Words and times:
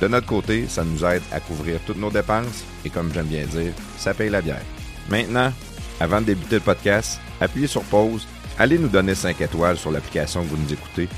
De 0.00 0.08
notre 0.08 0.26
côté, 0.26 0.66
ça 0.68 0.84
nous 0.84 1.04
aide 1.04 1.22
à 1.32 1.40
couvrir 1.40 1.80
toutes 1.86 1.96
nos 1.96 2.10
dépenses 2.10 2.64
et 2.84 2.90
comme 2.90 3.12
j'aime 3.14 3.26
bien 3.26 3.46
dire, 3.46 3.72
ça 3.96 4.12
paye 4.12 4.28
la 4.28 4.42
bière. 4.42 4.62
Maintenant, 5.08 5.52
avant 6.00 6.20
de 6.20 6.26
débuter 6.26 6.56
le 6.56 6.60
podcast, 6.60 7.18
appuyez 7.40 7.66
sur 7.66 7.82
pause, 7.84 8.26
allez 8.58 8.78
nous 8.78 8.88
donner 8.88 9.14
5 9.14 9.40
étoiles 9.40 9.78
sur 9.78 9.90
l'application 9.90 10.42
que 10.42 10.48
vous 10.48 10.58
nous 10.58 10.72
écoutez. 10.72 11.08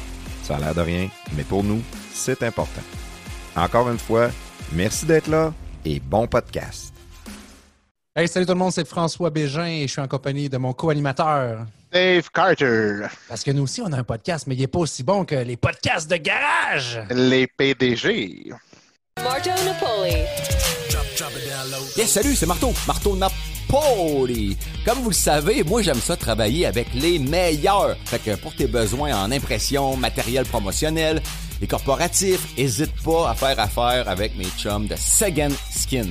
Ça 0.45 0.57
a 0.57 0.61
l'air 0.61 0.75
de 0.75 0.81
rien, 0.81 1.09
mais 1.37 1.43
pour 1.43 1.65
nous, 1.65 1.83
c'est 2.13 2.43
important. 2.45 2.83
Encore 3.57 3.91
une 3.91 3.99
fois, 3.99 4.31
merci 4.73 5.07
d'être 5.07 5.27
là 5.27 5.53
et 5.85 5.99
bon 5.99 6.27
podcast. 6.29 6.95
Hey, 8.15 8.29
salut 8.29 8.47
tout 8.47 8.53
le 8.53 8.59
monde, 8.59 8.73
c'est 8.73 8.87
François 8.87 9.31
Bégin 9.31 9.67
et 9.67 9.83
je 9.83 9.93
suis 9.93 10.01
en 10.01 10.09
compagnie 10.09 10.49
de 10.49 10.57
mon 10.57 10.73
co-animateur. 10.73 11.67
Dave 11.93 12.29
Carter, 12.33 13.07
Parce 13.29 13.43
que 13.43 13.51
nous 13.51 13.63
aussi, 13.63 13.81
on 13.81 13.91
a 13.93 13.99
un 13.99 14.05
podcast, 14.05 14.47
mais 14.47 14.55
il 14.55 14.61
n'est 14.61 14.67
pas 14.67 14.81
aussi 14.81 15.03
bon 15.03 15.25
que 15.25 15.35
les 15.37 15.57
podcasts 15.57 16.11
de 16.11 16.17
garage. 16.17 17.01
les 17.11 17.47
PDG. 17.47 18.53
Marto 19.25 19.51
Napoli. 19.65 20.15
Yes, 21.97 22.11
salut, 22.13 22.37
c'est 22.37 22.47
Marteau. 22.47 22.73
Marteau 22.87 23.17
Napoli. 23.17 24.57
Comme 24.85 24.99
vous 24.99 25.11
le 25.11 25.15
savez, 25.15 25.65
moi, 25.65 25.83
j'aime 25.83 26.01
ça 26.01 26.17
travailler 26.17 26.67
avec 26.67 26.89
les 26.95 27.19
meilleurs. 27.19 27.97
Fait 28.05 28.19
que 28.19 28.37
pour 28.37 28.55
tes 28.55 28.67
besoins 28.67 29.25
en 29.25 29.31
impression, 29.33 29.97
matériel 29.97 30.45
promotionnel, 30.45 31.23
et 31.61 31.67
corporatifs, 31.67 32.47
hésite 32.57 32.95
pas 33.03 33.31
à 33.31 33.35
faire 33.35 33.59
affaire 33.59 34.09
avec 34.09 34.37
mes 34.37 34.49
chums 34.57 34.87
de 34.87 34.95
Second 34.97 35.51
Skin. 35.75 36.11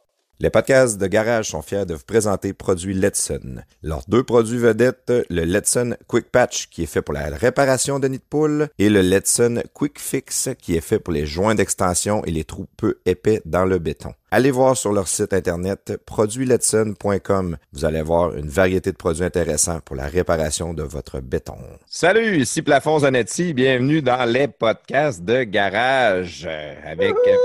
Les 0.41 0.49
podcasts 0.49 0.99
de 0.99 1.05
Garage 1.05 1.49
sont 1.49 1.61
fiers 1.61 1.85
de 1.85 1.93
vous 1.93 2.03
présenter 2.03 2.51
produits 2.53 2.95
Letson. 2.95 3.61
Leurs 3.83 4.01
deux 4.07 4.23
produits 4.23 4.57
vedettes, 4.57 5.13
le 5.29 5.43
Letson 5.43 5.95
Quick 6.07 6.31
Patch 6.31 6.67
qui 6.71 6.81
est 6.81 6.87
fait 6.87 7.03
pour 7.03 7.13
la 7.13 7.25
réparation 7.25 7.99
de 7.99 8.07
nids 8.07 8.17
de 8.17 8.23
poule 8.27 8.69
et 8.79 8.89
le 8.89 9.01
Letson 9.01 9.61
Quick 9.75 9.99
Fix 9.99 10.49
qui 10.59 10.75
est 10.75 10.81
fait 10.81 10.97
pour 10.97 11.13
les 11.13 11.27
joints 11.27 11.53
d'extension 11.53 12.25
et 12.25 12.31
les 12.31 12.43
trous 12.43 12.65
peu 12.75 12.97
épais 13.05 13.43
dans 13.45 13.65
le 13.65 13.77
béton. 13.77 14.15
Allez 14.31 14.49
voir 14.49 14.75
sur 14.75 14.93
leur 14.93 15.07
site 15.07 15.31
internet 15.31 15.99
produitsletson.com. 16.07 17.57
Vous 17.73 17.85
allez 17.85 18.01
voir 18.01 18.35
une 18.35 18.49
variété 18.49 18.91
de 18.91 18.97
produits 18.97 19.25
intéressants 19.25 19.79
pour 19.81 19.95
la 19.95 20.07
réparation 20.07 20.73
de 20.73 20.81
votre 20.81 21.19
béton. 21.19 21.57
Salut, 21.85 22.37
ici 22.37 22.63
Plafond 22.63 22.97
Zanetti. 22.97 23.53
Bienvenue 23.53 24.01
dans 24.01 24.25
les 24.25 24.47
podcasts 24.47 25.23
de 25.23 25.43
Garage 25.43 26.47
euh, 26.49 26.73
avec 26.83 27.11
euh, 27.11 27.35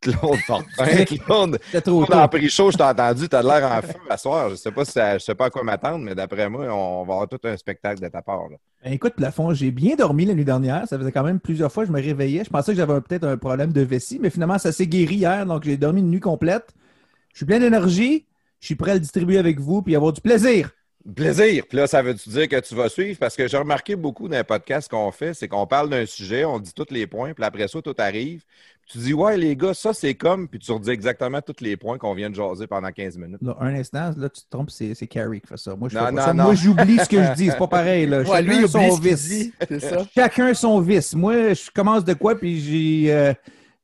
Claude 0.00 0.36
Fortin. 0.46 1.04
Claude, 1.04 1.58
C'est 1.70 1.80
trop 1.82 2.04
Claude, 2.04 2.18
en 2.18 2.28
pré-show, 2.28 2.70
je 2.70 2.76
t'ai 2.76 2.82
entendu, 2.84 3.28
t'as 3.28 3.42
l'air 3.42 3.70
en 3.70 3.82
feu 3.82 3.94
à 4.08 4.16
soir. 4.16 4.50
Je 4.50 4.54
sais 4.56 4.72
pas 4.72 4.84
si 4.84 4.92
ça- 4.92 5.18
je 5.18 5.24
sais 5.24 5.34
pas 5.34 5.46
à 5.46 5.50
quoi 5.50 5.62
m'attendre, 5.62 5.98
mais 6.04 6.14
d'après 6.14 6.48
moi, 6.48 6.64
on 6.74 7.04
va 7.04 7.12
avoir 7.14 7.28
tout 7.28 7.38
un 7.44 7.56
spectacle 7.56 8.00
de 8.02 8.08
ta 8.08 8.22
part. 8.22 8.48
là. 8.50 8.56
Ben, 8.82 8.92
écoute, 8.92 9.14
Plafond, 9.14 9.52
j'ai 9.52 9.70
bien 9.70 9.96
dormi 9.96 10.24
la 10.24 10.34
nuit 10.34 10.44
dernière. 10.44 10.88
Ça 10.88 10.98
faisait 10.98 11.12
quand 11.12 11.22
même 11.24 11.38
plusieurs 11.40 11.70
fois 11.70 11.82
que 11.84 11.88
je 11.88 11.92
me 11.92 12.00
réveillais. 12.00 12.44
Je 12.44 12.50
pensais 12.50 12.72
que 12.72 12.78
j'avais 12.78 13.00
peut-être 13.02 13.24
un 13.24 13.36
problème 13.36 13.72
de 13.72 13.82
vessie, 13.82 14.18
mais 14.20 14.30
finalement, 14.30 14.58
ça 14.58 14.72
s'est 14.72 14.86
guéri 14.86 15.16
hier. 15.16 15.44
Donc, 15.44 15.64
j'ai 15.64 15.76
dormi 15.76 16.00
une 16.00 16.10
nuit 16.10 16.20
complète. 16.20 16.68
Je 17.32 17.38
suis 17.38 17.46
plein 17.46 17.58
d'énergie. 17.58 18.26
Je 18.60 18.66
suis 18.66 18.74
prêt 18.76 18.92
à 18.92 18.94
le 18.94 19.00
distribuer 19.00 19.38
avec 19.38 19.60
vous 19.60 19.82
puis 19.82 19.94
avoir 19.96 20.12
du 20.12 20.20
plaisir. 20.20 20.70
Plaisir. 21.16 21.64
Puis 21.68 21.78
là, 21.78 21.86
ça 21.86 22.02
veut-tu 22.02 22.28
dire 22.28 22.48
que 22.48 22.60
tu 22.60 22.74
vas 22.74 22.88
suivre? 22.88 23.18
Parce 23.18 23.34
que 23.34 23.48
j'ai 23.48 23.56
remarqué 23.56 23.96
beaucoup 23.96 24.28
dans 24.28 24.36
les 24.36 24.44
podcasts 24.44 24.90
qu'on 24.90 25.10
fait, 25.10 25.32
c'est 25.34 25.48
qu'on 25.48 25.66
parle 25.66 25.88
d'un 25.88 26.04
sujet, 26.04 26.44
on 26.44 26.58
dit 26.58 26.72
tous 26.74 26.86
les 26.90 27.06
points, 27.06 27.32
puis 27.32 27.44
après 27.44 27.68
ça, 27.68 27.80
tout 27.80 27.94
arrive. 27.98 28.42
Puis 28.82 28.92
tu 28.92 28.98
dis, 28.98 29.14
ouais, 29.14 29.36
les 29.38 29.56
gars, 29.56 29.72
ça, 29.72 29.94
c'est 29.94 30.14
comme, 30.14 30.46
puis 30.48 30.58
tu 30.58 30.70
redis 30.72 30.90
exactement 30.90 31.40
tous 31.40 31.62
les 31.62 31.76
points 31.76 31.96
qu'on 31.96 32.12
vient 32.14 32.28
de 32.28 32.34
jaser 32.34 32.66
pendant 32.66 32.90
15 32.92 33.16
minutes. 33.16 33.40
Là, 33.40 33.56
un 33.60 33.74
instant, 33.74 34.10
là, 34.16 34.28
tu 34.28 34.42
te 34.42 34.50
trompes, 34.50 34.70
c'est 34.70 34.94
c'est 34.94 35.06
Carrie 35.06 35.40
qui 35.40 35.46
fait 35.46 35.56
ça. 35.56 35.74
Moi, 35.74 35.88
je 35.88 35.94
Non, 35.96 36.00
fais 36.06 36.12
pas 36.12 36.12
non, 36.20 36.22
ça. 36.26 36.34
non. 36.34 36.44
Moi, 36.44 36.54
j'oublie 36.54 36.98
ce 36.98 37.08
que 37.08 37.22
je 37.22 37.32
dis. 37.34 37.50
C'est 37.50 37.56
pas 37.58 37.66
pareil. 37.68 38.06
Là. 38.06 38.18
Ouais, 38.20 38.26
Chacun 38.26 38.42
lui, 38.42 38.56
il 38.62 38.68
son 38.68 38.94
vice. 38.96 39.28
dit, 39.28 39.52
c'est 39.68 39.80
ça. 39.80 40.06
Chacun 40.14 40.52
son 40.54 40.80
vice. 40.80 41.14
Moi, 41.14 41.54
je 41.54 41.70
commence 41.70 42.04
de 42.04 42.12
quoi, 42.14 42.34
puis 42.38 42.60
j'ai. 42.60 43.12
euh, 43.14 43.32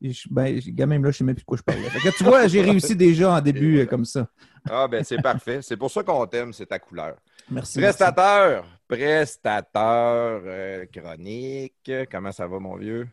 je- 0.01 0.27
ben, 0.29 0.59
j'ai- 0.61 0.73
quand 0.75 0.87
même, 0.87 1.03
là, 1.03 1.11
je 1.11 1.17
sais 1.17 1.23
même 1.23 1.35
plus 1.35 1.41
de 1.41 1.45
quoi 1.45 1.57
je 1.57 1.63
parle. 1.63 1.79
Que 1.81 2.15
tu 2.17 2.23
vois, 2.23 2.47
j'ai 2.47 2.61
réussi 2.61 2.95
déjà 2.95 3.31
en 3.37 3.41
début 3.41 3.79
euh, 3.79 3.85
comme 3.85 4.05
ça. 4.05 4.27
Ah, 4.69 4.87
ben, 4.87 5.03
c'est 5.03 5.21
parfait. 5.21 5.61
C'est 5.61 5.77
pour 5.77 5.89
ça 5.91 6.03
qu'on 6.03 6.25
t'aime, 6.27 6.53
c'est 6.53 6.65
ta 6.67 6.79
couleur. 6.79 7.15
Merci. 7.49 7.79
merci. 7.79 7.97
Prestateur, 7.97 8.65
prestateur, 8.87 10.41
euh, 10.45 10.85
chronique. 10.91 11.91
Comment 12.11 12.31
ça 12.31 12.47
va, 12.47 12.59
mon 12.59 12.75
vieux? 12.75 13.07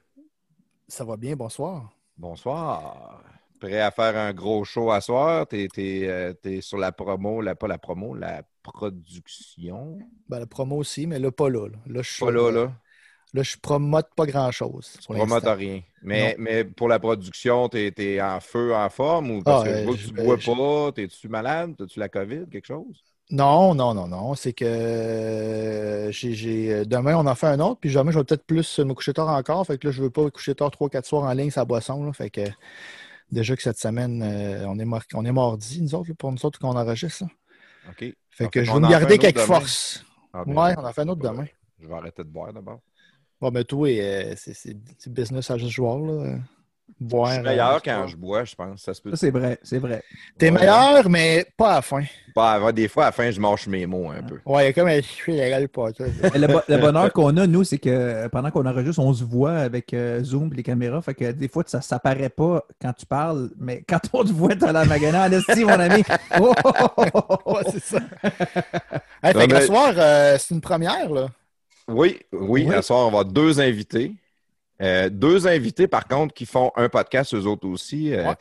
Ça 0.89 1.05
va 1.05 1.17
bien, 1.17 1.35
bonsoir. 1.37 1.91
Bonsoir. 2.17 3.23
Prêt 3.61 3.81
à 3.81 3.91
faire 3.91 4.17
un 4.17 4.33
gros 4.35 4.65
show 4.65 4.91
à 4.91 5.01
soir? 5.01 5.47
T'es 5.47 5.69
es, 5.77 6.61
sur 6.61 6.77
la 6.79 6.93
promo, 6.93 7.41
la, 7.41 7.55
pas 7.55 7.69
la 7.69 7.79
promo, 7.79 8.15
la 8.15 8.43
production? 8.63 9.99
Ben, 10.29 10.41
la 10.41 10.47
promo 10.47 10.77
aussi, 10.77 11.07
mais 11.07 11.19
là, 11.19 11.31
pas 11.31 11.49
là. 11.49 11.69
Là, 11.69 11.77
Là, 11.87 12.03
je 12.03 12.11
suis 12.11 12.25
Pas 12.25 12.31
là, 12.31 12.51
là. 12.51 12.73
Là, 13.35 13.43
je 13.43 13.57
promote 13.61 14.07
pas 14.17 14.27
grand-chose. 14.27 14.97
pour 15.07 15.17
Promote 15.17 15.45
rien. 15.45 15.83
Mais, 16.03 16.37
mais 16.39 16.65
pour 16.65 16.89
la 16.89 16.99
production, 17.01 17.69
t'es 17.69 17.93
es 17.99 18.23
en 18.23 18.39
feu, 18.41 18.75
en 18.75 18.89
forme? 18.89 19.31
Ou 19.33 19.43
parce 19.43 19.63
Ah, 19.63 19.65
que 19.69 19.75
je 19.75 19.79
euh, 19.81 19.85
vois 19.85 19.95
que 19.95 20.01
je- 20.01 20.07
tu 20.07 20.13
bois 20.15 20.37
je- 20.39 20.51
pas, 20.53 20.93
t'es-tu 20.93 21.29
malade? 21.29 21.75
T'as-tu 21.77 21.99
la 21.99 22.09
COVID, 22.09 22.47
quelque 22.51 22.67
chose? 22.67 23.03
Non, 23.31 23.75
non, 23.75 23.93
non, 23.93 24.07
non. 24.07 24.35
C'est 24.35 24.53
que 24.53 24.65
euh, 24.65 26.13
j'ai, 26.13 26.35
j'ai- 26.35 26.85
demain, 26.87 27.17
on 27.17 27.27
en 27.27 27.35
fait 27.35 27.47
un 27.49 27.59
autre, 27.61 27.81
puis 27.81 27.93
demain, 27.93 28.11
je 28.13 28.19
vais 28.19 28.25
peut-être 28.25 28.47
plus 28.47 28.79
me 28.79 28.95
coucher 28.95 29.13
tard 29.15 29.29
encore. 29.29 29.67
Fait 29.67 29.79
que 29.79 29.89
là, 29.89 29.93
je 29.93 30.03
veux 30.03 30.11
pas 30.11 30.31
coucher 30.31 30.55
tard 30.55 30.71
3-4 30.71 31.05
soirs 31.07 31.25
en 31.25 31.33
ligne, 31.33 31.51
sa 31.51 31.65
boisson. 31.65 32.05
Là. 32.05 32.13
Fait 32.13 32.31
que 32.31 32.43
déjà 33.33 33.57
que 33.57 33.63
cette 33.63 33.79
semaine, 33.79 34.23
euh, 34.23 34.65
on, 34.69 34.79
est 34.79 34.85
mar- 34.85 35.03
on 35.15 35.25
est 35.25 35.33
mardi, 35.33 35.83
nous 35.83 35.95
autres, 35.95 36.13
pour 36.13 36.31
nous 36.31 36.45
autres 36.47 36.59
qu'on 36.61 36.77
enregistre. 36.77 37.25
là. 37.25 37.31
OK. 37.91 38.05
Fait 38.31 38.49
que 38.49 38.61
fait 38.61 38.65
je 38.67 38.73
vais 38.73 38.81
me 38.81 38.89
garder 38.89 39.19
quelques 39.19 39.37
demain. 39.37 39.47
forces. 39.47 40.05
Ah, 40.33 40.45
ben, 40.47 40.53
Ouais, 40.57 40.75
on 40.79 40.85
en 40.85 40.93
fait 40.93 41.03
un 41.03 41.09
autre 41.09 41.23
je- 41.23 41.29
demain. 41.29 41.47
Je 41.81 41.89
vais 41.89 41.95
arrêter 41.95 42.23
de 42.25 42.29
boire 42.29 42.53
d'abord. 42.53 42.81
Bon, 43.41 43.51
mais 43.53 43.65
toi, 43.65 43.89
euh, 43.89 44.35
c'est, 44.37 44.77
business 45.07 45.51
à 45.51 45.59
juste 45.59 45.73
joueur. 45.73 45.99
Là. 45.99 46.37
Boire, 47.01 47.27
Je 47.29 47.33
suis 47.33 47.41
euh, 47.41 47.45
meilleur 47.51 47.83
quand 47.83 48.03
pas- 48.03 48.07
je 48.07 48.17
bois, 48.17 48.45
je 48.45 48.55
pense. 48.55 48.83
Ça 48.83 48.95
se 48.95 49.01
peut. 49.03 49.11
Ça, 49.11 49.17
c'est 49.17 49.31
vrai. 49.31 49.59
C'est 49.63 49.79
vrai. 49.79 50.03
T'es 50.39 50.51
Ouais. 50.51 50.59
meilleur, 50.61 51.09
mais 51.09 51.45
pas 51.57 51.73
à 51.73 51.75
la 51.77 51.83
fin. 51.83 52.03
Pas 52.35 52.53
avant- 52.53 52.73
des 52.73 52.89
fois, 52.89 53.05
à 53.05 53.07
la 53.07 53.13
fin, 53.13 53.31
je 53.31 53.41
mâche 53.41 53.67
mes 53.67 53.87
mots 53.87 54.11
un 54.11 54.23
peu. 54.23 54.39
Ouais, 54.47 54.73
comme 54.73 54.89
un 54.89 55.01
cheveu 55.01 55.37
légal 55.37 55.69
pas. 55.69 55.93
toi. 55.93 56.07
Le, 56.35 56.47
bo- 56.47 56.61
le 56.69 56.77
bonheur 56.79 57.13
qu'on 57.13 57.37
a, 57.39 57.47
nous, 57.47 57.65
c'est 57.65 57.79
que 57.79 57.89
euh, 57.89 58.29
pendant 58.29 58.51
qu'on 58.51 58.65
enregistre, 58.67 59.01
on 59.03 59.13
se 59.13 59.25
voit 59.25 59.55
avec 59.57 59.93
euh, 59.95 60.23
Zoom 60.23 60.53
et 60.53 60.57
les 60.57 60.63
caméras. 60.63 61.01
Fait 61.03 61.15
que 61.15 61.33
des 61.33 61.49
fois, 61.49 61.65
ça 61.67 61.81
ne 61.91 61.99
paraît 61.99 62.29
pas 62.29 62.63
quand 62.81 62.93
tu 62.93 63.07
parles, 63.07 63.51
mais 63.59 63.83
quand 63.89 64.01
on 64.13 64.23
te 64.23 64.33
voit, 64.33 64.55
t'as 64.55 64.73
la 64.73 64.85
magana 64.85 65.27
en 65.27 65.33
esti, 65.33 65.65
mon 65.65 65.71
ami. 65.81 66.03
Oh, 66.41 66.53
oh, 66.65 66.71
oh, 66.97 67.05
oh, 67.15 67.21
oh. 67.47 67.55
Ouais, 67.55 67.63
c'est 67.73 67.83
ça. 67.83 67.99
Hey, 69.23 69.35
Non, 69.35 69.41
fait 69.41 69.49
que 69.49 69.55
mais- 69.55 69.61
ce 69.63 69.67
soir, 69.67 69.93
euh, 69.97 70.37
c'est 70.39 70.55
une 70.55 70.61
première, 70.61 71.11
là. 71.11 71.29
Oui, 71.89 72.19
oui, 72.33 72.65
Oui. 72.67 72.75
ce 72.77 72.83
soir, 72.83 73.01
on 73.01 73.03
va 73.05 73.07
avoir 73.21 73.25
deux 73.27 73.61
invités. 73.61 74.15
Euh, 74.83 75.09
deux 75.09 75.47
invités, 75.47 75.87
par 75.87 76.09
contre, 76.09 76.35
qui 76.35 76.47
font 76.47 76.73
un 76.77 76.89
podcast, 76.89 77.35
eux 77.35 77.47
autres 77.47 77.69
aussi. 77.69 78.13
Euh, 78.13 78.29
Ouais. 78.31 78.35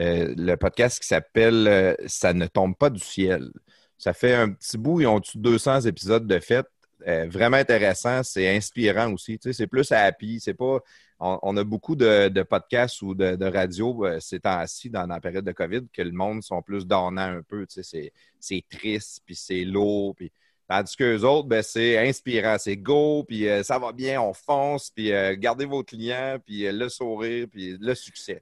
euh, 0.00 0.34
le 0.36 0.56
podcast 0.56 1.00
qui 1.00 1.06
s'appelle 1.08 1.96
Ça 2.06 2.32
ne 2.34 2.46
tombe 2.46 2.76
pas 2.76 2.90
du 2.90 3.00
ciel. 3.00 3.50
Ça 3.96 4.12
fait 4.12 4.34
un 4.34 4.50
petit 4.50 4.78
bout, 4.78 5.00
ils 5.00 5.06
ont 5.06 5.18
eu 5.18 5.38
200 5.38 5.82
épisodes 5.82 6.26
de 6.26 6.38
fête. 6.38 6.66
Euh, 7.06 7.26
vraiment 7.30 7.56
intéressant, 7.56 8.22
c'est 8.22 8.54
inspirant 8.54 9.12
aussi. 9.12 9.38
Tu 9.38 9.48
sais, 9.48 9.52
c'est 9.54 9.66
plus 9.66 9.90
happy. 9.92 10.38
C'est 10.40 10.54
pas. 10.54 10.80
On, 11.18 11.38
on 11.42 11.56
a 11.56 11.64
beaucoup 11.64 11.96
de, 11.96 12.28
de 12.28 12.42
podcasts 12.42 13.00
ou 13.02 13.14
de, 13.14 13.36
de 13.36 13.46
radio 13.46 14.06
ces 14.20 14.40
temps-ci, 14.40 14.90
dans 14.90 15.06
la 15.06 15.20
période 15.20 15.44
de 15.44 15.52
COVID, 15.52 15.82
que 15.92 16.02
le 16.02 16.12
monde 16.12 16.42
sont 16.42 16.60
plus 16.62 16.86
donnants 16.86 17.16
un 17.38 17.42
peu. 17.42 17.66
Tu 17.66 17.74
sais, 17.74 17.82
c'est, 17.82 18.12
c'est 18.38 18.62
triste, 18.70 19.20
puis 19.24 19.34
c'est 19.34 19.64
lourd, 19.64 20.14
puis 20.14 20.30
Tandis 20.70 20.94
qu'eux 20.94 21.22
autres, 21.22 21.48
ben, 21.48 21.64
c'est 21.64 21.98
inspirant, 21.98 22.54
c'est 22.56 22.76
go, 22.76 23.24
puis 23.24 23.48
euh, 23.48 23.64
ça 23.64 23.76
va 23.80 23.90
bien, 23.90 24.22
on 24.22 24.32
fonce, 24.32 24.90
puis 24.90 25.12
euh, 25.12 25.34
gardez 25.36 25.64
vos 25.64 25.82
clients, 25.82 26.38
puis 26.46 26.64
euh, 26.64 26.70
le 26.70 26.88
sourire, 26.88 27.48
puis 27.50 27.76
le 27.80 27.92
succès. 27.96 28.40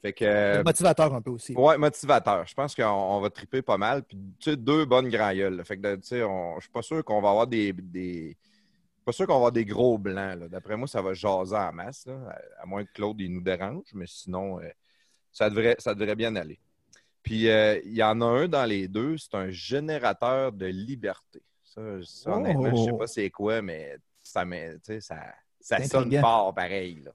Fait 0.00 0.12
que. 0.12 0.62
Motivateur 0.62 1.12
un 1.12 1.20
peu 1.20 1.32
aussi. 1.32 1.52
Ouais, 1.54 1.76
motivateur. 1.76 2.46
Je 2.46 2.54
pense 2.54 2.76
qu'on 2.76 2.84
on 2.84 3.20
va 3.20 3.28
triper 3.28 3.60
pas 3.60 3.76
mal. 3.76 4.04
Puis, 4.04 4.16
tu 4.38 4.50
sais, 4.50 4.56
deux 4.56 4.84
bonnes 4.84 5.08
grand 5.08 5.34
gueules. 5.34 5.64
Fait 5.64 5.76
que, 5.76 5.96
tu 5.96 6.02
sais, 6.02 6.20
je 6.20 6.60
suis 6.60 6.70
pas 6.70 6.82
sûr 6.82 7.04
qu'on 7.04 7.20
va 7.20 7.30
avoir 7.30 7.48
des. 7.48 7.72
des... 7.72 8.36
Pas 9.04 9.10
sûr 9.10 9.26
qu'on 9.26 9.32
va 9.32 9.38
avoir 9.38 9.52
des 9.52 9.64
gros 9.64 9.98
blancs. 9.98 10.48
D'après 10.48 10.76
moi, 10.76 10.86
ça 10.86 11.02
va 11.02 11.12
jaser 11.12 11.56
en 11.56 11.72
masse. 11.72 12.06
là. 12.06 12.20
À, 12.30 12.62
à 12.62 12.66
moins 12.66 12.84
que 12.84 12.92
Claude 12.92 13.20
il 13.20 13.32
nous 13.32 13.42
dérange, 13.42 13.86
mais 13.94 14.06
sinon, 14.06 14.60
ça, 15.32 15.50
devrait, 15.50 15.74
ça 15.80 15.92
devrait 15.92 16.14
bien 16.14 16.36
aller. 16.36 16.60
Puis 17.22 17.48
euh, 17.48 17.78
il 17.84 17.94
y 17.94 18.02
en 18.02 18.20
a 18.20 18.24
un 18.24 18.48
dans 18.48 18.64
les 18.64 18.88
deux, 18.88 19.16
c'est 19.18 19.34
un 19.36 19.50
générateur 19.50 20.52
de 20.52 20.66
liberté. 20.66 21.42
Ça, 21.64 21.80
ça, 22.04 22.30
honnêtement, 22.36 22.70
je 22.74 22.84
sais 22.84 22.90
Oh. 22.92 22.96
pas 22.96 23.06
c'est 23.06 23.30
quoi, 23.30 23.62
mais 23.62 23.96
ça, 24.22 24.44
met- 24.44 24.74
tu 24.74 24.80
sais, 24.94 25.00
ça, 25.00 25.16
ça 25.60 25.82
sonne 25.84 26.12
fort 26.20 26.52
pareil. 26.54 27.02
là. 27.04 27.10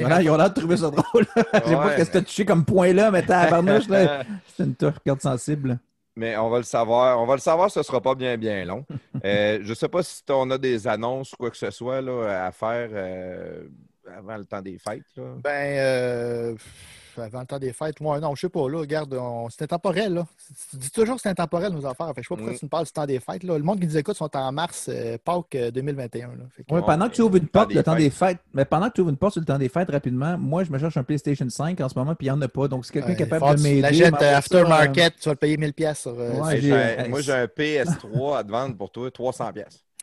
Voilà, 0.00 0.22
ils 0.22 0.30
ont 0.30 0.36
l'air 0.36 0.50
de 0.52 0.58
trouver 0.60 0.76
ça 0.76 0.90
drôle. 0.90 1.26
Je 1.36 1.42
sais 1.68 1.74
pas 1.74 1.98
ce 1.98 2.04
que 2.04 2.12
t'as 2.12 2.20
touché 2.22 2.44
comme 2.44 2.64
point 2.64 2.92
là, 2.92 3.10
mais 3.10 3.22
tabarnouche, 3.24 3.88
là. 3.88 4.22
C'est 4.56 4.62
une 4.62 4.74
tour 4.76 4.92
carte 5.04 5.22
sensible. 5.22 5.78
Mais 6.14 6.36
on 6.36 6.48
va 6.48 6.58
le 6.58 6.62
savoir. 6.64 7.20
On 7.20 7.26
va 7.26 7.34
le 7.34 7.40
savoir, 7.40 7.70
ce 7.70 7.82
sera 7.82 8.00
pas 8.00 8.14
bien, 8.14 8.36
bien 8.36 8.64
long. 8.64 8.84
Euh, 9.24 9.58
je 9.62 9.74
sais 9.74 9.88
pas 9.88 10.02
si 10.04 10.22
on 10.28 10.50
a 10.50 10.58
des 10.58 10.86
annonces 10.86 11.32
ou 11.32 11.36
quoi 11.36 11.50
que 11.50 11.56
ce 11.56 11.70
soit 11.70 12.00
là, 12.02 12.44
à 12.46 12.52
faire 12.52 12.90
euh, 12.92 13.66
avant 14.16 14.36
le 14.36 14.44
temps 14.44 14.60
des 14.62 14.78
fêtes. 14.78 15.02
là. 15.16 15.22
Ben, 15.42 15.78
euh, 15.78 16.54
avant 17.22 17.40
le 17.40 17.46
temps 17.46 17.58
des 17.58 17.72
fêtes, 17.72 18.00
moi, 18.00 18.18
non, 18.20 18.34
je 18.34 18.42
sais 18.42 18.48
pas, 18.48 18.68
là, 18.68 18.78
regarde, 18.78 19.14
on- 19.14 19.48
c'est 19.50 19.62
intemporel, 19.62 20.14
là. 20.14 20.26
Tu 20.70 20.76
dis 20.76 20.90
toujours 20.90 21.16
que 21.16 21.22
c'est 21.22 21.28
intemporel, 21.28 21.72
nos 21.72 21.86
affaires. 21.86 22.12
Fait 22.14 22.22
je 22.22 22.28
sais 22.28 22.34
pas 22.34 22.36
pourquoi 22.36 22.52
Mm. 22.54 22.58
tu 22.58 22.64
me 22.64 22.70
parles 22.70 22.84
du 22.86 22.92
temps 22.92 23.06
des 23.06 23.20
fêtes, 23.20 23.42
là. 23.42 23.56
Le 23.58 23.64
monde 23.64 23.80
qui 23.80 23.86
nous 23.86 23.96
écoute 23.96 24.16
sont 24.16 24.34
en 24.36 24.52
mars, 24.52 24.86
euh, 24.88 25.16
Pâques 25.24 25.54
euh, 25.54 25.70
2021, 25.70 26.28
là. 26.28 26.32
Fait 26.56 26.62
que- 26.64 26.74
Ouais, 26.74 26.80
Bon, 26.80 26.86
pendant 26.86 27.08
que 27.08 27.14
tu 27.14 27.22
ouvres 27.22 27.36
une 27.36 27.48
porte, 27.48 27.72
le 27.72 27.82
temps 27.82 27.94
des 27.96 28.10
fêtes, 28.10 28.38
mais 28.54 28.64
pendant 28.64 28.88
que 28.88 28.94
tu 28.94 29.00
ouvres 29.00 29.10
une 29.10 29.16
porte 29.16 29.32
sur 29.32 29.40
le 29.40 29.46
temps 29.46 29.58
des 29.58 29.68
fêtes 29.68 29.90
rapidement, 29.90 30.36
moi, 30.38 30.64
je 30.64 30.70
me 30.72 30.78
cherche 30.78 30.96
un 30.96 31.02
PlayStation 31.04 31.48
5 31.48 31.80
en 31.80 31.88
ce 31.88 31.98
moment, 31.98 32.14
puis 32.14 32.26
il 32.26 32.30
n'y 32.30 32.36
en 32.38 32.42
a 32.42 32.48
pas. 32.48 32.68
Donc, 32.68 32.84
si 32.86 32.92
quelqu'un 32.92 33.08
est 33.08 33.10
Ouais, 33.12 33.16
capable 33.28 33.56
de 33.58 33.62
m'aider. 33.62 33.80
l'achètes, 33.80 34.12
m'envoie 34.12 34.26
euh, 34.26 34.30
ça, 34.32 34.36
aftermarket, 34.38 35.14
tu 35.20 35.28
vas 35.28 35.32
le 35.32 35.36
payer 35.36 35.56
1000$ 35.56 35.72
pièces 35.72 36.00
sur. 36.00 36.14
euh, 36.18 36.32
Ouais, 36.40 36.60
j'ai- 36.60 37.08
moi, 37.08 37.20
j'ai 37.20 37.32
un 37.32 37.46
PS3 37.46 38.38
à 38.38 38.44
te 38.44 38.50
vendre 38.50 38.76
pour 38.76 38.90
toi, 38.90 39.10
300 39.10 39.52
pièces. 39.52 39.66
euh, 39.76 39.95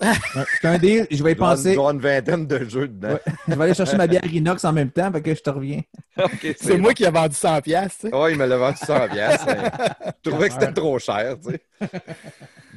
C'est 0.62 0.68
un 0.68 0.78
deal, 0.78 1.08
je 1.10 1.24
vais 1.24 1.32
y 1.32 1.36
penser. 1.36 1.76
Une 1.76 2.00
vingtaine 2.00 2.46
de 2.48 2.68
jeux 2.70 2.88
dedans. 2.88 3.10
Ouais. 3.14 3.22
Je 3.48 3.54
vais 3.56 3.64
aller 3.64 3.74
chercher 3.74 3.98
ma 3.98 4.08
bière 4.08 4.26
inox 4.26 4.64
en 4.66 4.74
même 4.74 4.92
temps, 4.92 5.12
fait 5.12 5.22
que 5.22 5.34
je 5.36 5.42
te 5.42 5.50
reviens. 5.50 5.82
C'est 6.60 6.78
moi 6.78 6.94
qui 6.94 7.04
ai 7.04 7.10
vendu 7.10 7.36
100$, 7.36 7.62
piastres, 7.62 8.00
tu 8.02 8.10
sais. 8.10 8.16
Oui, 8.16 8.32
il 8.32 8.38
me 8.38 8.46
l'a 8.46 8.58
vendu 8.58 8.78
100 8.78 9.10
pièces. 9.10 9.42
Je 10.24 10.30
trouvais 10.30 10.48
que 10.50 10.54
c'était 10.54 10.74
trop 10.74 11.00
cher, 11.00 11.36
tu 11.44 11.52
sais. 11.52 11.62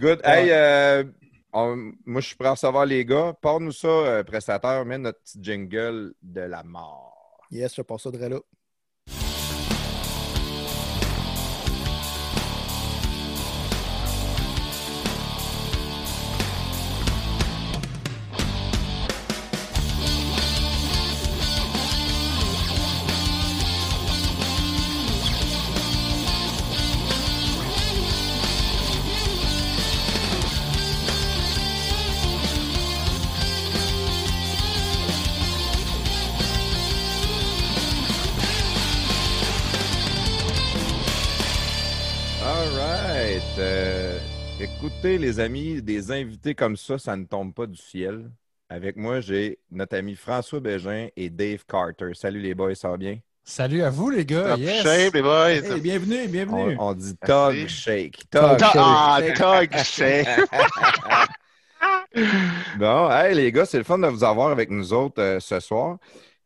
Good. 0.00 0.20
Hey, 0.24 0.48
euh, 0.50 1.04
on- 1.52 1.92
moi, 2.04 2.20
je 2.20 2.26
suis 2.28 2.36
prêt 2.36 2.48
à 2.48 2.52
recevoir 2.52 2.84
les 2.86 3.04
gars. 3.04 3.34
Parle-nous 3.40 3.72
ça, 3.72 3.88
euh, 3.88 4.22
prestataire. 4.24 4.84
Mets 4.84 4.98
notre 4.98 5.20
petit 5.20 5.38
jingle 5.40 6.12
de 6.22 6.40
la 6.42 6.62
mort. 6.62 7.38
Yes, 7.50 7.74
je 7.76 7.82
passe 7.82 8.02
ça 8.02 8.10
de 8.10 8.18
là. 8.18 8.38
Écoutez, 45.16 45.26
les 45.26 45.40
amis, 45.40 45.82
des 45.82 46.10
invités 46.12 46.54
comme 46.54 46.76
ça, 46.76 46.98
ça 46.98 47.16
ne 47.16 47.24
tombe 47.24 47.54
pas 47.54 47.66
du 47.66 47.76
ciel. 47.76 48.30
Avec 48.68 48.96
moi, 48.96 49.20
j'ai 49.20 49.58
notre 49.70 49.96
ami 49.96 50.14
François 50.14 50.60
Bégin 50.60 51.08
et 51.16 51.30
Dave 51.30 51.64
Carter. 51.66 52.10
Salut 52.14 52.40
les 52.40 52.54
boys, 52.54 52.74
ça 52.74 52.90
va 52.90 52.96
bien? 52.96 53.18
Salut 53.44 53.82
à 53.82 53.90
vous, 53.90 54.10
les 54.10 54.26
gars. 54.26 54.50
Top 54.50 54.58
Yes. 54.58 54.82
shape, 54.82 55.14
les 55.14 55.22
boys. 55.22 55.50
Hey, 55.50 55.80
bienvenue, 55.80 56.28
bienvenue. 56.28 56.76
on 56.78 56.92
dit 56.94 57.16
Tug 57.24 57.54
Merci. 57.54 57.68
Shake. 57.68 58.30
Tug 58.30 58.58
Shake. 58.58 58.70
Ah, 58.74 59.20
Tug 59.34 59.76
Shake. 59.84 60.28
Bon, 62.78 63.10
hey 63.10 63.34
les 63.34 63.52
gars, 63.52 63.66
c'est 63.66 63.76
le 63.76 63.84
fun 63.84 63.98
de 63.98 64.06
vous 64.06 64.24
avoir 64.24 64.48
avec 64.50 64.70
nous 64.70 64.94
autres 64.94 65.20
euh, 65.20 65.38
ce 65.38 65.60
soir. 65.60 65.98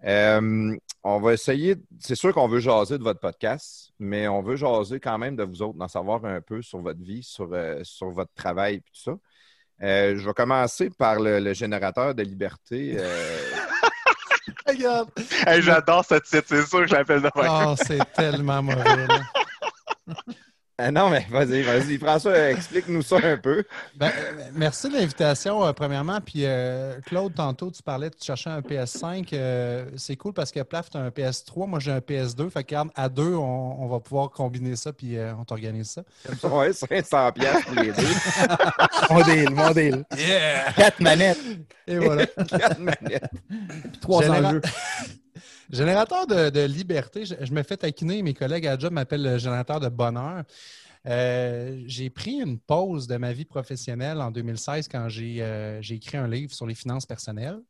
Euh, 0.04 0.76
on 1.04 1.20
va 1.20 1.32
essayer, 1.32 1.76
c'est 2.00 2.16
sûr 2.16 2.34
qu'on 2.34 2.48
veut 2.48 2.58
jaser 2.58 2.98
de 2.98 3.04
votre 3.04 3.20
podcast, 3.20 3.89
mais 4.00 4.26
on 4.26 4.42
veut 4.42 4.56
jaser 4.56 4.98
quand 4.98 5.18
même 5.18 5.36
de 5.36 5.44
vous 5.44 5.62
autres, 5.62 5.78
d'en 5.78 5.86
savoir 5.88 6.24
un 6.24 6.40
peu 6.40 6.62
sur 6.62 6.80
votre 6.80 7.00
vie, 7.00 7.22
sur, 7.22 7.48
euh, 7.52 7.80
sur 7.84 8.10
votre 8.10 8.32
travail 8.34 8.76
et 8.76 8.80
tout 8.80 8.94
ça. 8.94 9.12
Euh, 9.82 10.16
je 10.16 10.26
vais 10.26 10.34
commencer 10.34 10.90
par 10.90 11.20
le, 11.20 11.38
le 11.40 11.54
générateur 11.54 12.14
de 12.14 12.22
liberté. 12.22 12.96
euh, 12.98 13.38
Regarde. 14.66 15.10
Hey, 15.46 15.62
J'adore 15.62 16.04
ce 16.04 16.16
titre, 16.16 16.44
c'est 16.48 16.66
sûr 16.66 16.80
que 16.80 16.86
je 16.88 16.94
l'appelle 16.94 17.22
de 17.22 17.30
même. 17.34 17.50
Oh, 17.50 17.74
c'est 17.76 18.12
tellement 18.12 18.62
mauvais. 18.62 19.06
ah 20.82 20.90
non, 20.90 21.10
mais 21.10 21.26
vas-y, 21.30 21.62
vas-y, 21.62 21.98
François, 21.98 22.50
explique-nous 22.50 23.02
ça 23.02 23.16
un 23.22 23.36
peu. 23.36 23.64
Ben, 23.96 24.06
euh, 24.08 24.42
merci 24.54 24.88
de 24.88 24.94
l'invitation, 24.94 25.64
euh, 25.64 25.72
premièrement. 25.72 26.20
Puis, 26.20 26.44
euh, 26.44 26.98
Claude, 27.06 27.34
tantôt, 27.34 27.70
tu 27.70 27.82
parlais, 27.82 28.10
tu 28.10 28.24
cherchais 28.24 28.50
un 28.50 28.60
PS5. 28.60 29.28
euh, 29.32 29.84
c'est 29.96 30.16
cool 30.16 30.32
parce 30.32 30.50
que 30.50 30.60
Plaf, 30.62 30.90
tu 30.90 30.96
as 30.96 31.00
un 31.00 31.08
PS3. 31.10 31.66
Moi, 31.68 31.78
j'ai 31.80 31.92
un 31.92 31.98
PS2. 31.98 32.50
Fait 32.50 32.64
que, 32.64 32.68
regarde, 32.70 32.88
à 32.94 33.08
deux, 33.08 33.34
on, 33.34 33.76
on 33.82 33.86
va 33.88 34.00
pouvoir 34.00 34.30
combiner 34.30 34.76
ça. 34.76 34.92
Puis, 34.92 35.16
euh, 35.16 35.32
on 35.38 35.44
t'organise 35.44 35.90
ça. 35.90 36.48
Ouais, 36.48 36.72
500 36.72 37.32
pièces 37.32 37.64
pour 37.64 37.74
les 37.82 37.92
deux. 37.92 38.02
Mon 39.10 39.22
deal, 39.22 39.50
mon 39.50 39.70
deal. 39.72 40.04
Yeah! 40.16 40.72
Quatre 40.76 41.00
manettes. 41.00 41.38
Et 41.86 41.98
voilà. 41.98 42.26
Quatre 42.48 42.78
manettes. 42.78 43.30
Puis 43.48 44.00
300 44.00 44.34
Généra- 44.34 44.50
jeux. 44.52 44.60
Générateur 45.70 46.26
de, 46.26 46.64
liberté, 46.66 47.24
je, 47.24 47.52
me 47.52 47.62
fais 47.62 47.76
taquiner, 47.76 48.22
mes 48.22 48.34
collègues 48.34 48.66
à 48.66 48.76
job 48.76 48.92
m'appellent 48.92 49.22
le 49.22 49.38
générateur 49.38 49.78
de 49.78 49.88
bonheur. 49.88 50.42
Euh, 51.06 51.82
j'ai 51.86 52.10
pris 52.10 52.40
une 52.40 52.58
pause 52.58 53.06
de 53.06 53.16
ma 53.16 53.32
vie 53.32 53.44
professionnelle 53.44 54.20
en 54.20 54.30
2016 54.30 54.88
quand 54.88 55.08
j'ai 55.08 55.42
euh, 55.42 55.80
j'ai 55.80 55.94
écrit 55.94 56.18
un 56.18 56.28
livre 56.28 56.52
sur 56.52 56.66
les 56.66 56.74
finances 56.74 57.06
personnelles. 57.06 57.60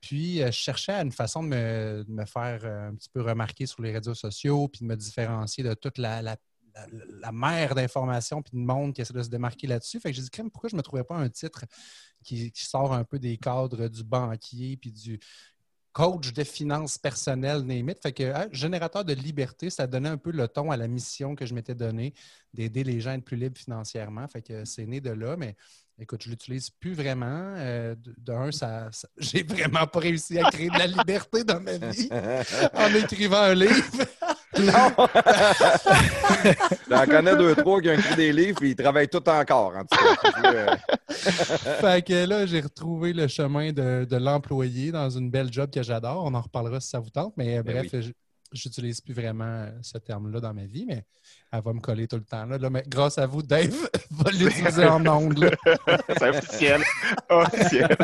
Puis, 0.00 0.42
euh, 0.42 0.46
je 0.46 0.52
cherchais 0.52 0.92
une 0.92 1.12
façon 1.12 1.42
de 1.42 1.48
me, 2.06 2.24
faire 2.26 2.64
un 2.64 2.94
petit 2.94 3.08
peu 3.08 3.22
remarquer 3.22 3.66
sur 3.66 3.82
les 3.82 3.92
réseaux 3.92 4.14
sociaux, 4.14 4.68
puis 4.68 4.80
de 4.82 4.86
me 4.86 4.96
différencier 4.96 5.64
de 5.64 5.74
toute 5.74 5.98
la, 5.98 6.22
la, 6.22 6.36
la- 6.74 6.86
la 7.20 7.32
mer 7.32 7.74
d'informations 7.74 8.42
puis 8.42 8.52
de 8.52 8.62
monde 8.64 8.94
qui 8.94 9.00
essaie 9.00 9.14
de 9.14 9.22
se 9.22 9.28
démarquer 9.28 9.66
là-dessus. 9.66 9.98
Fait 9.98 10.10
que 10.10 10.16
j'ai 10.16 10.22
dit, 10.22 10.30
Crème, 10.30 10.50
pourquoi 10.50 10.68
je 10.68 10.74
ne 10.74 10.78
me 10.78 10.82
trouvais 10.82 11.04
pas 11.04 11.16
un 11.16 11.28
titre 11.28 11.64
qui, 12.22 12.52
qui 12.52 12.64
sort 12.64 12.92
un 12.92 13.04
peu 13.04 13.18
des 13.18 13.36
cadres 13.38 13.88
du 13.88 14.04
banquier 14.04 14.76
puis 14.76 14.92
du, 14.92 15.18
coach 15.92 16.32
de 16.32 16.44
finances 16.44 16.98
personnelles, 16.98 17.62
name 17.62 17.90
it. 17.90 17.98
Fait 18.02 18.12
que 18.12 18.22
hein, 18.32 18.48
générateur 18.52 19.04
de 19.04 19.12
liberté, 19.12 19.70
ça 19.70 19.86
donnait 19.86 20.08
un 20.08 20.16
peu 20.18 20.30
le 20.30 20.46
ton 20.48 20.70
à 20.70 20.76
la 20.76 20.86
mission 20.88 21.34
que 21.34 21.46
je 21.46 21.54
m'étais 21.54 21.74
donnée 21.74 22.14
d'aider 22.54 22.84
les 22.84 23.00
gens 23.00 23.10
à 23.10 23.14
être 23.14 23.24
plus 23.24 23.36
libres 23.36 23.58
financièrement. 23.58 24.26
Fait 24.28 24.42
que 24.42 24.64
c'est 24.64 24.86
né 24.86 25.00
de 25.00 25.10
là, 25.10 25.36
mais 25.36 25.56
écoute, 25.98 26.22
je 26.24 26.30
l'utilise 26.30 26.70
plus 26.70 26.94
vraiment. 26.94 27.54
Euh, 27.56 27.94
de- 27.96 28.14
D'un, 28.18 28.50
ça, 28.52 28.88
ça- 28.92 29.08
j'ai 29.18 29.42
vraiment 29.42 29.86
pas 29.86 29.98
réussi 30.00 30.38
à 30.38 30.50
créer 30.50 30.68
de 30.70 30.78
la 30.78 30.86
liberté 30.86 31.44
dans 31.44 31.60
ma 31.60 31.76
vie 31.76 32.08
en 32.74 32.94
écrivant 32.94 33.42
un 33.42 33.54
livre. 33.54 33.84
Non! 34.58 35.06
J'en 36.90 37.06
connais 37.06 37.36
deux, 37.36 37.54
trois 37.54 37.80
qui 37.80 37.88
ont 37.88 37.92
écrit 37.92 38.16
des 38.16 38.32
livres 38.32 38.62
et 38.64 38.70
ils 38.70 38.76
travaillent 38.76 39.08
tout 39.08 39.28
encore. 39.28 39.74
En 39.76 39.84
tout 39.84 40.42
cas. 40.42 40.76
Fait 41.08 42.04
que 42.04 42.26
là, 42.26 42.46
j'ai 42.46 42.60
retrouvé 42.60 43.12
le 43.12 43.28
chemin 43.28 43.72
de, 43.72 44.04
de 44.04 44.16
l'employé 44.16 44.90
dans 44.90 45.08
une 45.08 45.30
belle 45.30 45.52
job 45.52 45.70
que 45.70 45.82
j'adore. 45.82 46.24
On 46.24 46.34
en 46.34 46.40
reparlera 46.40 46.80
si 46.80 46.88
ça 46.88 46.98
vous 46.98 47.10
tente. 47.10 47.34
Mais 47.36 47.62
Ben 47.62 47.86
bref, 47.86 48.02
je 48.02 48.10
j'utilise 48.52 49.00
plus 49.00 49.14
vraiment 49.14 49.44
euh, 49.44 49.70
ce 49.82 49.98
terme-là 49.98 50.40
dans 50.40 50.52
ma 50.52 50.64
vie, 50.64 50.84
mais 50.86 51.04
elle 51.52 51.62
va 51.62 51.72
me 51.72 51.80
coller 51.80 52.08
tout 52.08 52.16
le 52.16 52.24
temps. 52.24 52.46
Là, 52.46 52.58
Là, 52.58 52.70
mais 52.70 52.82
grâce 52.86 53.18
à 53.18 53.26
vous, 53.26 53.42
Dave 53.42 53.88
va 54.10 54.30
l'utiliser 54.30 54.84
en 54.84 55.06
ondes. 55.06 55.50
C'est 56.08 56.28
officiel. 56.28 56.82
officiel. 57.28 57.96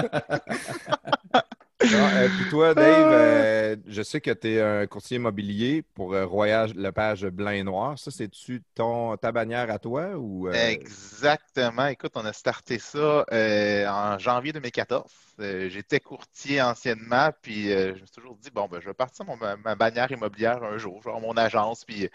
Euh, 1.95 2.29
puis 2.29 2.49
toi, 2.51 2.75
Dave, 2.75 3.13
euh, 3.13 3.77
je 3.87 4.03
sais 4.03 4.21
que 4.21 4.31
tu 4.31 4.55
es 4.55 4.61
un 4.61 4.87
courtier 4.87 5.17
immobilier 5.17 5.83
pour 5.95 6.15
euh, 6.15 6.27
Royal 6.27 6.73
Lepage 6.75 7.27
Blanc 7.27 7.51
et 7.51 7.63
Noir. 7.63 7.99
Ça, 7.99 8.11
c'est-tu 8.11 8.63
ton 8.75 9.17
ta 9.17 9.33
bannière 9.33 9.71
à 9.71 9.79
toi 9.79 10.17
ou 10.17 10.49
euh, 10.49 10.53
Exactement. 10.53 11.87
Écoute, 11.87 12.13
on 12.15 12.25
a 12.25 12.33
starté 12.33 12.79
ça 12.79 13.25
euh, 13.33 13.87
en 13.87 14.19
janvier 14.19 14.53
2014. 14.53 15.05
Euh, 15.41 15.69
J'étais 15.69 16.01
courtier 16.01 16.63
anciennement, 16.63 17.31
puis 17.43 17.73
euh, 17.73 17.95
je 17.95 18.01
me 18.01 18.07
suis 18.07 18.15
toujours 18.15 18.37
dit, 18.37 18.51
bon, 18.51 18.67
ben, 18.67 18.81
je 18.81 18.87
vais 18.87 18.95
partir 18.95 19.25
mon, 19.25 19.37
ma, 19.37 19.75
bannière 19.75 20.11
immobilière 20.11 20.63
un 20.65 20.79
jour, 20.79 21.03
genre 21.03 21.21
mon 21.21 21.37
agence, 21.37 21.85
puis 21.85 22.09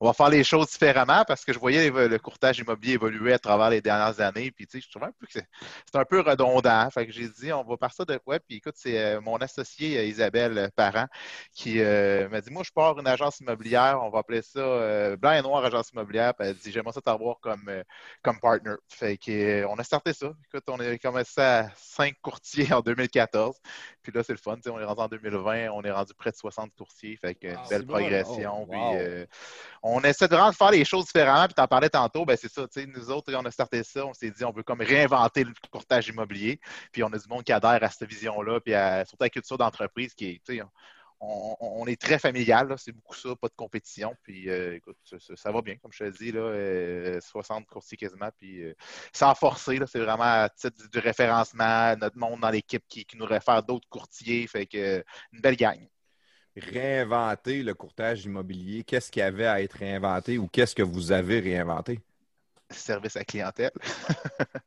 on 0.00 0.06
va 0.06 0.12
faire 0.12 0.28
les 0.28 0.44
choses 0.44 0.70
différemment 0.70 1.24
parce 1.26 1.44
que 1.44 1.52
je 1.52 1.58
voyais 1.58 1.90
le, 1.90 2.18
courtage 2.18 2.58
immobilier 2.58 2.94
évoluer 2.94 3.32
à 3.32 3.38
travers 3.38 3.70
les 3.70 3.80
dernières 3.80 4.20
années, 4.20 4.50
puis 4.50 4.66
tu 4.66 4.78
sais, 4.78 4.84
je 4.84 4.90
trouvais 4.90 5.06
un 5.06 5.12
peu 5.18 5.26
que 5.26 5.32
c'est 5.32 5.98
un 5.98 6.04
peu 6.04 6.20
redondant. 6.20 6.88
Fait 6.90 7.06
que 7.06 7.12
j'ai 7.12 7.28
dit, 7.28 7.52
on 7.52 7.64
va 7.64 7.76
partir 7.76 8.06
de 8.06 8.16
quoi? 8.18 8.38
Puis 8.40 8.56
écoute, 8.56 8.74
c'est 8.76 8.98
euh, 8.98 9.18
euh, 9.18 9.20
mon 9.20 9.36
associé 9.36 10.06
Isabelle 10.06 10.70
Parent 10.76 11.06
qui 11.52 11.78
m'a 11.80 12.40
dit 12.40 12.50
Moi, 12.50 12.62
je 12.64 12.72
pars 12.72 12.98
une 12.98 13.06
agence 13.06 13.40
immobilière, 13.40 14.00
on 14.02 14.10
va 14.10 14.20
appeler 14.20 14.42
ça 14.42 15.16
Blanc 15.16 15.32
et 15.32 15.42
Noir 15.42 15.64
Agence 15.64 15.90
immobilière. 15.90 16.34
Puis 16.34 16.48
elle 16.48 16.56
dit 16.56 16.72
J'aimerais 16.72 16.92
ça 16.92 17.00
t'avoir 17.00 17.38
comme, 17.40 17.70
comme 18.22 18.38
partner. 18.40 18.74
Fait 18.88 19.18
qu'on 19.18 19.74
a 19.76 19.84
starté 19.84 20.12
ça. 20.12 20.32
Écoute, 20.46 20.64
on 20.68 20.80
a 20.80 20.98
commencé 20.98 21.40
à 21.40 21.70
cinq 21.76 22.14
courtiers 22.22 22.67
en 22.74 22.80
2014. 22.80 23.56
Puis 24.02 24.12
là, 24.12 24.22
c'est 24.22 24.32
le 24.32 24.38
fun. 24.38 24.56
On 24.66 24.78
est 24.80 24.84
rendu 24.84 25.00
en 25.00 25.08
2020, 25.08 25.68
on 25.70 25.82
est 25.82 25.90
rendu 25.90 26.14
près 26.14 26.30
de 26.30 26.36
60 26.36 26.72
courtiers. 26.76 27.16
Fait 27.16 27.34
que 27.34 27.48
Ah, 27.54 27.62
belle 27.68 27.82
bon. 27.82 27.94
progression. 27.94 28.62
Oh, 28.62 28.66
Puis, 28.70 28.80
euh, 28.80 29.26
on 29.82 30.00
essaie 30.02 30.28
de 30.28 30.34
vraiment 30.34 30.52
faire 30.52 30.70
les 30.70 30.84
choses 30.84 31.06
différemment. 31.06 31.46
Puis, 31.46 31.54
tu 31.54 31.60
en 31.60 31.66
parlais 31.66 31.90
tantôt, 31.90 32.24
ben, 32.24 32.36
c'est 32.36 32.50
ça. 32.52 32.66
tu 32.68 32.80
sais, 32.80 32.86
Nous 32.86 33.10
autres, 33.10 33.32
on 33.34 33.44
a 33.44 33.50
starté 33.50 33.82
ça. 33.82 34.06
On 34.06 34.14
s'est 34.14 34.30
dit, 34.30 34.44
on 34.44 34.52
veut 34.52 34.62
comme 34.62 34.80
réinventer 34.80 35.44
le 35.44 35.52
courtage 35.70 36.08
immobilier. 36.08 36.60
Puis, 36.92 37.02
on 37.02 37.08
a 37.12 37.18
du 37.18 37.28
monde 37.28 37.44
qui 37.44 37.52
adhère 37.52 37.82
à 37.82 37.90
cette 37.90 38.08
vision-là. 38.08 38.60
Puis, 38.60 38.74
à- 38.74 39.04
surtout 39.04 39.24
la 39.24 39.30
culture 39.30 39.58
d'entreprise 39.58 40.14
qui 40.14 40.40
est. 40.48 40.62
On, 41.20 41.84
est 41.88 42.00
très 42.00 42.18
familial, 42.18 42.72
c'est 42.78 42.92
beaucoup 42.92 43.16
ça, 43.16 43.30
pas 43.34 43.48
de 43.48 43.54
compétition. 43.56 44.14
Puis 44.22 44.48
euh, 44.48 44.76
écoute, 44.76 44.96
ça, 45.02 45.50
va 45.50 45.62
bien, 45.62 45.76
comme 45.76 45.92
je 45.92 46.04
te 46.04 46.16
dis, 46.16 46.30
là, 46.30 46.40
euh, 46.40 47.20
60 47.20 47.66
courtiers 47.66 47.96
quasiment. 47.96 48.28
Puis 48.36 48.62
euh, 48.62 48.74
sans 49.12 49.34
forcer, 49.34 49.80
c'est 49.86 49.98
vraiment 49.98 50.22
à 50.44 50.48
titre 50.48 50.88
du, 50.88 50.98
référencement, 51.00 51.96
notre 51.96 52.16
monde 52.18 52.40
dans 52.40 52.50
l'équipe 52.50 52.84
qui, 52.88 53.04
qui 53.04 53.16
nous 53.16 53.24
réfère 53.24 53.62
d'autres 53.64 53.88
courtiers. 53.88 54.46
Fait 54.46 54.66
que 54.66 54.78
euh, 54.78 55.02
une 55.32 55.40
belle 55.40 55.56
gang. 55.56 55.78
Réinventer 56.56 57.62
le 57.62 57.74
courtage 57.74 58.24
immobilier, 58.24 58.84
qu'est-ce 58.84 59.10
qu'il 59.10 59.20
y 59.20 59.24
avait 59.24 59.46
à 59.46 59.60
être 59.60 59.74
réinventé 59.74 60.38
ou 60.38 60.46
qu'est-ce 60.48 60.74
que 60.74 60.82
vous 60.82 61.10
avez 61.12 61.40
réinventé? 61.40 62.00
Service 62.70 63.16
à 63.16 63.24
clientèle. 63.24 63.70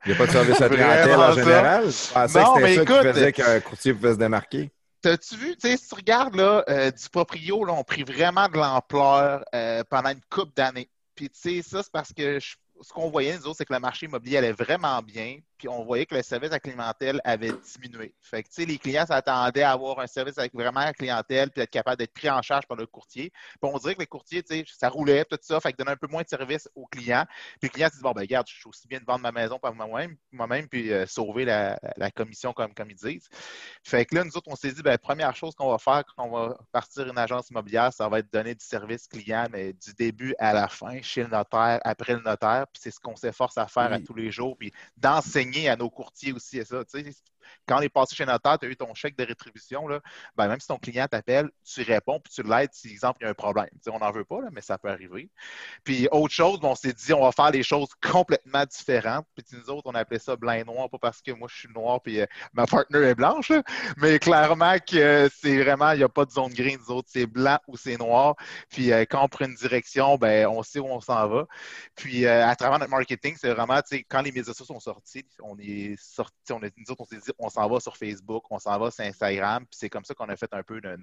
Il 0.05 0.09
n'y 0.09 0.13
a 0.15 0.17
pas 0.17 0.25
de 0.25 0.31
service 0.31 0.61
à 0.61 0.69
clientèle 0.69 1.15
en 1.15 1.33
général? 1.33 1.83
Je 1.85 2.13
pensais 2.13 2.41
Non, 2.41 2.55
que 2.55 2.61
mais 2.61 2.75
c'était 2.75 2.75
ça 2.75 2.81
écoute- 2.83 3.07
qui 3.07 3.13
faisait 3.13 3.31
qu'un 3.31 3.59
courtier 3.61 3.93
pouvait 3.93 4.13
se 4.13 4.17
démarquer. 4.17 4.71
T'as-tu 5.01 5.35
vu, 5.35 5.55
tu 5.57 5.61
sais, 5.67 5.77
si 5.77 5.87
tu 5.87 5.95
regardes 5.95 6.35
là, 6.35 6.63
euh, 6.69 6.91
du 6.91 7.09
proprio, 7.09 7.65
là, 7.65 7.73
on 7.73 7.83
pris 7.83 8.03
vraiment 8.03 8.47
de 8.47 8.57
l'ampleur 8.57 9.43
euh, 9.55 9.83
pendant 9.89 10.11
une 10.11 10.21
couple 10.29 10.53
d'années. 10.55 10.89
Puis 11.15 11.29
tu 11.29 11.39
sais, 11.39 11.61
ça, 11.63 11.81
c'est 11.83 11.91
parce 11.91 12.13
que 12.13 12.39
je- 12.39 12.55
ce 12.81 12.93
qu'on 12.93 13.09
voyait, 13.09 13.37
nous 13.37 13.47
autres, 13.47 13.57
c'est 13.57 13.65
que 13.65 13.73
le 13.73 13.79
marché 13.79 14.05
immobilier 14.05 14.37
allait 14.37 14.51
vraiment 14.53 15.01
bien. 15.01 15.39
Puis 15.61 15.69
on 15.69 15.83
voyait 15.83 16.07
que 16.07 16.15
le 16.15 16.23
service 16.23 16.49
à 16.49 16.53
la 16.53 16.59
clientèle 16.59 17.21
avait 17.23 17.51
diminué. 17.51 18.15
Fait 18.19 18.41
que 18.41 18.47
tu 18.47 18.55
sais, 18.55 18.65
les 18.65 18.79
clients 18.79 19.05
s'attendaient 19.05 19.61
à 19.61 19.73
avoir 19.73 19.99
un 19.99 20.07
service 20.07 20.39
avec 20.39 20.55
vraiment 20.55 20.79
la 20.79 20.91
clientèle, 20.91 21.51
puis 21.51 21.61
être 21.61 21.69
capable 21.69 21.97
d'être 21.97 22.15
pris 22.15 22.31
en 22.31 22.41
charge 22.41 22.65
par 22.65 22.77
le 22.77 22.87
courtier. 22.87 23.29
Puis 23.29 23.71
on 23.71 23.77
dirait 23.77 23.93
que 23.93 23.99
les 23.99 24.07
courtiers, 24.07 24.41
tu 24.41 24.55
sais, 24.55 24.65
ça 24.75 24.89
roulait, 24.89 25.23
tout 25.23 25.37
ça, 25.39 25.59
fait 25.59 25.71
que 25.71 25.77
donner 25.77 25.91
un 25.91 25.97
peu 25.97 26.07
moins 26.07 26.23
de 26.23 26.27
service 26.27 26.67
aux 26.73 26.87
clients. 26.87 27.25
Puis 27.59 27.67
le 27.67 27.69
client 27.69 27.89
se 27.89 27.97
dit, 27.97 28.01
bon, 28.01 28.11
ben 28.11 28.21
regarde, 28.21 28.47
je 28.49 28.55
suis 28.55 28.67
aussi 28.67 28.87
bien 28.87 28.99
de 28.99 29.05
vendre 29.05 29.21
ma 29.21 29.31
maison 29.31 29.59
par 29.59 29.75
moi-même, 29.75 30.17
moi-même 30.31 30.67
puis 30.67 30.91
euh, 30.91 31.05
sauver 31.05 31.45
la, 31.45 31.79
la 31.95 32.09
commission, 32.09 32.53
comme, 32.53 32.73
comme 32.73 32.89
ils 32.89 32.95
disent. 32.95 33.29
Fait 33.83 34.03
que 34.03 34.15
là, 34.15 34.23
nous 34.23 34.35
autres, 34.35 34.49
on 34.49 34.55
s'est 34.55 34.71
dit, 34.71 34.81
ben, 34.81 34.97
première 34.97 35.35
chose 35.35 35.53
qu'on 35.53 35.69
va 35.69 35.77
faire 35.77 36.03
quand 36.15 36.25
on 36.25 36.31
va 36.31 36.57
partir 36.71 37.07
une 37.07 37.19
agence 37.19 37.51
immobilière, 37.51 37.93
ça 37.93 38.09
va 38.09 38.17
être 38.17 38.33
donner 38.33 38.55
du 38.55 38.65
service 38.65 39.07
client, 39.07 39.45
mais 39.51 39.73
du 39.73 39.93
début 39.93 40.33
à 40.39 40.53
la 40.53 40.67
fin, 40.67 41.03
chez 41.03 41.21
le 41.21 41.29
notaire, 41.29 41.79
après 41.83 42.13
le 42.13 42.21
notaire. 42.21 42.65
Puis 42.73 42.81
c'est 42.81 42.91
ce 42.91 42.99
qu'on 42.99 43.15
s'efforce 43.15 43.59
à 43.59 43.67
faire 43.67 43.93
à 43.93 43.99
tous 43.99 44.15
les 44.15 44.31
jours, 44.31 44.57
puis 44.57 44.71
d'enseigner 44.97 45.50
à 45.69 45.75
nos 45.75 45.89
courtiers 45.89 46.33
aussi 46.33 46.59
ça. 46.65 46.83
Quand 47.67 47.79
on 47.79 47.81
est 47.81 47.89
passé 47.89 48.15
chez 48.15 48.25
notaire, 48.25 48.57
tu 48.59 48.65
as 48.65 48.69
eu 48.69 48.75
ton 48.75 48.93
chèque 48.93 49.17
de 49.17 49.23
rétribution, 49.23 49.87
là, 49.87 49.99
ben, 50.35 50.47
même 50.47 50.59
si 50.59 50.67
ton 50.67 50.77
client 50.77 51.07
t'appelle, 51.09 51.49
tu 51.63 51.81
réponds, 51.83 52.19
puis 52.19 52.33
tu 52.33 52.43
l'aides 52.43 52.73
si, 52.73 52.89
exemple, 52.91 53.19
il 53.21 53.25
y 53.25 53.27
a 53.27 53.31
un 53.31 53.33
problème. 53.33 53.69
On 53.89 53.99
n'en 53.99 54.11
veut 54.11 54.25
pas, 54.25 54.41
là, 54.41 54.49
mais 54.51 54.61
ça 54.61 54.77
peut 54.77 54.89
arriver. 54.89 55.29
Puis 55.83 56.07
autre 56.11 56.33
chose, 56.33 56.59
on 56.63 56.75
s'est 56.75 56.93
dit, 56.93 57.13
on 57.13 57.23
va 57.23 57.31
faire 57.31 57.51
des 57.51 57.63
choses 57.63 57.89
complètement 58.01 58.63
différentes. 58.65 59.25
Puis 59.35 59.45
nous 59.57 59.69
autres, 59.69 59.89
on 59.89 59.95
appelait 59.95 60.19
ça 60.19 60.35
blanc 60.35 60.53
et 60.53 60.63
noir, 60.63 60.89
pas 60.89 60.97
parce 60.99 61.21
que 61.21 61.31
moi 61.31 61.47
je 61.51 61.59
suis 61.59 61.69
noir 61.73 62.01
puis 62.01 62.21
euh, 62.21 62.25
ma 62.53 62.65
partenaire 62.65 63.03
est 63.03 63.15
blanche, 63.15 63.51
mais 63.97 64.19
clairement 64.19 64.77
que 64.79 65.29
c'est 65.35 65.63
vraiment, 65.63 65.91
il 65.91 65.97
n'y 65.97 66.03
a 66.03 66.09
pas 66.09 66.25
de 66.25 66.31
zone 66.31 66.53
grise, 66.53 66.77
nous 66.87 66.95
autres, 66.95 67.09
c'est 67.11 67.25
blanc 67.25 67.57
ou 67.67 67.77
c'est 67.77 67.97
noir. 67.97 68.35
Puis 68.69 68.91
euh, 68.91 69.05
quand 69.09 69.23
on 69.23 69.27
prend 69.27 69.45
une 69.45 69.55
direction, 69.55 70.17
ben 70.17 70.47
on 70.47 70.63
sait 70.63 70.79
où 70.79 70.85
on 70.85 71.01
s'en 71.01 71.27
va. 71.27 71.47
Puis 71.95 72.25
euh, 72.25 72.47
à 72.47 72.55
travers 72.55 72.79
notre 72.79 72.91
marketing, 72.91 73.35
c'est 73.39 73.53
vraiment, 73.53 73.79
quand 74.09 74.21
les 74.21 74.31
médias 74.31 74.53
sociaux 74.53 74.65
sont 74.65 74.79
sortis, 74.79 75.25
on 75.41 75.57
est 75.59 75.95
sorti, 75.99 76.51
on 76.51 76.59
nous 76.59 76.91
autres, 76.91 77.01
on 77.01 77.05
s'est 77.05 77.17
dit, 77.17 77.31
on 77.41 77.49
s'en 77.49 77.67
va 77.67 77.79
sur 77.79 77.97
Facebook, 77.97 78.43
on 78.49 78.59
s'en 78.59 78.77
va 78.79 78.91
sur 78.91 79.03
Instagram, 79.03 79.65
puis 79.65 79.77
c'est 79.79 79.89
comme 79.89 80.05
ça 80.05 80.13
qu'on 80.13 80.29
a 80.29 80.35
fait 80.35 80.53
un 80.53 80.63
peu 80.63 80.79
no- 80.79 80.95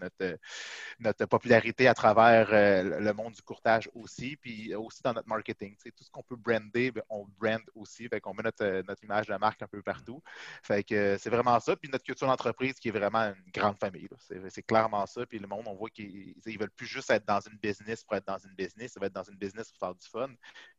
notre, 1.00 1.26
popularité 1.26 1.88
à 1.88 1.94
travers 1.94 2.48
euh, 2.52 3.00
le 3.00 3.12
monde 3.12 3.32
du 3.32 3.42
courtage 3.42 3.90
aussi, 3.94 4.36
puis 4.36 4.74
aussi 4.74 5.02
dans 5.02 5.12
notre 5.12 5.28
marketing. 5.28 5.76
Tout 5.76 6.04
ce 6.04 6.10
qu'on 6.10 6.22
peut 6.22 6.36
brander, 6.36 6.90
ben, 6.90 7.02
on 7.08 7.26
brand 7.38 7.60
aussi. 7.74 8.08
Fait 8.08 8.20
qu'on 8.20 8.34
met 8.34 8.42
notre, 8.42 8.82
image 9.02 9.26
de 9.26 9.34
marque 9.36 9.62
un 9.62 9.66
peu 9.66 9.82
partout. 9.82 10.22
Fait 10.62 10.82
que 10.82 11.16
c'est 11.18 11.30
vraiment 11.30 11.58
ça. 11.60 11.76
Puis 11.76 11.90
notre 11.90 12.04
culture 12.04 12.26
d'entreprise 12.26 12.74
qui 12.78 12.88
est 12.88 12.92
vraiment 12.92 13.24
une 13.24 13.52
grande 13.52 13.78
famille. 13.78 14.08
C'est, 14.50 14.62
clairement 14.62 15.06
ça. 15.06 15.26
Puis 15.26 15.38
le 15.38 15.46
monde, 15.46 15.64
on 15.66 15.74
voit 15.74 15.90
qu'ils 15.90 16.34
ils 16.44 16.58
veulent 16.58 16.70
plus 16.70 16.86
juste 16.86 17.10
être 17.10 17.26
dans 17.26 17.40
une 17.40 17.56
business 17.58 18.04
pour 18.04 18.16
être 18.16 18.26
dans 18.26 18.38
une 18.38 18.54
business. 18.54 18.92
Ça 18.92 19.00
va 19.00 19.06
être 19.06 19.12
dans 19.12 19.22
une 19.22 19.36
business 19.36 19.70
pour 19.70 19.78
faire 19.78 19.94
du 19.94 20.06
fun. 20.06 20.28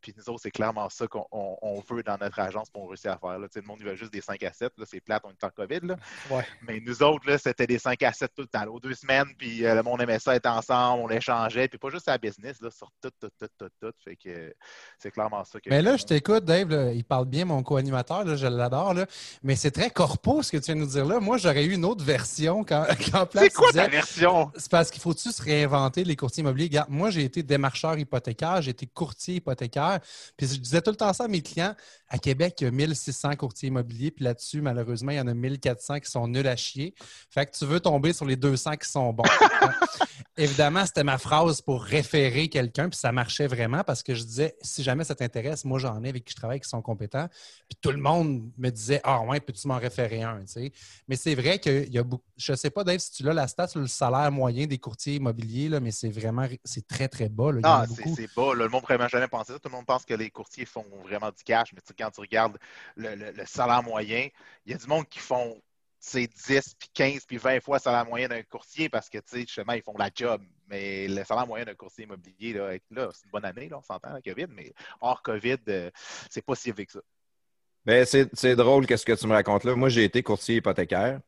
Puis 0.02 0.14
nous 0.18 0.30
autres, 0.30 0.42
c'est 0.42 0.52
clairement 0.52 0.90
ça 0.90 1.08
qu'on 1.08 1.26
on- 1.32 1.58
on 1.62 1.82
veut 1.82 2.04
dans 2.04 2.18
notre 2.18 2.40
agence 2.40 2.70
pour 2.70 2.90
réussir 2.90 3.12
à 3.12 3.18
faire. 3.18 3.40
Le 3.40 3.62
monde, 3.64 3.78
il 3.80 3.86
veut 3.86 3.96
juste 3.96 4.14
des 4.14 4.22
5 4.22 4.42
à 4.44 4.54
7. 4.54 4.74
Là, 4.78 4.86
c'est 4.86 5.02
plate, 5.02 5.24
en 5.44 5.50
COVID. 5.50 5.80
Là. 5.84 5.96
Ouais. 6.30 6.46
Mais 6.68 6.82
nous 6.86 7.02
autres, 7.04 7.38
c'était 7.38 7.68
des 7.68 7.80
5 7.80 8.02
à 8.04 8.14
7 8.14 8.32
tout 8.36 8.42
le 8.44 8.48
temps. 8.48 8.62
là, 8.66 8.72
aux 8.72 8.80
deux 8.80 8.94
semaines, 8.94 9.28
puis 9.38 9.66
euh, 9.66 9.76
le 9.76 9.84
monde 9.84 10.02
aimait 10.02 10.20
ça 10.20 10.36
être 10.36 10.48
ensemble, 10.48 11.04
on 11.04 11.10
échangeait, 11.10 11.68
puis 11.68 11.78
pas 11.78 11.90
juste 11.90 12.08
à 12.08 12.12
la 12.12 12.18
business, 12.18 12.62
là, 12.62 12.70
sur 12.72 12.90
tout, 13.02 13.10
tout, 13.20 13.30
tout, 13.40 13.48
tout, 13.58 13.70
tout. 13.82 13.92
Fait 14.04 14.16
que 14.16 14.54
c'est 14.98 15.12
clairement 15.12 15.44
ça 15.44 15.60
que. 15.60 15.70
Mais 15.70 15.82
là, 15.82 15.98
je 15.98 16.04
t'écoute, 16.06 16.46
Dave. 16.46 16.70
là, 16.70 16.92
il 16.92 17.04
parle 17.04 17.26
bien, 17.26 17.46
mon 17.46 17.62
co-animateur. 17.64 18.24
là, 18.26 18.36
Je 18.36 18.48
l'adore. 18.48 18.94
là, 18.94 19.06
Mais 19.44 19.56
c'est 19.56 19.72
très 19.72 19.90
corpo 19.90 20.42
ce 20.44 20.52
que 20.52 20.58
tu 20.58 20.66
viens 20.66 20.76
de 20.76 20.82
nous 20.82 20.88
dire 20.88 21.06
là. 21.06 21.20
Moi, 21.20 21.38
j'aurais 21.38 21.64
eu 21.66 21.74
une 21.74 21.86
autre 21.86 22.04
version 22.04 22.64
quand, 22.64 22.86
quand 23.12 23.26
Place 23.26 23.44
C'est 23.46 23.54
quoi 23.54 23.68
disait- 23.72 23.84
ta 23.86 23.90
version? 23.90 24.52
C'est 24.56 24.72
parce 24.72 24.90
qu'il 24.92 25.02
faut-tu 25.02 25.32
se 25.32 25.42
réinventer 25.42 26.04
les 26.04 26.16
courtiers 26.16 26.42
immobiliers? 26.42 26.68
Regarde, 26.68 26.90
moi, 26.90 27.10
j'ai 27.10 27.24
été 27.24 27.44
démarcheur 27.44 27.98
hypothécaire, 27.98 28.62
j'ai 28.62 28.72
été 28.72 28.86
courtier 28.88 29.36
hypothécaire. 29.36 30.00
Puis 30.38 30.48
je 30.48 30.56
disais 30.60 30.82
tout 30.82 30.92
le 30.92 30.98
temps 30.98 31.14
ça 31.14 31.26
à 31.26 31.28
mes 31.28 31.42
clients. 31.42 31.76
À 32.08 32.18
Québec, 32.18 32.56
il 32.60 32.64
y 32.66 32.68
a 32.68 32.72
1600 32.72 33.36
courtiers 33.36 33.68
immobiliers. 33.70 34.12
Puis 34.12 34.24
là-dessus, 34.26 34.62
malheureusement, 34.62 35.12
il 35.12 35.18
y 35.18 35.22
en 35.22 35.28
a 35.28 35.29
1400 35.34 36.00
qui 36.00 36.10
sont 36.10 36.28
nuls 36.28 36.48
à 36.48 36.56
chier. 36.56 36.94
Fait 37.30 37.46
que 37.46 37.52
tu 37.58 37.66
veux 37.66 37.80
tomber 37.80 38.14
sur 38.14 38.26
les 38.26 38.36
200 38.36 38.76
qui 38.78 38.90
sont 38.90 39.12
bons. 39.14 39.24
Évidemment, 40.38 40.86
c'était 40.86 41.04
ma 41.04 41.18
phrase 41.18 41.62
pour 41.62 41.84
référer 41.84 42.48
quelqu'un. 42.48 42.88
Puis 42.90 42.98
ça 42.98 43.12
marchait 43.12 43.48
vraiment 43.48 43.84
parce 43.84 44.04
que 44.04 44.16
je 44.16 44.24
disais, 44.24 44.56
si 44.62 44.84
jamais 44.84 45.04
ça 45.04 45.14
t'intéresse, 45.16 45.66
moi, 45.66 45.80
j'en 45.80 46.02
ai 46.04 46.10
avec 46.10 46.24
qui 46.24 46.32
je 46.32 46.38
travaille 46.38 46.62
qui 46.62 46.70
sont 46.70 46.82
compétents. 46.82 47.28
Puis 47.68 47.78
tout 47.82 47.92
le 47.92 47.98
monde 47.98 48.50
me 48.58 48.70
disait, 48.70 49.02
ah 49.04 49.22
ouais, 49.22 49.40
peux-tu 49.42 49.68
m'en 49.68 49.78
référer 49.78 50.24
un? 50.24 50.44
Mais 51.08 51.16
c'est 51.18 51.36
vrai 51.36 51.60
qu'il 51.60 51.94
y 51.94 51.98
a 51.98 52.04
beaucoup. 52.04 52.24
Je 52.38 52.54
ne 52.54 52.58
sais 52.58 52.70
pas, 52.70 52.86
Dave, 52.86 53.00
si 53.00 53.12
tu 53.12 53.24
l'as 53.24 53.34
la 53.34 53.48
stat 53.48 53.68
sur 53.68 53.82
le 53.82 53.88
salaire 53.88 54.32
moyen 54.32 54.66
des 54.66 54.78
courtiers 54.78 55.16
immobiliers, 55.16 55.68
là, 55.68 55.80
mais 55.82 55.92
c'est 55.92 56.10
vraiment 56.10 56.48
c'est 56.64 56.88
très, 56.88 57.10
très 57.10 57.28
bas. 57.28 57.52
là. 57.52 57.60
En 57.60 57.82
Ah, 57.82 57.86
c'est 58.16 58.34
bas. 58.36 58.56
là. 58.56 58.64
Le 58.64 58.70
monde 58.70 58.84
ne 58.90 58.96
pourrait 58.96 59.10
jamais 59.10 59.28
penser 59.28 59.54
ça. 59.54 59.60
Tout 59.60 59.68
le 59.70 59.76
monde 59.76 59.86
pense 59.86 60.06
que 60.06 60.14
les 60.14 60.30
courtiers 60.30 60.66
font 60.66 60.86
vraiment 61.04 61.30
du 61.30 61.44
cash. 61.44 61.74
Mais 61.74 61.82
quand 61.98 62.12
tu 62.12 62.22
regardes 62.22 62.58
le, 62.96 63.16
le- 63.16 63.32
le 63.32 63.46
salaire 63.46 63.84
moyen, 63.84 64.28
il 64.66 64.72
y 64.72 64.76
a 64.76 64.78
du 64.78 64.88
monde 64.88 65.06
qui 65.10 65.19
font 65.20 65.62
tu 66.02 66.12
sais, 66.12 66.62
10, 66.62 66.76
puis 66.80 66.90
15, 66.94 67.26
puis 67.26 67.38
20 67.38 67.62
fois 67.62 67.78
le 67.78 67.82
salaire 67.82 68.06
moyen 68.06 68.30
d'un 68.30 68.42
courtier 68.44 68.88
parce 68.88 69.10
que, 69.10 69.18
justement, 69.34 69.74
ils 69.74 69.82
font 69.82 69.96
la 69.98 70.10
job. 70.14 70.42
Mais 70.70 71.10
le 71.10 71.24
salaire 71.26 71.46
moyen 71.46 71.66
d'un 71.66 71.76
courtier 71.76 72.06
immobilier, 72.06 72.54
là, 72.54 72.72
là, 72.92 73.10
c'est 73.14 73.26
une 73.26 73.32
bonne 73.32 73.44
année, 73.44 73.68
là, 73.68 73.80
on 73.80 73.84
s'entend, 73.84 74.14
la 74.14 74.22
COVID, 74.22 74.48
mais 74.50 74.74
hors 75.02 75.22
COVID, 75.22 75.58
euh, 75.68 75.92
c'est 76.30 76.44
pas 76.44 76.56
si 76.56 76.70
élevé 76.70 76.86
que 76.86 76.94
ça. 76.94 77.02
Ben, 77.86 78.06
c'est 78.06 78.30
c'est 78.34 78.56
drôle 78.56 78.86
qu'est-ce 78.86 79.06
que 79.06 79.14
tu 79.14 79.28
me 79.28 79.34
racontes 79.34 79.64
là. 79.64 79.76
Moi, 79.76 79.90
j'ai 79.90 80.04
été 80.04 80.24
courtier 80.24 80.58
hypothécaire. 80.58 81.20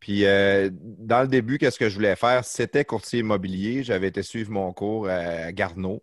Puis, 0.00 0.26
euh, 0.26 0.68
dans 0.72 1.22
le 1.22 1.28
début, 1.28 1.56
qu'est-ce 1.56 1.78
que 1.78 1.88
je 1.88 1.94
voulais 1.94 2.16
faire? 2.16 2.44
C'était 2.44 2.84
courtier 2.84 3.20
immobilier. 3.20 3.82
J'avais 3.84 4.08
été 4.08 4.22
suivre 4.22 4.50
mon 4.50 4.72
cours 4.72 5.08
à 5.08 5.50
Garneau. 5.52 6.02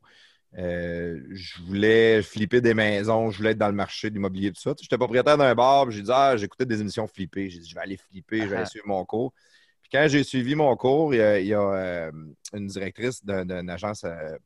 Euh, 0.57 1.21
je 1.31 1.61
voulais 1.63 2.21
flipper 2.21 2.59
des 2.59 2.73
maisons, 2.73 3.31
je 3.31 3.37
voulais 3.37 3.51
être 3.51 3.57
dans 3.57 3.67
le 3.69 3.73
marché 3.73 4.09
de 4.09 4.15
l'immobilier, 4.15 4.51
tout 4.51 4.61
ça. 4.61 4.73
J'étais 4.81 4.97
propriétaire 4.97 5.37
d'un 5.37 5.55
bar, 5.55 5.89
j'ai 5.91 6.01
dit, 6.01 6.11
ah, 6.13 6.35
j'écoutais 6.35 6.65
des 6.65 6.81
émissions 6.81 7.07
flippées. 7.07 7.49
J'ai 7.49 7.59
dit, 7.59 7.69
je 7.69 7.75
vais 7.75 7.81
aller 7.81 7.97
flipper, 7.97 8.41
je 8.41 8.47
vais 8.47 8.55
aller 8.57 8.65
suivre 8.65 8.87
mon 8.87 9.05
cours. 9.05 9.33
Puis 9.81 9.89
quand 9.91 10.05
j'ai 10.09 10.23
suivi 10.23 10.55
mon 10.55 10.75
cours, 10.75 11.13
il 11.13 11.17
y 11.17 11.21
a, 11.21 11.39
il 11.39 11.47
y 11.47 11.53
a, 11.53 11.61
euh, 11.61 12.11
une 12.53 12.67
directrice 12.67 13.23
d'un- 13.23 13.45
d'une 13.45 13.69
agence 13.69 14.03
euh, 14.03 14.37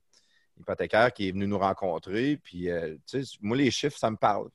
hypothécaire 0.59 1.11
qui 1.11 1.27
est 1.27 1.31
venue 1.31 1.47
nous 1.47 1.57
rencontrer. 1.59 2.37
Puis, 2.43 2.69
tu 3.07 3.23
sais, 3.23 3.37
moi, 3.41 3.57
les 3.57 3.71
chiffres, 3.71 3.97
ça 3.97 4.09
me 4.11 4.15
parle. 4.17 4.49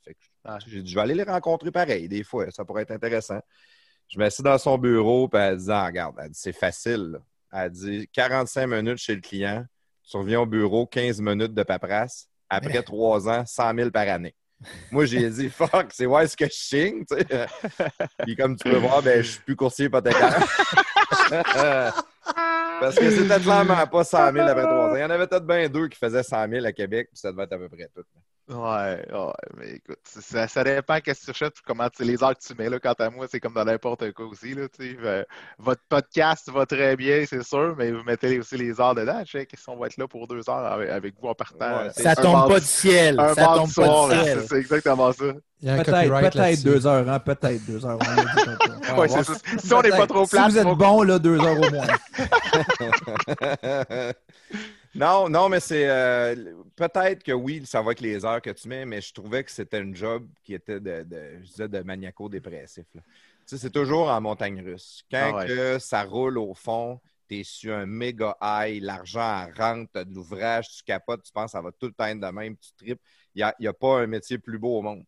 Ah. 0.45 0.59
j'ai 0.67 0.83
dit, 0.83 0.91
je 0.91 0.95
vais 0.95 1.03
aller 1.03 1.15
les 1.15 1.23
rencontrer 1.25 1.71
pareil, 1.71 2.09
des 2.09 2.23
fois, 2.23 2.51
ça 2.51 2.65
pourrait 2.65 2.83
être 2.83 2.93
intéressant. 2.93 3.41
Je 4.09 4.19
me 4.19 4.31
suis 4.31 4.43
dans 4.43 4.57
son 4.57 4.79
bureau, 4.79 5.29
puis 5.29 5.41
elle 5.41 5.59
dit, 5.59 5.67
ah, 5.69 5.85
regarde, 5.87 6.17
c'est 6.33 6.53
facile. 6.55 7.11
là. 7.13 7.19
Elle 7.53 7.71
dit, 7.73 8.09
45 8.13 8.67
minutes 8.69 8.99
chez 8.99 9.15
le 9.15 9.21
client, 9.21 9.65
tu 10.09 10.17
reviens 10.17 10.41
au 10.41 10.47
bureau, 10.47 10.87
15 10.87 11.21
minutes 11.21 11.55
de 11.55 11.63
paperasse. 11.63 12.29
Après 12.49 12.83
trois 12.83 13.29
ans, 13.29 13.45
100 13.47 13.75
000 13.77 13.91
par 13.91 14.09
année. 14.09 14.35
Moi, 14.91 15.07
j'ai 15.07 15.31
dit, 15.31 15.49
fuck, 15.51 15.89
c'est 15.91 16.07
ouais 16.07 16.27
ce 16.27 16.37
que 16.37 16.47
je 16.47 16.53
signe, 16.53 17.05
tu 17.05 17.17
sais? 17.17 17.47
Puis 18.25 18.37
comme 18.37 18.57
tu 18.57 18.69
peux 18.69 18.77
voir, 18.77 19.03
ben, 19.03 19.23
je 19.23 19.31
suis 19.33 19.41
plus 19.41 19.57
courtier 19.57 19.87
hypothécaire. 19.87 20.47
Parce 22.81 22.97
que 22.97 23.11
c'était 23.11 23.41
clairement 23.41 23.87
pas 23.87 24.05
100 24.05 24.33
000 24.33 24.49
après 24.49 24.63
trois 24.63 24.91
ans. 24.91 24.97
Il 24.97 25.01
y 25.01 25.05
en 25.05 25.11
avait 25.11 25.27
peut-être 25.27 25.47
bien 25.47 25.69
deux 25.69 25.89
qui 25.89 25.99
faisaient 25.99 26.23
100 26.23 26.49
000 26.49 26.65
à 26.65 26.73
Québec, 26.73 27.09
puis 27.13 27.21
ça 27.21 27.31
devait 27.31 27.45
être 27.45 27.53
à 27.53 27.59
peu 27.59 27.69
près 27.69 27.89
tout. 27.95 28.03
Ouais, 28.49 28.57
ouais, 29.13 29.33
mais 29.57 29.71
écoute, 29.75 30.01
ça, 30.05 30.49
ça 30.49 30.65
dépend 30.65 30.99
qu'est-ce 30.99 31.21
que 31.21 31.25
tu 31.27 31.31
recherches, 31.31 31.63
comment 31.65 31.89
tu 31.89 32.03
les 32.03 32.21
heures 32.23 32.37
que 32.37 32.43
tu 32.45 32.53
mets. 32.55 32.69
Là, 32.69 32.81
quant 32.81 32.95
à 32.99 33.09
moi, 33.09 33.27
c'est 33.31 33.39
comme 33.39 33.55
dans 33.55 33.65
n'importe 33.65 34.11
quoi 34.13 34.27
aussi. 34.27 34.55
Là, 34.55 34.67
tu 34.69 34.91
sais. 34.93 34.97
Euh, 35.01 35.23
votre 35.59 35.83
podcast 35.89 36.51
va 36.51 36.67
très 36.67 36.97
bien, 36.97 37.25
c'est 37.29 37.45
sûr, 37.45 37.77
mais 37.79 37.93
vous 37.93 38.03
mettez 38.03 38.41
aussi 38.41 38.57
les 38.57 38.81
heures 38.81 38.97
dedans. 38.97 39.23
Je 39.25 39.31
sais 39.39 39.47
qu'on 39.47 39.77
va 39.77 39.87
être 39.87 39.99
là 39.99 40.09
pour 40.09 40.27
deux 40.27 40.49
heures 40.51 40.67
avec, 40.67 40.91
avec 40.91 41.15
vous 41.21 41.29
en 41.29 41.35
partant. 41.35 41.85
Ouais, 41.85 41.91
ça 41.91 42.17
tombe 42.17 42.49
pas 42.49 42.59
du 42.59 42.67
ciel. 42.67 43.21
Un 43.21 43.35
ça 43.35 43.45
tombe 43.55 43.71
soir, 43.71 44.09
pas 44.09 44.17
du 44.17 44.23
ciel. 44.25 44.45
C'est 44.49 44.59
exactement 44.59 45.13
ça. 45.13 45.25
Peut-être 45.63 46.63
peut 46.65 46.71
deux 46.71 46.87
heures, 46.87 47.09
hein? 47.09 47.19
Peut-être 47.21 47.67
deux 47.67 47.85
heures. 47.85 47.99
on. 48.01 48.99
Ouais, 48.99 49.09
c'est 49.09 49.25
ça. 49.25 49.35
Si 49.59 49.75
on 49.75 49.83
n'est 49.83 49.91
pas 49.91 50.07
trop 50.07 50.25
Si 50.25 50.31
plat, 50.31 50.49
vous 50.49 50.59
êtes 50.59 50.67
bon, 50.67 51.03
là, 51.03 51.19
deux 51.19 51.39
heures 51.39 51.61
au 51.61 51.71
moins. 51.71 51.87
non, 54.95 55.29
non, 55.29 55.49
mais 55.49 55.61
c'est 55.61 55.89
euh, 55.89 56.55
peut-être 56.77 57.23
que 57.23 57.33
oui, 57.33 57.65
ça 57.65 57.81
va 57.81 57.87
avec 57.87 58.01
les 58.01 58.25
heures 58.25 58.43
que 58.43 58.51
tu 58.51 58.69
mets, 58.69 58.85
mais 58.85 59.01
je 59.01 59.13
trouvais 59.13 59.45
que 59.45 59.51
c'était 59.51 59.81
une 59.81 59.95
job 59.95 60.29
qui 60.43 60.55
était 60.55 60.81
de, 60.81 61.05
de 61.05 61.39
je 61.43 61.47
disais, 61.47 61.69
de 61.69 61.81
maniaco-dépressif. 61.81 62.87
là. 62.95 63.03
Tu 63.47 63.57
sais, 63.57 63.59
c'est 63.59 63.71
toujours 63.71 64.09
en 64.09 64.21
montagne 64.21 64.61
russe. 64.63 65.05
Quand 65.11 65.31
Ah 65.35 65.37
ouais. 65.39 65.47
que 65.47 65.79
ça 65.79 66.03
roule 66.03 66.39
au 66.39 66.55
fond, 66.55 67.01
tu 67.29 67.41
es 67.41 67.45
sur 67.45 67.75
un 67.75 67.87
méga 67.87 68.37
high, 68.43 68.83
l'argent 68.83 69.47
rentre, 69.57 69.91
tu 69.93 69.99
as 69.99 70.05
de 70.05 70.13
l'ouvrage, 70.15 70.69
tu 70.71 70.83
capotes, 70.85 71.23
tu 71.23 71.33
penses 71.33 71.47
que 71.47 71.51
ça 71.53 71.61
va 71.63 71.71
tout 71.73 71.87
le 71.87 71.93
temps 71.93 72.07
être 72.07 72.21
de 72.21 72.27
même, 72.27 72.57
tu 72.57 72.71
tripes. 72.77 73.01
Il 73.35 73.49
n'y 73.61 73.67
a, 73.69 73.73
pas 73.73 74.01
un 74.01 74.07
métier 74.07 74.39
plus 74.39 74.59
beau 74.59 74.79
au 74.79 74.83
monde. 74.83 75.05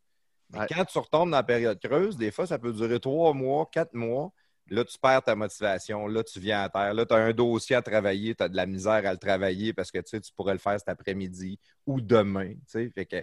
Mais 0.50 0.60
Ouais. 0.60 0.66
quand 0.68 0.84
tu 0.84 0.98
retombes 0.98 1.30
dans 1.30 1.36
la 1.38 1.42
période 1.42 1.80
creuse, 1.80 2.16
des 2.16 2.30
fois, 2.30 2.46
ça 2.46 2.58
peut 2.58 2.72
durer 2.72 3.00
trois 3.00 3.32
mois, 3.32 3.68
quatre 3.72 3.94
mois. 3.94 4.32
Là, 4.70 4.84
tu 4.84 4.96
perds 4.98 5.22
ta 5.22 5.34
motivation. 5.34 6.06
Là, 6.06 6.22
tu 6.24 6.38
viens 6.40 6.62
à 6.62 6.68
terre. 6.68 6.94
Là, 6.94 7.04
tu 7.04 7.12
as 7.14 7.18
un 7.18 7.32
dossier 7.32 7.76
à 7.76 7.82
travailler. 7.82 8.34
Tu 8.34 8.42
as 8.42 8.48
de 8.48 8.56
la 8.56 8.64
misère 8.66 9.04
à 9.06 9.12
le 9.12 9.18
travailler 9.18 9.72
parce 9.72 9.90
que 9.90 9.98
tu 9.98 10.08
sais, 10.08 10.20
tu 10.20 10.32
pourrais 10.32 10.52
le 10.54 10.58
faire 10.58 10.78
cet 10.78 10.88
après-midi 10.88 11.58
ou 11.86 12.00
demain. 12.00 12.50
tu 12.54 12.60
sais. 12.68 12.90
Fait 12.94 13.04
que 13.06 13.16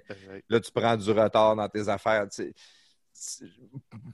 là, 0.49 0.59
tu 0.59 0.71
prends 0.71 0.95
du 0.97 1.09
retard 1.11 1.55
dans 1.55 1.67
tes 1.69 1.87
affaires. 1.89 2.27
tu 2.29 2.43
sais. 2.43 2.53
C'est- 3.11 3.45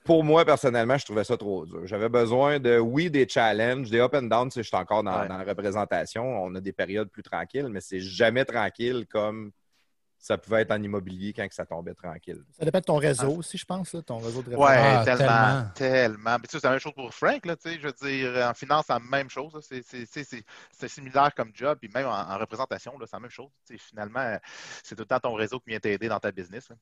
Pour 0.04 0.24
moi, 0.24 0.46
personnellement, 0.46 0.98
je 0.98 1.06
trouvais 1.06 1.24
ça 1.26 1.36
trop 1.38 1.66
dur. 1.66 1.86
J'avais 1.86 2.10
besoin 2.10 2.60
de, 2.60 2.80
oui, 2.80 3.12
des 3.12 3.28
challenges, 3.28 3.90
des 3.90 4.00
up 4.00 4.14
and 4.16 4.24
down. 4.24 4.50
Je 4.56 4.62
suis 4.62 4.76
encore 4.76 5.04
dans, 5.04 5.22
Ouais. 5.22 5.28
dans 5.28 5.38
la 5.38 5.44
représentation. 5.44 6.24
On 6.44 6.56
a 6.56 6.62
des 6.62 6.74
périodes 6.74 7.10
plus 7.10 7.22
tranquilles, 7.24 7.68
mais 7.70 7.82
c'est 7.82 8.00
jamais 8.00 8.46
tranquille 8.46 9.06
comme 9.10 9.52
ça 10.26 10.40
pouvait 10.40 10.62
être 10.62 10.72
en 10.72 10.82
immobilier 10.82 11.34
quand 11.34 11.48
que 11.48 11.54
ça 11.54 11.66
tombait 11.68 11.94
tranquille. 11.94 12.42
Ça 12.58 12.66
dépend 12.66 12.80
de 12.80 12.84
ton 12.86 12.96
réseau 12.98 13.30
aussi, 13.38 13.60
je 13.60 13.66
pense, 13.66 13.94
là, 13.94 14.02
ton 14.02 14.18
réseau 14.18 14.42
de 14.42 14.56
Ouais, 14.56 14.98
référence. 14.98 15.08
Ah, 15.08 15.72
tellement, 15.72 15.72
tellement. 15.76 16.38
tu 16.40 16.50
sais, 16.50 16.60
c'est 16.60 16.64
la 16.64 16.72
même 16.72 16.80
chose 16.80 16.94
pour 16.94 17.14
Frank, 17.14 17.46
là, 17.46 17.56
tu 17.56 17.70
sais, 17.70 17.80
je 17.80 17.86
veux 17.88 17.94
dire, 17.94 18.48
en 18.50 18.54
finance, 18.56 18.86
c'est 18.88 18.94
la 18.94 19.00
même 19.00 19.30
chose. 19.30 19.54
C'est- 19.62 19.86
c'est- 19.86 20.06
c'est- 20.06 20.24
C'est 20.24 20.44
c'est 20.72 20.88
similaire 20.88 21.32
comme 21.36 21.52
job, 21.54 21.78
puis 21.80 21.90
même 21.94 22.08
en, 22.08 22.12
en 22.12 22.38
représentation, 22.40 22.98
là, 22.98 23.06
c'est 23.06 23.16
la 23.16 23.20
même 23.20 23.30
chose. 23.30 23.50
Tu 23.68 23.78
sais, 23.78 23.84
finalement, 23.90 24.38
c'est 24.84 24.96
tout 24.96 25.04
le 25.04 25.06
temps 25.08 25.20
ton 25.20 25.34
réseau 25.36 25.60
qui 25.60 25.70
vient 25.70 25.80
t'aider 25.80 26.08
dans 26.08 26.20
ta 26.20 26.32
business. 26.32 26.70
là. 26.70 26.76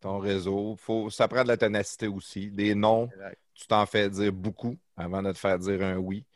ton 0.00 0.18
réseau. 0.18 0.76
Faut, 0.76 1.08
ça 1.08 1.26
prend 1.28 1.42
de 1.42 1.48
la 1.48 1.56
ténacité 1.56 2.06
aussi. 2.08 2.50
Des 2.50 2.74
noms, 2.74 3.06
Exact. 3.12 3.38
tu 3.54 3.66
t'en 3.66 3.86
fais 3.86 4.10
dire 4.10 4.32
beaucoup 4.32 4.76
avant 4.96 5.22
de 5.22 5.32
te 5.32 5.38
faire 5.38 5.58
dire 5.58 5.80
un 5.82 5.96
oui. 5.96 6.26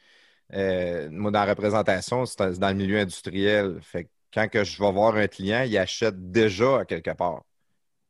Euh, 0.52 1.08
moi, 1.10 1.30
dans 1.30 1.40
la 1.44 1.50
représentation, 1.50 2.24
c'est 2.26 2.58
dans 2.58 2.68
le 2.68 2.74
milieu 2.74 2.98
industriel. 2.98 3.78
Fait 3.82 4.04
que 4.04 4.10
quand 4.34 4.48
que 4.48 4.64
je 4.64 4.82
vais 4.82 4.92
voir 4.92 5.14
un 5.16 5.28
client, 5.28 5.62
il 5.62 5.76
achète 5.78 6.30
déjà 6.30 6.80
à 6.80 6.84
quelque 6.84 7.10
part. 7.12 7.42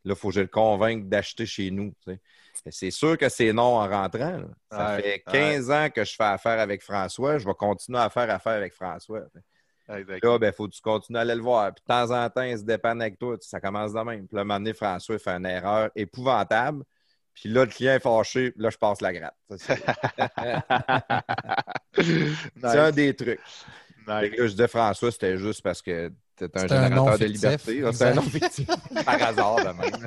Là, 0.04 0.14
il 0.14 0.16
faut 0.16 0.28
que 0.28 0.35
je 0.35 0.40
le 0.40 0.47
convainque 0.47 1.09
d'acheter 1.09 1.47
chez 1.47 1.71
nous. 1.71 1.93
tu 2.04 2.12
sais. 2.12 2.21
Et 2.66 2.71
C'est 2.71 2.90
sûr 2.90 3.19
que 3.19 3.28
c'est 3.28 3.52
non 3.52 3.76
en 3.78 3.88
rentrant. 3.88 4.38
là. 4.38 4.47
Ça 4.71 4.97
Ouais, 4.97 5.02
fait 5.02 5.23
15 5.31 5.71
ans 5.71 5.88
que 5.90 6.04
je 6.04 6.14
fais 6.14 6.25
affaire 6.25 6.61
avec 6.61 6.83
François. 6.83 7.38
Je 7.38 7.47
vais 7.47 7.54
continuer 7.54 7.99
à 7.99 8.09
faire 8.11 8.31
affaire 8.31 8.54
avec 8.54 8.73
François. 8.75 9.21
Là, 9.88 10.38
ben, 10.38 10.52
faut 10.52 10.66
que 10.66 10.73
tu 10.75 10.81
continues 10.81 11.19
à 11.19 11.23
aller 11.23 11.35
le 11.35 11.43
voir. 11.43 11.73
Puis 11.75 11.83
de 11.87 11.93
temps 11.93 12.11
en 12.11 12.31
temps, 12.31 12.43
il 12.43 12.57
se 12.59 12.62
dépanne 12.64 13.02
avec 13.02 13.19
toi. 13.19 13.37
Ça 13.40 13.61
commence 13.61 13.93
de 13.93 14.00
même. 14.00 14.26
Puis 14.26 14.35
là, 14.37 14.43
un 14.43 14.45
moment 14.45 14.59
donné, 14.61 14.73
François 14.73 15.16
il 15.16 15.21
fait 15.21 15.31
une 15.31 15.45
erreur 15.47 15.90
épouvantable. 15.95 16.85
Puis 17.35 17.49
là, 17.50 17.64
le 17.64 17.71
client 17.71 17.95
est 17.95 18.00
fâché. 18.00 18.52
Puis 18.52 18.62
là, 18.62 18.71
je 18.71 18.78
passe 18.78 19.00
la 19.02 19.12
gratte. 19.12 19.35
C'est 21.97 22.78
un 22.78 22.90
des 22.93 23.14
trucs. 23.14 23.40
Que 24.04 24.11
là, 24.11 24.46
je 24.46 24.50
disais 24.52 24.68
François, 24.68 25.11
c'était 25.12 25.38
juste 25.38 25.62
parce 25.62 25.80
que 25.82 26.08
tu 26.37 26.44
un 26.44 26.46
C'était 26.46 26.58
un 26.58 26.68
générateur 26.84 27.04
nom 27.04 27.16
de 27.16 27.25
liberté. 27.25 27.82
C'est 27.92 28.04
un 28.04 28.14
nom 28.14 28.23
fictif. 28.23 28.66
Par 29.04 29.23
hasard, 29.23 29.56
de 29.56 29.62
même. 29.80 30.06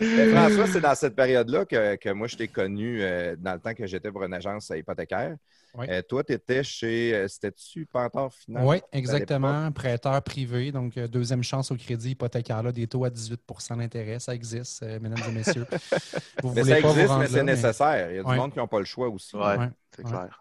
Mais 0.00 0.28
François, 0.32 0.66
c'est 0.66 0.80
dans 0.80 0.94
cette 0.96 1.14
période-là 1.14 1.64
que, 1.66 1.94
que 1.96 2.08
moi, 2.10 2.26
je 2.26 2.36
t'ai 2.36 2.48
connu 2.48 3.00
euh, 3.00 3.36
dans 3.38 3.54
le 3.54 3.60
temps 3.60 3.74
que 3.74 3.86
j'étais 3.86 4.10
pour 4.10 4.24
une 4.24 4.34
agence 4.34 4.72
hypothécaire. 4.74 5.36
Oui. 5.76 5.86
Euh, 5.88 6.02
toi, 6.02 6.22
tu 6.24 6.32
étais 6.32 6.62
chez. 6.64 7.14
euh, 7.14 7.28
C'était-tu 7.28 7.86
Pantor 7.86 8.32
Finance? 8.32 8.62
Oui, 8.64 8.76
exactement. 8.92 9.70
Prêteur 9.72 10.20
privé, 10.22 10.72
donc 10.72 10.96
euh, 10.96 11.06
deuxième 11.08 11.42
chance 11.44 11.70
au 11.70 11.76
crédit 11.76 12.10
hypothécaire, 12.10 12.62
là, 12.62 12.72
des 12.72 12.86
taux 12.88 13.04
à 13.04 13.08
18% 13.10 13.78
d'intérêt. 13.78 14.18
Ça 14.18 14.34
existe, 14.34 14.82
euh, 14.82 14.98
mesdames 15.00 15.18
et 15.28 15.32
messieurs. 15.32 15.66
Vous 16.42 16.52
Mais 16.54 16.62
voulez 16.62 16.74
ça 16.76 16.82
pas 16.82 16.88
existe, 16.90 17.14
mais 17.18 17.26
c'est 17.28 17.42
nécessaire. 17.44 18.10
Il 18.10 18.16
y 18.16 18.18
a 18.18 18.22
du 18.22 18.28
Ouais. 18.28 18.36
monde 18.36 18.52
qui 18.52 18.58
n'ont 18.58 18.68
pas 18.68 18.78
le 18.80 18.84
choix 18.84 19.08
aussi. 19.08 19.36
Ouais. 19.36 19.56
c'est 19.94 20.04
Ouais. 20.04 20.10
clair. 20.10 20.40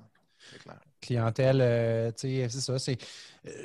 C'est 0.52 0.60
clair. 0.64 0.80
Clientèle, 1.04 1.60
euh, 1.62 2.12
tu 2.12 2.28
sais, 2.28 2.48
c'est 2.50 2.62
ça. 2.62 2.80
C'est, 2.80 2.98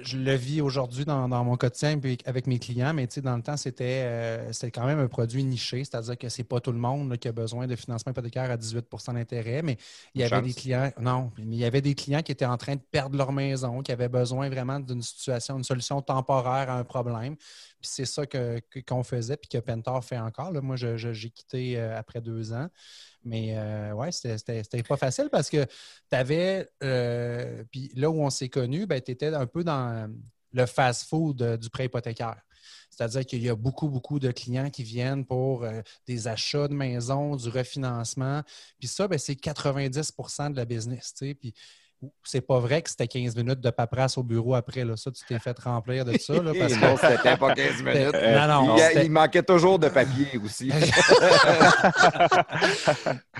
je 0.03 0.19
le 0.19 0.35
vis 0.35 0.61
aujourd'hui 0.61 1.05
dans, 1.05 1.29
dans 1.29 1.45
mon 1.45 1.57
quotidien 1.57 1.99
puis 1.99 2.19
avec 2.27 2.47
mes 2.47 2.59
clients, 2.59 2.93
mais 2.93 3.07
tu 3.07 3.15
sais, 3.15 3.21
dans 3.21 3.37
le 3.37 3.43
temps, 3.43 3.57
c'était, 3.57 4.03
euh, 4.05 4.53
c'était 4.53 4.73
quand 4.73 4.85
même 4.87 4.99
un 4.99 5.07
produit 5.09 5.45
niché, 5.45 5.85
c'est-à-dire 5.85 6.19
que 6.19 6.29
c'est 6.29 6.43
pas 6.45 6.61
tout 6.61 6.73
le 6.73 6.79
monde 6.79 7.11
là, 7.11 7.17
qui 7.17 7.29
a 7.29 7.33
besoin 7.33 7.67
de 7.67 7.77
financement 7.77 8.11
hypothécaire 8.11 8.51
à 8.51 8.57
18% 8.57 9.15
d'intérêt, 9.15 9.63
mais 9.63 9.77
il 10.15 10.21
y 10.21 10.25
avait 10.25 10.37
chance. 10.37 10.45
des 10.47 10.55
clients, 10.55 10.91
non, 11.01 11.31
mais 11.39 11.45
il 11.57 11.61
y 11.61 11.65
avait 11.65 11.81
des 11.81 11.95
clients 11.95 12.23
qui 12.23 12.33
étaient 12.33 12.45
en 12.45 12.57
train 12.57 12.75
de 12.75 12.81
perdre 12.91 13.17
leur 13.17 13.31
maison, 13.33 13.83
qui 13.83 13.93
avaient 13.93 14.09
besoin 14.09 14.49
vraiment 14.51 14.81
d'une 14.81 15.03
situation, 15.03 15.57
une 15.59 15.65
solution 15.65 16.03
temporaire 16.03 16.71
à 16.71 16.79
un 16.79 16.85
problème. 16.85 17.37
Puis 17.37 17.91
c'est 17.93 18.07
ça 18.07 18.27
que, 18.27 18.61
que- 18.71 18.81
qu'on 18.81 19.05
faisait, 19.05 19.37
puis 19.37 19.49
que 19.49 19.59
Pentor 19.59 20.05
fait 20.05 20.19
encore. 20.19 20.51
là. 20.51 20.61
Moi, 20.61 20.75
je- 20.75 20.97
je- 20.97 21.13
j'ai 21.13 21.31
quitté 21.31 21.79
euh, 21.79 21.97
après 21.97 22.21
deux 22.21 22.53
ans. 22.53 22.69
Mais 23.29 23.57
euh, 23.57 23.93
ouais, 23.93 24.11
c'était- 24.13 24.83
pas 24.83 24.97
facile 24.97 25.29
parce 25.31 25.51
que 25.51 25.65
tu 25.65 26.17
avais. 26.17 26.69
puis 27.71 27.91
là 27.95 28.11
où 28.11 28.21
on 28.23 28.31
s'est 28.31 28.49
connus, 28.49 28.87
ben, 28.87 29.01
tu 29.01 29.13
étais 29.13 29.35
un 29.35 29.47
peu 29.47 29.65
dans 29.65 30.09
le 30.53 30.67
fast-food 30.67 31.43
euh, 31.43 31.57
du 31.57 31.71
prêt 31.71 31.87
hypothécaire. 31.87 32.41
C'est-à-dire 32.91 33.25
qu'il 33.27 33.43
y 33.43 33.49
a 33.49 33.55
beaucoup, 33.55 33.89
beaucoup 33.89 34.19
de 34.19 34.31
clients 34.31 34.71
qui 34.71 34.83
viennent 34.83 35.25
pour 35.25 35.63
euh, 35.65 35.83
des 36.07 36.27
achats 36.27 36.69
de 36.69 36.75
maison, 36.75 37.37
du 37.37 37.49
refinancement. 37.49 38.43
Puis 38.79 38.89
ça, 38.89 39.07
ben, 39.09 39.19
c'est 39.19 39.37
90% 39.37 40.51
de 40.51 40.57
la 40.57 40.65
business. 40.65 41.15
Puis 41.41 41.55
c'est 42.23 42.41
pas 42.41 42.61
vrai 42.61 42.83
que 42.83 42.91
c'était 42.91 43.09
15 43.09 43.37
minutes 43.37 43.61
de 43.61 43.71
paperasse 43.71 44.19
au 44.19 44.23
bureau 44.23 44.55
après. 44.55 44.85
Là. 44.85 44.97
Ça, 44.97 45.11
tu 45.11 45.25
t'es 45.27 45.39
fait 45.39 45.59
remplir 45.59 46.05
de 46.05 46.17
ça. 46.19 46.35
Là, 46.35 46.53
parce 46.59 46.75
que 46.77 46.81
non, 46.81 46.97
c'était 46.97 47.37
pas 47.37 47.55
15 47.55 47.83
minutes. 47.83 48.15
Non, 48.15 48.47
non, 48.47 48.77
il, 49.03 49.11
manquait 49.11 49.43
toujours 49.43 49.79
de 49.79 49.89
papier 49.89 50.39
aussi. 50.45 50.71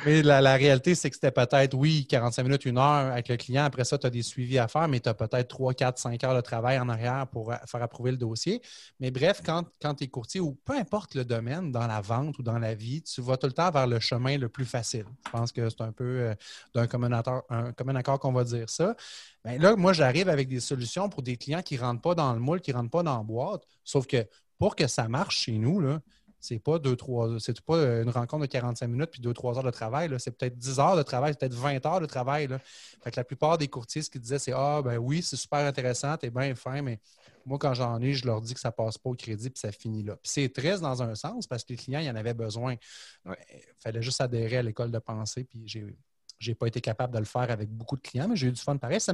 Mais 0.05 0.23
la, 0.23 0.41
la 0.41 0.55
réalité, 0.55 0.95
c'est 0.95 1.11
que 1.11 1.17
c'était 1.17 1.31
peut-être, 1.31 1.75
oui, 1.75 2.07
45 2.07 2.43
minutes, 2.43 2.65
une 2.65 2.79
heure 2.79 3.13
avec 3.13 3.29
le 3.29 3.37
client. 3.37 3.65
Après 3.65 3.85
ça, 3.85 3.99
tu 3.99 4.07
as 4.07 4.11
des 4.11 4.23
suivis 4.23 4.59
à 4.59 4.69
faire, 4.69 4.89
mais 4.89 5.01
tu 5.01 5.09
as 5.09 5.15
peut-être 5.15 5.49
3, 5.49 5.75
4, 5.75 5.99
5 5.99 6.25
heures 6.25 6.35
de 6.35 6.41
travail 6.41 6.79
en 6.79 6.89
arrière 6.89 7.27
pour 7.29 7.53
euh, 7.53 7.57
faire 7.67 7.83
approuver 7.83 8.13
le 8.13 8.17
dossier. 8.17 8.63
Mais 9.01 9.11
bref, 9.11 9.41
quand, 9.45 9.65
quand 9.81 9.95
tu 9.95 10.05
es 10.05 10.09
courtier 10.09 10.41
ou 10.41 10.59
peu 10.65 10.75
importe 10.75 11.15
le 11.15 11.25
domaine, 11.25 11.73
dans 11.73 11.87
la 11.87 12.01
vente 12.01 12.39
ou 12.39 12.43
dans 12.43 12.59
la 12.59 12.75
vie, 12.75 13.03
tu 13.03 13.21
vas 13.21 13.37
tout 13.37 13.47
le 13.47 13.53
temps 13.53 13.71
vers 13.71 13.87
le 13.87 14.01
chemin 14.01 14.39
le 14.39 14.49
plus 14.49 14.65
facile. 14.65 15.05
Je 15.27 15.31
pense 15.31 15.53
que 15.53 15.69
c'est 15.69 15.81
un 15.81 15.93
peu 15.93 16.05
euh, 16.05 16.35
d'un 16.75 16.87
commun 16.87 17.13
accord, 17.13 17.45
un 17.51 17.73
commun 17.73 17.97
accord 17.97 18.19
qu'on 18.19 18.33
va 18.33 18.45
dire 18.49 18.71
ça. 18.71 18.97
Ben 19.45 19.61
là, 19.61 19.77
moi, 19.77 19.93
j'arrive 19.93 20.29
avec 20.29 20.49
des 20.49 20.61
solutions 20.61 21.09
pour 21.09 21.23
des 21.23 21.37
clients 21.37 21.63
qui 21.63 21.77
ne 21.77 21.81
rentrent 21.81 22.03
pas 22.03 22.15
dans 22.15 22.33
le 22.33 22.41
moule, 22.41 22.61
qui 22.61 22.73
ne 22.73 22.77
rentrent 22.77 22.91
pas 22.91 23.03
dans 23.03 23.17
la 23.17 23.23
boîte. 23.23 23.63
Sauf 23.85 24.07
que 24.07 24.27
pour 24.59 24.77
que 24.77 24.87
ça 24.87 25.09
marche 25.09 25.39
chez 25.39 25.59
nous, 25.59 25.81
là, 25.81 26.01
c'est 26.41 26.59
pas 26.59 26.79
deux, 26.79 26.97
trois, 26.97 27.29
c'est 27.41 27.61
pas 27.61 27.77
une 27.77 28.11
rencontre 28.11 28.43
de 28.43 28.47
45 28.47 28.87
minutes 28.87 29.11
puis 29.11 29.21
deux, 29.21 29.35
trois 29.35 29.57
heures 29.57 29.65
de 29.65 29.71
travail. 29.71 30.11
C'est 30.19 30.31
peut-être 30.31 30.57
10 30.57 30.79
heures 30.79 30.97
de 30.97 31.03
travail, 31.03 31.33
c'est 31.33 31.41
peut-être 31.41 31.55
20 31.55 31.85
heures 31.87 32.01
de 32.01 32.07
travail. 32.07 32.47
Là. 32.47 32.59
Fait 33.03 33.11
que 33.11 33.17
la 33.17 33.25
plupart 33.25 33.59
des 33.59 33.69
courtiers, 33.69 34.03
ce 34.03 34.11
qu'ils 34.11 34.21
disaient, 34.21 34.39
c'est 34.39 34.53
Ah, 34.55 34.81
ben 34.83 34.99
oui, 34.99 35.23
c'est 35.23 35.37
super 35.37 35.61
intéressant, 35.61 36.17
t'es 36.17 36.31
bien 36.31 36.55
fin, 36.55 36.81
mais 36.83 37.01
moi, 37.45 37.59
quand 37.59 37.75
j'en 37.75 38.01
ai, 38.01 38.13
je 38.13 38.27
leur 38.27 38.41
dis 38.41 38.55
que 38.55 38.61
ça 38.61 38.71
passe 38.71 38.99
pas 38.99 39.11
au 39.11 39.15
crédit 39.15 39.51
puis 39.51 39.59
ça 39.59 39.73
finit 39.73 40.03
là. 40.03 40.17
Puis 40.17 40.31
c'est 40.31 40.49
triste 40.53 40.81
dans 40.81 41.03
un 41.03 41.15
sens 41.15 41.47
parce 41.47 41.65
que 41.65 41.73
les 41.73 41.79
clients, 41.79 42.01
ils 42.01 42.11
en 42.11 42.17
avaient 42.17 42.35
besoin. 42.35 42.77
Il 43.25 43.33
fallait 43.81 44.03
juste 44.03 44.21
adhérer 44.21 44.59
à 44.59 44.63
l'école 44.63 44.91
de 44.91 44.99
pensée, 44.99 45.45
puis 45.45 45.63
j'ai. 45.67 45.97
J'ai 46.39 46.55
pas 46.55 46.67
été 46.67 46.81
capable 46.81 47.13
de 47.13 47.19
le 47.19 47.25
faire 47.25 47.51
avec 47.51 47.69
beaucoup 47.71 47.97
de 47.97 48.01
clients, 48.01 48.29
mais 48.29 48.37
j'ai 48.37 48.49
eu 48.49 48.53
du 48.53 48.61
fun 48.61 48.77
pareil. 48.77 49.01
Ça 49.01 49.13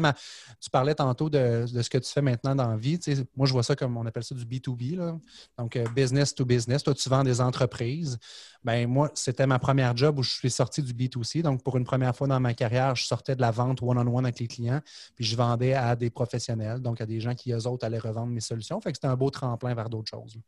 tu 0.60 0.70
parlais 0.70 0.94
tantôt 0.94 1.30
de, 1.30 1.66
de 1.72 1.82
ce 1.82 1.90
que 1.90 1.98
tu 1.98 2.10
fais 2.10 2.22
maintenant 2.22 2.54
dans 2.54 2.68
la 2.68 2.76
vie. 2.76 2.98
Tu 2.98 3.14
sais, 3.14 3.24
moi, 3.36 3.46
je 3.46 3.52
vois 3.52 3.62
ça 3.62 3.76
comme 3.76 3.96
on 3.96 4.06
appelle 4.06 4.24
ça 4.24 4.34
du 4.34 4.44
B2B, 4.44 4.96
là. 4.96 5.18
donc 5.58 5.76
euh, 5.76 5.84
business 5.94 6.34
to 6.34 6.44
business. 6.44 6.82
Toi, 6.82 6.94
tu 6.94 7.08
vends 7.08 7.24
des 7.24 7.40
entreprises. 7.40 8.18
Ben 8.62 8.88
moi, 8.88 9.10
c'était 9.14 9.46
ma 9.46 9.58
première 9.58 9.96
job 9.96 10.18
où 10.18 10.22
je 10.22 10.30
suis 10.30 10.50
sorti 10.50 10.82
du 10.82 10.92
B2C. 10.92 11.42
Donc, 11.42 11.62
pour 11.62 11.76
une 11.76 11.84
première 11.84 12.14
fois 12.14 12.26
dans 12.26 12.40
ma 12.40 12.54
carrière, 12.54 12.94
je 12.96 13.04
sortais 13.04 13.36
de 13.36 13.40
la 13.40 13.50
vente 13.50 13.82
one-on-one 13.82 14.24
avec 14.24 14.40
les 14.40 14.48
clients, 14.48 14.80
puis 15.14 15.24
je 15.24 15.36
vendais 15.36 15.74
à 15.74 15.96
des 15.96 16.10
professionnels, 16.10 16.80
donc 16.80 17.00
à 17.00 17.06
des 17.06 17.20
gens 17.20 17.34
qui, 17.34 17.52
eux 17.52 17.66
autres, 17.66 17.84
allaient 17.84 17.98
revendre 17.98 18.32
mes 18.32 18.40
solutions. 18.40 18.80
Fait 18.80 18.92
que 18.92 18.96
c'était 18.96 19.08
un 19.08 19.16
beau 19.16 19.30
tremplin 19.30 19.74
vers 19.74 19.88
d'autres 19.88 20.10
choses. 20.10 20.38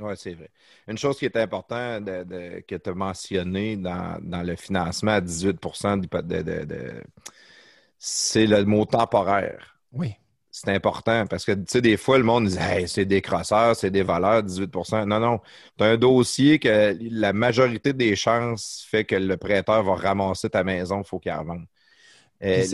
Oui, 0.00 0.14
c'est 0.16 0.32
vrai. 0.34 0.50
Une 0.88 0.96
chose 0.96 1.18
qui 1.18 1.26
est 1.26 1.36
importante 1.36 2.04
de- 2.04 2.24
de- 2.24 2.60
que 2.66 2.76
tu 2.76 2.90
as 2.90 2.94
mentionné 2.94 3.76
dans, 3.76 4.18
dans 4.22 4.42
le 4.42 4.56
financement 4.56 5.12
à 5.12 5.20
18 5.20 5.60
d'hypo- 5.62 6.22
de, 6.22 6.42
de- 6.42 6.64
de- 6.64 7.02
c'est 7.98 8.46
le 8.46 8.64
mot 8.64 8.84
temporaire. 8.86 9.76
Oui. 9.92 10.16
c'est 10.50 10.70
important 10.74 11.26
parce 11.28 11.44
que, 11.44 11.52
tu 11.52 11.64
sais, 11.68 11.80
des 11.82 11.96
fois, 11.96 12.18
le 12.18 12.24
monde 12.24 12.48
dit 12.48 12.58
hey, 12.58 12.88
c'est 12.88 13.04
des 13.06 13.22
crosseurs, 13.22 13.76
c'est 13.76 13.90
des 13.90 14.02
voleurs, 14.02 14.42
18% 14.42 15.06
Non, 15.06 15.20
non. 15.20 15.40
Tu 15.78 15.84
as 15.84 15.88
un 15.88 15.96
dossier 15.98 16.58
que 16.58 16.96
la 17.12 17.32
majorité 17.32 17.92
des 17.92 18.16
chances 18.16 18.86
fait 18.90 19.04
que 19.04 19.16
le 19.16 19.36
prêteur 19.36 19.82
va 19.84 19.94
ramasser 19.96 20.50
ta 20.50 20.64
maison, 20.64 21.00
il 21.02 21.06
faut 21.06 21.20
qu'il 21.20 21.32
revende. 21.32 21.64
Euh, 22.44 22.66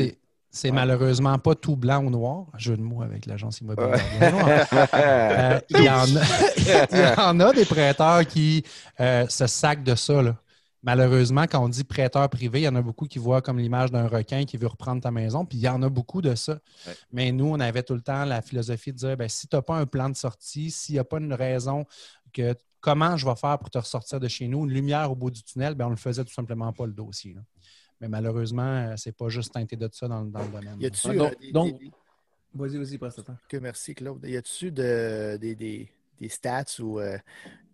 c'est 0.56 0.70
malheureusement 0.70 1.38
pas 1.38 1.54
tout 1.54 1.76
blanc 1.76 2.02
ou 2.02 2.10
noir. 2.10 2.46
Jeu 2.56 2.76
de 2.76 2.82
mots 2.82 3.02
avec 3.02 3.26
l'agence 3.26 3.60
immobilière. 3.60 4.00
Euh, 4.94 5.60
il, 5.70 5.84
y 5.84 5.88
en 5.88 7.40
a, 7.40 7.52
des 7.52 7.64
prêteurs 7.64 8.26
qui 8.26 8.64
euh, 9.00 9.26
se 9.28 9.46
sacent 9.46 9.82
de 9.84 9.94
ça. 9.94 10.22
Là. 10.22 10.36
Malheureusement, 10.82 11.42
quand 11.42 11.62
on 11.62 11.68
dit 11.68 11.84
prêteur 11.84 12.28
privé, 12.28 12.60
il 12.60 12.64
y 12.64 12.68
en 12.68 12.76
a 12.76 12.82
beaucoup 12.82 13.06
qui 13.06 13.18
voient 13.18 13.42
comme 13.42 13.58
l'image 13.58 13.90
d'un 13.90 14.06
requin 14.06 14.44
qui 14.44 14.56
veut 14.56 14.66
reprendre 14.66 15.02
ta 15.02 15.10
maison, 15.10 15.44
puis 15.44 15.58
il 15.58 15.62
y 15.62 15.68
en 15.68 15.82
a 15.82 15.88
beaucoup 15.88 16.22
de 16.22 16.34
ça. 16.34 16.58
Mais 17.12 17.32
nous, 17.32 17.46
on 17.46 17.60
avait 17.60 17.82
tout 17.82 17.94
le 17.94 18.02
temps 18.02 18.24
la 18.24 18.42
philosophie 18.42 18.92
de 18.92 18.98
dire 18.98 19.16
ben, 19.16 19.28
si 19.28 19.48
tu 19.48 19.56
n'as 19.56 19.62
pas 19.62 19.76
un 19.76 19.86
plan 19.86 20.08
de 20.08 20.16
sortie, 20.16 20.70
s'il 20.70 20.94
n'y 20.94 20.98
a 20.98 21.04
pas 21.04 21.18
une 21.18 21.34
raison 21.34 21.84
que 22.32 22.54
comment 22.80 23.16
je 23.16 23.26
vais 23.26 23.34
faire 23.34 23.58
pour 23.58 23.68
te 23.68 23.78
ressortir 23.78 24.20
de 24.20 24.28
chez 24.28 24.46
nous, 24.46 24.64
une 24.64 24.72
lumière 24.72 25.10
au 25.10 25.16
bout 25.16 25.30
du 25.30 25.42
tunnel, 25.42 25.74
ben, 25.74 25.86
on 25.86 25.90
ne 25.90 25.94
le 25.94 26.00
faisait 26.00 26.24
tout 26.24 26.32
simplement 26.32 26.72
pas 26.72 26.86
le 26.86 26.92
dossier. 26.92 27.36
Mais 28.00 28.08
malheureusement, 28.08 28.62
euh, 28.62 28.94
c'est 28.96 29.16
pas 29.16 29.28
juste 29.28 29.54
teinté 29.54 29.76
de 29.76 29.88
ça 29.92 30.06
dans, 30.08 30.22
le 30.22 30.30
domaine. 30.30 30.76
Y 30.80 30.86
a-tu, 30.86 31.16
donc, 31.16 31.34
donc... 31.52 31.80
vas-y, 32.54 32.76
vas-y, 32.76 32.98
passe 32.98 33.20
Que 33.48 33.56
merci, 33.56 33.94
Claude. 33.94 34.24
Y 34.24 34.36
a-tu 34.36 34.70
de, 34.70 35.38
des, 35.40 35.54
des, 35.54 35.90
des, 36.20 36.28
stats 36.28 36.80
ou 36.80 37.00
euh, 37.00 37.16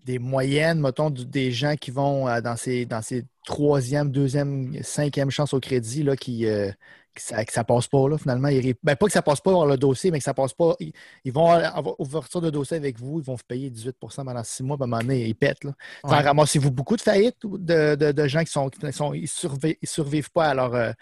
des 0.04 0.18
moyennes, 0.18 0.80
mettons, 0.80 1.10
des 1.10 1.52
gens 1.52 1.76
qui 1.76 1.90
vont 1.90 2.28
euh, 2.28 2.40
dans 2.40 2.56
ces, 2.56 2.86
dans 2.86 3.02
ces 3.02 3.24
troisième, 3.44 4.10
deuxième, 4.10 4.82
cinquième 4.82 5.30
chances 5.30 5.52
au 5.54 5.60
crédit, 5.60 6.02
là, 6.02 6.16
qui, 6.16 6.46
euh, 6.46 6.70
que, 7.14 7.20
ça, 7.20 7.44
que 7.44 7.62
passe 7.62 7.88
pas, 7.88 8.08
là, 8.08 8.18
finalement. 8.18 8.48
Ben, 8.82 8.96
pas 8.96 9.06
que 9.06 9.12
ça 9.12 9.22
passe 9.22 9.40
pas 9.40 9.50
dans 9.50 9.66
le 9.66 9.76
dossier, 9.76 10.10
mais 10.10 10.18
que 10.18 10.24
ça 10.24 10.34
passe 10.34 10.54
pas. 10.54 10.76
Ils, 11.24 11.32
vont 11.32 11.50
avoir 11.50 11.98
ouverture 12.00 12.40
de 12.40 12.50
dossier 12.50 12.76
avec 12.76 12.98
vous, 12.98 13.20
ils 13.20 13.24
vont 13.24 13.34
vous 13.34 13.42
payer 13.46 13.70
18% 13.70 14.24
pendant 14.24 14.44
six 14.44 14.62
mois, 14.62 14.76
puis 14.76 14.84
à 14.84 14.86
un 14.86 14.88
moment 14.88 15.02
donné, 15.02 15.26
ils 15.26 15.34
pètent. 15.34 15.64
Là. 15.64 15.72
Ramassez-vous 16.04 16.70
beaucoup 16.70 16.96
de 16.96 17.02
faillites 17.02 17.38
de, 17.44 17.94
de, 17.94 18.28
gens 18.28 18.44
qui 18.44 18.52
sont, 18.52 18.68
qui 18.68 18.92
sont 18.92 19.12
ils, 19.12 19.28
survivent, 19.28 19.76
survivent 19.82 20.30
pas 20.30 20.48
à 20.48 20.54
leur. 20.54 20.74
Euh, 20.74 20.92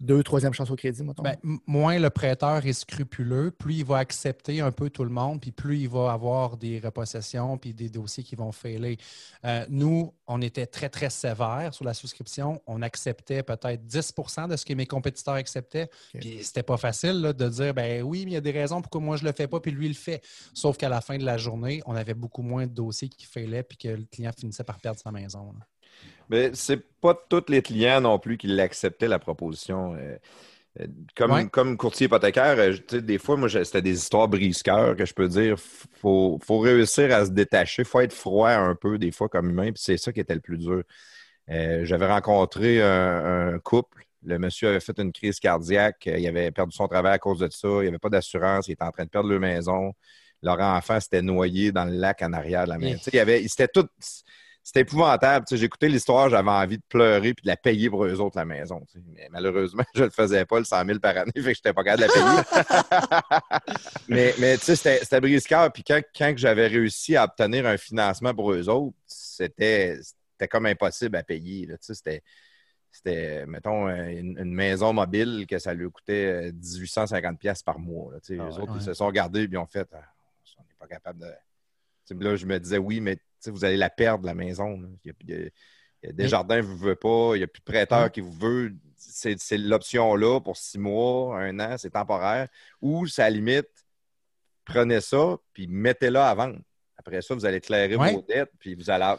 deux, 0.00 0.22
troisième 0.22 0.54
chance 0.54 0.70
au 0.70 0.76
crédit, 0.76 1.02
mettons. 1.02 1.22
Ben, 1.22 1.36
moins 1.66 1.98
le 1.98 2.08
prêteur 2.08 2.64
est 2.64 2.72
scrupuleux, 2.72 3.50
plus 3.50 3.76
il 3.76 3.84
va 3.84 3.98
accepter 3.98 4.60
un 4.60 4.72
peu 4.72 4.88
tout 4.88 5.04
le 5.04 5.10
monde, 5.10 5.40
puis 5.40 5.52
plus 5.52 5.78
il 5.78 5.88
va 5.88 6.12
avoir 6.12 6.56
des 6.56 6.78
repossessions, 6.78 7.58
puis 7.58 7.74
des 7.74 7.90
dossiers 7.90 8.24
qui 8.24 8.34
vont 8.34 8.50
failer. 8.50 8.96
Euh, 9.44 9.66
nous, 9.68 10.14
on 10.26 10.40
était 10.40 10.66
très, 10.66 10.88
très 10.88 11.10
sévère 11.10 11.74
sur 11.74 11.84
la 11.84 11.92
souscription. 11.92 12.62
On 12.66 12.80
acceptait 12.80 13.42
peut-être 13.42 13.84
10% 13.86 14.48
de 14.48 14.56
ce 14.56 14.64
que 14.64 14.72
mes 14.72 14.86
compétiteurs 14.86 15.34
acceptaient. 15.34 15.90
Puis 16.18 16.42
c'était 16.42 16.62
pas 16.62 16.78
facile 16.78 17.20
de 17.20 17.48
dire, 17.48 17.74
ben 17.74 18.02
oui, 18.02 18.24
mais 18.24 18.30
il 18.30 18.34
y 18.34 18.38
a 18.38 18.40
des 18.40 18.52
raisons 18.52 18.80
pourquoi 18.80 19.00
moi 19.02 19.16
je 19.16 19.24
le 19.24 19.32
fais 19.32 19.48
pas, 19.48 19.60
puis 19.60 19.70
lui 19.70 19.86
il 19.86 19.90
le 19.90 19.94
fait. 19.94 20.22
Sauf 20.54 20.78
qu'à 20.78 20.88
la 20.88 21.02
fin 21.02 21.18
de 21.18 21.24
la 21.24 21.36
journée, 21.36 21.82
on 21.84 21.94
avait 21.94 22.14
beaucoup 22.14 22.42
moins 22.42 22.66
de 22.66 22.72
dossiers 22.72 23.08
qui 23.08 23.26
failaient, 23.26 23.62
puis 23.62 23.76
que 23.76 23.88
le 23.88 24.04
client 24.10 24.32
finissait 24.36 24.64
par 24.64 24.80
perdre 24.80 24.98
sa 24.98 25.12
maison. 25.12 25.52
Mais 26.30 26.52
c'est 26.54 26.80
pas 27.00 27.14
tous 27.28 27.46
les 27.48 27.60
clients 27.60 28.00
non 28.00 28.18
plus 28.18 28.38
qui 28.38 28.46
l'acceptaient, 28.46 29.08
la 29.08 29.18
proposition. 29.18 29.94
Euh, 29.96 30.16
euh, 30.80 31.46
comme, 31.50 31.76
courtier 31.76 32.06
hypothécaire, 32.06 32.56
euh, 32.56 33.00
des 33.00 33.18
fois, 33.18 33.36
moi, 33.36 33.48
c'était 33.48 33.82
des 33.82 33.98
histoires 33.98 34.28
brise-cœur 34.28 34.94
que 34.94 35.04
je 35.04 35.12
peux 35.12 35.26
dire. 35.26 35.56
Il 35.56 35.98
faut, 36.00 36.38
réussir 36.48 37.12
à 37.12 37.26
se 37.26 37.30
détacher. 37.30 37.82
Il 37.82 37.88
faut 37.88 38.00
être 38.00 38.12
froid 38.12 38.50
un 38.50 38.76
peu, 38.76 38.96
des 38.96 39.10
fois, 39.10 39.28
comme 39.28 39.50
humain. 39.50 39.72
Puis 39.72 39.82
c'est 39.82 39.96
ça 39.96 40.12
qui 40.12 40.20
était 40.20 40.34
le 40.34 40.40
plus 40.40 40.56
dur. 40.56 40.84
J'avais 41.48 42.06
rencontré 42.06 42.80
un, 42.80 43.58
couple. 43.58 44.04
Le 44.22 44.38
monsieur 44.38 44.68
avait 44.68 44.80
fait 44.80 44.96
une 45.00 45.10
crise 45.10 45.40
cardiaque. 45.40 46.06
Il 46.06 46.24
avait 46.28 46.52
perdu 46.52 46.76
son 46.76 46.86
travail 46.86 47.14
à 47.14 47.18
cause 47.18 47.40
de 47.40 47.48
ça. 47.50 47.66
Il 47.66 47.80
n'y 47.80 47.88
avait 47.88 47.98
pas 47.98 48.08
d'assurance. 48.08 48.68
Il 48.68 48.72
était 48.72 48.84
en 48.84 48.92
train 48.92 49.04
de 49.04 49.10
perdre 49.10 49.28
leur 49.28 49.40
maison. 49.40 49.92
Leur 50.42 50.60
enfant 50.60 51.00
s'était 51.00 51.22
noyé 51.22 51.72
dans 51.72 51.86
le 51.86 51.92
lac 51.92 52.22
en 52.22 52.32
arrière 52.32 52.64
de 52.64 52.68
la 52.70 52.78
maison. 52.78 53.10
Il, 53.12 53.18
avait, 53.18 53.44
tout 53.74 53.88
c'était 54.70 54.82
épouvantable. 54.82 55.46
J'écoutais 55.50 55.88
l'histoire, 55.88 56.30
j'avais 56.30 56.48
envie 56.48 56.78
de 56.78 56.82
pleurer 56.88 57.34
puis 57.34 57.42
de 57.42 57.48
la 57.48 57.56
payer 57.56 57.90
pour 57.90 58.04
eux 58.04 58.20
autres 58.20 58.38
la 58.38 58.44
maison. 58.44 58.86
Mais 59.16 59.28
malheureusement, 59.32 59.82
je 59.96 60.02
ne 60.02 60.04
le 60.04 60.12
faisais 60.12 60.44
pas, 60.44 60.60
le 60.60 60.64
100 60.64 60.84
000 60.84 61.00
par 61.00 61.16
année, 61.16 61.32
fait 61.34 61.42
que 61.42 61.42
je 61.42 61.48
n'étais 61.48 61.72
pas 61.72 61.82
capable 61.82 62.02
de 62.02 62.06
la 62.06 62.12
payer. 62.14 63.68
mais 64.08 64.32
mais 64.38 64.56
tu 64.58 64.76
sais, 64.76 64.76
c'était 64.76 65.20
brise-cœur. 65.20 65.72
Puis 65.72 65.82
quand, 65.82 66.00
quand 66.16 66.34
j'avais 66.36 66.68
réussi 66.68 67.16
à 67.16 67.24
obtenir 67.24 67.66
un 67.66 67.76
financement 67.76 68.32
pour 68.32 68.52
eux 68.52 68.68
autres, 68.68 68.94
c'était 69.08 69.98
comme 70.48 70.66
impossible 70.66 71.16
à 71.16 71.24
payer. 71.24 71.68
C'était 71.80 72.22
c'était, 72.92 73.46
mettons, 73.46 73.88
une, 73.88 74.54
maison 74.54 74.92
mobile 74.92 75.46
que 75.48 75.58
ça 75.58 75.74
lui 75.74 75.90
coûtait 75.90 76.52
1850$ 76.52 77.48
euh, 77.48 77.54
par 77.64 77.80
mois. 77.80 78.12
les 78.28 78.38
ah 78.38 78.46
autres, 78.46 78.74
ils 78.76 78.82
se 78.82 78.94
sont 78.94 79.06
regardés 79.06 79.48
et 79.50 79.56
ont 79.56 79.66
fait 79.66 79.88
ah, 79.92 79.98
on 80.58 80.62
n'est 80.62 80.76
pas 80.78 80.86
capable 80.86 81.18
de. 81.18 82.24
Là, 82.24 82.36
je 82.36 82.46
me 82.46 82.58
disais 82.58 82.78
oui, 82.78 83.00
mais 83.00 83.18
vous 83.46 83.64
allez 83.64 83.76
la 83.76 83.90
perdre, 83.90 84.26
la 84.26 84.34
maison. 84.34 84.80
Il 85.04 85.14
y, 85.28 86.06
a, 86.06 86.12
des 86.12 86.28
jardins 86.28 86.60
qui 86.60 86.66
ne 86.66 86.72
vous 86.72 86.78
veulent 86.78 86.96
pas, 86.96 87.32
il 87.34 87.38
n'y 87.38 87.44
a 87.44 87.46
plus 87.46 87.60
de 87.60 87.64
prêteur 87.64 88.10
qui 88.10 88.20
vous 88.20 88.32
veut. 88.32 88.74
C'est 88.96 89.58
l'option-là 89.58 90.40
pour 90.40 90.56
six 90.56 90.78
mois, 90.78 91.38
un 91.38 91.58
an, 91.60 91.76
c'est 91.78 91.90
temporaire. 91.90 92.48
Ou, 92.80 93.06
ça 93.06 93.28
limite, 93.30 93.68
prenez 94.64 95.00
ça, 95.00 95.36
puis 95.52 95.66
mettez-la 95.66 96.28
à 96.28 96.34
vendre. 96.34 96.58
Après 96.96 97.22
ça, 97.22 97.34
vous 97.34 97.46
allez 97.46 97.56
éclairer 97.56 97.96
vos 97.96 98.22
dettes, 98.22 98.52
puis 98.58 98.74
vous 98.74 98.90
allez, 98.90 99.14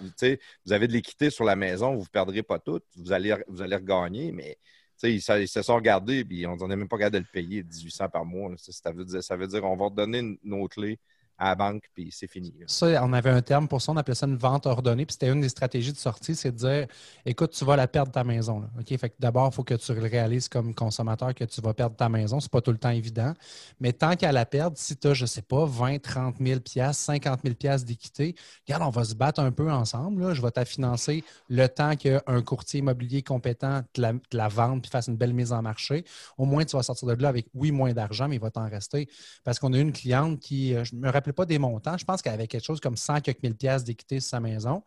vous 0.65 0.71
avez 0.71 0.87
de 0.87 0.93
l'équité 0.93 1.31
sur 1.31 1.43
la 1.43 1.55
maison, 1.55 1.95
vous 1.95 2.03
ne 2.03 2.05
perdrez 2.05 2.43
pas 2.43 2.59
tout, 2.59 2.81
vous 2.95 3.11
allez, 3.11 3.35
vous 3.47 3.61
allez 3.61 3.75
regagner, 3.75 4.31
mais 4.31 4.57
ils, 5.03 5.15
ils, 5.15 5.47
se 5.47 5.61
sont 5.63 5.75
regardés, 5.75 6.23
puis 6.23 6.45
on 6.45 6.55
n'est 6.55 6.75
même 6.75 6.87
pas 6.87 6.97
capable 6.97 7.15
de 7.15 7.19
le 7.19 7.31
payer 7.31 7.63
1800 7.63 8.09
par 8.09 8.23
mois. 8.23 8.51
Ça, 8.57 8.91
veut 8.91 9.05
dire, 9.05 9.23
ça 9.23 9.35
veut 9.35 9.47
dire 9.47 9.63
on 9.63 9.75
va 9.75 9.85
redonner 9.85 10.37
nos 10.43 10.67
clés 10.67 10.99
à 11.41 11.49
la 11.49 11.55
banque, 11.55 11.89
puis 11.95 12.09
c'est 12.11 12.27
fini. 12.27 12.53
Ça, 12.67 13.03
on 13.03 13.13
avait 13.13 13.31
un 13.31 13.41
terme 13.41 13.67
pour 13.67 13.81
ça, 13.81 13.91
on 13.91 13.97
appelait 13.97 14.13
ça 14.13 14.27
une 14.27 14.37
vente 14.37 14.67
ordonnée, 14.67 15.07
puis 15.07 15.13
c'était 15.13 15.29
une 15.29 15.41
des 15.41 15.49
stratégies 15.49 15.91
de 15.91 15.97
sortie, 15.97 16.35
c'est 16.35 16.51
de 16.51 16.57
dire 16.57 16.87
écoute, 17.25 17.51
tu 17.51 17.65
vas 17.65 17.75
la 17.75 17.87
perdre 17.87 18.11
ta 18.11 18.23
maison. 18.23 18.63
Fait 18.85 19.09
que 19.09 19.15
d'abord, 19.19 19.49
il 19.51 19.55
faut 19.55 19.63
que 19.63 19.73
tu 19.73 19.93
le 19.93 20.01
réalises 20.01 20.47
comme 20.47 20.75
consommateur 20.75 21.33
que 21.33 21.43
tu 21.43 21.59
vas 21.61 21.73
perdre 21.73 21.95
ta 21.95 22.09
maison. 22.09 22.39
C'est 22.39 22.51
pas 22.51 22.61
tout 22.61 22.71
le 22.71 22.77
temps 22.77 22.91
évident. 22.91 23.33
Mais 23.79 23.91
tant 23.91 24.15
qu'à 24.15 24.31
la 24.31 24.45
perdre, 24.45 24.77
si 24.77 24.95
tu 24.95 25.07
as, 25.07 25.15
je 25.15 25.25
sais 25.25 25.41
pas, 25.41 25.65
20, 25.65 25.99
30 25.99 26.35
000 26.39 26.59
50 26.93 27.39
000 27.43 27.77
d'équité, 27.85 28.35
regarde, 28.67 28.83
on 28.83 28.91
va 28.91 29.03
se 29.03 29.15
battre 29.15 29.39
un 29.39 29.51
peu 29.51 29.71
ensemble. 29.71 30.21
Là. 30.21 30.33
Je 30.35 30.41
vais 30.43 30.51
financer 30.65 31.23
le 31.49 31.67
temps 31.67 31.95
qu'un 31.95 32.41
courtier 32.43 32.81
immobilier 32.81 33.23
compétent 33.23 33.81
te 33.93 34.01
la, 34.01 34.13
te 34.13 34.37
la 34.37 34.47
vende 34.47 34.81
puis 34.81 34.91
fasse 34.91 35.07
une 35.07 35.17
belle 35.17 35.33
mise 35.33 35.53
en 35.53 35.63
marché. 35.63 36.03
Au 36.37 36.45
moins, 36.45 36.65
tu 36.65 36.75
vas 36.75 36.83
sortir 36.83 37.07
de 37.07 37.21
là 37.21 37.29
avec, 37.29 37.47
oui, 37.55 37.71
moins 37.71 37.93
d'argent, 37.93 38.27
mais 38.27 38.35
il 38.35 38.41
va 38.41 38.51
t'en 38.51 38.69
rester. 38.69 39.07
Parce 39.43 39.57
qu'on 39.57 39.73
a 39.73 39.77
une 39.77 39.91
cliente 39.91 40.39
qui, 40.39 40.75
euh, 40.75 40.83
je 40.83 40.95
me 40.95 41.09
rappelle 41.09 41.30
pas 41.33 41.45
des 41.45 41.59
montants. 41.59 41.97
Je 41.97 42.05
pense 42.05 42.21
qu'elle 42.21 42.33
avait 42.33 42.47
quelque 42.47 42.65
chose 42.65 42.79
comme 42.79 42.97
100 42.97 43.21
quelques 43.21 43.43
mille 43.43 43.55
pièces 43.55 43.83
d'équité 43.83 44.19
sur 44.19 44.29
sa 44.29 44.39
maison 44.39 44.83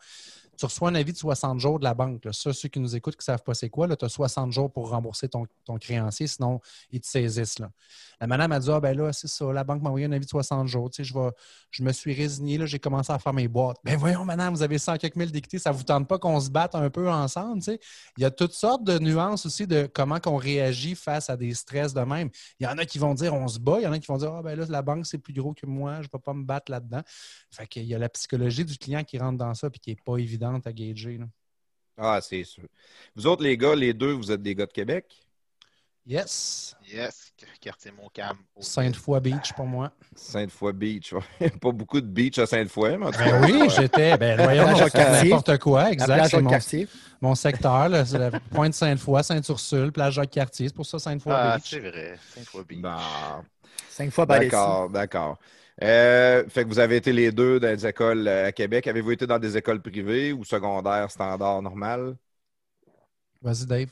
tu 0.56 0.64
reçois 0.64 0.90
un 0.90 0.94
avis 0.94 1.12
de 1.12 1.18
60 1.18 1.60
jours 1.60 1.78
de 1.78 1.84
la 1.84 1.94
banque. 1.94 2.22
Ça, 2.32 2.52
ceux 2.52 2.68
qui 2.68 2.80
nous 2.80 2.96
écoutent 2.96 3.14
qui 3.14 3.20
ne 3.20 3.24
savent 3.24 3.42
pas 3.42 3.54
c'est 3.54 3.70
quoi, 3.70 3.94
tu 3.94 4.04
as 4.04 4.08
60 4.08 4.52
jours 4.52 4.72
pour 4.72 4.90
rembourser 4.90 5.28
ton, 5.28 5.46
créancier, 5.80 6.26
sinon 6.26 6.60
ils 6.90 7.00
te 7.00 7.06
saisissent. 7.06 7.58
La 8.20 8.26
madame 8.26 8.52
a 8.52 8.60
dit 8.60 8.70
Ah, 8.70 8.80
ben 8.80 8.96
là, 8.96 9.12
c'est 9.12 9.28
ça, 9.28 9.52
la 9.52 9.64
banque 9.64 9.82
m'a 9.82 9.88
envoyé 9.88 10.06
un 10.06 10.12
avis 10.12 10.24
de 10.24 10.30
60 10.30 10.66
jours. 10.68 10.90
Tu 10.90 11.04
sais, 11.04 11.04
je, 11.04 11.14
je 11.70 11.82
me 11.82 11.92
suis 11.92 12.14
résigné, 12.14 12.64
j'ai 12.66 12.78
commencé 12.78 13.12
à 13.12 13.18
faire 13.18 13.32
mes 13.32 13.48
boîtes. 13.48 13.78
Ben 13.84 13.96
voyons, 13.98 14.24
madame, 14.24 14.54
vous 14.54 14.62
avez 14.62 14.78
100 14.78 14.96
quelques 14.98 15.16
mille 15.16 15.30
ça 15.58 15.70
ne 15.70 15.76
vous 15.76 15.82
tente 15.82 16.08
pas 16.08 16.18
qu'on 16.18 16.40
se 16.40 16.50
batte 16.50 16.74
un 16.74 16.90
peu 16.90 17.10
ensemble. 17.10 17.58
Tu 17.58 17.72
sais? 17.72 17.80
Il 18.16 18.22
y 18.22 18.24
a 18.24 18.30
toutes 18.30 18.52
sortes 18.52 18.84
de 18.84 18.98
nuances 18.98 19.46
aussi 19.46 19.66
de 19.66 19.88
comment 19.92 20.18
on 20.26 20.36
réagit 20.36 20.94
face 20.94 21.30
à 21.30 21.36
des 21.36 21.54
stress 21.54 21.92
de 21.94 22.00
même. 22.00 22.30
Il 22.60 22.64
y 22.64 22.66
en 22.66 22.78
a 22.78 22.84
qui 22.84 22.98
vont 22.98 23.14
dire 23.14 23.34
on 23.34 23.48
se 23.48 23.58
bat, 23.58 23.76
il 23.78 23.84
y 23.84 23.86
en 23.86 23.92
a 23.92 23.98
qui 23.98 24.06
vont 24.06 24.18
dire 24.18 24.32
Ah, 24.32 24.42
ben 24.42 24.58
là, 24.58 24.64
la 24.68 24.82
banque, 24.82 25.06
c'est 25.06 25.18
plus 25.18 25.32
gros 25.32 25.54
que 25.54 25.66
moi, 25.66 25.96
je 25.96 26.08
ne 26.08 26.12
vais 26.12 26.18
pas 26.22 26.34
me 26.34 26.44
battre 26.44 26.70
là-dedans. 26.70 27.02
Fait 27.50 27.66
qu'il 27.66 27.84
y 27.84 27.94
a 27.94 27.98
la 27.98 28.08
psychologie 28.08 28.64
du 28.64 28.76
client 28.78 29.04
qui 29.04 29.18
rentre 29.18 29.38
dans 29.38 29.54
ça 29.54 29.68
et 29.72 29.78
qui 29.78 29.90
n'est 29.90 29.96
pas 29.96 30.18
évidente 30.44 30.66
à 30.66 30.72
gager. 30.72 31.20
Ah, 31.96 32.20
c'est 32.20 32.44
sûr. 32.44 32.64
Vous 33.14 33.26
autres, 33.26 33.42
les 33.42 33.56
gars, 33.56 33.74
les 33.74 33.92
deux, 33.92 34.12
vous 34.12 34.30
êtes 34.30 34.42
des 34.42 34.54
gars 34.54 34.66
de 34.66 34.72
Québec? 34.72 35.06
Yes. 36.06 36.76
Yes, 36.86 37.32
quartier 37.62 37.90
Montcalm. 37.90 38.36
Sainte-Foy 38.60 39.20
Beach 39.20 39.54
pour 39.54 39.64
moi. 39.64 39.90
Sainte-Foy 40.14 40.74
Beach. 40.74 41.14
Pas 41.62 41.72
beaucoup 41.72 41.98
de 41.98 42.06
beach 42.06 42.38
à 42.38 42.44
Sainte-Foy, 42.44 42.98
mais 42.98 43.10
ben 43.10 43.42
oui, 43.42 43.70
j'étais. 43.70 44.18
Ben, 44.18 44.38
voyons, 44.38 44.66
n'importe 44.66 45.56
quoi, 45.58 45.90
exact. 45.90 46.34
Mon, 46.34 46.50
mon, 47.22 47.34
secteur, 47.34 48.06
c'est 48.06 48.18
la 48.18 48.38
pointe 48.38 48.74
Sainte-Foy, 48.74 49.24
Sainte-Ursule, 49.24 49.92
plage 49.92 50.14
Jacques-Cartier. 50.14 50.68
C'est 50.68 50.74
pour 50.74 50.84
ça 50.84 50.98
Sainte-Foy 50.98 51.32
ah, 51.34 51.56
Beach. 51.56 51.70
c'est 51.70 51.80
vrai. 51.80 52.18
Sainte-Foy 52.34 52.64
Beach. 52.64 52.84
Cinq 53.88 54.10
fois 54.10 54.26
D'accord, 54.26 54.90
d'accord. 54.90 55.38
Euh, 55.82 56.48
fait 56.48 56.64
que 56.64 56.68
vous 56.68 56.78
avez 56.78 56.96
été 56.96 57.12
les 57.12 57.32
deux 57.32 57.58
dans 57.58 57.74
des 57.74 57.86
écoles 57.86 58.28
euh, 58.28 58.46
à 58.46 58.52
Québec. 58.52 58.86
Avez-vous 58.86 59.12
été 59.12 59.26
dans 59.26 59.38
des 59.38 59.56
écoles 59.56 59.82
privées 59.82 60.32
ou 60.32 60.44
secondaires 60.44 61.10
standard 61.10 61.62
normal? 61.62 62.16
Vas-y, 63.42 63.66
Dave. 63.66 63.90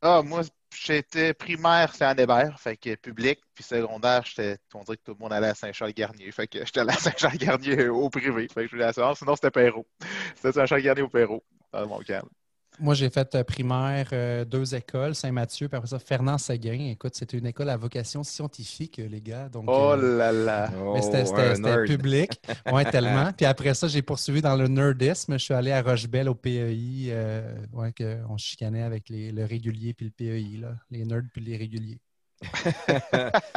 Ah, 0.00 0.22
moi, 0.22 0.42
j'étais 0.74 1.32
primaire, 1.34 1.92
c'était 1.92 2.04
à 2.06 2.12
Hébert, 2.12 2.58
fait 2.58 2.76
que 2.76 2.96
public, 2.96 3.40
puis 3.54 3.62
secondaire, 3.62 4.24
j'étais, 4.24 4.58
on 4.74 4.82
dirait 4.82 4.96
que 4.96 5.02
tout 5.04 5.12
le 5.12 5.18
monde 5.18 5.32
allait 5.32 5.48
à 5.48 5.54
Saint-Charles-Garnier, 5.54 6.32
fait 6.32 6.48
que 6.48 6.64
j'étais 6.64 6.80
allé 6.80 6.90
à 6.90 6.96
Saint-Charles-Garnier 6.98 7.88
au 7.88 8.10
privé, 8.10 8.48
fait 8.48 8.62
que 8.62 8.66
je 8.66 8.70
voulais 8.72 8.90
la 8.96 9.14
sinon 9.14 9.36
c'était 9.36 9.52
Perrault. 9.52 9.86
C'était 10.34 10.52
Saint-Charles-Garnier 10.52 11.02
au 11.02 11.08
Perrault, 11.08 11.44
dans 11.72 11.86
mon 11.86 12.00
camp. 12.00 12.26
Moi, 12.80 12.94
j'ai 12.94 13.10
fait 13.10 13.34
euh, 13.34 13.44
primaire, 13.44 14.08
euh, 14.12 14.44
deux 14.44 14.74
écoles, 14.74 15.14
Saint-Mathieu, 15.14 15.68
puis 15.68 15.76
après 15.76 15.88
ça, 15.88 15.98
Fernand 15.98 16.38
Séguin. 16.38 16.88
Écoute, 16.90 17.14
c'était 17.14 17.36
une 17.36 17.46
école 17.46 17.68
à 17.68 17.76
vocation 17.76 18.24
scientifique, 18.24 18.96
les 18.96 19.20
gars. 19.20 19.48
Donc, 19.48 19.64
Oh 19.68 19.92
euh, 19.92 20.18
là 20.18 20.32
là. 20.32 20.70
Oh, 20.82 20.94
mais 20.94 21.02
c'était 21.02 21.58
nerd. 21.58 21.86
public. 21.86 22.40
Oui, 22.72 22.84
tellement. 22.90 23.32
Puis 23.36 23.44
après 23.46 23.74
ça, 23.74 23.88
j'ai 23.88 24.02
poursuivi 24.02 24.40
dans 24.40 24.56
le 24.56 24.68
nerdisme. 24.68 25.34
Je 25.34 25.44
suis 25.44 25.54
allé 25.54 25.70
à 25.72 25.82
Rochebelle 25.82 26.28
au 26.28 26.34
PEI. 26.34 27.08
euh, 27.10 27.54
ouais, 27.72 27.92
que 27.92 28.18
on 28.28 28.36
chicanait 28.38 28.82
avec 28.82 29.08
les, 29.08 29.32
le 29.32 29.44
régulier 29.44 29.92
puis 29.94 30.06
le 30.06 30.12
PEI, 30.12 30.58
là. 30.60 30.74
les 30.90 31.04
nerds 31.04 31.22
puis 31.32 31.42
les 31.44 31.56
réguliers. 31.56 32.00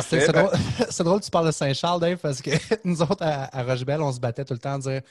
C'est 0.00 0.32
Ben, 0.32 0.32
drôle, 0.32 0.50
c'est 0.90 1.04
drôle 1.04 1.20
que 1.20 1.24
tu 1.26 1.30
parles 1.30 1.46
de 1.46 1.52
Saint-Charles, 1.52 2.00
Dave, 2.00 2.18
parce 2.18 2.42
que 2.42 2.50
nous 2.84 3.00
autres, 3.02 3.22
à, 3.22 3.56
à 3.56 3.62
Rochebelle, 3.62 4.00
on 4.02 4.12
se 4.12 4.18
battait 4.20 4.44
tout 4.44 4.54
le 4.54 4.58
temps 4.58 4.74
à 4.74 4.78
dire 4.78 5.02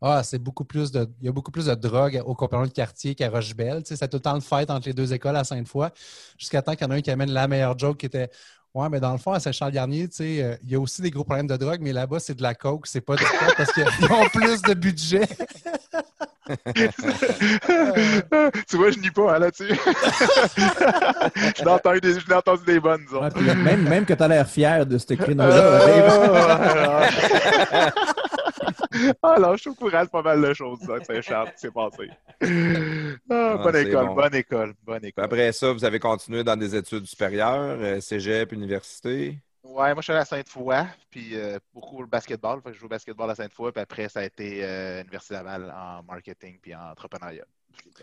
Ah, 0.00 0.22
c'est 0.22 0.38
beaucoup 0.38 0.64
plus 0.64 0.90
de. 0.92 1.08
Il 1.20 1.26
y 1.26 1.28
a 1.28 1.32
beaucoup 1.32 1.50
plus 1.50 1.66
de 1.66 1.74
drogue 1.74 2.22
au 2.24 2.34
compagnon 2.34 2.64
de 2.66 2.72
quartier 2.72 3.14
qu'à 3.14 3.28
Rochebelle. 3.30 3.82
Tu 3.82 3.88
sais, 3.90 3.96
c'est 3.96 4.08
tout 4.08 4.16
le 4.18 4.22
temps 4.22 4.34
le 4.34 4.40
fight 4.40 4.70
entre 4.70 4.88
les 4.88 4.94
deux 4.94 5.12
écoles 5.12 5.36
à 5.36 5.44
Sainte-Foy. 5.44 5.88
Jusqu'à 6.38 6.62
temps 6.62 6.72
qu'il 6.74 6.82
y 6.86 6.88
en 6.88 6.92
a 6.92 6.96
un 6.96 7.02
qui 7.02 7.10
amène 7.10 7.30
la 7.32 7.48
meilleure 7.48 7.78
joke 7.78 7.98
qui 7.98 8.06
était 8.06 8.30
Ouais, 8.74 8.88
mais 8.90 8.98
dans 8.98 9.12
le 9.12 9.18
fond, 9.18 9.32
à 9.32 9.38
Saint-Charles-Garnier, 9.38 10.08
tu 10.08 10.16
sais, 10.16 10.42
euh, 10.42 10.56
il 10.64 10.72
y 10.72 10.74
a 10.74 10.80
aussi 10.80 11.00
des 11.00 11.10
gros 11.12 11.22
problèmes 11.22 11.46
de 11.46 11.56
drogue, 11.56 11.78
mais 11.80 11.92
là-bas, 11.92 12.18
c'est 12.18 12.34
de 12.34 12.42
la 12.42 12.54
coke, 12.56 12.88
c'est 12.88 13.00
pas 13.00 13.14
du 13.14 13.22
pot 13.22 13.54
parce 13.56 13.72
qu'ils 13.72 13.84
ont 14.10 14.28
plus 14.32 14.62
de 14.62 14.74
budget. 14.74 15.28
tu 18.68 18.76
vois, 18.76 18.90
je 18.90 18.98
nie 18.98 19.10
pas 19.10 19.36
hein, 19.36 19.38
là-dessus. 19.38 19.68
je 21.56 21.68
entendu, 21.68 22.00
des- 22.00 22.18
je 22.20 22.28
n'ai 22.28 22.34
entendu 22.34 22.64
des 22.66 22.80
bonnes, 22.80 23.02
disons. 23.06 23.22
Ouais, 23.22 23.30
puis 23.30 23.44
même, 23.44 23.88
même 23.88 24.04
que 24.04 24.12
tu 24.12 24.22
as 24.22 24.28
l'air 24.28 24.46
fier 24.48 24.84
de 24.84 24.98
ce 24.98 25.14
créneau-là. 25.14 25.86
Dave. 25.86 27.10
ah 27.72 27.90
non, 29.40 29.52
je 29.56 29.60
suis 29.60 29.70
au 29.70 29.74
courant 29.74 30.04
de 30.04 30.08
pas 30.08 30.22
mal 30.22 30.40
de 30.40 30.54
choses 30.54 30.78
Saint-Charles 30.80 31.52
qui 31.52 31.58
s'est 31.58 31.70
passé. 31.70 32.10
Ah, 33.30 33.56
bonne 33.56 33.72
c'est 33.72 33.88
école, 33.88 34.06
bon. 34.06 34.14
bonne 34.14 34.34
école, 34.34 34.74
bonne 34.82 35.04
école. 35.04 35.24
Après 35.24 35.52
ça, 35.52 35.72
vous 35.72 35.84
avez 35.84 35.98
continué 35.98 36.44
dans 36.44 36.56
des 36.56 36.74
études 36.76 37.06
supérieures, 37.06 37.78
euh, 37.80 38.00
cégep, 38.00 38.52
université? 38.52 39.38
Ouais, 39.62 39.94
moi 39.94 39.96
je 39.96 40.02
suis 40.02 40.12
allé 40.12 40.20
à 40.20 40.24
Sainte-Foy, 40.26 40.74
puis 41.10 41.34
euh, 41.34 41.58
beaucoup 41.72 42.02
le 42.02 42.06
basketball. 42.06 42.60
Fait 42.60 42.68
que 42.68 42.74
je 42.74 42.80
joue 42.80 42.86
au 42.86 42.90
basketball 42.90 43.30
à 43.30 43.34
Sainte-Foy, 43.34 43.72
puis 43.72 43.82
après 43.82 44.08
ça 44.08 44.20
a 44.20 44.24
été 44.24 44.62
euh, 44.62 45.00
Université 45.00 45.34
Laval 45.34 45.74
en 45.74 46.02
marketing 46.02 46.58
puis 46.60 46.74
en 46.74 46.90
entrepreneuriat. 46.90 47.46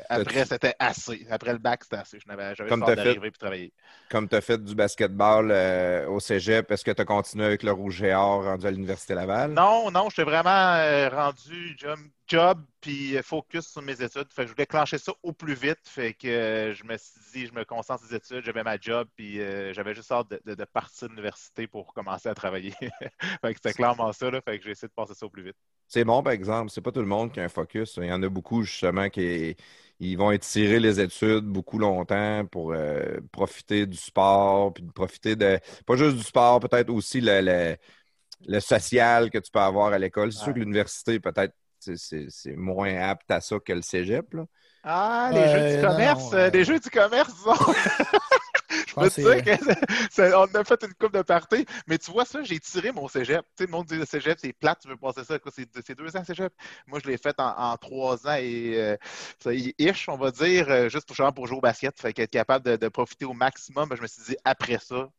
Après, 0.10 0.46
c'était 0.46 0.76
assez. 0.80 1.26
Après 1.30 1.54
le 1.54 1.60
bac, 1.60 1.84
c'était 1.84 1.98
assez. 1.98 2.20
Je 2.20 2.28
n'avais- 2.28 2.56
J'avais 2.56 2.70
fait- 2.70 2.96
d'arriver 2.96 3.32
puis 3.32 3.40
travailler. 3.40 3.74
Comme 4.10 4.28
tu 4.28 4.36
as 4.36 4.42
fait 4.42 4.64
du 4.64 4.76
basketball 4.76 5.52
euh, 5.52 6.08
au 6.08 6.20
cégep, 6.20 6.70
est-ce 6.72 6.84
que 6.84 6.92
tu 6.92 7.02
as 7.02 7.06
continué 7.06 7.46
avec 7.46 7.64
le 7.64 7.72
Rouge 7.72 8.02
et 8.04 8.14
Or 8.14 8.44
rendu 8.44 8.66
à 8.66 8.72
l'Université 8.72 9.14
Laval? 9.14 9.52
Non, 9.52 9.90
non, 9.92 10.10
j'étais 10.10 10.24
vraiment 10.24 10.50
euh, 10.76 11.10
rendu 11.10 11.76
job, 11.78 12.00
job 12.28 12.62
puis 12.82 13.18
euh, 13.18 13.22
focus 13.22 13.68
sur 13.68 13.82
mes 13.82 14.02
études. 14.02 14.28
Fait 14.32 14.44
que 14.44 14.48
je 14.48 14.54
voulais 14.54 14.66
clencher 14.66 14.98
ça 14.98 15.14
au 15.24 15.34
plus 15.34 15.54
vite. 15.54 15.80
Fait 15.86 16.14
que 16.14 16.28
euh, 16.28 16.74
je 16.74 16.84
me 16.84 16.98
suis 16.98 17.20
dit, 17.34 17.46
je 17.48 17.54
me 17.54 17.64
concentre 17.64 18.02
sur 18.04 18.12
les 18.12 18.18
études, 18.18 18.44
j'avais 18.46 18.64
ma 18.64 18.78
job, 18.78 19.08
puis 19.16 19.38
j'avais 19.74 19.94
juste 19.94 20.12
hâte 20.12 20.30
de, 20.30 20.42
de- 20.46 20.56
de 20.56 20.66
partir 20.66 21.08
de 21.08 21.14
l'université 21.14 21.68
pour 21.68 21.94
commencer 21.94 22.30
à 22.30 22.34
travailler. 22.36 22.74
fait 23.42 23.54
que 23.54 23.60
c'était 23.64 23.74
clairement 23.74 24.12
ça, 24.14 24.30
là. 24.32 24.42
Fait 24.42 24.58
que 24.58 24.64
j'ai 24.66 24.72
essayé 24.72 24.88
de 24.88 24.94
passer 24.94 25.14
ça 25.14 25.26
au 25.26 25.30
plus 25.30 25.44
vite. 25.44 25.58
C'est 25.94 26.06
bon, 26.06 26.24
par 26.24 26.32
exemple. 26.32 26.72
C'est 26.72 26.80
pas 26.82 26.92
tout 26.94 27.02
le 27.02 27.06
monde 27.06 27.34
qui 27.34 27.42
a 27.42 27.44
un 27.44 27.50
focus. 27.50 27.98
Il 27.98 28.06
y 28.06 28.14
en 28.14 28.24
a 28.24 28.30
beaucoup, 28.30 28.64
justement, 28.64 29.10
qui 29.10 29.58
ils 30.00 30.16
vont 30.18 30.32
étirer 30.32 30.80
les 30.80 31.00
études 31.02 31.44
beaucoup 31.46 31.78
longtemps 31.78 32.46
pour 32.50 32.72
euh, 32.74 33.20
profiter 33.34 33.86
du 33.86 33.98
sport, 33.98 34.74
puis 34.74 34.84
de 34.84 34.92
profiter 34.92 35.36
de. 35.36 35.60
Pas 35.86 35.96
juste 35.98 36.16
du 36.16 36.24
sport, 36.24 36.62
peut-être 36.62 36.90
aussi 36.90 37.20
le, 37.20 37.42
le, 37.42 37.78
le 38.48 38.60
social 38.62 39.30
que 39.32 39.40
tu 39.40 39.52
peux 39.52 39.60
avoir 39.60 39.94
à 39.94 40.00
l'école. 40.00 40.32
C'est 40.34 40.40
sûr 40.42 40.54
que 40.54 40.60
l'université, 40.60 41.20
peut-être, 41.20 41.56
c'est- 41.80 42.30
moins 42.56 42.96
apte 42.98 43.32
à 43.32 43.42
ça 43.42 43.60
que 43.60 43.74
le 43.74 43.82
cégep. 43.84 44.34
Là. 44.34 44.46
Ah, 44.84 45.32
les 45.34 45.48
Euh, 45.48 45.48
jeux 45.48 45.64
du 45.64 45.76
commerce, 45.78 46.34
non, 46.34 46.38
euh, 46.38 46.50
euh, 46.50 46.50
les 46.52 46.64
jeux 46.66 46.80
du 46.80 46.90
commerce, 46.90 47.34
disons. 47.36 47.54
Je 48.92 48.96
pense 48.96 49.16
te 49.16 49.22
que 49.22 50.36
on 50.36 50.60
a 50.60 50.64
fait 50.66 50.84
une 50.84 50.94
coupe 50.96 51.14
de 51.14 51.22
parties, 51.22 51.66
mais 51.88 51.98
tu 51.98 52.12
vois 52.12 52.26
ça, 52.26 52.44
j'ai 52.44 52.60
tiré 52.60 52.92
mon 52.92 53.08
cégep. 53.08 53.42
Tu 53.56 53.64
sais, 53.64 53.66
le 53.66 53.72
monde 53.72 53.86
dit 53.86 53.96
le 53.96 54.06
cégep, 54.06 54.38
c'est 54.38 54.52
plate, 54.52 54.80
tu 54.82 54.90
veux 54.90 54.98
passer 54.98 55.24
ça, 55.24 55.40
quoi, 55.40 55.52
c'est 55.56 55.96
deux 55.98 56.18
ans 56.18 56.24
cégep. 56.26 56.54
Moi, 56.88 57.00
je 57.02 57.10
l'ai 57.10 57.18
fait 57.18 57.40
en, 57.40 57.58
en 57.58 57.78
trois 57.78 58.28
ans 58.28 58.36
et 58.38 58.74
euh, 58.76 58.98
ça 59.40 59.54
ish, 59.54 60.10
on 60.10 60.18
va 60.18 60.32
dire, 60.32 60.70
euh, 60.70 60.90
juste 60.90 61.08
pour, 61.08 61.48
jouer 61.48 61.58
au 61.58 61.62
basket, 61.62 62.00
fait 62.00 62.12
qu'être 62.12 62.32
capable 62.32 62.66
de, 62.66 62.76
de 62.76 62.88
profiter 62.90 63.24
au 63.24 63.34
maximum. 63.34 63.88
Ben, 63.88 63.96
je 63.96 64.02
me 64.02 64.08
suis 64.08 64.24
dit, 64.24 64.36
après 64.44 64.80
ça, 64.80 65.10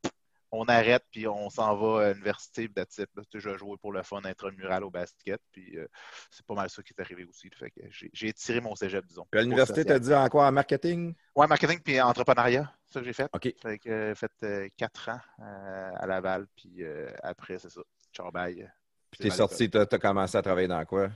on 0.53 0.65
arrête, 0.67 1.03
puis 1.11 1.27
on 1.27 1.49
s'en 1.49 1.75
va 1.77 2.07
à 2.07 2.13
l'université, 2.13 2.69
puis 2.69 2.75
that's 2.75 2.99
it, 2.99 3.09
là. 3.17 3.23
Tu 3.25 3.39
sais, 3.39 3.41
je 3.41 3.49
vais 3.49 3.59
jouer 3.59 3.77
pour 3.81 3.91
le 3.91 4.03
fun 4.03 4.21
intramural 4.23 4.85
au 4.85 4.91
basket, 4.91 5.41
puis 5.51 5.79
euh, 5.79 5.89
c'est 6.31 6.45
pas 6.45 6.55
mal 6.55 6.69
ça 6.69 6.83
qui 6.83 6.93
est 6.97 7.01
arrivé 7.01 7.25
aussi. 7.25 7.49
Fait 7.59 7.71
que 7.71 7.81
j'ai 7.91 8.33
tiré 8.35 8.61
mon 8.61 8.75
cégep, 8.75 9.05
disons. 9.07 9.27
Puis 9.31 9.41
à 9.41 9.43
l'université, 9.43 9.81
Au 9.81 9.85
tu 9.85 9.93
as 9.93 9.97
social. 9.97 10.21
dit 10.21 10.27
en 10.27 10.29
quoi? 10.29 10.47
En 10.47 10.53
marketing? 10.53 11.15
Ouais, 11.35 11.47
marketing 11.47 11.81
puis 11.81 12.01
entrepreneuriat, 12.01 12.71
c'est 12.87 12.95
ça 12.95 13.01
que 13.01 13.07
j'ai 13.07 13.15
fait. 13.15 13.29
OK. 13.33 13.55
Fait 13.63 13.79
que 13.79 13.89
euh, 13.89 14.15
fait 14.15 14.33
euh, 14.43 14.69
quatre 14.77 15.09
ans 15.09 15.21
à 15.41 16.07
Laval, 16.07 16.47
puis 16.55 16.85
après, 17.23 17.59
c'est 17.59 17.71
ça, 17.71 17.81
Charbaille. 18.13 18.71
Puis 19.11 19.21
tu 19.21 19.27
es 19.27 19.31
sorti, 19.31 19.71
tu 19.71 19.79
as, 19.79 19.87
commencé 19.87 20.37
à 20.37 20.43
travailler 20.43 20.69
dans 20.69 20.85
quoi? 20.85 21.11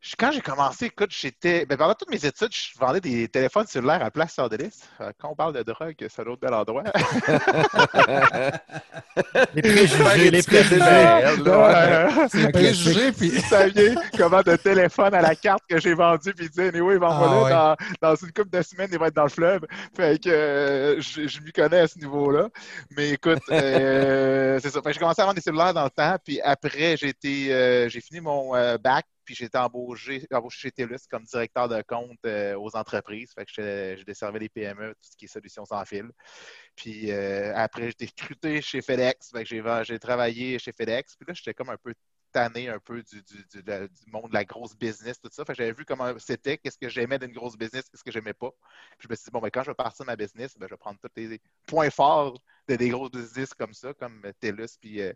Je- 0.00 0.14
Quand 0.18 0.32
j'ai 0.32 0.40
commencé, 0.40 0.86
écoute, 0.86 1.10
j'étais. 1.10 1.66
Ben, 1.66 1.76
pendant 1.76 1.92
toutes 1.94 2.10
mes 2.10 2.24
études, 2.24 2.52
je 2.54 2.78
vendais 2.78 3.00
des 3.02 3.28
téléphones 3.28 3.66
cellulaires 3.66 4.02
à 4.02 4.10
Place 4.10 4.32
Sœur-de-Lys. 4.32 4.80
Euh, 5.02 5.10
Quand 5.20 5.28
on 5.30 5.34
parle 5.34 5.52
de 5.52 5.62
drogue, 5.62 5.94
c'est 5.98 6.22
un 6.22 6.26
autre 6.26 6.40
bel 6.40 6.54
endroit. 6.54 6.84
Les 9.54 9.62
préjugés, 9.62 10.30
les 10.30 10.42
préjugés. 10.42 10.80
Ouais. 10.80 12.08
C'est 12.30 12.44
Un 12.46 12.50
préjugé, 12.50 13.12
puis 13.12 13.28
Vous 13.30 13.48
saviez 13.48 13.94
comment 14.16 14.42
de 14.42 14.56
téléphone 14.56 15.14
à 15.14 15.20
la 15.20 15.34
carte 15.34 15.62
que 15.68 15.78
j'ai 15.78 15.92
vendu, 15.94 16.32
puis 16.32 16.46
il 16.46 16.50
disait, 16.50 16.68
anyway, 16.68 16.96
vends-moi 16.96 17.48
Ah 17.52 17.76
dans, 18.00 18.10
dans 18.10 18.14
une 18.16 18.32
couple 18.32 18.50
de 18.56 18.62
semaines, 18.62 18.88
il 18.92 18.98
va 18.98 19.08
être 19.08 19.16
dans 19.16 19.24
le 19.24 19.28
fleuve. 19.28 19.62
Fait 19.96 20.22
que 20.22 20.28
euh, 20.30 21.00
je, 21.00 21.26
je 21.28 21.40
m'y 21.40 21.52
connais 21.52 21.80
à 21.80 21.88
ce 21.88 21.98
niveau-là. 21.98 22.48
Mais 22.96 23.10
écoute, 23.10 23.40
euh, 23.50 24.58
c'est 24.62 24.70
ça. 24.70 24.80
J'ai 24.86 24.98
commencé 24.98 25.20
à 25.20 25.24
vendre 25.24 25.34
des 25.36 25.42
cellulaires 25.42 25.74
dans 25.74 25.84
le 25.84 25.90
temps, 25.90 26.16
puis 26.24 26.40
après, 26.40 26.96
j'ai 26.96 27.08
été, 27.08 27.52
euh, 27.52 27.88
j'ai 27.88 28.00
fini 28.00 28.20
mon 28.20 28.54
euh, 28.56 28.78
bac, 28.78 29.04
puis 29.30 29.36
j'ai 29.36 29.44
été 29.44 29.58
embauché, 29.58 30.26
embauché 30.32 30.58
chez 30.58 30.72
TELUS 30.72 31.06
comme 31.08 31.22
directeur 31.22 31.68
de 31.68 31.80
compte 31.82 32.18
euh, 32.26 32.56
aux 32.58 32.74
entreprises. 32.74 33.32
Fait 33.32 33.46
je, 33.48 34.02
desservais 34.02 34.40
les 34.40 34.48
PME, 34.48 34.92
tout 34.94 35.08
ce 35.08 35.16
qui 35.16 35.26
est 35.26 35.28
solutions 35.28 35.64
sans 35.64 35.84
fil. 35.84 36.10
Puis 36.74 37.12
euh, 37.12 37.52
après, 37.54 37.90
été 37.90 38.06
recruté 38.06 38.60
chez 38.60 38.82
FedEx. 38.82 39.30
Fait 39.30 39.44
j'ai 39.44 39.98
travaillé 40.00 40.58
chez 40.58 40.72
FedEx. 40.72 41.14
Puis 41.14 41.26
là, 41.28 41.34
j'étais 41.34 41.54
comme 41.54 41.70
un 41.70 41.76
peu 41.76 41.94
tanné 42.32 42.68
un 42.68 42.78
peu 42.78 43.02
du, 43.02 43.22
du, 43.22 43.44
du, 43.50 43.62
de- 43.62 43.86
du 43.88 44.10
monde 44.10 44.28
de 44.28 44.34
la 44.34 44.44
grosse 44.44 44.76
business, 44.76 45.20
tout 45.20 45.28
ça. 45.32 45.44
J'avais 45.50 45.72
vu 45.72 45.84
comment 45.84 46.18
c'était, 46.18 46.58
qu'est-ce 46.58 46.78
que 46.78 46.88
j'aimais 46.88 47.18
d'une 47.18 47.32
grosse 47.32 47.56
business, 47.56 47.88
qu'est-ce 47.88 48.04
que 48.04 48.12
j'aimais 48.12 48.34
pas. 48.34 48.50
Puis 48.98 49.06
je 49.06 49.08
me 49.08 49.14
suis 49.14 49.24
dit, 49.24 49.30
bon, 49.30 49.40
ben, 49.40 49.50
quand 49.50 49.62
je 49.62 49.70
vais 49.70 49.74
partir 49.74 50.04
de 50.04 50.10
ma 50.10 50.16
business, 50.16 50.56
ben, 50.58 50.66
je 50.68 50.74
vais 50.74 50.78
prendre 50.78 50.98
tous 51.00 51.10
les 51.16 51.40
points 51.66 51.90
forts 51.90 52.38
de 52.68 52.76
des 52.76 52.88
grosses 52.90 53.10
business 53.10 53.52
comme 53.54 53.72
ça, 53.74 53.92
comme 53.94 54.22
TELUS 54.40 54.76
puis, 54.80 55.02
euh, 55.02 55.12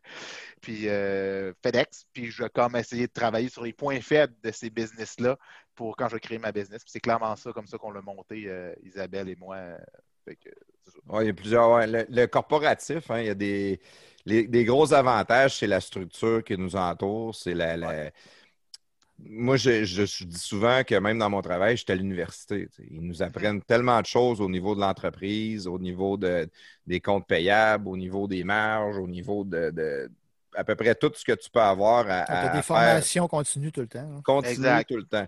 puis 0.61 0.89
euh, 0.89 1.53
FedEx. 1.63 2.07
Puis 2.13 2.31
je 2.31 2.43
vais 2.43 2.51
comme 2.51 2.77
essayer 2.77 3.07
de 3.07 3.13
travailler 3.13 3.49
sur 3.49 3.63
les 3.63 3.73
points 3.73 4.01
faibles 4.01 4.35
de 4.43 4.51
ces 4.51 4.71
business-là 4.71 5.39
pour 5.75 5.97
quand 5.97 6.09
je 6.09 6.15
vais 6.15 6.21
créer 6.21 6.39
ma 6.39 6.53
business. 6.53 6.83
C'est 6.87 7.01
clairement 7.01 7.37
ça, 7.37 7.53
comme 7.53 7.67
ça 7.67 7.79
qu'on 7.79 7.91
l'a 7.93 8.03
monté, 8.03 8.45
euh, 8.49 8.75
Isabelle 8.83 9.29
et 9.29 9.37
moi. 9.37 9.59
Fait 10.25 10.37
que, 10.37 10.49
il 11.21 11.27
y 11.27 11.29
a 11.29 11.35
plusieurs. 11.35 11.87
Le, 11.87 12.07
le 12.09 12.27
corporatif, 12.27 13.11
hein, 13.11 13.21
il 13.21 13.27
y 13.27 13.31
a 13.31 13.35
des, 13.35 13.81
les- 14.27 14.47
gros 14.65 14.93
avantages, 14.93 15.59
c'est 15.59 15.67
la 15.67 15.81
structure 15.81 16.43
qui 16.45 16.57
nous 16.59 16.77
entoure. 16.77 17.35
C'est 17.35 17.55
la, 17.55 17.77
la- 17.77 18.11
Moi, 19.19 19.57
je, 19.57 19.85
je- 19.85 20.05
je 20.07 20.25
dis 20.25 20.39
souvent 20.39 20.83
que 20.85 20.97
même 20.97 21.19
dans 21.19 21.31
mon 21.31 21.41
travail, 21.41 21.77
j'étais 21.77 21.93
à 21.93 21.97
l'université. 21.97 22.67
tu 22.69 22.83
sais. 22.83 22.89
Ils 22.91 23.01
nous 23.01 23.23
apprennent 23.23 23.63
tellement 23.63 24.01
de 24.01 24.07
choses 24.07 24.41
au 24.41 24.51
niveau 24.51 24.75
de 24.75 24.81
l'entreprise, 24.81 25.67
au 25.69 25.79
niveau 25.79 26.17
de, 26.17 26.49
des 26.87 27.01
comptes 27.01 27.27
payables, 27.27 27.87
au 27.89 27.97
niveau 27.97 28.27
des 28.27 28.43
marges, 28.45 28.99
au 28.99 29.07
niveau 29.07 29.45
de, 29.45 29.71
de- 29.71 30.11
à 30.57 30.65
peu 30.65 30.75
près 30.75 30.95
tout 30.97 31.13
ce 31.15 31.25
que 31.25 31.33
tu 31.33 31.49
peux 31.51 31.61
avoir 31.61 32.07
à, 32.11 32.23
Tu 32.23 32.33
à- 32.33 32.49
des 32.49 32.63
faire 32.63 32.65
formations 32.65 33.29
continues 33.29 33.73
tout 33.73 33.83
le 33.83 33.89
temps. 33.89 34.01
hein. 34.01 34.23
continue 34.25 34.51
Exact. 34.51 34.89
tout 34.89 34.97
le 34.97 35.05
temps. 35.05 35.27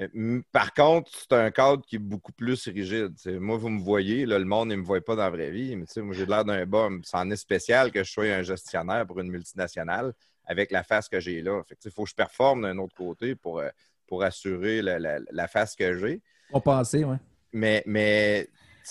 Euh, 0.00 0.40
Par 0.52 0.72
contre, 0.72 1.10
c'est 1.12 1.32
un 1.34 1.50
cadre 1.50 1.84
qui 1.86 1.96
est 1.96 1.98
beaucoup 2.00 2.32
plus 2.32 2.66
rigide. 2.68 3.14
Moi, 3.26 3.56
vous 3.56 3.68
me 3.68 3.80
voyez, 3.80 4.26
là, 4.26 4.38
le 4.38 4.44
monde 4.44 4.68
ne 4.70 4.76
me 4.76 4.82
voit 4.84 5.00
pas 5.00 5.16
dans 5.16 5.22
la 5.24 5.30
vraie 5.30 5.50
vie, 5.50 5.76
mais 5.76 5.84
moi, 6.02 6.14
j'ai 6.14 6.26
l'air 6.26 6.44
d'un 6.44 6.64
bum. 6.66 7.02
C'en 7.04 7.30
est 7.30 7.36
spécial 7.36 7.90
que 7.90 8.02
je 8.02 8.10
sois 8.10 8.24
un 8.26 8.42
gestionnaire 8.42 9.06
pour 9.06 9.20
une 9.20 9.30
multinationale 9.30 10.12
avec 10.46 10.70
la 10.70 10.82
face 10.82 11.08
que 11.08 11.20
j'ai 11.20 11.42
là. 11.42 11.62
Il 11.84 11.90
faut 11.90 12.04
que 12.04 12.10
je 12.10 12.14
performe 12.14 12.62
d'un 12.62 12.78
autre 12.78 12.94
côté 12.94 13.34
pour, 13.34 13.60
euh, 13.60 13.68
pour 14.06 14.22
assurer 14.22 14.82
la, 14.82 14.98
la- 14.98 15.18
la 15.30 15.48
face 15.48 15.76
que 15.76 15.96
j'ai. 15.98 16.20
Compenser, 16.50 17.04
oui. 17.04 17.16
Mais, 17.52 17.82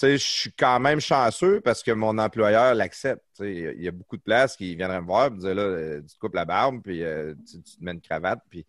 je 0.02 0.18
suis 0.18 0.52
quand 0.54 0.80
même 0.80 1.00
chanceux 1.00 1.60
parce 1.62 1.84
que 1.84 1.92
mon 1.92 2.18
employeur 2.18 2.76
l'accepte. 2.76 3.24
Il 3.40 3.82
y 3.82 3.88
a- 3.88 3.92
beaucoup 3.92 4.18
de 4.18 4.22
places 4.22 4.56
qui 4.56 4.76
viendraient 4.76 5.02
me 5.02 5.06
voir 5.08 5.28
et 5.28 5.30
me 5.32 5.40
dire 5.40 5.56
là, 5.56 5.62
euh, 5.64 6.02
tu 6.02 6.14
te 6.16 6.20
coupes 6.20 6.36
la 6.36 6.46
barbe, 6.46 6.82
puis 6.84 7.04
euh, 7.04 7.34
tu, 7.50 7.62
tu 7.62 7.78
te 7.78 7.84
mets 7.84 7.92
une 7.92 8.02
cravate, 8.02 8.42
puis 8.50 8.66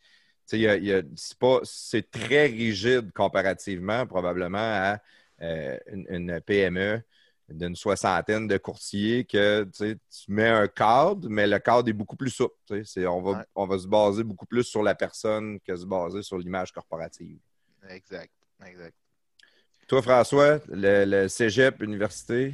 c'est 1.65 2.11
très 2.11 2.47
rigide 2.47 3.13
comparativement, 3.13 4.07
probablement, 4.07 4.59
à 4.59 4.99
euh, 5.43 5.79
une, 5.93 6.07
une 6.11 6.41
PME 6.41 7.03
d'une 7.49 7.75
soixantaine 7.75 8.47
de 8.47 8.59
courtiers 8.59 9.25
que 9.25 9.65
tu 9.75 9.99
mets 10.29 10.49
un 10.49 10.69
cadre, 10.69 11.29
mais 11.29 11.47
le 11.47 11.59
cadre 11.59 11.89
est 11.89 11.93
beaucoup 11.93 12.17
plus 12.17 12.31
souple. 12.31 12.55
on, 12.71 13.23
va, 13.23 13.31
Ouais. 13.31 13.45
on 13.55 13.67
va 13.67 13.79
se 13.79 13.89
baser 13.89 14.23
beaucoup 14.23 14.47
plus 14.47 14.65
sur 14.65 14.83
la 14.83 14.95
personne 14.95 15.59
que 15.61 15.75
se 15.75 15.85
baser 15.85 16.23
sur 16.23 16.39
l'image 16.39 16.73
corporative. 16.73 17.39
Exact. 17.89 18.33
Exact. 18.65 18.95
Toi, 19.90 20.03
François, 20.03 20.61
le, 20.72 21.05
le 21.05 21.26
cégep, 21.26 21.83
université? 21.83 22.53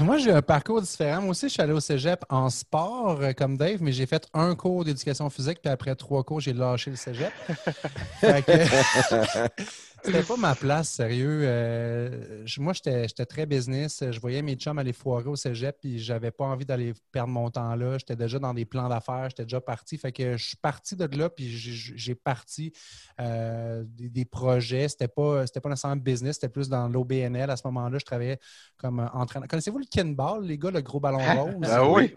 Moi, 0.00 0.16
j'ai 0.16 0.32
un 0.32 0.40
parcours 0.40 0.80
différent. 0.80 1.20
Moi 1.20 1.32
aussi, 1.32 1.48
je 1.48 1.52
suis 1.52 1.60
allé 1.60 1.74
au 1.74 1.80
cégep 1.80 2.24
en 2.30 2.48
sport 2.48 3.18
euh, 3.20 3.32
comme 3.34 3.58
Dave, 3.58 3.82
mais 3.82 3.92
j'ai 3.92 4.06
fait 4.06 4.26
un 4.32 4.54
cours 4.54 4.86
d'éducation 4.86 5.28
physique, 5.28 5.58
puis 5.62 5.70
après 5.70 5.94
trois 5.96 6.24
cours, 6.24 6.40
j'ai 6.40 6.54
lâché 6.54 6.88
le 6.90 6.96
cégep. 6.96 7.30
Fait 8.20 8.42
que- 8.42 9.48
C'était 10.04 10.22
pas 10.22 10.36
ma 10.36 10.54
place, 10.54 10.88
sérieux. 10.88 11.40
Euh, 11.42 12.44
moi, 12.58 12.72
j'étais 12.72 13.26
très 13.26 13.46
business. 13.46 14.04
Je 14.10 14.20
voyais 14.20 14.42
mes 14.42 14.54
chums 14.54 14.78
aller 14.78 14.92
foirer 14.92 15.28
au 15.28 15.36
cégep, 15.36 15.76
puis 15.80 15.98
j'avais 15.98 16.30
pas 16.30 16.44
envie 16.44 16.64
d'aller 16.64 16.94
perdre 17.12 17.32
mon 17.32 17.50
temps 17.50 17.74
là. 17.74 17.98
J'étais 17.98 18.16
déjà 18.16 18.38
dans 18.38 18.54
des 18.54 18.64
plans 18.64 18.88
d'affaires, 18.88 19.28
j'étais 19.30 19.44
déjà 19.44 19.60
parti. 19.60 19.98
Fait 19.98 20.12
que 20.12 20.36
je 20.36 20.44
suis 20.44 20.56
parti 20.56 20.96
de 20.96 21.04
là, 21.16 21.28
puis 21.28 21.48
j'ai 21.48 22.14
parti 22.14 22.72
euh, 23.20 23.84
des, 23.86 24.08
des 24.08 24.24
projets. 24.24 24.88
C'était 24.88 25.08
pas, 25.08 25.44
pas 25.44 25.68
nécessairement 25.68 25.96
business, 25.96 26.36
c'était 26.36 26.48
plus 26.48 26.68
dans 26.68 26.88
l'OBNL. 26.88 27.50
À 27.50 27.56
ce 27.56 27.66
moment-là, 27.66 27.98
je 27.98 28.04
travaillais 28.04 28.38
comme 28.76 29.00
euh, 29.00 29.08
entraîneur. 29.12 29.48
Connaissez-vous 29.48 29.78
le 29.78 29.86
kinball, 29.86 30.44
les 30.44 30.58
gars, 30.58 30.70
le 30.70 30.80
gros 30.80 31.00
ballon 31.00 31.18
rose? 31.18 31.54
Ben 31.58 31.84
oui. 31.84 32.14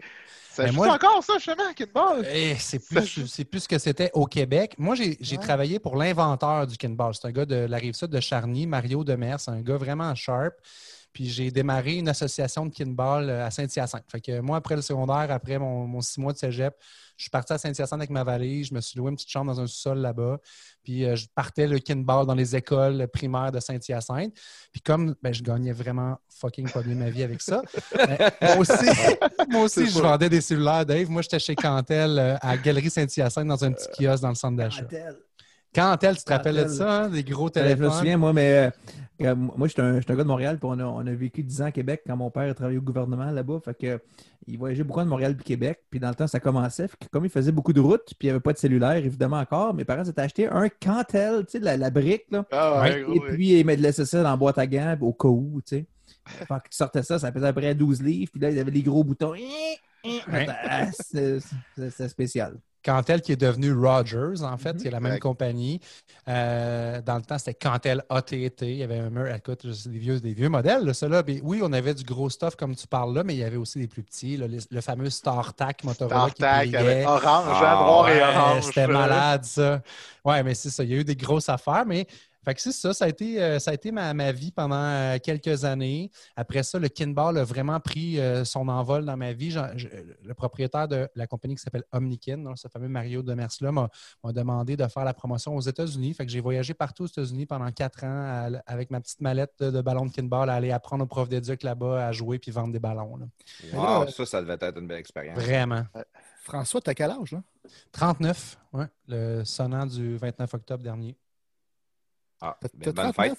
Ça 0.52 0.66
joue 0.66 0.74
moi- 0.74 0.92
encore, 0.94 1.22
ça, 1.24 1.34
justement, 1.34 1.72
Kinball? 1.74 2.26
Eh, 2.32 2.56
c'est 2.58 2.78
plus, 2.78 3.26
c'est 3.26 3.44
plus 3.44 3.60
ce 3.60 3.68
que 3.68 3.78
c'était 3.78 4.10
au 4.12 4.26
Québec. 4.26 4.74
Moi, 4.78 4.94
j'ai 4.94 5.16
Ouais. 5.18 5.38
travaillé 5.42 5.78
pour 5.78 5.96
l'inventeur 5.96 6.66
du 6.66 6.76
kinball. 6.76 7.14
C'est 7.14 7.26
un 7.26 7.32
gars 7.32 7.46
de 7.46 7.54
la 7.56 7.76
rive 7.78 7.94
sud 7.94 8.10
de 8.10 8.20
Charny, 8.20 8.66
Mario 8.66 9.02
Demers. 9.04 9.40
C'est 9.40 9.50
un 9.50 9.60
gars 9.62 9.76
vraiment 9.78 10.14
sharp. 10.14 10.54
Puis 11.12 11.28
j'ai 11.28 11.50
démarré 11.50 11.96
une 11.96 12.08
association 12.08 12.66
de 12.66 12.70
kinball 12.70 13.28
euh, 13.28 13.46
à 13.46 13.50
Saint-Hyacinthe. 13.50 14.04
Fait 14.10 14.20
que 14.20 14.40
moi, 14.40 14.56
après 14.56 14.76
le 14.76 14.82
secondaire, 14.82 15.30
après 15.30 15.58
mon, 15.58 15.86
mon 15.86 16.00
six 16.00 16.20
mois 16.20 16.32
de 16.32 16.38
cégep, 16.38 16.74
je 17.16 17.24
suis 17.24 17.30
parti 17.30 17.52
à 17.52 17.58
Saint-Hyacinthe 17.58 18.00
avec 18.00 18.10
ma 18.10 18.24
valise. 18.24 18.68
Je 18.68 18.74
me 18.74 18.80
suis 18.80 18.98
loué 18.98 19.10
une 19.10 19.16
petite 19.16 19.30
chambre 19.30 19.52
dans 19.52 19.60
un 19.60 19.66
sous-sol 19.66 19.98
là-bas. 19.98 20.38
Puis 20.82 21.04
euh, 21.04 21.14
je 21.14 21.26
partais 21.34 21.66
le 21.66 21.78
kinball 21.78 22.26
dans 22.26 22.34
les 22.34 22.56
écoles 22.56 23.06
primaires 23.12 23.52
de 23.52 23.60
Saint-Hyacinthe. 23.60 24.34
Puis 24.72 24.80
comme 24.80 25.14
ben, 25.22 25.32
je 25.32 25.42
gagnais 25.42 25.72
vraiment 25.72 26.18
fucking 26.30 26.68
pas 26.70 26.82
bien 26.82 26.96
ma 26.96 27.10
vie 27.10 27.22
avec 27.22 27.40
ça, 27.40 27.62
moi 28.42 28.56
aussi, 28.58 28.72
moi 29.48 29.62
aussi 29.62 29.86
je 29.86 29.98
vendais 30.00 30.28
des 30.28 30.40
cellulaires, 30.40 30.84
Dave. 30.84 31.08
Moi, 31.10 31.22
j'étais 31.22 31.38
chez 31.38 31.54
Cantel 31.54 32.18
euh, 32.18 32.36
à 32.40 32.56
Galerie 32.56 32.90
Saint-Hyacinthe 32.90 33.46
dans 33.46 33.64
un 33.64 33.72
petit 33.72 33.88
kiosque 33.96 34.22
dans 34.22 34.30
le 34.30 34.34
centre 34.34 34.56
d'achat. 34.56 34.86
Cantel, 35.74 36.16
tu 36.16 36.24
te 36.24 36.32
rappelles 36.32 36.56
de 36.56 36.68
ça, 36.68 37.04
hein, 37.04 37.08
des 37.08 37.24
gros 37.24 37.48
Euh, 37.48 37.50
Je 37.54 37.60
me 37.60 37.64
téléphones? 37.74 37.90
souviens, 37.92 38.16
moi, 38.18 38.32
mais 38.32 38.70
euh, 39.22 39.26
euh, 39.26 39.34
moi, 39.34 39.68
j'étais 39.68 39.80
un, 39.82 39.98
j'étais 40.00 40.12
un 40.12 40.16
gars 40.16 40.22
de 40.24 40.28
Montréal, 40.28 40.58
puis 40.58 40.68
on 40.70 40.78
a, 40.78 40.84
on 40.84 41.06
a 41.06 41.12
vécu 41.12 41.42
10 41.42 41.62
ans 41.62 41.66
à 41.66 41.72
Québec 41.72 42.02
quand 42.06 42.16
mon 42.16 42.30
père 42.30 42.50
a 42.50 42.54
travaillé 42.54 42.78
au 42.78 42.82
gouvernement 42.82 43.30
là-bas. 43.30 43.60
Fait 43.64 43.74
que, 43.74 44.00
il 44.46 44.58
voyageait 44.58 44.82
beaucoup 44.84 45.00
de 45.00 45.06
Montréal 45.06 45.36
puis 45.36 45.44
Québec. 45.44 45.80
Puis 45.88 46.00
dans 46.00 46.08
le 46.08 46.14
temps, 46.14 46.26
ça 46.26 46.40
commençait. 46.40 46.88
Fait 46.88 46.96
que 46.98 47.06
comme 47.10 47.24
il 47.24 47.30
faisait 47.30 47.52
beaucoup 47.52 47.72
de 47.72 47.80
routes, 47.80 48.04
puis 48.06 48.16
il 48.22 48.26
n'y 48.26 48.30
avait 48.30 48.40
pas 48.40 48.52
de 48.52 48.58
cellulaire, 48.58 48.96
évidemment, 48.96 49.38
encore, 49.38 49.72
mes 49.72 49.84
parents 49.84 50.04
s'étaient 50.04 50.22
acheté 50.22 50.48
un 50.48 50.68
Cantel, 50.68 51.44
tu 51.46 51.52
sais, 51.52 51.58
la, 51.60 51.76
la 51.76 51.90
brique, 51.90 52.24
là. 52.30 52.44
Ah, 52.50 52.80
Ouais. 52.82 53.02
gros, 53.02 53.14
Et 53.14 53.18
oui. 53.20 53.26
puis, 53.32 53.60
ils 53.60 53.64
me 53.66 53.74
laissaient 53.76 54.04
ça 54.04 54.22
dans 54.22 54.30
la 54.30 54.36
boîte 54.36 54.58
à 54.58 54.66
gants 54.66 54.96
au 55.00 55.12
cas 55.12 55.28
où, 55.28 55.60
tu 55.64 55.76
sais. 55.76 55.86
Fait 56.26 56.44
que 56.46 56.68
tu 56.70 56.76
sortais 56.76 57.02
ça, 57.02 57.18
ça 57.18 57.32
pesait 57.32 57.46
à 57.46 57.52
peu 57.52 57.60
près 57.60 57.74
12 57.74 58.02
livres, 58.02 58.30
puis 58.32 58.40
là, 58.40 58.50
il 58.50 58.56
y 58.56 58.60
avait 58.60 58.70
les 58.70 58.82
gros 58.82 59.02
boutons. 59.04 59.34
Ah, 60.28 60.90
c'est 60.92 62.08
spécial. 62.08 62.56
Cantel 62.84 63.20
qui 63.22 63.32
est 63.32 63.36
devenu 63.40 63.72
Rogers, 63.72 64.42
en 64.42 64.56
fait, 64.58 64.72
Mhm. 64.74 64.80
qui 64.80 64.88
est 64.88 64.90
la 64.90 65.00
même 65.00 65.18
compagnie. 65.18 65.80
Euh, 66.28 67.00
dans 67.02 67.16
le 67.16 67.22
temps, 67.22 67.38
c'était 67.38 67.54
Cantel 67.54 68.02
AT&T. 68.08 68.70
Il 68.70 68.76
y 68.78 68.82
avait 68.82 68.98
un 68.98 69.10
mur, 69.10 69.26
écoute, 69.34 69.66
des 69.66 69.98
vieux, 69.98 70.20
des 70.20 70.34
vieux 70.34 70.48
modèles, 70.48 70.84
là, 70.84 70.94
ceux-là. 70.94 71.22
Oui, 71.42 71.60
on 71.62 71.72
avait 71.72 71.94
du 71.94 72.04
gros 72.04 72.30
stuff 72.30 72.56
comme 72.56 72.74
tu 72.76 72.86
parles 72.86 73.14
là, 73.14 73.24
mais 73.24 73.34
il 73.34 73.38
y 73.38 73.44
avait 73.44 73.56
aussi 73.56 73.78
des 73.78 73.88
plus 73.88 74.02
petits. 74.02 74.36
là, 74.36 74.46
le 74.70 74.80
fameux 74.80 75.10
StarTAC 75.10 75.84
Motorola 75.84 76.26
qui 76.30 76.34
Tartac 76.40 76.70
brillait. 76.70 76.78
avec 76.78 77.06
orange, 77.08 77.22
Ah, 77.26 77.72
hein, 77.72 77.84
noir 77.84 78.08
et 78.08 78.12
Ouais, 78.16 78.22
orange. 78.22 78.62
C'était 78.64 78.86
malade, 78.86 79.44
ça. 79.44 79.82
Ouais, 80.24 80.42
mais 80.42 80.54
c'est 80.54 80.70
ça. 80.70 80.84
Il 80.84 80.90
y 80.90 80.94
a 80.94 80.98
eu 80.98 81.04
des 81.04 81.16
grosses 81.16 81.48
affaires, 81.48 81.84
mais 81.86 82.06
fait 82.44 82.54
que 82.54 82.60
c'est 82.60 82.72
ça. 82.72 82.92
Ça 82.92 83.04
a 83.04 83.08
été, 83.08 83.42
euh, 83.42 83.58
ça 83.58 83.70
a 83.70 83.74
été 83.74 83.92
ma, 83.92 84.12
ma 84.14 84.32
vie 84.32 84.50
pendant 84.52 84.76
euh, 84.76 85.18
quelques 85.22 85.64
années. 85.64 86.10
Après 86.36 86.62
ça, 86.62 86.78
le 86.78 86.88
kinball 86.88 87.38
a 87.38 87.44
vraiment 87.44 87.78
pris 87.80 88.18
euh, 88.18 88.44
son 88.44 88.68
envol 88.68 89.04
dans 89.04 89.16
ma 89.16 89.32
vie. 89.32 89.50
Je- 89.50 89.88
le 90.24 90.34
propriétaire 90.34 90.88
de 90.88 91.08
la 91.14 91.26
compagnie 91.26 91.54
qui 91.54 91.62
s'appelle 91.62 91.84
Omnikin, 91.92 92.54
ce 92.56 92.68
fameux 92.68 92.88
Mario 92.88 93.22
Demers-là, 93.22 93.72
m'a 93.72 93.88
m'a 94.24 94.32
demandé 94.32 94.76
de 94.76 94.86
faire 94.88 95.04
la 95.04 95.14
promotion 95.14 95.54
aux 95.56 95.60
États-Unis. 95.60 96.14
Fait 96.14 96.24
que 96.26 96.32
j'ai 96.32 96.40
voyagé 96.40 96.74
partout 96.74 97.04
aux 97.04 97.06
États-Unis 97.06 97.46
pendant 97.46 97.70
quatre 97.70 98.04
ans 98.04 98.08
à- 98.54 98.62
avec 98.66 98.90
ma 98.90 99.00
petite 99.00 99.20
mallette 99.20 99.52
de, 99.60 99.70
de 99.70 99.80
ballon 99.80 100.06
de 100.06 100.10
kinball 100.12 100.48
à 100.50 100.54
aller 100.54 100.70
apprendre 100.72 101.04
aux 101.04 101.08
profs 101.08 101.28
d'éduc 101.28 101.62
là-bas 101.62 102.06
à 102.06 102.12
jouer 102.12 102.38
puis 102.38 102.50
vendre 102.50 102.72
des 102.72 102.78
ballons. 102.80 103.16
là. 103.16 103.26
Wow, 103.72 104.08
ça, 104.08 104.26
ça 104.26 104.40
devait 104.40 104.54
être 104.60 104.78
une 104.78 104.86
belle 104.86 104.98
expérience. 104.98 105.38
Vraiment. 105.38 105.84
François, 106.44 106.80
t'as 106.80 106.94
quel 106.94 107.10
âge, 107.10 107.30
là? 107.32 107.42
39, 107.92 108.58
ouais, 108.72 108.86
le 109.06 109.44
sonnant 109.44 109.86
du 109.86 110.16
29 110.16 110.52
octobre 110.54 110.82
dernier. 110.82 111.16
Ah, 112.44 112.58
T'as 112.60 112.68
t'as 112.80 112.92
bonne 112.92 113.12
39? 113.12 113.38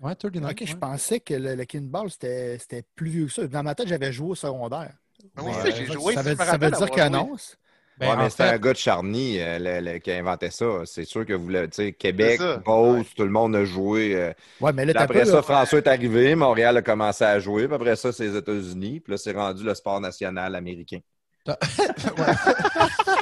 Ouais, 0.00 0.14
39. 0.16 0.50
Ok, 0.52 0.64
je 0.66 0.76
pensais 0.76 1.20
que 1.20 1.34
le, 1.34 1.54
le 1.54 1.64
kinball, 1.64 2.10
c'était 2.10 2.58
c'était 2.58 2.82
plus 2.96 3.10
vieux 3.10 3.26
que 3.26 3.32
ça. 3.32 3.46
Dans 3.46 3.62
ma 3.62 3.74
tête, 3.74 3.88
j'avais 3.88 4.12
joué 4.12 4.30
au 4.30 4.34
secondaire. 4.34 4.94
Oui, 5.38 5.44
Ouais. 5.44 5.52
ça, 5.52 5.70
j'ai 5.70 5.86
joué. 5.86 6.14
Ça 6.14 6.22
si 6.24 6.36
ça 6.36 6.58
veut 6.58 6.70
dire 6.70 6.86
joué. 6.88 7.10
non. 7.10 7.36
Ben, 7.98 8.08
ouais, 8.10 8.16
mais 8.16 8.30
c'était 8.30 8.44
fait- 8.44 8.54
un 8.54 8.58
gars 8.58 8.72
de 8.72 8.78
Charny 8.78 9.38
euh, 9.40 9.58
le- 9.58 9.92
le- 9.92 9.98
qui 9.98 10.10
a 10.10 10.16
inventé 10.18 10.50
ça. 10.50 10.82
C'est 10.86 11.04
sûr 11.04 11.26
que 11.26 11.34
vous 11.34 11.48
le, 11.50 11.68
tu 11.68 11.76
sais, 11.76 11.92
Québec, 11.92 12.40
C'est. 12.40 12.58
Beauce, 12.64 12.98
Ouais. 13.00 13.04
tout 13.14 13.24
le 13.24 13.30
monde 13.30 13.54
a 13.56 13.64
joué. 13.66 14.14
euh, 14.16 14.32
Ouais, 14.60 14.72
mais 14.72 14.86
là, 14.86 14.92
après 15.02 15.26
ça, 15.26 15.36
là, 15.36 15.42
François 15.42 15.78
est 15.78 15.86
arrivé, 15.88 16.34
Montréal 16.34 16.76
a 16.78 16.82
commencé 16.82 17.24
à 17.24 17.38
jouer, 17.38 17.66
puis 17.66 17.74
après 17.74 17.96
ça, 17.96 18.12
c'est 18.12 18.28
les 18.28 18.36
États-Unis, 18.36 19.00
puis 19.00 19.12
là, 19.12 19.18
c'est 19.18 19.32
rendu 19.32 19.64
le 19.64 19.74
sport 19.74 20.00
national 20.00 20.54
américain. 20.54 21.00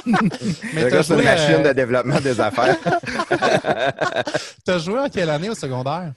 Mais 0.73 0.89
t'as 0.89 1.03
c'est 1.03 1.13
une 1.13 1.19
joué, 1.19 1.23
machine 1.23 1.55
euh, 1.55 1.69
de 1.69 1.73
développement 1.73 2.19
des 2.19 2.39
affaires. 2.39 2.77
t'as 4.65 4.77
joué 4.77 4.99
en 4.99 5.09
quelle 5.09 5.29
année 5.29 5.49
au 5.49 5.55
secondaire? 5.55 6.13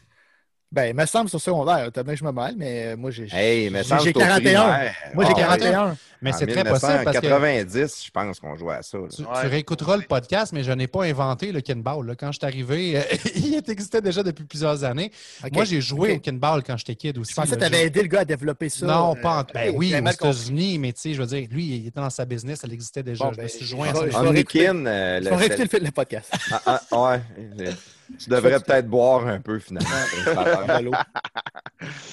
Ben, 0.72 0.84
il 0.86 0.94
me 0.94 1.04
semble 1.04 1.28
sur 1.28 1.38
secondaire. 1.38 1.90
T'as 1.92 2.02
bien 2.02 2.14
que 2.14 2.18
je 2.18 2.24
me 2.24 2.32
mêle, 2.32 2.54
mais 2.56 2.86
euh, 2.86 2.96
moi, 2.96 3.10
j'ai 3.10 3.28
Hey, 3.30 3.68
mais 3.68 3.82
j'ai- 3.82 3.88
ça, 3.90 3.98
j'ai 3.98 4.04
c'est 4.04 4.16
au 4.16 4.20
41. 4.20 4.62
primaire. 4.62 4.94
Moi, 5.12 5.24
j'ai 5.26 5.32
Ah, 5.36 5.58
41. 5.58 5.96
Mais 6.22 6.32
En 6.32 6.38
c'est 6.38 6.46
très 6.46 6.64
possible 6.64 7.00
parce 7.04 7.18
que 7.18 7.26
1990, 7.26 8.04
je 8.06 8.10
pense 8.10 8.40
qu'on 8.40 8.54
jouait 8.56 8.76
à 8.76 8.82
ça. 8.82 8.96
tu, 9.14 9.22
réécouteras 9.48 9.96
le 9.96 10.04
podcast, 10.04 10.52
mais 10.54 10.62
je 10.62 10.72
n'ai 10.72 10.86
pas 10.86 11.02
inventé 11.04 11.52
le 11.52 11.60
kinball. 11.60 12.14
Quand 12.18 12.32
je 12.32 12.38
suis 12.38 12.46
arrivé, 12.46 12.96
euh, 12.96 13.02
il 13.34 13.60
existait 13.68 14.00
déjà 14.00 14.22
depuis 14.22 14.44
plusieurs 14.44 14.82
années. 14.84 15.10
Moi, 15.52 15.64
j'ai 15.64 15.80
joué 15.82 16.12
au 16.14 16.18
kinball 16.20 16.62
quand 16.62 16.76
j'étais 16.78 16.94
kid 16.94 17.18
aussi. 17.18 17.32
Je 17.32 17.36
pensais 17.36 17.54
que 17.56 17.60
tu 17.60 17.64
avais 17.66 17.82
aidé 17.86 18.00
le 18.02 18.08
gars 18.08 18.20
à 18.20 18.24
développer 18.24 18.68
ça. 18.70 18.86
Non, 18.86 19.14
euh, 19.16 19.20
pas 19.20 19.40
en- 19.40 19.44
Ben 19.52 19.70
ok, 19.70 19.74
oui, 19.76 19.92
aux. 19.94 20.08
États-Unis, 20.30 20.78
mais 20.78 20.92
tu 20.92 21.00
sais, 21.00 21.12
je 21.14 21.20
veux 21.20 21.26
dire, 21.28 21.46
lui, 21.50 21.66
il 21.66 21.86
était 21.88 22.00
dans 22.00 22.08
sa 22.08 22.24
business, 22.24 22.60
elle 22.64 22.72
existait 22.72 23.02
déjà. 23.02 23.24
Bon, 23.24 23.32
je 23.32 23.36
me 23.38 23.42
ben, 23.42 23.48
suis 23.48 23.66
joint 23.66 23.88
à 23.88 23.96
euh, 23.96 25.20
le- 25.20 25.28
vais 25.28 25.36
réécouter 25.36 25.80
le, 25.80 25.84
le 25.86 25.90
podcast. 25.90 26.32
Ah, 26.64 26.80
ah, 26.90 27.02
ouais. 27.02 27.20
Tu 28.18 28.28
devrais 28.30 28.60
peut-être 28.60 28.88
boire 28.88 29.26
un 29.26 29.40
peu, 29.40 29.58
finalement. 29.58 29.88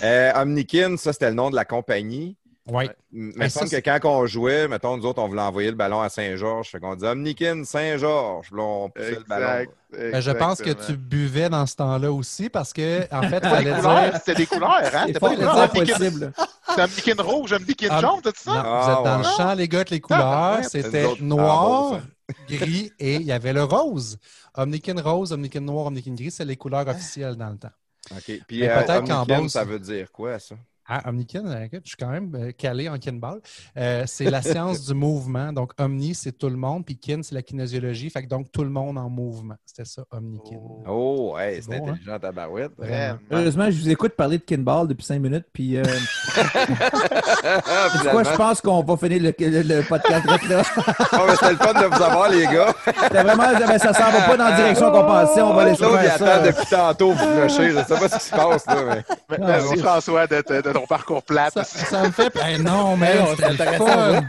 Euh, 0.04 0.32
Omnikin, 0.36 0.97
ça, 0.97 1.13
c'était 1.13 1.30
le 1.30 1.36
nom 1.36 1.49
de 1.49 1.56
la 1.56 1.65
compagnie. 1.65 2.36
Oui. 2.67 2.89
Il 3.12 3.34
Mais 3.36 3.45
me 3.45 3.49
ça, 3.49 3.60
semble 3.62 3.71
que 3.71 3.78
quand 3.78 3.99
on 4.06 4.25
jouait, 4.28 4.67
mettons, 4.67 4.95
nous 4.97 5.06
autres, 5.06 5.21
on 5.21 5.28
voulait 5.28 5.41
envoyer 5.41 5.69
le 5.69 5.75
ballon 5.75 6.02
à 6.02 6.10
Saint-Georges. 6.10 6.69
Fait 6.69 6.80
qu'on 6.80 6.95
disait 6.95 7.08
Omnikin, 7.10 7.63
Saint-Georges. 7.65 8.52
Là, 8.52 8.62
on 8.63 8.89
poussait 8.89 9.12
le 9.15 9.23
ballon. 9.28 9.65
Ben, 9.91 10.19
je 10.21 10.32
pense 10.32 10.60
que 10.62 10.69
tu 10.71 10.93
buvais 10.97 11.49
dans 11.49 11.65
ce 11.65 11.75
temps-là 11.78 12.12
aussi 12.12 12.49
parce 12.49 12.73
que, 12.73 13.02
en 13.13 13.23
fait, 13.23 13.41
fallait 13.43 13.73
dire. 13.73 14.12
C'était 14.15 14.36
des 14.36 14.45
couleurs, 14.45 14.71
hein? 14.71 14.82
C'est 14.91 15.08
C'était 15.08 15.19
pas 15.19 15.30
des 15.30 15.36
couleurs. 15.36 15.69
possible. 15.71 16.34
C'était 16.67 16.88
Mickey 16.88 17.13
rouge, 17.21 17.54
un 17.54 17.60
Mickey 17.60 17.88
Ah, 17.89 18.02
jaune, 18.02 18.21
tout 18.23 18.32
ça? 18.36 18.52
Non, 18.52 18.62
Ah, 18.63 18.82
vous 18.84 18.91
êtes 18.99 19.06
dans 19.13 19.17
le 19.17 19.36
champ, 19.38 19.54
les 19.56 19.67
gars, 19.67 19.78
avec 19.80 19.89
les 19.89 19.99
couleurs. 19.99 20.60
c'est 20.63 20.84
C'était 20.84 21.08
noir, 21.21 21.93
Ah, 22.30 22.34
gris 22.47 22.91
et 22.99 23.15
il 23.15 23.23
y 23.23 23.32
avait 23.32 23.54
le 23.54 23.63
rose. 23.63 24.17
Omnikin 24.63 24.99
rose, 24.99 25.31
Omnikin 25.31 25.61
noir, 25.61 25.87
Omnikin 25.87 26.13
gris, 26.15 26.31
c'est 26.31 26.45
les 26.45 26.57
couleurs 26.57 26.87
officielles 26.87 27.35
dans 27.35 27.49
le 27.49 27.57
temps. 27.57 27.71
OK. 28.11 28.41
Puis, 28.47 28.67
euh, 28.67 28.83
peut-être 28.83 29.07
qu'en 29.07 29.21
Omnikin, 29.23 29.47
ça 29.49 29.63
veut 29.63 29.79
dire 29.79 30.11
quoi, 30.11 30.39
ça? 30.39 30.55
Ah, 30.91 31.08
Omnikin, 31.08 31.45
euh, 31.45 31.65
écoute, 31.65 31.82
je 31.84 31.89
suis 31.89 31.97
quand 31.97 32.10
même 32.10 32.34
euh, 32.36 32.52
calé 32.52 32.89
en 32.89 32.97
kinball. 32.97 33.41
Euh, 33.78 34.04
c'est 34.08 34.30
la 34.30 34.41
science 34.41 34.86
du 34.86 34.95
mouvement. 34.95 35.54
Donc, 35.54 35.71
Omni, 35.80 36.15
c'est 36.15 36.32
tout 36.32 36.49
le 36.49 36.56
monde, 36.56 36.84
puis 36.84 36.97
kin, 36.97 37.19
c'est 37.21 37.36
la 37.36 37.43
kinésiologie. 37.43 38.10
Fait 38.10 38.23
que 38.23 38.28
donc, 38.28 38.52
tout 38.52 38.63
le 38.63 38.71
monde 38.71 38.97
en 38.97 39.08
mouvement. 39.10 39.54
C'était 39.65 39.86
ça, 39.86 40.02
Omnikin. 40.12 40.58
Oh, 40.88 41.30
Oh, 41.32 41.38
hey, 41.38 41.62
c'est 41.62 41.78
bon, 41.78 41.89
hein? 41.89 41.91
intelligent, 41.91 42.19
ta 42.19 42.32
barouette. 42.32 42.71
Vraiment. 42.78 43.19
Heureusement, 43.32 43.69
je 43.69 43.80
vous 43.80 43.89
écoute 43.89 44.13
parler 44.15 44.39
de 44.39 44.43
kinball 44.43 44.88
depuis 44.88 45.06
cinq 45.06 45.19
minutes, 45.19 45.45
puis 45.54 45.78
euh, 45.78 45.84
Ah, 47.43 47.89
quoi, 48.12 48.23
je 48.23 48.36
pense 48.36 48.62
qu'on 48.62 48.82
va 48.84 48.97
finir 48.97 49.21
le, 49.21 49.34
le- 49.39 49.62
le 49.78 49.82
podcast 49.84 50.25
là. 50.49 50.63
Oh, 51.13 51.17
mais 51.28 51.34
c'était 51.36 51.52
le 51.52 51.58
fun 51.58 51.73
de 51.73 51.86
vous 51.86 52.02
avoir, 52.04 52.30
les 52.30 52.45
gars. 52.45 52.73
C'était 52.86 53.23
vraiment, 53.23 53.43
mais 53.67 53.80
ça 53.80 53.93
s'en 53.93 54.10
va 54.12 54.21
pas 54.21 54.38
dans 54.38 54.43
la 54.45 54.56
direction 54.56 54.91
qu'on 54.91 55.04
pensait, 55.04 55.41
on 55.41 55.54
va 55.54 55.65
laisser 55.65 55.78
Claude, 55.78 55.99
il 56.04 56.10
faire 56.10 56.28
attend 56.36 56.45
depuis 56.45 56.65
tantôt 56.69 57.13
pour 57.13 57.19
flusher. 57.30 57.71
Je 57.71 57.78
sais 57.78 57.99
pas 57.99 58.10
ce 58.10 58.17
qui 58.17 58.25
se 58.25 58.36
passe, 58.36 58.65
là, 58.65 58.75
mais... 58.88 59.04
Ah, 59.32 59.36
Merci, 59.39 59.69
ouais. 59.69 59.78
François, 59.78 60.28
de, 60.28 60.36
de- 60.47 60.62
de 60.62 60.69
ton 60.79 60.87
parcours 60.87 61.23
plate. 61.23 61.53
Ça, 61.53 61.63
ça 61.63 62.03
me 62.05 62.11
fait. 62.11 62.33
Ben 62.33 62.61
non, 62.63 62.95
mais 62.97 63.13
Ben 63.13 63.19
non, 63.25 63.35
c'est 63.37 63.43
intéressant, 63.45 63.85
fun. 63.87 64.11
ouais. 64.13 64.21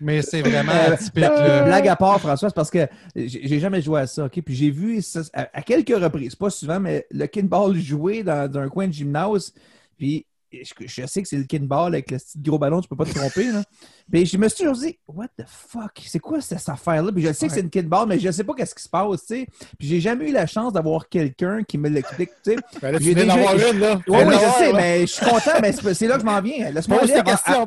Mais 0.00 0.20
c'est 0.22 0.42
vraiment 0.42 0.72
Euh, 0.72 0.92
atypique. 0.92 1.22
là. 1.24 1.62
Blague 1.64 1.88
à 1.88 1.96
part, 1.96 2.20
François, 2.20 2.50
c'est 2.50 2.54
parce 2.54 2.70
que 2.70 2.86
j'ai 3.14 3.58
jamais 3.58 3.80
joué 3.80 4.00
à 4.02 4.06
ça, 4.06 4.26
OK? 4.26 4.40
Puis 4.42 4.54
j'ai 4.54 4.70
vu 4.70 5.00
ça 5.00 5.20
à, 5.32 5.48
à 5.54 5.62
quelques 5.62 5.88
reprises, 5.96 6.34
pas 6.34 6.50
souvent, 6.50 6.78
mais 6.80 7.06
le 7.10 7.26
kinball 7.26 7.74
joué 7.78 8.22
dans, 8.22 8.50
dans 8.50 8.60
un 8.60 8.68
coin 8.68 8.88
de 8.88 8.92
gymnase. 8.92 9.54
Puis 9.96 10.26
je, 10.64 11.06
sais 11.06 11.22
que 11.22 11.28
c'est 11.28 11.36
le 11.36 11.44
kinball 11.44 11.94
avec 11.94 12.10
le 12.10 12.18
petit 12.18 12.38
gros 12.38 12.58
ballon, 12.58 12.80
tu 12.80 12.88
peux 12.88 12.96
pas 12.96 13.04
te 13.04 13.14
tromper. 13.14 13.50
Là. 13.52 13.62
Puis 14.10 14.26
je 14.26 14.36
me 14.38 14.48
suis 14.48 14.58
toujours 14.64 14.76
dit, 14.76 14.98
what 15.08 15.28
the 15.38 15.44
fuck, 15.46 16.00
c'est 16.06 16.18
quoi 16.18 16.40
cette 16.40 16.68
affaire-là? 16.68 17.10
Puis 17.12 17.22
je 17.22 17.32
sais 17.32 17.48
que 17.48 17.52
c'est 17.54 17.60
une 17.60 17.70
kinball, 17.70 18.06
mais 18.08 18.18
je 18.18 18.30
sais 18.30 18.44
pas 18.44 18.54
qu'est-ce 18.54 18.74
qui 18.74 18.82
se 18.82 18.88
passe, 18.88 19.20
tu 19.26 19.26
sais. 19.26 19.46
Puis 19.78 19.88
j'ai 19.88 20.00
jamais 20.00 20.28
eu 20.28 20.32
la 20.32 20.46
chance 20.46 20.72
d'avoir 20.72 21.08
quelqu'un 21.08 21.62
qui 21.64 21.78
me 21.78 21.88
l'explique, 21.88 22.30
tu 22.44 22.52
sais. 22.52 22.56
Ben 22.82 22.98
J'ai 23.00 23.14
déjà- 23.14 23.34
une, 23.70 23.78
là. 23.80 24.00
Oui, 24.08 24.18
oui, 24.26 24.34
je 24.34 24.38
sais, 24.38 24.66
ouais, 24.68 24.72
mais 24.72 25.00
je 25.02 25.12
suis 25.12 25.24
content, 25.26 25.60
mais 25.60 25.72
c'est 25.72 26.06
là 26.06 26.14
que 26.14 26.20
je 26.20 26.26
m'en 26.26 26.40
viens. 26.40 26.70
Laisse-moi 26.70 27.00
aller 27.02 27.22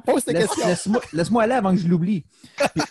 pose 0.06 0.24
tes 0.24 0.34
laisse- 0.34 0.48
questions. 0.48 0.68
Laisse-moi 0.68 1.02
laisse-moi 1.14 1.44
aller 1.44 1.54
avant 1.54 1.72
que 1.72 1.78
je 1.82 1.88
l'oublie. 1.88 2.24
Puis- 2.58 2.84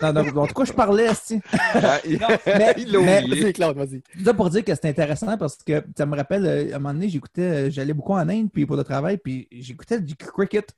Non, 0.00 0.12
non, 0.12 0.20
en 0.42 0.46
tout 0.46 0.54
cas, 0.54 0.64
je 0.64 0.72
parlais, 0.72 1.08
tu 1.26 1.40
Ah, 1.74 1.98
il 2.04 2.18
mais- 2.46 2.74
il 2.78 2.92
l'a 2.92 2.98
oublié. 3.00 3.42
Vas-y, 3.42 3.52
Claude, 3.52 3.76
vas-y. 3.76 4.02
Ça 4.24 4.34
pour 4.34 4.50
dire 4.50 4.64
que 4.64 4.74
c'est 4.74 4.86
intéressant 4.88 5.36
parce 5.36 5.56
que 5.56 5.82
ça 5.96 6.06
me 6.06 6.16
rappelle, 6.16 6.46
euh, 6.46 6.72
à 6.72 6.76
un 6.76 6.78
moment 6.78 6.94
donné, 6.94 7.08
j'écoutais, 7.08 7.42
euh, 7.42 7.70
j'allais 7.70 7.94
beaucoup 7.94 8.12
en 8.12 8.28
Inde 8.28 8.50
puis 8.52 8.66
pour 8.66 8.76
le 8.76 8.84
travail, 8.84 9.18
puis 9.18 9.48
j'écoutais 9.50 10.00
du 10.00 10.14
cricket. 10.16 10.70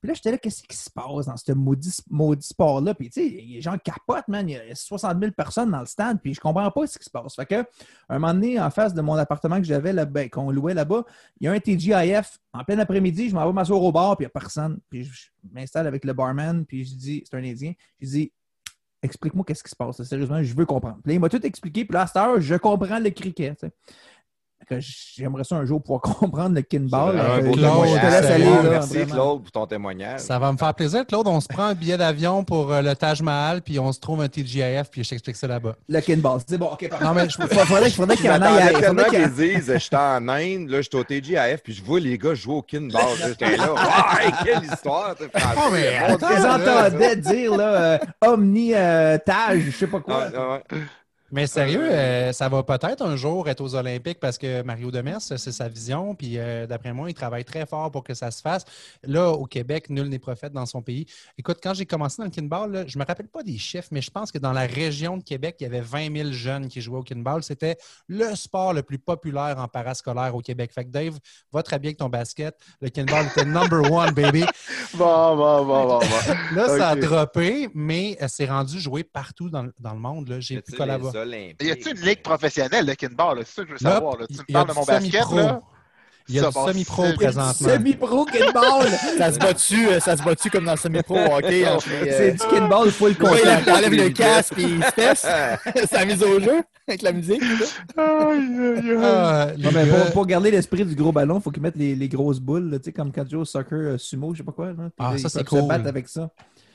Puis 0.00 0.08
là, 0.08 0.14
j'étais 0.14 0.32
là, 0.32 0.38
qu'est-ce 0.38 0.64
qui 0.64 0.76
se 0.76 0.90
passe 0.90 1.26
dans 1.26 1.36
ce 1.36 1.52
maudit, 1.52 1.96
maudit 2.10 2.44
sport-là? 2.44 2.92
Puis, 2.92 3.08
tu 3.08 3.22
sais, 3.22 3.28
les 3.48 3.60
gens 3.60 3.78
capotent, 3.78 4.26
man. 4.26 4.48
Il 4.48 4.54
y 4.54 4.56
a 4.56 4.74
60 4.74 5.16
000 5.20 5.30
personnes 5.30 5.70
dans 5.70 5.78
le 5.78 5.86
stade, 5.86 6.18
puis 6.20 6.34
je 6.34 6.40
comprends 6.40 6.68
pas 6.72 6.88
ce 6.88 6.98
qui 6.98 7.04
se 7.04 7.10
passe. 7.10 7.36
Fait 7.36 7.46
que, 7.46 7.64
un 8.08 8.18
moment 8.18 8.34
donné, 8.34 8.58
en 8.58 8.68
face 8.70 8.94
de 8.94 9.00
mon 9.00 9.14
appartement 9.14 9.58
que 9.58 9.64
j'avais, 9.64 9.92
là, 9.92 10.04
ben, 10.04 10.28
qu'on 10.28 10.50
louait 10.50 10.74
là-bas, 10.74 11.04
il 11.40 11.44
y 11.44 11.48
a 11.48 11.52
un 11.52 11.60
TGIF. 11.60 12.40
En 12.52 12.64
plein 12.64 12.80
après-midi, 12.80 13.28
je 13.28 13.34
m'en 13.36 13.46
vais 13.46 13.52
m'asseoir 13.52 13.80
au 13.80 13.92
bar, 13.92 14.16
puis 14.16 14.24
il 14.24 14.26
n'y 14.26 14.32
a 14.36 14.40
personne. 14.40 14.80
Puis, 14.90 15.04
je 15.04 15.28
m'installe 15.52 15.86
avec 15.86 16.04
le 16.04 16.12
barman, 16.14 16.66
puis 16.66 16.84
je 16.84 16.96
dis, 16.96 17.22
c'est 17.24 17.36
un 17.36 17.44
Indien, 17.44 17.72
je 18.00 18.06
dis, 18.08 18.32
explique-moi 19.02 19.44
qu'est-ce 19.46 19.62
qui 19.64 19.70
se 19.70 19.76
passe. 19.76 20.02
Sérieusement, 20.02 20.42
je 20.42 20.54
veux 20.54 20.66
comprendre. 20.66 20.98
Là, 21.04 21.12
il 21.12 21.20
m'a 21.20 21.28
tout 21.28 21.44
expliqué, 21.44 21.84
puis 21.84 21.96
à 21.96 22.06
cette 22.06 22.16
heure, 22.16 22.40
je 22.40 22.54
comprends 22.54 22.98
le 22.98 23.10
cricket. 23.10 23.66
J'aimerais 25.16 25.44
ça 25.44 25.56
un 25.56 25.64
jour 25.64 25.82
pouvoir 25.82 26.00
comprendre 26.18 26.54
le 26.54 26.62
kinball. 26.62 27.16
Je- 27.16 27.50
Claude, 27.52 27.86
je 27.88 28.00
te 28.00 28.06
laisse 28.06 28.30
aller. 28.30 28.44
là, 28.44 28.62
Merci 28.70 28.92
vraiment. 28.98 29.12
Claude 29.14 29.42
pour 29.42 29.52
ton 29.52 29.66
témoignage. 29.66 30.20
Ça 30.20 30.38
va 30.38 30.52
me 30.52 30.56
faire 30.56 30.74
plaisir, 30.74 31.06
Claude. 31.06 31.26
On 31.28 31.40
se 31.40 31.48
prend 31.48 31.64
un 31.64 31.74
billet 31.74 31.96
d'avion 31.98 32.44
pour 32.44 32.72
euh, 32.72 32.82
le 32.82 32.94
Taj 32.94 33.20
Mahal, 33.22 33.62
puis 33.62 33.78
on 33.78 33.92
se 33.92 34.00
trouve 34.00 34.22
un 34.22 34.28
TGIF, 34.28 34.90
puis 34.90 35.04
je 35.04 35.10
t'explique 35.10 35.36
ça 35.36 35.46
là-bas. 35.46 35.74
Le 35.88 36.00
kinball. 36.00 36.40
C'est 36.46 36.58
bon, 36.58 36.66
OK. 36.72 36.88
parfait. 36.88 37.04
Non, 37.04 37.12
mais 37.14 37.28
je- 37.28 37.36
Il 37.40 37.46
faudrait, 37.66 37.90
faudrait 37.90 38.16
qu'il 38.16 38.26
y 38.26 38.30
en 38.30 38.34
ait. 38.42 38.72
tellement 38.72 38.86
faudrait 38.88 39.04
qu'il 39.10 39.18
y 39.20 39.24
en- 39.24 39.28
qu'ils 39.28 39.34
disent 39.34 39.72
j'étais 39.78 39.96
en 39.96 40.28
Inde, 40.28 40.68
là, 40.68 40.80
j'étais 40.80 40.96
au 40.96 41.04
TGIF, 41.04 41.62
puis 41.62 41.72
je 41.74 41.84
vois 41.84 42.00
les 42.00 42.16
gars 42.18 42.34
jouer 42.34 42.54
au 42.54 42.62
kinball. 42.62 43.02
J'étais 43.26 43.56
là, 43.56 43.74
quelle 44.44 44.64
histoire! 44.64 45.14
français, 45.16 45.58
Oh, 45.58 45.68
mais 45.72 46.08
là, 46.08 46.54
entendaient 46.88 47.16
dire 47.16 47.56
là, 47.56 47.64
euh, 47.64 47.98
omni 48.26 48.72
euh, 48.74 49.18
Taj, 49.24 49.60
je 49.60 49.70
sais 49.70 49.86
pas 49.86 50.00
quoi. 50.00 50.28
Mais 51.32 51.46
sérieux, 51.46 51.88
euh, 51.90 52.32
ça 52.32 52.48
va 52.48 52.62
peut-être 52.62 53.02
un 53.02 53.16
jour 53.16 53.48
être 53.48 53.60
aux 53.62 53.74
Olympiques 53.74 54.20
parce 54.20 54.36
que 54.38 54.62
Mario 54.62 54.90
Demers, 54.90 55.20
c'est 55.20 55.38
sa 55.38 55.66
vision. 55.68 56.14
Puis 56.14 56.38
euh, 56.38 56.66
d'après 56.66 56.92
moi, 56.92 57.10
il 57.10 57.14
travaille 57.14 57.44
très 57.44 57.64
fort 57.66 57.90
pour 57.90 58.04
que 58.04 58.12
ça 58.14 58.30
se 58.30 58.42
fasse. 58.42 58.64
Là, 59.02 59.30
au 59.30 59.46
Québec, 59.46 59.88
nul 59.90 60.08
n'est 60.08 60.18
prophète 60.18 60.52
dans 60.52 60.66
son 60.66 60.82
pays. 60.82 61.06
Écoute, 61.38 61.58
quand 61.62 61.72
j'ai 61.74 61.86
commencé 61.86 62.16
dans 62.18 62.24
le 62.24 62.30
kinball, 62.30 62.70
là, 62.70 62.84
je 62.86 62.98
me 62.98 63.04
rappelle 63.04 63.28
pas 63.28 63.42
des 63.42 63.56
chiffres, 63.58 63.88
mais 63.92 64.02
je 64.02 64.10
pense 64.10 64.30
que 64.30 64.38
dans 64.38 64.52
la 64.52 64.66
région 64.66 65.16
de 65.16 65.22
Québec, 65.22 65.56
il 65.60 65.64
y 65.64 65.66
avait 65.66 65.80
20 65.80 66.14
000 66.14 66.32
jeunes 66.32 66.68
qui 66.68 66.80
jouaient 66.80 66.98
au 66.98 67.02
kinball. 67.02 67.42
C'était 67.42 67.76
le 68.08 68.34
sport 68.36 68.74
le 68.74 68.82
plus 68.82 68.98
populaire 68.98 69.56
en 69.58 69.68
parascolaire 69.68 70.34
au 70.36 70.40
Québec. 70.40 70.70
Fait 70.74 70.84
que 70.84 70.90
Dave, 70.90 71.18
va 71.52 71.62
très 71.62 71.78
bien 71.78 71.88
avec 71.88 71.98
ton 71.98 72.08
basket. 72.10 72.54
Le 72.82 72.90
kinball 72.90 73.24
était 73.26 73.46
number 73.46 73.90
one, 73.90 74.10
baby. 74.12 74.44
Bon, 74.94 75.34
bon, 75.36 75.64
bon, 75.64 75.86
bon, 75.86 75.98
bon. 76.00 76.34
Là, 76.54 76.68
ça 76.78 76.88
a 76.90 76.94
droppé, 76.96 77.70
mais 77.74 78.18
euh, 78.20 78.26
c'est 78.28 78.44
rendu 78.44 78.78
joué 78.78 79.04
partout 79.04 79.48
dans, 79.48 79.62
le- 79.62 79.72
dans 79.80 79.94
le 79.94 79.98
monde. 79.98 80.36
J'ai 80.40 80.56
pu 80.60 80.72
collaborer. 80.76 81.12
Olympiques? 81.22 81.62
Y 81.68 81.70
a-tu 81.70 81.90
une 81.90 82.00
ligue 82.06 82.22
professionnelle 82.22 82.86
de 82.86 82.94
kinball? 82.94 83.38
là? 83.38 83.42
C'est 83.46 83.54
ça 83.56 83.62
que 83.62 83.68
je 83.68 83.72
veux 83.72 83.78
savoir. 83.78 84.16
Là. 84.18 84.26
Tu 84.28 84.34
il 84.34 84.38
me 84.38 84.44
y 84.48 84.50
a 84.50 84.52
parles 84.64 84.68
de 84.68 84.74
mon 84.74 84.84
basket, 84.84 85.12
semi-pro. 85.12 85.36
là? 85.36 85.60
Il 86.28 86.36
y 86.36 86.38
a 86.38 86.42
Ça 86.42 86.48
du 86.50 86.70
semi-pro 86.72 87.02
présentement. 87.14 87.52
Semi-pro 87.68 88.24
kinball. 88.26 88.88
Ça 89.18 89.32
se 89.32 89.38
bat-tu, 89.40 89.88
euh, 89.88 89.98
ça 89.98 90.16
se 90.16 90.22
bat-tu 90.22 90.50
comme 90.50 90.64
dans 90.64 90.72
le 90.72 90.78
semi-pro 90.78 91.16
hockey? 91.18 91.66
euh, 91.66 91.78
C'est 91.80 92.32
du 92.32 92.46
kinball 92.46 92.90
full 92.92 93.08
Oui, 93.10 93.16
il 93.20 93.40
contact. 93.40 93.68
enlève 93.68 93.92
le 93.92 94.08
casque 94.10 94.54
et 94.56 94.62
il 94.62 94.84
se 94.84 94.90
teste. 94.92 95.26
C'est 95.74 95.92
la 95.92 96.04
mise 96.04 96.22
au 96.22 96.38
jeu 96.40 96.62
avec 96.86 97.02
la 97.02 97.10
musique. 97.12 97.42
Ah, 97.96 99.48
Non, 99.58 99.70
mais 99.74 99.86
pour, 99.86 100.12
pour 100.12 100.26
garder 100.26 100.50
l'esprit 100.50 100.84
du 100.84 100.94
gros 100.94 101.12
ballon, 101.12 101.38
il 101.38 101.42
faut 101.42 101.50
qu'ils 101.50 101.62
mettent 101.62 101.76
les, 101.76 101.94
les 101.94 102.08
grosses 102.08 102.40
boules, 102.40 102.70
là, 102.70 102.78
tu 102.78 102.86
sais, 102.86 102.92
comme 102.92 103.12
quand 103.12 103.24
tu 103.24 103.30
joues 103.32 103.40
au 103.40 103.44
soccer 103.44 103.78
euh, 103.78 103.98
sumo, 103.98 104.32
je 104.32 104.38
sais 104.38 104.44
pas 104.44 104.52
quoi. 104.52 104.66
Là, 104.68 104.90
Ah, 104.98 105.18
ça, 105.18 105.28
c'est 105.28 105.44
cool. 105.44 105.62
se 105.62 105.66
battre 105.66 105.86
avec 105.88 106.08
ça. 106.08 106.30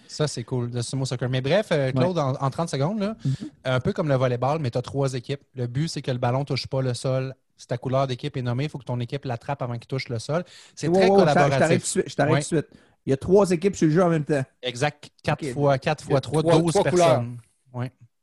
Ça, 0.07 0.27
c'est 0.27 0.43
cool, 0.43 0.69
le 0.71 0.81
sumo 0.81 1.05
soccer. 1.05 1.29
Mais 1.29 1.41
bref, 1.41 1.67
euh, 1.71 1.91
Claude, 1.91 2.17
en, 2.17 2.33
en 2.35 2.49
30 2.49 2.69
secondes, 2.69 2.99
là, 2.99 3.15
Mm-hmm. 3.25 3.49
un 3.65 3.79
peu 3.79 3.93
comme 3.93 4.07
le 4.09 4.15
volleyball, 4.15 4.59
mais 4.59 4.71
tu 4.71 4.77
as 4.77 4.81
trois 4.81 5.13
équipes. 5.13 5.41
Le 5.55 5.67
but, 5.67 5.87
c'est 5.87 6.01
que 6.01 6.11
le 6.11 6.17
ballon 6.17 6.39
ne 6.39 6.43
touche 6.45 6.67
pas 6.67 6.81
le 6.81 6.93
sol. 6.93 7.33
Si 7.57 7.65
ta 7.67 7.77
couleur 7.77 8.05
d'équipe 8.07 8.35
est 8.37 8.41
nommée, 8.41 8.65
il 8.65 8.69
faut 8.69 8.77
que 8.77 8.83
ton 8.85 8.99
équipe 8.99 9.25
l'attrape 9.25 9.61
avant 9.61 9.73
qu'il 9.73 9.87
touche 9.87 10.09
le 10.09 10.19
sol. 10.19 10.43
C'est 10.75 10.87
Ouais, 10.87 10.99
très 11.01 11.09
ouais, 11.09 11.15
collaboratif. 11.17 11.97
je 12.07 12.15
t'arrête 12.15 12.33
Ouais. 12.33 12.41
tout 12.43 12.55
de 12.55 12.61
suite. 12.61 12.67
Il 13.05 13.09
y 13.09 13.13
a 13.13 13.17
trois 13.17 13.49
équipes 13.51 13.75
sur 13.75 13.87
le 13.87 13.93
jeu 13.93 14.03
en 14.03 14.09
même 14.09 14.25
temps. 14.25 14.43
Exact. 14.61 15.09
4 15.23 15.43
Ok. 15.43 15.53
fois 15.53 15.77
4 15.79 16.03
Il 16.03 16.07
y 16.07 16.11
a 16.11 16.11
fois 16.13 16.21
3, 16.21 16.41
trois- 16.43 16.59
12 16.59 16.71
trois 16.73 16.83
personnes. 16.83 17.37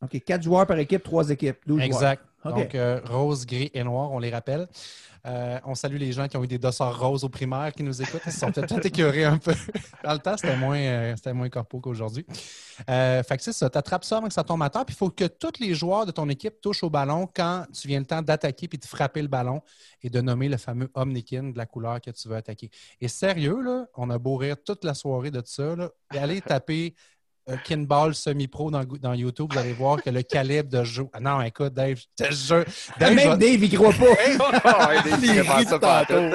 OK, 0.03 0.22
quatre 0.24 0.43
joueurs 0.43 0.66
par 0.66 0.78
équipe, 0.78 1.03
trois 1.03 1.30
équipes. 1.30 1.57
12 1.66 1.78
joueurs. 1.78 1.87
Exact. 1.87 2.22
OK. 2.45 2.55
Donc, 2.55 2.74
euh, 2.74 3.01
rose, 3.09 3.47
gris 3.47 3.70
et 3.72 3.82
noir, 3.82 4.12
on 4.12 4.18
les 4.18 4.30
rappelle. 4.30 4.68
Euh, 5.27 5.59
on 5.64 5.75
salue 5.75 5.97
les 5.97 6.12
gens 6.12 6.29
qui 6.29 6.37
ont 6.37 6.45
eu 6.45 6.47
des 6.47 6.59
dossards 6.59 6.99
roses 6.99 7.25
au 7.25 7.31
primaire 7.31 7.72
qui 7.72 7.83
nous 7.83 8.03
écoutent. 8.03 8.22
Ils 8.27 8.33
sont 8.33 8.53
peut-être 8.53 8.85
écœurés 8.85 9.25
un 9.25 9.39
peu. 9.39 9.55
Dans 10.05 10.12
le 10.12 10.18
temps, 10.18 10.37
c'était 10.37 10.57
moins, 10.57 10.79
euh, 10.79 11.14
moins 11.33 11.49
corpo 11.49 11.81
qu'aujourd'hui. 11.81 12.27
Euh, 12.91 13.22
c'est 13.39 13.53
ça. 13.53 13.70
Tu 13.70 13.79
attrapes 13.79 14.05
ça 14.05 14.18
avant 14.18 14.29
que 14.29 14.35
ça 14.35 14.45
tombe 14.45 14.62
à 14.62 14.68
terre. 14.68 14.85
Puis 14.85 14.95
il 14.95 14.99
faut 14.99 15.11
que 15.11 15.25
tous 15.25 15.61
les 15.61 15.75
joueurs 15.75 16.05
de 16.05 16.11
ton 16.11 16.29
équipe 16.29 16.61
touchent 16.61 16.83
au 16.83 16.91
ballon 16.91 17.27
quand 17.35 17.64
tu 17.72 17.89
viens 17.89 18.01
le 18.01 18.07
temps 18.07 18.20
d'attaquer 18.20 18.68
puis 18.68 18.79
de 18.79 18.85
frapper 18.85 19.22
le 19.22 19.29
ballon 19.29 19.62
et 20.03 20.11
de 20.11 20.20
nommer 20.20 20.49
le 20.49 20.59
fameux 20.59 20.91
Omnikin 20.95 21.51
de 21.51 21.59
la 21.59 21.64
couleur 21.64 22.01
que 22.03 22.11
tu 22.11 22.29
veux 22.29 22.37
attaquer. 22.37 22.70
Et 23.01 23.09
sérieux, 23.09 23.62
là, 23.62 23.87
on 23.95 24.11
a 24.11 24.18
beau 24.18 24.37
rire 24.37 24.57
toute 24.62 24.85
la 24.85 24.93
soirée 24.93 25.31
de 25.31 25.43
ça. 25.45 25.75
Là, 25.75 25.91
et 26.12 26.18
allez 26.18 26.43
taper 26.43 26.95
Kinball 27.65 28.15
semi-pro 28.15 28.71
dans, 28.71 28.85
dans 28.85 29.13
YouTube, 29.13 29.49
vous 29.53 29.59
allez 29.59 29.75
voir 29.75 30.03
que 30.03 30.09
le 30.11 30.23
calibre 30.23 30.71
de 30.71 30.83
jeu. 30.85 31.05
Ah 31.13 31.21
non, 31.21 31.43
écoute, 31.43 31.75
Dave, 31.75 31.97
je 32.19 32.25
te 32.25 32.33
jure. 32.33 32.65
Dave, 32.99 33.15
Même 33.15 33.37
Dave, 33.37 33.63
il 33.63 33.77
croit 33.77 33.93
pas. 33.93 34.05
Ah, 34.65 34.91
Il 35.23 35.69
ça, 35.69 35.79
pas 35.79 36.05
Dave! 36.09 36.31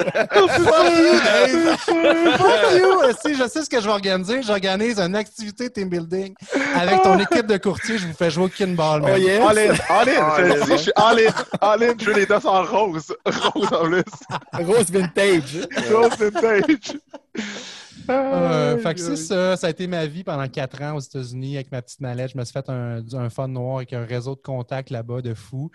Si 3.24 3.34
je 3.34 3.48
sais 3.48 3.64
ce 3.64 3.70
que 3.70 3.80
je 3.80 3.86
vais 3.86 3.92
organiser, 3.92 4.42
j'organise 4.42 4.98
une 5.00 5.16
activité 5.16 5.68
team 5.70 5.88
building 5.88 6.34
avec 6.74 7.02
ton 7.02 7.18
équipe 7.18 7.46
de 7.46 7.56
courtier. 7.56 7.98
Je 7.98 8.06
vous 8.06 8.14
fais 8.14 8.30
jouer 8.30 8.44
au 8.44 8.48
kinball. 8.48 9.02
Oh 9.04 9.16
yes. 9.16 9.40
All 9.40 9.58
in, 9.58 9.74
all 9.88 10.08
in, 10.08 10.12
Ah, 10.20 10.36
je 10.68 10.76
suis 10.76 10.92
all 10.96 11.18
in, 11.18 11.32
all 11.60 11.82
in, 11.82 11.94
je 11.98 12.04
veux 12.04 12.14
les 12.14 12.26
deux 12.26 12.46
en 12.46 12.62
rose. 12.62 13.12
Rose 13.26 13.72
en 13.72 13.84
plus. 13.86 14.04
Rose 14.64 14.90
vintage. 14.90 15.66
Rose 15.92 16.16
vintage. 16.18 16.96
Euh, 18.10 18.78
fait 18.78 18.94
que 18.94 19.00
c'est 19.00 19.16
ça. 19.16 19.56
Ça 19.56 19.66
a 19.66 19.70
été 19.70 19.86
ma 19.86 20.06
vie 20.06 20.24
pendant 20.24 20.46
quatre 20.48 20.80
ans 20.82 20.96
aux 20.96 21.00
États-Unis 21.00 21.56
avec 21.56 21.70
ma 21.72 21.82
petite 21.82 22.00
mallette. 22.00 22.30
Je 22.32 22.38
me 22.38 22.44
suis 22.44 22.52
fait 22.52 22.68
un, 22.68 23.02
un 23.14 23.30
fun 23.30 23.48
noir 23.48 23.76
avec 23.78 23.92
un 23.92 24.04
réseau 24.04 24.34
de 24.34 24.40
contacts 24.40 24.90
là-bas 24.90 25.22
de 25.22 25.34
fou. 25.34 25.70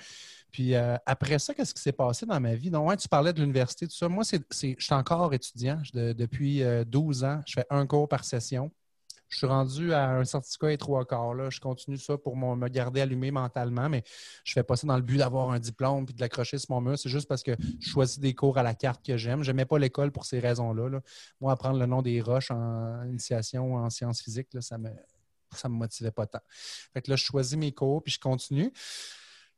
Puis 0.52 0.74
euh, 0.76 0.96
après 1.06 1.38
ça, 1.40 1.54
qu'est-ce 1.54 1.74
qui 1.74 1.82
s'est 1.82 1.92
passé 1.92 2.26
dans 2.26 2.40
ma 2.40 2.56
vie? 2.56 2.70
Donc, 2.70 2.88
ouais, 2.88 2.96
tu 2.98 3.08
parlais 3.10 3.34
de 3.34 3.42
l'université, 3.42 3.88
tout 3.88 3.96
ça. 3.96 4.08
Moi, 4.08 4.24
c'est- 4.24 4.42
je 4.52 4.84
suis 4.84 4.94
encore 4.94 5.34
étudiant 5.34 5.80
Je- 5.84 5.92
de- 6.00 6.14
depuis 6.14 6.64
euh, 6.64 6.84
12 6.86 7.24
ans. 7.24 7.42
Je 7.46 7.54
fais 7.54 7.66
un 7.70 7.86
cours 7.86 8.08
par 8.08 8.24
session. 8.24 8.72
Je 9.36 9.40
suis 9.40 9.48
rendu 9.48 9.92
à 9.92 10.12
un 10.12 10.24
certificat 10.24 10.72
et 10.72 10.78
trois 10.78 11.04
quarts. 11.04 11.34
Là. 11.34 11.50
Je 11.50 11.60
continue 11.60 11.98
ça 11.98 12.18
pour 12.18 12.38
me 12.38 12.70
garder 12.70 13.02
allumé 13.02 13.32
mentalement, 13.32 13.90
mais 13.90 14.02
je 14.46 14.54
fais 14.54 14.64
pas 14.64 14.78
ça 14.78 14.88
dans 14.88 14.96
le 14.96 15.02
but 15.02 15.18
d'avoir 15.18 15.52
un 15.52 15.60
diplôme 15.60 16.06
et 16.10 16.14
de 16.14 16.22
l'accrocher 16.22 16.58
sur 16.58 16.72
mon 16.72 16.80
mur. 16.80 16.98
C'est 16.98 17.10
juste 17.10 17.28
parce 17.28 17.44
que 17.44 17.52
je 17.82 17.90
choisis 17.90 18.18
des 18.18 18.34
cours 18.34 18.58
à 18.58 18.64
la 18.64 18.74
carte 18.74 19.06
que 19.06 19.18
j'aime. 19.18 19.44
Je 19.44 19.52
n'aimais 19.52 19.66
pas 19.66 19.78
l'école 19.78 20.14
pour 20.14 20.24
ces 20.24 20.40
raisons-là. 20.40 20.88
là. 20.88 21.02
Moi, 21.42 21.52
apprendre 21.52 21.78
le 21.78 21.86
nom 21.86 22.02
des 22.02 22.22
roches 22.22 22.50
en 22.50 23.04
initiation 23.10 23.76
en 23.76 23.90
sciences 23.90 24.22
physiques, 24.22 24.48
ça 24.62 24.78
me 24.78 24.90
ça 25.52 25.68
me 25.68 25.76
motivait 25.76 26.12
pas 26.12 26.28
tant. 26.28 26.42
Fait 26.94 27.02
que 27.02 27.10
là, 27.10 27.18
je 27.18 27.26
choisis 27.26 27.58
mes 27.58 27.74
cours 27.74 28.02
puis 28.04 28.14
je 28.14 28.20
continue. 28.20 28.72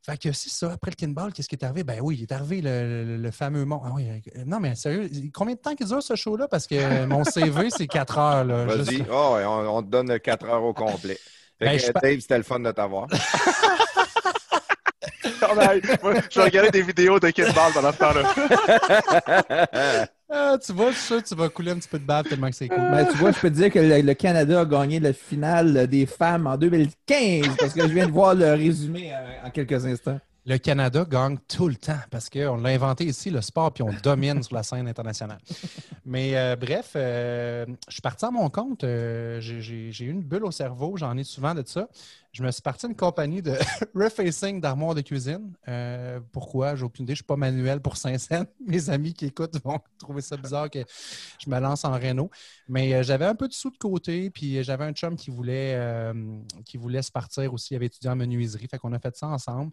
Fait 0.06 0.18
que 0.18 0.32
c'est 0.32 0.50
ça. 0.50 0.72
Après 0.72 0.92
le 0.92 0.96
kinball, 0.96 1.34
qu'est-ce 1.34 1.50
qui 1.50 1.56
est 1.56 1.66
arrivé? 1.66 1.84
Ben 1.84 2.00
oui, 2.02 2.16
il 2.20 2.24
est 2.24 2.32
arrivé 2.32 2.62
le, 2.62 3.04
le- 3.06 3.18
le 3.18 3.32
fameux 3.32 3.66
mot. 3.66 3.82
Ah 3.86 3.90
oui, 3.94 4.08
euh, 4.10 4.44
non, 4.46 4.60
mais 4.62 4.74
sérieux, 4.76 5.10
combien 5.34 5.56
de 5.56 5.60
temps 5.60 5.76
qu'il 5.76 5.86
dure 5.88 6.02
ce 6.02 6.16
show-là? 6.16 6.48
Parce 6.48 6.66
que 6.66 7.06
mon 7.06 7.24
CV, 7.26 7.70
c'est 7.70 7.88
4 7.88 8.18
heures. 8.18 8.46
Là, 8.46 8.66
Vas-y, 8.66 8.98
Juste- 8.98 9.04
Ah 9.12 9.32
ouais, 9.34 9.46
on, 9.46 9.78
on 9.78 9.84
te 9.84 9.90
donne 9.90 10.18
4 10.20 10.46
heures 10.48 10.64
au 10.64 10.74
complet. 10.74 11.18
Fait 11.60 11.66
Ben, 11.66 11.78
que, 11.80 11.86
je 11.88 11.92
pa- 11.92 12.00
Dave, 12.02 12.20
c'était 12.20 12.38
le 12.38 12.44
fun 12.44 12.60
de 12.60 12.72
t'avoir. 12.72 13.08
Je 15.40 16.40
vais 16.40 16.44
regarder 16.46 16.72
des 16.72 16.82
vidéos 16.82 17.20
de 17.20 17.30
kinball 17.30 17.72
pendant 17.74 17.92
ce 17.92 17.98
temps-là. 17.98 20.08
Ah, 20.30 20.58
tu 20.64 20.74
vois, 20.74 20.92
je 20.92 20.98
suis 20.98 21.06
sûr 21.06 21.24
que 21.24 21.28
tu 21.28 21.36
vas 21.36 21.48
couler 21.48 21.72
un 21.72 21.76
petit 21.76 21.88
peu 21.88 22.00
de 22.00 22.06
bave 22.06 22.26
tellement 22.28 22.50
que 22.50 22.56
c'est 22.56 22.68
cool. 22.68 22.78
Ben, 22.92 23.06
tu 23.06 23.16
vois, 23.18 23.32
je 23.32 23.40
peux 23.40 23.50
te 23.50 23.56
dire 23.56 23.72
que 23.72 23.80
le, 23.80 24.14
Canada 24.14 24.60
a 24.60 24.66
gagné 24.66 25.00
la 25.00 25.14
finale 25.14 25.88
des 25.88 26.06
femmes 26.06 26.48
en 26.48 26.58
2015 26.58 27.56
parce 27.58 27.74
que 27.74 27.82
je 27.82 27.94
viens 27.94 28.08
de 28.08 28.12
voir 28.12 28.36
le 28.36 28.52
résumé 28.52 29.14
euh, 29.14 29.48
en 29.48 29.50
quelques 29.52 29.86
instants. 29.86 30.20
Le 30.50 30.58
Canada 30.60 31.06
gagne 31.10 31.38
tout 31.46 31.68
le 31.68 31.76
temps 31.76 32.00
parce 32.10 32.30
qu'on 32.30 32.56
l'a 32.56 32.70
inventé 32.70 33.04
ici, 33.04 33.30
le 33.30 33.42
sport, 33.42 33.74
puis 33.74 33.84
on 33.84 33.92
domine 34.02 34.42
sur 34.42 34.56
la 34.56 34.64
scène 34.64 34.88
internationale. 34.88 35.40
Mais 36.06 36.38
euh, 36.38 36.56
bref, 36.56 36.92
euh, 36.96 37.66
je 37.90 37.94
suis 37.96 38.02
parti 38.02 38.24
à 38.24 38.32
mon 38.32 38.50
compte. 38.50 38.86
euh, 38.86 39.42
j'ai- 39.42 40.06
eu 40.06 40.10
une 40.10 40.24
bulle 40.24 40.46
au 40.46 40.52
cerveau, 40.52 40.96
j'en 40.96 41.18
ai 41.18 41.26
souvent 41.26 41.54
de 41.54 41.64
ça. 41.66 41.90
Je 42.32 42.44
me 42.44 42.52
suis 42.52 42.62
parti 42.62 42.86
une 42.88 42.96
compagnie 42.96 43.42
de 43.42 43.56
refacing 43.96 44.62
d'armoires 44.62 44.96
de 44.96 45.02
cuisine. 45.02 45.52
Pourquoi? 46.32 46.76
J'ai 46.76 46.84
aucune 46.84 47.04
idée. 47.04 47.12
Je 47.12 47.14
ne 47.14 47.24
suis 47.24 47.24
pas 47.26 47.36
manuel 47.36 47.82
pour 47.82 47.98
Saint-Saëns. 47.98 48.46
Mes 48.66 48.90
amis 48.90 49.14
qui 49.14 49.26
écoutent 49.26 49.62
vont 49.66 49.80
trouver 50.00 50.22
ça 50.22 50.38
bizarre 50.38 50.70
que 50.70 50.80
je 51.44 51.50
me 51.50 51.60
lance 51.60 51.84
en 51.84 51.92
réno. 51.92 52.30
Mais 52.70 53.04
j'avais 53.04 53.26
un 53.26 53.36
peu 53.36 53.50
de 53.50 53.54
sous 53.54 53.72
de 53.72 53.78
côté, 53.78 54.30
puis 54.30 54.64
j'avais 54.64 54.86
un 54.86 54.94
chum 54.94 55.16
qui 55.18 55.30
voulait, 55.30 55.78
qui 56.66 56.78
voulait 56.78 57.02
se 57.02 57.12
partir 57.12 57.52
aussi. 57.54 57.74
Il 57.74 57.78
avait 57.78 57.88
étudié 57.88 58.10
en 58.10 58.16
menuiserie. 58.16 58.68
Fait 58.70 58.78
qu'on 58.78 58.94
a 58.94 59.00
fait 59.00 59.16
ça 59.18 59.28
ensemble. 59.28 59.72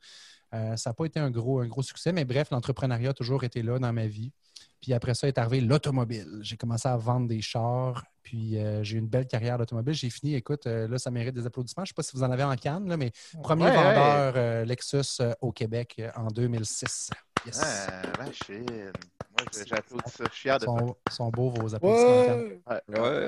Euh, 0.54 0.76
ça 0.76 0.90
n'a 0.90 0.94
pas 0.94 1.04
été 1.04 1.20
un 1.20 1.30
gros, 1.30 1.60
un 1.60 1.66
gros 1.66 1.82
succès, 1.82 2.12
mais 2.12 2.24
bref, 2.24 2.50
l'entrepreneuriat 2.50 3.10
a 3.10 3.14
toujours 3.14 3.44
été 3.44 3.62
là 3.62 3.78
dans 3.78 3.92
ma 3.92 4.06
vie. 4.06 4.32
Puis 4.80 4.92
après 4.92 5.14
ça 5.14 5.26
est 5.26 5.38
arrivé 5.38 5.60
l'automobile. 5.60 6.40
J'ai 6.42 6.56
commencé 6.56 6.86
à 6.88 6.96
vendre 6.96 7.26
des 7.26 7.40
chars, 7.40 8.04
puis 8.22 8.58
euh, 8.58 8.82
j'ai 8.84 8.96
eu 8.96 9.00
une 9.00 9.08
belle 9.08 9.26
carrière 9.26 9.58
d'automobile. 9.58 9.94
J'ai 9.94 10.10
fini, 10.10 10.34
écoute, 10.34 10.66
euh, 10.66 10.86
là, 10.86 10.98
ça 10.98 11.10
mérite 11.10 11.34
des 11.34 11.46
applaudissements. 11.46 11.84
Je 11.84 11.90
ne 11.90 11.94
sais 11.94 11.94
pas 11.94 12.02
si 12.02 12.16
vous 12.16 12.22
en 12.22 12.30
avez 12.30 12.44
en 12.44 12.54
Cannes, 12.56 12.88
là, 12.88 12.96
mais 12.96 13.10
premier 13.42 13.64
Ouais, 13.64 13.74
vendeur 13.74 14.66
Lexus 14.66 15.22
au 15.40 15.52
Québec 15.52 16.02
en 16.16 16.26
2006. 16.28 17.10
Yes. 17.46 17.60
Ah, 17.62 18.02
machine. 18.24 18.92
Moi, 19.36 19.46
j'applaudis 19.66 20.04
ça. 20.16 20.24
Je 20.24 20.30
suis 20.32 20.40
fier 20.42 20.58
de 20.58 20.64
ça. 20.64 20.66
sont, 20.66 20.96
sont 21.10 21.28
beaux 21.30 21.50
vos 21.50 21.74
applaudissements. 21.74 22.36
Ouais. 22.68 22.82
Ouais. 22.88 23.26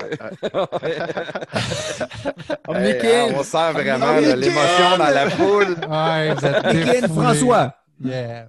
Ouais. 0.83 2.57
Omnikin. 2.69 3.09
Hey, 3.09 3.35
on 3.35 3.43
sent 3.43 3.73
vraiment 3.73 4.21
de 4.21 4.33
l'émotion 4.35 4.99
dans 4.99 5.11
la 5.11 5.31
foule. 5.31 5.77
Ouais, 5.89 6.35
vous 6.35 6.45
êtes. 6.47 7.07
François. 7.13 7.75
Yeah. 8.01 8.49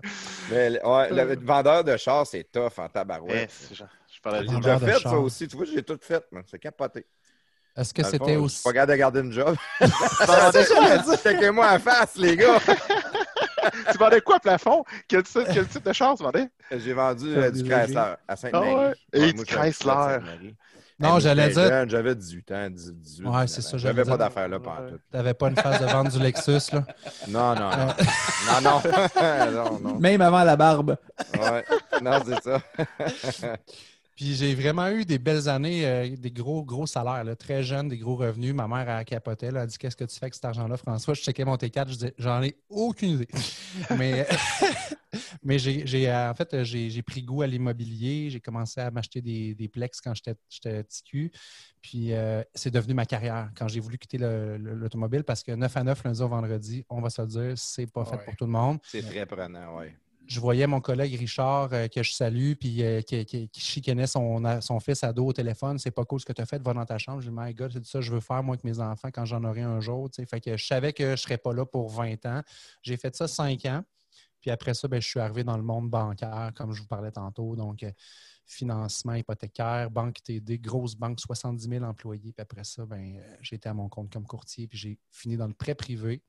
Mais 0.51 0.83
ouais, 0.85 1.09
le 1.09 1.35
vendeur 1.43 1.83
de 1.83 1.95
char, 1.97 2.27
c'est 2.27 2.43
tough 2.51 2.71
en 2.77 2.89
tabarouette. 2.89 3.49
Yes, 3.49 3.69
je, 3.71 3.83
je 4.13 4.21
parlais 4.21 4.41
de 4.41 4.45
J'ai 4.47 4.53
Vendeur 4.53 4.79
déjà 4.79 4.85
de 4.85 4.91
fait 4.91 4.99
char. 4.99 5.11
ça 5.13 5.17
aussi. 5.19 5.47
Tu 5.47 5.55
vois, 5.55 5.65
j'ai 5.65 5.83
tout 5.83 5.97
fait. 6.01 6.23
C'est 6.51 6.59
capoté. 6.59 7.05
Est-ce 7.77 7.93
que 7.93 8.03
c'était 8.03 8.35
aussi. 8.35 8.55
Je 8.57 8.61
suis 8.69 8.73
pas 8.73 8.85
de 8.85 8.95
garder 8.95 9.19
une 9.21 9.31
job. 9.31 9.55
Checkez-moi 11.23 11.73
en 11.75 11.79
face, 11.79 12.15
les 12.17 12.35
gars. 12.35 12.59
Tu 13.91 13.97
vendais 13.97 14.21
quoi, 14.21 14.39
plafond? 14.39 14.83
Quel, 15.07 15.23
type- 15.23 15.47
quel 15.53 15.67
type 15.67 15.85
de 15.85 15.93
char 15.93 16.15
tu 16.17 16.23
vendais? 16.23 16.47
J'ai 16.71 16.93
vendu 16.93 17.35
euh, 17.35 17.51
du 17.51 17.63
Chrysler 17.63 18.13
à 18.27 18.35
Sainte-Marie. 18.35 18.67
Ah 18.75 18.87
ouais? 18.89 18.93
Et 19.13 19.33
du 19.33 19.43
Chrysler. 19.45 20.19
Non, 20.99 21.19
j'allais 21.19 21.49
dire- 21.49 21.85
J'avais 21.87 22.15
18 22.15 22.51
ans, 22.51 22.69
18, 22.71 22.99
18 22.99 23.25
Ouais, 23.27 23.47
c'est 23.47 23.57
19 23.61 23.71
ça, 23.71 23.77
J'avais 23.77 24.03
pas 24.03 24.17
d'affaires 24.17 24.47
là, 24.47 24.57
en 24.57 24.59
tout. 24.59 24.99
T'avais 25.11 25.33
pas 25.35 25.49
une 25.49 25.55
phase 25.55 25.79
de 25.79 25.85
vente 25.85 26.09
du 26.09 26.19
Lexus, 26.19 26.73
là? 26.73 26.83
Non, 27.27 27.53
non, 27.53 27.69
non. 27.69 27.87
non, 28.47 28.61
non. 28.61 28.81
non, 29.51 29.79
non. 29.79 29.99
Même 29.99 30.21
avant 30.21 30.43
la 30.43 30.55
barbe. 30.55 30.97
Ouais. 31.39 31.63
Non, 32.01 32.19
c'est 32.25 32.41
ça. 32.43 32.59
Puis 34.17 34.33
j'ai 34.35 34.55
vraiment 34.55 34.89
eu 34.89 35.05
des 35.05 35.19
belles 35.19 35.47
années, 35.47 35.85
euh, 35.85 36.09
des 36.17 36.31
gros, 36.31 36.65
gros 36.65 36.87
salaires, 36.87 37.23
là, 37.23 37.35
très 37.35 37.61
jeune, 37.61 37.87
des 37.87 37.99
gros 37.99 38.15
revenus. 38.15 38.53
Ma 38.53 38.67
mère 38.67 38.89
a 38.89 39.05
capoté, 39.05 39.45
elle 39.45 39.57
a 39.57 39.67
dit 39.67 39.77
Qu'est-ce 39.77 39.95
que 39.95 40.05
tu 40.05 40.15
fais 40.17 40.23
avec 40.25 40.33
cet 40.33 40.43
argent-là, 40.45 40.75
François? 40.75 41.13
Je 41.13 41.21
checkais 41.21 41.45
mon 41.45 41.55
T4, 41.55 41.87
je 41.89 41.93
disais 41.93 42.13
J'en 42.17 42.41
ai 42.41 42.57
aucune 42.67 43.11
idée. 43.11 43.27
mais 43.97 44.25
mais 45.43 45.59
j'ai, 45.59 45.85
j'ai, 45.85 46.09
euh, 46.09 46.31
en 46.31 46.33
fait, 46.33 46.63
j'ai, 46.63 46.89
j'ai 46.89 47.01
pris 47.03 47.21
goût 47.21 47.43
à 47.43 47.47
l'immobilier. 47.47 48.29
J'ai 48.31 48.39
commencé 48.39 48.81
à 48.81 48.89
m'acheter 48.89 49.21
des, 49.21 49.53
des 49.53 49.67
plex 49.67 50.01
quand 50.01 50.15
j'étais, 50.15 50.35
j'étais 50.49 50.83
petit 50.83 51.03
cul. 51.03 51.31
Puis 51.81 52.13
euh, 52.13 52.41
c'est 52.55 52.71
devenu 52.71 52.95
ma 52.95 53.05
carrière 53.05 53.51
quand 53.55 53.67
j'ai 53.67 53.79
voulu 53.79 53.99
quitter 53.99 54.17
le- 54.17 54.57
le- 54.57 54.73
l'automobile 54.73 55.23
parce 55.23 55.43
que 55.43 55.51
9 55.51 55.77
à 55.77 55.83
9, 55.83 56.03
lundi 56.03 56.21
au 56.23 56.27
vendredi, 56.27 56.83
on 56.89 57.01
va 57.01 57.09
se 57.11 57.21
le 57.21 57.27
dire, 57.27 57.53
c'est 57.55 57.85
pas 57.85 58.03
fait 58.03 58.15
Ouais. 58.17 58.25
pour 58.25 58.35
tout 58.35 58.45
le 58.45 58.51
monde. 58.51 58.79
C'est 58.83 59.03
très 59.03 59.25
prenant, 59.27 59.77
oui. 59.79 59.87
Je 60.27 60.39
voyais 60.39 60.67
mon 60.67 60.81
collègue 60.81 61.15
Richard, 61.15 61.69
euh, 61.71 61.87
que 61.87 62.03
je 62.03 62.11
salue, 62.11 62.53
puis 62.59 62.83
euh, 62.83 63.01
qui, 63.01 63.25
qui- 63.25 63.49
chicanait 63.55 64.07
son, 64.07 64.61
son 64.61 64.79
fils 64.79 65.03
ado 65.03 65.25
au 65.27 65.33
téléphone. 65.33 65.79
C'est 65.79 65.91
pas 65.91 66.05
cool 66.05 66.19
ce 66.19 66.25
que 66.25 66.33
tu 66.33 66.41
as 66.41 66.45
fait, 66.45 66.61
va 66.61 66.73
dans 66.73 66.85
ta 66.85 66.97
chambre. 66.97 67.21
J'ai 67.21 67.29
dit, 67.29 67.35
my 67.37 67.53
God, 67.53 67.71
c'est 67.73 67.85
ça 67.85 67.99
que 67.99 68.05
je 68.05 68.11
veux 68.11 68.19
faire, 68.19 68.43
moi, 68.43 68.55
avec 68.55 68.63
mes 68.63 68.79
enfants, 68.79 69.09
quand 69.11 69.25
j'en 69.25 69.43
aurai 69.43 69.61
un 69.61 69.79
jour. 69.79 70.09
Fait 70.27 70.41
que 70.41 70.57
je 70.57 70.65
savais 70.65 70.93
que 70.93 71.11
je 71.11 71.21
serais 71.21 71.37
pas 71.37 71.53
là 71.53 71.65
pour 71.65 71.89
20 71.89 72.25
ans. 72.25 72.41
J'ai 72.81 72.97
fait 72.97 73.15
ça 73.15 73.27
5 73.27 73.65
ans. 73.65 73.83
Puis 74.41 74.51
après 74.51 74.73
ça, 74.73 74.87
ben, 74.87 75.01
je 75.01 75.07
suis 75.07 75.19
arrivé 75.19 75.43
dans 75.43 75.57
le 75.57 75.63
monde 75.63 75.89
bancaire, 75.89 76.51
comme 76.55 76.71
je 76.73 76.81
vous 76.81 76.87
parlais 76.87 77.11
tantôt. 77.11 77.55
Donc, 77.55 77.83
euh, 77.83 77.91
financement 78.45 79.13
hypothécaire, 79.13 79.89
banque 79.91 80.21
TD, 80.23 80.59
grosse 80.59 80.95
banque, 80.95 81.19
70 81.19 81.67
000 81.69 81.83
employés. 81.83 82.31
Puis 82.33 82.41
après 82.41 82.63
ça, 82.63 82.85
ben, 82.85 83.21
été 83.51 83.69
à 83.69 83.73
mon 83.73 83.89
compte 83.89 84.11
comme 84.11 84.25
courtier, 84.25 84.67
puis 84.67 84.77
j'ai 84.77 84.99
fini 85.11 85.37
dans 85.37 85.47
le 85.47 85.53
prêt 85.53 85.75
privé. 85.75 86.21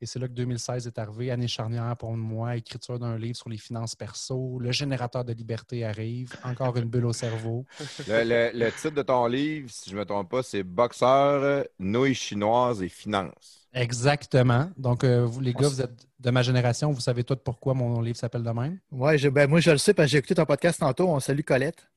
Et 0.00 0.06
c'est 0.06 0.18
là 0.18 0.28
que 0.28 0.32
2016 0.34 0.86
est 0.86 0.98
arrivé, 0.98 1.30
année 1.30 1.48
charnière 1.48 1.96
pour 1.96 2.14
moi, 2.16 2.56
écriture 2.56 2.98
d'un 2.98 3.16
livre 3.16 3.36
sur 3.36 3.48
les 3.48 3.56
finances 3.56 3.94
perso, 3.94 4.58
le 4.58 4.70
générateur 4.72 5.24
de 5.24 5.32
liberté 5.32 5.84
arrive, 5.84 6.32
encore 6.44 6.76
une 6.76 6.84
bulle 6.84 7.06
au 7.06 7.12
cerveau. 7.12 7.64
Le, 8.08 8.22
le- 8.24 8.50
le 8.58 8.70
titre 8.72 8.90
de 8.94 9.02
ton 9.02 9.26
livre, 9.26 9.68
si 9.70 9.88
je 9.90 9.94
ne 9.94 10.00
me 10.00 10.04
trompe 10.04 10.28
pas, 10.30 10.42
c'est 10.42 10.62
Boxeur, 10.62 11.64
nouilles 11.78 12.14
chinoises 12.14 12.82
et 12.82 12.88
finances. 12.88 13.68
Exactement. 13.72 14.70
Donc, 14.76 15.04
euh, 15.04 15.24
vous, 15.24 15.40
les 15.40 15.52
gars, 15.54 15.68
vous 15.68 15.80
êtes 15.80 16.06
de 16.20 16.30
ma 16.30 16.42
génération, 16.42 16.90
vous 16.92 17.00
savez 17.00 17.24
tout 17.24 17.36
pourquoi 17.36 17.74
mon 17.74 18.00
livre 18.00 18.16
s'appelle 18.16 18.42
de 18.42 18.50
même. 18.50 18.78
Ouais, 18.90 19.16
je- 19.18 19.28
ben, 19.28 19.48
moi, 19.48 19.60
je 19.60 19.70
le 19.70 19.78
sais 19.78 19.94
parce 19.94 20.06
que 20.08 20.12
j'ai 20.12 20.18
écouté 20.18 20.34
ton 20.34 20.44
podcast 20.44 20.80
tantôt. 20.80 21.08
On 21.08 21.18
salue 21.20 21.40
Colette. 21.42 21.88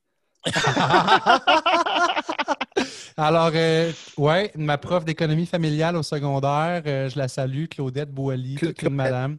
Alors, 3.17 3.51
euh, 3.55 3.91
ouais, 4.17 4.51
ma 4.55 4.77
prof 4.77 5.03
d'économie 5.03 5.45
familiale 5.45 5.95
au 5.95 6.03
secondaire, 6.03 6.83
euh, 6.85 7.09
je 7.09 7.17
la 7.17 7.27
salue, 7.27 7.65
Claudette 7.65 8.11
Boily, 8.11 8.55
Cla- 8.55 8.67
toute 8.67 8.83
une 8.83 8.93
madame. 8.95 9.38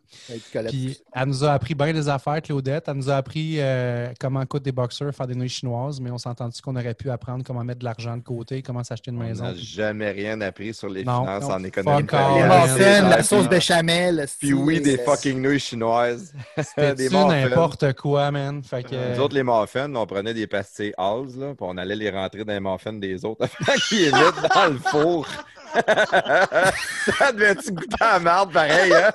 Puis 0.68 0.98
elle 1.14 1.28
nous 1.28 1.44
a 1.44 1.52
appris 1.52 1.74
bien 1.74 1.92
des 1.92 2.08
affaires, 2.08 2.42
Claudette. 2.42 2.84
Elle 2.88 2.94
nous 2.94 3.10
a 3.10 3.16
appris 3.16 3.56
euh, 3.58 4.08
comment 4.20 4.44
coûtent 4.46 4.62
des 4.64 4.72
boxeurs, 4.72 5.14
faire 5.14 5.26
des 5.26 5.34
nouilles 5.34 5.48
chinoises, 5.48 6.00
mais 6.00 6.10
on 6.10 6.18
s'entend-tu 6.18 6.60
qu'on 6.62 6.74
aurait 6.76 6.94
pu 6.94 7.10
apprendre 7.10 7.44
comment 7.44 7.62
mettre 7.64 7.80
de 7.80 7.84
l'argent 7.84 8.16
de 8.16 8.22
côté, 8.22 8.62
comment 8.62 8.82
s'acheter 8.82 9.10
une 9.10 9.18
On 9.18 9.24
maison? 9.24 9.44
n'a 9.44 9.52
puis- 9.52 9.62
jamais 9.64 10.10
rien 10.10 10.40
appris 10.40 10.74
sur 10.74 10.88
les 10.88 11.04
Non, 11.04 11.20
finances 11.20 11.42
non, 11.48 11.54
en 11.54 11.64
économie. 11.64 12.06
c'est 12.76 13.00
la 13.02 13.22
sauce 13.22 13.48
béchamel. 13.48 14.26
Puis 14.40 14.52
oui, 14.52 14.80
des 14.80 14.98
fucking 14.98 15.40
nouilles 15.40 15.60
chinoises. 15.60 16.32
muffins. 16.56 17.28
n'importe 17.28 17.92
quoi, 17.94 18.30
man? 18.30 18.62
Fait 18.62 18.82
que, 18.82 19.14
Nous 19.14 19.20
autres, 19.20 19.34
les 19.34 19.42
muffins, 19.44 19.94
on 19.94 20.06
prenait 20.06 20.34
des 20.34 20.46
pastilles 20.46 20.92
Halls, 20.98 21.38
là, 21.38 21.46
puis 21.48 21.56
on 21.60 21.76
allait 21.76 21.96
les 21.96 22.10
rentrer 22.10 22.44
dans 22.44 22.52
les 22.52 22.60
muffins 22.60 22.92
des 22.92 23.24
autres 23.24 23.37
afin 23.40 23.72
qu'ils 23.88 24.04
les 24.06 24.12
mettent 24.12 24.54
dans 24.54 24.66
le 24.72 24.78
four. 24.78 25.26
ça 27.18 27.30
devait-tu 27.32 27.72
goûter 27.72 27.96
à 28.00 28.14
la 28.14 28.20
merde, 28.20 28.52
pareil, 28.52 28.92
hein? 28.94 29.10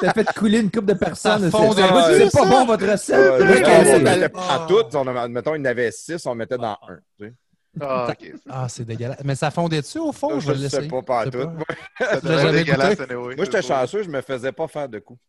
T'as 0.00 0.12
fait 0.12 0.24
couler 0.34 0.60
une 0.60 0.70
coupe 0.70 0.84
de 0.86 0.94
personnes. 0.94 1.40
Ça 1.40 1.44
C'est 1.46 1.50
fond 1.50 1.72
de- 1.72 1.80
c'est 1.80 2.24
pas 2.30 2.30
ça. 2.30 2.44
bon, 2.44 2.66
votre 2.66 2.86
recette. 2.86 3.14
Euh, 3.16 3.38
je 3.38 3.44
on 3.58 3.62
connaissais. 3.62 3.98
mettait 4.00 4.32
à 4.36 4.66
toutes, 4.68 4.94
on 4.94 5.06
a- 5.06 5.28
mettons, 5.28 5.54
il 5.54 5.58
y 5.58 5.62
en 5.62 5.64
avait 5.64 5.90
six, 5.90 6.24
on 6.26 6.34
mettait 6.34 6.58
dans 6.58 6.76
un. 6.88 6.98
Tu 7.18 7.26
sais. 7.26 7.32
Ah, 7.80 8.08
ah, 8.50 8.66
c'est 8.68 8.84
dégueulasse. 8.84 9.18
Mais 9.24 9.34
ça 9.34 9.50
fondait 9.50 9.80
dessus 9.82 9.98
au 9.98 10.12
fond? 10.12 10.40
Je 10.40 10.46
vais 10.46 10.54
le 10.54 10.62
je 10.62 10.68
sais 10.68 10.88
pas, 10.88 11.02
pas 11.02 11.24
Je 11.24 11.28
à 11.28 11.32
sais 11.32 11.38
tout. 11.38 11.48
pas. 11.48 12.20
Moi, 13.36 13.44
j'étais 13.44 13.62
chanceux, 13.62 14.02
je 14.02 14.08
me 14.08 14.20
faisais 14.22 14.52
pas 14.52 14.66
faire 14.66 14.88
de 14.88 14.98
coups. 14.98 15.20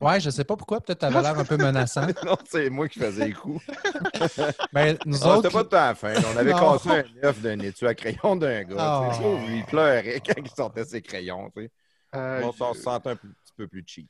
Ouais, 0.00 0.20
je 0.20 0.30
sais 0.30 0.44
pas 0.44 0.56
pourquoi. 0.56 0.80
Peut-être 0.80 1.00
tu 1.00 1.04
avais 1.06 1.22
l'air 1.22 1.38
un 1.38 1.44
peu 1.44 1.56
menaçant. 1.56 2.06
non, 2.24 2.36
c'est 2.48 2.70
moi 2.70 2.88
qui 2.88 2.98
faisais 2.98 3.26
les 3.26 3.32
coups. 3.32 3.64
Ben, 4.72 4.96
nous 5.06 5.18
Ah, 5.22 5.38
autres. 5.38 5.42
C'était 5.50 5.52
pas 5.54 5.64
tout 5.64 5.76
à 5.76 5.86
la 5.88 5.94
fin. 5.94 6.14
On 6.32 6.36
avait 6.36 6.52
cassé 6.52 6.88
un 6.90 7.28
œuf 7.28 7.40
d'un 7.40 7.58
étui 7.60 7.86
à 7.86 7.94
crayon 7.94 8.36
d'un 8.36 8.62
gars. 8.64 8.76
Ah. 8.78 9.12
Il 9.48 9.64
pleurait 9.64 10.20
quand 10.24 10.34
il 10.44 10.50
sortait 10.50 10.84
ses 10.84 11.02
crayons. 11.02 11.50
tu 11.56 11.62
sais. 11.64 11.70
Ah, 12.12 12.38
on 12.44 12.52
s'en 12.52 12.72
je- 12.74 12.78
sentait 12.80 13.10
un 13.10 13.16
petit 13.16 13.52
peu 13.56 13.66
plus 13.66 13.82
cheap. 13.86 14.08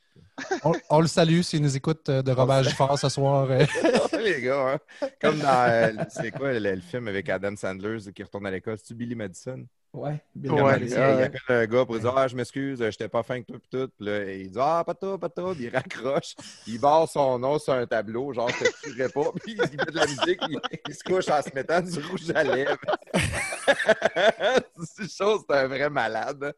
On, 0.63 0.73
on 0.91 1.01
le 1.01 1.07
salue 1.07 1.41
s'il 1.41 1.61
nous 1.63 1.75
écoute 1.75 2.07
euh, 2.09 2.21
de 2.21 2.31
Robert 2.31 2.61
Giffard 2.63 2.99
ce 2.99 3.09
soir. 3.09 3.47
euh. 3.49 3.65
les 4.23 4.41
gars, 4.41 4.73
hein? 5.01 5.07
Comme 5.21 5.39
dans. 5.39 5.67
euh, 5.69 5.91
c'est 6.09 6.29
quoi 6.31 6.53
le, 6.53 6.59
le 6.59 6.81
film 6.81 7.07
avec 7.07 7.29
Adam 7.29 7.55
Sandler 7.55 7.97
qui 8.15 8.21
retourne 8.23 8.45
à 8.45 8.51
l'école? 8.51 8.77
C'est-tu 8.77 8.93
Billy 8.95 9.15
Madison? 9.15 9.65
Ouais. 9.95 10.21
Bill 10.35 10.51
Ouais, 10.51 10.79
Gates. 10.79 10.89
il, 10.89 10.97
appelle 10.97 11.41
un 11.47 11.65
gars 11.65 11.85
pour 11.85 11.97
dire 11.97 12.13
Ah, 12.17 12.27
je 12.27 12.35
m'excuse, 12.35 12.83
j'étais 12.83 13.07
pas 13.07 13.23
fin 13.23 13.41
que 13.41 13.47
toi, 13.47 13.57
pis 13.59 13.69
tout. 13.69 13.89
Puis 13.97 14.05
là, 14.05 14.33
il 14.33 14.51
dit 14.51 14.59
Ah, 14.61 14.83
pas 14.85 14.93
toi, 14.93 15.17
pas 15.17 15.29
toi. 15.29 15.53
Puis 15.55 15.63
il 15.63 15.69
raccroche. 15.75 16.35
Il 16.67 16.79
barre 16.79 17.07
son 17.07 17.39
nom 17.39 17.57
sur 17.57 17.73
un 17.73 17.85
tableau, 17.85 18.33
genre, 18.33 18.49
je 18.49 18.65
te 18.65 18.91
tuerais 18.91 19.09
pas. 19.09 19.31
Puis 19.41 19.53
il 19.53 19.57
met 19.57 19.85
de 19.85 19.95
la 19.95 20.05
musique, 20.05 20.39
il, 20.49 20.59
il 20.89 20.93
se 20.93 21.03
couche 21.03 21.29
en 21.29 21.41
se 21.41 21.49
mettant 21.55 21.79
du 21.81 21.97
rouge 21.99 22.29
à 22.35 22.43
lèvres. 22.43 22.77
c'est 24.83 25.09
chose, 25.09 25.41
c'est 25.49 25.55
un 25.55 25.67
vrai 25.67 25.89
malade. 25.89 26.53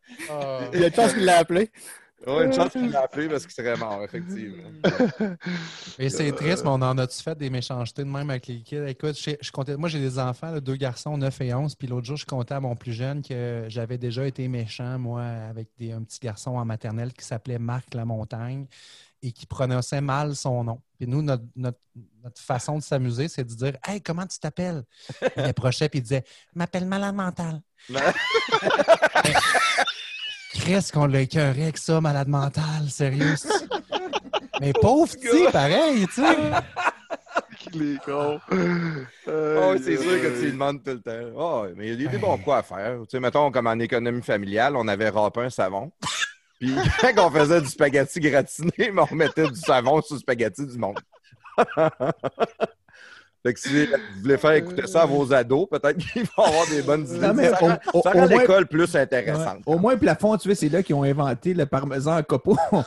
Il 0.73 0.79
y 0.79 0.83
a 0.83 0.87
une 0.87 0.93
chance 0.93 1.13
qu'il 1.13 1.25
l'a 1.25 1.37
appelé. 1.37 1.69
Ouais, 2.25 2.45
une 2.45 2.53
chance 2.53 2.71
qu'il 2.71 2.89
l'a 2.89 3.01
appelé 3.03 3.29
parce 3.29 3.45
qu'il 3.45 3.53
serait 3.53 3.77
mort, 3.77 4.03
effectivement. 4.03 4.63
Et 5.99 6.09
c'est 6.09 6.31
triste, 6.31 6.63
mais 6.63 6.71
on 6.71 6.81
en 6.81 6.97
a-tu 6.97 7.21
fait 7.21 7.37
des 7.37 7.49
méchancetés 7.49 8.03
de 8.03 8.09
même 8.09 8.29
avec 8.31 8.47
les 8.47 8.61
kids? 8.63 8.85
Écoute, 8.87 9.17
je, 9.19 9.31
je 9.39 9.51
comptais, 9.51 9.77
moi 9.77 9.87
j'ai 9.87 9.99
des 9.99 10.17
enfants, 10.17 10.49
là, 10.51 10.59
deux 10.59 10.75
garçons, 10.77 11.15
9 11.17 11.41
et 11.41 11.53
11, 11.53 11.75
puis 11.75 11.87
l'autre 11.87 12.07
jour, 12.07 12.17
je 12.17 12.25
comptais 12.25 12.55
à 12.55 12.59
mon 12.59 12.75
plus 12.75 12.93
jeune 12.93 13.21
que 13.21 13.65
j'avais 13.67 13.99
déjà 13.99 14.25
été 14.25 14.47
méchant, 14.47 14.97
moi, 14.97 15.21
avec 15.23 15.69
des, 15.77 15.91
un 15.91 16.01
petit 16.03 16.19
garçon 16.19 16.55
en 16.57 16.65
maternelle 16.65 17.13
qui 17.13 17.23
s'appelait 17.23 17.59
Marc 17.59 17.93
Lamontagne 17.93 18.65
et 19.21 19.31
qui 19.31 19.45
prononçait 19.45 20.01
mal 20.01 20.35
son 20.35 20.63
nom. 20.63 20.81
Puis 20.97 21.07
nous, 21.07 21.21
notre, 21.21 21.43
notre- 21.55 21.79
notre 22.23 22.41
façon 22.41 22.77
de 22.77 22.83
s'amuser, 22.83 23.27
c'est 23.27 23.43
de 23.43 23.53
dire 23.53 23.73
Hey, 23.85 24.01
comment 24.01 24.25
tu 24.25 24.37
t'appelles? 24.39 24.83
Il 25.37 25.43
approchait 25.43 25.87
puis 25.87 25.99
il 25.99 26.03
disait 26.03 26.23
m'appelle 26.53 26.85
malade 26.85 27.15
mental. 27.15 27.61
Qu'est-ce 30.65 30.91
qu'on 30.91 31.05
l'a 31.05 31.21
écœuré 31.21 31.63
avec 31.63 31.77
ça, 31.77 32.01
malade 32.01 32.27
mental, 32.27 32.89
sérieux? 32.89 33.35
Mais 34.59 34.73
pauvre 34.73 35.13
petit, 35.13 35.51
pareil, 35.51 36.07
tu 36.07 36.21
sais. 36.21 36.23
Il 37.73 37.95
est 37.95 38.03
con. 38.03 38.39
Oh, 38.49 39.75
c'est 39.83 39.97
sûr 39.97 40.21
que 40.21 40.37
tu 40.37 40.45
lui 40.45 40.51
demandes 40.51 40.83
tout 40.83 40.91
le 40.91 41.01
temps. 41.01 41.33
Oh, 41.35 41.65
mais 41.75 41.89
il 41.89 42.01
y 42.01 42.07
a 42.07 42.09
des 42.09 42.17
bons 42.17 42.37
quoi 42.37 42.59
à 42.59 42.63
faire. 42.63 42.99
Tu 43.01 43.09
sais, 43.11 43.19
mettons, 43.19 43.51
comme 43.51 43.67
en 43.67 43.77
économie 43.79 44.21
familiale, 44.21 44.75
on 44.77 44.87
avait 44.87 45.09
râpé 45.09 45.41
un 45.41 45.49
savon. 45.49 45.91
Puis 46.59 46.73
quand 47.01 47.27
on 47.27 47.29
faisait 47.29 47.61
du 47.61 47.67
spaghetti 47.67 48.19
gratiné, 48.19 48.71
mais 48.91 49.01
on 49.11 49.15
mettait 49.15 49.47
du 49.47 49.59
savon 49.59 50.01
sur 50.01 50.15
le 50.15 50.21
spaghetti 50.21 50.65
du 50.65 50.77
monde. 50.77 50.99
Fait 53.45 53.53
que 53.53 53.59
si 53.59 53.85
vous 53.85 53.91
voulez 54.21 54.37
faire 54.37 54.51
écouter 54.53 54.87
ça 54.87 55.03
à 55.03 55.05
vos 55.05 55.31
ados, 55.33 55.67
peut-être 55.69 55.97
qu'ils 55.97 56.23
vont 56.37 56.43
avoir 56.43 56.67
des 56.67 56.81
bonnes 56.81 57.05
idées. 57.07 57.19
Non, 57.27 57.33
mais 57.33 57.49
ça 57.49 57.63
au- 57.63 57.67
rend, 57.67 57.77
au- 57.93 58.01
ça 58.01 58.09
au 58.09 58.19
rend 58.19 58.27
moins- 58.27 58.39
l'école 58.41 58.65
plus 58.67 58.93
Ouais. 58.93 58.99
intéressante. 59.01 59.59
Au 59.65 59.77
moins, 59.77 59.95
plafond, 59.97 60.35
tu 60.37 60.49
sais, 60.49 60.55
c'est 60.55 60.69
là 60.69 60.83
qu'ils 60.83 60.95
ont 60.95 61.03
inventé 61.03 61.53
le 61.53 61.65
parmesan 61.65 62.13
à 62.15 62.23
copeaux. 62.23 62.57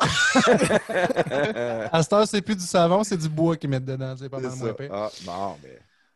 À 1.93 2.03
cette 2.03 2.13
heure, 2.13 2.27
c'est 2.29 2.43
plus 2.43 2.57
du 2.57 2.65
savon, 2.65 3.03
c'est 3.05 3.17
du 3.17 3.29
bois 3.29 3.57
qu'ils 3.57 3.71
mettent 3.71 3.85
dedans. 3.85 4.15
C'est 4.19 4.29
pas 4.29 4.39
mal 4.41 4.53
moins 4.57 4.73
pire. 4.73 4.91
Ah, 4.93 5.11
bon, 5.25 5.57
ben. 5.63 5.71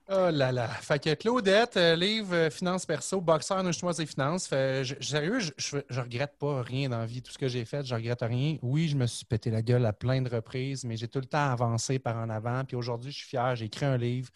Oh 0.07 0.29
là 0.31 0.53
là. 0.53 0.69
Fait 0.69 1.03
que 1.03 1.15
Claudette, 1.15 1.79
euh, 1.79 1.97
livre 1.97 2.35
euh, 2.35 2.51
Finances 2.51 2.85
perso, 2.85 3.23
boxeur, 3.23 3.63
nous 3.65 3.73
chinois 3.73 3.95
et 3.99 4.05
finances. 4.05 4.47
Fait, 4.47 4.85
je- 4.85 4.97
sérieux, 5.01 5.39
je, 5.41 5.51
je, 5.89 6.01
regrette 6.01 6.37
pas 6.39 6.61
rien 6.61 6.91
dans 6.91 6.99
la 6.99 7.07
vie. 7.07 7.23
Tout 7.23 7.33
ce 7.33 7.39
que 7.39 7.49
j'ai 7.49 7.65
fait, 7.65 7.87
je 7.87 7.95
regrette 7.95 8.21
rien. 8.21 8.59
Oui, 8.61 8.87
je 8.89 8.97
me 8.97 9.07
suis 9.07 9.25
pété 9.25 9.51
la 9.51 9.63
gueule 9.63 9.87
à 9.87 9.95
plein 9.95 10.21
de 10.21 10.29
reprises, 10.29 10.85
mais 10.85 10.99
j'ai 10.99 11.09
tout 11.09 11.21
le 11.21 11.25
temps 11.25 11.51
avancé 11.51 11.99
par 11.99 12.17
en 12.19 12.29
avant. 12.29 12.65
Puis 12.65 12.77
aujourd'hui, 12.77 13.13
je 13.13 13.17
suis 13.17 13.29
fier. 13.29 13.57
J'ai 13.57 13.65
écrit 13.65 13.87
un 13.87 13.97
livre. 13.97 14.29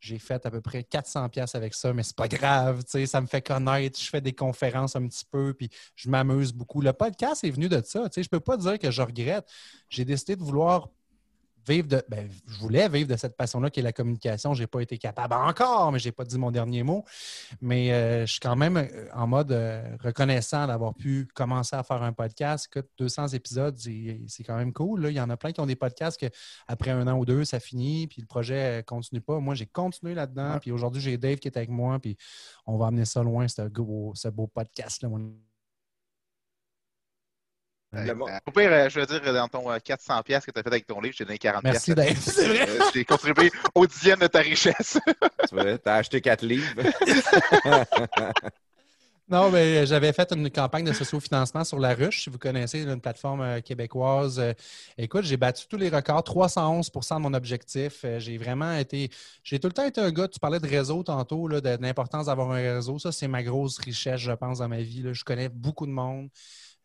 J'ai 0.00 0.18
fait 0.18 0.44
à 0.46 0.50
peu 0.50 0.62
près 0.62 0.82
400 0.82 1.28
pièces 1.28 1.54
avec 1.54 1.74
ça, 1.74 1.92
mais 1.92 2.02
c'est 2.02 2.16
pas 2.16 2.26
grave, 2.26 2.82
ça 2.86 3.20
me 3.20 3.26
fait 3.28 3.42
connaître. 3.42 4.00
Je 4.00 4.08
fais 4.08 4.20
des 4.20 4.32
conférences 4.32 4.96
un 4.96 5.06
petit 5.06 5.24
peu, 5.30 5.54
puis 5.54 5.70
je 5.94 6.08
m'amuse 6.10 6.52
beaucoup. 6.52 6.80
Le 6.80 6.92
podcast 6.92 7.44
est 7.44 7.50
venu 7.50 7.68
de 7.68 7.80
ça, 7.84 8.08
tu 8.08 8.14
sais, 8.14 8.22
je 8.24 8.28
peux 8.28 8.40
pas 8.40 8.56
dire 8.56 8.80
que 8.80 8.90
je 8.90 9.00
regrette. 9.00 9.46
J'ai 9.88 10.04
décidé 10.04 10.34
de 10.34 10.42
vouloir 10.42 10.88
vivre 11.66 11.88
de. 11.88 12.02
Ben, 12.08 12.28
je 12.48 12.58
voulais 12.58 12.88
vivre 12.88 13.08
de 13.08 13.16
cette 13.16 13.36
passion-là 13.36 13.70
qui 13.70 13.80
est 13.80 13.82
la 13.82 13.92
communication. 13.92 14.54
Je 14.54 14.62
n'ai 14.62 14.66
pas 14.66 14.80
été 14.80 14.98
capable 14.98 15.34
encore, 15.34 15.92
mais 15.92 15.98
je 15.98 16.08
n'ai 16.08 16.12
pas 16.12 16.24
dit 16.24 16.38
mon 16.38 16.50
dernier 16.50 16.82
mot. 16.82 17.04
Mais 17.60 17.92
euh, 17.92 18.26
je 18.26 18.32
suis 18.32 18.40
quand 18.40 18.56
même 18.56 18.76
euh, 18.76 19.08
en 19.14 19.26
mode 19.26 19.52
euh, 19.52 19.96
reconnaissant 20.02 20.66
d'avoir 20.66 20.94
pu 20.94 21.28
commencer 21.34 21.76
à 21.76 21.82
faire 21.82 22.02
un 22.02 22.12
podcast. 22.12 22.68
Écoute, 22.74 22.88
200 22.98 23.28
épisodes, 23.28 23.76
c'est 23.78 24.44
quand 24.44 24.56
même 24.56 24.72
cool. 24.72 25.02
là. 25.02 25.10
Il 25.10 25.16
y 25.16 25.20
en 25.20 25.30
a 25.30 25.36
plein 25.36 25.52
qui 25.52 25.60
ont 25.60 25.66
des 25.66 25.76
podcasts 25.76 26.18
que 26.20 26.26
après 26.68 26.90
un 26.90 27.06
an 27.06 27.18
ou 27.18 27.24
deux, 27.24 27.44
ça 27.44 27.60
finit, 27.60 28.06
puis 28.06 28.20
le 28.20 28.26
projet 28.26 28.78
ne 28.78 28.82
continue 28.82 29.20
pas. 29.20 29.38
Moi, 29.40 29.54
j'ai 29.54 29.66
continué 29.66 30.14
là-dedans. 30.14 30.58
Puis 30.60 30.72
aujourd'hui, 30.72 31.00
j'ai 31.00 31.16
Dave 31.18 31.36
qui 31.38 31.48
est 31.48 31.56
avec 31.56 31.70
moi, 31.70 31.98
puis 31.98 32.16
on 32.66 32.76
va 32.76 32.86
amener 32.88 33.04
ça 33.04 33.22
loin, 33.22 33.46
ce 33.48 33.62
beau, 33.62 34.12
ce 34.14 34.28
beau 34.28 34.46
podcast-là. 34.46 35.08
mon- 35.08 35.32
Au 37.94 38.50
pire, 38.50 38.72
euh, 38.72 38.88
je 38.88 39.00
veux 39.00 39.06
dire, 39.06 39.34
dans 39.34 39.48
ton 39.48 39.70
euh, 39.70 39.76
400$ 39.76 40.22
piastres 40.22 40.46
que 40.46 40.52
tu 40.52 40.58
as 40.58 40.62
fait 40.62 40.68
avec 40.68 40.86
ton 40.86 41.00
livre, 41.00 41.14
j'ai 41.16 41.24
donné 41.24 41.36
40$. 41.38 41.60
Merci. 41.62 41.94
Dave. 41.94 42.16
C'est 42.20 42.48
vrai. 42.48 42.66
Euh, 42.68 42.84
J'ai 42.94 43.04
contribué 43.04 43.50
au 43.74 43.86
dixième 43.86 44.18
de 44.20 44.26
ta 44.26 44.40
richesse. 44.40 44.98
Tu 45.48 45.54
vois, 45.54 45.76
t'as 45.76 45.96
acheté 45.96 46.20
quatre 46.20 46.44
livres. 46.44 46.74
Non, 49.32 49.50
mais 49.50 49.86
j'avais 49.86 50.12
fait 50.12 50.30
une 50.32 50.50
campagne 50.50 50.84
de 50.84 50.92
socio-financement 50.92 51.64
sur 51.64 51.78
La 51.78 51.94
Ruche, 51.94 52.24
si 52.24 52.28
vous 52.28 52.36
connaissez, 52.36 52.82
une 52.82 53.00
plateforme 53.00 53.40
euh, 53.40 53.60
québécoise. 53.62 54.38
Euh, 54.38 54.52
écoute, 54.98 55.24
j'ai 55.24 55.38
battu 55.38 55.64
tous 55.68 55.78
les 55.78 55.88
records, 55.88 56.22
311 56.22 56.90
de 56.92 57.18
mon 57.18 57.32
objectif. 57.32 58.00
Euh, 58.04 58.18
j'ai 58.18 58.36
vraiment 58.36 58.74
été. 58.76 59.10
J'ai 59.42 59.58
tout 59.58 59.68
le 59.68 59.72
temps 59.72 59.86
été 59.86 60.02
un 60.02 60.10
gars, 60.10 60.28
tu 60.28 60.38
parlais 60.38 60.60
de 60.60 60.68
réseau 60.68 61.02
tantôt, 61.02 61.48
là, 61.48 61.62
de, 61.62 61.76
de 61.76 61.82
l'importance 61.82 62.26
d'avoir 62.26 62.50
un 62.50 62.74
réseau. 62.74 62.98
Ça, 62.98 63.10
c'est 63.10 63.26
ma 63.28 63.42
grosse 63.42 63.78
richesse, 63.78 64.20
je 64.20 64.32
pense, 64.32 64.58
dans 64.58 64.68
ma 64.68 64.82
vie. 64.82 65.02
là. 65.02 65.14
Je 65.14 65.24
connais 65.24 65.48
beaucoup 65.48 65.86
de 65.86 65.92
monde. 65.92 66.28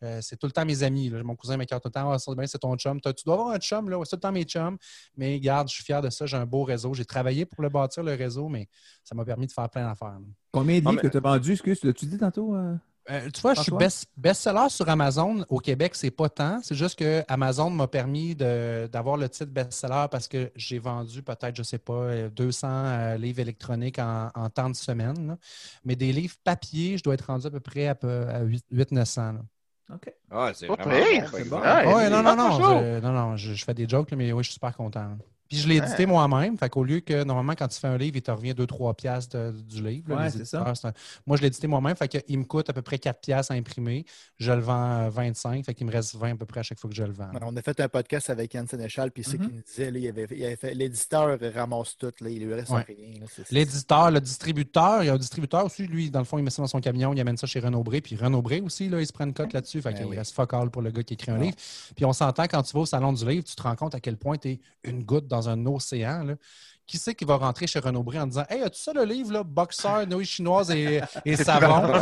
Euh, 0.02 0.20
c'est 0.22 0.36
tout 0.36 0.46
le 0.46 0.52
temps 0.52 0.64
mes 0.64 0.82
amis. 0.82 1.08
là. 1.10 1.22
Mon 1.22 1.34
cousin 1.36 1.56
m'écarte 1.56 1.82
tout 1.82 1.88
le 1.88 1.92
temps. 1.92 2.10
Ah, 2.12 2.34
ben, 2.36 2.46
c'est 2.46 2.58
ton 2.58 2.76
chum. 2.76 3.00
Tu 3.00 3.10
dois 3.24 3.34
avoir 3.34 3.50
un 3.50 3.58
chum, 3.58 3.88
là. 3.90 3.98
Ouais, 3.98 4.04
c'est 4.04 4.10
tout 4.10 4.16
le 4.16 4.20
temps 4.20 4.32
mes 4.32 4.44
chums. 4.44 4.76
Mais 5.16 5.34
regarde, 5.34 5.68
je 5.68 5.74
suis 5.74 5.84
fier 5.84 6.00
de 6.00 6.10
ça. 6.10 6.24
J'ai 6.26 6.36
un 6.36 6.46
beau 6.46 6.62
réseau. 6.64 6.94
J'ai 6.94 7.04
travaillé 7.04 7.44
pour 7.46 7.62
le 7.62 7.68
bâtir, 7.68 8.02
le 8.02 8.14
réseau, 8.14 8.48
mais 8.48 8.68
ça 9.02 9.14
m'a 9.14 9.24
permis 9.24 9.46
de 9.46 9.52
faire 9.52 9.68
plein 9.68 9.86
d'affaires. 9.88 10.08
là. 10.20 10.26
Combien 10.52 10.78
de 10.80 10.86
Ah, 10.86 10.90
livres 10.90 11.02
mais- 11.02 11.08
que 11.08 11.12
tu 11.12 11.16
as 11.16 11.20
vendus? 11.20 11.52
Excuse, 11.52 11.82
l'as-tu 11.82 12.06
dit 12.06 12.18
tantôt? 12.18 12.54
euh? 12.54 12.74
Euh, 13.10 13.30
tu 13.30 13.40
vois, 13.40 13.54
je 13.54 13.62
suis 13.62 13.72
best- 13.72 14.04
best-seller 14.18 14.68
sur 14.68 14.86
Amazon. 14.90 15.42
Au 15.48 15.60
Québec, 15.60 15.94
c'est 15.94 16.10
pas 16.10 16.28
tant. 16.28 16.60
C'est 16.62 16.74
juste 16.74 16.98
que 16.98 17.24
Amazon 17.26 17.70
m'a 17.70 17.88
permis 17.88 18.34
de- 18.34 18.86
d'avoir 18.92 19.16
le 19.16 19.30
titre 19.30 19.50
best-seller 19.50 20.04
parce 20.10 20.28
que 20.28 20.52
j'ai 20.54 20.78
vendu 20.78 21.22
peut-être, 21.22 21.56
je 21.56 21.62
sais 21.62 21.78
pas, 21.78 21.94
euh, 21.94 22.28
200 22.28 22.68
euh, 22.70 23.16
livres 23.16 23.40
électroniques 23.40 23.98
en, 23.98 24.28
en 24.34 24.50
temps 24.50 24.68
de 24.68 24.76
semaine. 24.76 25.26
là. 25.26 25.38
Mais 25.86 25.96
des 25.96 26.12
livres 26.12 26.36
papier, 26.44 26.98
je 26.98 27.02
dois 27.02 27.14
être 27.14 27.22
rendu 27.28 27.46
à 27.46 27.50
peu 27.50 27.60
près 27.60 27.86
à, 27.88 27.92
à 27.92 28.42
800-900. 28.44 29.36
OK. 29.90 30.12
Ah, 30.30 30.52
c'est 30.54 30.68
vraiment 30.68 31.00
bon, 31.02 31.18
bon. 31.44 31.62
Ouais, 31.82 32.10
non, 32.10 32.22
non, 32.22 32.36
non, 32.36 32.60
je, 32.60 33.00
non, 33.00 33.12
non, 33.12 33.36
je, 33.36 33.54
je 33.54 33.64
fais 33.64 33.74
des 33.74 33.88
jokes, 33.88 34.10
là, 34.10 34.16
mais 34.16 34.32
oui, 34.32 34.42
je 34.44 34.48
suis 34.48 34.54
super 34.54 34.76
content. 34.76 35.16
Puis 35.48 35.56
je 35.58 35.68
l'ai 35.68 35.76
édité 35.76 36.04
moi-même. 36.06 36.58
Fait 36.58 36.68
qu'au 36.68 36.84
lieu 36.84 37.00
que 37.00 37.24
normalement, 37.24 37.54
quand 37.54 37.68
tu 37.68 37.78
fais 37.80 37.88
un 37.88 37.96
livre, 37.96 38.16
il 38.16 38.22
te 38.22 38.30
revient 38.30 38.52
2-3 38.52 38.94
piastres 38.94 39.52
du 39.52 39.82
livre. 39.82 40.10
là, 40.10 40.16
Ouais, 40.16 40.30
c'est 40.30 40.54
un- 40.56 40.72
Moi, 41.26 41.36
je 41.36 41.40
l'ai 41.42 41.46
édité 41.48 41.66
moi-même. 41.66 41.96
Fait 41.96 42.08
qu'il 42.08 42.38
me 42.38 42.44
coûte 42.44 42.68
à 42.68 42.72
peu 42.72 42.82
près 42.82 42.98
4 42.98 43.20
piastres 43.20 43.52
à 43.52 43.54
imprimer. 43.54 44.04
Je 44.38 44.52
le 44.52 44.60
vends 44.60 45.06
euh, 45.06 45.08
25. 45.10 45.64
Fait 45.64 45.74
qu'il 45.74 45.86
me 45.86 45.92
reste 45.92 46.14
20 46.16 46.32
à 46.32 46.36
peu 46.36 46.44
près 46.46 46.60
à 46.60 46.62
chaque 46.62 46.78
fois 46.78 46.90
que 46.90 46.96
je 46.96 47.02
le 47.02 47.12
vends. 47.12 47.30
On 47.42 47.56
a 47.56 47.62
fait 47.62 47.80
un 47.80 47.88
podcast 47.88 48.28
avec 48.30 48.52
Yann 48.54 48.66
Sénéchal, 48.68 49.10
puis 49.10 49.24
c'est 49.24 49.38
Mhm. 49.38 49.46
qu'il 49.46 49.56
nous 49.56 49.62
disait, 49.62 49.90
là, 49.90 49.98
il 49.98 50.08
avait, 50.08 50.26
il 50.30 50.44
avait 50.44 50.56
fait, 50.56 50.74
l'éditeur 50.74 51.38
ramasse 51.54 51.96
tout, 51.96 52.12
là, 52.20 52.28
il 52.28 52.44
lui 52.44 52.52
reste 52.54 52.70
Ouais. 52.70 52.84
rien. 52.86 53.26
L'éditeur, 53.50 54.10
le 54.10 54.20
distributeur, 54.20 55.02
il 55.02 55.06
y 55.06 55.08
a 55.08 55.14
un 55.14 55.18
distributeur 55.18 55.64
aussi, 55.64 55.86
lui, 55.86 56.10
dans 56.10 56.18
le 56.18 56.24
fond, 56.24 56.38
il 56.38 56.44
met 56.44 56.50
ça 56.50 56.62
dans 56.62 56.68
son 56.68 56.80
camion, 56.80 57.12
il 57.14 57.20
amène 57.20 57.36
ça 57.36 57.46
chez 57.46 57.60
Renaud 57.60 57.82
Bré, 57.82 58.00
puis 58.00 58.16
Renaud 58.16 58.42
Bré 58.42 58.60
aussi, 58.60 58.88
là, 58.88 59.00
il 59.00 59.06
se 59.06 59.12
prend 59.12 59.24
une 59.24 59.32
cote 59.34 59.52
là-dessus, 59.52 59.80
fait 59.80 59.90
Ben 59.92 59.96
qu'il 59.98 60.06
oui. 60.06 60.16
reste 60.18 60.34
focal 60.34 60.70
pour 60.70 60.82
le 60.82 60.90
gars 60.90 61.02
qui 61.02 61.14
écrit 61.14 61.30
un 61.30 61.38
livre. 61.38 61.56
Puis 61.96 62.04
on 62.04 62.12
s'entend 62.12 62.44
quand 62.44 62.62
tu 62.62 62.72
vas 62.74 62.80
au 62.80 62.86
salon 62.86 63.12
du 63.12 63.26
livre, 63.26 63.44
tu 63.44 63.54
te 63.54 63.62
rends 63.62 63.76
compte 63.76 63.94
à 63.94 64.00
quel 64.00 64.16
point 64.16 64.36
tu 64.36 64.48
es 64.48 64.60
une 64.84 65.02
goutte 65.04 65.26
dans 65.26 65.37
un 65.46 65.66
océan. 65.66 66.24
là. 66.24 66.34
Qui 66.86 66.96
c'est 66.96 67.14
qui 67.14 67.26
va 67.26 67.36
rentrer 67.36 67.66
chez 67.66 67.80
Renaud 67.80 68.02
Bré 68.02 68.18
en 68.18 68.26
disant 68.26 68.44
Hey, 68.48 68.62
as-tu 68.62 68.80
ça 68.80 68.94
le 68.94 69.04
livre, 69.04 69.30
là, 69.30 69.42
boxeur, 69.44 70.06
nouilles 70.06 70.24
chinoises 70.24 70.70
et, 70.70 71.02
et 71.26 71.36
savon? 71.36 71.82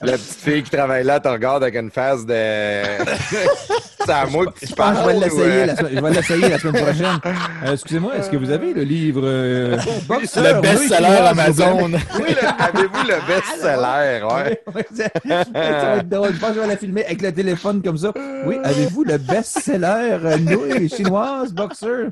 La 0.00 0.12
petite 0.18 0.40
fille 0.40 0.62
qui 0.64 0.70
travaille 0.70 1.04
là 1.04 1.20
te 1.20 1.28
regarde 1.28 1.62
avec 1.62 1.76
une 1.76 1.90
face 1.92 2.26
de. 2.26 2.34
c'est 4.04 4.12
à 4.12 4.26
moi 4.26 4.46
que 4.46 4.52
tu 4.52 4.60
que 4.60 4.66
je 4.66 4.70
vais 4.70 4.76
parles. 4.76 5.12
l'essayer 5.20 5.42
euh, 5.42 5.66
la, 5.66 5.76
semaine- 5.76 5.92
je 5.96 6.00
vais 6.00 6.10
l'essayer 6.10 6.48
la 6.48 6.58
semaine 6.58 6.82
prochaine. 6.84 7.20
Euh, 7.64 7.72
Excusez-moi, 7.72 8.16
est-ce 8.16 8.30
que 8.30 8.36
vous 8.36 8.50
avez 8.50 8.72
le 8.74 8.82
livre 8.82 9.22
euh, 9.24 9.76
le 10.08 10.60
best-seller 10.60 11.06
Amazon. 11.06 11.90
Oui, 11.92 12.34
avez-vous 12.58 13.02
le 13.06 13.26
best-seller? 13.26 14.22
Ouais. 14.32 14.62
Ouais, 14.74 14.86
ça 14.94 15.08
ça 15.24 15.44
va 15.52 15.96
être 15.98 16.08
drôle. 16.08 16.32
Je 16.34 16.38
pense 16.38 16.50
que 16.50 16.54
je 16.56 16.60
vais 16.60 16.66
la 16.66 16.76
filmer 16.76 17.04
avec 17.04 17.22
le 17.22 17.32
téléphone 17.32 17.82
comme 17.82 17.96
ça. 17.98 18.12
Oui, 18.46 18.56
avez-vous 18.64 19.04
le 19.04 19.18
best-seller 19.18 20.18
euh, 20.24 20.38
nouilles 20.38 20.88
chinoises 20.88 21.52
boxeur? 21.52 22.08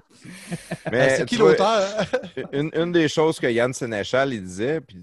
Mais 0.90 1.16
c'est 1.16 1.24
qui 1.26 1.36
l'auteur? 1.36 1.82
Une, 2.52 2.70
une 2.74 2.92
des 2.92 3.08
choses 3.08 3.38
que 3.38 3.46
Yann 3.46 3.72
Sénéchal 3.72 4.32
il 4.34 4.42
disait, 4.42 4.80
puis 4.80 4.98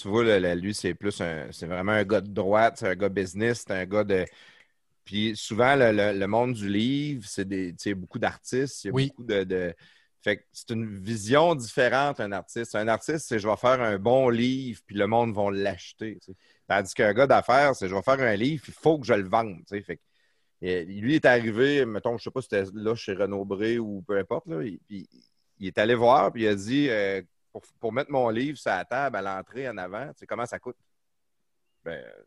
tu 0.00 0.08
vois, 0.08 0.24
là, 0.24 0.54
lui, 0.54 0.74
c'est 0.74 0.94
plus 0.94 1.20
un. 1.20 1.44
C'est 1.50 1.66
vraiment 1.66 1.92
un 1.92 2.04
gars 2.04 2.20
de 2.20 2.28
droite, 2.28 2.74
c'est 2.78 2.88
un 2.88 2.94
gars 2.94 3.08
business, 3.08 3.64
c'est 3.66 3.74
un 3.74 3.84
gars 3.84 4.04
de. 4.04 4.24
Puis 5.06 5.36
souvent, 5.36 5.76
le, 5.76 5.92
le- 5.92 6.18
le 6.18 6.28
monde 6.28 6.54
du 6.54 6.68
livre, 6.70 7.26
c'est 7.28 7.46
des, 7.46 7.74
beaucoup 7.96 8.20
d'artistes, 8.20 8.84
il 8.84 8.88
y 8.88 8.90
a 8.90 8.94
Oui. 8.94 9.08
beaucoup 9.08 9.24
de. 9.24 9.44
de- 9.44 9.74
Fait 10.22 10.38
que 10.38 10.44
c'est 10.52 10.70
une 10.72 10.98
vision 11.00 11.54
différente, 11.56 12.20
un 12.20 12.32
artiste. 12.32 12.74
Un 12.76 12.88
artiste, 12.88 13.28
c'est 13.28 13.38
je 13.40 13.48
vais 13.48 13.56
faire 13.56 13.80
un 13.82 13.98
bon 13.98 14.28
livre, 14.30 14.80
puis 14.86 14.96
le 14.96 15.06
monde 15.08 15.34
va 15.34 15.50
l'acheter. 15.52 16.18
Tandis 16.68 16.94
qu'un 16.94 17.14
gars 17.14 17.28
d'affaires, 17.28 17.76
c'est 17.76 17.88
je 17.88 17.94
vais 17.96 18.02
faire 18.02 18.20
un 18.20 18.36
livre, 18.36 18.64
il 18.68 18.74
faut 18.74 18.98
que 19.00 19.06
je 19.06 19.14
le 19.14 19.28
vende. 19.28 19.62
Fait 19.68 19.82
que, 19.98 20.02
et 20.62 20.84
lui 20.86 21.16
est 21.16 21.24
arrivé, 21.26 21.84
mettons, 21.86 22.18
je 22.18 22.24
sais 22.24 22.32
pas 22.32 22.42
si 22.42 22.48
c'était 22.50 22.70
là 22.74 22.94
chez 22.96 23.14
Renaud 23.14 23.44
Bré 23.46 23.78
ou 23.78 24.02
peu 24.02 24.18
importe, 24.18 24.46
là, 24.48 24.62
il, 24.64 24.80
il 25.58 25.66
est 25.68 25.78
allé 25.78 25.94
voir, 25.94 26.32
puis 26.32 26.44
il 26.44 26.48
a 26.48 26.54
dit 26.54 26.88
euh, 26.90 27.22
pour, 27.52 27.62
pour 27.80 27.92
mettre 27.92 28.10
mon 28.10 28.28
livre 28.30 28.58
sur 28.58 28.70
la 28.70 28.84
table 28.84 29.16
à 29.16 29.22
l'entrée 29.22 29.68
en 29.68 29.76
avant, 29.78 30.08
tu 30.08 30.20
sais 30.20 30.26
comment 30.26 30.46
ça 30.46 30.58
coûte? 30.58 30.76
Ben, 31.84 31.92
euh, 32.04 32.24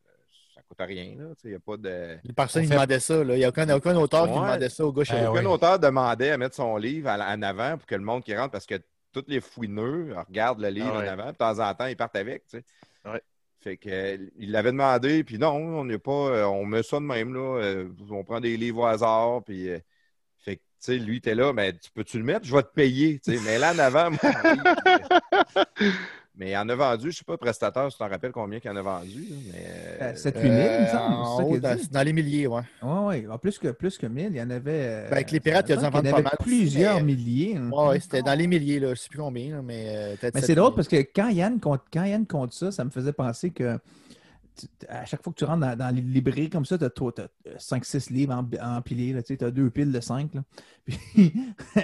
ça 0.60 0.64
coûte 0.68 0.88
rien, 0.88 1.16
là. 1.18 1.26
tu 1.30 1.42
sais, 1.42 1.48
Il 1.48 1.50
n'y 1.52 1.56
a 1.56 1.60
pas 1.60 1.78
de. 1.78 2.18
Personne 2.36 2.62
On 2.62 2.64
ne 2.64 2.68
fait- 2.70 2.74
demandait 2.76 3.00
ça. 3.00 3.24
là. 3.24 3.36
Il 3.36 3.40
n'y 3.40 3.46
a 3.46 3.50
aucun, 3.50 3.70
aucun 3.76 3.96
auteur 3.96 4.28
qui 4.28 4.34
demandait 4.34 4.70
ça 4.70 4.86
au 4.86 4.92
gars 4.94 5.04
Ben 5.10 5.22
oui. 5.32 5.40
Aucun 5.40 5.46
auteur 5.46 5.80
demandait 5.80 6.32
à 6.32 6.38
mettre 6.38 6.56
son 6.56 6.78
livre 6.78 7.10
à- 7.10 7.34
en 7.34 7.42
avant 7.42 7.78
pour 7.78 7.86
que 7.88 7.96
le 7.96 8.02
monde 8.04 8.24
qui 8.24 8.36
rentre, 8.36 8.52
parce 8.52 8.66
que 8.66 8.76
tous 9.12 9.24
les 9.28 9.42
fouineux 9.42 10.14
regardent 10.28 10.62
le 10.62 10.70
livre 10.70 10.92
Ah 10.94 11.00
ouais. 11.00 11.10
en 11.10 11.14
avant, 11.14 11.32
de 11.32 11.38
temps 11.38 11.60
en 11.60 11.74
temps, 11.74 11.86
ils 11.88 11.96
partent 11.98 12.16
avec. 12.16 12.46
tu 12.48 12.58
sais. 12.60 12.64
Ouais. 13.10 13.22
Fait 13.62 13.76
que 13.78 13.90
euh, 13.90 14.18
il 14.38 14.52
l'avait 14.52 14.72
demandé, 14.72 15.24
puis 15.24 15.38
non, 15.38 15.52
on 15.56 15.84
n'est 15.86 15.98
pas. 15.98 16.12
euh, 16.12 16.46
on 16.46 16.66
met 16.66 16.84
ça 16.84 16.98
de 16.98 17.04
même, 17.06 17.34
là. 17.34 17.60
euh, 17.62 17.90
on 18.10 18.24
prend 18.24 18.40
des 18.40 18.56
livres 18.58 18.80
au 18.84 18.86
hasard, 18.86 19.44
puis. 19.44 19.70
euh, 19.70 19.80
fait 20.38 20.56
que, 20.56 20.62
tu 20.62 20.66
sais, 20.80 20.98
lui, 20.98 21.18
était 21.18 21.36
là, 21.36 21.52
mais 21.52 21.74
tu 21.74 21.92
peux-tu 21.92 22.18
le 22.20 22.24
mettre? 22.24 22.46
Je 22.46 22.56
vais 22.56 22.64
te 22.64 22.74
payer. 22.74 23.20
tu 23.20 23.36
sais. 23.38 23.44
Mais 23.44 23.58
là, 23.60 23.74
en 23.74 23.80
avant, 23.80 24.10
euh, 25.82 25.92
Mais 26.40 26.52
il 26.52 26.56
en 26.58 26.70
a 26.70 26.74
vendu, 26.76 27.12
je 27.12 27.18
sais 27.18 27.24
pas, 27.26 27.38
prestataire, 27.38 27.92
si 27.92 27.98
tu 27.98 28.00
t'en 28.04 28.08
rappelles 28.10 28.32
combien 28.32 28.60
il 28.64 28.70
en 28.70 28.76
a 28.78 28.82
vendu. 28.82 29.26
mais, 29.52 29.66
euh, 30.02 30.16
7 30.16 30.36
8 30.38 30.42
000, 30.42 30.54
il 30.54 30.82
me 30.84 30.88
semble. 30.88 31.14
en 31.14 31.38
c'est 31.38 31.44
ça 31.44 31.48
haut, 31.50 31.54
qu'il 31.56 31.66
a 31.66 31.76
dans, 31.92 32.02
les 32.04 32.14
milliers, 32.14 32.48
ouais. 32.48 32.62
Oui, 32.82 33.18
oui. 33.28 33.38
Plus 33.42 33.60
que, 33.60 33.68
plus 33.68 33.98
que 33.98 34.08
1000, 34.08 34.28
il 34.32 34.38
y 34.38 34.42
en 34.42 34.50
avait. 34.50 34.72
euh, 34.72 35.08
Ben, 35.10 35.16
avec 35.18 35.32
les 35.32 35.42
pirates, 35.42 35.66
il 35.68 35.72
y 35.72 35.74
a 35.74 35.78
dû 35.78 35.84
en 35.86 35.90
il 35.90 35.94
y 35.94 35.98
en 35.98 36.02
vendre 36.02 36.12
pas 36.16 36.22
mal 36.22 36.38
plusieurs 36.40 36.96
mais- 36.96 37.04
milliers. 37.04 37.58
hein. 37.58 37.70
Ouais, 37.70 37.88
ouais, 37.90 38.00
c'était 38.00 38.22
dans 38.22 38.36
les 38.36 38.48
milliers, 38.48 38.80
là. 38.80 38.88
Je 38.88 38.92
ne 38.92 38.96
sais 38.96 39.10
plus 39.10 39.20
combien, 39.20 39.56
là, 39.58 39.62
mais 39.62 39.86
euh, 39.90 40.16
peut-être 40.16 40.34
Mais 40.34 40.40
7 40.40 40.48
c'est 40.48 40.56
drôle 40.56 40.76
parce 40.76 40.88
que 40.88 40.96
quand 41.14 41.28
Yann, 41.28 41.60
compte, 41.60 41.82
quand 41.92 42.06
Yann 42.06 42.26
compte 42.26 42.54
ça, 42.54 42.72
ça 42.72 42.86
me 42.86 42.90
faisait 42.90 43.12
penser 43.14 43.50
que 43.50 43.78
à 44.90 45.06
chaque 45.06 45.24
fois 45.24 45.32
que 45.34 45.38
tu 45.38 45.46
rentres 45.46 45.62
dans, 45.62 45.76
dans 45.76 45.96
les 45.96 46.02
librairies 46.02 46.50
comme 46.50 46.66
ça, 46.66 46.78
tu 46.78 46.86
as, 46.86 46.90
5-6 47.58 48.12
livres 48.12 48.34
em- 48.34 48.50
empilés. 48.78 49.14
là, 49.14 49.22
Tu 49.24 49.38
as 49.42 49.52
deux 49.52 49.70
piles 49.70 49.92
de 49.92 50.00
5. 50.00 50.32
Puis 50.86 51.34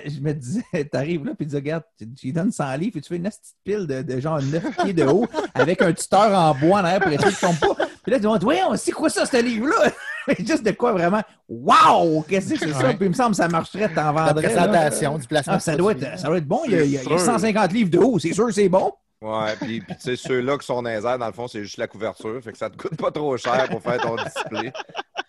je 0.06 0.20
me 0.20 0.34
disais, 0.34 0.64
tu 0.74 0.90
arrives 0.98 1.26
là, 1.26 1.34
puis 1.38 1.46
tu 1.46 1.52
dis, 1.52 1.56
regarde, 1.56 1.84
tu, 1.98 2.12
tu 2.14 2.26
lui 2.28 2.34
donnes 2.34 2.52
100 2.52 2.76
livres, 2.78 2.98
et 2.98 3.02
tu 3.02 3.10
fais 3.10 3.18
une 3.18 3.24
petite 3.24 3.42
pile 3.64 3.86
de, 3.88 4.02
de 4.02 4.20
genre 4.20 4.42
9 4.42 4.78
pieds 4.84 4.94
de 4.94 5.04
haut 5.06 5.28
avec 5.54 5.82
un 5.82 5.94
tuteur 5.94 6.34
en 6.38 6.56
bois 6.56 6.80
en 6.82 6.84
arrière 6.86 7.02
pour 7.02 7.12
essayer 7.12 7.32
de 7.32 7.36
tombe 7.40 7.60
pas. 7.60 7.86
Puis 8.04 8.12
là, 8.12 8.20
tu 8.20 8.28
dis, 8.40 8.46
ouais, 8.46 8.60
c'est 8.78 8.92
quoi 8.92 9.10
ça, 9.10 9.26
ce 9.26 9.42
livre-là? 9.44 9.92
Juste 10.40 10.64
de 10.66 10.72
quoi 10.72 10.92
vraiment, 10.92 11.22
wow! 11.48 12.22
Qu'est-ce 12.28 12.54
que 12.56 12.60
c'est 12.60 12.74
ça? 12.74 12.88
Ouais. 12.88 12.96
Puis 12.96 13.06
il 13.06 13.10
me 13.10 13.14
semble 13.14 13.32
que 13.32 13.38
ça 13.38 13.48
marcherait, 13.48 13.90
t'en 13.94 14.12
La 14.12 14.12
vendrais. 14.12 14.42
là. 14.42 14.50
présentation 14.50 15.18
du 15.20 15.28
placement. 15.28 15.54
Ah, 15.56 15.60
ça, 15.60 15.76
doit 15.76 15.92
être, 15.92 16.18
ça 16.20 16.28
doit 16.28 16.38
être 16.40 16.48
bon. 16.48 16.62
Il 16.66 16.72
y 16.72 16.76
a, 16.76 16.84
il 16.84 16.92
y 16.92 16.98
a- 16.98 17.04
il 17.04 17.10
y 17.10 17.14
a 17.14 17.18
C'est 17.18 17.24
sûr. 17.26 17.34
150 17.34 17.72
livres 17.74 17.90
de 17.92 18.00
haut. 18.00 18.18
C'est 18.18 18.34
sûr 18.34 18.48
que 18.48 18.52
c'est 18.52 18.70
bon. 18.70 18.92
Ouais, 19.22 19.56
puis, 19.56 19.82
tu 19.82 19.96
sais, 20.00 20.16
ceux-là 20.16 20.58
qui 20.58 20.66
sont 20.66 20.82
dans 20.82 20.90
les 20.90 21.06
airs, 21.06 21.18
dans 21.18 21.28
le 21.28 21.34
fond, 21.34 21.48
c'est 21.48 21.64
juste 21.64 21.78
la 21.78 21.88
couverture. 21.88 22.42
Fait 22.44 22.52
que 22.52 22.58
ça 22.58 22.70
te 22.70 22.78
coûte 22.78 22.98
pas 22.98 23.12
trop 23.12 23.36
cher 23.38 23.68
pour 23.70 23.82
faire 23.82 24.00
ton 24.00 24.16
display. 24.16 24.72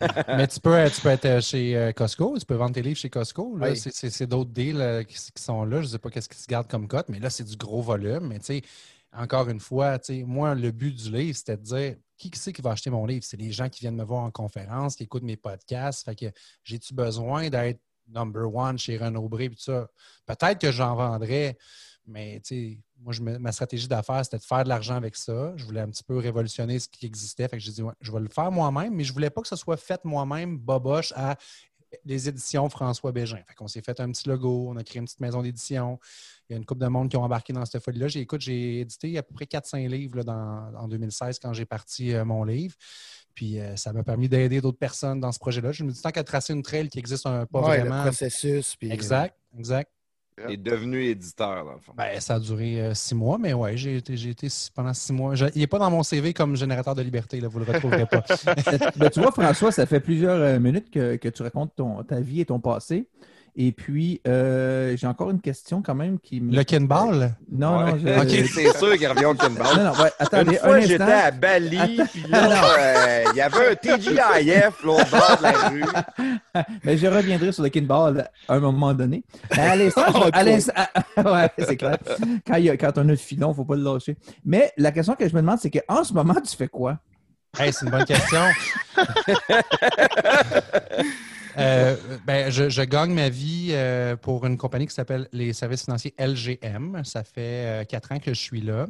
Mais 0.29 0.47
tu 0.49 0.61
peux, 0.61 0.91
tu 0.91 1.01
peux 1.01 1.09
être 1.09 1.41
chez 1.43 1.77
euh, 1.77 1.93
Costco, 1.93 2.37
tu 2.39 2.45
peux 2.45 2.57
vendre 2.57 2.75
tes 2.75 2.83
livres 2.83 2.99
chez 2.99 3.09
Costco. 3.09 3.57
Là, 3.57 3.71
Oui. 3.71 3.79
c'est, 3.79 4.27
d'autres 4.27 4.51
deals 4.51 4.81
euh, 4.81 5.03
qui, 5.05 5.17
qui 5.17 5.43
sont 5.43 5.65
là. 5.65 5.79
Je 5.81 5.87
ne 5.87 5.91
sais 5.93 5.99
pas 5.99 6.11
qu'est-ce 6.11 6.29
qui 6.29 6.37
se 6.37 6.47
garde 6.47 6.69
comme 6.69 6.87
cote, 6.89 7.09
mais 7.09 7.19
là, 7.21 7.31
c'est 7.31 7.45
du 7.45 7.57
gros 7.57 7.81
volume. 7.81 8.29
Mais 8.29 8.39
tu 8.39 8.47
sais, 8.47 8.63
encore 9.17 9.49
une 9.49 9.61
fois, 9.61 9.99
tu 9.99 10.19
sais, 10.19 10.25
moi, 10.25 10.55
le 10.55 10.71
but 10.73 10.95
du 10.95 11.11
livre, 11.11 11.37
c'était 11.37 11.57
de 11.57 11.63
dire 11.63 11.95
qui 12.19 12.31
c'est 12.35 12.53
qui 12.53 12.63
va 12.63 12.73
acheter 12.73 12.91
mon 12.91 13.07
livre? 13.07 13.25
C'est 13.25 13.37
les 13.37 13.53
gens 13.53 13.69
qui 13.69 13.81
viennent 13.81 13.97
me 13.97 14.05
voir 14.05 14.25
en 14.25 14.31
conférence, 14.31 14.97
qui 14.97 15.05
écoutent 15.05 15.23
mes 15.23 15.37
podcasts. 15.37 16.05
Fait 16.05 16.15
que 16.17 16.27
j'ai-tu 16.65 16.95
besoin 16.95 17.49
d'être 17.49 17.81
number 18.09 18.55
one 18.55 18.79
chez 18.79 18.97
Renaud 18.97 19.29
Bré 19.29 19.49
tout 19.49 19.57
ça? 19.59 19.89
Peut-être 20.27 20.61
que 20.61 20.71
j'en 20.73 20.95
vendrais, 20.95 21.57
mais 22.07 22.41
tu 22.41 22.75
sais, 22.75 22.79
moi, 22.99 23.13
je 23.13 23.21
me- 23.23 23.39
ma 23.39 23.53
stratégie 23.53 23.89
d'affaires, 23.89 24.25
c'était 24.25 24.39
de 24.39 24.43
faire 24.45 24.65
de 24.65 24.69
l'argent 24.69 24.95
avec 24.97 25.17
ça. 25.17 25.53
Je 25.57 25.65
voulais 25.65 25.81
un 25.81 25.89
petit 25.89 26.03
peu 26.05 26.17
révolutionner 26.19 26.79
ce 26.79 26.89
qui 26.89 27.07
existait. 27.07 27.47
Fait 27.49 27.57
que 27.59 27.63
j'ai 27.63 27.73
dit, 27.73 27.83
ouais, 27.83 27.93
je 28.01 28.11
vais 28.13 28.21
le 28.21 28.29
faire 28.29 28.51
moi-même, 28.51 28.95
mais 28.95 29.05
je 29.05 29.13
voulais 29.13 29.31
pas 29.31 29.43
que 29.43 29.49
ce 29.49 29.57
soit 29.57 29.77
fait 29.77 30.05
moi-même, 30.05 30.57
boboche, 30.59 31.13
à 31.17 31.37
les 32.05 32.29
éditions 32.29 32.69
François 32.69 33.13
Bégin. 33.13 33.37
Fait 33.47 33.55
qu'on 33.55 33.69
s'est 33.69 33.81
fait 33.81 34.01
un 34.01 34.11
petit 34.11 34.29
logo, 34.29 34.67
on 34.69 34.77
a 34.77 34.83
créé 34.83 34.99
une 34.99 35.05
petite 35.05 35.21
maison 35.21 35.41
d'édition. 35.41 35.99
Il 36.49 36.53
y 36.53 36.55
a 36.55 36.59
une 36.59 36.65
couple 36.67 36.81
de 36.81 36.89
monde 36.89 37.09
qui 37.09 37.17
ont 37.17 37.23
embarqué 37.23 37.53
dans 37.53 37.65
cette 37.65 37.83
folie-là. 37.83 38.09
J'ai, 38.09 38.21
écoute, 38.21 38.41
j'ai 38.41 38.81
édité 38.81 39.17
à 39.19 39.23
peu 39.23 39.33
près 39.35 39.47
4-5 39.47 39.89
livres 39.89 40.17
là, 40.17 40.25
dans- 40.25 40.73
en 40.79 40.89
2016 40.89 41.39
quand 41.39 41.53
j'ai 41.53 41.65
parti 41.65 42.13
euh, 42.13 42.25
mon 42.25 42.43
livre. 42.45 42.75
Puis 43.35 43.61
euh, 43.61 43.77
ça 43.77 43.93
m'a 43.93 44.03
permis 44.03 44.29
d'aider 44.29 44.61
d'autres 44.61 44.79
personnes 44.79 45.21
dans 45.21 45.31
ce 45.33 45.39
projet-là. 45.39 45.71
Je 45.73 45.85
me 45.85 45.93
dis 45.93 46.01
tant 46.03 46.11
qu'à 46.11 46.25
tracer 46.25 46.53
une 46.55 46.63
trail 46.63 46.89
qui 46.89 46.99
existe 46.99 47.25
un, 47.27 47.47
pas 47.47 47.61
Ouais, 47.61 47.77
le 47.79 47.89
vraiment. 47.89 48.03
processus. 48.03 48.75
puis- 48.77 48.91
Exact, 48.91 49.37
exact. 49.57 49.91
Il 50.49 50.55
est 50.55 50.57
devenu 50.59 51.03
éditeur, 51.05 51.65
dans 51.65 51.73
le 51.73 51.79
fond. 51.79 51.93
Ben, 51.97 52.21
ça 52.21 52.35
a 52.35 52.39
duré 52.41 52.81
euh, 52.81 52.95
six 52.95 53.15
mois, 53.15 53.39
mais 53.39 53.55
ouais, 53.55 53.77
j'ai 53.77 53.97
été, 53.97 54.17
j'ai 54.17 54.31
été 54.31 54.49
pendant 54.75 54.93
six 54.93 55.13
mois. 55.13 55.35
Je- 55.35 55.47
il 55.55 55.61
n'est 55.61 55.67
pas 55.67 55.79
dans 55.79 55.91
mon 55.91 56.03
CV 56.03 56.35
comme 56.35 56.57
générateur 56.57 56.95
de 56.95 57.01
liberté, 57.03 57.41
là, 57.41 57.49
vous 57.49 57.59
ne 57.61 57.65
le 57.65 57.73
retrouverez 57.73 58.05
pas. 58.07 58.23
Ben, 58.97 59.09
tu 59.11 59.21
vois, 59.21 59.33
François, 59.33 59.73
ça 59.73 59.87
fait 59.87 60.01
plusieurs 60.01 60.41
euh, 60.41 60.59
minutes 60.59 60.91
que, 60.91 61.17
que 61.17 61.29
tu 61.31 61.43
racontes 61.43 61.73
ton, 61.77 62.03
ta 62.03 62.21
vie 62.21 62.43
et 62.43 62.45
ton 62.45 62.61
passé. 62.61 63.09
Et 63.59 63.73
puis, 63.73 64.21
euh, 64.29 64.95
j'ai 64.99 65.07
encore 65.07 65.31
une 65.31 65.41
question 65.41 65.81
quand 65.81 65.95
même 65.95 66.19
qui 66.19 66.43
me. 66.43 66.55
Le 66.55 66.63
Kinball? 66.63 67.37
Non, 67.51 67.79
Ouais. 67.79 67.93
non, 67.93 67.99
je- 67.99 68.09
Ok, 68.43 68.49
c'est 68.53 68.77
sûr 68.79 68.99
qu'il 68.99 69.09
revient 69.09 69.25
au 69.25 69.35
Kinball. 69.35 69.77
Non, 69.79 69.85
non, 69.85 69.93
ouais, 70.03 70.11
attendez, 70.19 70.53
Une 70.53 70.59
fois, 70.59 70.75
un 70.75 70.81
j'étais 70.83 71.03
à 71.03 71.31
Bali, 71.31 72.01
puis 72.13 72.25
là, 72.29 72.51
euh, 72.79 73.25
il 73.33 73.37
y 73.37 73.41
avait 73.41 73.71
un 73.71 73.75
TGIF, 73.75 74.83
l'autre 74.85 75.11
bord 75.11 75.37
de 75.39 75.43
la 75.43 75.69
rue. 75.71 75.85
Mais 76.85 76.99
je 76.99 77.07
reviendrai 77.07 77.51
sur 77.51 77.63
le 77.63 77.71
kinball 77.71 78.29
à 78.47 78.55
un 78.55 78.61
moment 78.61 78.93
donné. 78.93 79.25
Mais 79.57 79.63
à 79.63 79.75
l'instant, 79.77 80.03
je- 80.13 80.71
Oh, 81.19 81.23
ouais, 81.33 81.51
c'est 81.59 81.77
clair. 81.79 81.97
Quand, 82.47 82.57
il 82.57 82.65
y 82.67 82.71
a- 82.71 82.77
quand 82.77 82.93
on 82.99 83.01
a 83.01 83.05
le 83.05 83.17
filon, 83.17 83.47
il 83.49 83.51
ne 83.53 83.55
faut 83.57 83.65
pas 83.65 83.77
le 83.77 83.83
lâcher. 83.83 84.19
Mais 84.45 84.71
la 84.77 84.93
question 84.93 85.15
que 85.15 85.27
je 85.27 85.35
me 85.35 85.41
demande, 85.41 85.59
c'est 85.61 85.71
qu'en 85.71 86.05
ce 86.05 86.13
moment, 86.13 86.35
tu 86.47 86.55
fais 86.55 86.69
quoi? 86.69 86.99
Hey, 87.59 87.73
c'est 87.73 87.87
une 87.87 87.91
bonne 87.91 88.05
question. 88.05 88.43
Euh, 91.59 91.97
ben, 92.27 92.51
je, 92.51 92.69
je 92.69 92.83
gagne 92.83 93.13
ma 93.13 93.29
vie 93.29 93.69
euh, 93.71 94.17
pour 94.17 94.47
une 94.47 94.57
compagnie 94.57 94.87
qui 94.87 94.95
s'appelle 94.95 95.29
les 95.33 95.53
services 95.53 95.85
financiers 95.85 96.15
LGM. 96.19 97.03
Ça 97.05 97.25
fait 97.25 97.33
euh, 97.41 97.85
quatre 97.85 98.13
ans 98.13 98.19
que 98.19 98.35
je 98.35 98.41
suis 98.41 98.61
là. 98.61 98.87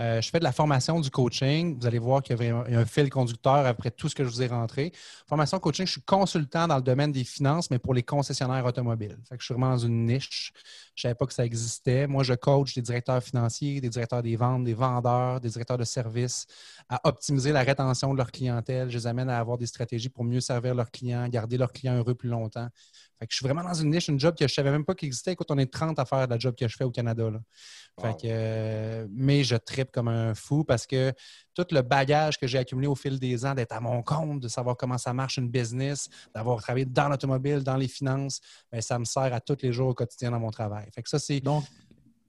Euh, 0.00 0.20
je 0.20 0.28
fais 0.28 0.40
de 0.40 0.44
la 0.44 0.52
formation 0.52 0.98
du 1.00 1.08
coaching. 1.08 1.78
Vous 1.78 1.86
allez 1.86 1.98
voir 1.98 2.22
qu'il 2.22 2.40
y 2.40 2.48
a 2.48 2.56
un 2.56 2.84
fil 2.84 3.08
conducteur 3.10 3.66
après 3.66 3.90
tout 3.90 4.08
ce 4.08 4.14
que 4.14 4.24
je 4.24 4.28
vous 4.28 4.42
ai 4.42 4.48
rentré. 4.48 4.92
Formation 5.28 5.58
coaching, 5.60 5.86
je 5.86 5.92
suis 5.92 6.02
consultant 6.02 6.66
dans 6.66 6.76
le 6.76 6.82
domaine 6.82 7.12
des 7.12 7.22
finances, 7.22 7.70
mais 7.70 7.78
pour 7.78 7.94
les 7.94 8.02
concessionnaires 8.02 8.64
automobiles. 8.64 9.18
Je 9.30 9.44
suis 9.44 9.54
vraiment 9.54 9.70
dans 9.70 9.78
une 9.78 10.06
niche. 10.06 10.52
Je 10.96 11.00
ne 11.00 11.02
savais 11.02 11.14
pas 11.14 11.26
que 11.26 11.32
ça 11.32 11.44
existait. 11.44 12.06
Moi, 12.06 12.24
je 12.24 12.34
coach 12.34 12.74
des 12.74 12.82
directeurs 12.82 13.22
financiers, 13.22 13.80
des 13.80 13.88
directeurs 13.88 14.22
des 14.22 14.36
ventes, 14.36 14.64
des 14.64 14.74
vendeurs, 14.74 15.40
des 15.40 15.50
directeurs 15.50 15.78
de 15.78 15.84
services 15.84 16.46
à 16.88 17.00
optimiser 17.04 17.52
la 17.52 17.62
rétention 17.62 18.12
de 18.12 18.18
leur 18.18 18.32
clientèle. 18.32 18.90
Je 18.90 18.98
les 18.98 19.06
amène 19.06 19.30
à 19.30 19.38
avoir 19.38 19.58
des 19.58 19.66
stratégies 19.66 20.08
pour 20.08 20.24
mieux 20.24 20.40
servir 20.40 20.74
leurs 20.74 20.90
clients, 20.90 21.28
garder 21.28 21.56
leurs 21.56 21.72
clients 21.72 21.96
heureux 21.96 22.14
plus 22.14 22.28
longtemps. 22.28 22.68
Je 23.30 23.36
suis 23.36 23.44
vraiment 23.44 23.62
dans 23.62 23.74
une 23.74 23.90
niche, 23.90 24.08
une 24.08 24.20
job 24.20 24.34
que 24.34 24.46
je 24.46 24.52
ne 24.52 24.54
savais 24.54 24.70
même 24.70 24.84
pas 24.84 24.94
qu'il 24.94 25.06
existait. 25.06 25.32
Écoute, 25.32 25.50
on 25.50 25.58
est 25.58 25.72
30 25.72 25.98
à 25.98 26.04
faire 26.04 26.26
la 26.26 26.38
job 26.38 26.54
que 26.58 26.68
je 26.68 26.76
fais 26.76 26.84
au 26.84 26.90
Canada. 26.90 27.30
Fait 28.00 28.14
que, 28.14 28.22
euh, 28.24 29.06
mais 29.10 29.44
je 29.44 29.54
tripe 29.54 29.92
comme 29.92 30.08
un 30.08 30.34
fou 30.34 30.64
parce 30.64 30.86
que 30.86 31.12
tout 31.54 31.66
le 31.70 31.82
bagage 31.82 32.38
que 32.38 32.46
j'ai 32.46 32.58
accumulé 32.58 32.88
au 32.88 32.96
fil 32.96 33.20
des 33.20 33.46
ans, 33.46 33.54
d'être 33.54 33.72
à 33.72 33.80
mon 33.80 34.02
compte, 34.02 34.40
de 34.40 34.48
savoir 34.48 34.76
comment 34.76 34.98
ça 34.98 35.12
marche 35.12 35.36
une 35.36 35.48
business, 35.48 36.08
d'avoir 36.34 36.60
travaillé 36.60 36.86
dans 36.86 37.08
l'automobile, 37.08 37.60
dans 37.60 37.76
les 37.76 37.86
finances, 37.86 38.40
ben, 38.72 38.80
ça 38.80 38.98
me 38.98 39.04
sert 39.04 39.32
à 39.32 39.40
tous 39.40 39.58
les 39.62 39.72
jours 39.72 39.88
au 39.88 39.94
quotidien 39.94 40.32
dans 40.32 40.40
mon 40.40 40.50
travail. 40.50 40.88
Fait 40.92 41.02
que 41.02 41.08
ça, 41.08 41.20
c'est 41.20 41.40
Donc, 41.40 41.64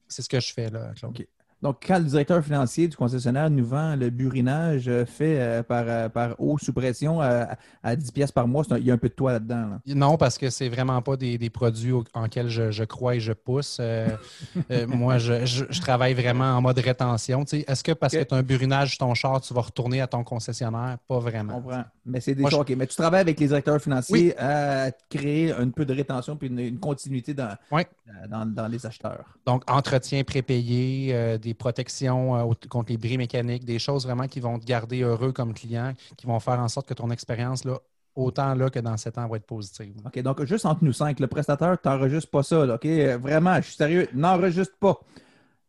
c'est 0.07 0.21
ce 0.21 0.29
que 0.29 0.39
je 0.39 0.53
fais 0.53 0.69
là, 0.69 0.93
Claude. 0.95 1.25
Donc, 1.65 1.77
quand 1.87 1.97
le 1.97 2.05
directeur 2.05 2.43
financier 2.43 2.87
du 2.87 2.95
concessionnaire 2.95 3.49
nous 3.49 3.65
vend 3.65 3.95
le 3.95 4.11
burinage 4.11 4.87
euh, 4.87 5.03
fait 5.05 5.39
euh, 5.39 5.63
par, 5.63 5.83
euh, 5.87 6.09
par 6.09 6.35
eau 6.39 6.57
sous 6.59 6.71
pression 6.73 7.21
à, 7.21 7.55
à 7.81 7.95
10 7.95 8.11
pièces 8.11 8.31
par 8.31 8.47
mois, 8.47 8.63
un- 8.69 8.77
il 8.77 8.85
y 8.85 8.91
a 8.91 8.93
un 8.93 8.97
peu 8.99 9.09
de 9.09 9.13
toi 9.15 9.31
là-dedans. 9.33 9.67
là. 9.69 9.79
Non, 9.87 10.15
parce 10.17 10.37
que 10.37 10.49
c'est 10.51 10.69
vraiment 10.69 11.01
pas 11.01 11.17
des, 11.17 11.37
des 11.39 11.49
produits 11.49 11.93
en 12.13 12.23
lesquels 12.23 12.49
je, 12.49 12.69
je 12.69 12.83
crois 12.83 13.15
et 13.15 13.19
je 13.19 13.33
pousse. 13.33 13.77
Euh, 13.79 14.09
euh, 14.71 14.85
moi, 14.87 15.17
je, 15.17 15.45
je- 15.45 15.65
je 15.69 15.81
travaille 15.81 16.13
vraiment 16.13 16.51
en 16.55 16.61
mode 16.61 16.77
rétention. 16.77 17.43
Est-ce 17.51 17.83
que 17.83 17.93
parce 17.93 18.13
que 18.15 18.21
tu 18.23 18.33
as 18.35 18.37
un 18.37 18.43
burinage 18.43 18.89
sur 18.91 18.99
ton 18.99 19.13
char, 19.15 19.41
tu 19.41 19.53
vas 19.53 19.61
retourner 19.61 20.01
à 20.01 20.07
ton 20.07 20.23
concessionnaire? 20.23 20.97
Pas 21.07 21.15
Je 21.15 21.19
vraiment. 21.19 21.53
comprends. 21.61 21.83
Mais 22.05 22.21
c'est 22.21 22.35
des 22.35 22.41
Moi, 22.41 22.51
choses, 22.51 22.59
OK. 22.59 22.69
Mais 22.77 22.85
tu 22.85 22.95
travailles 22.95 23.21
avec 23.21 23.39
les 23.39 23.47
directeurs 23.47 23.81
financiers 23.81 24.37
à 24.37 24.91
créer 25.09 25.51
un 25.51 25.69
peu 25.69 25.85
de 25.85 25.93
rétention 25.93 26.35
puis 26.35 26.49
une, 26.49 26.59
une 26.59 26.79
continuité 26.79 27.33
dans, 27.33 27.55
Oui. 27.71 27.81
dans, 28.29 28.45
dans 28.45 28.67
les 28.67 28.85
acheteurs. 28.85 29.25
Donc, 29.45 29.63
entretien 29.69 30.23
prépayé, 30.23 31.13
euh, 31.15 31.37
des 31.37 31.53
protections 31.53 32.51
euh, 32.51 32.53
contre 32.69 32.91
les 32.91 32.97
bris 32.97 33.17
mécaniques, 33.17 33.65
des 33.65 33.79
choses 33.79 34.05
vraiment 34.05 34.27
qui 34.27 34.39
vont 34.39 34.59
te 34.59 34.65
garder 34.65 35.01
heureux 35.01 35.31
comme 35.31 35.53
client, 35.53 35.93
qui 36.17 36.27
vont 36.27 36.39
faire 36.39 36.59
en 36.59 36.67
sorte 36.67 36.87
que 36.87 36.93
ton 36.93 37.09
expérience, 37.09 37.65
là, 37.65 37.79
autant 38.15 38.53
là 38.55 38.69
que 38.69 38.79
dans 38.79 38.95
sept 38.97 39.17
ans, 39.17 39.27
va 39.27 39.37
être 39.37 39.45
positive. 39.45 39.95
OK, 40.05 40.19
donc 40.21 40.43
juste 40.45 40.65
entre 40.65 40.83
nous 40.83 40.93
cinq, 40.93 41.19
le 41.19 41.27
prestataire, 41.27 41.77
tu 41.81 41.89
n'enregistres 41.89 42.29
pas 42.29 42.43
ça, 42.43 42.65
là, 42.65 42.75
OK? 42.75 42.85
Euh, 42.85 43.17
Vraiment, 43.17 43.55
je 43.57 43.61
suis 43.61 43.75
sérieux, 43.75 44.07
n'enregistre 44.13 44.75
pas. 44.79 44.99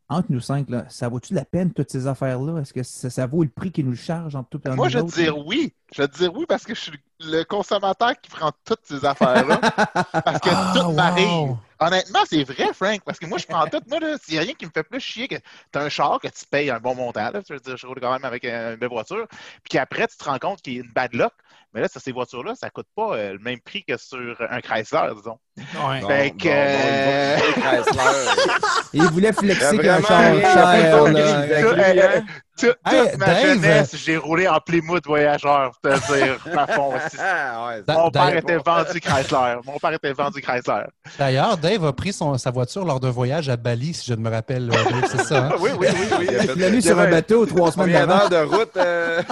Entre 0.08 0.30
nous 0.30 0.40
cinq, 0.40 0.70
là, 0.70 0.84
ça 0.88 1.08
vaut-tu 1.08 1.34
la 1.34 1.44
peine, 1.44 1.72
toutes 1.72 1.90
ces 1.90 2.06
affaires-là? 2.06 2.60
Est-ce 2.60 2.72
que 2.72 2.84
ça, 2.84 3.10
ça 3.10 3.26
vaut 3.26 3.42
le 3.42 3.48
prix 3.48 3.72
qu'ils 3.72 3.86
nous 3.86 3.96
chargent 3.96 4.36
entre 4.36 4.50
tout 4.50 4.60
et 4.64 4.70
Moi, 4.70 4.88
je 4.88 4.98
vais 4.98 5.04
te 5.04 5.12
dire 5.14 5.36
oui. 5.44 5.74
Je 5.92 6.02
vais 6.02 6.08
te 6.08 6.16
dire 6.16 6.32
oui 6.32 6.44
parce 6.48 6.64
que 6.64 6.74
je 6.76 6.80
suis 6.80 6.92
le 7.20 7.42
consommateur 7.42 8.12
qui 8.20 8.30
prend 8.30 8.52
toutes 8.64 8.84
ces 8.84 9.04
affaires-là. 9.04 9.58
parce 10.24 10.38
que 10.40 10.50
Ah, 10.52 10.72
tout 10.76 10.86
wow! 10.86 10.92
m'arrive. 10.92 11.56
Honnêtement, 11.78 12.20
c'est 12.28 12.42
vrai, 12.44 12.72
Frank, 12.72 13.00
parce 13.04 13.18
que 13.18 13.26
moi, 13.26 13.38
je 13.38 13.46
prends 13.46 13.66
tout. 13.66 13.80
Moi, 13.88 14.00
là, 14.00 14.16
s'il 14.22 14.34
n'y 14.34 14.40
a 14.40 14.42
rien 14.42 14.54
qui 14.54 14.64
me 14.64 14.70
fait 14.72 14.82
plus 14.82 15.00
chier 15.00 15.28
que 15.28 15.34
tu 15.36 15.78
as 15.78 15.82
un 15.82 15.88
char, 15.88 16.18
que 16.20 16.28
tu 16.28 16.46
payes 16.50 16.70
un 16.70 16.80
bon 16.80 16.94
montant, 16.94 17.30
là, 17.30 17.40
je 17.46 17.54
veux 17.54 17.60
dire, 17.60 17.76
je 17.76 17.86
roule 17.86 18.00
quand 18.00 18.12
même 18.12 18.24
avec 18.24 18.44
euh, 18.44 18.72
une 18.72 18.76
belle 18.76 18.88
voiture, 18.88 19.26
puis 19.28 19.70
qu'après, 19.70 20.06
tu 20.06 20.16
te 20.16 20.24
rends 20.24 20.38
compte 20.38 20.62
qu'il 20.62 20.74
y 20.74 20.78
a 20.78 20.82
une 20.82 20.92
bad 20.92 21.12
luck. 21.14 21.32
Mais 21.74 21.82
là, 21.82 21.88
ça, 21.88 22.00
ces 22.00 22.12
voitures-là, 22.12 22.54
ça 22.54 22.68
ne 22.68 22.70
coûte 22.70 22.86
pas 22.96 23.16
euh, 23.16 23.32
le 23.34 23.38
même 23.38 23.60
prix 23.60 23.84
que 23.84 23.98
sur 23.98 24.36
un 24.48 24.60
Chrysler, 24.62 25.10
disons. 25.14 25.38
Ouais. 25.58 26.00
Non, 26.00 26.08
Fait 26.08 26.30
non, 26.30 26.36
que, 26.38 26.48
non, 26.48 26.54
euh, 26.54 27.36
il 27.36 27.44
quitter 27.44 27.60
Chrysler. 27.60 28.60
Il 28.94 29.02
voulait 29.08 29.32
flexer 29.32 29.74
Il 29.74 29.80
qu'un 29.82 30.02
char 30.02 30.22
cher. 30.40 32.22
Euh? 32.64 32.72
Toute, 32.72 32.92
Hey, 32.92 33.10
toute 33.10 33.18
ma 33.20 33.26
Dave! 33.26 33.40
jeunesse, 33.54 33.96
j'ai 33.96 34.16
roulé 34.16 34.48
en 34.48 34.58
Plymouth 34.60 35.04
voyageur, 35.06 35.72
pour 35.82 35.92
te 35.92 36.14
dire, 36.18 36.58
à 36.58 36.66
fond. 36.66 36.94
aussi. 36.94 37.16
Ah, 37.18 37.66
ouais, 37.86 37.94
Mon 37.94 38.10
père 38.10 38.36
était 38.36 38.56
vendu 38.58 39.00
Chrysler. 39.00 39.56
Mon 39.64 39.78
père 39.78 39.92
était 39.92 40.12
vendu 40.12 40.40
Chrysler. 40.40 40.84
D'ailleurs, 41.18 41.56
Dave 41.58 41.84
a 41.84 41.92
pris 41.92 42.12
son, 42.12 42.36
sa 42.38 42.50
voiture 42.50 42.84
lors 42.84 43.00
d'un 43.00 43.10
voyage 43.10 43.48
à 43.48 43.56
Bali, 43.56 43.94
si 43.94 44.06
je 44.06 44.14
ne 44.14 44.20
me 44.20 44.30
rappelle. 44.30 44.70
euh, 44.70 45.02
c'est 45.10 45.22
ça. 45.24 45.46
hein? 45.46 45.52
Oui, 45.60 45.70
oui, 45.78 45.86
oui, 45.90 46.16
oui. 46.18 46.26
Il 46.56 46.60
l'a 46.62 46.70
mis 46.70 46.82
sur 46.82 46.98
un 46.98 47.10
bateau 47.10 47.44
trois 47.46 47.72
semaines 47.72 48.06
d'heures 48.06 48.28
de 48.30 48.36
route? 48.56 48.76
euh? 48.76 49.22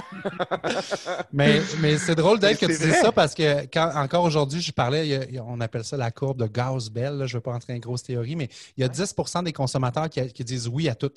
Mais, 1.33 1.61
mais 1.81 1.99
c'est 1.99 2.15
drôle, 2.15 2.39
Dave, 2.39 2.57
que 2.57 2.67
tu 2.67 2.73
c'est 2.75 2.85
dis 2.85 2.91
vrai. 2.91 3.01
ça 3.01 3.13
parce 3.13 3.35
que 3.35 3.63
quand 3.73 3.91
encore 3.95 4.25
aujourd'hui, 4.25 4.61
je 4.61 4.73
parlais, 4.73 5.17
a- 5.39 5.43
on 5.47 5.61
appelle 5.61 5.85
ça 5.85 5.97
la 5.97 6.11
courbe 6.11 6.41
de 6.41 6.47
Gauss-Bell. 6.47 7.23
Je 7.27 7.35
ne 7.35 7.39
veux 7.39 7.41
pas 7.41 7.53
entrer 7.53 7.73
dans 7.73 7.77
une 7.77 7.81
grosse 7.81 8.03
théorie, 8.03 8.37
mais 8.37 8.49
il 8.77 8.83
y 8.83 8.85
a 8.85 8.89
10% 8.89 9.43
des 9.45 9.53
consommateurs 9.53 10.09
qui, 10.09 10.27
qui 10.33 10.45
disent 10.45 10.69
oui 10.69 10.89
à 10.89 10.95
tout. 10.95 11.11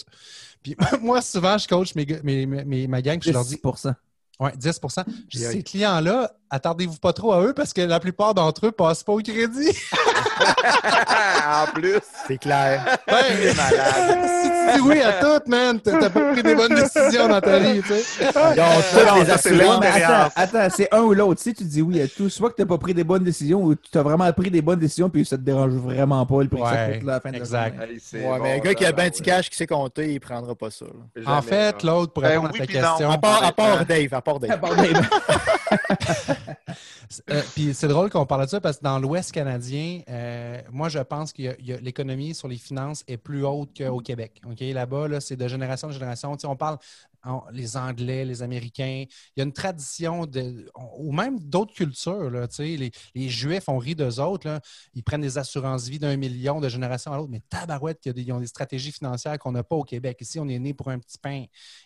Puis 0.63 0.75
moi, 1.01 1.21
souvent, 1.21 1.57
je 1.57 1.67
coach 1.67 1.95
mes, 1.95 2.05
mes, 2.23 2.45
mes- 2.45 2.87
ma 2.87 3.01
gang, 3.01 3.19
puis 3.19 3.29
je 3.29 3.33
leur 3.33 3.45
dis 3.45 3.55
10% 3.55 3.93
ouais, 4.39 4.51
10 4.55 4.79
Je 5.29 5.37
dis, 5.37 5.43
ces 5.43 5.63
clients-là, 5.63 6.35
attardez-vous 6.49 6.97
pas 6.97 7.13
trop 7.13 7.33
à 7.33 7.41
eux 7.41 7.53
parce 7.53 7.73
que 7.73 7.81
la 7.81 7.99
plupart 7.99 8.33
d'entre 8.33 8.65
eux 8.65 8.69
ne 8.69 8.71
passent 8.71 9.03
pas 9.03 9.13
au 9.13 9.19
crédit. 9.19 9.75
en 11.47 11.71
plus. 11.73 11.99
C'est 12.27 12.37
clair. 12.37 12.97
Ben, 13.07 13.55
malade. 13.55 14.29
si 14.43 14.49
tu 14.49 14.73
dis 14.75 14.81
oui 14.87 15.01
à 15.01 15.13
tout, 15.13 15.49
man, 15.49 15.79
t'as 15.79 15.97
t'as 15.97 16.09
pas 16.09 16.31
pris 16.31 16.43
des 16.43 16.55
bonnes 16.55 16.75
décisions 16.75 17.27
dans 17.27 17.41
ta 17.41 17.59
vie, 17.59 17.81
tu 17.81 17.93
sais. 17.93 18.03
Mais 18.21 18.77
Expérience. 18.77 19.79
attends, 19.83 20.31
attends, 20.35 20.67
c'est 20.75 20.93
un 20.93 21.01
ou 21.01 21.13
l'autre. 21.13 21.41
Si 21.41 21.53
tu 21.53 21.63
dis 21.63 21.81
oui 21.81 22.01
à 22.01 22.07
tout, 22.07 22.29
soit 22.29 22.49
que 22.51 22.55
tu 22.55 22.61
n'as 22.61 22.67
pas 22.67 22.77
pris 22.77 22.93
des 22.93 23.03
bonnes 23.03 23.23
décisions 23.23 23.61
ou 23.63 23.75
tu 23.75 23.97
as 23.97 24.03
vraiment 24.03 24.31
pris 24.33 24.51
des 24.51 24.61
bonnes 24.61 24.79
décisions 24.79 25.09
puis 25.09 25.25
ça 25.25 25.37
te 25.37 25.41
dérange 25.41 25.71
vraiment 25.73 26.25
pas 26.25 26.41
le 26.43 26.49
prix 26.49 26.61
que 26.61 26.67
ça 26.67 26.73
Ouais, 26.73 26.93
coûte 26.99 27.03
là, 27.07 27.13
à 27.13 27.15
la 27.15 27.21
fin 27.21 27.29
de 27.29 27.33
la 27.33 27.39
exact. 27.39 27.79
c'est 28.03 28.17
Ouais, 28.17 28.37
bon, 28.37 28.43
mais 28.43 28.53
un 28.55 28.59
gars 28.59 28.73
qui 28.73 28.83
a 28.83 28.87
ça, 28.87 28.93
bien 28.93 29.03
ouais. 29.05 29.11
du 29.11 29.21
cash 29.21 29.49
qui 29.49 29.55
sait 29.57 29.67
compter, 29.67 30.13
il 30.13 30.19
prendra 30.19 30.53
pas 30.55 30.69
ça. 30.71 30.85
En 31.25 31.41
fait, 31.41 31.83
l'autre, 31.83 32.13
pour 32.13 32.23
Ben 32.23 32.29
répondre 32.41 32.51
oui, 32.53 32.61
à 32.61 32.67
ta 32.67 32.73
non. 32.73 32.87
question. 32.89 33.11
À 33.11 33.17
part, 33.17 33.43
à 33.43 33.51
part. 33.51 33.85
Dave, 33.85 34.13
à 34.13 34.21
part 34.21 34.39
Dave. 34.39 34.59
Ben, 34.61 35.01
Euh, 37.29 37.41
puis 37.55 37.73
c'est 37.73 37.87
drôle 37.87 38.09
qu'on 38.09 38.25
parle 38.25 38.45
de 38.45 38.49
ça 38.49 38.61
parce 38.61 38.77
que 38.77 38.83
dans 38.83 38.99
l'Ouest 38.99 39.31
canadien, 39.31 40.01
euh, 40.09 40.61
moi, 40.71 40.89
je 40.89 40.99
pense 40.99 41.31
que 41.31 41.55
l'économie 41.81 42.33
sur 42.33 42.47
les 42.47 42.57
finances 42.57 43.03
est 43.07 43.17
plus 43.17 43.45
haute 43.45 43.69
qu'au 43.77 43.99
Québec. 43.99 44.41
OK? 44.45 44.59
Là-bas, 44.59 45.07
là, 45.07 45.19
c'est 45.21 45.35
de 45.35 45.47
génération 45.47 45.87
en 45.87 45.91
génération. 45.91 46.35
Tu 46.35 46.41
sais, 46.41 46.47
on 46.47 46.55
parle 46.55 46.77
les 47.51 47.77
Anglais, 47.77 48.25
les 48.25 48.41
Américains. 48.43 49.05
Il 49.35 49.39
y 49.39 49.41
a 49.41 49.43
une 49.43 49.53
tradition 49.53 50.25
de. 50.25 50.65
Ou 50.97 51.11
même 51.11 51.39
d'autres 51.39 51.73
cultures. 51.73 52.29
Là, 52.29 52.47
tu 52.47 52.55
sais, 52.55 52.63
les, 52.77 52.91
les 53.15 53.29
Juifs, 53.29 53.63
on 53.67 53.77
rit 53.77 53.95
d'eux 53.95 54.19
autres. 54.19 54.47
là. 54.47 54.59
Ils 54.93 55.03
prennent 55.03 55.21
des 55.21 55.37
assurances-vie 55.37 55.99
d'un 55.99 56.15
million 56.17 56.59
de 56.59 56.69
génération 56.69 57.11
à 57.11 57.17
l'autre. 57.17 57.29
Mais 57.31 57.41
tabarouette, 57.49 57.99
il 58.05 58.09
y 58.09 58.11
a 58.11 58.13
des- 58.13 58.21
ils 58.23 58.31
ont 58.33 58.39
des 58.39 58.47
stratégies 58.47 58.91
financières 58.91 59.37
qu'on 59.39 59.51
n'a 59.51 59.63
pas 59.63 59.75
au 59.75 59.83
Québec. 59.83 60.17
Ici, 60.21 60.39
on 60.39 60.47
est 60.47 60.59
né 60.59 60.73
pour 60.73 60.89
un 60.89 60.99
petit 60.99 61.17
pain. 61.17 61.43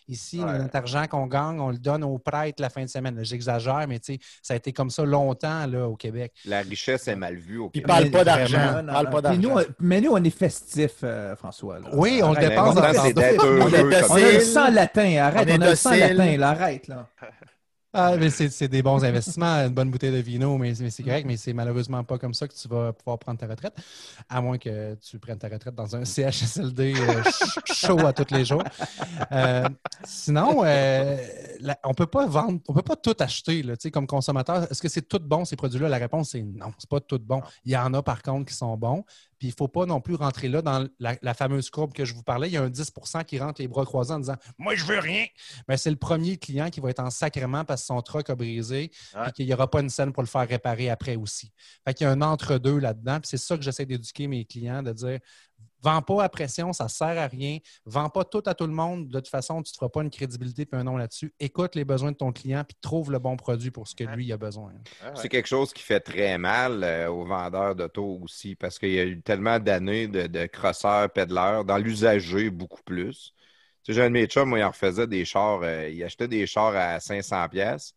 Ici, 0.08 0.40
Ouais. 0.42 0.58
notre 0.58 0.76
argent 0.76 1.06
qu'on 1.06 1.26
gagne, 1.26 1.60
on 1.60 1.70
le 1.70 1.78
donne 1.78 2.04
aux 2.04 2.18
prêtres 2.18 2.60
la 2.60 2.70
fin 2.70 2.82
de 2.84 2.88
semaine. 2.88 3.18
J'exagère, 3.22 3.86
mais 3.88 3.98
tu 3.98 4.14
sais, 4.14 4.18
ça 4.42 4.54
a 4.54 4.56
été 4.56 4.72
comme 4.72 4.90
ça 4.90 5.04
longtemps 5.04 5.66
là, 5.66 5.88
au 5.88 5.96
Québec. 5.96 6.32
La 6.44 6.60
richesse 6.62 7.08
est 7.08 7.16
mal 7.16 7.36
vue 7.36 7.58
au 7.58 7.70
Québec. 7.70 7.86
parle 7.86 8.04
Mais 8.04 8.10
pas 8.10 8.24
d'argent. 8.24 8.58
vraiment, 8.58 8.82
non, 8.82 8.92
Parle 8.92 9.04
non. 9.06 9.12
pas 9.12 9.20
d'argent. 9.22 9.40
on- 9.56 9.74
mais 9.80 10.00
nous, 10.00 10.10
on 10.12 10.22
est 10.24 10.30
festif, 10.30 10.92
euh, 11.02 11.36
François. 11.36 11.78
là. 11.80 11.88
Oui, 11.92 12.20
on 12.22 12.32
le 12.32 12.40
dépense 12.40 12.76
on 12.76 12.78
On 12.78 12.82
On 12.82 13.72
a 13.72 13.82
le 14.70 14.74
latin, 14.74 15.24
arrête, 15.36 15.48
On 15.48 15.52
est 15.52 15.58
on, 15.58 15.60
a 15.62 15.70
le 15.70 15.76
sang 15.76 15.90
latin, 15.96 16.36
là, 16.36 16.50
arrête, 16.50 16.88
là. 16.88 17.08
Ah, 17.94 18.16
mais 18.18 18.30
c'est 18.30 18.48
c'est 18.48 18.68
des 18.68 18.82
bons 18.82 19.04
investissements, 19.04 19.54
une 19.66 19.74
bonne 19.74 19.90
bouteille 19.90 20.12
de 20.12 20.16
vino, 20.16 20.56
mais, 20.56 20.72
mais 20.80 20.88
c'est 20.88 21.02
correct, 21.02 21.26
mais 21.26 21.36
c'est 21.36 21.52
malheureusement 21.52 22.02
pas 22.04 22.16
comme 22.16 22.32
ça 22.32 22.48
que 22.48 22.54
tu 22.54 22.66
vas 22.66 22.94
pouvoir 22.94 23.18
prendre 23.18 23.38
ta 23.38 23.46
retraite, 23.46 23.74
à 24.30 24.40
moins 24.40 24.56
que 24.56 24.94
tu 24.94 25.18
prennes 25.18 25.36
ta 25.38 25.48
retraite 25.48 25.74
dans 25.74 25.94
un 25.94 26.02
CHSLD 26.06 26.94
euh, 26.96 27.22
ch- 27.22 27.58
chaud 27.66 27.98
à 28.06 28.14
tous 28.14 28.34
les 28.34 28.46
jours. 28.46 28.62
Euh, 29.30 29.68
sinon, 30.04 30.62
euh, 30.64 31.18
la- 31.60 31.78
on 31.84 31.92
peut 31.92 32.06
pas 32.06 32.26
vendre, 32.26 32.60
on 32.66 32.72
peut 32.72 32.80
pas 32.80 32.96
tout 32.96 33.14
acheter, 33.20 33.62
là, 33.62 33.76
tu 33.76 33.82
sais, 33.82 33.90
comme 33.90 34.06
consommateur. 34.06 34.70
Est-ce 34.70 34.80
que 34.80 34.88
c'est 34.88 35.06
tout 35.06 35.20
bon 35.20 35.44
ces 35.44 35.56
produits-là? 35.56 35.90
La 35.90 35.98
réponse 35.98 36.30
c'est 36.30 36.42
non, 36.42 36.72
c'est 36.78 36.88
pas 36.88 37.00
tout 37.00 37.18
bon. 37.18 37.42
Il 37.66 37.72
y 37.72 37.76
en 37.76 37.92
a 37.92 38.02
par 38.02 38.22
contre 38.22 38.46
qui 38.50 38.54
sont 38.54 38.74
bons. 38.78 39.04
Puis 39.42 39.48
il 39.48 39.54
ne 39.54 39.56
faut 39.56 39.66
pas 39.66 39.86
non 39.86 40.00
plus 40.00 40.14
rentrer 40.14 40.46
là 40.48 40.62
dans 40.62 40.86
la, 41.00 41.16
la 41.20 41.34
fameuse 41.34 41.68
courbe 41.68 41.92
que 41.92 42.04
je 42.04 42.14
vous 42.14 42.22
parlais. 42.22 42.48
Il 42.48 42.52
y 42.52 42.56
a 42.56 42.62
un 42.62 42.68
10% 42.70 43.24
qui 43.24 43.40
rentre 43.40 43.60
les 43.60 43.66
bras 43.66 43.84
croisés 43.84 44.12
en 44.14 44.20
disant 44.20 44.36
Moi, 44.56 44.76
je 44.76 44.84
veux 44.84 45.00
rien. 45.00 45.26
Ben, 45.66 45.76
c'est 45.76 45.90
le 45.90 45.96
premier 45.96 46.36
client 46.36 46.70
qui 46.70 46.78
va 46.78 46.90
être 46.90 47.00
en 47.00 47.10
sacrement 47.10 47.64
parce 47.64 47.80
que 47.80 47.86
son 47.88 48.00
truck 48.02 48.30
a 48.30 48.36
brisé 48.36 48.92
Ouais. 49.16 49.28
et 49.28 49.32
qu'il 49.32 49.46
n'y 49.46 49.52
aura 49.52 49.68
pas 49.68 49.80
une 49.80 49.90
scène 49.90 50.12
pour 50.12 50.22
le 50.22 50.28
faire 50.28 50.46
réparer 50.48 50.90
après 50.90 51.16
aussi. 51.16 51.50
Fait 51.84 51.92
qu'il 51.92 52.04
y 52.04 52.08
a 52.08 52.12
un 52.12 52.22
entre-deux 52.22 52.78
là-dedans. 52.78 53.18
Puis 53.18 53.30
c'est 53.30 53.36
ça 53.36 53.56
que 53.56 53.64
j'essaie 53.64 53.84
d'éduquer 53.84 54.28
mes 54.28 54.44
clients, 54.44 54.80
de 54.80 54.92
dire 54.92 55.18
Vends 55.82 56.02
pas 56.02 56.24
à 56.24 56.28
pression, 56.28 56.72
ça 56.72 56.84
ne 56.84 56.88
sert 56.88 57.18
à 57.18 57.26
rien. 57.26 57.58
Vends 57.86 58.08
pas 58.08 58.24
tout 58.24 58.42
à 58.46 58.54
tout 58.54 58.66
le 58.66 58.72
monde. 58.72 59.08
De 59.08 59.18
toute 59.18 59.28
façon, 59.28 59.62
tu 59.62 59.70
ne 59.70 59.72
te 59.72 59.76
feras 59.78 59.88
pas 59.88 60.02
une 60.02 60.10
crédibilité 60.10 60.62
et 60.62 60.76
un 60.76 60.84
nom 60.84 60.96
là-dessus. 60.96 61.34
Écoute 61.40 61.74
les 61.74 61.84
besoins 61.84 62.12
de 62.12 62.16
ton 62.16 62.32
client 62.32 62.64
puis 62.66 62.76
trouve 62.80 63.10
le 63.10 63.18
bon 63.18 63.36
produit 63.36 63.70
pour 63.70 63.88
ce 63.88 63.94
que 63.94 64.04
lui 64.04 64.26
il 64.26 64.32
a 64.32 64.36
besoin. 64.36 64.72
Ah 65.00 65.08
ouais. 65.08 65.12
C'est 65.16 65.28
quelque 65.28 65.48
chose 65.48 65.72
qui 65.72 65.82
fait 65.82 66.00
très 66.00 66.38
mal 66.38 66.84
euh, 66.84 67.10
aux 67.10 67.24
vendeurs 67.24 67.74
d'auto 67.74 68.20
aussi, 68.22 68.54
parce 68.54 68.78
qu'il 68.78 68.92
y 68.92 69.00
a 69.00 69.04
eu 69.04 69.20
tellement 69.22 69.58
d'années 69.58 70.08
de, 70.08 70.26
de 70.26 70.46
crosseurs, 70.46 71.10
pédaleurs, 71.10 71.64
dans 71.64 71.78
l'usager 71.78 72.50
beaucoup 72.50 72.82
plus. 72.82 73.34
Tu 73.84 73.92
sais, 73.92 73.94
j'ai 73.94 74.02
un 74.02 74.08
de 74.08 74.12
mes 74.12 74.26
chums, 74.26 74.48
moi, 74.48 74.60
il 74.60 74.64
en 74.64 74.70
refaisait 74.70 75.08
des 75.08 75.24
chars, 75.24 75.60
euh, 75.62 75.88
il 75.88 76.02
achetait 76.04 76.28
des 76.28 76.46
chars 76.46 76.74
à 76.76 77.00
500 77.00 77.48
pièces, 77.48 77.94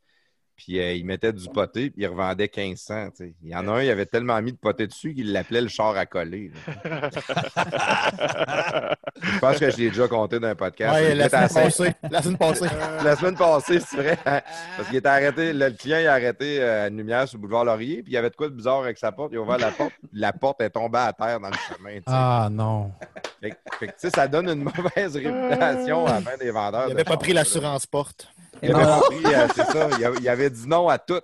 puis 0.55 0.79
euh, 0.79 0.93
il 0.93 1.05
mettait 1.05 1.33
du 1.33 1.47
poté, 1.49 1.89
puis 1.89 2.03
il 2.03 2.07
revendait 2.07 2.49
1500. 2.55 3.09
tu 3.11 3.17
sais. 3.17 3.33
Il 3.43 3.49
y 3.49 3.55
en 3.55 3.67
a 3.67 3.71
un, 3.73 3.81
il 3.83 3.89
avait 3.89 4.05
tellement 4.05 4.41
mis 4.41 4.51
de 4.53 4.57
poté 4.57 4.87
dessus 4.87 5.13
qu'il 5.13 5.31
l'appelait 5.33 5.61
le 5.61 5.67
char 5.67 5.95
à 5.97 6.05
coller. 6.05 6.51
je 9.21 9.39
pense 9.39 9.57
que 9.57 9.69
je 9.69 9.77
l'ai 9.77 9.89
déjà 9.89 10.07
compté 10.07 10.39
dans 10.39 10.47
un 10.47 10.55
podcast. 10.55 10.93
Ouais, 10.93 11.15
la 11.15 11.29
semaine 11.29 11.49
passée. 11.49 11.93
La 12.09 12.21
semaine 12.21 12.37
passée. 12.37 12.65
la 13.03 13.15
semaine 13.15 13.35
passée, 13.35 13.79
c'est 13.79 13.97
vrai. 13.97 14.17
Parce 14.23 14.87
qu'il 14.87 14.97
était 14.97 15.07
arrêté, 15.09 15.53
le, 15.53 15.65
le 15.67 15.71
client 15.71 15.99
il 15.99 16.07
a 16.07 16.13
arrêté 16.13 16.61
euh, 16.61 16.85
à 16.85 16.87
une 16.87 16.97
lumière 16.97 17.27
sur 17.27 17.37
le 17.37 17.41
boulevard 17.41 17.65
Laurier, 17.65 18.01
puis 18.03 18.11
il 18.11 18.15
y 18.15 18.17
avait 18.17 18.29
de 18.29 18.35
quoi 18.35 18.47
de 18.49 18.53
bizarre 18.53 18.83
avec 18.83 18.97
sa 18.97 19.11
porte. 19.11 19.31
Il 19.33 19.37
a 19.37 19.41
ouvert 19.41 19.57
la 19.57 19.71
porte, 19.71 19.91
puis 19.99 20.19
la 20.19 20.33
porte 20.33 20.61
est 20.61 20.69
tombée 20.69 20.99
à 20.99 21.13
terre 21.13 21.39
dans 21.39 21.49
le 21.49 21.55
chemin. 21.55 21.99
Ah 22.07 22.47
non. 22.51 22.91
Fait, 23.41 23.51
que- 23.51 23.55
fait 23.79 23.87
que, 23.87 23.91
tu 23.91 23.97
sais, 23.99 24.09
ça 24.09 24.27
donne 24.27 24.49
une 24.49 24.63
mauvaise 24.63 25.15
réputation 25.15 26.05
à 26.05 26.13
la 26.13 26.21
fin 26.21 26.37
des 26.37 26.51
vendeurs. 26.51 26.83
Il 26.85 26.89
de 26.89 26.93
n'avait 26.93 27.03
pas 27.03 27.17
pris 27.17 27.33
l'assurance 27.33 27.85
porte. 27.85 28.29
Il 28.63 28.73
avait 28.73 28.85
euh, 28.85 29.47
c'est 29.55 29.65
ça. 29.65 29.89
Il 29.99 30.05
avait, 30.05 30.17
il 30.19 30.29
avait 30.29 30.49
dit 30.49 30.67
non 30.67 30.87
à 30.89 30.97
tout. 30.97 31.19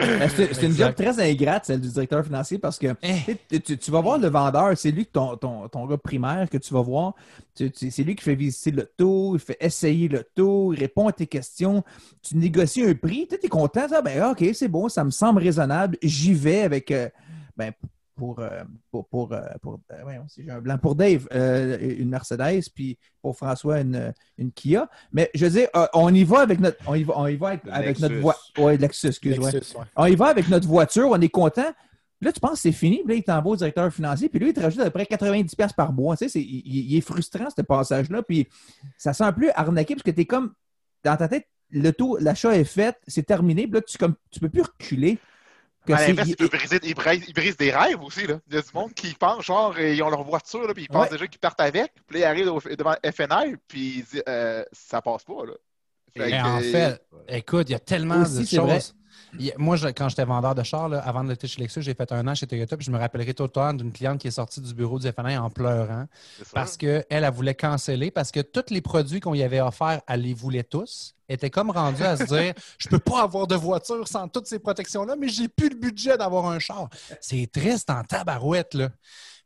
Mais 0.00 0.28
C'est 0.28 0.62
une 0.62 0.72
job 0.74 0.94
très 0.94 1.18
ingrate, 1.20 1.64
celle 1.66 1.80
du 1.80 1.88
directeur 1.88 2.24
financier, 2.24 2.58
parce 2.58 2.78
que 2.78 2.94
Eh. 3.02 3.14
tu 3.26 3.36
sais, 3.56 3.60
tu, 3.60 3.78
tu 3.78 3.90
vas 3.90 4.00
voir 4.00 4.18
le 4.18 4.28
vendeur, 4.28 4.76
c'est 4.76 4.90
lui, 4.90 5.06
ton, 5.06 5.36
ton, 5.36 5.68
ton 5.68 5.86
gars 5.86 5.96
primaire 5.98 6.48
que 6.50 6.58
tu 6.58 6.74
vas 6.74 6.82
voir. 6.82 7.14
Tu- 7.54 7.70
tu- 7.70 7.90
C'est 7.90 8.02
lui 8.02 8.14
qui 8.16 8.24
fait 8.24 8.34
visiter 8.34 8.70
l'auto, 8.70 9.34
il 9.36 9.40
fait 9.40 9.56
essayer 9.60 10.08
l'auto, 10.08 10.72
il 10.72 10.80
répond 10.80 11.08
à 11.08 11.12
tes 11.12 11.26
questions. 11.26 11.82
Tu 12.22 12.36
négocies 12.36 12.84
un 12.84 12.94
prix, 12.94 13.26
tu 13.28 13.36
es 13.42 13.48
content, 13.48 13.88
ça, 13.88 14.02
ben 14.02 14.22
OK, 14.30 14.44
c'est 14.54 14.68
bon, 14.68 14.88
ça 14.88 15.04
me 15.04 15.10
semble 15.10 15.40
raisonnable. 15.42 15.96
J'y 16.02 16.34
vais 16.34 16.62
avec, 16.62 16.90
euh, 16.90 17.08
ben, 17.56 17.72
pour, 18.18 18.40
euh, 18.40 18.64
pour, 18.90 19.06
pour, 19.08 19.32
euh, 19.32 19.40
pour- 19.62 19.80
euh, 19.92 20.18
j'ai 20.36 20.50
un 20.50 20.60
blanc 20.60 20.76
pour 20.76 20.94
Dave, 20.96 21.26
euh, 21.32 21.78
une 21.80 22.10
Mercedes, 22.10 22.64
puis 22.74 22.98
pour 23.22 23.36
François, 23.36 23.80
une, 23.80 24.12
une 24.36 24.52
Kia. 24.52 24.90
Mais 25.12 25.30
je 25.34 25.46
veux 25.46 25.50
dire, 25.52 25.68
on 25.94 26.12
y 26.12 26.24
va 26.24 26.40
avec 26.40 26.58
notre, 26.60 26.76
on 26.86 26.94
y 26.94 27.04
va, 27.04 27.14
on 27.16 27.26
y 27.28 27.36
va 27.36 27.48
avec, 27.48 27.64
notre 28.00 28.16
voie. 28.20 28.36
Ouais, 28.58 28.76
Lexus, 28.76 29.06
excuse-moi. 29.06 29.50
Lexus, 29.52 29.76
ouais. 29.76 29.84
On 29.96 30.06
y 30.06 30.16
va 30.16 30.26
avec 30.26 30.48
notre 30.48 30.66
voiture, 30.66 31.08
on 31.10 31.20
est 31.20 31.28
content. 31.28 31.70
Puis 32.20 32.26
là, 32.26 32.32
tu 32.32 32.40
penses 32.40 32.54
que 32.54 32.58
c'est 32.58 32.72
fini. 32.72 32.98
Puis 33.04 33.08
là, 33.08 33.14
il 33.14 33.22
t'envoie 33.22 33.52
au 33.52 33.56
directeur 33.56 33.92
financier. 33.92 34.28
Puis 34.28 34.40
lui, 34.40 34.48
il 34.48 34.52
te 34.52 34.58
rajoute 34.60 34.80
à 34.80 34.84
peu 34.90 34.90
près 34.90 35.04
90$ 35.04 35.54
piastres 35.54 35.76
par 35.76 35.92
mois. 35.92 36.16
Tu 36.16 36.24
sais, 36.24 36.28
c'est- 36.28 36.42
il, 36.42 36.62
il 36.92 36.96
est 36.96 37.00
frustrant, 37.00 37.46
ce 37.56 37.62
passage-là. 37.62 38.22
Puis 38.24 38.48
ça 38.96 39.12
sent 39.12 39.22
un 39.22 39.32
peu 39.32 39.50
arnaqué 39.54 39.94
parce 39.94 40.02
que 40.02 40.10
tu 40.10 40.22
es 40.22 40.24
comme, 40.24 40.52
dans 41.04 41.16
ta 41.16 41.28
tête, 41.28 41.46
le 41.70 41.92
taux, 41.92 42.16
l'achat 42.18 42.56
est 42.56 42.64
fait, 42.64 42.96
c'est 43.06 43.22
terminé. 43.24 43.64
Puis 43.68 43.74
là, 43.74 43.80
tu 43.82 43.96
ne 44.02 44.08
tu 44.32 44.40
peux 44.40 44.48
plus 44.48 44.62
reculer. 44.62 45.18
Que 45.88 45.92
À 45.94 46.06
l'inverse, 46.06 46.28
il- 46.28 46.30
il, 46.32 46.36
peut 46.36 46.48
briser, 46.48 46.78
il, 46.82 46.94
brise, 46.94 47.24
il 47.28 47.32
brise 47.34 47.56
des 47.56 47.70
rêves 47.70 48.00
aussi. 48.02 48.26
Là. 48.26 48.38
Il 48.48 48.54
y 48.54 48.58
a 48.58 48.60
du 48.62 48.68
monde 48.74 48.92
qui 48.94 49.14
pense, 49.14 49.44
genre, 49.44 49.78
ils 49.78 50.02
ont 50.02 50.10
leur 50.10 50.22
voiture, 50.22 50.66
là, 50.66 50.74
puis 50.74 50.84
ils 50.84 50.88
pensent 50.88 51.04
Ouais. 51.06 51.10
déjà 51.12 51.26
qu'ils 51.26 51.40
partent 51.40 51.60
avec. 51.60 51.92
Puis 52.06 52.20
là, 52.20 52.26
ils 52.26 52.30
arrivent 52.30 52.52
au- 52.52 52.60
devant 52.76 52.94
FNR, 53.02 53.56
puis 53.66 53.98
ils 53.98 54.04
disent, 54.04 54.22
euh, 54.28 54.64
ça 54.72 55.00
passe 55.00 55.24
pas. 55.24 55.44
Là. 55.46 55.52
Fait 56.16 56.20
Mais 56.26 56.30
que- 56.32 56.46
en 56.46 56.60
fait, 56.60 57.02
écoute, 57.28 57.68
il 57.68 57.72
y 57.72 57.74
a 57.74 57.78
tellement 57.80 58.20
Aussi, 58.22 58.56
de 58.56 58.60
vrai. 58.60 58.74
choses. 58.80 58.94
Moi, 59.58 59.76
je- 59.76 59.88
quand 59.88 60.08
j'étais 60.08 60.24
vendeur 60.24 60.54
de 60.54 60.62
char, 60.62 60.88
là, 60.88 61.00
avant 61.00 61.22
de 61.24 61.28
l'été 61.30 61.46
chez 61.46 61.60
Lexus, 61.60 61.82
j'ai 61.82 61.94
fait 61.94 62.10
un 62.12 62.26
an 62.28 62.34
chez 62.34 62.46
Toyota, 62.46 62.76
puis 62.76 62.86
je 62.86 62.90
me 62.90 62.98
rappellerai 62.98 63.34
tout 63.34 63.42
le 63.42 63.48
temps 63.50 63.72
d'une 63.74 63.92
cliente 63.92 64.18
qui 64.20 64.28
est 64.28 64.30
sortie 64.32 64.60
du 64.60 64.72
bureau 64.74 64.98
du 64.98 65.06
FNI 65.06 65.36
en 65.36 65.50
pleurant 65.50 66.06
parce 66.54 66.76
qu'elle, 66.76 67.04
elle 67.10 67.30
voulait 67.30 67.54
canceller 67.54 68.10
parce 68.10 68.30
que 68.30 68.40
tous 68.40 68.70
les 68.70 68.80
produits 68.80 69.20
qu'on 69.20 69.34
y 69.34 69.42
avait 69.42 69.60
offerts, 69.60 70.00
elle 70.08 70.22
les 70.22 70.34
voulait 70.34 70.64
tous. 70.64 71.14
Était 71.28 71.50
comme 71.50 71.70
rendue 71.70 72.02
à 72.02 72.16
se 72.16 72.24
dire 72.24 72.54
Je 72.78 72.88
peux 72.88 72.98
pas 72.98 73.22
avoir 73.22 73.46
de 73.46 73.54
voiture 73.54 74.08
sans 74.08 74.28
toutes 74.28 74.46
ces 74.46 74.58
protections-là, 74.58 75.16
mais 75.16 75.28
j'ai 75.28 75.48
plus 75.48 75.68
le 75.68 75.76
budget 75.76 76.16
d'avoir 76.16 76.46
un 76.46 76.58
char. 76.58 76.88
C'est 77.20 77.50
triste 77.52 77.90
en 77.90 78.02
tabarouette, 78.02 78.74
là. 78.74 78.90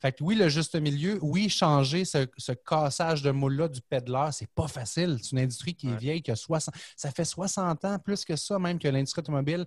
Fait 0.01 0.11
que 0.11 0.25
oui, 0.25 0.35
le 0.35 0.49
juste 0.49 0.75
milieu, 0.75 1.21
oui, 1.23 1.49
changer 1.49 2.05
ce, 2.05 2.27
ce 2.37 2.51
cassage 2.51 3.23
de 3.23 3.31
moule-là 3.31 3.69
du 3.69 3.81
pédaleur, 3.81 4.35
c'est 4.35 4.51
pas 4.53 4.67
facile. 4.67 5.19
C'est 5.23 5.31
une 5.31 5.39
industrie 5.39 5.77
qui 5.77 5.89
est 5.89 5.97
vieille, 5.97 6.23
qui 6.23 6.33
a 6.33 6.37
60, 6.37 6.75
ça 6.97 7.13
fait 7.13 7.25
60 7.25 7.85
ans, 7.85 7.99
plus 8.01 8.25
que 8.25 8.35
ça, 8.35 8.59
même 8.59 8.81
que 8.81 8.89
l'industrie 8.89 9.21
automobile 9.21 9.65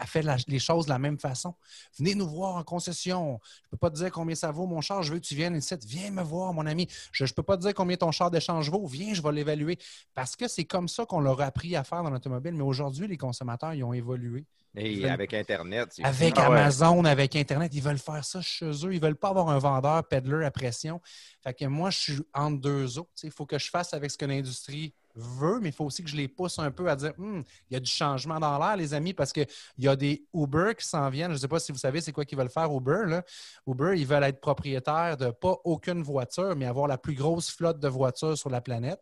a 0.00 0.06
fait 0.06 0.22
la- 0.22 0.36
les 0.48 0.58
choses 0.58 0.86
de 0.86 0.90
la 0.90 0.98
même 0.98 1.18
façon. 1.18 1.54
Venez 1.98 2.14
nous 2.14 2.26
voir 2.28 2.56
en 2.56 2.64
concession. 2.64 3.38
Je 3.64 3.68
peux 3.70 3.76
pas 3.76 3.90
te 3.90 3.96
dire 3.96 4.10
combien 4.10 4.34
ça 4.34 4.50
vaut 4.50 4.66
mon 4.66 4.80
char. 4.80 5.02
Je 5.02 5.12
veux 5.12 5.18
que 5.20 5.24
tu 5.26 5.34
viennes 5.34 5.54
ici. 5.56 5.74
Viens 5.86 6.10
me 6.10 6.22
voir, 6.22 6.52
mon 6.54 6.66
ami. 6.66 6.88
Je 7.12 7.24
ne 7.24 7.28
peux 7.28 7.42
pas 7.42 7.56
te 7.56 7.62
dire 7.62 7.74
combien 7.74 7.96
ton 7.96 8.10
char 8.10 8.30
d'échange 8.30 8.70
vaut. 8.70 8.86
Viens, 8.86 9.12
je 9.14 9.22
vais 9.22 9.32
l'évaluer. 9.32 9.78
Parce 10.14 10.36
que 10.36 10.48
c'est 10.48 10.64
comme 10.64 10.88
ça 10.88 11.04
qu'on 11.04 11.20
leur 11.20 11.40
a 11.40 11.44
appris 11.44 11.76
à 11.76 11.84
faire 11.84 12.02
dans 12.02 12.10
l'automobile. 12.10 12.54
Mais 12.54 12.62
aujourd'hui, 12.62 13.06
les 13.08 13.18
consommateurs, 13.18 13.74
ils 13.74 13.84
ont 13.84 13.92
évolué. 13.92 14.46
Et 14.76 15.06
avec 15.08 15.34
Internet, 15.34 15.96
Avec 16.02 16.34
Ah 16.38 16.48
ouais. 16.48 16.58
Amazon, 16.60 17.04
avec 17.04 17.34
Internet, 17.34 17.72
ils 17.74 17.82
veulent 17.82 17.98
faire 17.98 18.24
ça 18.24 18.40
chez 18.40 18.70
eux. 18.86 18.94
Ils 18.94 19.00
veulent 19.00 19.16
pas 19.16 19.30
avoir 19.30 19.48
un 19.48 19.58
vendeur, 19.58 20.06
peddler 20.06 20.44
à 20.44 20.50
pression. 20.52 21.00
Fait 21.42 21.52
que 21.52 21.64
moi, 21.64 21.90
je 21.90 21.98
suis 21.98 22.18
entre 22.32 22.60
deux 22.60 22.98
eaux. 22.98 23.08
Il 23.24 23.32
faut 23.32 23.46
que 23.46 23.58
je 23.58 23.68
fasse 23.68 23.92
avec 23.94 24.10
ce 24.12 24.16
que 24.16 24.24
l'industrie 24.26 24.94
veut, 25.14 25.60
mais 25.60 25.68
il 25.70 25.72
faut 25.72 25.84
aussi 25.84 26.02
que 26.02 26.10
je 26.10 26.16
les 26.16 26.28
pousse 26.28 26.58
un 26.58 26.70
peu 26.70 26.88
à 26.88 26.96
dire 26.96 27.12
Hum, 27.18 27.42
il 27.70 27.74
y 27.74 27.76
a 27.76 27.80
du 27.80 27.90
changement 27.90 28.38
dans 28.38 28.58
l'air, 28.58 28.76
les 28.76 28.94
amis, 28.94 29.14
parce 29.14 29.32
qu'il 29.32 29.46
y 29.78 29.88
a 29.88 29.96
des 29.96 30.24
Uber 30.34 30.72
qui 30.78 30.86
s'en 30.86 31.08
viennent. 31.10 31.30
Je 31.30 31.34
ne 31.36 31.40
sais 31.40 31.48
pas 31.48 31.60
si 31.60 31.72
vous 31.72 31.78
savez 31.78 32.00
c'est 32.00 32.12
quoi 32.12 32.24
qu'ils 32.24 32.38
veulent 32.38 32.50
faire, 32.50 32.70
Uber. 32.72 33.20
Uber, 33.66 33.94
ils 33.96 34.06
veulent 34.06 34.24
être 34.24 34.40
propriétaires 34.40 35.16
de 35.16 35.30
pas 35.30 35.56
aucune 35.64 36.02
voiture, 36.02 36.54
mais 36.56 36.66
avoir 36.66 36.86
la 36.86 36.98
plus 36.98 37.14
grosse 37.14 37.50
flotte 37.50 37.80
de 37.80 37.88
voitures 37.88 38.36
sur 38.36 38.50
la 38.50 38.60
planète. 38.60 39.00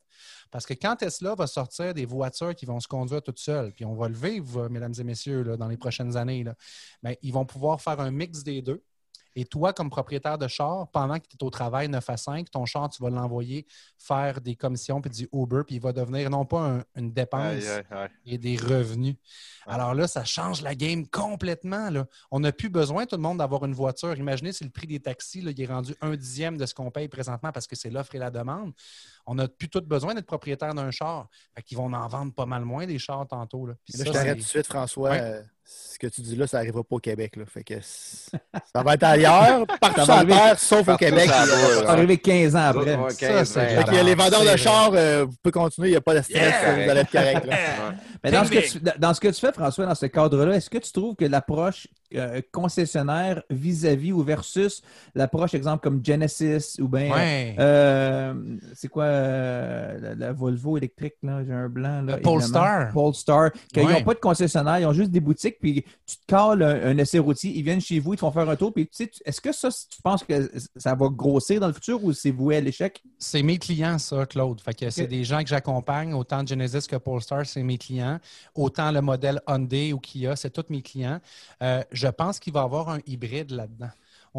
Parce 0.51 0.67
que 0.67 0.75
quand 0.75 0.97
Tesla 0.97 1.35
va 1.35 1.47
sortir 1.47 1.95
des 1.95 2.07
voitures 2.07 2.55
qui 2.55 2.67
vont 2.67 2.81
se 2.81 2.89
conduire 2.89 3.23
toutes 3.23 3.39
seules, 3.39 3.73
puis 3.73 3.85
on 3.85 3.95
va 3.95 4.09
le 4.09 4.15
vivre, 4.15 4.69
mesdames 4.69 4.95
et 4.99 5.05
messieurs, 5.05 5.57
dans 5.57 5.69
les 5.69 5.77
prochaines 5.77 6.17
années, 6.17 6.45
là, 6.45 6.55
ben, 7.03 7.15
ils 7.23 7.33
vont 7.33 7.45
pouvoir 7.45 7.81
faire 7.81 8.01
un 8.01 8.11
mix 8.11 8.43
des 8.43 8.63
deux. 8.63 8.83
Et 9.41 9.45
toi, 9.45 9.72
comme 9.72 9.89
propriétaire 9.89 10.36
de 10.36 10.49
char, 10.49 10.89
pendant 10.91 11.16
que 11.18 11.26
tu 11.28 11.36
es 11.41 11.45
au 11.45 11.51
travail 11.51 11.89
9 11.89 12.11
à 12.11 12.16
5, 12.16 12.51
ton 12.51 12.64
char, 12.66 12.89
tu 12.89 13.01
vas 13.01 13.09
l'envoyer 13.09 13.66
faire 13.97 14.41
des 14.41 14.57
commissions 14.57 15.01
puis 15.01 15.11
du 15.12 15.28
Uber, 15.32 15.62
puis 15.64 15.76
il 15.76 15.80
va 15.80 15.93
devenir 15.93 16.28
non 16.28 16.45
pas 16.45 16.61
un- 16.61 16.84
une 16.97 17.12
dépense 17.12 17.64
aïe, 17.64 17.84
aïe. 17.91 18.09
et 18.26 18.36
des 18.39 18.57
revenus. 18.57 19.14
Alors 19.66 19.95
là, 19.95 20.09
ça 20.09 20.24
change 20.24 20.62
la 20.62 20.74
game 20.74 21.07
complètement. 21.07 21.89
là. 21.91 22.07
On 22.32 22.41
n'a 22.41 22.51
plus 22.51 22.68
besoin, 22.68 23.07
tout 23.07 23.14
le 23.14 23.22
monde, 23.22 23.39
d'avoir 23.39 23.64
une 23.64 23.74
voiture. 23.74 24.16
Imaginez 24.16 24.53
si 24.53 24.64
le 24.64 24.70
prix 24.70 24.89
des 24.89 24.99
taxis 24.99 25.41
là, 25.41 25.53
il 25.53 25.61
est 25.62 25.66
rendu 25.66 25.95
un 26.01 26.16
dixième 26.16 26.57
de 26.57 26.66
ce 26.66 26.74
qu'on 26.74 26.91
paye 26.91 27.07
présentement 27.07 27.53
parce 27.53 27.68
que 27.68 27.76
c'est 27.76 27.91
l'offre 27.91 28.16
et 28.16 28.18
la 28.18 28.30
demande. 28.32 28.72
On 29.24 29.36
n'a 29.36 29.47
plus 29.47 29.68
tout 29.68 29.82
besoin 29.82 30.14
d'être 30.14 30.26
propriétaire 30.26 30.74
d'un 30.74 30.91
char. 30.91 31.28
Fait 31.55 31.62
qu'ils 31.62 31.76
vont 31.78 31.93
en 31.93 32.09
vendre 32.09 32.32
pas 32.34 32.47
mal 32.47 32.64
moins 32.64 32.86
des 32.86 32.99
chars 32.99 33.26
tantôt. 33.28 33.66
Là. 33.66 33.74
Puis 33.84 33.93
Là, 33.99 33.99
ça, 33.99 34.05
je 34.07 34.12
t'arrête 34.12 34.36
tout 34.39 34.43
de 34.43 34.49
suite, 34.49 34.66
François. 34.66 35.11
Ouais. 35.11 35.43
Euh, 35.69 35.75
ce 35.93 35.99
que 35.99 36.07
tu 36.07 36.21
dis 36.23 36.37
là, 36.37 36.47
ça 36.47 36.59
n'arrivera 36.59 36.83
pas 36.83 36.97
au 36.97 36.99
Québec. 37.01 37.37
Là. 37.37 37.45
Fait 37.47 37.62
que 37.64 37.75
ça 37.83 38.83
va 38.83 38.95
être 38.95 39.03
ailleurs, 39.03 39.66
partout 39.81 40.05
sur 40.05 40.14
la 40.14 40.25
terre, 40.25 40.59
sauf 40.59 40.87
au 40.89 40.97
Québec. 40.97 41.27
boule, 41.29 41.35
Ça 41.37 41.83
va 41.85 41.91
arriver 41.93 42.16
15 42.19 42.57
ans 42.57 42.59
après. 42.61 42.95
Ouais, 42.97 43.11
Ça, 43.11 43.27
15, 43.29 43.49
c'est 43.49 43.75
20. 43.77 43.85
Fait 43.85 43.97
que 43.99 44.05
les 44.05 44.14
vendeurs 44.14 44.45
de 44.45 44.57
chars, 44.57 44.93
euh, 44.95 45.25
vous 45.29 45.35
pouvez 45.43 45.53
continuer, 45.53 45.89
il 45.89 45.91
n'y 45.93 45.97
a 45.97 46.01
pas 46.01 46.14
de 46.14 46.23
stress, 46.23 46.39
Yeah! 46.39 46.85
vous 46.85 46.91
allez 46.91 47.01
être 47.01 47.11
correct. 47.11 47.45
là. 47.47 47.57
Mais 48.25 48.31
dans 48.33 48.45
ce, 48.45 48.51
que 48.51 48.73
tu, 48.73 48.81
dans 48.99 49.14
ce 49.14 49.21
que 49.21 49.29
tu 49.29 49.41
fais, 49.41 49.53
François, 49.53 49.87
dans 49.87 49.95
ce 49.95 50.07
cadre-là, 50.07 50.55
est-ce 50.57 50.71
que 50.71 50.79
tu 50.79 50.91
trouves 50.93 51.14
que 51.14 51.25
l'approche 51.25 51.87
euh, 52.14 52.41
concessionnaire 52.53 53.43
vis-à-vis 53.51 54.12
ou 54.12 54.23
versus 54.23 54.83
l'approche, 55.14 55.55
exemple, 55.55 55.83
comme 55.83 56.01
Genesis 56.05 56.77
ou 56.81 56.89
bien. 56.89 57.12
Ouais. 57.12 57.55
euh, 57.59 58.35
c'est 58.75 58.89
quoi 58.89 59.05
euh, 59.05 59.99
la, 60.01 60.14
la 60.14 60.33
Volvo 60.33 60.77
électrique, 60.79 61.14
là? 61.23 61.43
J'ai 61.47 61.53
un 61.53 61.69
blanc. 61.69 62.03
Là, 62.03 62.16
Le 62.16 62.21
Polestar. 62.23 62.93
Polestar. 62.93 63.51
Qu'ils 63.73 63.85
Ouais. 63.85 63.93
n'ont 63.93 64.03
pas 64.03 64.14
de 64.14 64.19
concessionnaire, 64.21 64.79
ils 64.81 64.87
ont 64.87 64.93
juste 64.93 65.11
des 65.11 65.21
boutiques, 65.21 65.58
puis 65.61 65.85
tu 66.07 66.17
te 66.17 66.27
cales 66.27 66.63
un, 66.63 66.91
un 66.91 66.99
essai 66.99 67.19
routier, 67.19 67.53
ils 67.55 67.63
viennent 67.63 67.81
chez 67.81 67.99
vous, 67.99 68.15
ils 68.15 68.17
te 68.17 68.21
font 68.21 68.31
faire 68.31 68.49
un 68.49 68.57
tour, 68.57 68.73
puis 68.73 68.87
tu 68.87 69.05
sais, 69.05 69.11
est-ce 69.25 69.41
que 69.41 69.53
ça, 69.53 69.69
tu 69.71 70.03
penses 70.03 70.25
que 70.25 70.51
ça 70.77 70.95
va 70.95 71.09
grossir 71.09 71.61
dans 71.61 71.67
le 71.67 71.73
futur 71.73 72.03
ou 72.05 72.13
c'est 72.13 72.31
voué 72.31 72.57
à 72.57 72.61
l'échec? 72.61 73.03
C'est 73.19 73.43
mes 73.43 73.59
clients, 73.59 73.99
ça, 73.99 74.27
Claude. 74.27 74.61
Fait 74.61 74.75
que 74.75 74.91
c'est 74.91 75.07
des 75.07 75.25
gens 75.25 75.43
que 75.43 75.49
j'accompagne, 75.49 76.15
autant 76.15 76.47
Genesis 76.47 76.87
que 76.89 76.97
Polestar, 76.97 77.47
c'est 77.47 77.63
mes 77.63 77.79
clients. 77.79 78.19
Autant 78.55 78.91
le 78.91 79.01
modèle 79.01 79.41
Hyundai 79.47 79.93
ou 79.93 79.99
Kia, 79.99 80.37
c'est 80.37 80.51
tous 80.51 80.67
mes 80.69 80.83
clients. 80.83 81.21
Euh, 81.63 81.83
je 81.93 82.09
pense 82.09 82.39
qu'il 82.39 82.53
va 82.53 82.61
y 82.61 82.65
avoir 82.65 82.89
un 82.89 83.01
hybride 83.07 83.51
là-dedans. 83.51 83.91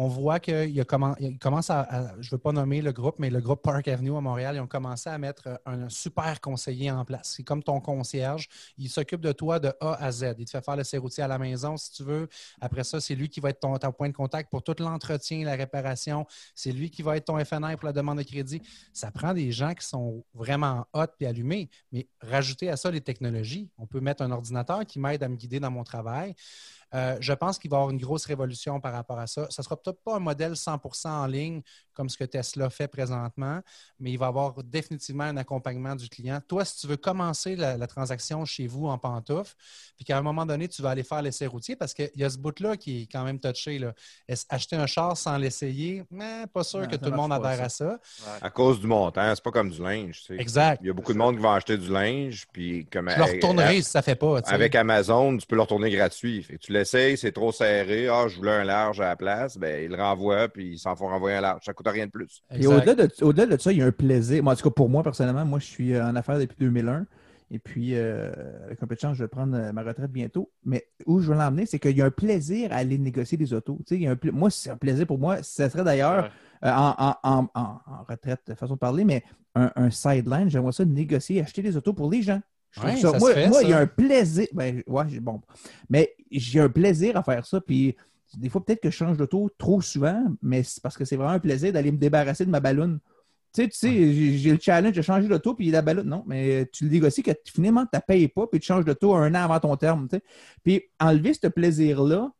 On 0.02 0.08
voit 0.08 0.40
qu'il 0.40 0.82
commence 0.86 1.68
à, 1.68 2.14
je 2.20 2.28
ne 2.28 2.30
veux 2.30 2.38
pas 2.38 2.52
nommer 2.52 2.80
le 2.80 2.90
groupe, 2.90 3.16
mais 3.18 3.28
le 3.28 3.38
groupe 3.42 3.60
Park 3.60 3.86
Avenue 3.86 4.16
à 4.16 4.22
Montréal, 4.22 4.56
ils 4.56 4.60
ont 4.60 4.66
commencé 4.66 5.10
à 5.10 5.18
mettre 5.18 5.60
un 5.66 5.90
super 5.90 6.40
conseiller 6.40 6.90
en 6.90 7.04
place. 7.04 7.34
C'est 7.36 7.42
comme 7.42 7.62
ton 7.62 7.80
concierge. 7.80 8.48
Il 8.78 8.88
s'occupe 8.88 9.20
de 9.20 9.32
toi 9.32 9.58
de 9.58 9.70
A 9.78 10.02
à 10.02 10.10
Z. 10.10 10.36
Il 10.38 10.46
te 10.46 10.52
fait 10.52 10.64
faire 10.64 10.76
le 10.76 10.84
serroutier 10.84 11.22
à 11.22 11.28
la 11.28 11.36
maison 11.36 11.76
si 11.76 11.92
tu 11.92 12.02
veux. 12.02 12.30
Après 12.62 12.82
ça, 12.82 12.98
c'est 12.98 13.14
lui 13.14 13.28
qui 13.28 13.40
va 13.40 13.50
être 13.50 13.60
ton, 13.60 13.76
ton 13.76 13.92
point 13.92 14.08
de 14.08 14.14
contact 14.14 14.48
pour 14.48 14.62
tout 14.62 14.74
l'entretien, 14.78 15.44
la 15.44 15.54
réparation. 15.54 16.24
C'est 16.54 16.72
lui 16.72 16.88
qui 16.88 17.02
va 17.02 17.18
être 17.18 17.26
ton 17.26 17.38
FNR 17.44 17.76
pour 17.76 17.84
la 17.84 17.92
demande 17.92 18.16
de 18.16 18.22
crédit. 18.22 18.62
Ça 18.94 19.10
prend 19.10 19.34
des 19.34 19.52
gens 19.52 19.74
qui 19.74 19.86
sont 19.86 20.24
vraiment 20.32 20.86
hot 20.94 21.08
et 21.20 21.26
allumés, 21.26 21.68
mais 21.92 22.08
rajouter 22.22 22.70
à 22.70 22.78
ça 22.78 22.90
les 22.90 23.02
technologies. 23.02 23.68
On 23.76 23.86
peut 23.86 24.00
mettre 24.00 24.22
un 24.22 24.30
ordinateur 24.30 24.86
qui 24.86 24.98
m'aide 24.98 25.22
à 25.22 25.28
me 25.28 25.36
guider 25.36 25.60
dans 25.60 25.70
mon 25.70 25.84
travail. 25.84 26.34
Euh, 26.94 27.16
je 27.20 27.32
pense 27.32 27.58
qu'il 27.58 27.70
va 27.70 27.76
y 27.76 27.80
avoir 27.80 27.90
une 27.90 27.98
grosse 28.00 28.26
révolution 28.26 28.80
par 28.80 28.92
rapport 28.92 29.18
à 29.18 29.26
ça. 29.26 29.46
Ce 29.50 29.60
ne 29.60 29.64
sera 29.64 29.76
peut-être 29.76 30.02
pas 30.02 30.16
un 30.16 30.20
modèle 30.20 30.56
100% 30.56 31.10
en 31.22 31.26
ligne 31.26 31.62
comme 32.00 32.08
ce 32.08 32.16
que 32.16 32.24
Tesla 32.24 32.70
fait 32.70 32.88
présentement, 32.88 33.60
mais 33.98 34.10
il 34.12 34.16
va 34.18 34.24
y 34.24 34.28
avoir 34.30 34.54
définitivement 34.64 35.24
un 35.24 35.36
accompagnement 35.36 35.94
du 35.94 36.08
client. 36.08 36.40
Toi, 36.48 36.64
si 36.64 36.78
tu 36.80 36.86
veux 36.86 36.96
commencer 36.96 37.56
la, 37.56 37.76
la 37.76 37.86
transaction 37.86 38.46
chez 38.46 38.66
vous 38.66 38.86
en 38.86 38.96
pantoufle, 38.96 39.54
puis 39.96 40.06
qu'à 40.06 40.16
un 40.16 40.22
moment 40.22 40.46
donné, 40.46 40.66
tu 40.66 40.80
vas 40.80 40.88
aller 40.88 41.02
faire 41.02 41.20
l'essai 41.20 41.46
routier, 41.46 41.76
parce 41.76 41.92
qu'il 41.92 42.10
y 42.16 42.24
a 42.24 42.30
ce 42.30 42.38
bout-là 42.38 42.78
qui 42.78 43.02
est 43.02 43.06
quand 43.12 43.22
même 43.22 43.38
touché. 43.38 43.78
Là. 43.78 43.92
Acheter 44.48 44.76
un 44.76 44.86
char 44.86 45.14
sans 45.14 45.36
l'essayer, 45.36 46.04
mais 46.10 46.46
pas 46.50 46.64
sûr 46.64 46.80
Non, 46.80 46.86
que 46.86 46.96
tout 46.96 47.10
le 47.10 47.16
monde 47.16 47.34
adhère 47.34 47.62
à 47.62 47.68
ça. 47.68 47.98
À 48.40 48.48
cause 48.48 48.80
du 48.80 48.86
montant, 48.86 49.34
c'est 49.34 49.44
pas 49.44 49.50
comme 49.50 49.68
du 49.68 49.82
linge. 49.82 50.20
tu 50.20 50.34
sais. 50.34 50.40
Exact. 50.40 50.80
Il 50.82 50.86
y 50.86 50.90
a 50.90 50.94
beaucoup 50.94 51.12
de 51.12 51.18
monde 51.18 51.36
qui 51.36 51.42
va 51.42 51.52
acheter 51.52 51.76
du 51.76 51.92
linge, 51.92 52.46
puis 52.50 52.86
comme 52.90 53.10
Tu 53.12 53.18
le 53.18 53.24
retournerais 53.24 53.76
si 53.76 53.90
ça 53.90 53.98
ne 53.98 54.04
fait 54.04 54.14
pas. 54.14 54.40
tu 54.40 54.48
sais. 54.48 54.54
Avec 54.54 54.74
Amazon, 54.74 55.36
tu 55.36 55.46
peux 55.46 55.56
le 55.56 55.60
retourner 55.62 55.90
gratuit. 55.90 56.42
Fait 56.44 56.54
que 56.54 56.60
tu 56.60 56.72
l'essayes, 56.72 57.18
c'est 57.18 57.32
trop 57.32 57.52
serré. 57.52 58.08
Ah, 58.08 58.24
je 58.26 58.36
voulais 58.36 58.52
un 58.52 58.64
large 58.64 59.00
à 59.02 59.08
la 59.08 59.16
place. 59.16 59.58
Ben, 59.58 59.84
il 59.84 59.90
le 59.90 60.02
renvoie, 60.02 60.48
puis 60.48 60.72
ils 60.72 60.78
s'en 60.78 60.96
font 60.96 61.08
renvoyer 61.08 61.36
un 61.36 61.42
large. 61.42 61.62
Ça 61.66 61.74
coûte 61.74 61.88
rien 61.90 62.06
de 62.06 62.10
plus. 62.10 62.42
Et 62.54 62.66
au-delà 62.66 62.94
de, 62.94 63.54
de 63.56 63.60
ça, 63.60 63.72
il 63.72 63.78
y 63.78 63.82
a 63.82 63.86
un 63.86 63.92
plaisir. 63.92 64.42
Moi, 64.42 64.52
en 64.52 64.56
tout 64.56 64.64
cas, 64.64 64.70
pour 64.70 64.88
moi, 64.88 65.02
personnellement, 65.02 65.44
moi, 65.44 65.58
je 65.58 65.66
suis 65.66 66.00
en 66.00 66.14
affaires 66.16 66.38
depuis 66.38 66.56
2001. 66.58 67.06
Et 67.52 67.58
puis, 67.58 67.96
euh, 67.96 68.30
avec 68.66 68.80
un 68.80 68.86
peu 68.86 68.94
de 68.94 69.00
chance, 69.00 69.16
je 69.16 69.24
vais 69.24 69.28
prendre 69.28 69.56
euh, 69.56 69.72
ma 69.72 69.82
retraite 69.82 70.12
bientôt. 70.12 70.52
Mais 70.64 70.86
où 71.06 71.18
je 71.20 71.28
veux 71.32 71.36
l'emmener, 71.36 71.66
c'est 71.66 71.80
qu'il 71.80 71.96
y 71.96 72.00
a 72.02 72.04
un 72.04 72.10
plaisir 72.12 72.72
à 72.72 72.76
aller 72.76 72.96
négocier 72.96 73.36
des 73.36 73.52
autos. 73.52 73.76
Tu 73.80 73.84
sais, 73.88 73.94
il 73.96 74.02
y 74.02 74.06
a 74.06 74.12
un 74.12 74.16
pla- 74.16 74.30
moi, 74.30 74.50
c'est 74.50 74.70
un 74.70 74.76
plaisir 74.76 75.04
pour 75.06 75.18
moi. 75.18 75.42
Ça 75.42 75.68
serait 75.68 75.82
d'ailleurs 75.82 76.24
Ouais. 76.62 76.68
euh, 76.68 76.72
en, 76.72 77.16
en- 77.24 77.48
en- 77.54 77.78
retraite, 78.08 78.54
façon 78.54 78.74
de 78.74 78.78
parler, 78.78 79.04
mais 79.04 79.24
un, 79.56 79.72
un 79.74 79.90
sideline, 79.90 80.48
j'aimerais 80.48 80.70
ça 80.72 80.84
négocier, 80.84 81.42
acheter 81.42 81.62
des 81.62 81.76
autos 81.76 81.92
pour 81.92 82.08
les 82.08 82.22
gens. 82.22 82.40
Je 82.70 82.78
trouve 82.78 82.90
Ouais, 82.92 82.96
ça- 82.98 83.08
ça 83.10 83.14
se 83.14 83.18
moi, 83.24 83.34
fait, 83.34 83.48
moi, 83.48 83.62
il 83.64 83.70
y 83.70 83.72
a 83.72 83.78
un 83.80 83.86
plaisir. 83.88 84.46
Ben, 84.52 84.80
ouais, 84.86 85.04
bon. 85.20 85.40
Mais 85.88 86.14
j'ai 86.30 86.60
un 86.60 86.68
plaisir 86.68 87.16
à 87.16 87.24
faire 87.24 87.44
ça. 87.44 87.60
Puis 87.60 87.96
des 88.36 88.48
fois, 88.48 88.64
peut-être 88.64 88.80
que 88.80 88.90
je 88.90 88.96
change 88.96 89.16
d'auto 89.16 89.50
trop 89.58 89.80
souvent, 89.80 90.24
mais 90.42 90.62
c'est 90.62 90.82
parce 90.82 90.96
que 90.96 91.04
c'est 91.04 91.16
vraiment 91.16 91.32
un 91.32 91.38
plaisir 91.40 91.72
d'aller 91.72 91.90
me 91.92 91.98
débarrasser 91.98 92.44
de 92.46 92.50
ma 92.50 92.60
ballonne. 92.60 92.98
Tu 93.52 93.62
sais, 93.64 93.68
tu 93.68 93.76
sais, 93.76 94.38
j'ai- 94.38 94.52
le 94.52 94.58
challenge 94.60 94.92
de 94.94 95.02
changer 95.02 95.26
d'auto, 95.26 95.54
puis 95.54 95.70
la 95.72 95.82
ballonne, 95.82 96.06
non, 96.08 96.22
mais 96.26 96.68
tu 96.72 96.84
le 96.84 96.90
négocies 96.90 97.22
que 97.24 97.32
finalement, 97.44 97.82
tu 97.84 97.90
ne 97.96 98.00
payes 98.00 98.28
pas, 98.28 98.46
puis 98.46 98.60
tu 98.60 98.66
changes 98.66 98.84
d'auto 98.84 99.14
un 99.14 99.34
an 99.34 99.42
avant 99.44 99.58
ton 99.58 99.76
terme. 99.76 100.06
tu 100.08 100.16
sais. 100.16 100.22
Puis 100.62 100.82
enlever 101.00 101.34
ce 101.34 101.48
plaisir-là, 101.48 102.30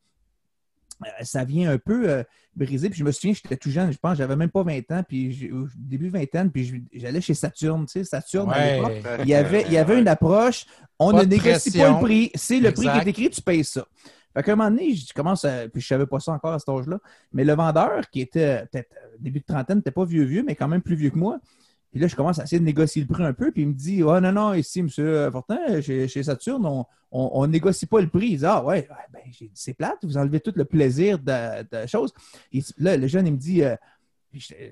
euh, 1.03 1.09
ça 1.23 1.45
vient 1.45 1.71
un 1.73 1.79
peu 1.79 2.09
euh, 2.09 2.23
briser. 2.55 2.91
Puis 2.91 2.99
je 3.01 3.05
me 3.05 3.11
souviens, 3.11 3.33
j'étais 3.35 3.57
tout 3.57 3.71
jeune, 3.71 3.91
je 3.93 3.99
pense, 3.99 4.19
j'avais 4.19 4.37
même 4.37 4.51
pas 4.51 4.63
20 4.63 4.89
ans, 4.93 5.03
puis 5.03 5.51
début 5.77 6.11
vingtaine, 6.11 6.51
puis 6.53 6.85
j'allais 6.93 7.21
chez 7.21 7.35
Saturne, 7.35 7.87
tu 7.87 7.93
sais, 7.93 8.05
Saturne, 8.05 8.51
à 8.53 8.77
l'époque, 8.77 8.93
il 9.23 9.29
y 9.29 9.35
avait, 9.35 9.63
il 9.67 9.73
y 9.73 9.79
avait 9.79 9.99
une 10.01 10.09
approche, 10.09 10.67
on 10.99 11.11
Pas 11.11 11.25
ne 11.25 11.31
négocie 11.31 11.71
pression. 11.71 11.95
pas 11.95 12.01
le 12.01 12.05
prix, 12.07 12.31
c'est 12.37 12.61
le 12.61 12.71
prix 12.73 12.83
qui 12.83 12.89
est 13.09 13.11
écrit, 13.11 13.31
tu 13.31 13.43
payes 13.43 13.65
ça. 13.65 13.87
Fait 14.35 14.43
qu'à 14.43 14.53
un 14.53 14.57
moment 14.57 14.71
donné, 14.71 14.95
je 14.95 15.13
commence 15.13 15.45
à, 15.45 15.69
puis 15.69 15.81
je 15.81 15.87
savais 15.87 16.07
pas 16.07 16.21
ça 16.21 16.33
encore 16.33 16.53
à 16.53 16.59
cet 16.59 16.69
âge-là, 16.69 16.99
mais 17.33 17.45
le 17.45 17.55
vendeur, 17.55 18.09
qui 18.11 18.21
était 18.21 18.67
peut-être 18.71 18.93
euh, 18.93 19.17
début 19.19 19.41
de 19.41 19.45
trentaine, 19.45 19.79
n'était 19.79 19.91
pas 19.91 20.05
vieux 20.05 20.25
vieux, 20.25 20.45
mais 20.47 20.55
quand 20.55 20.69
même 20.69 20.83
plus 20.83 20.95
vieux 20.95 21.11
que 21.11 21.19
moi, 21.19 21.41
puis 21.91 21.99
là, 21.99 22.07
je 22.07 22.15
commence 22.15 22.39
à 22.39 22.45
essayer 22.45 22.61
de 22.61 22.65
négocier 22.65 23.03
le 23.03 23.09
prix 23.09 23.25
un 23.25 23.33
peu, 23.33 23.51
puis 23.51 23.63
il 23.63 23.69
me 23.69 23.75
dit, 23.75 24.03
oh 24.03 24.21
non, 24.21 24.31
non, 24.31 24.55
ici, 24.55 24.83
monsieur 24.83 25.29
Fortin, 25.33 25.81
chez, 25.81 26.23
Saturne, 26.23 26.65
on, 26.65 26.87
on 27.11 27.47
négocie 27.49 27.87
pas 27.87 28.01
le 28.01 28.09
prix. 28.09 28.29
Il 28.29 28.39
dit, 28.39 28.47
ah 28.47 28.65
ouais, 28.65 28.89
ben, 29.13 29.23
c'est 29.55 29.75
plate, 29.75 29.99
vous 30.05 30.17
enlevez 30.17 30.39
tout 30.39 30.53
le 30.55 30.65
plaisir 30.65 31.19
de, 31.19 31.63
de 31.63 31.67
la 31.73 31.87
chose. 31.89 32.15
Et 32.53 32.63
là, 32.79 32.97
le 32.97 33.09
jeune, 33.09 33.27
il 33.27 33.33
me 33.33 33.39
dit, 33.39 33.65
euh, 33.65 33.75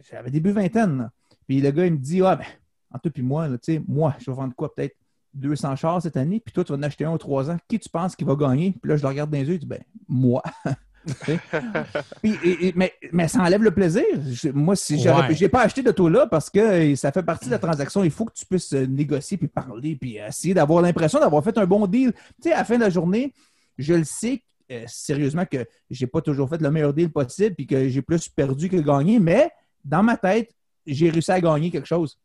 j'avais 0.08 0.30
début 0.30 0.52
vingtaine, 0.52 0.98
là. 0.98 1.12
puis 1.48 1.60
le 1.60 1.70
gars, 1.72 1.86
il 1.86 1.94
me 1.94 1.98
dit, 1.98 2.22
ah 2.22 2.36
ben, 2.36 2.46
en 2.92 2.98
toi 2.98 3.10
puis 3.10 3.22
moi, 3.22 3.48
tu 3.48 3.58
sais, 3.62 3.82
moi, 3.88 4.14
je 4.20 4.30
vais 4.30 4.36
vendre 4.36 4.54
quoi, 4.54 4.72
peut-être? 4.72 4.96
200 5.38 5.76
chars 5.76 6.02
cette 6.02 6.16
année, 6.16 6.40
puis 6.44 6.52
toi, 6.52 6.64
tu 6.64 6.72
vas 6.72 6.78
en 6.78 6.82
acheter 6.82 7.04
un 7.04 7.12
ou 7.12 7.18
trois 7.18 7.50
ans. 7.50 7.56
Qui 7.68 7.78
tu 7.78 7.88
penses 7.88 8.14
qui 8.16 8.24
va 8.24 8.34
gagner? 8.34 8.74
Puis 8.82 8.90
là, 8.90 8.96
je 8.96 9.02
le 9.02 9.08
regarde 9.08 9.30
dans 9.30 9.38
les 9.38 9.44
yeux, 9.46 9.54
je 9.54 9.58
dis, 9.60 9.66
ben, 9.66 9.80
moi. 10.08 10.42
Puis, 12.22 12.38
et- 12.44 12.68
et- 12.68 12.72
mais, 12.76 12.92
mais 13.12 13.28
ça 13.28 13.40
enlève 13.42 13.62
le 13.62 13.70
plaisir. 13.70 14.04
Je- 14.30 14.50
moi, 14.50 14.76
si 14.76 15.00
j'aurais- 15.00 15.28
Ouais. 15.28 15.34
j'ai 15.34 15.48
pas 15.48 15.62
acheté 15.62 15.82
d'auto-là 15.82 16.26
parce 16.26 16.50
que 16.50 16.58
euh, 16.58 16.96
ça 16.96 17.12
fait 17.12 17.22
partie 17.22 17.46
de 17.46 17.52
la 17.52 17.58
transaction. 17.58 18.04
Il 18.04 18.10
faut 18.10 18.24
que 18.26 18.32
tu 18.34 18.44
puisses 18.44 18.72
euh, 18.74 18.84
négocier 18.86 19.36
puis 19.38 19.48
parler 19.48 19.96
puis 19.96 20.16
essayer 20.16 20.52
d'avoir 20.54 20.82
l'impression 20.82 21.18
d'avoir 21.20 21.42
fait 21.42 21.56
un 21.56 21.66
bon 21.66 21.86
deal. 21.86 22.12
Tu 22.12 22.48
sais, 22.50 22.52
à 22.52 22.58
la 22.58 22.64
fin 22.64 22.76
de 22.76 22.82
la 22.82 22.90
journée, 22.90 23.32
je 23.78 23.94
le 23.94 24.04
sais 24.04 24.42
euh, 24.70 24.84
sérieusement 24.86 25.46
que 25.46 25.64
j'ai 25.90 26.06
pas 26.06 26.20
toujours 26.20 26.48
fait 26.50 26.60
le 26.60 26.70
meilleur 26.70 26.92
deal 26.92 27.10
possible 27.10 27.54
puis 27.54 27.66
que 27.66 27.88
j'ai 27.88 28.02
plus 28.02 28.28
perdu 28.28 28.68
que 28.68 28.76
gagné, 28.76 29.18
mais 29.18 29.50
dans 29.84 30.02
ma 30.02 30.16
tête, 30.18 30.50
j'ai 30.86 31.08
réussi 31.08 31.30
à 31.32 31.40
gagner 31.40 31.70
quelque 31.70 31.86
chose. 31.88 32.18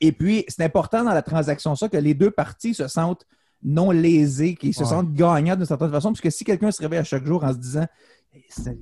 Et 0.00 0.12
puis, 0.12 0.44
c'est 0.48 0.62
important 0.64 1.04
dans 1.04 1.12
la 1.14 1.22
transaction, 1.22 1.74
ça, 1.76 1.88
que 1.88 1.96
les 1.96 2.14
deux 2.14 2.30
parties 2.30 2.74
se 2.74 2.88
sentent 2.88 3.24
non 3.62 3.90
lésées, 3.90 4.54
qu'ils 4.56 4.74
se 4.74 4.82
Ouais. 4.82 4.88
sentent 4.88 5.12
gagnants 5.14 5.56
d'une 5.56 5.64
certaine 5.64 5.90
façon. 5.90 6.08
Parce 6.10 6.20
que 6.20 6.30
si 6.30 6.44
quelqu'un 6.44 6.70
se 6.70 6.82
réveille 6.82 6.98
à 6.98 7.04
chaque 7.04 7.24
jour 7.24 7.42
en 7.44 7.52
se 7.52 7.58
disant 7.58 7.86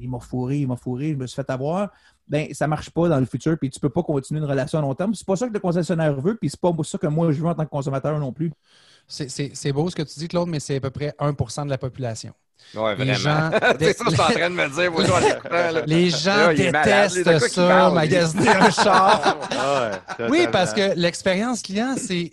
il 0.01 0.09
m'a 0.09 0.19
fourré, 0.19 0.61
il 0.61 0.67
m'a 0.67 0.77
fourré, 0.77 1.11
je 1.11 1.17
me 1.17 1.27
suis 1.27 1.37
fait 1.37 1.49
avoir, 1.51 1.91
ben 2.27 2.49
ça 2.55 2.67
marche 2.67 2.89
pas 2.91 3.09
dans 3.09 3.21
le 3.21 3.27
futur, 3.27 3.59
puis 3.59 3.69
tu 3.69 3.79
peux 3.79 3.91
pas 3.91 4.03
continuer 4.03 4.41
une 4.41 4.47
relation 4.47 4.79
à 4.79 4.83
long 4.83 4.95
terme. 4.95 5.15
C'est 5.15 5.27
pas 5.27 5.37
ça 5.37 5.47
que 5.47 5.53
le 5.53 5.61
concessionnaire 5.61 6.19
veut, 6.21 6.37
puis 6.37 6.49
c'est 6.49 6.59
pas 6.59 6.73
ça 6.83 6.97
que 6.99 7.07
moi 7.07 7.31
je 7.33 7.41
veux 7.43 7.49
en 7.49 7.55
tant 7.55 7.65
que 7.65 7.71
consommateur 7.71 8.19
non 8.19 8.33
plus. 8.33 8.51
C'est 9.07 9.73
beau 9.73 9.91
ce 9.91 9.95
que 9.97 10.03
tu 10.03 10.19
dis, 10.19 10.27
Claude, 10.29 10.49
mais 10.49 10.59
c'est 10.59 10.77
à 10.77 10.81
peu 10.81 10.91
près 10.91 11.15
1% 11.19 11.65
de 11.67 11.71
la 11.71 11.77
population. 11.79 12.33
Ouais, 12.75 12.97
Les 12.97 13.13
vraiment. 13.13 13.51
gens, 13.51 13.51
c'est 13.79 13.93
ça 13.93 14.05
que 14.05 14.11
je 14.11 14.15
suis 14.17 14.21
en 14.23 14.31
train 14.31 14.51
de 14.51 14.55
me 14.55 14.69
dire. 14.69 14.91
moi, 14.93 15.03
en 15.11 15.19
l'écoutant, 15.21 15.51
là. 15.51 15.83
les 15.87 16.11
gens 16.11 16.37
Là, 16.53 16.71
malade, 16.73 17.13
détestent 17.13 17.49
ça, 17.55 17.91
magasiner 17.91 18.49
un 18.49 18.71
char. 18.85 19.39
Ouais, 20.19 20.29
Oui, 20.31 20.47
parce 20.51 20.73
que 20.73 20.95
l'expérience 20.97 21.63
client, 21.63 21.95
c'est- 21.97 22.33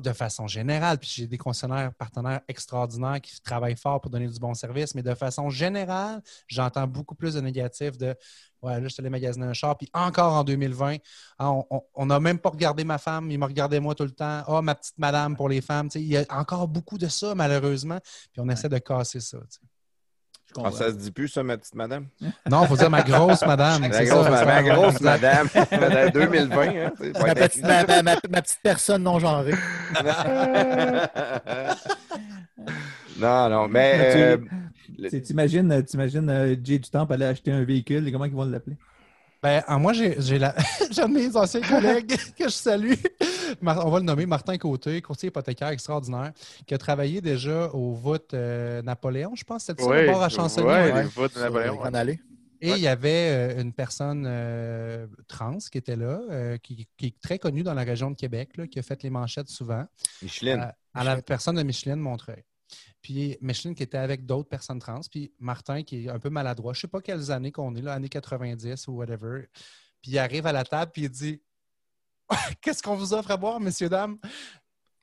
de 0.00 0.12
façon 0.12 0.46
générale, 0.46 0.98
puis 0.98 1.10
j'ai 1.12 1.26
des 1.26 1.36
concessionnaires 1.38 1.90
partenaires 1.98 2.40
extraordinaires 2.46 3.20
qui 3.20 3.40
travaillent 3.42 3.76
fort 3.76 4.00
pour 4.00 4.10
donner 4.10 4.28
du 4.28 4.38
bon 4.38 4.54
service, 4.54 4.94
mais 4.94 5.02
de 5.02 5.14
façon 5.14 5.50
générale, 5.50 6.20
j'entends 6.46 6.86
beaucoup 6.86 7.16
plus 7.16 7.34
de 7.34 7.40
négatifs 7.40 7.98
de 7.98 8.14
Ouais, 8.62 8.74
là, 8.74 8.82
je 8.82 8.88
suis 8.88 9.00
allé 9.00 9.08
magasiner 9.10 9.46
un 9.46 9.52
char, 9.54 9.76
puis 9.76 9.88
encore 9.94 10.34
en 10.34 10.44
2020, 10.44 10.96
ah, 11.38 11.50
on 11.94 12.06
n'a 12.06 12.20
même 12.20 12.38
pas 12.38 12.50
regardé 12.50 12.84
ma 12.84 12.98
femme, 12.98 13.30
il 13.30 13.38
m'a 13.38 13.46
regardé 13.46 13.80
moi 13.80 13.94
tout 13.94 14.04
le 14.04 14.10
temps. 14.10 14.42
Ah, 14.46 14.60
ma 14.62 14.74
petite 14.74 14.98
madame 14.98 15.34
pour 15.36 15.48
les 15.48 15.60
femmes. 15.62 15.88
Tu 15.88 15.98
sais, 15.98 16.04
Il 16.04 16.08
y 16.08 16.16
a 16.18 16.24
encore 16.30 16.68
beaucoup 16.68 16.98
de 16.98 17.08
ça, 17.08 17.34
malheureusement, 17.34 17.98
puis 18.32 18.40
on 18.40 18.48
essaie 18.50 18.68
de 18.68 18.78
casser 18.78 19.20
ça. 19.20 19.38
Ah, 20.62 20.72
ça 20.72 20.88
se 20.88 20.94
dit 20.96 21.12
plus, 21.12 21.28
ça, 21.28 21.42
ma 21.44 21.56
petite 21.56 21.76
madame? 21.76 22.06
Non, 22.50 22.62
il 22.62 22.68
faut 22.68 22.76
dire 22.76 22.90
ma 22.90 23.02
grosse 23.02 23.42
madame. 23.46 23.82
La 23.82 24.04
grosse, 24.04 24.24
ça, 24.24 24.44
ma, 24.44 24.62
grosse 24.62 25.00
madame. 25.00 25.48
2020, 26.12 26.60
hein, 26.60 26.92
Ma 27.24 27.34
petite, 27.34 27.62
ma, 27.62 27.84
ma- 27.84 28.02
ma- 28.02 28.16
ma 28.28 28.42
petite 28.42 28.58
personne 28.62 29.04
non 29.04 29.20
genrée. 29.20 29.54
non, 33.16 33.48
non, 33.48 33.68
mais. 33.68 34.12
Euh, 34.14 34.38
Tu- 35.08 35.22
T'imagines, 35.22 35.70
euh, 35.72 35.82
t'imagines 35.82 36.28
euh, 36.28 36.56
Jay 36.62 36.78
du 36.78 36.90
Temple 36.90 37.12
aller 37.14 37.24
acheter 37.24 37.52
un 37.52 37.64
véhicule 37.64 38.06
et 38.06 38.12
comment 38.12 38.24
ils 38.26 38.32
vont 38.32 38.44
l'appeler? 38.44 38.76
Ben, 39.42 39.62
ah, 39.66 39.78
moi, 39.78 39.94
j'ai 39.94 40.20
j'ai 40.20 40.38
la... 40.38 40.54
j'ai 40.90 41.00
un 41.02 41.08
de 41.08 41.14
mes 41.14 41.34
anciens 41.36 41.62
collègues 41.62 42.14
que 42.36 42.44
je 42.44 42.48
salue. 42.50 42.92
On 43.62 43.90
va 43.90 43.98
le 43.98 44.04
nommer 44.04 44.26
Martin 44.26 44.58
Côté, 44.58 45.00
courtier 45.00 45.28
hypothécaire 45.28 45.68
extraordinaire, 45.68 46.32
qui 46.66 46.74
a 46.74 46.78
travaillé 46.78 47.20
déjà 47.22 47.68
au 47.72 47.94
vote 47.94 48.34
euh, 48.34 48.82
Napoléon, 48.82 49.32
je 49.34 49.44
pense, 49.44 49.70
Oui, 49.78 50.02
le 50.02 50.06
bord 50.06 50.22
à 50.22 50.28
Chancelier. 50.28 50.66
ouais, 50.66 50.92
ouais. 50.92 51.02
les 51.04 51.08
voûtes 51.08 51.32
de 51.34 51.38
Sur 51.38 51.40
Napoléon, 51.42 51.64
les 51.64 51.70
ouais. 51.70 51.76
Grandes 51.78 51.96
Allées. 51.96 52.20
Et 52.62 52.72
il 52.72 52.78
y 52.80 52.88
avait 52.88 53.54
euh, 53.56 53.62
une 53.62 53.72
personne 53.72 54.24
euh, 54.28 55.06
trans 55.26 55.56
qui 55.72 55.78
était 55.78 55.96
là, 55.96 56.20
euh, 56.30 56.58
qui, 56.58 56.86
qui 56.98 57.06
est 57.06 57.14
très 57.22 57.38
connue 57.38 57.62
dans 57.62 57.72
la 57.72 57.84
région 57.84 58.10
de 58.10 58.16
Québec, 58.16 58.50
là, 58.58 58.66
qui 58.66 58.78
a 58.78 58.82
fait 58.82 59.02
les 59.02 59.08
manchettes 59.08 59.48
souvent, 59.48 59.86
Micheline. 60.20 60.58
à, 60.60 60.76
à 60.92 61.02
la 61.04 61.22
personne 61.22 61.56
de 61.56 61.62
Micheline 61.62 61.98
Montreuil. 61.98 62.44
Puis 63.02 63.38
Micheline 63.40 63.74
qui 63.74 63.82
était 63.82 63.98
avec 63.98 64.26
d'autres 64.26 64.48
personnes 64.48 64.78
trans, 64.78 65.00
puis 65.10 65.32
Martin 65.38 65.82
qui 65.82 66.06
est 66.06 66.10
un 66.10 66.18
peu 66.18 66.30
maladroit. 66.30 66.72
Je 66.74 66.78
ne 66.78 66.80
sais 66.82 66.88
pas 66.88 67.00
quelles 67.00 67.30
années 67.30 67.52
qu'on 67.52 67.74
est, 67.74 67.82
là, 67.82 67.94
années 67.94 68.08
90 68.08 68.88
ou 68.88 68.92
whatever. 68.92 69.48
Puis 70.02 70.12
il 70.12 70.18
arrive 70.18 70.46
à 70.46 70.52
la 70.52 70.64
table, 70.64 70.92
puis 70.92 71.02
il 71.02 71.10
dit 71.10 71.42
Qu'est-ce 72.60 72.82
qu'on 72.82 72.96
vous 72.96 73.12
offre 73.14 73.30
à 73.30 73.36
boire, 73.36 73.60
messieurs, 73.60 73.88
dames? 73.88 74.18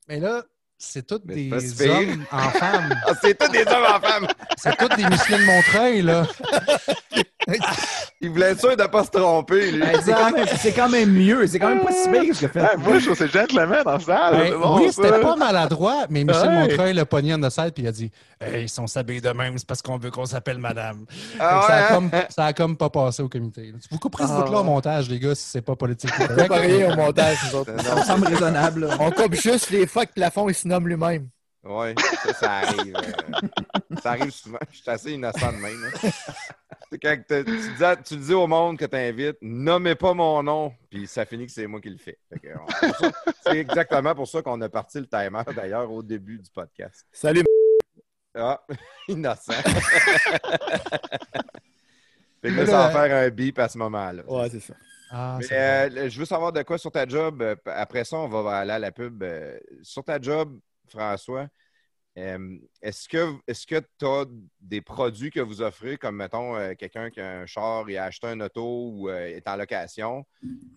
Mais 0.08 0.20
là, 0.20 0.44
c'est 0.78 1.06
tous 1.06 1.22
Mais 1.26 1.36
des 1.50 1.90
hommes 1.90 2.26
en 2.32 2.50
femmes. 2.52 2.96
Ah, 3.06 3.14
c'est 3.20 3.38
tous 3.38 3.52
des 3.52 3.66
hommes 3.68 3.96
en 3.96 4.00
femmes. 4.00 4.28
C'est 4.58 4.78
tous 4.78 4.96
des 4.96 5.06
Micheline 5.06 5.46
Montreuil, 5.46 6.02
là. 6.04 6.28
Il 8.20 8.32
voulait 8.32 8.48
être 8.52 8.60
sûr 8.60 8.76
de 8.76 8.82
ne 8.82 8.88
pas 8.88 9.04
se 9.04 9.12
tromper, 9.12 9.72
lui. 9.72 9.80
Ben, 9.80 10.00
c'est 10.04 10.12
quand, 10.12 10.90
même- 10.90 11.12
mieux. 11.12 11.46
C'est 11.48 11.60
quand 11.60 11.70
même 11.70 11.82
pas 11.82 11.92
si 11.92 12.10
pire 12.10 12.36
ce 12.36 12.42
que 12.42 12.48
fait. 12.48 12.60
Ah, 12.62 12.76
moi, 12.78 12.98
je 13.00 13.06
trouve 13.06 13.18
que 13.18 13.28
c'est 13.28 13.32
gentleman 13.32 13.84
dans 13.86 14.00
ça. 14.00 14.32
Ben, 14.32 14.54
bon, 14.56 14.80
oui, 14.80 14.92
c'était 14.92 15.20
pas 15.22 15.36
maladroit, 15.36 16.06
mais 16.10 16.24
Michel 16.24 16.48
Ouais. 16.50 16.68
Montreuil 16.68 16.94
l'a 16.94 17.06
pogné 17.06 17.34
en 17.36 17.50
salle 17.50 17.72
puis 17.72 17.84
il 17.84 17.88
a 17.88 17.92
dit 17.92 18.12
Hey, 18.42 18.64
ils 18.64 18.70
sont 18.70 18.88
s'habillés 18.88 19.22
de 19.22 19.30
même, 19.30 19.58
c'est 19.58 19.68
parce 19.68 19.82
qu'on 19.82 19.98
veut 19.98 20.10
qu'on 20.12 20.26
s'appelle 20.26 20.58
madame. 20.58 21.06
Ah 21.40 21.60
que 21.62 21.68
ça, 21.68 21.76
a 21.86 21.88
comme, 21.94 22.12
ça 22.30 22.46
a 22.46 22.54
comme 22.54 22.76
pas 22.76 22.90
passé 22.90 23.22
au 23.24 23.30
comité. 23.30 23.72
Vous 23.92 24.00
couperez 24.00 24.26
ce 24.26 24.32
Ah. 24.34 24.42
bout-là 24.42 24.60
au 24.60 24.64
montage, 24.64 25.08
les 25.10 25.20
gars, 25.20 25.36
si 25.36 25.44
c'est 25.44 25.62
pas 25.62 25.76
politique. 25.76 26.10
C'est 26.18 26.48
pas 26.48 26.58
rien 26.58 26.92
au 26.94 26.96
montage, 26.96 27.38
nous 27.52 27.60
autres. 27.60 27.72
Ça 27.84 27.96
me 27.96 28.02
semble 28.04 28.28
raisonnable. 28.28 28.88
là. 28.88 28.96
On 29.00 29.12
coupe 29.12 29.36
juste 29.36 29.70
les 29.70 29.86
fois 29.88 30.06
que 30.06 30.14
plafond, 30.14 30.50
il 30.50 30.56
se 30.56 30.68
nomme 30.68 30.88
lui-même. 30.88 31.28
Oui, 31.70 31.88
ça, 32.24 32.34
ça 32.34 32.52
arrive. 32.52 32.96
euh, 32.96 33.48
ça 34.02 34.12
arrive 34.12 34.32
souvent. 34.32 34.58
Je 34.72 34.78
suis 34.78 34.90
assez 34.90 35.12
innocent 35.12 35.52
de 35.52 35.58
même. 35.58 35.92
hein. 36.04 36.10
C'est 36.92 37.00
quand 37.00 37.18
tu, 37.28 37.44
dis, 37.44 37.84
à- 37.84 37.96
tu 37.98 38.16
dis 38.16 38.34
au 38.34 38.48
monde 38.48 38.78
que 38.78 38.86
tu 38.86 38.96
invites, 38.96 39.38
nommez 39.42 39.96
pas 39.96 40.14
mon 40.14 40.42
nom, 40.42 40.74
puis 40.90 41.06
ça 41.08 41.26
finit 41.26 41.46
que 41.46 41.52
c'est 41.52 41.68
moi 41.68 41.82
qui 41.82 41.90
le 41.90 41.98
fais. 41.98 42.18
C'est 43.44 43.58
exactement 43.58 44.16
pour 44.16 44.28
ça 44.28 44.42
qu'on 44.42 44.60
a 44.62 44.70
parti 44.70 45.00
le 45.00 45.08
timer, 45.08 45.42
d'ailleurs, 45.56 45.92
au 45.92 46.02
début 46.02 46.40
du 46.40 46.50
podcast. 46.50 47.06
Salut, 47.12 47.44
Ah, 48.36 48.62
innocent. 49.10 49.52
fait 52.42 52.50
que 52.50 52.66
ça 52.66 52.88
va 52.88 52.92
faire 52.92 53.26
un 53.26 53.30
bip 53.30 53.60
à 53.60 53.68
ce 53.68 53.78
moment-là. 53.80 54.24
Ouais, 54.28 54.50
c'est 54.50 54.60
ça. 54.60 54.74
Ah, 55.10 55.38
Mais, 55.40 55.48
euh, 55.52 56.10
je 56.10 56.20
veux 56.20 56.26
savoir 56.26 56.52
de 56.52 56.62
quoi 56.64 56.78
sur 56.78 56.92
ta 56.92 57.08
job. 57.08 57.44
Après 57.66 58.04
ça, 58.04 58.18
on 58.18 58.28
va 58.28 58.58
aller 58.58 58.72
à 58.74 58.80
la 58.80 58.92
pub. 58.92 59.24
Euh, 59.24 59.58
Sur 59.82 60.04
ta 60.04 60.20
job, 60.22 60.60
François, 60.90 61.48
est-ce 62.82 63.08
que 63.08 63.36
est-ce 63.48 63.68
que 63.68 63.80
tu 64.00 64.06
as 64.06 64.26
des 64.60 64.82
produits 64.82 65.30
que 65.30 65.40
vous 65.40 65.62
offrez, 65.62 65.98
comme 65.98 66.16
mettons 66.16 66.56
euh, 66.56 66.74
quelqu'un 66.74 67.10
qui 67.12 67.20
a 67.22 67.42
un 67.42 67.46
char 67.46 67.88
et 67.90 67.98
a 67.98 68.06
acheté 68.06 68.28
un 68.28 68.40
auto 68.42 68.90
ou 68.92 69.10
euh, 69.10 69.28
est 69.28 69.48
en 69.48 69.56
location, 69.56 70.26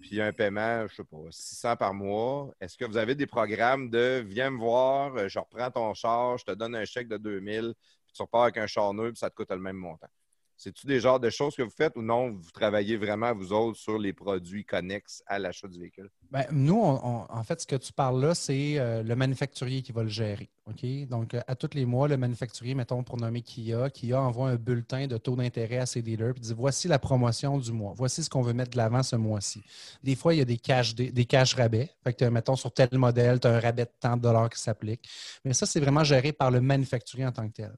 puis 0.00 0.20
un 0.20 0.32
paiement, 0.32 0.86
je 0.88 0.96
sais 0.96 1.04
pas, 1.04 1.16
600 1.30 1.76
par 1.76 1.94
mois. 1.94 2.50
Est-ce 2.60 2.76
que 2.76 2.84
vous 2.84 2.96
avez 2.98 3.14
des 3.14 3.26
programmes 3.26 3.88
de 3.88 4.22
viens 4.26 4.50
me 4.50 4.58
voir, 4.58 5.16
euh, 5.16 5.28
je 5.28 5.38
reprends 5.38 5.70
ton 5.70 5.94
char, 5.94 6.36
je 6.38 6.44
te 6.44 6.52
donne 6.52 6.74
un 6.74 6.84
chèque 6.84 7.08
de 7.08 7.16
2000, 7.16 7.74
puis 8.04 8.12
tu 8.14 8.22
repars 8.22 8.42
avec 8.42 8.58
un 8.58 8.66
char 8.66 8.92
neuf, 8.92 9.12
puis 9.12 9.18
ça 9.18 9.30
te 9.30 9.34
coûte 9.34 9.50
le 9.50 9.58
même 9.58 9.76
montant? 9.76 10.08
C'est-tu 10.56 10.86
des 10.86 11.00
genres 11.00 11.18
de 11.18 11.30
choses 11.30 11.56
que 11.56 11.62
vous 11.62 11.70
faites 11.74 11.96
ou 11.96 12.02
non, 12.02 12.32
vous 12.32 12.50
travaillez 12.50 12.98
vraiment, 12.98 13.34
vous 13.34 13.50
autres, 13.54 13.78
sur 13.78 13.98
les 13.98 14.12
produits 14.12 14.62
connexes 14.62 15.22
à 15.26 15.38
l'achat 15.38 15.66
du 15.68 15.80
véhicule? 15.80 16.10
Ben, 16.30 16.44
nous, 16.52 16.76
on- 16.78 17.24
en 17.30 17.42
fait, 17.44 17.62
ce 17.62 17.66
que 17.66 17.76
tu 17.76 17.94
parles 17.94 18.20
là, 18.20 18.34
c'est 18.34 18.74
le 19.02 19.14
manufacturier 19.14 19.80
qui 19.80 19.92
va 19.92 20.02
le 20.02 20.10
gérer. 20.10 20.50
OK? 20.70 21.08
Donc, 21.08 21.34
euh, 21.34 21.40
à 21.46 21.54
tous 21.54 21.74
les 21.74 21.84
mois, 21.84 22.08
le 22.08 22.16
manufacturier, 22.16 22.74
mettons, 22.74 23.02
pour 23.02 23.16
nommer 23.16 23.42
Kia, 23.42 23.90
Kia 23.90 24.20
envoie 24.20 24.50
un 24.50 24.56
bulletin 24.56 25.06
de 25.06 25.16
taux 25.16 25.36
d'intérêt 25.36 25.78
à 25.78 25.86
ses 25.86 26.02
dealers 26.02 26.34
et 26.36 26.40
dit 26.40 26.54
voici 26.54 26.88
la 26.88 26.98
promotion 26.98 27.58
du 27.58 27.72
mois. 27.72 27.92
Voici 27.96 28.22
ce 28.22 28.30
qu'on 28.30 28.42
veut 28.42 28.52
mettre 28.52 28.70
de 28.70 28.76
l'avant 28.76 29.02
ce 29.02 29.16
mois-ci. 29.16 29.62
Des 30.02 30.14
fois, 30.14 30.34
il 30.34 30.38
y 30.38 30.40
a 30.40 30.44
des 30.44 30.58
cash, 30.58 30.94
des, 30.94 31.24
cash 31.24 31.54
rabais. 31.54 31.90
Fait 32.04 32.14
que, 32.14 32.24
mettons, 32.26 32.56
sur 32.56 32.72
tel 32.72 32.88
modèle, 32.92 33.40
tu 33.40 33.48
as 33.48 33.54
un 33.54 33.60
rabais 33.60 33.84
de 33.84 33.90
tant 34.00 34.16
de 34.16 34.22
dollars 34.22 34.50
qui 34.50 34.60
s'applique. 34.60 35.08
Mais 35.44 35.54
ça, 35.54 35.66
c'est 35.66 35.80
vraiment 35.80 36.04
géré 36.04 36.32
par 36.32 36.50
le 36.50 36.60
manufacturier 36.60 37.26
en 37.26 37.32
tant 37.32 37.48
que 37.48 37.54
tel. 37.54 37.76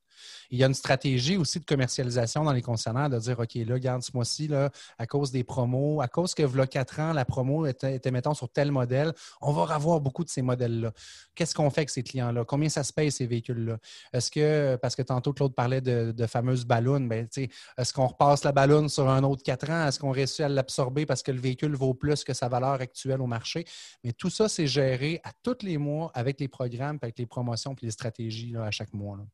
Il 0.50 0.58
y 0.58 0.64
a 0.64 0.66
une 0.66 0.74
stratégie 0.74 1.36
aussi 1.36 1.58
de 1.58 1.64
commercialisation 1.64 2.44
dans 2.44 2.52
les 2.52 2.62
concessionnaires 2.62 3.10
de 3.10 3.18
dire 3.18 3.38
OK, 3.38 3.54
là, 3.54 3.74
regarde, 3.74 4.02
ce 4.02 4.10
mois-ci, 4.14 4.50
à 4.98 5.06
cause 5.06 5.30
des 5.30 5.44
promos, 5.44 6.00
à 6.00 6.08
cause 6.08 6.34
que, 6.34 6.42
voilà 6.42 6.66
4 6.66 7.00
ans, 7.00 7.12
la 7.12 7.24
promo 7.24 7.66
était, 7.66 7.94
était, 7.94 8.10
mettons, 8.10 8.34
sur 8.34 8.48
tel 8.48 8.70
modèle, 8.70 9.12
on 9.40 9.52
va 9.52 9.74
revoir 9.74 10.00
beaucoup 10.00 10.24
de 10.24 10.28
ces 10.28 10.42
modèles-là. 10.42 10.92
Qu'est-ce 11.34 11.54
qu'on 11.54 11.70
fait 11.70 11.80
avec 11.80 11.90
ces 11.90 12.02
clients-là? 12.02 12.44
Combien 12.44 12.68
ça 12.68 12.81
se 12.82 12.92
paye, 12.92 13.10
ces 13.12 13.26
véhicules-là? 13.26 13.78
Est-ce 14.12 14.30
que, 14.30 14.76
parce 14.76 14.96
que 14.96 15.02
tantôt, 15.02 15.32
Claude 15.32 15.54
parlait 15.54 15.80
de, 15.80 16.12
de 16.12 16.26
fameuses 16.26 16.64
ballons, 16.64 17.00
ben, 17.00 17.28
est-ce 17.76 17.92
qu'on 17.92 18.06
repasse 18.06 18.44
la 18.44 18.52
ballonne 18.52 18.88
sur 18.88 19.08
un 19.08 19.22
autre 19.24 19.42
4 19.42 19.70
ans? 19.70 19.86
Est-ce 19.88 19.98
qu'on 19.98 20.10
réussit 20.10 20.40
à 20.40 20.48
l'absorber 20.48 21.06
parce 21.06 21.22
que 21.22 21.32
le 21.32 21.40
véhicule 21.40 21.74
vaut 21.74 21.94
plus 21.94 22.24
que 22.24 22.32
sa 22.32 22.48
valeur 22.48 22.80
actuelle 22.80 23.20
au 23.20 23.26
marché? 23.26 23.64
Mais 24.04 24.12
tout 24.12 24.30
ça, 24.30 24.48
c'est 24.48 24.66
géré 24.66 25.20
à 25.24 25.30
tous 25.42 25.58
les 25.62 25.78
mois 25.78 26.10
avec 26.14 26.40
les 26.40 26.48
programmes, 26.48 26.98
avec 27.02 27.18
les 27.18 27.26
promotions 27.26 27.74
et 27.74 27.86
les 27.86 27.90
stratégies 27.92 28.52
là, 28.52 28.64
à 28.64 28.70
chaque 28.70 28.92
mois. 28.92 29.16
là. 29.16 29.24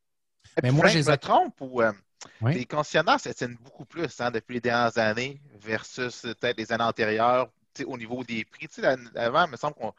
Mais 0.63 0.71
moi, 0.71 0.89
je 0.89 0.99
me 0.99 1.17
trompe 1.17 1.61
ou 1.61 1.83
euh, 1.83 1.93
Oui? 2.41 2.55
les 2.55 2.65
concessionnaires 2.65 3.21
se 3.21 3.29
tiennent 3.31 3.57
beaucoup 3.63 3.85
plus 3.85 4.21
hein, 4.21 4.31
depuis 4.31 4.55
les 4.55 4.61
dernières 4.61 4.97
années 4.99 5.41
versus 5.61 6.25
euh, 6.25 6.35
peut-être 6.35 6.59
les 6.59 6.73
années 6.73 6.85
antérieures 6.85 7.49
au 7.87 7.97
niveau 7.97 8.25
des 8.25 8.45
prix. 8.45 8.69
Avant, 9.15 9.45
il 9.47 9.53
me 9.53 9.57
semble 9.57 9.75
qu'on. 9.75 9.93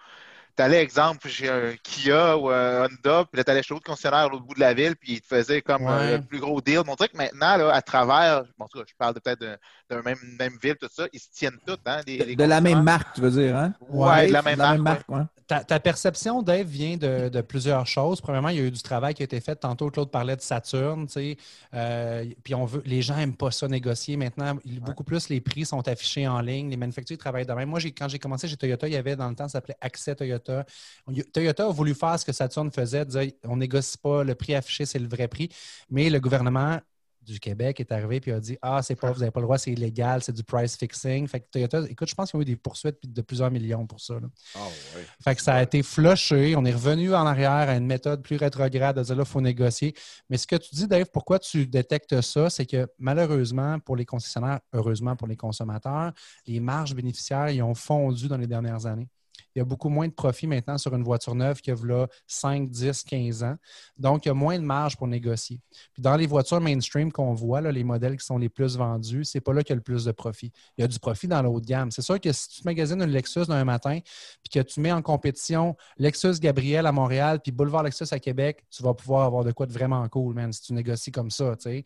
Tu 0.60 0.64
allais, 0.64 0.82
exemple, 0.84 1.30
chez 1.30 1.48
un 1.48 1.74
Kia 1.82 2.36
ou 2.38 2.50
un 2.50 2.84
Honda, 2.86 3.24
puis 3.32 3.38
là, 3.38 3.46
tu 3.46 3.50
allais 3.52 3.64
chez 3.64 3.74
l'autre 3.74 3.86
concessionnaire 3.86 4.20
à 4.20 4.28
l'autre 4.28 4.44
bout 4.44 4.56
de 4.56 4.60
la 4.60 4.74
ville, 4.74 4.98
puis 4.98 5.14
ils 5.14 5.22
te 5.22 5.28
faisaient 5.28 5.62
comme 5.62 5.88
Ouais. 5.88 5.90
euh, 5.90 6.18
le 6.18 6.20
plus 6.20 6.40
gros 6.42 6.60
deal. 6.60 6.82
Mais 6.86 6.92
on 6.92 6.96
dirait 6.96 7.08
que 7.08 7.16
maintenant, 7.16 7.56
là, 7.56 7.74
à 7.74 7.82
travers, 7.82 8.44
bon, 8.58 8.66
en 8.66 8.68
tout 8.68 8.78
cas, 8.80 8.84
je 8.86 8.94
parle 8.98 9.14
de- 9.14 9.20
peut-être 9.22 9.58
d'un 9.90 10.02
même, 10.02 10.18
même 10.38 10.58
ville, 10.62 10.76
tout 10.80 10.88
ça, 10.92 11.08
ils 11.12 11.20
se 11.20 11.28
tiennent 11.32 11.58
tous. 11.66 11.78
Hein, 11.86 12.02
les, 12.06 12.18
les 12.20 12.36
De 12.36 12.44
la 12.44 12.62
même 12.62 12.84
marque, 12.84 13.16
tu 13.16 13.22
veux 13.22 13.32
dire, 13.32 13.56
hein? 13.58 13.74
Ouais, 13.90 14.28
de 14.28 14.34
la 14.34 14.42
même 14.42 14.58
marque. 14.58 14.78
ouais. 14.78 14.84
marque, 14.84 15.10
ouais. 15.10 15.24
Ta, 15.48 15.64
ta 15.64 15.80
perception, 15.80 16.44
Dave, 16.44 16.68
vient 16.68 16.96
de, 16.96 17.28
de 17.30 17.42
plusieurs 17.42 17.88
choses. 17.88 18.22
Premièrement, 18.22 18.50
il 18.50 18.58
y 18.58 18.60
a 18.60 18.64
eu 18.66 18.70
du 18.72 18.82
travail 18.84 19.16
qui 19.16 19.24
a 19.24 19.26
été 19.26 19.40
fait. 19.42 19.56
Tantôt, 19.56 19.90
Claude 19.90 20.12
parlait 20.12 20.36
de 20.36 20.42
Saturne. 20.42 21.08
tu 21.08 21.14
sais. 21.14 21.38
Euh, 21.74 22.24
puis 22.44 22.54
on 22.54 22.66
veut, 22.66 22.84
les 22.86 23.02
gens 23.02 23.16
n'aiment 23.16 23.36
pas 23.36 23.50
ça 23.50 23.68
négocier. 23.68 24.16
Maintenant, 24.16 24.60
beaucoup 24.82 25.04
plus 25.04 25.28
les 25.30 25.42
prix 25.42 25.66
sont 25.66 25.88
affichés 25.88 26.28
en 26.28 26.40
ligne. 26.42 26.70
Les 26.70 26.78
manufacturiers 26.78 27.18
travaillent 27.18 27.48
de 27.48 27.54
même. 27.54 27.68
Moi, 27.70 27.80
quand 27.98 28.08
j'ai 28.08 28.20
commencé 28.20 28.48
chez 28.48 28.58
Toyota, 28.58 28.88
il 28.88 28.94
y 28.94 28.98
avait 28.98 29.16
dans 29.16 29.28
le 29.28 29.36
temps, 29.36 29.48
ça 29.48 29.54
s'appelait 29.54 29.78
Accès 29.82 30.14
Toyota. 30.16 30.66
Toyota 31.34 31.66
a 31.66 31.72
voulu 31.72 31.96
faire 31.96 32.20
ce 32.20 32.26
que 32.26 32.32
Saturne 32.32 32.72
faisait, 32.72 33.06
dire 33.06 33.32
on 33.44 33.58
négocie 33.58 33.98
pas, 33.98 34.24
le 34.24 34.36
prix 34.36 34.54
affiché, 34.54 34.86
c'est 34.86 35.00
le 35.00 35.08
vrai 35.08 35.28
prix. 35.28 35.50
Mais 35.90 36.12
le 36.12 36.20
gouvernement 36.20 36.80
du 37.32 37.40
Québec 37.40 37.80
est 37.80 37.92
arrivé 37.92 38.22
et 38.26 38.32
a 38.32 38.40
dit 38.40 38.58
Ah, 38.62 38.82
c'est 38.82 38.96
pas, 38.96 39.12
vous 39.12 39.20
n'avez 39.20 39.32
pas 39.32 39.40
le 39.40 39.46
droit, 39.46 39.58
c'est 39.58 39.72
illégal, 39.72 40.24
c'est 40.24 40.34
du 40.34 40.44
price 40.44 40.76
fixing. 40.76 41.28
Fait 41.28 41.40
que 41.40 41.46
Toyota, 41.52 41.84
écoute, 41.90 42.10
je 42.10 42.16
pense 42.16 42.32
qu'ils 42.32 42.38
ont 42.38 42.42
eu 42.42 42.46
des 42.46 42.56
poursuites 42.56 42.98
de 43.04 43.22
plusieurs 43.22 43.52
millions 43.52 43.86
pour 43.86 44.00
ça. 44.00 44.16
là. 44.16 44.28
Ah. 44.56 44.68
Fait 45.24 45.36
que 45.36 45.42
ça 45.42 45.56
a 45.56 45.64
été 45.64 45.84
flushé. 45.84 46.56
On 46.56 46.66
est 46.66 46.74
revenu 46.74 47.14
en 47.14 47.26
arrière 47.26 47.52
à 47.52 47.76
une 47.76 47.86
méthode 47.86 48.22
plus 48.22 48.38
rétrograde 48.38 48.98
de 48.98 49.04
dire 49.04 49.16
là, 49.16 49.24
il 49.26 49.30
faut 49.30 49.42
négocier. 49.42 49.94
Mais 50.30 50.38
ce 50.38 50.48
que 50.48 50.56
tu 50.56 50.76
dis, 50.76 50.88
Dave, 50.88 51.08
pourquoi 51.12 51.40
tu 51.40 51.68
détectes 51.68 52.22
ça? 52.22 52.50
C'est 52.50 52.66
que 52.66 52.88
malheureusement, 52.98 53.80
pour 53.80 53.96
les 53.96 54.06
concessionnaires, 54.06 54.60
heureusement 54.74 55.16
pour 55.16 55.28
les 55.28 55.38
consommateurs, 55.38 56.14
les 56.46 56.60
marges 56.60 56.94
bénéficiaires 56.94 57.50
ils 57.50 57.62
ont 57.62 57.76
fondu 57.76 58.28
dans 58.28 58.38
les 58.38 58.48
dernières 58.48 58.86
années. 58.86 59.08
Il 59.56 59.60
y 59.60 59.62
a 59.62 59.66
beaucoup 59.66 59.90
moins 59.90 60.08
de 60.08 60.14
profit 60.14 60.48
maintenant 60.48 60.78
sur 60.78 60.94
une 60.96 61.04
voiture 61.04 61.36
neuve 61.36 61.62
qu'il 61.62 61.74
y 61.74 61.78
a 61.78 61.86
là, 61.86 62.08
5, 62.28 62.70
10, 62.70 63.04
15 63.04 63.44
ans. 63.44 63.56
Donc, 63.98 64.26
il 64.26 64.30
y 64.30 64.32
a 64.32 64.34
moins 64.34 64.58
de 64.58 64.64
marge 64.64 64.98
pour 64.98 65.08
négocier. 65.08 65.60
Puis 65.94 66.02
dans 66.02 66.16
les 66.16 66.28
voitures 66.28 66.62
mainstream 66.62 67.12
qu'on 67.12 67.34
voit, 67.34 67.62
là, 67.62 67.72
les 67.72 67.84
modèles 67.84 68.18
qui 68.18 68.26
sont 68.26 68.38
les 68.38 68.50
plus 68.50 68.78
vendus, 68.78 69.26
c'est 69.26 69.42
pas 69.42 69.54
là 69.54 69.64
qu'il 69.64 69.72
y 69.72 69.74
a 69.74 69.76
le 69.76 69.82
plus 69.82 70.06
de 70.06 70.12
profit. 70.12 70.52
Il 70.78 70.82
y 70.82 70.84
a 70.84 70.88
du 70.88 71.00
profit 71.00 71.28
dans 71.28 71.42
de 71.42 71.66
gamme. 71.66 71.92
C'est 71.92 72.02
sûr 72.02 72.20
que 72.20 72.32
si 72.32 72.50
tu 72.50 72.62
magasines 72.66 73.02
une 73.02 73.10
Lexus 73.10 73.46
d'un 73.46 73.64
matin, 73.66 74.00
puis 74.44 74.50
que 74.52 74.60
tu 74.60 74.80
mets 74.80 74.92
en 74.92 75.02
compétition 75.02 75.76
Lexus 75.98 76.40
Gabriel 76.40 76.86
à 76.86 76.92
Montréal, 76.92 77.40
puis 77.42 77.52
Boulevard 77.52 77.84
Lexus 77.84 78.08
à 78.12 78.20
Québec, 78.20 78.64
tu 78.70 78.84
vas 78.84 78.94
pouvoir 78.94 79.26
avoir 79.26 79.44
de 79.44 79.52
quoi 79.52 79.66
de 79.66 79.74
vraiment 79.74 80.08
cool, 80.10 80.36
man, 80.36 80.52
si 80.54 80.62
tu 80.62 80.74
négocies 80.74 81.12
comme 81.12 81.32
ça. 81.32 81.56
Mais 81.66 81.84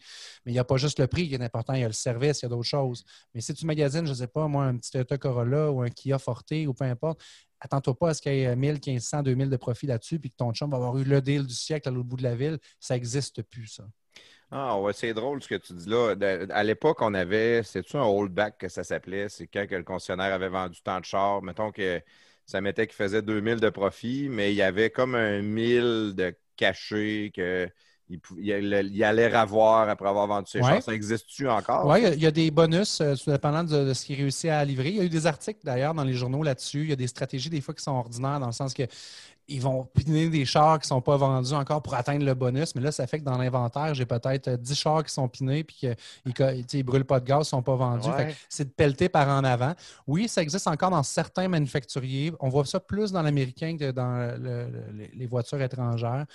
il 0.48 0.54
n'y 0.54 0.60
a 0.60 0.64
pas 0.64 0.78
juste 0.78 1.00
le 1.00 1.08
prix 1.08 1.28
qui 1.28 1.36
est 1.36 1.44
important, 1.44 1.74
il 1.74 1.82
y 1.82 1.84
a 1.84 1.88
le 1.88 1.94
service, 1.94 2.42
il 2.42 2.44
y 2.44 2.48
a 2.48 2.50
d'autres 2.50 2.64
choses. 2.64 3.04
Mais 3.34 3.42
si 3.42 3.54
tu 3.54 3.66
magasines, 3.66 4.06
je 4.06 4.12
ne 4.12 4.16
sais 4.16 4.28
pas, 4.28 4.48
moi, 4.48 4.66
un 4.66 4.78
petit 4.78 4.92
Toyota 4.92 5.18
Corolla 5.18 5.72
ou 5.72 5.82
un 5.82 5.90
Kia 5.90 6.20
Forte 6.20 6.54
ou 6.68 6.74
peu 6.74 6.86
importe, 6.86 7.22
attends-toi 7.60 7.96
pas 7.98 8.10
à 8.10 8.14
ce 8.14 8.22
qu'il 8.22 8.34
y 8.34 8.42
ait 8.42 8.56
1000, 8.56 8.80
1500, 8.86 9.24
2000 9.24 9.50
de 9.50 9.58
profit 9.58 9.88
là-dessus, 9.88 10.20
puis 10.20 10.30
que 10.30 10.36
ton 10.36 10.54
chum 10.54 10.70
va 10.70 10.78
avoir 10.78 10.98
eu 10.98 11.04
le 11.04 11.22
deal 11.22 11.46
du 11.46 11.54
siècle 11.54 11.88
à 11.88 11.92
l'autre 11.92 12.08
bout 12.08 12.18
de 12.18 12.24
la 12.24 12.36
ville. 12.36 12.60
Ça 12.80 12.96
n'existe 12.96 13.42
plus, 13.44 13.68
ça. 13.68 13.84
Ah 14.52 14.80
ouais, 14.80 14.94
c'est 14.94 15.14
drôle 15.16 15.42
ce 15.42 15.48
que 15.48 15.56
tu 15.56 15.74
dis 15.74 15.90
là. 15.90 16.14
À 16.52 16.64
l'époque, 16.64 17.02
on 17.02 17.16
avait, 17.16 17.64
c'est-tu 17.64 17.98
un 17.98 18.04
holdback 18.04 18.60
que 18.60 18.70
ça 18.70 18.84
s'appelait? 18.84 19.28
C'est 19.28 19.48
quand 19.48 19.66
que 19.68 19.76
le 19.76 19.84
concessionnaire 19.84 20.32
avait 20.32 20.50
vendu 20.50 20.80
tant 20.84 21.00
de 21.00 21.06
chars. 21.06 21.42
Mettons 21.42 21.72
que 21.72 22.02
ça 22.46 22.62
mettait 22.62 22.86
qu'il 22.86 22.96
faisait 22.96 23.24
2000 23.24 23.60
de 23.60 23.70
profit, 23.70 24.28
mais 24.30 24.54
il 24.54 24.56
y 24.56 24.62
avait 24.62 24.92
comme 24.92 25.16
un 25.16 25.42
1000 25.42 26.14
de 26.16 26.36
cachet 26.56 27.32
que 27.34 27.68
il, 28.10 28.20
il 28.38 28.52
allait- 28.54 28.86
il 28.86 29.04
allait 29.04 29.28
ravoir 29.28 29.88
après 29.90 30.10
avoir 30.10 30.28
vendu 30.28 30.50
ses 30.50 30.60
Ouais. 30.62 30.82
Ça 30.82 30.94
existe-tu 30.94 31.48
encore? 31.50 31.86
Oui, 31.88 32.00
il 32.00 32.04
y 32.04 32.08
a- 32.08 32.14
il 32.14 32.22
y, 32.22 32.26
a 32.28 32.32
des 32.32 32.52
bonus, 32.52 33.02
euh, 33.02 33.16
tout 33.16 33.32
dépendant 33.32 33.64
de, 33.64 33.86
de 33.86 33.94
ce 33.94 34.06
qu'il 34.06 34.18
réussit 34.18 34.50
à 34.50 34.64
livrer. 34.66 34.90
Il 34.90 34.96
y 34.96 35.00
a 35.00 35.04
eu 35.04 35.10
des 35.10 35.26
articles 35.26 35.60
d'ailleurs 35.64 35.94
dans 35.94 36.04
les 36.04 36.14
journaux 36.14 36.44
là-dessus. 36.44 36.82
Il 36.84 36.90
y 36.90 36.94
a 36.94 36.98
des 36.98 37.08
stratégies 37.08 37.50
des 37.50 37.62
fois 37.62 37.74
qui 37.74 37.82
sont 37.84 37.92
ordinaires 37.92 38.40
dans 38.40 38.48
le 38.48 38.52
sens 38.52 38.74
que 38.74 38.84
ils 39.48 39.62
vont 39.62 39.84
piner 39.86 40.30
des 40.30 40.46
chars 40.46 40.80
qui 40.80 40.86
ne 40.86 40.88
sont 40.90 41.02
pas 41.02 41.18
vendus 41.18 41.54
encore 41.54 41.82
pour 41.82 41.94
atteindre 41.96 42.26
le 42.26 42.34
bonus. 42.34 42.74
Mais 42.76 42.82
là, 42.82 42.92
ça 42.92 43.06
fait 43.08 43.20
que 43.20 43.26
dans 43.26 43.38
l'inventaire, 43.38 43.94
j'ai 43.94 44.06
peut-être 44.06 44.48
euh, 44.48 44.58
10 44.58 44.76
chars 44.76 45.04
qui 45.04 45.14
sont 45.14 45.28
pinés 45.28 45.64
puis 45.66 45.76
qu'ils 45.76 45.96
ne 46.26 46.84
brûlent 46.84 47.04
pas 47.04 47.20
de 47.20 47.26
gaz, 47.26 47.40
ne 47.40 47.44
sont 47.46 47.62
pas 47.62 47.76
vendus. 47.76 48.08
Ouais. 48.08 48.36
C'est 48.48 48.66
de 48.66 48.74
pelleter 48.74 49.10
par 49.10 49.28
en 49.28 49.44
avant. 49.44 49.74
Oui, 50.08 50.28
ça 50.28 50.42
existe 50.42 50.68
encore 50.68 50.92
dans 50.92 51.04
certains 51.04 51.48
manufacturiers. 51.48 52.32
On 52.40 52.50
voit 52.50 52.66
ça 52.66 52.80
plus 52.80 53.12
dans 53.12 53.22
l'américain 53.22 53.76
que 53.78 53.92
dans 53.92 54.38
le- 54.38 54.70
le- 54.70 55.08
les 55.14 55.26
voitures 55.28 55.62
étrangères. 55.62 56.26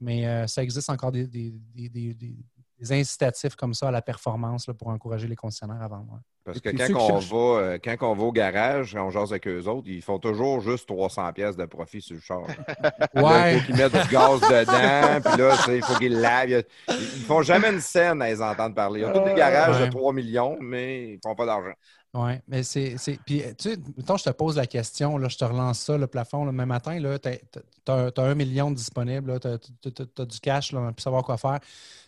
Mais 0.00 0.26
euh, 0.26 0.46
ça 0.46 0.62
existe 0.62 0.90
encore 0.90 1.10
des, 1.12 1.26
des- 1.26 1.54
des- 1.74 1.88
des- 2.14 2.36
des- 2.80 2.92
incitatifs 2.92 3.56
comme 3.56 3.74
ça 3.74 3.88
à 3.88 3.90
la 3.90 4.02
performance 4.02 4.66
là, 4.68 4.74
pour 4.74 4.88
encourager 4.88 5.26
les 5.28 5.36
concessionnaires 5.36 5.82
à 5.82 5.88
vendre. 5.88 6.12
ouais. 6.12 6.18
Parce 6.44 6.60
que 6.60 6.70
quand 6.70 6.94
on, 6.98 7.06
cherchent- 7.08 7.30
va, 7.30 7.36
euh, 7.36 7.78
quand 7.82 7.96
on 8.10 8.14
va 8.14 8.22
au 8.24 8.32
garage, 8.32 8.94
quand 8.94 9.06
on 9.06 9.10
jase 9.10 9.32
avec 9.32 9.46
eux 9.48 9.64
autres, 9.68 9.86
ils 9.86 10.00
font 10.00 10.18
toujours 10.18 10.60
juste 10.62 10.86
300 10.88 11.30
pièces 11.34 11.56
de 11.56 11.66
profit 11.66 12.00
sur 12.00 12.14
le 12.14 12.20
char. 12.22 12.40
Ouais. 13.14 13.54
il 13.56 13.60
faut 13.60 13.66
qu'ils 13.66 13.76
mettent 13.76 13.92
du 13.92 14.08
gaz 14.08 14.40
dedans, 14.40 15.20
puis 15.30 15.40
là, 15.42 15.54
il 15.76 15.82
faut 15.82 15.94
qu'ils 15.98 16.18
lavent. 16.20 16.48
Ils 16.48 16.64
ils 16.88 17.22
font 17.24 17.42
jamais 17.42 17.68
une 17.70 17.80
scène 17.80 18.22
à 18.22 18.28
les 18.28 18.40
entendre 18.40 18.74
parler. 18.74 19.00
Ils 19.00 19.06
ont 19.06 19.12
tous 19.12 19.28
des 19.28 19.34
garages 19.34 19.78
Ouais. 19.80 19.86
de 19.86 19.90
3 19.90 20.12
millions, 20.14 20.56
mais 20.60 21.08
ils 21.14 21.18
font 21.22 21.34
pas 21.34 21.44
d'argent. 21.46 21.72
Oui, 22.14 22.32
mais 22.48 22.62
c'est. 22.62 22.96
Puis, 23.26 23.42
tu 23.58 23.70
sais, 23.70 23.76
mettons, 23.96 24.16
je 24.16 24.24
te 24.24 24.30
pose 24.30 24.56
la 24.56 24.66
question, 24.66 25.18
là, 25.18 25.28
je 25.28 25.36
te 25.36 25.44
relance 25.44 25.80
ça, 25.80 25.98
le 25.98 26.06
plafond, 26.06 26.46
le 26.46 26.52
même 26.52 26.68
matin, 26.68 26.98
tu 26.98 27.92
as, 27.92 28.12
un 28.16 28.34
million 28.34 28.70
disponible, 28.70 29.38
tu 29.38 29.48
as, 29.48 30.24
du 30.24 30.40
cash, 30.40 30.72
là, 30.72 30.80
on 30.80 30.92
peut 30.92 31.02
savoir 31.02 31.22
quoi 31.22 31.36
faire. 31.36 31.60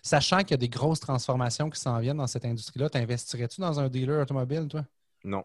Sachant 0.03 0.39
qu'il 0.39 0.53
y 0.53 0.55
a 0.55 0.57
des 0.57 0.71
grosses 0.71 1.01
transformations 1.01 1.69
qui 1.69 1.79
s'en 1.79 1.99
viennent 1.99 2.17
dans 2.17 2.27
cette 2.27 2.47
industrie-là, 2.47 2.89
t'investirais-tu 2.89 3.61
dans 3.61 3.79
un 3.79 3.89
dealer 3.89 4.23
automobile, 4.23 4.69
toi? 4.69 4.85
Non. 5.23 5.45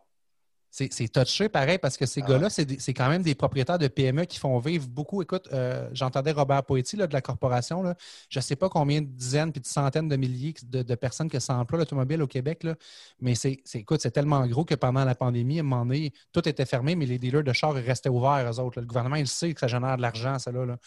C'est 0.77 1.07
touché 1.07 1.47
pareil 1.47 1.77
parce 1.77 1.95
que 1.95 2.05
ces 2.05 2.21
Ah 2.21 2.27
gars-là, 2.27 2.49
c'est 2.49 2.93
quand 2.93 3.07
même 3.07 3.21
des 3.21 3.33
propriétaires 3.33 3.79
de 3.79 3.87
PME 3.87 4.25
qui 4.25 4.39
font 4.39 4.59
vivre 4.59 4.87
beaucoup. 4.89 5.21
Écoute, 5.21 5.47
euh, 5.53 5.87
j'entendais 5.93 6.33
Robert 6.33 6.63
Poetti 6.63 6.97
là, 6.97 7.07
de 7.07 7.13
la 7.13 7.21
corporation. 7.21 7.81
Là, 7.81 7.95
je 8.29 8.39
ne 8.39 8.41
sais 8.41 8.57
pas 8.57 8.67
combien 8.67 9.01
de 9.01 9.07
dizaines 9.07 9.53
puis 9.53 9.61
de 9.61 9.67
centaines 9.67 10.09
de 10.09 10.15
milliers 10.17 10.53
de, 10.63 10.83
de 10.83 10.95
personnes 10.95 11.29
que 11.29 11.39
ça 11.39 11.55
emploie 11.55 11.79
l'automobile 11.79 12.21
au 12.21 12.27
Québec. 12.27 12.63
Là, 12.63 12.75
mais 13.21 13.35
c'est 13.35 13.61
c'est- 13.63 13.79
écoute, 13.79 14.01
c'est 14.01 14.11
tellement 14.11 14.45
gros 14.47 14.65
que 14.65 14.75
pendant 14.75 15.05
la 15.05 15.15
pandémie, 15.15 15.59
à 15.59 15.61
un 15.61 15.63
moment 15.63 15.85
donné, 15.85 16.11
tout 16.33 16.47
était 16.47 16.65
fermé, 16.65 16.95
mais 16.95 17.05
les 17.05 17.19
dealers 17.19 17.43
de 17.43 17.53
chars 17.53 17.73
restaient 17.73 18.09
ouverts, 18.09 18.51
eux 18.51 18.59
autres. 18.59 18.81
Le 18.81 18.85
gouvernement, 18.85 19.15
il 19.15 19.27
sait 19.27 19.53
que 19.53 19.61
ça 19.61 19.67
génère 19.67 19.95
de 19.95 20.01
l'argent, 20.01 20.39
ça 20.39 20.51
là. 20.51 20.65
là. 20.65 20.77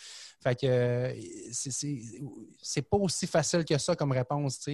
Fait 0.40 0.54
que 0.54 0.66
euh, 0.66 1.12
c'est- 1.50 2.82
pas 2.82 2.96
aussi 2.96 3.26
facile 3.26 3.64
que 3.64 3.76
ça 3.78 3.96
comme 3.96 4.12
réponse. 4.12 4.68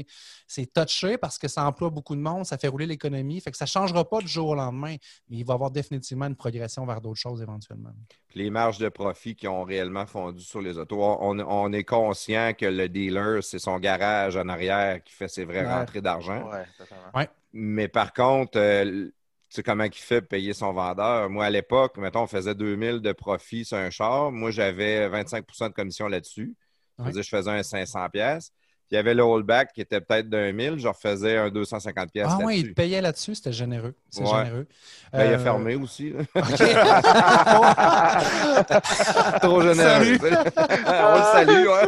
C'est 0.47 0.73
touché 0.73 1.17
parce 1.17 1.39
que 1.39 1.49
ça 1.49 1.65
emploie 1.67 1.91
beaucoup 1.91 2.15
de 2.15 2.21
monde, 2.21 2.45
ça 2.45 2.59
fait 2.59 2.69
rouler 2.69 2.87
l'économie. 2.87 3.41
Fait 3.41 3.51
que 3.51 3.57
ça 3.57 3.65
ne 3.65 3.69
changera 3.69 4.09
pas 4.09 4.19
du 4.21 4.29
jour 4.29 4.49
au 4.51 4.55
lendemain, 4.55 4.97
mais 5.29 5.39
il 5.39 5.45
va 5.45 5.55
y 5.55 5.57
avoir 5.57 5.71
définitivement 5.71 6.27
une 6.27 6.37
progression 6.37 6.85
vers 6.85 7.01
d'autres 7.01 7.19
choses 7.21 7.41
éventuellement. 7.41 7.91
Puis 8.29 8.41
les 8.41 8.51
marges 8.51 8.79
de 8.79 8.89
profit 8.89 9.35
qui 9.35 9.49
ont 9.49 9.65
réellement 9.65 10.07
fondu 10.07 10.43
sur 10.43 10.61
les 10.61 10.77
autos, 10.77 11.01
on, 11.03 11.39
on 11.41 11.73
est 11.73 11.85
conscient 11.85 12.53
que 12.59 12.67
le 12.67 12.89
dealer, 12.89 13.43
c'est 13.43 13.59
son 13.59 13.79
garage 13.79 14.37
en 14.37 14.49
arrière 14.49 15.03
qui 15.03 15.15
fait 15.15 15.29
ses 15.29 15.45
vraies 15.45 15.65
Ouais. 15.65 15.73
rentrées 15.73 16.01
d'argent. 16.03 16.51
Ouais, 16.51 16.65
totalement. 16.77 17.27
Mais 17.53 17.89
par 17.89 18.13
contre, 18.13 18.59
euh, 18.59 19.11
sais 19.55 19.63
comment 19.63 19.85
il 19.85 19.95
fait 19.95 20.21
pour 20.21 20.29
payer 20.29 20.53
son 20.53 20.73
vendeur? 20.73 21.31
Moi, 21.31 21.45
à 21.45 21.51
l'époque, 21.51 21.97
mettons, 21.99 22.23
on 22.23 22.27
faisait 22.27 22.55
2000 22.55 23.01
de 23.01 23.13
profit 23.13 23.65
sur 23.65 23.77
un 23.77 23.91
char. 23.91 24.33
Moi, 24.33 24.51
j'avais 24.51 25.09
25% 25.09 25.69
de 25.69 25.75
commission 25.75 26.09
là-dessus. 26.09 26.57
Ouais. 26.99 27.13
je 27.13 27.29
faisais 27.29 27.51
un 27.51 27.63
500 27.63 28.09
pièces. 28.11 28.53
Il 28.91 28.95
y 28.95 28.99
avait 28.99 29.15
le 29.15 29.23
holdback 29.23 29.73
qui 29.73 29.81
était 29.81 30.01
peut-être 30.01 30.29
d'un 30.29 30.53
1000. 30.53 30.79
Je 30.79 30.89
refaisais 30.89 31.37
un 31.37 31.51
250 31.51 32.11
pièces 32.13 32.29
Ah 32.31 32.39
oui, 32.45 32.61
il 32.61 32.69
te 32.71 32.75
payait 32.75 33.01
là-dessus, 33.01 33.35
c'était 33.35 33.53
généreux. 33.53 33.95
C'est 34.11 34.23
Ouais. 34.23 34.45
généreux. 34.45 34.67
Ben, 35.13 35.25
il 35.27 35.35
a 35.35 35.37
Euh, 35.37 35.39
fermé 35.39 35.75
aussi. 35.77 36.13
Trop 39.43 39.61
généreux. 39.63 39.75
Salut. 39.77 40.19
on 40.23 41.17
le 41.17 41.23
salue, 41.33 41.67
ouais. 41.67 41.87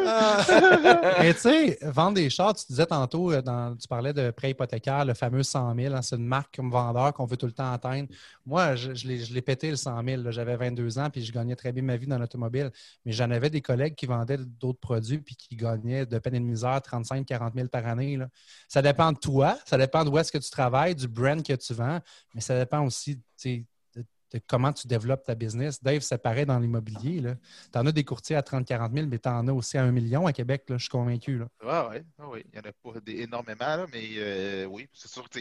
Mais 1.20 1.34
tu 1.34 1.40
sais, 1.40 1.78
vendre 1.82 2.14
des 2.14 2.30
chars, 2.30 2.54
tu 2.54 2.64
disais 2.68 2.86
tantôt, 2.86 3.32
euh, 3.32 3.42
dans- 3.42 3.76
tu 3.76 3.86
parlais 3.88 4.12
de 4.12 4.30
prêt 4.30 4.50
hypothécaire, 4.50 5.04
le 5.04 5.14
fameux 5.14 5.42
100 5.42 5.74
000. 5.74 5.94
hein, 5.94 6.02
c'est 6.02 6.16
une 6.16 6.26
marque 6.26 6.56
comme 6.56 6.70
vendeur 6.70 7.12
qu'on 7.12 7.26
veut 7.26 7.36
tout 7.36 7.46
le 7.46 7.52
temps 7.52 7.72
atteindre. 7.72 8.08
Moi, 8.44 8.76
je, 8.76 8.94
je 8.94 9.34
l'ai 9.34 9.42
pété 9.42 9.70
le 9.70 9.76
100 9.76 10.02
000. 10.04 10.22
là. 10.22 10.30
J'avais 10.30 10.56
22 10.56 10.98
ans 10.98 11.10
puis 11.10 11.24
je 11.24 11.32
gagnais 11.32 11.56
très 11.56 11.72
bien 11.72 11.82
ma 11.82 11.96
vie 11.96 12.06
dans 12.06 12.18
l'automobile. 12.18 12.70
Mais 13.04 13.12
j'en 13.12 13.30
avais 13.30 13.50
des 13.50 13.60
collègues 13.60 13.94
qui 13.94 14.06
vendaient 14.06 14.38
d'autres 14.38 14.80
produits 14.80 15.18
puis 15.18 15.36
qui 15.36 15.56
gagnaient 15.56 16.06
de 16.06 16.18
peine 16.18 16.34
et 16.36 16.40
de 16.40 16.44
misère 16.44 16.80
35 16.86 17.26
40 17.26 17.54
000 17.54 17.68
par 17.68 17.86
année. 17.86 18.18
Ça 18.68 18.80
dépend 18.82 19.12
de 19.12 19.18
toi, 19.18 19.58
ça 19.66 19.76
dépend 19.76 20.04
de 20.04 20.10
où 20.10 20.18
est-ce 20.18 20.32
que 20.32 20.38
tu 20.38 20.50
travailles, 20.50 20.94
du 20.94 21.08
brand 21.08 21.42
que 21.42 21.52
tu 21.52 21.74
vends, 21.74 22.00
mais 22.34 22.40
ça 22.40 22.58
dépend 22.58 22.84
aussi 22.84 23.20
de, 23.44 23.64
comment 24.46 24.72
tu 24.72 24.86
développes 24.86 25.24
ta 25.24 25.34
business. 25.34 25.82
Dave, 25.82 26.00
c'est 26.00 26.18
pareil 26.18 26.46
dans 26.46 26.58
l'immobilier. 26.58 27.22
Tu 27.72 27.78
en 27.78 27.86
as 27.86 27.92
des 27.92 28.04
courtiers 28.04 28.36
à 28.36 28.40
30-40 28.40 28.94
000, 28.94 29.06
mais 29.06 29.18
tu 29.18 29.28
en 29.28 29.46
as 29.48 29.52
aussi 29.52 29.78
à 29.78 29.84
1 29.84 29.92
million 29.92 30.26
à 30.26 30.32
Québec, 30.32 30.64
je 30.68 30.78
suis 30.78 30.88
convaincu. 30.88 31.38
Là. 31.38 31.46
Ouais, 31.62 31.88
ouais, 31.88 32.04
ouais, 32.18 32.26
ouais. 32.26 32.46
Il 32.52 32.60
n'y 32.60 32.66
en 32.66 32.70
a 32.70 32.72
pas 32.72 33.00
énormément, 33.06 33.86
mais 33.92 34.08
euh, 34.16 34.64
oui, 34.66 34.88
c'est 34.92 35.08
sûr 35.08 35.28
que 35.28 35.38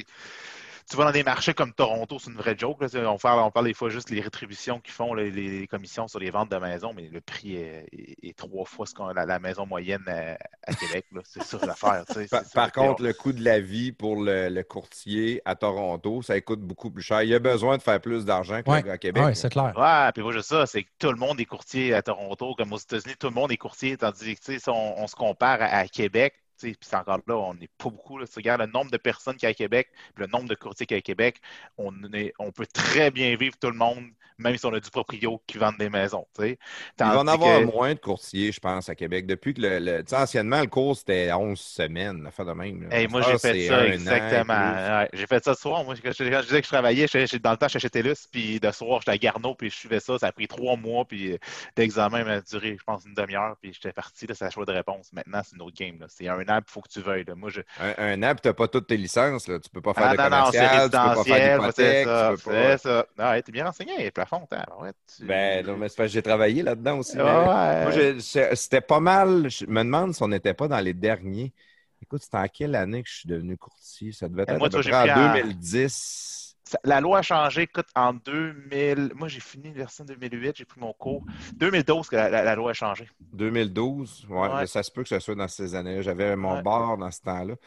tu 0.90 0.98
vas 0.98 1.06
dans 1.06 1.12
des 1.12 1.24
marchés 1.24 1.54
comme 1.54 1.74
Toronto, 1.74 2.20
c'est 2.20 2.30
une 2.30 2.38
vraie 2.38 2.56
joke. 2.58 2.82
là. 2.82 3.12
On, 3.12 3.18
parle, 3.18 3.40
on 3.40 3.52
parle 3.52 3.66
des 3.66 3.74
fois 3.74 3.90
juste 3.90 4.10
des 4.10 4.22
rétributions 4.22 4.80
qu'ils 4.80 4.94
font, 4.94 5.14
les, 5.14 5.32
les 5.32 5.68
commissions 5.68 6.08
sur 6.08 6.20
les 6.20 6.30
ventes 6.30 6.52
de 6.52 6.58
maisons, 6.58 6.94
mais 6.94 7.10
le 7.12 7.22
prix 7.22 7.56
est, 7.56 7.88
est- 7.92 8.16
est 8.30 8.38
trois 8.38 8.66
fois 8.66 8.86
ce 8.86 8.94
qu'on 8.94 9.08
la, 9.08 9.26
la 9.26 9.40
maison 9.40 9.66
moyenne 9.66 10.04
à, 10.08 10.38
à 10.64 10.74
Québec. 10.76 11.06
C'est 11.24 11.44
ça 11.44 11.58
l'affaire. 11.66 12.04
Par, 12.30 12.44
par 12.54 12.72
contre, 12.72 13.04
le 13.04 13.14
coût 13.14 13.34
de 13.34 13.44
la 13.44 13.60
vie 13.60 13.92
pour 13.92 14.22
le, 14.22 14.50
le 14.50 14.64
courtier 14.64 15.42
à 15.46 15.56
Toronto, 15.56 16.22
ça 16.22 16.40
coûte 16.42 16.62
beaucoup 16.62 16.92
plus 16.92 17.04
cher. 17.04 17.22
Il 17.24 17.34
a 17.34 17.40
besoin 17.40 17.78
de 17.78 17.82
faire 17.82 18.00
plus 18.00 18.26
d'argent 18.26 18.62
que 18.62 18.70
Ouais. 18.70 18.82
le 18.82 18.88
gars 18.88 18.94
à 18.94 18.98
Québec. 18.98 19.24
Oui, 19.24 19.30
là. 19.30 19.36
c'est 19.36 19.50
clair. 19.52 19.74
Ouais, 19.76 20.12
puis 20.14 20.22
moi, 20.24 20.32
juste 20.34 20.50
ça, 20.50 20.66
c'est 20.66 20.84
que 20.84 20.90
tout 21.00 21.12
le 21.12 21.18
monde 21.18 21.40
est 21.40 21.46
courtier 21.46 21.94
à 21.94 22.02
Toronto, 22.02 22.54
comme 22.56 22.72
aux 22.74 22.78
États-Unis, 22.78 23.16
tout 23.20 23.28
le 23.28 23.34
monde 23.34 23.52
est 23.52 23.58
courtier, 23.58 23.98
tandis 23.98 24.36
que, 24.36 24.60
si 24.60 24.70
on, 24.70 25.00
on 25.02 25.08
se 25.08 25.16
compare 25.16 25.62
à, 25.62 25.66
à 25.66 25.88
Québec, 25.88 26.36
puis 26.58 26.76
encore 26.94 27.20
là, 27.28 27.36
on 27.36 27.54
n'est 27.54 27.70
pas 27.78 27.90
beaucoup. 27.90 28.18
Là. 28.18 28.26
Tu 28.28 28.34
regardes 28.38 28.62
le 28.62 28.68
nombre 28.68 28.92
de 28.92 28.98
personnes 28.98 29.36
qu'il 29.36 29.44
y 29.44 29.48
a 29.48 29.52
à 29.52 29.54
Québec, 29.54 29.90
puis 30.14 30.24
le 30.26 30.32
nombre 30.32 30.48
de 30.50 30.56
courtiers 30.56 30.86
qu'il 30.86 30.96
y 30.96 30.98
a 30.98 31.00
à 31.00 31.02
Québec, 31.02 31.42
on, 31.78 31.92
est- 32.14 32.34
on 32.40 32.52
peut 32.52 32.66
très 32.68 33.12
bien 33.12 33.36
vivre 33.36 33.56
tout 33.60 33.70
le 33.70 33.78
monde, 33.78 34.04
même 34.38 34.58
si 34.58 34.66
on 34.66 34.74
a 34.74 34.80
du 34.80 34.90
proprio 34.90 35.42
qui 35.48 35.58
vendent 35.58 35.78
des 35.78 35.90
maisons. 35.90 36.26
Il 36.40 36.58
va 37.00 37.20
en 37.22 37.28
avoir 37.28 37.60
que- 37.62 37.66
moins 37.66 37.94
de 37.94 38.00
courtiers, 38.00 38.52
je 38.52 38.60
pense, 38.60 38.90
à 38.90 38.96
Québec. 38.96 39.26
Depuis 39.26 39.54
que 39.54 39.62
le. 39.62 39.80
le- 39.80 40.04
tu 40.04 40.10
sais, 40.10 40.16
anciennement, 40.18 40.60
le 40.62 40.68
cours, 40.68 40.96
c'était 40.98 41.32
11 41.32 41.60
semaines, 41.60 42.26
affaire 42.28 42.46
de 42.46 42.52
même. 42.54 42.88
Hey, 42.92 43.08
moi, 43.08 43.22
j'ai 43.22 43.38
fait 43.38 43.68
ça, 43.68 43.88
exactement. 43.88 44.54
Ouais, 45.00 45.10
j'ai 45.14 45.28
fait 45.28 45.44
ça 45.44 45.54
ce 45.56 45.62
soir. 45.62 45.84
Moi, 45.84 45.96
quand 46.04 46.12
je, 46.12 46.24
quand 46.30 46.38
je 46.42 46.48
disais 46.48 46.60
que 46.62 46.66
je 46.68 46.72
travaillais, 46.72 47.08
j'étais- 47.08 47.40
dans 47.40 47.52
le 47.52 47.58
temps, 47.58 47.68
chez 47.68 47.90
TELUS, 47.90 48.28
puis 48.32 48.60
de 48.60 48.72
soir, 48.72 49.00
j'étais 49.02 49.12
à 49.12 49.18
Garneau, 49.18 49.56
puis 49.56 49.70
je 49.70 49.76
suivais 49.76 50.00
ça. 50.00 50.18
Ça 50.20 50.28
a 50.28 50.32
pris 50.32 50.48
trois 50.48 50.76
mois, 50.76 51.06
puis 51.06 51.32
euh, 51.34 51.38
l'examen 51.78 52.24
m'a 52.24 52.42
duré, 52.42 52.76
je 52.80 52.84
pense, 52.84 53.06
une 53.06 53.14
demi-heure, 53.14 53.56
puis 53.62 53.74
j'étais 53.74 53.94
parti. 53.94 54.28
Là, 54.28 54.36
c'est 54.36 54.46
la 54.46 54.52
choix 54.52 54.66
de 54.66 54.72
réponse. 54.72 55.12
Maintenant, 55.14 55.42
c'est 55.46 55.56
une 55.56 55.62
autre 55.62 55.76
game. 55.78 56.06
C'est 56.10 56.28
un 56.28 56.45
an, 56.50 56.60
il 56.60 56.72
faut 56.72 56.82
que 56.82 56.90
tu 56.90 57.02
veuilles. 57.02 57.24
là. 57.26 57.36
Moi, 57.36 57.50
je... 57.50 57.62
Un, 57.80 58.22
un 58.24 58.34
puis 58.34 58.42
tu 58.42 58.48
n'as 58.48 58.54
pas 58.54 58.68
toutes 58.68 58.88
tes 58.88 58.98
licences. 58.98 59.48
Là. 59.48 59.60
Tu 59.60 59.70
peux 59.70 59.82
pas 59.82 59.94
faire 59.94 60.08
Ah, 60.08 60.12
de 60.12 60.18
non, 60.18 60.30
non, 60.30 60.46
c'est 60.52 60.58
commercial, 60.58 60.84
tu 60.84 60.90
peux 60.90 61.16
pas 61.16 61.24
faire 61.24 61.74
c'est 61.76 61.84
d'hypothèque, 61.84 62.06
ça. 62.06 62.30
pas. 62.44 62.78
C'est 62.78 62.78
ça. 62.78 63.06
Non, 63.18 63.26
ouais, 63.32 63.42
t'es 63.42 63.52
bien 63.52 63.66
renseigné, 63.66 64.12
plafond. 64.12 64.48
hein, 64.52 64.64
ouais, 64.82 64.92
tu- 65.18 65.26
Ben, 65.26 65.66
non, 65.66 65.78
mais 65.78 65.90
c'est 65.90 65.96
parce 65.98 66.08
que 66.10 66.14
j'ai 66.14 66.22
travaillé 66.22 66.64
là-dedans 66.64 67.00
aussi. 67.00 67.18
Ouais, 67.18 67.24
ouais. 67.24 67.84
Moi, 67.84 67.92
c'est- 68.20 68.56
c'était 68.56 68.82
pas 68.82 69.00
mal. 69.00 69.50
Je 69.50 69.66
me 69.66 69.84
demande 69.84 70.14
si 70.14 70.22
on 70.24 70.28
n'était 70.28 70.54
pas 70.54 70.68
dans 70.68 70.80
les 70.80 70.94
derniers. 70.94 71.54
Écoute, 72.02 72.22
c'était 72.24 72.38
en 72.38 72.48
quelle 72.48 72.76
année 72.76 73.02
que 73.04 73.10
je 73.10 73.16
suis 73.16 73.30
devenu 73.30 73.58
courtier? 73.58 74.12
Ça 74.12 74.28
devait 74.30 74.44
être 74.44 74.50
à 74.52 74.58
moi, 74.58 74.70
peu 74.70 74.80
près 74.82 74.92
pris 74.92 75.12
en- 75.12 75.34
2010. 75.34 76.45
Ça- 76.68 76.80
La 76.84 77.00
loi 77.00 77.20
a 77.20 77.22
changé, 77.22 77.64
écoute, 77.64 77.86
en 77.96 78.14
2000. 78.14 79.12
Moi, 79.16 79.28
j'ai 79.28 79.40
fini 79.40 79.66
l'université 79.66 80.02
en 80.04 80.06
2008, 80.06 80.56
j'ai 80.58 80.66
pris 80.66 80.80
mon 80.80 80.94
cours. 80.94 81.24
2012 81.54 82.10
que 82.10 82.16
la, 82.16 82.30
la- 82.30 82.44
la 82.44 82.56
loi 82.56 82.72
a 82.72 82.74
changé. 82.74 83.08
2012, 83.20 84.26
ouais, 84.30 84.48
Ouais. 84.50 84.50
mais 84.62 84.68
ça 84.68 84.82
se 84.82 84.92
peut 84.92 85.04
que 85.04 85.10
ce 85.10 85.20
soit 85.20 85.36
dans 85.36 85.48
ces 85.48 85.76
années-là. 85.76 86.02
J'avais 86.02 86.36
mon 86.36 86.56
Ouais. 86.56 86.62
bar 86.64 86.98
dans 86.98 87.12
ce 87.12 87.22
temps-là. 87.22 87.54
Il 87.54 87.54
me 87.54 87.58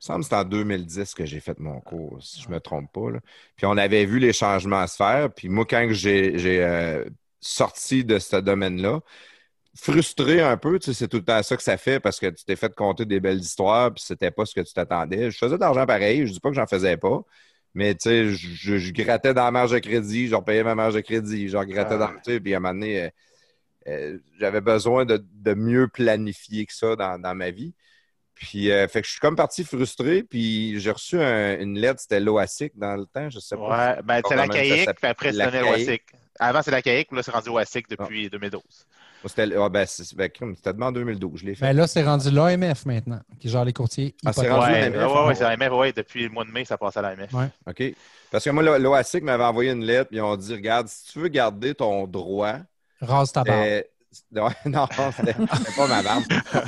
semble 0.00 0.18
que 0.20 0.24
c'était 0.24 0.36
en 0.36 0.44
2010 0.44 1.14
que 1.14 1.24
j'ai 1.24 1.40
fait 1.40 1.58
mon 1.60 1.80
cours, 1.80 2.18
si 2.22 2.40
je 2.42 2.48
ne 2.48 2.54
me 2.54 2.60
trompe 2.60 2.92
pas. 2.92 3.10
là. 3.10 3.20
Puis 3.56 3.66
on 3.66 3.76
avait 3.76 4.04
vu 4.06 4.18
les 4.18 4.32
changements 4.32 4.86
se 4.86 4.96
faire. 4.96 5.32
Puis 5.32 5.48
moi, 5.48 5.64
quand 5.64 5.86
j'ai 5.90 6.36
j'ai, 6.38 6.62
euh, 6.64 7.04
sorti 7.40 8.04
de 8.04 8.18
ce 8.18 8.36
domaine-là, 8.36 9.00
frustré 9.76 10.40
un 10.42 10.56
peu, 10.56 10.78
tu 10.78 10.86
sais, 10.86 10.94
c'est 10.94 11.08
tout 11.08 11.18
le 11.18 11.24
temps 11.24 11.42
ça 11.42 11.56
que 11.56 11.62
ça 11.62 11.76
fait 11.76 12.00
parce 12.00 12.18
que 12.20 12.26
tu 12.28 12.44
t'es 12.44 12.56
fait 12.56 12.74
compter 12.74 13.04
des 13.06 13.20
belles 13.20 13.40
histoires, 13.40 13.92
puis 13.94 14.02
c'était 14.04 14.30
pas 14.30 14.44
ce 14.46 14.54
que 14.54 14.60
tu 14.62 14.72
t'attendais. 14.72 15.30
Je 15.30 15.38
faisais 15.38 15.56
de 15.56 15.60
l'argent 15.60 15.86
pareil, 15.86 16.26
je 16.26 16.32
dis 16.32 16.40
pas 16.40 16.48
que 16.50 16.56
j'en 16.56 16.66
faisais 16.66 16.96
pas. 16.96 17.20
Mais 17.74 17.94
tu 17.94 18.08
sais, 18.08 18.30
je, 18.32 18.90
grattais 18.92 19.34
dans 19.34 19.44
la 19.44 19.50
marge 19.50 19.72
de 19.72 19.78
crédit, 19.78 20.28
je 20.28 20.34
repayais 20.34 20.64
ma 20.64 20.74
marge 20.74 20.94
de 20.94 21.00
crédit, 21.00 21.48
je 21.48 21.58
grattais 21.58 21.94
Ah. 21.94 21.98
dans 21.98 22.08
tu 22.08 22.32
sais, 22.32 22.40
puis 22.40 22.54
à 22.54 22.56
un 22.56 22.60
moment 22.60 22.74
donné, 22.74 23.02
euh, 23.04 23.08
euh, 23.88 24.18
j'avais 24.38 24.60
besoin 24.60 25.04
de, 25.04 25.22
de 25.34 25.54
mieux 25.54 25.88
planifier 25.88 26.66
que 26.66 26.74
ça 26.74 26.96
dans, 26.96 27.18
dans 27.20 27.34
ma 27.34 27.50
vie. 27.50 27.74
Puis, 28.34 28.70
euh, 28.70 28.86
fait 28.86 29.00
que 29.00 29.06
je 29.06 29.12
suis 29.12 29.20
comme 29.20 29.34
parti 29.34 29.64
frustré, 29.64 30.22
puis 30.22 30.78
j'ai 30.78 30.92
reçu 30.92 31.20
un- 31.20 31.58
une 31.58 31.76
lettre, 31.78 32.00
c'était 32.00 32.20
l'OASIC 32.20 32.72
dans 32.76 32.94
le 32.96 33.04
temps, 33.06 33.28
je 33.30 33.40
sais 33.40 33.56
pas. 33.56 33.96
Ouais, 33.96 34.02
ben, 34.04 34.22
c'est 34.28 34.36
la 34.36 34.46
CAIC, 34.48 34.90
puis 34.94 35.06
après, 35.10 35.32
c'est 35.32 35.60
l'OASIC. 35.60 36.02
Avant, 36.38 36.62
c'est 36.62 36.70
la 36.70 36.80
CAIC, 36.82 37.08
puis 37.08 37.16
là, 37.16 37.22
c'est 37.24 37.32
rendu 37.32 37.48
OASIC 37.48 37.88
depuis 37.88 38.30
2012. 38.30 38.62
C'était 39.24 39.48
ah, 39.56 39.68
ben, 39.68 39.86
ben, 40.16 40.82
en 40.82 40.92
2012, 40.92 41.40
je 41.40 41.46
l'ai 41.46 41.54
fait. 41.54 41.66
Ben 41.66 41.76
là, 41.76 41.86
c'est 41.86 42.02
rendu 42.04 42.30
l'AMF 42.30 42.86
maintenant, 42.86 43.20
qui 43.40 43.48
gère 43.48 43.64
les 43.64 43.72
courtiers. 43.72 44.14
Ah, 44.24 44.32
c'est 44.32 44.48
rendu 44.50 44.66
Ouais, 44.72 44.88
l'AMF, 44.90 44.96
ouais, 44.96 45.02
ouais, 45.02 45.30
hein? 45.30 45.34
c'est 45.34 45.56
l'AMF, 45.56 45.72
ouais, 45.72 45.92
depuis 45.92 46.24
le 46.24 46.30
mois 46.30 46.44
de 46.44 46.50
mai, 46.50 46.64
ça 46.64 46.78
passe 46.78 46.96
à 46.96 47.02
l'AMF. 47.02 47.32
Ouais. 47.32 47.48
OK. 47.66 47.82
Parce 48.30 48.44
que 48.44 48.50
moi, 48.50 48.62
l'O- 48.62 48.78
l'OASIC 48.78 49.24
m'avait 49.24 49.44
envoyé 49.44 49.72
une 49.72 49.84
lettre, 49.84 50.08
puis 50.10 50.18
ils 50.18 50.22
ont 50.22 50.36
dit 50.36 50.52
Regarde, 50.54 50.88
si 50.88 51.12
tu 51.12 51.18
veux 51.18 51.28
garder 51.28 51.74
ton 51.74 52.06
droit, 52.06 52.56
Rase 53.00 53.32
ta 53.32 53.42
barbe. 53.44 53.60
c'était- 54.10 54.40
ouais, 54.40 54.50
non, 54.66 54.86
c'était 55.16 55.34
pas 55.34 55.86
ma 55.86 56.02
barbe. 56.02 56.24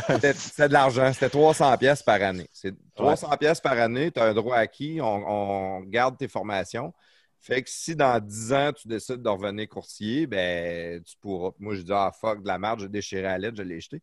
C'était 0.09 0.33
c'était 0.33 0.69
de 0.69 0.73
l'argent. 0.73 1.13
C'était 1.13 1.31
300 1.31 1.77
pièces 1.79 2.03
par 2.03 2.21
année. 2.23 2.49
C'est 2.53 2.75
300 2.95 3.29
pièces 3.39 3.61
par 3.61 3.73
année, 3.79 4.11
tu 4.11 4.21
as 4.21 4.25
un 4.25 4.35
droit 4.35 4.57
acquis, 4.57 5.01
on, 5.03 5.07
on 5.27 5.81
garde 5.81 6.17
tes 6.17 6.29
formations. 6.29 6.93
Fait 7.41 7.63
que 7.63 7.71
si 7.71 7.97
dans 7.97 8.21
10 8.23 8.53
ans, 8.53 8.71
tu 8.73 8.87
décides 8.87 9.23
de 9.23 9.29
revenir 9.29 9.69
courtier, 9.69 10.27
ben, 10.27 11.03
tu 11.03 11.17
pourras. 11.21 11.51
Moi, 11.59 11.75
je 11.75 11.83
dis, 11.83 11.93
ah, 11.93 12.13
fuck, 12.19 12.43
de 12.43 12.47
la 12.47 12.59
merde, 12.59 12.81
j'ai 12.81 12.89
déchiré 12.89 13.23
la 13.23 13.39
lettre, 13.39 13.57
je 13.57 13.63
l'ai 13.63 13.81
jeté. 13.81 14.03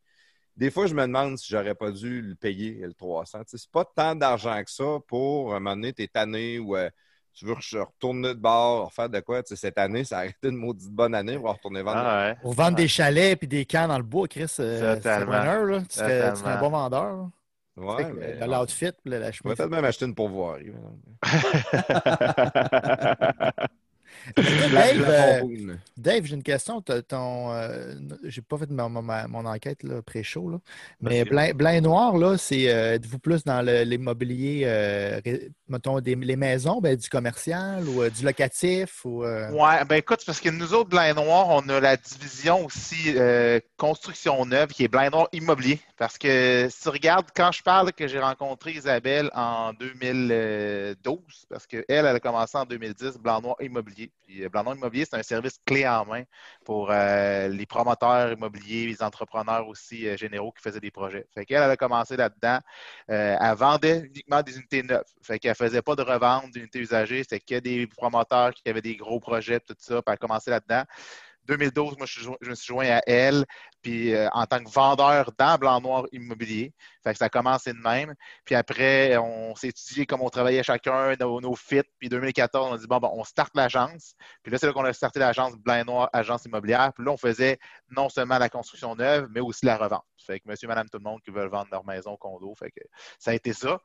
Des 0.55 0.71
fois, 0.71 0.87
je 0.87 0.95
me 0.95 1.03
demande 1.03 1.37
si 1.37 1.47
j'aurais 1.51 1.75
pas 1.75 1.91
dû 1.91 2.19
le 2.21 2.33
payer, 2.33 2.79
le 2.81 2.93
300. 2.95 3.39
Tu 3.39 3.45
sais, 3.51 3.57
c'est 3.59 3.71
pas 3.71 3.85
tant 3.85 4.15
d'argent 4.15 4.59
que 4.63 4.71
ça 4.71 4.97
pour, 5.07 5.53
à 5.53 5.57
un 5.57 5.59
moment 5.59 5.75
donné, 5.75 5.93
t'es 5.93 6.07
tanné 6.07 6.57
ou 6.57 6.75
euh, 6.75 6.89
tu 7.35 7.45
veux 7.45 7.53
re- 7.53 7.79
retourner 7.83 8.29
de 8.29 8.39
bord, 8.39 8.91
faire 8.91 9.07
de 9.07 9.19
quoi. 9.19 9.43
Tu 9.43 9.49
sais, 9.49 9.55
cette 9.55 9.77
année, 9.77 10.03
ça 10.03 10.17
a 10.17 10.19
arrêté 10.21 10.47
une 10.49 10.55
maudite 10.55 10.89
bonne 10.89 11.13
année, 11.13 11.37
on 11.37 11.43
va 11.43 11.51
retourner 11.51 11.83
vendre. 11.83 11.99
Ah, 11.99 12.29
ouais. 12.29 12.35
Pour 12.41 12.53
vendre 12.53 12.77
des 12.77 12.87
chalets 12.87 13.43
et 13.43 13.45
des 13.45 13.65
camps 13.65 13.87
dans 13.87 13.97
le 13.97 14.03
bois, 14.03 14.27
Chris, 14.27 14.45
euh, 14.59 14.95
c'est 14.95 15.03
Totalement. 15.03 15.31
winner, 15.31 15.71
là. 15.73 15.81
Tu 15.87 15.95
serais, 15.95 16.33
tu 16.33 16.39
serais 16.39 16.51
un 16.53 16.59
bon 16.61 16.69
vendeur. 16.69 17.17
là. 17.17 17.29
Ouais, 17.77 18.05
que, 18.05 18.11
mais 18.13 18.47
l'outfit, 18.47 18.91
la 19.05 19.31
Je 19.31 19.37
chemise. 19.37 19.55
peut-être 19.55 19.69
même 19.69 19.85
acheter 19.85 20.05
une 20.05 20.15
pourvoirie. 20.15 20.71
Dave, 24.35 24.71
La- 24.71 24.93
la 24.93 25.37
euh. 25.37 25.75
Dave, 25.95 26.25
j'ai 26.25 26.35
une 26.35 26.43
question. 26.43 26.81
Ton, 26.81 27.51
euh, 27.53 27.93
j'ai 28.23 28.41
pas 28.41 28.57
fait 28.57 28.69
ma- 28.69 28.89
ma- 28.89 29.27
mon 29.27 29.45
enquête 29.45 29.83
là, 29.83 30.01
pré-show, 30.01 30.49
là. 30.49 30.59
mais 31.01 31.23
blanc, 31.23 31.49
blanc 31.55 31.69
et 31.71 31.81
noir, 31.81 32.17
là, 32.17 32.37
c'est 32.37 32.69
euh, 32.69 32.95
êtes-vous 32.95 33.19
plus 33.19 33.43
dans 33.43 33.65
le- 33.65 33.83
l'immobilier, 33.83 34.63
euh, 34.65 35.21
mettons, 35.67 35.99
des, 35.99 36.15
les 36.15 36.35
maisons, 36.35 36.79
ben, 36.81 36.95
du 36.95 37.09
commercial 37.09 37.87
ou 37.87 38.03
euh, 38.03 38.09
du 38.09 38.23
locatif? 38.25 39.05
Ou, 39.05 39.23
euh, 39.23 39.49
Ouais, 39.51 39.83
ben 39.85 39.95
écoute, 39.95 40.23
parce 40.25 40.39
que 40.39 40.49
nous 40.49 40.73
autres, 40.73 40.89
Blanc 40.89 41.03
et 41.03 41.13
Noir, 41.13 41.47
on 41.49 41.67
a 41.69 41.79
la 41.79 41.97
division 41.97 42.65
aussi 42.65 43.13
euh, 43.15 43.59
construction 43.77 44.45
neuve 44.45 44.69
qui 44.69 44.83
est 44.83 44.87
Blanc 44.87 45.03
et 45.03 45.09
Noir 45.09 45.27
immobilier. 45.31 45.79
Parce 45.97 46.19
que 46.19 46.67
si 46.69 46.81
tu 46.83 46.89
regardes, 46.89 47.29
quand 47.35 47.51
je 47.51 47.63
parle 47.63 47.91
que 47.91 48.07
j'ai 48.07 48.19
rencontré 48.19 48.71
Isabelle 48.73 49.31
en 49.33 49.73
2012, 49.73 51.47
parce 51.49 51.65
qu'elle, 51.65 51.85
elle 51.87 52.05
a 52.05 52.19
commencé 52.19 52.55
en 52.55 52.65
2010, 52.65 53.17
Blanc 53.17 53.41
Noir 53.41 53.55
immobilier. 53.61 54.11
Puis 54.19 54.43
euh, 54.43 54.49
Blanc 54.49 54.63
Noir 54.63 54.75
immobilier, 54.75 55.05
c'est 55.05 55.17
un 55.17 55.23
service 55.23 55.59
clé 55.65 55.87
en 55.87 56.05
main 56.05 56.23
pour 56.63 56.91
euh, 56.91 57.47
les 57.47 57.65
promoteurs 57.65 58.31
immobiliers, 58.31 58.85
les 58.85 59.01
entrepreneurs 59.01 59.67
aussi 59.67 60.07
euh, 60.07 60.15
généraux 60.15 60.51
qui 60.51 60.61
faisaient 60.61 60.79
des 60.79 60.91
projets. 60.91 61.25
Fait 61.33 61.45
qu'elle, 61.45 61.63
elle 61.63 61.71
a 61.71 61.77
commencé 61.77 62.15
là-dedans. 62.15 62.59
Elle 63.07 63.55
vendait 63.55 64.01
uniquement 64.05 64.43
des 64.43 64.55
unités 64.55 64.83
neuves. 64.83 65.03
Fait 65.23 65.39
qu'elle 65.39 65.55
faisait 65.55 65.81
pas 65.81 65.95
de 65.95 66.03
revente 66.03 66.51
d'unités 66.51 66.79
usagées. 66.79 67.23
C'était 67.23 67.39
que 67.39 67.59
des 67.59 67.87
promoteurs 67.87 68.53
qui 68.53 68.69
avaient 68.69 68.81
des 68.81 68.95
gros 68.95 69.19
projets, 69.19 69.59
tout 69.59 69.75
ça. 69.79 69.95
Puis 69.95 70.03
elle 70.07 70.13
a 70.13 70.17
commencé 70.17 70.51
là-dedans. 70.51 70.83
2012, 71.47 71.97
moi, 71.97 72.05
je 72.05 72.49
me 72.49 72.55
suis 72.55 72.67
joint 72.67 72.87
à 72.87 73.01
elle, 73.07 73.45
puis 73.87 74.13
euh, 74.13 74.27
en 74.33 74.45
tant 74.45 74.61
que 74.61 74.69
vendeur 74.69 75.31
dans 75.37 75.57
Blanc-Noir 75.57 76.07
Immobilier. 76.11 76.73
Fait 77.07 77.13
que 77.13 77.19
ça 77.19 77.25
a 77.25 77.29
commencé 77.29 77.71
de 77.73 77.79
même. 77.79 78.13
Puis 78.43 78.55
après, 78.55 79.15
on 79.17 79.55
s'est 79.55 79.69
étudié 79.69 80.05
comme 80.05 80.21
on 80.21 80.29
travaillait 80.29 80.63
chacun, 80.63 81.15
nos, 81.19 81.39
nos 81.39 81.55
fits. 81.55 81.81
Puis 81.99 82.09
2014, 82.09 82.71
on 82.71 82.73
a 82.73 82.77
dit, 82.77 82.87
bon, 82.87 82.97
bon, 82.99 83.11
on 83.13 83.23
starte 83.23 83.55
l'agence. 83.55 84.13
Puis 84.43 84.51
là, 84.51 84.57
c'est 84.57 84.67
là 84.67 84.73
qu'on 84.73 84.83
a 84.83 84.91
starté 84.93 85.19
l'agence 85.19 85.55
Blanc-Noir 85.55 86.09
Agence 86.11 86.45
Immobilière. 86.45 86.91
Puis 86.93 87.05
là, 87.05 87.11
on 87.11 87.17
faisait 87.17 87.59
non 87.89 88.09
seulement 88.09 88.37
la 88.37 88.49
construction 88.49 88.95
neuve, 88.95 89.27
mais 89.31 89.39
aussi 89.39 89.65
la 89.65 89.77
revente. 89.77 90.03
Fait 90.25 90.41
que 90.41 90.49
monsieur, 90.49 90.67
madame, 90.67 90.89
tout 90.89 90.97
le 90.97 91.03
monde 91.03 91.21
qui 91.21 91.31
veulent 91.31 91.49
vendre 91.49 91.69
leur 91.71 91.85
maison, 91.85 92.17
condo. 92.17 92.53
Fait 92.55 92.71
que 92.71 92.81
ça 93.17 93.31
a 93.31 93.33
été 93.33 93.53
ça. 93.53 93.79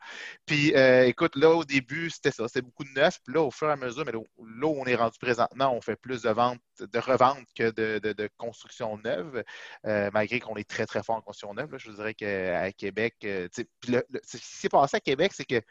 Puis 0.44 0.74
euh, 0.74 1.05
écoute, 1.07 1.36
là, 1.36 1.51
au 1.51 1.65
début, 1.65 2.11
c'était 2.11 2.32
ça. 2.32 2.49
C'était 2.49 2.62
beaucoup 2.62 2.85
de 2.85 2.90
neuf. 2.90 3.19
Puis 3.24 3.35
là, 3.35 3.43
au 3.43 3.51
fur 3.51 3.69
et 3.69 3.73
à 3.73 3.77
mesure, 3.77 4.05
mais 4.05 4.12
là, 4.12 4.19
là 4.19 4.66
où 4.66 4.81
on 4.81 4.85
est 4.86 4.97
rendu 4.97 5.19
présentement, 5.20 5.73
on 5.73 5.81
fait 5.81 5.94
plus 5.97 6.23
de 6.23 6.31
ventes, 6.31 6.59
de 6.81 6.99
revente 6.99 7.47
que 7.55 7.70
de, 7.70 8.01
de- 8.01 8.12
de 8.12 8.28
construction 8.39 8.99
neuve. 9.05 9.44
Euh, 9.86 10.11
malgré 10.12 10.40
qu'on 10.40 10.57
est 10.57 10.69
très, 10.69 10.86
très 10.86 11.03
fort 11.03 11.16
en 11.16 11.20
construction 11.20 11.55
neuve. 11.55 11.70
là. 11.70 11.78
je 11.78 11.90
vous 11.90 11.97
dirais 11.97 12.15
qu'à 12.15 12.73
Québec, 12.73 13.11
euh, 13.24 13.48
ce 13.52 14.36
qui 14.36 14.44
s'est 14.44 14.68
passé 14.68 14.97
à 14.97 15.01
Québec, 15.01 15.32
c'est 15.34 15.44
que 15.44 15.62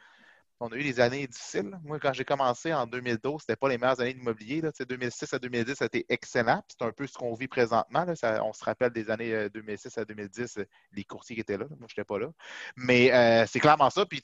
on 0.62 0.68
a 0.72 0.76
eu 0.76 0.84
des 0.84 1.00
années 1.00 1.26
difficiles. 1.26 1.72
Moi, 1.84 2.00
quand 2.00 2.14
j'ai 2.14 2.24
commencé 2.24 2.72
en 2.72 2.86
2012, 2.86 3.42
c'était 3.42 3.56
pas 3.56 3.68
les 3.68 3.80
meilleures 3.80 4.00
années 4.00 4.14
d'immobilier. 4.14 4.62
là. 4.62 4.72
Tu 4.72 4.78
sais, 4.78 4.86
2006 4.86 5.34
à 5.34 5.40
2010, 5.40 5.74
ça 5.74 5.86
a 5.86 5.88
été 5.88 6.06
excellent. 6.08 6.64
C'est 6.68 6.86
un 6.86 6.92
peu 6.92 7.08
ce 7.08 7.14
qu'on 7.14 7.34
vit 7.34 7.48
présentement. 7.48 8.06
on 8.44 8.54
se 8.54 8.64
rappelle 8.64 8.92
des 8.92 9.10
années 9.10 9.34
euh, 9.34 9.50
2006 9.50 9.98
à 9.98 10.06
2010, 10.06 10.58
euh, 10.58 10.66
les 10.92 11.04
courtiers 11.04 11.36
qui 11.36 11.42
étaient 11.42 11.58
là. 11.58 11.66
Moi, 11.68 11.88
je 11.90 11.94
n'étais 11.94 12.04
pas 12.04 12.20
là. 12.20 12.28
Mais 12.76 13.12
euh, 13.12 13.48
c'est 13.48 13.60
clairement 13.60 13.90
ça. 13.90 14.06
Puis, 14.06 14.22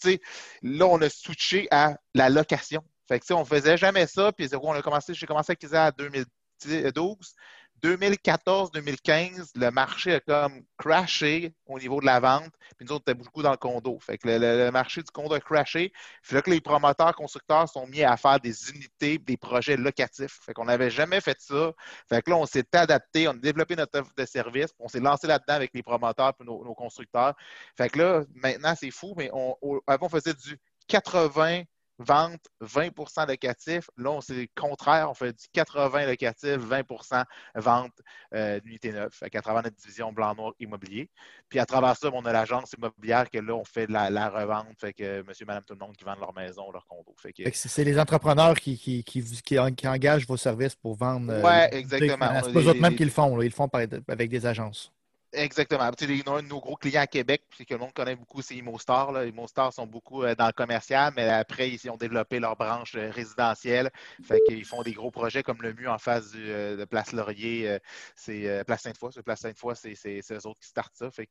là, 0.62 0.86
on 0.86 1.02
a 1.02 1.10
switché 1.10 1.68
à 1.72 1.98
la 2.14 2.30
location. 2.30 2.84
Fait 3.08 3.20
que, 3.20 3.34
on 3.34 3.44
faisait 3.44 3.78
jamais 3.78 4.06
ça. 4.06 4.32
Puis, 4.32 4.48
on 4.54 4.74
a 4.74 4.82
commencé, 4.84 5.16
j'ai 5.16 5.26
commencé 5.26 5.52
à 5.52 5.54
acquérir 5.54 5.80
en 5.80 5.90
2012. 5.98 7.34
2014-2015, 7.82 9.52
le 9.56 9.70
marché 9.70 10.16
a 10.16 10.20
comme 10.20 10.64
crashé 10.78 11.54
au 11.66 11.78
niveau 11.80 12.00
de 12.02 12.06
la 12.06 12.20
vente. 12.20 12.52
Puis 12.78 12.86
nous 12.88 12.94
autres, 12.94 13.06
on 13.08 13.12
était 13.12 13.14
beaucoup 13.14 13.44
dans 13.44 13.52
le 13.52 13.58
condo. 13.58 14.00
Fait 14.00 14.18
que 14.18 14.28
le, 14.28 14.72
marché 14.72 15.02
du 15.02 15.12
condo 15.12 15.36
a 15.36 15.40
crashé. 15.40 15.92
Puis 16.24 16.36
là 16.36 16.42
que 16.42 16.50
les 16.50 16.62
promoteurs, 16.62 17.16
constructeurs 17.16 17.70
sont 17.70 17.86
mis 17.88 18.04
à 18.04 18.18
faire 18.18 18.40
des 18.40 18.72
unités, 18.72 19.18
des 19.20 19.38
projets 19.38 19.78
locatifs. 19.78 20.40
Fait 20.44 20.54
qu'on 20.54 20.66
n'avait 20.66 20.90
jamais 20.90 21.22
fait 21.22 21.40
ça. 21.40 21.74
Fait 22.10 22.22
que 22.22 22.32
là, 22.32 22.38
on 22.38 22.46
s'est 22.46 22.68
adapté, 22.74 23.28
on 23.28 23.32
a 23.32 23.38
développé 23.38 23.76
notre 23.76 24.00
offre 24.00 24.12
de 24.18 24.26
service. 24.26 24.74
On 24.80 24.88
s'est 24.88 25.00
lancé 25.00 25.28
là-dedans 25.28 25.54
avec 25.54 25.72
les 25.74 25.84
promoteurs 25.84 26.34
et 26.40 26.44
nos, 26.44 26.74
constructeurs. 26.74 27.36
Fait 27.76 27.90
que 27.90 28.00
là, 28.00 28.24
maintenant, 28.36 28.74
c'est 28.80 28.92
fou, 28.92 29.14
mais 29.18 29.30
on- 29.34 29.56
avant, 29.88 30.08
on 30.08 30.10
faisait 30.10 30.34
du 30.34 30.58
80 30.88 31.64
vente, 32.00 32.42
20% 32.62 33.26
locatif. 33.28 33.90
Là, 33.98 34.12
on- 34.12 34.22
c'est 34.22 34.34
le 34.34 34.48
contraire. 34.56 35.10
On 35.10 35.14
fait 35.14 35.34
du 35.34 35.46
80 35.52 36.06
locatif, 36.06 36.58
20% 36.58 37.24
vente 37.56 37.92
euh, 38.34 38.60
d'unités 38.60 38.92
neuves. 38.92 39.12
Fait 39.14 39.30
qu'à 39.30 39.42
travers 39.42 39.64
notre 39.64 39.76
division 39.76 40.12
blanc-noir 40.12 40.54
immobilier. 40.60 41.10
Puis 41.50 41.60
à 41.60 41.66
travers 41.66 41.96
ça, 41.96 42.10
on 42.14 42.26
a 42.26 42.32
l'agence 42.32 42.74
immobilière 42.78 43.30
que 43.30 43.40
là, 43.40 43.54
on 43.56 43.64
fait 43.66 43.88
de 43.88 43.94
la, 43.94 44.10
la 44.10 44.30
revente. 44.30 44.68
Fait 44.80 44.94
que 44.94 45.24
monsieur, 45.24 45.46
madame, 45.46 45.64
tout 45.64 45.74
le 45.74 45.80
monde 45.86 45.96
qui 45.96 46.04
vendent 46.04 46.20
leur 46.20 46.34
maison, 46.34 46.72
leur 46.72 46.86
condo. 46.86 47.16
Fait 47.18 47.34
que, 47.34 47.44
c'est 47.54 47.84
les 47.84 47.98
entrepreneurs 48.00 48.56
qui, 48.56 48.78
qui, 48.78 49.04
qui, 49.04 49.24
qui 49.42 49.58
en- 49.60 49.72
qui 49.72 49.88
engagent 49.88 50.28
vos 50.28 50.38
services 50.38 50.76
pour 50.76 50.96
vendre. 50.96 51.32
euh, 51.32 51.42
les- 51.72 51.78
exactement. 51.78 52.26
C'est 52.44 52.54
pas 52.54 52.60
eux 52.60 52.74
mêmes 52.82 52.96
qui 52.96 53.06
le 53.06 53.12
font. 53.12 53.36
là. 53.36 53.44
Ils 53.44 53.48
le 53.50 53.54
font 53.54 53.68
par- 53.68 53.82
avec 54.08 54.30
des 54.30 54.46
agences. 54.46 54.92
Exactement. 55.34 55.92
Tu 55.92 56.06
sais, 56.06 56.30
un 56.30 56.42
de 56.42 56.48
nos 56.48 56.62
gros 56.62 56.78
clients 56.78 57.02
à 57.02 57.08
Québec, 57.08 57.44
puis 57.50 57.66
que 57.66 57.74
le 57.74 57.82
monde 57.82 57.94
connaît 57.94 58.16
beaucoup, 58.16 58.42
c'est 58.42 58.56
ImoStar. 58.56 59.12
Là. 59.12 59.26
ImoStar 59.26 59.74
sont 59.74 59.86
beaucoup 59.86 60.24
euh, 60.24 60.36
dans 60.36 60.48
le 60.48 60.54
commercial, 60.54 61.12
mais 61.18 61.28
après, 61.28 61.70
ils 61.70 61.90
ont 61.90 61.98
développé 61.98 62.40
leur 62.40 62.56
branche 62.56 62.96
euh, 62.96 63.12
résidentielle. 63.12 63.92
Fait 64.24 64.40
font 64.64 64.84
des 64.84 64.94
gros 64.94 65.12
projets 65.12 65.44
comme 65.44 65.62
le 65.62 65.74
MU 65.74 65.88
en 65.90 65.98
face 65.98 66.32
euh, 66.36 66.78
de 66.78 66.86
Place 66.86 67.12
Laurier. 67.12 67.78
c'est 68.16 68.64
Place 68.66 68.84
Sainte-Foy. 68.84 69.12
Place 69.26 69.42
Sainte-Foy, 69.42 69.76
c'est 69.76 70.22
eux 70.32 70.48
autres 70.48 70.60
qui 70.62 70.68
startent 70.68 70.96
ça. 70.96 71.12
Fait 71.12 71.28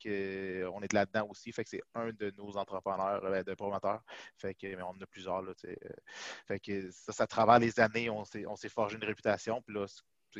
on 0.70 0.82
est 0.82 0.90
de 0.90 0.94
là-dedans 0.94 1.26
aussi. 1.30 1.50
Fait 1.52 1.64
que 1.64 1.70
c'est 1.70 1.82
un 1.94 2.10
de 2.12 2.32
nos 2.36 2.56
entrepreneurs, 2.56 3.22
de 3.44 3.54
promoteurs. 3.54 4.02
Fait 4.36 4.54
que 4.54 4.66
on 4.82 4.88
en 4.88 5.00
a 5.00 5.06
plusieurs. 5.06 5.42
Fait 6.46 6.60
que 6.60 6.90
ça, 6.90 7.12
ça, 7.12 7.26
travers 7.26 7.58
les 7.58 7.80
années, 7.80 8.10
on 8.10 8.24
s'est 8.24 8.68
forgé 8.68 8.96
une 8.96 9.04
réputation. 9.04 9.62
Puis 9.62 9.74
là, 9.74 9.86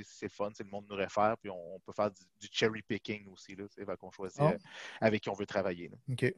c'est 0.02 0.26
le 0.26 0.30
fun, 0.30 0.50
c'est 0.54 0.64
le 0.64 0.70
monde 0.70 0.86
nous 0.88 0.96
réfère, 0.96 1.36
puis 1.40 1.50
on, 1.50 1.74
on 1.76 1.80
peut 1.80 1.92
faire 1.92 2.10
du, 2.10 2.20
du 2.40 2.48
cherry 2.50 2.82
picking 2.82 3.26
aussi, 3.32 3.56
là, 3.56 3.96
qu'on 3.96 4.10
choisit 4.10 4.40
Ah. 4.40 4.52
euh, 4.52 4.58
avec 5.00 5.22
qui 5.22 5.28
on 5.28 5.34
veut 5.34 5.46
travailler. 5.46 5.88
là. 5.88 5.96
OK. 6.12 6.34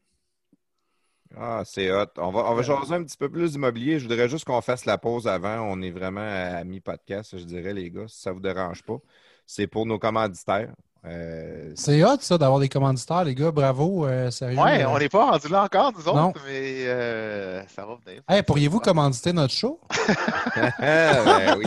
Ah, 1.36 1.62
c'est 1.64 1.90
hot. 1.90 2.06
On 2.16 2.30
va, 2.30 2.50
on 2.50 2.54
va 2.54 2.62
jaser 2.62 2.94
un 2.94 3.04
petit 3.04 3.16
peu 3.18 3.28
plus 3.30 3.52
d'immobilier. 3.52 3.98
Je 3.98 4.08
voudrais 4.08 4.28
juste 4.30 4.46
qu'on 4.46 4.62
fasse 4.62 4.86
la 4.86 4.96
pause 4.96 5.28
avant. 5.28 5.60
On 5.60 5.82
est 5.82 5.90
vraiment 5.90 6.22
à 6.22 6.64
mi-podcast, 6.64 7.36
je 7.36 7.44
dirais, 7.44 7.74
les 7.74 7.90
gars, 7.90 8.08
si 8.08 8.18
ça 8.20 8.30
ne 8.30 8.34
vous 8.36 8.40
dérange 8.40 8.82
pas. 8.82 8.98
C'est 9.44 9.66
pour 9.66 9.84
nos 9.84 9.98
commanditaires. 9.98 10.74
Euh, 11.06 11.72
C'est 11.76 12.02
hot, 12.04 12.16
ça, 12.20 12.36
d'avoir 12.38 12.58
des 12.60 12.68
commanditaires, 12.68 13.24
les 13.24 13.34
gars. 13.34 13.50
Bravo, 13.50 14.06
euh, 14.06 14.30
sérieux. 14.30 14.58
Ouais, 14.58 14.82
euh. 14.82 14.88
on 14.88 14.98
n'est 14.98 15.08
pas 15.08 15.30
rendu 15.30 15.48
là 15.48 15.62
encore, 15.64 15.92
nous 15.96 16.12
Non. 16.12 16.30
autres, 16.30 16.40
mais 16.46 16.84
euh, 16.86 17.62
ça 17.68 17.86
va 17.86 17.96
venir. 18.04 18.22
Hey, 18.28 18.42
pourriez-vous 18.42 18.80
commanditer 18.80 19.32
notre 19.32 19.54
show? 19.54 19.80
ben 20.80 21.56
oui. 21.56 21.66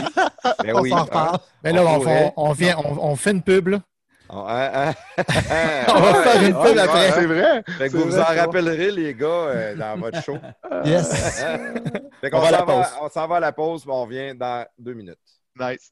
Ben 0.63 0.75
on 0.75 0.81
oui. 0.81 0.89
s'en 0.89 1.03
reparle. 1.03 1.39
Mais 1.63 1.71
là, 1.71 1.83
On 2.35 2.51
vient, 2.51 2.77
on, 2.77 3.11
on 3.11 3.15
fait 3.15 3.31
une 3.31 3.41
pub. 3.41 3.69
Là. 3.69 3.79
On, 4.33 4.47
hein, 4.47 4.69
hein? 4.73 4.93
Va 5.17 6.23
faire 6.23 6.43
une 6.43 6.53
pub 6.53 6.75
ouais, 6.75 6.79
après. 6.79 7.11
C'est 7.11 7.25
vrai. 7.25 7.63
Fait 7.65 7.85
que 7.85 7.89
C'est 7.91 7.97
vous 7.97 8.03
vous 8.11 8.19
en 8.19 8.23
rappellerez, 8.23 8.91
les 8.91 9.13
gars, 9.13 9.27
euh, 9.27 9.75
dans 9.75 9.99
votre 9.99 10.21
show. 10.23 10.37
Yes. 10.85 11.41
fait 12.21 12.29
qu'on 12.29 12.37
On 12.39 12.45
s'en 12.45 12.51
va, 12.51 12.63
pause. 12.63 12.85
on 13.01 13.09
s'en 13.09 13.27
va 13.27 13.35
à 13.37 13.39
la 13.39 13.51
pause, 13.51 13.81
puis 13.83 13.91
on 13.91 14.03
revient 14.03 14.33
dans 14.35 14.65
deux 14.79 14.93
minutes. 14.93 15.17
Nice. 15.59 15.91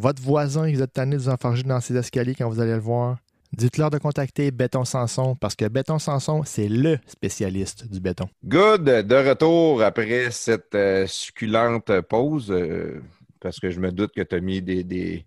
votre 0.00 0.22
voisin, 0.22 0.70
vous 0.72 0.82
êtes 0.82 0.92
tanné 0.92 1.16
de 1.16 1.20
vous 1.20 1.28
enfarger 1.28 1.62
dans 1.62 1.80
ses 1.80 1.96
escaliers 1.96 2.34
quand 2.34 2.48
vous 2.48 2.60
allez 2.60 2.72
le 2.72 2.78
voir, 2.80 3.18
dites-leur 3.52 3.90
de 3.90 3.98
contacter 3.98 4.50
Béton 4.50 4.84
Sanson 4.84 5.36
parce 5.36 5.54
que 5.54 5.66
Béton 5.68 5.98
Sanson, 5.98 6.42
c'est 6.44 6.68
le 6.68 6.98
spécialiste 7.06 7.88
du 7.90 8.00
béton. 8.00 8.28
Good, 8.44 8.84
de 8.84 9.28
retour 9.28 9.82
après 9.82 10.30
cette 10.30 10.74
euh, 10.74 11.06
succulente 11.06 12.00
pause, 12.02 12.50
euh, 12.50 13.00
parce 13.40 13.58
que 13.60 13.70
je 13.70 13.80
me 13.80 13.90
doute 13.92 14.12
que 14.14 14.22
tu 14.22 14.34
as 14.36 14.40
mis 14.40 14.62
des, 14.62 14.84
des, 14.84 15.24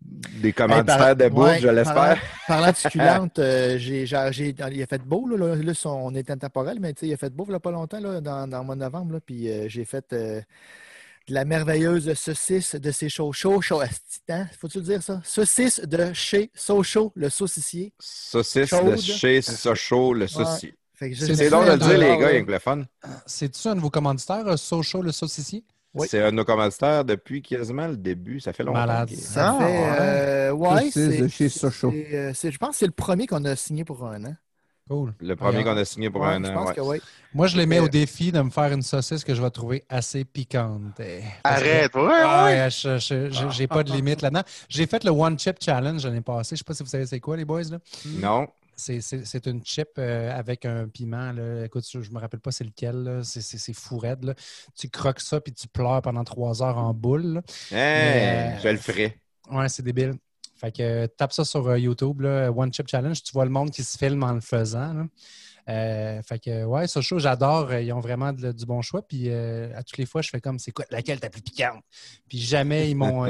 des 0.00 0.48
Hey, 0.48 0.52
par- 0.52 1.16
de 1.16 1.24
ouais, 1.30 1.58
je 1.60 1.68
l'espère. 1.68 2.18
Parlant, 2.46 2.70
de 2.70 2.76
succulente, 2.76 3.38
euh, 3.38 3.78
j'ai, 3.78 4.06
j'ai- 4.06 4.28
j'ai- 4.30 4.54
il 4.72 4.82
a 4.82 4.86
fait 4.86 5.02
beau, 5.02 5.26
là, 5.28 5.36
là, 5.36 5.56
là, 5.56 5.74
son- 5.74 5.88
on 5.90 6.14
est 6.14 6.30
intemporel, 6.30 6.78
mais 6.80 6.92
tu 6.92 7.00
sais, 7.00 7.06
il 7.08 7.14
a 7.14 7.16
fait 7.16 7.32
beau 7.32 7.44
il 7.46 7.50
n'y 7.50 7.54
a 7.56 7.60
pas 7.60 7.70
longtemps, 7.72 7.98
là, 8.00 8.20
dans, 8.20 8.46
dans 8.48 8.58
le 8.60 8.64
mois 8.64 8.74
de 8.76 8.80
novembre, 8.80 9.14
là, 9.14 9.20
puis 9.24 9.48
euh, 9.50 9.68
j'ai 9.68 9.84
fait 9.84 10.12
euh, 10.12 10.40
de 11.28 11.34
la 11.34 11.44
merveilleuse 11.44 12.12
saucisse 12.14 12.74
de 12.76 12.90
chez 12.92 13.08
Sochaux. 13.08 13.60
Chaud, 13.60 13.82
hein, 14.28 14.46
faut-tu 14.60 14.78
le 14.78 14.84
dire 14.84 15.02
ça? 15.02 15.20
Saucisse 15.24 15.80
de 15.80 16.12
chez 16.12 16.50
Sochaux, 16.54 17.12
le 17.16 17.28
saucissier. 17.30 17.92
Saucisse 17.98 18.70
de 18.72 18.96
chez 18.96 19.42
Sochaux, 19.42 20.14
le 20.14 20.26
saucissier. 20.26 20.74
C'est 20.98 21.50
drôle 21.50 21.66
de 21.66 21.72
le 21.72 21.78
dire, 21.78 21.98
les 21.98 22.16
gars, 22.18 22.28
avec 22.28 22.48
le 22.48 22.58
fun. 22.58 22.84
C'est-tu 23.26 23.68
un 23.68 23.74
de 23.74 23.80
vos 23.80 23.90
commanditaires, 23.90 24.46
euh, 24.46 24.56
Sochaux 24.56 25.02
le 25.02 25.12
saucissier? 25.12 25.64
Oui. 25.92 26.06
C'est 26.10 26.22
un 26.22 26.30
de 26.30 26.36
nos 26.36 26.44
commanditaires 26.44 27.04
depuis 27.04 27.42
quasiment 27.42 27.86
le 27.88 27.96
début. 27.96 28.38
Ça 28.40 28.52
fait 28.52 28.62
longtemps. 28.64 28.78
Malade. 28.80 29.10
Ça 29.10 29.56
Ah, 29.58 29.66
fait. 29.66 30.00
euh, 30.00 30.50
ouais, 30.52 30.68
Saucisse 30.90 30.92
c'est, 30.94 31.18
de 31.22 31.28
chez 31.28 31.48
Sochaux. 31.48 31.90
c'est, 31.90 32.14
euh, 32.46 32.50
je 32.50 32.58
pense 32.58 32.70
que 32.70 32.76
c'est 32.76 32.86
le 32.86 32.92
premier 32.92 33.26
qu'on 33.26 33.44
a 33.44 33.56
signé 33.56 33.84
pour 33.84 34.06
un 34.06 34.24
an. 34.24 34.36
Cool. 34.88 35.14
Le 35.20 35.34
premier 35.34 35.64
qu'on 35.64 35.76
a 35.76 35.84
signé 35.84 36.10
pour 36.10 36.20
Ouais, 36.20 36.28
un 36.34 36.44
je 36.44 36.50
an. 36.50 36.54
pense 36.54 36.68
ouais. 36.68 36.74
que 36.76 36.80
oui. 36.80 37.00
Moi, 37.34 37.48
je 37.48 37.56
les 37.56 37.66
mets 37.66 37.80
Euh, 37.80 37.84
au 37.84 37.88
défi 37.88 38.30
de 38.30 38.40
me 38.40 38.50
faire 38.50 38.72
une 38.72 38.82
saucisse 38.82 39.24
que 39.24 39.34
je 39.34 39.42
vais 39.42 39.50
trouver 39.50 39.84
assez 39.88 40.24
piquante. 40.24 41.00
Eh, 41.00 41.22
parce 41.42 41.60
Arrête, 41.60 41.94
ouais, 41.96 42.02
Ah, 42.08 42.44
ouais. 42.46 42.62
ouais, 42.62 43.50
j'ai 43.50 43.66
pas 43.66 43.82
de 43.82 43.92
limite 43.92 44.22
là-dedans. 44.22 44.44
J'ai 44.68 44.86
fait 44.86 45.02
le 45.02 45.10
One 45.10 45.36
Chip 45.38 45.56
Challenge 45.60 46.04
l'année 46.04 46.20
passée. 46.20 46.54
Je 46.54 46.58
sais 46.58 46.64
pas 46.64 46.74
si 46.74 46.84
vous 46.84 46.88
savez 46.88 47.04
c'est 47.06 47.18
quoi, 47.20 47.36
les 47.36 47.44
boys. 47.44 47.64
Là. 47.64 47.78
Non. 48.06 48.46
C'est, 48.78 49.00
c'est- 49.00 49.24
c'est 49.24 49.46
une 49.46 49.64
chip 49.64 49.88
euh, 49.98 50.38
avec 50.38 50.64
un 50.66 50.86
piment. 50.86 51.32
Là. 51.32 51.64
Écoute, 51.64 51.84
je, 51.90 52.02
je 52.02 52.10
me 52.10 52.18
rappelle 52.20 52.40
pas 52.40 52.52
c'est 52.52 52.62
lequel. 52.64 53.02
là. 53.02 53.24
C'est, 53.24 53.40
c'est, 53.40 53.58
c'est 53.58 53.72
fou 53.72 53.98
raide, 53.98 54.22
là. 54.22 54.34
Tu 54.78 54.88
croques 54.88 55.20
ça 55.20 55.40
puis 55.40 55.52
tu 55.52 55.66
pleures 55.66 56.02
pendant 56.02 56.22
trois 56.24 56.62
heures 56.62 56.76
en 56.78 56.92
boule. 56.94 57.42
Mais- 57.72 58.58
je 58.62 58.68
le 58.68 58.76
ferai. 58.76 59.18
Ouais, 59.50 59.68
c'est 59.68 59.82
débile. 59.82 60.14
Fait 60.56 60.74
que 60.74 61.06
tape 61.06 61.32
ça 61.32 61.44
sur 61.44 61.66
euh, 61.68 61.78
YouTube, 61.78 62.22
là, 62.22 62.50
One 62.50 62.72
Chip 62.72 62.88
Challenge. 62.88 63.22
Tu 63.22 63.32
vois 63.32 63.44
le 63.44 63.50
monde 63.50 63.70
qui 63.70 63.82
se 63.82 63.96
filme 63.98 64.22
en 64.22 64.32
le 64.32 64.40
faisant. 64.40 64.94
là. 64.94 65.04
Euh, 65.68 66.22
fait 66.22 66.38
que, 66.38 66.64
ouais, 66.64 66.86
ça 66.86 67.00
chaud, 67.00 67.18
j'adore. 67.18 67.70
Euh, 67.72 67.82
Ils 67.82 67.92
ont 67.92 67.98
vraiment 68.00 68.32
de- 68.32 68.52
du 68.52 68.64
bon 68.66 68.82
choix. 68.82 69.02
Puis 69.02 69.24
euh, 69.26 69.68
à 69.76 69.82
toutes 69.82 69.98
les 69.98 70.06
fois, 70.06 70.22
je 70.22 70.30
fais 70.30 70.40
comme, 70.40 70.58
c'est 70.60 70.70
quoi, 70.70 70.84
laquelle 70.90 71.18
ta 71.20 71.28
plus 71.28 71.42
piquante? 71.42 71.82
Puis 72.28 72.38
jamais 72.38 72.88
ils 72.90 72.94
m'ont 72.94 73.24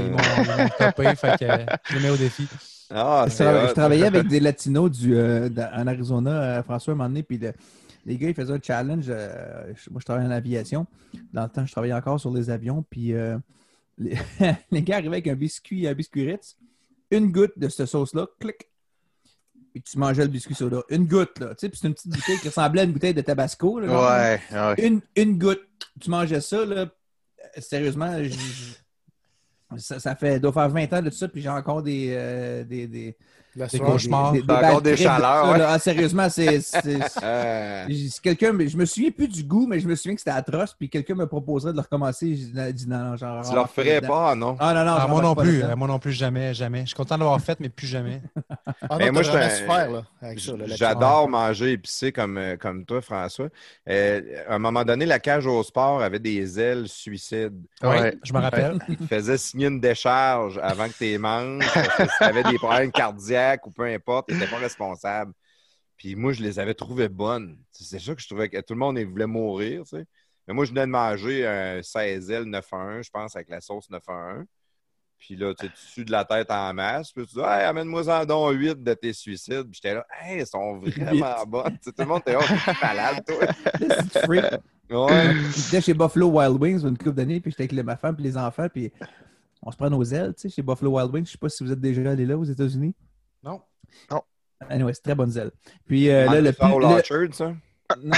topé. 0.79 1.15
Fait 1.17 1.39
que 1.39 1.47
je 1.89 1.95
les 1.97 2.01
mets 2.03 2.11
au 2.11 2.17
défi. 2.17 2.47
Ah, 2.91 3.25
Je, 3.27 3.33
je 3.33 3.73
travaillais 3.73 4.05
avec 4.07 4.27
des 4.29 4.39
Latinos 4.41 4.91
du, 4.91 5.17
euh, 5.17 5.49
en 5.75 5.87
Arizona, 5.87 6.31
euh, 6.59 6.63
François, 6.63 6.93
un 6.93 6.97
moment 6.97 7.09
donné, 7.09 7.23
puis 7.23 7.39
le- 7.39 7.53
les 8.05 8.17
gars, 8.19 8.29
ils 8.29 8.35
faisaient 8.35 8.53
un 8.53 8.61
challenge. 8.63 9.07
euh, 9.09 9.73
moi, 9.91 9.99
je 10.01 10.05
travaillais 10.05 10.29
en 10.29 10.31
aviation. 10.31 10.87
Dans 11.33 11.43
le 11.45 11.49
temps, 11.49 11.67
je 11.67 11.73
travaillais 11.73 11.95
encore 11.95 12.21
sur 12.21 12.31
les 12.33 12.51
avions, 12.51 12.85
puis 12.89 13.15
euh, 13.15 13.37
les, 13.99 14.17
les 14.71 14.83
gars 14.83 14.97
arrivaient 14.97 15.17
avec 15.17 15.27
un 15.27 15.35
biscuit, 15.35 15.89
un 15.89 15.95
biscuit 15.95 16.31
Ritz, 16.31 16.57
une 17.11 17.33
goutte 17.33 17.53
de 17.57 17.69
cette 17.69 17.87
sauce-là, 17.87 18.27
clic, 18.41 18.69
puis 19.73 19.83
tu 19.83 19.99
mangeais 19.99 20.23
le 20.23 20.29
biscuit 20.29 20.55
soda. 20.55 20.83
Une 20.89 21.07
goutte, 21.07 21.39
là. 21.39 21.49
Tu 21.49 21.55
sais, 21.59 21.69
puis 21.69 21.79
c'est 21.79 21.89
une 21.89 21.95
petite 21.95 22.11
bouteille 22.11 22.39
qui 22.39 22.49
ressemblait 22.49 22.81
à 22.81 22.85
une 22.85 22.93
bouteille 22.93 23.13
de 23.13 23.21
Tabasco. 23.21 23.79
là. 23.79 23.89
Ouais, 23.89 24.41
ouais. 24.51 24.87
Une, 24.87 25.03
une 25.17 25.39
goutte. 25.39 25.61
Tu 26.01 26.09
mangeais 26.09 26.41
ça, 26.41 26.65
là. 26.65 26.87
Sérieusement, 27.59 28.17
ça, 29.77 29.99
ça 30.01 30.17
fait, 30.17 30.41
doit 30.41 30.53
faire 30.53 30.69
20 30.69 30.93
ans 30.93 31.03
de 31.03 31.11
tout 31.11 31.17
ça, 31.17 31.29
puis 31.29 31.43
j'ai 31.43 31.49
encore 31.49 31.83
des, 31.83 32.09
euh, 32.11 32.65
des, 32.65 32.87
des, 32.87 33.17
Des 33.57 33.79
cauchemars. 33.79 34.33
des, 34.33 34.43
des, 34.43 34.47
des 34.47 34.55
trips 34.55 34.83
de 34.85 34.97
chaleurs, 34.97 35.45
ça, 35.47 35.53
ouais. 35.53 35.59
là. 35.59 35.67
Ah, 35.71 35.79
sérieusement, 35.79 36.29
c'est. 36.29 36.61
Euh, 37.23 37.87
quelqu'un, 38.23 38.53
mais 38.53 38.69
je 38.69 38.77
me 38.77 38.85
souviens 38.85 39.11
plus 39.11 39.29
du 39.29 39.43
goût, 39.43 39.67
mais 39.67 39.81
je 39.81 39.89
me 39.89 39.95
souviens 39.97 40.15
que 40.15 40.21
c'était 40.21 40.31
atroce, 40.37 40.75
puis 40.75 40.89
quelqu'un 40.89 41.15
me 41.15 41.27
proposerait 41.27 41.73
de 41.73 41.77
le 41.77 41.83
recommencer. 41.83 42.37
J'ai 42.55 42.73
dit 42.73 42.89
non, 42.89 42.99
non, 42.99 43.17
genre. 43.17 43.49
tu 43.49 43.55
leur 43.55 43.71
ferais 43.71 44.01
pas, 44.01 44.35
non? 44.35 44.57
Ah 44.61 44.75
non, 44.75 44.85
non, 44.85 44.93
Ah, 44.99 45.05
je 45.07 45.11
moi 45.11 45.23
non 45.23 45.35
plus. 45.35 45.63
euh, 45.63 45.75
Moi 45.77 45.89
non 45.89 45.99
plus, 45.99 46.13
jamais, 46.13 46.55
jamais. 46.55 46.81
Je 46.83 46.87
suis 46.87 46.95
content 46.95 47.15
de 47.17 47.21
l'avoir 47.21 47.41
fait, 47.41 47.59
mais 47.61 47.69
plus 47.69 47.87
jamais. 47.87 48.21
Ah 48.89 48.97
Mais 48.99 49.11
moi, 49.11 49.23
je. 49.23 49.31
J'adore 50.77 51.29
manger 51.29 51.73
épicé 51.73 52.13
comme, 52.13 52.37
euh, 52.39 52.57
comme 52.57 52.85
toi, 52.85 53.01
François. 53.01 53.49
Euh, 53.89 54.21
à 54.49 54.55
un 54.55 54.59
moment 54.59 54.85
donné, 54.85 55.07
la 55.07 55.19
cage 55.19 55.47
au 55.47 55.63
sport 55.63 56.03
avait 56.03 56.19
des 56.19 56.59
ailes 56.61 56.89
suicides. 56.89 57.61
Ouais. 57.83 58.17
Je 58.23 58.33
me 58.33 58.39
rappelle. 58.41 58.79
Il 58.89 58.97
te 58.97 59.05
faisait 59.07 59.39
signer 59.39 59.67
une 59.69 59.81
décharge 59.81 60.59
avant 60.63 60.87
que 60.89 60.93
tu 60.99 61.05
les 61.05 61.19
manges. 61.19 61.65
parce 61.75 61.89
que 61.97 62.03
si 62.05 62.19
tu 62.19 62.25
avais 62.25 62.43
des 62.45 62.57
problèmes 62.59 62.93
cardiaques 62.93 63.46
ou 63.67 63.71
peu 63.71 63.85
importe, 63.85 64.29
tu 64.29 64.35
n'étais 64.35 64.51
pas 64.51 64.59
responsable. 64.59 65.33
Puis 65.97 66.15
moi, 66.15 66.33
je 66.33 66.43
les 66.43 66.59
avais 66.59 66.75
trouvées 66.75 67.09
bonnes. 67.09 67.59
C'est 67.71 67.99
ça 67.99 68.15
que 68.15 68.21
je 68.21 68.27
trouvais 68.27 68.49
que 68.49 68.61
tout 68.61 68.75
le 68.75 68.79
monde 68.79 68.99
voulait 68.99 69.27
mourir, 69.27 69.83
tu 69.85 69.97
sais. 69.97 70.05
Mais 70.47 70.55
moi, 70.55 70.65
je 70.65 70.71
venais 70.71 70.87
de 70.87 70.91
manger 70.91 71.47
un 71.47 71.81
16L 71.81 72.45
911, 72.45 73.05
je 73.05 73.11
pense, 73.11 73.35
avec 73.35 73.49
la 73.49 73.61
sauce 73.61 73.91
911. 73.91 74.45
Puis 75.19 75.35
là, 75.35 75.55
tu 75.55 75.67
sais, 75.67 75.73
tu 75.73 75.87
sues 75.87 76.05
de 76.05 76.13
la 76.13 76.25
tête 76.25 76.51
en 76.51 76.73
masse. 76.75 77.11
Puis 77.11 77.27
tu 77.27 77.35
dis, 77.35 77.41
hey, 77.41 77.65
amène-moi 77.65 78.07
en 78.09 78.25
don 78.25 78.51
8 78.51 78.83
de 78.83 78.95
tes 78.95 79.13
suicides. 79.13 79.65
Puis 79.65 79.81
j'étais 79.83 79.95
là, 79.95 80.07
hey, 80.21 80.41
elles 80.41 80.47
sont 80.47 80.79
vraiment 80.79 81.45
bonnes. 81.47 81.79
Tout 81.83 81.93
le 81.99 82.05
monde 82.05 82.21
était, 82.21 82.37
oh, 82.37 82.45
t'es 82.65 82.73
malade, 82.87 83.25
toi. 83.27 84.61
Ouais. 84.89 85.35
J'étais 85.53 85.81
chez 85.81 85.95
Buffalo 85.95 86.29
Wild 86.29 86.63
Wings 86.63 86.87
une 86.87 86.97
couple 86.97 87.15
d'années, 87.15 87.41
puis 87.41 87.51
j'étais 87.51 87.65
avec 87.65 87.85
ma 87.85 87.97
femme 87.97 88.15
et 88.21 88.23
les 88.23 88.37
enfants, 88.37 88.69
puis 88.73 88.93
on 89.61 89.73
se 89.73 89.77
prend 89.77 89.91
nos 89.91 90.05
ailes, 90.05 90.33
tu 90.35 90.43
sais, 90.43 90.49
chez 90.49 90.63
Buffalo 90.63 90.93
Wild 90.93 91.13
Wings. 91.13 91.27
Je 91.27 91.33
sais 91.33 91.39
pas 91.39 91.49
si 91.49 91.65
vous 91.65 91.73
êtes 91.73 91.81
déjà 91.81 92.09
allé 92.09 92.25
là 92.25 92.39
aux 92.39 92.45
États-Unis. 92.45 92.95
Non. 93.43 93.61
Anyway, 94.71 94.95
c'est 94.95 95.03
très 95.03 95.15
bonnes 95.15 95.37
ailes. 95.37 95.51
Puis 95.87 96.09
euh, 96.11 96.25
là, 96.31 96.41
le 96.41 96.53
plus. 96.53 96.67
Orchard, 96.67 97.35
ça? 97.35 97.53
Non, 98.03 98.17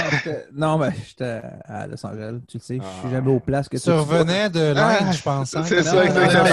non, 0.53 0.77
mais 0.79 0.91
j'étais 1.07 1.41
à 1.65 1.85
Los 1.85 2.03
Angeles, 2.03 2.39
tu 2.47 2.57
le 2.57 2.63
sais. 2.63 2.77
Je 2.77 2.81
Ah. 2.83 2.99
suis 3.01 3.09
jamais 3.11 3.29
aux 3.29 3.39
places 3.39 3.69
que 3.69 3.77
Tu 3.77 3.91
revenais 3.91 4.49
de 4.49 4.73
l'Inde, 4.73 5.13
je 5.13 5.21
pense. 5.21 5.55
hein, 5.55 5.63
c'est 5.63 5.75
que- 5.75 5.83
ça, 5.83 5.91
Non, 5.93 5.97
non, 5.99 6.03
exactement. 6.05 6.43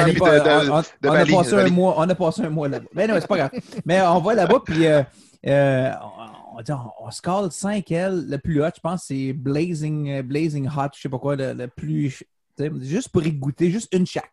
non, 0.64 0.82
on, 1.04 1.14
a 1.14 1.24
passé 1.24 1.54
un 1.54 1.68
mois, 1.70 1.94
on 1.96 2.08
a 2.10 2.14
passé 2.14 2.42
un 2.42 2.50
mois 2.50 2.68
là-bas. 2.68 2.86
Mais 2.94 3.06
non, 3.06 3.14
c'est 3.18 3.26
pas 3.26 3.36
grave. 3.38 3.50
Mais 3.86 4.02
on 4.02 4.20
va 4.20 4.34
là-bas, 4.34 4.60
puis 4.62 4.86
euh, 4.86 5.02
euh, 5.46 5.92
on, 6.54 6.58
on, 6.58 6.62
dit, 6.62 6.72
on, 6.72 7.08
cale 7.22 7.50
5 7.52 7.90
L. 7.90 8.26
Le 8.28 8.36
plus 8.36 8.62
hot, 8.62 8.68
je 8.76 8.80
pense, 8.80 9.04
c'est 9.04 9.32
Blazing, 9.32 10.20
Blazing 10.22 10.68
Hot, 10.68 10.88
je 10.94 11.00
sais 11.00 11.08
pas 11.08 11.18
quoi, 11.18 11.36
le, 11.36 11.54
le 11.54 11.68
plus. 11.68 12.22
Juste 12.80 13.08
pour 13.10 13.24
y 13.24 13.32
goûter, 13.32 13.70
juste 13.70 13.94
une 13.94 14.06
chaque. 14.06 14.30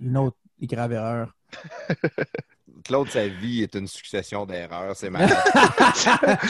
Une 0.00 0.16
autre 0.18 0.36
grave 0.60 0.92
erreur. 0.92 1.34
Claude, 2.84 3.08
sa 3.10 3.28
vie 3.28 3.62
est 3.62 3.74
une 3.76 3.86
succession 3.86 4.44
d'erreurs. 4.44 4.96
C'est 4.96 5.08
malade. 5.10 5.30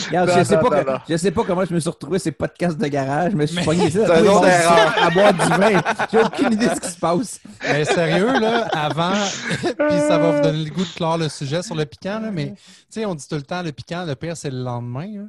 Regarde, 0.06 0.30
Non, 0.30 0.38
je, 0.38 0.44
sais 0.44 0.56
non, 0.56 0.62
pas 0.62 0.76
non, 0.78 0.84
que- 0.84 0.90
non. 0.92 0.98
je 1.06 1.16
sais 1.18 1.30
pas 1.30 1.44
comment 1.44 1.64
je 1.66 1.74
me 1.74 1.80
suis 1.80 1.90
retrouvé 1.90 2.18
ces 2.18 2.32
podcasts 2.32 2.78
de 2.78 2.86
garage, 2.86 3.34
mais 3.34 3.46
je 3.46 3.54
suis 3.54 3.64
pogné 3.64 3.90
ça. 3.90 4.06
c'est 4.06 4.12
un 4.12 4.24
autre 4.26 4.46
erreur. 4.48 4.94
À 5.02 5.10
boire 5.10 5.34
du 5.34 5.40
vin. 5.40 5.82
J'ai 6.10 6.18
aucune 6.20 6.52
idée 6.54 6.68
de 6.68 6.74
ce 6.74 6.80
qui 6.80 6.88
se 6.88 6.98
passe. 6.98 7.40
Mais 7.64 7.84
sérieux, 7.84 8.38
là, 8.40 8.66
avant, 8.72 9.12
puis 9.60 9.98
ça 10.08 10.16
va 10.16 10.30
vous 10.36 10.40
donner 10.42 10.64
le 10.64 10.70
goût 10.70 10.84
de 10.84 10.94
clore 10.94 11.18
le 11.18 11.28
sujet 11.28 11.62
sur 11.62 11.74
le 11.74 11.84
piquant, 11.84 12.18
là, 12.20 12.30
mais 12.30 12.52
tu 12.52 13.00
sais, 13.00 13.04
on 13.04 13.14
dit 13.14 13.26
tout 13.28 13.34
le 13.36 13.42
temps, 13.42 13.62
le 13.62 13.72
piquant, 13.72 14.04
le 14.06 14.14
pire, 14.14 14.36
c'est 14.36 14.50
le 14.50 14.62
lendemain. 14.62 15.06
là. 15.14 15.24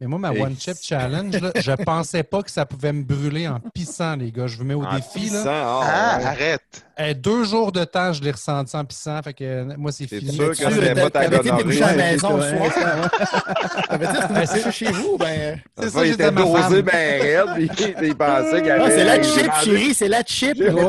Mais 0.00 0.06
moi, 0.08 0.18
ma 0.18 0.32
Et- 0.34 0.40
One 0.42 0.56
Chip 0.58 0.76
Challenge, 0.82 1.40
là, 1.40 1.52
je 1.54 1.72
pensais 1.72 2.24
pas 2.24 2.42
que 2.42 2.50
ça 2.50 2.66
pouvait 2.66 2.92
me 2.92 3.04
brûler 3.04 3.46
en 3.46 3.60
pissant, 3.60 4.16
les 4.16 4.32
gars. 4.32 4.48
Je 4.48 4.56
vous 4.56 4.64
mets 4.64 4.74
au 4.74 4.82
En 4.84 4.94
défi. 4.96 5.20
pissant, 5.20 5.44
Là. 5.44 5.62
ah, 5.82 5.84
Ah, 5.84 6.18
ouais. 6.18 6.24
arrête. 6.26 6.84
Eh, 7.00 7.14
deux 7.14 7.44
jours 7.44 7.70
de 7.70 7.84
temps, 7.84 8.12
je 8.12 8.20
l'ai 8.22 8.32
ressenti 8.32 8.74
en 8.76 8.84
pissant. 8.84 9.22
Fait 9.22 9.32
que 9.32 9.44
euh, 9.44 9.64
moi, 9.78 9.92
c'est 9.92 10.08
C'est 10.08 10.18
fini. 10.18 10.34
sûr 10.34 10.50
que 10.50 10.56
Tu 10.56 10.72
c'était 10.74 10.94
pas 11.00 11.10
ta 11.10 11.20
avais 11.20 11.36
été 11.36 11.48
gonorrhée. 11.50 11.82
à 11.82 11.94
la 11.94 12.02
maison 12.12 12.40
c'est 12.42 12.52
le 12.52 12.58
ça, 12.58 12.70
soir. 12.80 13.10
T'avais-tu 13.88 14.16
est-ce 14.42 14.52
que 14.52 14.58
vous 14.58 14.64
couché 14.64 14.72
chez 14.86 14.92
vous? 14.92 15.16
Ben, 15.16 15.60
C'est 15.78 15.84
Ça, 15.84 15.90
ça, 15.90 16.06
il 16.06 16.12
était 16.14 16.30
dosé 16.32 16.82
bien 16.82 16.92
raide, 16.92 17.46
puis 17.54 17.70
il 18.02 18.16
pensait 18.16 18.62
qu'il 18.62 18.70
ah, 18.72 18.84
avait... 18.84 18.90
c'est 18.96 19.04
la 19.04 19.22
chip, 19.22 19.52
chérie, 19.62 19.94
c'est 19.94 20.08
la 20.08 20.22
chip. 20.26 20.56
C'est 20.58 20.68
Ah, 20.70 20.72
beau, 20.72 20.84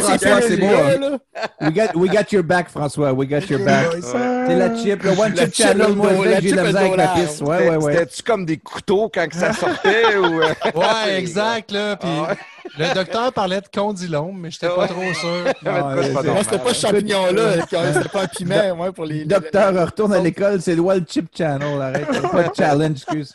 François, 0.00 0.42
c'est 0.42 0.56
beau. 0.58 1.18
We 1.60 1.72
got, 1.74 1.96
we 1.96 2.08
got 2.08 2.30
your 2.30 2.44
back, 2.44 2.68
François. 2.68 3.12
We 3.12 3.28
got 3.28 3.40
your 3.50 3.64
back. 3.64 3.88
C'est 4.00 4.54
la 4.56 4.76
chip, 4.76 5.02
le 5.02 5.10
One 5.10 5.36
Chip 5.36 5.54
chip 5.54 5.66
Channel. 5.66 5.92
Moi, 5.94 6.10
j'ai 6.40 6.48
chip 6.48 6.54
la 6.56 6.64
misère 6.64 6.80
avec 6.82 6.96
la 6.96 7.08
pisse. 7.08 7.40
Ouais, 7.40 7.68
ouais, 7.70 7.76
ouais. 7.78 7.92
C'était-tu 7.94 8.22
comme 8.22 8.46
des 8.46 8.58
couteaux 8.58 9.10
quand 9.12 9.26
ça 9.32 9.52
sortait 9.52 10.04
euh? 10.14 10.38
Ouais, 10.74 11.18
exact. 11.18 11.72
Là, 11.72 11.96
puis 11.96 12.08
Ah 12.08 12.34
Le 12.78 12.94
docteur 12.94 13.32
parlait 13.32 13.60
de 13.60 13.68
condylome, 13.72 14.38
mais 14.40 14.50
j'étais 14.50 14.68
pas 14.68 14.80
Ouais. 14.82 14.88
trop 14.88 15.14
sûr. 15.14 15.44
Pas 15.64 15.70
Moi, 15.70 16.22
normal. 16.22 16.44
c'était 16.44 16.58
pas 16.58 16.74
ce 16.74 16.86
champignon-là. 16.86 17.60
C'était 17.62 18.08
pas 18.08 18.22
un 18.22 18.26
piment, 18.28 18.76
moi, 18.76 18.92
pour 18.92 19.04
les. 19.04 19.24
Docteur 19.24 19.86
retourne 19.86 20.12
à 20.12 20.20
l'école, 20.20 20.60
c'est 20.62 20.74
le 20.74 20.80
One 20.82 21.04
Chip 21.08 21.28
Channel. 21.36 21.80
Arrête, 21.82 22.06
c'est 22.12 22.22
pas 22.22 22.42
de 22.44 22.54
challenge, 22.54 22.90
excuse. 23.02 23.34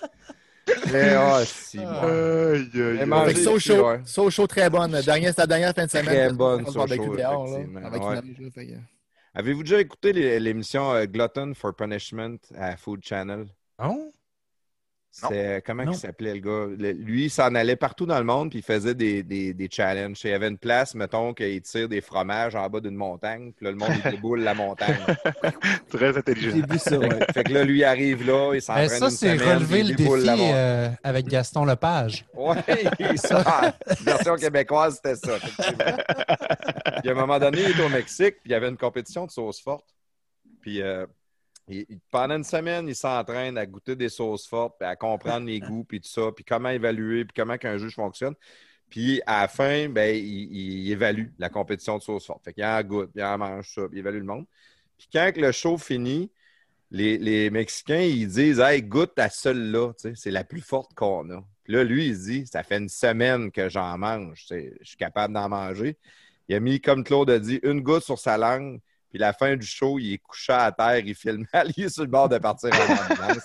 Mais, 0.92 1.10
ah, 1.16 1.42
si, 1.46 1.78
manger- 3.06 3.34
que 3.34 3.40
so 3.40 4.24
ouais. 4.26 4.32
chaud 4.32 4.48
très 4.48 4.70
bonne. 4.70 4.92
Dernière, 5.02 5.30
c'était 5.32 5.42
la 5.42 5.48
dernière 5.48 5.74
fin 5.74 5.86
de 5.86 5.90
semaine. 5.92 6.06
Très 6.06 6.30
On 6.32 6.34
bonne, 6.36 6.66
so 6.68 6.86
dehors, 6.88 7.48
là, 7.48 7.88
avec 7.88 8.02
Ouais. 8.04 8.20
une 8.40 8.82
Avez-vous 9.36 9.64
déjà 9.64 9.80
écouté 9.82 10.14
l'émission 10.40 10.94
euh, 10.94 11.06
Glutton 11.06 11.54
for 11.56 11.76
Punishment 11.76 12.38
à 12.58 12.78
Food 12.78 13.02
Channel? 13.04 13.46
Oh? 13.84 14.12
C'est 15.16 15.62
comment 15.64 15.84
Non. 15.86 15.92
il 15.92 15.98
s'appelait 15.98 16.34
le 16.34 16.40
gars? 16.40 16.76
Le- 16.76 16.92
lui, 16.92 17.26
il 17.26 17.30
s'en 17.30 17.54
allait 17.54 17.76
partout 17.76 18.08
dans 18.08 18.18
le 18.18 18.24
monde 18.26 18.50
puis 18.50 18.60
il 18.60 18.64
faisait 18.64 18.96
des, 18.96 19.22
des, 19.22 19.54
des 19.54 19.70
challenges. 19.72 20.20
Il 20.24 20.32
y 20.32 20.34
avait 20.34 20.48
une 20.48 20.58
place, 20.58 20.96
mettons, 20.96 21.36
qu'il 21.36 21.62
tire 21.62 21.88
des 21.88 22.02
fromages 22.02 22.56
en 22.56 22.68
bas 22.68 22.80
d'une 22.80 22.96
montagne, 22.96 23.52
puis 23.56 23.64
là, 23.66 23.72
le 23.72 23.78
monde 23.78 23.92
il 24.04 24.10
déboule 24.12 24.40
la 24.42 24.56
montagne. 24.56 24.98
Très 25.90 26.18
intelligent. 26.18 26.50
J'ai 26.56 26.62
vu 26.74 26.80
ça, 26.80 26.90
Fait, 26.90 26.98
ouais. 26.98 27.10
que- 27.28 27.34
fait 27.34 27.44
que 27.44 27.54
là, 27.54 27.64
lui 27.64 27.78
il 27.80 27.84
arrive 27.84 28.26
là, 28.26 28.54
il 28.56 28.62
s'entraîne 28.62 28.88
Ben, 28.90 28.98
ça, 28.98 29.06
une 29.06 29.12
c'est 29.12 29.34
relever 29.34 29.84
le 29.84 29.94
défi 29.94 30.28
euh, 30.30 30.90
avec 31.04 31.28
Gaston 31.28 31.66
Lepage. 31.66 32.26
Ouais, 32.36 32.56
ça. 33.18 33.76
version 34.02 34.36
québécoise, 34.36 34.96
c'était 34.96 35.16
ça. 35.16 35.38
Puis 37.02 37.10
à 37.10 37.12
un 37.12 37.16
moment 37.16 37.38
donné, 37.40 37.60
il 37.62 37.80
est 37.80 37.84
au 37.84 37.90
Mexique, 37.90 38.36
puis 38.42 38.46
il 38.46 38.52
y 38.52 38.56
avait 38.56 38.70
une 38.70 38.78
compétition 38.78 39.26
de 39.26 39.32
sauce 39.32 39.62
forte. 39.62 39.86
Puis 40.62 40.82
euh, 40.82 41.06
pendant 42.12 42.36
une 42.36 42.44
semaine, 42.44 42.88
il 42.88 42.96
s'entraîne 42.96 43.58
à 43.58 43.66
goûter 43.66 43.96
des 43.96 44.10
sauces 44.10 44.48
fortes, 44.48 44.76
puis 44.80 44.88
à 44.88 44.96
comprendre 44.96 45.48
les 45.48 45.60
goûts, 45.60 45.84
puis 45.84 46.02
tout 46.02 46.10
ça, 46.10 46.32
puis 46.36 46.44
comment 46.44 46.70
évaluer, 46.70 47.26
puis 47.26 47.34
comment 47.36 47.58
qu'un 47.58 47.78
juge 47.78 47.96
fonctionne. 47.96 48.36
Puis 48.90 49.22
à 49.26 49.42
la 49.42 49.48
fin, 49.48 49.90
ben, 49.90 50.16
il, 50.16 50.92
évalue 50.92 51.30
la 51.40 51.50
compétition 51.50 51.98
de 51.98 52.04
sauce 52.04 52.26
forte. 52.26 52.44
Fait 52.44 52.54
qu'il 52.54 52.64
en 52.64 52.82
goûte, 52.84 53.12
il 53.16 53.24
en 53.24 53.38
mange 53.38 53.74
ça, 53.74 53.82
puis 53.88 53.98
il 53.98 54.00
évalue 54.00 54.20
le 54.20 54.26
monde. 54.26 54.46
Puis 54.98 55.08
quand 55.12 55.32
le 55.36 55.52
show 55.52 55.78
finit, 55.78 56.32
les, 56.92 57.18
les 57.18 57.50
Mexicains, 57.50 58.02
ils 58.02 58.28
disent 58.28 58.60
Hey, 58.60 58.84
goûte 58.84 59.18
à 59.18 59.30
celle-là, 59.30 59.94
c'est 60.14 60.32
la 60.32 60.44
plus 60.44 60.62
forte 60.62 60.94
qu'on 60.94 61.30
a. 61.32 61.44
Puis 61.64 61.74
là, 61.74 61.84
lui, 61.84 62.08
il 62.08 62.20
dit 62.20 62.46
Ça 62.46 62.62
fait 62.64 62.78
une 62.78 62.90
semaine 62.90 63.52
que 63.52 63.68
j'en 63.68 63.98
mange, 63.98 64.46
je 64.50 64.70
suis 64.84 64.98
capable 64.98 65.34
d'en 65.34 65.50
manger. 65.50 65.98
Il 66.50 66.56
a 66.56 66.60
mis, 66.60 66.82
comme 66.82 67.04
Claude 67.04 67.30
a 67.30 67.40
dit, 67.40 67.60
une 67.64 67.82
goutte 67.82 68.04
sur 68.04 68.20
sa 68.20 68.38
langue. 68.38 68.80
Puis 69.14 69.20
la 69.20 69.32
fin 69.32 69.56
du 69.56 69.68
show, 69.68 70.00
il 70.00 70.14
est 70.14 70.18
couché 70.18 70.54
à 70.54 70.72
terre, 70.72 70.98
il 70.98 71.14
filme 71.14 71.46
mal, 71.54 71.72
il 71.78 71.84
est 71.84 71.90
sur 71.90 72.02
le 72.02 72.10
bord 72.10 72.28
de 72.30 72.40
partir 72.40 72.72
en 72.74 73.14
ambulance. 73.14 73.44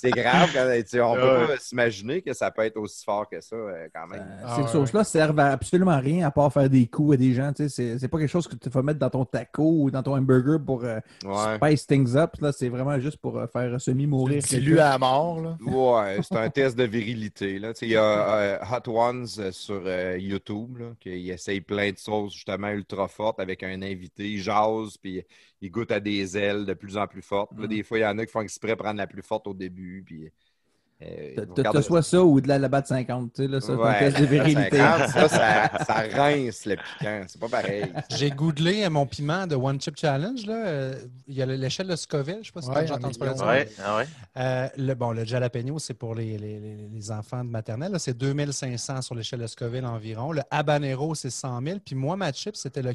C'est 0.00 0.10
grave, 0.12 0.48
quand, 0.54 0.60
on 0.62 1.16
ne 1.16 1.20
peut 1.20 1.46
pas 1.48 1.56
s'imaginer 1.58 2.22
que 2.22 2.32
ça 2.32 2.52
peut 2.52 2.62
être 2.62 2.76
aussi 2.76 3.04
fort 3.04 3.28
que 3.28 3.40
ça, 3.40 3.56
euh, 3.56 3.88
quand 3.92 4.06
même. 4.06 4.20
Euh, 4.20 4.42
Ah 4.44 4.54
Ces 4.56 4.62
ouais, 4.62 4.68
sauces-là 4.68 5.02
servent 5.02 5.40
à 5.40 5.46
absolument 5.48 5.98
rien 5.98 6.24
à 6.24 6.30
part 6.30 6.52
faire 6.52 6.70
des 6.70 6.86
coups 6.86 7.14
à 7.14 7.16
des 7.16 7.34
gens. 7.34 7.52
tu 7.52 7.64
sais. 7.64 7.68
C'est 7.68 7.98
c'est 7.98 8.06
pas 8.06 8.18
quelque 8.18 8.30
chose 8.30 8.46
que 8.46 8.54
tu 8.54 8.68
vas 8.68 8.82
mettre 8.82 9.00
dans 9.00 9.10
ton 9.10 9.24
taco 9.24 9.64
ou 9.82 9.90
dans 9.90 10.04
ton 10.04 10.14
hamburger 10.14 10.60
pour 10.64 10.84
euh, 10.84 11.00
Ouais. 11.24 11.56
spice 11.56 11.86
things 11.88 12.14
up. 12.14 12.30
Là, 12.40 12.52
c'est 12.52 12.68
vraiment 12.68 12.98
juste 13.00 13.16
pour 13.16 13.38
euh, 13.38 13.48
faire 13.48 13.80
semi-mourir. 13.80 14.40
Dilue 14.42 14.76
quelqu'un. 14.76 14.84
à 14.92 14.98
mort, 14.98 15.40
là. 15.40 15.56
Ouais, 15.66 16.18
c'est 16.22 16.36
un 16.36 16.48
test 16.50 16.78
de 16.78 16.84
virilité. 16.84 17.58
Là. 17.58 17.74
Tu 17.74 17.80
sais, 17.80 17.86
Il 17.86 17.92
y 17.92 17.96
a 17.96 18.02
euh, 18.04 18.58
Hot 18.70 18.88
Ones 18.90 19.26
sur 19.50 19.82
euh, 19.84 20.16
YouTube, 20.16 20.78
là, 20.78 20.86
qui 21.00 21.28
essaye 21.30 21.60
plein 21.60 21.90
de 21.90 21.98
sauces 21.98 22.34
justement 22.34 22.68
ultra 22.68 23.08
fortes 23.08 23.40
avec 23.40 23.64
un 23.64 23.82
invité. 23.82 24.30
Il 24.30 24.40
jase, 24.40 24.96
puis 25.02 25.24
il 25.60 25.70
goûte 25.72 25.90
à 25.90 25.98
des 25.98 26.38
ailes 26.38 26.64
de 26.66 26.74
plus 26.74 26.96
en 26.96 27.08
plus 27.08 27.20
fortes. 27.22 27.50
Là, 27.58 27.64
Mm. 27.64 27.68
des 27.68 27.82
fois, 27.82 27.98
il 27.98 28.02
y 28.02 28.06
en 28.06 28.16
a 28.18 28.24
qui 28.24 28.30
font 28.30 28.42
exprès 28.42 28.76
prendre 28.76 28.98
la 28.98 29.08
plus 29.08 29.22
forte 29.22 29.48
au 29.48 29.54
début. 29.54 29.87
Puis, 30.04 30.30
euh, 31.00 31.82
soit 31.82 32.02
ça 32.02 32.24
ou 32.24 32.40
de 32.40 32.48
la 32.48 32.58
labatte 32.58 32.88
50. 32.88 33.32
Tu 33.32 33.42
sais, 33.42 33.48
là, 33.48 33.60
ça, 33.60 33.68
c'est 33.68 33.72
un 33.74 33.76
Ouais, 33.76 33.98
test 34.00 34.18
de 34.20 34.24
virilité. 34.26 34.78
50, 34.78 35.08
ça, 35.10 35.28
ça, 35.28 35.70
ça 35.86 35.94
rince 36.20 36.66
le 36.66 36.74
piquant. 36.74 37.22
C'est 37.28 37.40
pas 37.40 37.48
pareil. 37.48 37.92
J'ai 38.10 38.30
goûtlé 38.32 38.82
à 38.82 38.90
mon 38.90 39.06
piment 39.06 39.46
de 39.46 39.54
One 39.54 39.80
Chip 39.80 39.96
Challenge. 39.96 40.44
Là. 40.44 40.66
Euh, 40.66 40.94
Il 41.28 41.34
y 41.36 41.42
a 41.42 41.46
l'échelle 41.46 41.86
de 41.86 41.94
Scoville. 41.94 42.34
Je 42.34 42.38
ne 42.38 42.44
sais 42.46 42.52
pas 42.52 42.62
si 42.62 42.68
tu 42.68 42.74
as 42.76 42.80
Ouais, 42.80 42.90
un 42.90 42.94
entendu 42.96 43.16
parler 43.16 43.34
de 43.34 43.38
ça. 43.38 43.46
Ouais, 43.46 43.68
ah 43.84 43.96
ouais. 43.98 44.06
Euh, 44.38 44.68
le, 44.76 44.94
bon, 44.94 45.12
le 45.12 45.24
jalapeno, 45.24 45.78
c'est 45.78 45.94
pour 45.94 46.16
les, 46.16 46.36
les- 46.36 46.58
les- 46.58 46.88
les 46.92 47.10
enfants 47.12 47.44
de 47.44 47.50
maternelle. 47.50 47.92
là. 47.92 48.00
C'est 48.00 48.18
2500 48.18 49.00
sur 49.02 49.14
l'échelle 49.14 49.38
de 49.40 49.46
Scoville 49.46 49.86
environ. 49.86 50.32
Le 50.32 50.42
habanero, 50.50 51.14
c'est 51.14 51.30
100 51.30 51.62
000. 51.62 51.78
Puis 51.86 51.94
moi, 51.94 52.16
ma 52.16 52.32
chip, 52.32 52.56
c'était 52.56 52.82
le 52.82 52.94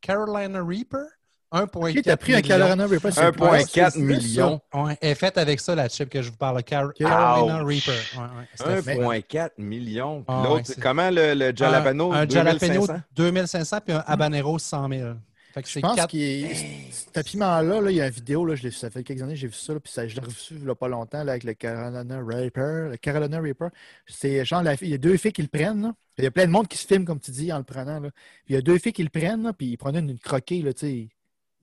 Carolina 0.00 0.64
Reaper. 0.64 1.04
1,4 1.52 1.92
Qui 1.92 2.02
t'a 2.02 2.16
pris 2.16 2.32
un 2.34 2.36
million. 2.42 2.48
Carolina 2.58 2.86
Reaper? 2.86 3.10
c'est 3.12 3.20
1,4 3.20 3.90
c'est- 3.92 3.98
million. 4.00 4.60
Ouais, 4.74 4.98
elle 5.00 5.10
est 5.10 5.14
faite 5.14 5.38
avec 5.38 5.60
ça, 5.60 5.74
la 5.74 5.88
chip 5.88 6.08
que 6.08 6.20
je 6.22 6.30
vous 6.30 6.36
parle. 6.36 6.56
le 6.56 6.62
Car- 6.62 6.92
Carolina 6.94 7.62
Reaper. 7.62 7.92
Ouais, 8.16 8.20
ouais. 8.22 8.48
C'était 8.54 8.82
fait. 8.82 8.98
1,4 8.98 9.50
million. 9.58 10.24
Ah, 10.28 10.42
L'autre, 10.44 10.72
comment 10.82 11.10
le, 11.10 11.34
le 11.34 11.52
jalapeno? 11.56 12.12
Un, 12.12 12.16
un 12.22 12.28
jalapeno 12.28 12.86
2500? 12.86 13.02
2500 13.14 13.78
puis 13.84 13.94
un 13.94 14.04
habanero 14.06 14.58
100 14.58 14.88
000. 14.88 15.10
Fait 15.54 15.62
que 15.62 15.68
Je 15.68 15.72
c'est 15.72 15.80
pense 15.80 15.96
quatre- 15.96 16.10
qu'il 16.10 16.20
est. 16.22 16.54
Ce 16.92 17.20
piment-là, 17.22 17.80
là, 17.80 17.90
il 17.90 17.96
y 17.96 18.00
a 18.02 18.06
une 18.08 18.12
vidéo, 18.12 18.44
là, 18.44 18.54
je 18.56 18.62
l'ai- 18.64 18.70
ça 18.70 18.90
fait 18.90 19.02
quelques 19.02 19.22
années 19.22 19.32
que 19.32 19.38
j'ai 19.40 19.46
vu 19.46 19.54
ça, 19.54 19.72
là, 19.72 19.80
puis 19.80 19.90
ça, 19.90 20.06
je 20.06 20.14
l'ai 20.14 20.20
reçu 20.20 20.54
il 20.60 20.66
y 20.66 20.68
a 20.70 20.74
pas 20.74 20.86
longtemps 20.88 21.24
là, 21.24 21.32
avec 21.32 21.44
le 21.44 21.54
Carolina 21.54 22.20
Reaper. 22.22 22.90
Le 22.90 22.96
Carolina 22.98 23.40
Reaper, 23.40 23.68
c'est 24.06 24.44
genre, 24.44 24.62
la 24.62 24.74
il 24.74 24.88
y 24.90 24.94
a 24.94 24.98
deux 24.98 25.16
filles 25.16 25.32
qui 25.32 25.40
le 25.40 25.48
prennent. 25.48 25.80
là. 25.82 25.92
Il 26.18 26.24
y 26.24 26.26
a 26.26 26.30
plein 26.30 26.44
de 26.46 26.50
monde 26.50 26.68
qui 26.68 26.76
se 26.76 26.86
filme, 26.86 27.06
comme 27.06 27.20
tu 27.20 27.30
dis, 27.30 27.50
en 27.52 27.58
le 27.58 27.64
prenant. 27.64 28.00
Là. 28.00 28.10
Puis 28.10 28.50
il 28.50 28.54
y 28.54 28.58
a 28.58 28.60
deux 28.62 28.78
filles 28.78 28.92
qui 28.92 29.02
le 29.02 29.08
prennent, 29.08 29.44
là, 29.44 29.52
puis 29.54 29.68
ils 29.68 29.76
prenaient 29.78 30.00
une, 30.00 30.10
une 30.10 30.18
croquée, 30.18 30.60
là, 30.60 30.74
tu 30.74 30.86
sais, 30.86 31.08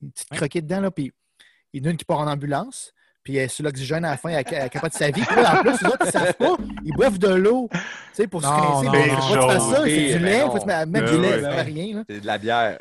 une 0.04 0.12
petite 0.12 0.30
Ouais. 0.30 0.36
croquée 0.36 0.62
dedans, 0.62 0.80
là, 0.80 0.90
puis 0.90 1.12
il 1.72 1.82
y 1.82 1.86
en 1.86 1.88
a 1.88 1.90
une 1.92 1.96
qui 1.96 2.04
part 2.04 2.18
en 2.20 2.26
ambulance. 2.26 2.92
Puis 3.22 3.36
elle 3.36 3.44
est 3.44 3.48
sur 3.48 3.64
l'oxygène 3.64 4.04
à 4.04 4.10
la 4.10 4.16
fin, 4.18 4.28
elle, 4.28 4.44
elle 4.52 4.68
capote 4.68 4.92
sa 4.92 5.10
vie. 5.10 5.22
Puis 5.22 5.36
là, 5.36 5.58
en 5.58 5.62
plus, 5.62 5.80
les 5.80 5.86
autres, 5.88 6.04
ils 6.04 6.10
savent 6.10 6.34
pas. 6.34 6.56
Ils 6.84 6.92
boivent 6.92 7.18
de 7.18 7.28
l'eau, 7.28 7.70
tu 7.72 7.78
sais, 8.12 8.26
pour 8.26 8.42
se 8.42 8.46
Non, 8.46 8.52
rincer. 8.52 8.84
non, 8.86 8.92
Mais 8.92 9.06
non, 9.06 9.16
faut 9.16 9.34
que 9.34 9.40
tu 9.40 9.46
fasses 9.48 9.70
ça, 9.70 9.84
c'est 9.84 10.18
du 10.18 10.18
lait, 10.18 10.40
non. 10.40 10.50
faut 10.50 10.58
que 10.58 10.84
tu 10.84 10.90
mettes 10.90 11.04
du 11.10 11.18
lait, 11.20 11.40
ça 11.42 11.62
rien. 11.62 11.96
Là. 11.96 12.04
C'est 12.10 12.20
de 12.20 12.26
la 12.26 12.36
bière. 12.38 12.78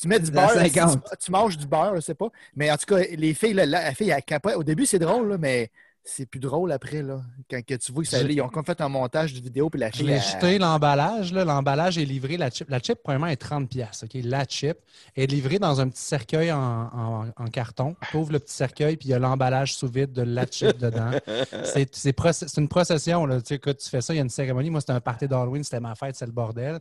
Tu 0.00 0.06
mets 0.08 0.20
du 0.20 0.30
La 0.30 0.42
beurre, 0.46 0.50
50. 0.60 1.04
tu, 1.10 1.16
tu 1.24 1.30
manges 1.32 1.56
du 1.56 1.66
beurre, 1.66 1.96
je 1.96 2.00
sais 2.02 2.14
pas. 2.14 2.28
Mais 2.54 2.70
en 2.70 2.76
tout 2.76 2.84
cas, 2.94 2.98
les 3.16 3.32
filles, 3.32 3.54
là, 3.54 3.64
la 3.64 3.94
fille, 3.94 4.10
elle 4.10 4.22
capote. 4.22 4.56
Au 4.56 4.62
début, 4.62 4.84
c'est 4.84 4.98
drôle, 4.98 5.26
là, 5.30 5.38
mais 5.38 5.70
c'est 6.10 6.26
plus 6.26 6.40
drôle 6.40 6.72
après, 6.72 7.02
là. 7.02 7.20
Quand 7.50 7.60
que 7.64 7.74
tu 7.74 7.92
vois 7.92 8.02
que 8.02 8.08
ça, 8.08 8.20
Je- 8.22 8.28
ils 8.28 8.40
ont 8.40 8.48
comme 8.48 8.64
fait 8.64 8.80
un 8.80 8.88
montage 8.88 9.34
de 9.34 9.40
vidéo, 9.40 9.68
puis 9.70 9.78
la 9.80 9.90
l'ai 9.90 10.12
elle- 10.12 10.22
jeté 10.22 10.58
l'emballage. 10.58 11.32
là. 11.32 11.44
L'emballage 11.44 11.98
est 11.98 12.04
livré. 12.04 12.36
La 12.36 12.50
chip, 12.50 12.68
la 12.70 12.78
chip 12.80 12.98
premièrement, 13.02 13.26
est 13.26 13.36
30$. 13.40 13.66
piastres, 13.66 14.04
OK? 14.06 14.20
La 14.24 14.44
chip 14.46 14.78
est 15.16 15.26
livrée 15.26 15.58
dans 15.58 15.80
un 15.80 15.88
petit 15.88 16.02
cercueil 16.02 16.50
en, 16.52 16.58
en- 16.58 17.26
en 17.36 17.46
carton. 17.48 17.94
Tu 18.10 18.16
ouvres 18.16 18.32
le 18.32 18.38
petit 18.38 18.54
cercueil, 18.54 18.96
puis 18.96 19.08
il 19.08 19.10
y 19.10 19.14
a 19.14 19.18
l'emballage 19.18 19.74
sous 19.74 19.88
vide 19.88 20.12
de 20.12 20.22
la 20.22 20.46
chip 20.46 20.78
dedans. 20.78 21.10
C'est 21.64 21.94
c'est 21.94 22.12
proce- 22.16 22.44
c'est 22.46 22.60
une 22.60 22.68
procession. 22.68 23.26
Là. 23.26 23.40
Tu 23.40 23.48
sais, 23.48 23.58
quand 23.58 23.76
tu 23.76 23.88
fais 23.88 24.00
ça, 24.00 24.14
il 24.14 24.16
y 24.16 24.20
a 24.20 24.22
une 24.22 24.28
cérémonie. 24.30 24.70
Moi, 24.70 24.80
c'était 24.80 24.92
un 24.94 25.00
party 25.00 25.28
d'Halloween, 25.28 25.62
c'était 25.64 25.80
ma 25.80 25.94
fête, 25.94 26.16
c'est 26.16 26.26
le 26.26 26.32
bordel. 26.32 26.78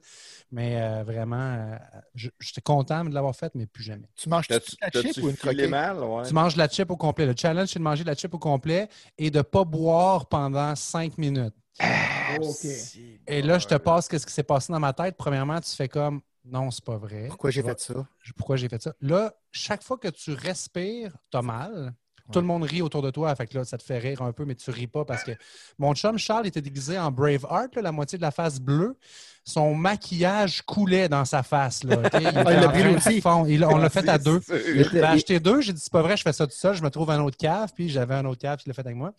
Mais 0.52 0.80
euh, 0.82 1.04
vraiment, 1.04 1.36
euh, 1.38 1.76
je- 2.16 2.30
j'étais 2.40 2.62
content 2.62 3.04
de 3.04 3.14
l'avoir 3.14 3.36
fait, 3.36 3.52
mais 3.56 3.66
plus 3.66 3.84
jamais. 3.84 4.08
Tu 4.16 4.30
manges 4.30 4.48
la 4.50 4.60
chip 4.60 5.18
ou 5.24 5.30
une 5.30 5.36
croquette? 5.36 5.70
mal? 5.70 6.00
Ouais. 6.00 6.24
Tu 6.28 6.34
manges 6.34 6.56
la 6.56 6.68
chip 6.70 6.90
au 6.90 6.96
complet. 6.98 7.26
Le 7.26 7.34
challenge, 7.38 7.68
c'est 7.70 7.80
de 7.80 7.84
manger 7.84 8.04
la 8.06 8.16
chip 8.16 8.34
au 8.34 8.40
complet 8.40 8.88
et 9.18 9.32
de 9.32 9.38
ne 9.38 9.44
pas 9.44 9.64
boire 9.64 10.28
pendant 10.28 10.76
cinq 10.76 11.18
minutes. 11.18 11.56
OK. 12.42 12.66
Et 13.28 13.42
là, 13.42 13.60
je 13.60 13.68
te 13.68 13.76
passe 13.76 14.08
qu'est-ce 14.08 14.26
qui 14.26 14.34
s'est 14.34 14.44
passé 14.44 14.72
dans 14.74 14.80
ma 14.80 14.94
tête. 14.94 15.16
Premièrement, 15.18 15.60
tu 15.60 15.72
fais 15.72 15.88
comme 15.88 16.22
non, 16.44 16.72
c'est 16.72 16.84
pas 16.84 16.98
vrai. 16.98 17.28
Pourquoi 17.28 17.52
j'ai 17.52 17.62
fait 17.62 17.80
ça? 17.80 18.08
Pourquoi 18.36 18.56
j'ai 18.56 18.70
fait 18.70 18.82
ça? 18.82 18.94
Là, 19.02 19.34
chaque 19.52 19.84
fois 19.84 19.98
que 19.98 20.08
tu 20.08 20.32
respires, 20.34 21.16
tu 21.30 21.38
as 21.38 21.42
mal. 21.42 21.94
Tout 22.32 22.40
le 22.40 22.46
monde 22.46 22.64
rit 22.64 22.82
autour 22.82 23.02
de 23.02 23.10
toi, 23.10 23.34
fait 23.36 23.48
que 23.48 23.58
là, 23.58 23.64
ça 23.64 23.78
te 23.78 23.84
fait 23.84 24.00
rire 24.00 24.22
un 24.22 24.34
peu, 24.34 24.44
mais 24.44 24.56
tu 24.56 24.70
ris 24.70 24.88
pas 24.88 25.06
parce 25.06 25.24
que 25.24 25.32
mon 25.78 25.96
chum 25.96 26.18
Charles 26.18 26.46
était 26.46 26.62
déguisé 26.62 27.00
en 27.00 27.10
Braveheart, 27.10 27.76
là, 27.76 27.82
la 27.82 27.92
moitié 27.94 28.18
de 28.18 28.22
la 28.22 28.32
face 28.32 28.60
bleue. 28.60 28.98
Son 29.48 29.74
maquillage 29.74 30.62
coulait 30.62 31.08
dans 31.08 31.24
sa 31.24 31.42
face. 31.42 31.86
Là? 31.86 31.96
Il 32.20 32.28
Ah, 32.36 32.54
il 32.54 32.60
l'a 32.60 32.68
en 32.68 32.70
pris 32.70 32.96
aussi. 32.96 33.22
on 33.26 33.78
l'a 33.78 33.90
fait 33.98 34.08
à 34.10 34.18
deux. 34.18 34.42
J'ai 34.92 35.02
acheté 35.02 35.40
deux, 35.40 35.62
j'ai 35.62 35.72
dit 35.72 35.80
c'est 35.82 35.92
pas 35.92 36.02
vrai, 36.02 36.18
je 36.18 36.22
fais 36.24 36.34
ça 36.34 36.46
tout 36.46 36.54
seul, 36.54 36.76
je 36.76 36.84
me 36.84 36.90
trouve 36.90 37.10
un 37.12 37.22
autre 37.22 37.38
cave, 37.38 37.72
puis 37.74 37.88
j'avais 37.88 38.16
un 38.16 38.26
autre 38.26 38.42
cave 38.42 38.60
qui 38.60 38.68
l'a 38.68 38.74
fait 38.74 38.82
avec 38.82 38.98
moi. 38.98 39.14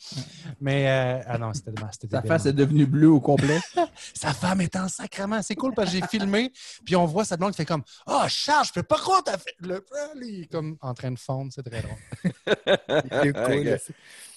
Mais 0.60 0.86
euh, 0.86 1.22
ah 1.26 1.38
non, 1.38 1.52
c'était 1.54 1.72
Sa 2.10 2.20
face 2.20 2.44
est 2.44 2.52
devenue 2.52 2.84
bleue 2.84 3.08
au 3.08 3.20
complet. 3.20 3.58
Sa 4.14 4.34
femme 4.34 4.60
est 4.60 4.76
en 4.76 4.88
sacrement. 4.88 5.40
C'est 5.40 5.56
cool 5.56 5.72
parce 5.74 5.90
que 5.90 5.96
j'ai 5.98 6.06
filmé, 6.06 6.52
puis 6.84 6.94
on 6.94 7.06
voit 7.06 7.24
sa 7.24 7.38
blonde 7.38 7.52
qui 7.52 7.56
fait 7.56 7.64
comme 7.64 7.82
Ah, 8.06 8.26
Charles, 8.28 8.66
je 8.66 8.72
peux 8.74 8.82
pas 8.82 8.98
croire 8.98 9.24
que 9.24 9.30
t'as 9.30 9.38
fait 9.38 9.54
le 9.60 9.82
il 10.22 10.42
est 10.42 10.52
comme 10.52 10.76
en 10.82 10.92
train 10.92 11.10
de 11.10 11.18
fondre, 11.18 11.50
c'est 11.54 11.62
très 11.62 11.80
drôle. 11.80 13.32
Cool. 13.32 13.78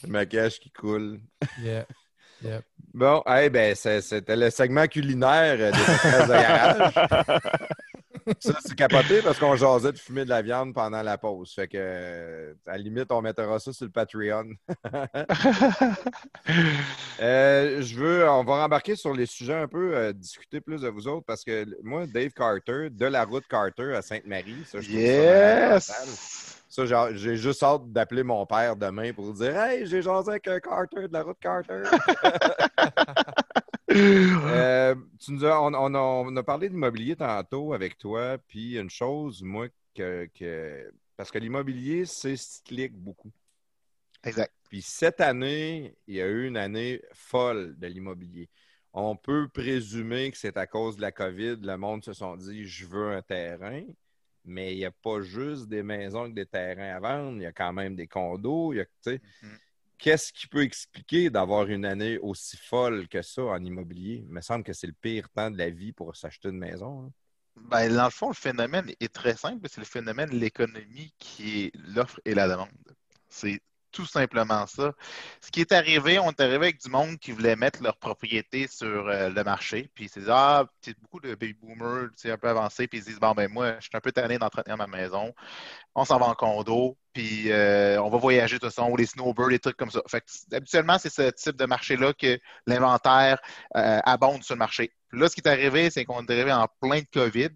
Le 0.04 0.10
maquillage 0.10 0.60
qui 0.62 0.72
coule. 0.72 1.20
Yeah. 1.62 1.86
Bon, 2.94 3.24
hey, 3.26 3.50
ben, 3.50 3.74
c'était 3.76 4.36
le 4.36 4.50
segment 4.50 4.88
culinaire 4.88 5.58
euh, 5.60 5.72
des 5.72 6.28
de 6.28 6.32
garage. 6.32 6.94
Ça, 8.40 8.54
c'est 8.64 8.76
capoté 8.76 9.22
parce 9.22 9.40
qu'on 9.40 9.56
jasait 9.56 9.92
de 9.92 9.98
fumer 9.98 10.26
de 10.26 10.30
la 10.30 10.42
viande 10.42 10.74
pendant 10.74 11.02
la 11.02 11.18
pause. 11.18 11.54
Fait 11.54 11.68
que, 11.68 11.78
euh, 11.78 12.54
à 12.68 12.74
la 12.74 12.78
limite, 12.78 13.12
on 13.12 13.22
mettra 13.22 13.60
ça 13.60 13.74
sur 13.74 13.86
le 13.86 13.92
Patreon. 13.92 14.50
Euh, 17.22 17.82
je 17.82 17.96
veux, 17.96 18.28
on 18.28 18.44
va 18.44 18.64
rembarquer 18.64 18.96
sur 18.96 19.14
les 19.14 19.28
sujets 19.28 19.54
un 19.54 19.68
peu, 19.68 19.96
euh, 19.96 20.12
discuter 20.12 20.60
plus 20.60 20.82
de 20.82 20.88
vous 20.90 21.08
autres 21.08 21.26
parce 21.26 21.44
que 21.44 21.68
moi, 21.84 22.08
Dave 22.08 22.32
Carter, 22.32 22.90
de 22.90 23.06
la 23.06 23.26
route 23.26 23.46
Carter 23.48 23.94
à 23.96 24.02
Sainte-Marie, 24.02 24.64
ça, 24.66 24.82
je 24.82 24.88
trouve 24.90 25.00
ça. 25.00 25.96
Yes! 25.96 26.51
Ça, 26.72 26.86
j'ai 27.14 27.36
juste 27.36 27.64
hâte 27.64 27.92
d'appeler 27.92 28.24
mon 28.24 28.46
père 28.46 28.78
demain 28.78 29.12
pour 29.12 29.34
dire 29.34 29.58
Hey, 29.60 29.86
j'ai 29.86 30.02
jasé 30.02 30.30
avec 30.32 30.48
un 30.48 30.60
Carter 30.62 31.08
de 31.10 31.14
la 31.14 31.24
route 31.24 31.38
Carter. 31.40 31.84
Euh, 33.94 34.96
tu 35.20 35.34
nous 35.34 35.44
as- 35.46 35.62
on, 35.62 35.74
on 35.74 36.36
a 36.38 36.44
parlé 36.44 36.70
d'immobilier 36.70 37.16
tantôt 37.16 37.74
avec 37.74 37.98
toi, 37.98 38.38
puis 38.48 38.78
une 38.78 38.90
chose, 38.90 39.44
moi, 39.44 39.68
que, 39.94 40.30
que- 40.34 40.94
parce 41.18 41.30
que 41.30 41.38
l'immobilier, 41.40 42.06
c'est 42.06 42.38
cyclique 42.38 42.94
beaucoup. 42.94 43.32
Exact. 44.24 44.54
Puis 44.70 44.82
cette 44.82 45.22
année, 45.22 45.98
il 46.08 46.16
y 46.16 46.22
a 46.22 46.28
eu 46.28 46.48
une 46.48 46.58
année 46.58 47.02
folle 47.14 47.78
de 47.80 47.88
l'immobilier. 47.88 48.50
On 48.94 49.16
peut 49.16 49.48
présumer 49.50 50.32
que 50.32 50.38
c'est 50.38 50.58
à 50.58 50.68
cause 50.68 50.96
de 50.98 51.02
la 51.02 51.12
COVID, 51.12 51.58
le 51.62 51.78
monde 51.78 52.04
se 52.04 52.14
sont 52.14 52.36
dit 52.38 52.66
je 52.66 52.86
veux 52.88 53.12
un 53.14 53.22
terrain, 53.22 53.84
mais 54.46 54.74
il 54.74 54.78
n'y 54.78 54.86
a 54.86 54.92
pas 54.92 55.22
juste 55.22 55.68
des 55.68 55.84
maisons 55.84 56.22
avec 56.22 56.34
des 56.34 56.46
terrains 56.46 56.96
à 56.96 57.00
vendre, 57.00 57.38
il 57.38 57.44
y 57.44 57.46
a 57.46 57.52
quand 57.52 57.74
même 57.74 57.96
des 57.96 58.08
condos. 58.08 58.74
Mhm. 58.74 59.20
Qu'est-ce 59.98 60.34
qui 60.34 60.48
peut 60.48 60.64
expliquer 60.64 61.30
d'avoir 61.30 61.68
une 61.68 61.86
année 61.86 62.18
aussi 62.18 62.58
folle 62.58 63.08
que 63.08 63.22
ça 63.22 63.44
en 63.44 63.64
immobilier? 63.64 64.24
Il 64.26 64.32
me 64.34 64.42
semble 64.42 64.64
que 64.64 64.74
c'est 64.74 64.88
le 64.88 64.94
pire 64.94 65.30
temps 65.30 65.52
de 65.52 65.58
la 65.58 65.70
vie 65.70 65.94
pour 65.94 66.16
s'acheter 66.16 66.50
une 66.50 66.58
maison. 66.58 67.06
hein. 67.06 67.12
Ben, 67.56 67.94
dans 67.94 68.06
le 68.06 68.10
fond, 68.10 68.30
le 68.30 68.34
phénomène 68.34 68.92
est 69.00 69.14
très 69.14 69.36
simple. 69.36 69.68
C'est 69.70 69.82
le 69.82 69.86
phénomène 69.86 70.30
de 70.30 70.38
l'économie 70.38 71.14
qui 71.20 71.66
est 71.66 71.72
l'offre 71.76 72.20
et 72.26 72.34
la 72.34 72.48
demande. 72.48 72.96
C'est 73.30 73.62
tout 73.92 74.06
simplement 74.06 74.66
ça. 74.68 74.94
Ce 75.42 75.52
qui 75.52 75.62
est 75.62 75.72
arrivé, 75.72 76.20
on 76.20 76.30
est 76.30 76.40
arrivé 76.40 76.56
avec 76.56 76.82
du 76.82 76.90
monde 76.90 77.18
qui 77.20 77.32
voulait 77.32 77.56
mettre 77.56 77.84
leur 77.84 77.98
propriété 77.98 78.68
sur 78.68 79.08
euh, 79.08 79.30
le 79.30 79.44
marché. 79.44 79.90
Puis 79.94 80.06
ils 80.06 80.10
se 80.10 80.20
disent, 80.20 80.30
ah, 80.32 80.66
beaucoup 81.02 81.20
de 81.20 81.36
baby 81.36 81.54
boomers, 81.54 82.10
un 82.26 82.38
peu 82.38 82.50
avancés. 82.50 82.88
Puis 82.88 83.00
ils 83.00 83.04
se 83.04 83.10
disent, 83.10 83.20
bon, 83.20 83.34
ben 83.34 83.52
moi, 83.52 83.76
je 83.80 83.82
suis 83.82 83.92
un 83.94 84.00
peu 84.00 84.12
tanné 84.12 84.38
d'entretenir 84.38 84.78
ma 84.78 84.88
maison. 84.88 85.34
On 85.96 86.06
s'en 86.06 86.18
va 86.20 86.28
en 86.28 86.36
condo. 86.36 86.98
Puis 87.14 87.52
euh, 87.52 88.02
on 88.02 88.10
va 88.10 88.18
voyager 88.18 88.56
de 88.56 88.60
toute 88.60 88.74
façon, 88.74 88.90
ou 88.90 88.96
les 88.96 89.06
snowbirds, 89.06 89.50
des 89.50 89.60
trucs 89.60 89.78
comme 89.78 89.92
ça. 89.92 90.02
Fait 90.08 90.22
que, 90.22 90.56
habituellement, 90.56 90.98
c'est 90.98 91.12
ce 91.12 91.30
type 91.32 91.58
de 91.58 91.66
marché-là 91.66 92.14
que 92.14 92.40
l'inventaire 92.68 93.42
euh, 93.76 94.00
abonde 94.06 94.44
sur 94.44 94.56
le 94.56 94.60
marché. 94.60 94.94
Puis 95.10 95.20
là, 95.20 95.28
ce 95.28 95.36
qui 95.36 95.42
est 95.42 95.50
arrivé, 95.50 95.90
c'est 95.90 96.06
qu'on 96.06 96.26
est 96.26 96.32
arrivé 96.32 96.54
en 96.54 96.68
plein 96.82 97.00
de 97.00 97.08
COVID. 97.12 97.50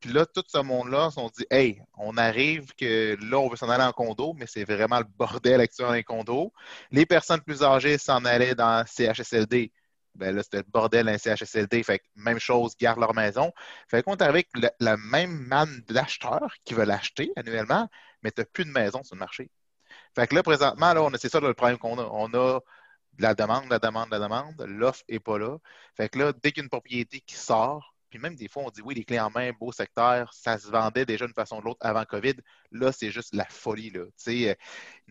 Puis 0.00 0.12
là, 0.12 0.26
tout 0.26 0.44
ce 0.46 0.58
monde-là 0.58 1.10
se 1.10 1.16
sont 1.16 1.28
dit 1.36 1.44
Hey, 1.50 1.82
on 1.96 2.16
arrive 2.16 2.72
que 2.74 3.16
là, 3.20 3.38
on 3.38 3.48
veut 3.48 3.56
s'en 3.56 3.68
aller 3.68 3.82
en 3.84 3.92
condo, 3.92 4.32
mais 4.34 4.46
c'est 4.46 4.64
vraiment 4.64 4.98
le 4.98 5.04
bordel 5.04 5.60
actuel 5.60 5.88
dans 5.88 5.92
les 5.94 6.04
condos. 6.04 6.52
Les 6.90 7.04
personnes 7.06 7.40
plus 7.40 7.62
âgées 7.62 7.98
s'en 7.98 8.24
allaient 8.24 8.54
dans 8.54 8.84
CHSLD. 8.86 9.72
Ben 10.14 10.34
là, 10.34 10.42
c'était 10.42 10.58
le 10.58 10.64
bordel 10.68 11.06
dans 11.06 11.18
CHSLD. 11.18 11.82
Fait 11.82 11.98
que 11.98 12.04
même 12.16 12.38
chose, 12.38 12.76
gardent 12.78 13.00
leur 13.00 13.14
maison. 13.14 13.52
Fait 13.88 14.02
qu'on 14.02 14.14
est 14.16 14.22
arrivé 14.22 14.46
avec 14.46 14.48
le- 14.54 14.70
la 14.84 14.96
même 14.96 15.32
manne 15.46 15.80
d'acheteurs 15.88 16.54
qui 16.64 16.74
veulent 16.74 16.90
acheter 16.90 17.32
annuellement, 17.36 17.88
mais 18.22 18.30
tu 18.30 18.40
n'as 18.40 18.44
plus 18.46 18.64
de 18.64 18.70
maison 18.70 19.02
sur 19.02 19.16
le 19.16 19.20
marché. 19.20 19.50
Fait 20.14 20.26
que 20.26 20.34
là, 20.34 20.42
présentement, 20.42 20.92
on 20.96 21.10
c'est 21.18 21.28
ça 21.30 21.40
le 21.40 21.54
problème 21.54 21.78
qu'on 21.78 21.98
a. 21.98 22.04
On 22.12 22.32
a 22.34 22.60
la 23.18 23.34
demande, 23.34 23.68
la 23.70 23.78
demande, 23.78 24.10
la 24.10 24.18
demande. 24.20 24.60
L'offre 24.68 25.02
n'est 25.08 25.20
pas 25.20 25.38
là. 25.38 25.58
Fait 25.96 26.08
que 26.08 26.18
là, 26.18 26.32
dès 26.32 26.52
qu'il 26.52 26.62
y 26.62 26.62
a 26.62 26.64
une 26.64 26.70
propriété 26.70 27.20
qui 27.20 27.36
sort, 27.36 27.94
puis 28.10 28.18
même 28.18 28.34
des 28.34 28.48
fois, 28.48 28.64
on 28.64 28.70
dit 28.70 28.80
oui, 28.82 28.94
les 28.94 29.04
clés 29.04 29.20
en 29.20 29.30
main, 29.30 29.52
beau 29.58 29.72
secteur, 29.72 30.32
ça 30.32 30.58
se 30.58 30.68
vendait 30.68 31.04
déjà 31.04 31.26
d'une 31.26 31.34
façon 31.34 31.56
ou 31.56 31.60
de 31.60 31.64
l'autre 31.66 31.84
avant 31.84 32.04
COVID. 32.04 32.34
Là, 32.72 32.92
c'est 32.92 33.10
juste 33.10 33.34
la 33.34 33.46
folie. 33.46 33.90
Là. 33.90 34.04
Une 34.26 34.54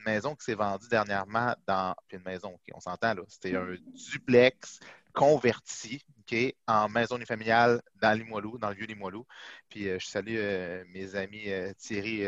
maison 0.06 0.36
qui 0.36 0.46
s'est 0.46 0.56
vendue 0.56 0.88
dernièrement 0.90 1.56
dans. 1.66 1.96
Puis 2.08 2.18
une 2.18 2.24
maison, 2.24 2.58
on 2.74 2.80
s'entend, 2.80 3.14
là. 3.14 3.22
C'était 3.28 3.56
un 3.56 3.76
duplex 4.12 4.80
converti 5.14 6.04
En 6.68 6.90
maison 6.90 7.16
unifamiliale 7.18 7.82
dans 8.02 8.18
Limoilou, 8.18 8.58
dans 8.58 8.70
le 8.70 8.76
vieux 8.76 8.86
Limoilou. 8.86 9.26
Puis 9.70 9.88
euh, 9.90 9.98
je 10.00 10.06
salue 10.06 10.36
euh, 10.38 10.84
mes 10.94 11.16
amis 11.16 11.44
euh, 11.48 11.72
Thierry 11.78 12.24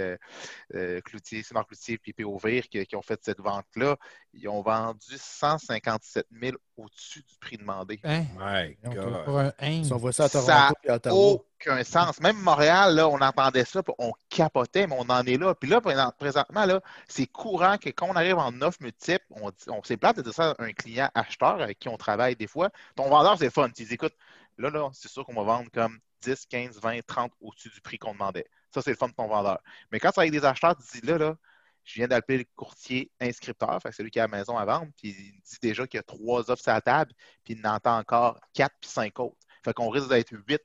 Cloutier, 1.05 1.43
Simon 1.43 1.63
Cloutier 1.63 1.97
puis 1.97 2.13
P.O. 2.13 2.37
Vire 2.37 2.67
qui, 2.69 2.85
qui 2.85 2.95
ont 2.95 3.01
fait 3.01 3.19
cette 3.23 3.39
vente-là. 3.39 3.97
Ils 4.33 4.47
ont 4.47 4.61
vendu 4.61 5.15
157 5.17 6.27
000 6.41 6.57
au-dessus 6.77 7.19
du 7.27 7.35
prix 7.39 7.57
demandé. 7.57 7.99
Hein? 8.03 8.23
My 8.37 8.77
God. 8.83 9.23
Pour 9.25 9.39
un 9.39 9.51
hein? 9.59 9.83
Si 9.83 9.91
on 9.91 9.97
voit 9.97 10.13
ça 10.13 10.25
à 10.25 10.29
Ça 10.29 10.39
Toronto 10.41 10.73
et 10.83 10.89
à 10.89 10.95
Ottawa. 10.95 11.15
aucun 11.15 11.83
sens. 11.83 12.19
Même 12.21 12.37
Montréal, 12.37 12.95
là, 12.95 13.09
on 13.09 13.19
entendait 13.19 13.65
ça, 13.65 13.81
puis 13.83 13.93
on 13.97 14.13
capotait, 14.29 14.85
mais 14.87 14.95
on 14.97 15.09
en 15.09 15.23
est 15.25 15.37
là. 15.37 15.55
Puis 15.55 15.69
là, 15.69 15.81
présent- 15.81 16.13
présentement, 16.17 16.65
là, 16.65 16.79
c'est 17.07 17.25
courant 17.25 17.77
que 17.77 17.89
quand 17.89 18.07
on 18.07 18.15
arrive 18.15 18.37
en 18.37 18.61
offre 18.61 18.77
multiple, 18.81 19.25
on, 19.31 19.51
on 19.67 19.81
c'est 19.83 19.97
plate 19.97 20.17
de 20.17 20.21
dire 20.21 20.33
ça 20.33 20.51
à 20.57 20.63
un 20.63 20.71
client 20.73 21.09
acheteur 21.15 21.59
avec 21.61 21.79
qui 21.79 21.89
on 21.89 21.97
travaille 21.97 22.35
des 22.35 22.47
fois. 22.47 22.69
Ton 22.95 23.09
vendeur, 23.09 23.37
c'est 23.37 23.49
fun. 23.51 23.67
Tu 23.69 23.83
dis, 23.89 23.95
écoute, 23.95 24.15
là, 24.57 24.69
là, 24.69 24.89
c'est 24.93 25.09
sûr 25.09 25.25
qu'on 25.25 25.33
va 25.33 25.43
vendre 25.43 25.69
comme 25.71 25.99
10, 26.21 26.45
15, 26.47 26.79
20, 26.79 27.05
30 27.05 27.31
au-dessus 27.41 27.69
du 27.69 27.81
prix 27.81 27.97
qu'on 27.97 28.13
demandait. 28.13 28.45
Ça, 28.73 28.81
c'est 28.81 28.91
le 28.91 28.97
fun 28.97 29.09
de 29.09 29.13
ton 29.13 29.27
vendeur. 29.27 29.59
Mais 29.91 29.99
quand 29.99 30.11
tu 30.11 30.19
avec 30.19 30.31
des 30.31 30.45
acheteurs, 30.45 30.75
tu 30.77 30.99
dis, 30.99 31.05
là, 31.05 31.17
là, 31.17 31.37
je 31.83 31.95
viens 31.95 32.07
d'appeler 32.07 32.39
le 32.39 32.45
courtier 32.55 33.11
inscripteur, 33.19 33.81
fait 33.81 33.89
que 33.89 33.95
c'est 33.95 34.03
lui 34.03 34.11
qui 34.11 34.19
a 34.19 34.23
la 34.23 34.27
maison 34.27 34.57
à 34.57 34.65
vendre, 34.65 34.91
puis 34.97 35.09
il 35.09 35.41
dit 35.41 35.57
déjà 35.61 35.87
qu'il 35.87 35.97
y 35.97 35.99
a 35.99 36.03
trois 36.03 36.51
offres 36.51 36.61
sur 36.61 36.71
la 36.71 36.81
table, 36.81 37.13
puis 37.43 37.55
il 37.55 37.65
en 37.65 37.75
entend 37.75 37.97
encore 37.97 38.39
quatre 38.53 38.75
puis 38.79 38.89
cinq 38.89 39.19
autres. 39.19 39.37
Fait 39.63 39.73
qu'on 39.73 39.89
risque 39.89 40.09
d'être 40.09 40.31
huit 40.47 40.61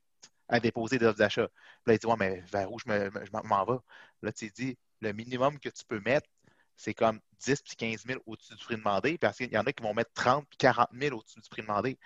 à 0.49 0.61
déposer 0.61 0.99
des 0.99 1.07
offres 1.07 1.19
d'achat. 1.19 1.49
Là, 1.87 1.95
il 1.95 1.99
dit 1.99 2.07
Ouais, 2.07 2.17
mais 2.19 2.41
vers 2.53 2.71
où 2.71 2.79
je 2.79 2.87
m'en 2.87 3.65
vais? 3.65 3.79
Là, 4.23 4.33
tu 4.33 4.51
dis 4.51 4.77
le 5.01 5.13
minimum 5.13 5.59
que 5.59 5.69
tu 5.71 5.85
peux 5.87 6.01
mettre, 6.01 6.29
c'est 6.77 6.95
comme 6.95 7.21
10 7.39 7.63
puis 7.63 7.77
15 7.77 8.05
000 8.07 8.21
au-dessus 8.27 8.55
du 8.55 8.65
prix 8.65 8.77
demandé, 8.77 9.19
parce 9.19 9.37
qu'il 9.39 9.53
y 9.53 9.59
en 9.59 9.63
a 9.63 9.73
qui 9.73 9.83
vont 9.83 9.95
mettre 9.95 10.13
30 10.15 10.47
puis 10.49 10.59
40 10.59 10.89
000 10.99 11.17
au-dessus 11.17 11.41
du 11.41 11.49
prix 11.49 11.63
demandé. 11.63 11.99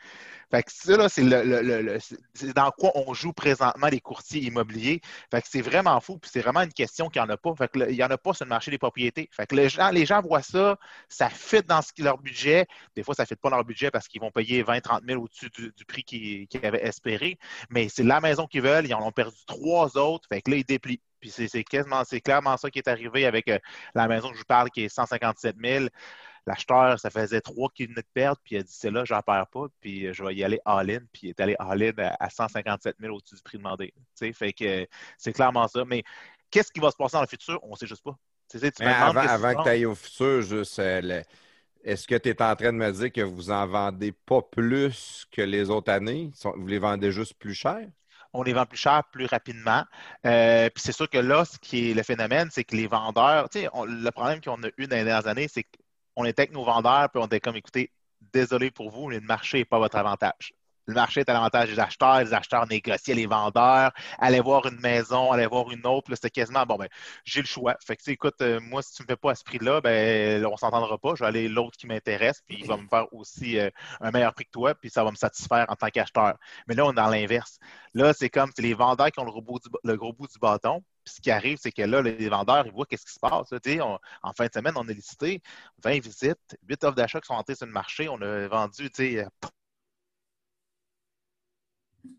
Fait 0.50 0.62
que 0.62 0.72
ça, 0.72 0.96
là, 0.96 1.08
c'est 1.08 1.22
le, 1.22 1.42
le- 1.44 1.82
le- 1.82 1.98
c'est 2.34 2.52
dans 2.54 2.70
quoi 2.70 2.90
on 2.94 3.12
joue 3.14 3.32
présentement 3.32 3.88
les 3.88 4.00
courtiers 4.00 4.42
immobiliers. 4.42 5.00
Fait 5.30 5.42
que 5.42 5.48
c'est 5.50 5.60
vraiment 5.60 6.00
fou, 6.00 6.18
puis 6.18 6.30
c'est 6.32 6.40
vraiment 6.40 6.62
une 6.62 6.72
question 6.72 7.08
qu'il 7.08 7.20
n'y 7.22 7.28
en 7.28 7.30
a 7.30 7.36
pas. 7.36 7.54
Fait 7.56 7.68
que 7.68 7.78
il 7.90 7.96
n'y 7.96 8.02
en 8.04 8.10
a 8.10 8.18
pas 8.18 8.32
sur 8.34 8.44
le 8.44 8.48
marché 8.50 8.70
des 8.70 8.78
propriétés. 8.78 9.28
Fait 9.32 9.46
que 9.46 9.54
les 9.54 9.68
gens, 9.68 9.90
les 9.90 10.06
gens 10.06 10.20
voient 10.22 10.42
ça, 10.42 10.78
ça 11.08 11.28
fit 11.30 11.62
dans 11.62 11.82
ce 11.82 11.92
leur 12.02 12.18
budget. 12.18 12.66
Des 12.94 13.02
fois, 13.02 13.14
ça 13.14 13.24
ne 13.24 13.26
fit 13.26 13.36
pas 13.36 13.50
leur 13.50 13.64
budget 13.64 13.90
parce 13.90 14.08
qu'ils 14.08 14.20
vont 14.20 14.30
payer 14.30 14.62
20 14.62 14.80
30 14.80 15.02
000 15.06 15.22
au-dessus 15.22 15.50
du, 15.50 15.84
prix 15.86 16.02
qu'ils 16.04 16.48
avaient 16.62 16.84
espéré. 16.84 17.38
Mais 17.70 17.88
c'est 17.88 18.02
la 18.04 18.20
maison 18.20 18.46
qu'ils 18.46 18.62
veulent. 18.62 18.86
Ils 18.86 18.94
en 18.94 19.06
ont 19.06 19.12
perdu 19.12 19.36
trois 19.46 19.96
autres. 19.96 20.28
Fait 20.28 20.42
que 20.42 20.50
là, 20.50 20.56
ils 20.58 20.64
déplient. 20.64 21.00
Puis 21.20 21.30
c'est 21.30 21.48
c'est 21.48 21.64
c'est 22.04 22.20
clairement 22.20 22.56
ça 22.56 22.70
qui 22.70 22.78
est 22.78 22.88
arrivé 22.88 23.26
avec 23.26 23.48
euh, 23.48 23.58
la 23.94 24.06
maison 24.06 24.28
que 24.28 24.34
je 24.34 24.38
vous 24.40 24.44
parle 24.46 24.70
qui 24.70 24.82
est 24.84 24.88
157 25.18 25.56
000. 25.58 25.90
L'acheteur, 26.46 26.98
ça 26.98 27.10
faisait 27.10 27.40
trois 27.42 27.68
qu'il 27.70 27.88
venait 27.88 28.00
de 28.02 28.06
perdre, 28.14 28.38
puis 28.42 28.56
il 28.56 28.58
a 28.58 28.62
dit 28.62 28.72
c'est 28.72 28.90
là, 28.90 29.04
j'en 29.04 29.20
perds 29.22 29.48
pas, 29.48 29.66
puis 29.80 30.12
je 30.14 30.24
vais 30.24 30.34
y 30.34 30.44
aller 30.44 30.60
all-in, 30.64 31.00
puis 31.12 31.22
il 31.24 31.28
est 31.30 31.40
allé 31.40 31.56
all-in 31.58 31.92
à, 31.98 32.16
à 32.24 32.30
157 32.30 32.96
000 32.98 33.14
au-dessus 33.14 33.34
du 33.36 33.42
prix 33.42 33.58
demandé. 33.58 33.92
Fait 34.32 34.52
que 34.52 34.86
c'est 35.18 35.32
clairement 35.32 35.68
ça. 35.68 35.84
Mais 35.84 36.02
qu'est-ce 36.50 36.72
qui 36.72 36.80
va 36.80 36.90
se 36.90 36.96
passer 36.96 37.16
dans 37.16 37.22
le 37.22 37.26
futur? 37.28 37.58
On 37.62 37.72
ne 37.72 37.76
sait 37.76 37.86
juste 37.86 38.02
pas. 38.02 38.16
Tu 38.50 38.58
sais, 38.58 38.72
avant, 38.86 39.20
avant 39.20 39.54
que 39.54 39.62
tu 39.62 39.68
ailles 39.68 39.84
au 39.86 39.94
futur, 39.94 40.40
juste, 40.42 40.78
euh, 40.78 41.00
le- 41.02 41.22
est-ce 41.84 42.06
que 42.08 42.14
tu 42.16 42.30
es 42.30 42.42
en 42.42 42.56
train 42.56 42.72
de 42.72 42.78
me 42.78 42.90
dire 42.92 43.12
que 43.12 43.20
vous 43.22 43.50
en 43.50 43.66
vendez 43.66 44.12
pas 44.12 44.42
plus 44.42 45.26
que 45.30 45.42
les 45.42 45.70
autres 45.70 45.92
années? 45.92 46.30
Vous 46.56 46.66
les 46.66 46.78
vendez 46.78 47.12
juste 47.12 47.34
plus 47.34 47.54
cher? 47.54 47.88
On 48.38 48.42
les 48.44 48.52
vend 48.52 48.66
plus 48.66 48.78
cher, 48.78 49.02
plus 49.10 49.26
rapidement. 49.26 49.84
Euh, 50.26 50.70
puis 50.70 50.82
c'est 50.82 50.92
sûr 50.92 51.08
que 51.10 51.18
là, 51.18 51.44
ce 51.44 51.58
qui 51.58 51.90
est 51.90 51.94
le 51.94 52.02
phénomène, 52.02 52.48
c'est 52.52 52.64
que 52.64 52.76
les 52.76 52.86
vendeurs, 52.86 53.48
tu 53.50 53.60
sais, 53.60 53.68
le 53.74 54.10
problème 54.10 54.40
qu'on 54.40 54.62
a 54.62 54.68
eu 54.76 54.86
dans 54.86 54.96
les 54.96 55.04
dernières 55.04 55.26
années, 55.26 55.48
c'est 55.48 55.64
qu'on 56.16 56.24
était 56.24 56.42
avec 56.42 56.52
nos 56.52 56.64
vendeurs, 56.64 57.10
puis 57.10 57.20
on 57.22 57.26
était 57.26 57.40
comme, 57.40 57.56
écoutez, 57.56 57.92
désolé 58.32 58.70
pour 58.70 58.90
vous, 58.90 59.08
mais 59.08 59.16
le 59.16 59.26
marché 59.26 59.58
n'est 59.58 59.64
pas 59.64 59.78
votre 59.78 59.96
avantage. 59.96 60.52
Le 60.88 60.94
marché 60.94 61.20
est 61.20 61.28
à 61.28 61.34
l'avantage 61.34 61.68
des 61.68 61.78
acheteurs. 61.78 62.20
Les 62.20 62.32
acheteurs 62.34 62.66
négociaient 62.66 63.14
les 63.14 63.26
vendeurs, 63.26 63.92
allaient 64.18 64.40
voir 64.40 64.66
une 64.66 64.80
maison, 64.80 65.30
allaient 65.32 65.46
voir 65.46 65.70
une 65.70 65.86
autre. 65.86 66.12
C'était 66.14 66.30
quasiment, 66.30 66.64
bon, 66.64 66.76
ben, 66.76 66.88
j'ai 67.24 67.40
le 67.42 67.46
choix. 67.46 67.76
Fait 67.86 67.94
que, 67.96 68.10
écoute, 68.10 68.40
euh, 68.40 68.58
moi, 68.60 68.82
si 68.82 68.94
tu 68.94 69.02
ne 69.02 69.04
me 69.04 69.08
fais 69.08 69.16
pas 69.16 69.32
à 69.32 69.34
ce 69.34 69.44
prix-là, 69.44 69.80
ben, 69.82 70.44
on 70.46 70.52
ne 70.52 70.56
s'entendra 70.56 70.96
pas. 70.98 71.14
Je 71.14 71.20
vais 71.24 71.28
aller 71.28 71.48
l'autre 71.48 71.76
qui 71.76 71.86
m'intéresse, 71.86 72.42
puis 72.46 72.56
il 72.60 72.66
va 72.66 72.78
me 72.78 72.88
faire 72.88 73.12
aussi 73.12 73.58
euh, 73.58 73.70
un 74.00 74.10
meilleur 74.10 74.32
prix 74.34 74.46
que 74.46 74.50
toi, 74.50 74.74
puis 74.74 74.90
ça 74.90 75.04
va 75.04 75.10
me 75.10 75.16
satisfaire 75.16 75.66
en 75.68 75.76
tant 75.76 75.88
qu'acheteur. 75.88 76.36
Mais 76.66 76.74
là, 76.74 76.86
on 76.86 76.92
est 76.92 76.94
dans 76.94 77.08
l'inverse. 77.10 77.58
Là, 77.94 78.12
c'est 78.14 78.30
comme 78.30 78.50
c'est 78.56 78.62
les 78.62 78.74
vendeurs 78.74 79.10
qui 79.10 79.20
ont 79.20 79.24
le, 79.24 79.30
gros 79.30 79.42
bout 79.42 79.58
du, 79.60 79.68
le 79.84 79.96
gros 79.96 80.12
bout 80.12 80.26
du 80.26 80.38
bâton. 80.38 80.82
Puis 81.04 81.14
ce 81.16 81.20
qui 81.20 81.30
arrive, 81.30 81.58
c'est 81.60 81.72
que 81.72 81.82
là, 81.82 82.02
les 82.02 82.28
vendeurs, 82.28 82.66
ils 82.66 82.72
voient 82.72 82.86
qu'est-ce 82.86 83.06
qui 83.06 83.12
se 83.12 83.20
passe. 83.20 83.48
on- 83.80 83.98
en 84.22 84.32
fin 84.32 84.46
de 84.46 84.52
semaine, 84.52 84.74
on 84.76 84.88
a 84.88 84.92
licité 84.92 85.42
20 85.82 86.00
visites, 86.00 86.56
8 86.68 86.82
offres 86.84 86.96
d'achat 86.96 87.20
qui 87.20 87.26
sont 87.26 87.34
entrées 87.34 87.54
sur 87.54 87.66
le 87.66 87.72
marché. 87.72 88.08
On 88.08 88.20
a 88.22 88.48
vendu, 88.48 88.90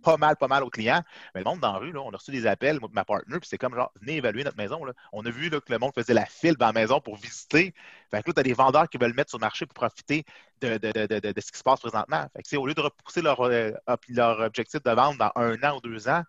pas 0.02 0.18
mal, 0.18 0.36
pas 0.38 0.48
mal 0.48 0.64
aux 0.64 0.70
clients. 0.70 1.02
Mais 1.36 1.42
le 1.42 1.46
monde 1.46 1.60
dans 1.60 1.74
la 1.74 1.80
rue, 1.80 1.96
on 1.98 2.10
a 2.12 2.18
reçu 2.18 2.32
des 2.32 2.48
appels, 2.48 2.80
moi 2.80 2.90
ma 2.94 3.06
partner, 3.06 3.40
puis 3.40 3.48
c'est 3.50 3.58
comme 3.58 3.76
genre, 3.76 3.92
venez 4.02 4.18
évaluer 4.18 4.44
notre 4.44 4.58
maison. 4.58 4.82
On 5.12 5.26
a 5.26 5.30
vu 5.30 5.50
là, 5.50 5.60
que 5.60 5.72
le 5.72 5.80
monde 5.80 5.94
faisait 5.94 6.14
la 6.14 6.26
file 6.26 6.56
dans 6.56 6.68
la 6.68 6.74
maison 6.74 7.02
pour 7.02 7.18
visiter. 7.18 7.74
Fait 8.12 8.24
que 8.24 8.30
là, 8.30 8.34
tu 8.34 8.40
as 8.40 8.44
des 8.44 8.54
vendeurs 8.54 8.90
qui 8.90 8.98
veulent 8.98 9.10
le 9.10 9.16
mettre 9.16 9.30
sur 9.30 9.40
le 9.40 9.44
marché 9.44 9.66
pour 9.66 9.74
profiter 9.74 10.26
de, 10.62 10.78
de- 10.78 10.92
de- 10.92 11.32
de- 11.32 11.42
ce 11.42 11.52
qui 11.52 11.58
se 11.58 11.64
passe 11.64 11.80
présentement. 11.80 12.26
Fait 12.36 12.44
que, 12.44 12.56
au 12.58 12.66
lieu 12.66 12.74
de 12.74 12.82
repousser 12.82 13.22
leur, 13.22 13.42
euh, 13.42 13.72
leur 14.10 14.40
objectif 14.40 14.82
de 14.84 14.92
vente 14.92 15.18
dans 15.18 15.32
un 15.36 15.62
an 15.64 15.78
ou 15.78 15.82
deux 15.82 16.08
ans, 16.10 16.24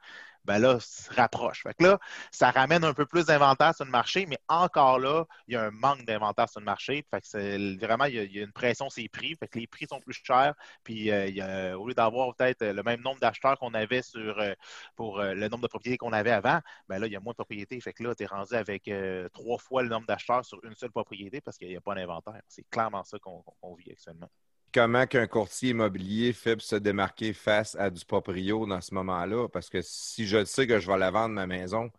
ben 0.44 0.58
là, 0.58 0.78
se 0.80 1.12
rapproche. 1.14 1.62
Fait 1.62 1.74
que 1.74 1.84
là, 1.84 1.98
ça 2.30 2.50
ramène 2.50 2.84
un 2.84 2.94
peu 2.94 3.06
plus 3.06 3.26
d'inventaire 3.26 3.74
sur 3.74 3.84
le 3.84 3.90
marché, 3.90 4.26
mais 4.26 4.38
encore 4.48 4.98
là, 4.98 5.24
il 5.48 5.54
y 5.54 5.56
a 5.56 5.62
un 5.64 5.70
manque 5.70 6.04
d'inventaire 6.04 6.48
sur 6.48 6.60
le 6.60 6.66
marché. 6.66 7.04
Vraiment, 7.34 8.04
il 8.04 8.14
y, 8.14 8.40
a, 8.40 8.42
une 8.42 8.52
pression 8.52 8.90
sur 8.90 9.02
les 9.02 9.08
prix. 9.08 9.36
Les 9.54 9.66
prix 9.66 9.86
sont 9.88 10.00
plus 10.00 10.20
chers. 10.24 10.54
Puis 10.84 11.10
euh, 11.10 11.26
il 11.28 11.34
y 11.36 11.40
a- 11.40 11.78
au 11.78 11.86
lieu 11.86 11.94
d'avoir 11.94 12.34
peut-être 12.34 12.64
le 12.64 12.82
même 12.82 13.00
nombre 13.02 13.20
d'acheteurs 13.20 13.58
qu'on 13.58 13.74
avait 13.74 14.02
sur 14.02 14.38
euh, 14.38 14.54
pour 14.96 15.20
euh, 15.20 15.34
le 15.34 15.48
nombre 15.48 15.62
de 15.62 15.68
propriétés 15.68 15.98
qu'on 15.98 16.12
avait 16.12 16.30
avant, 16.30 16.60
ben 16.88 16.98
là, 16.98 17.06
il 17.06 17.12
y 17.12 17.16
a 17.16 17.20
moins 17.20 17.32
de 17.32 17.36
propriétés. 17.36 17.80
Là, 18.00 18.14
tu 18.14 18.22
es 18.22 18.26
rendu 18.26 18.54
avec 18.54 18.88
euh, 18.88 19.28
trois 19.30 19.58
fois 19.58 19.82
le 19.82 19.88
nombre 19.88 20.06
d'acheteurs 20.06 20.44
sur 20.44 20.62
une 20.64 20.74
seule 20.74 20.90
propriété 20.90 21.40
parce 21.40 21.58
qu'il 21.58 21.68
n'y 21.68 21.76
a 21.76 21.80
pas 21.80 21.94
d'inventaire. 21.94 22.40
C'est 22.48 22.68
clairement 22.70 23.04
ça 23.04 23.18
qu'on 23.18 23.74
vit 23.74 23.90
actuellement. 23.90 24.28
Comment 24.72 25.06
qu'un 25.06 25.26
courtier 25.26 25.70
immobilier 25.70 26.32
fait 26.32 26.56
pour 26.56 26.64
se 26.64 26.76
démarquer 26.76 27.32
face 27.32 27.74
à 27.74 27.90
du 27.90 28.04
proprio 28.04 28.66
dans 28.66 28.80
ce 28.80 28.94
moment-là? 28.94 29.48
Parce 29.48 29.68
que 29.68 29.80
si 29.82 30.26
je 30.26 30.44
sais 30.44 30.66
que 30.66 30.78
je 30.78 30.86
vais 30.86 30.98
la 30.98 31.10
vendre, 31.10 31.34
ma 31.34 31.46
maison, 31.46 31.90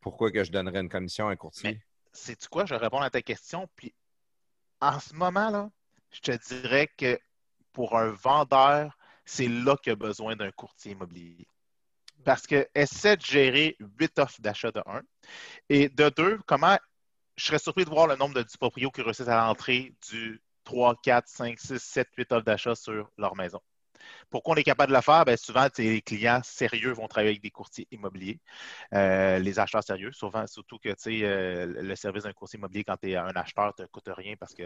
pourquoi 0.00 0.32
que 0.32 0.42
je 0.42 0.50
donnerais 0.50 0.80
une 0.80 0.88
commission 0.88 1.28
à 1.28 1.32
un 1.32 1.36
courtier? 1.36 1.80
sais-tu 2.12 2.48
quoi? 2.48 2.66
Je 2.66 2.74
vais 2.74 2.80
répondre 2.80 3.04
à 3.04 3.10
ta 3.10 3.22
question. 3.22 3.68
Puis 3.76 3.94
en 4.80 4.98
ce 5.00 5.14
moment, 5.14 5.50
là, 5.50 5.70
je 6.10 6.20
te 6.20 6.54
dirais 6.54 6.88
que 6.96 7.18
pour 7.72 7.96
un 7.96 8.10
vendeur, 8.10 8.98
c'est 9.24 9.48
là 9.48 9.76
qu'il 9.76 9.92
a 9.92 9.96
besoin 9.96 10.36
d'un 10.36 10.50
courtier 10.50 10.92
immobilier. 10.92 11.46
Parce 12.24 12.46
que 12.46 12.68
essaie 12.74 13.16
de 13.16 13.22
gérer 13.22 13.76
huit 13.98 14.18
offres 14.18 14.40
d'achat 14.40 14.70
de 14.70 14.82
un. 14.86 15.02
Et 15.68 15.88
de 15.88 16.08
deux, 16.10 16.38
comment 16.46 16.76
je 17.36 17.46
serais 17.46 17.58
surpris 17.58 17.84
de 17.84 17.90
voir 17.90 18.06
le 18.06 18.16
nombre 18.16 18.34
de 18.34 18.42
du 18.42 18.58
proprio 18.58 18.90
qui 18.90 19.02
réussissent 19.02 19.28
à 19.28 19.46
l'entrée 19.46 19.94
du 20.10 20.40
3, 20.64 20.96
4, 21.02 21.28
5, 21.28 21.58
6, 21.60 21.78
7, 21.82 22.08
8 22.16 22.32
offres 22.32 22.44
d'achat 22.44 22.74
sur 22.74 23.10
leur 23.18 23.36
maison. 23.36 23.60
Pourquoi 24.30 24.54
on 24.54 24.56
est 24.56 24.62
capable 24.62 24.92
de 24.92 24.96
le 24.96 25.02
faire? 25.02 25.24
Bien, 25.24 25.36
souvent, 25.36 25.68
les 25.78 26.02
clients 26.02 26.40
sérieux 26.44 26.92
vont 26.92 27.08
travailler 27.08 27.30
avec 27.30 27.42
des 27.42 27.50
courtiers 27.50 27.86
immobiliers. 27.90 28.40
Euh, 28.94 29.38
les 29.38 29.58
acheteurs 29.58 29.82
sérieux, 29.82 30.12
souvent, 30.12 30.46
surtout 30.46 30.78
que 30.78 30.88
euh, 30.88 31.66
le 31.66 31.96
service 31.96 32.24
d'un 32.24 32.32
courtier 32.32 32.58
immobilier, 32.58 32.84
quand 32.84 32.96
tu 32.96 33.10
es 33.10 33.16
un 33.16 33.28
acheteur, 33.34 33.72
ne 33.78 33.84
te 33.84 33.90
coûte 33.90 34.08
rien 34.16 34.34
parce 34.38 34.54
que 34.54 34.62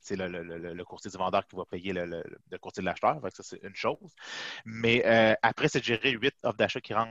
c'est 0.00 0.16
le, 0.16 0.84
courtier 0.84 1.10
du 1.10 1.16
vendeur 1.16 1.46
qui 1.46 1.56
va 1.56 1.64
payer 1.64 1.92
le, 1.92 2.22
courtier 2.60 2.82
de 2.82 2.86
l'acheteur. 2.86 3.20
Ça, 3.32 3.42
c'est 3.42 3.62
une 3.62 3.74
chose. 3.74 4.14
Mais 4.64 5.04
euh, 5.06 5.34
après, 5.42 5.68
c'est 5.68 5.80
de 5.80 5.84
gérer 5.84 6.12
huit 6.12 6.34
offres 6.42 6.56
d'achat 6.56 6.80
qui 6.80 6.94
rentrent. 6.94 7.10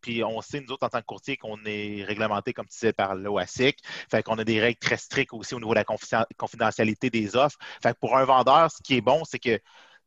Puis 0.00 0.22
on 0.24 0.40
sait, 0.40 0.60
nous 0.60 0.72
autres, 0.72 0.86
en 0.86 0.88
tant 0.88 1.00
que 1.00 1.06
courtier, 1.06 1.36
qu'on 1.36 1.58
est 1.64 2.04
réglementé, 2.04 2.52
comme 2.52 2.66
tu 2.66 2.74
disais, 2.74 2.92
par 2.92 3.14
l'OASIC. 3.14 3.78
Fait 4.10 4.22
qu'on 4.22 4.38
a 4.38 4.44
des 4.44 4.60
règles 4.60 4.78
très 4.78 4.96
strictes 4.96 5.32
aussi 5.32 5.54
au 5.54 5.58
niveau 5.58 5.72
de 5.72 5.78
la 5.78 5.84
confiden- 5.84 6.26
confidentialité 6.36 7.10
des 7.10 7.36
offres. 7.36 7.58
Fait 7.82 7.92
que 7.92 7.98
pour 7.98 8.16
un 8.16 8.24
vendeur, 8.24 8.70
ce 8.70 8.82
qui 8.82 8.96
est 8.96 9.00
bon, 9.00 9.24
c'est 9.24 9.38
que 9.38 9.58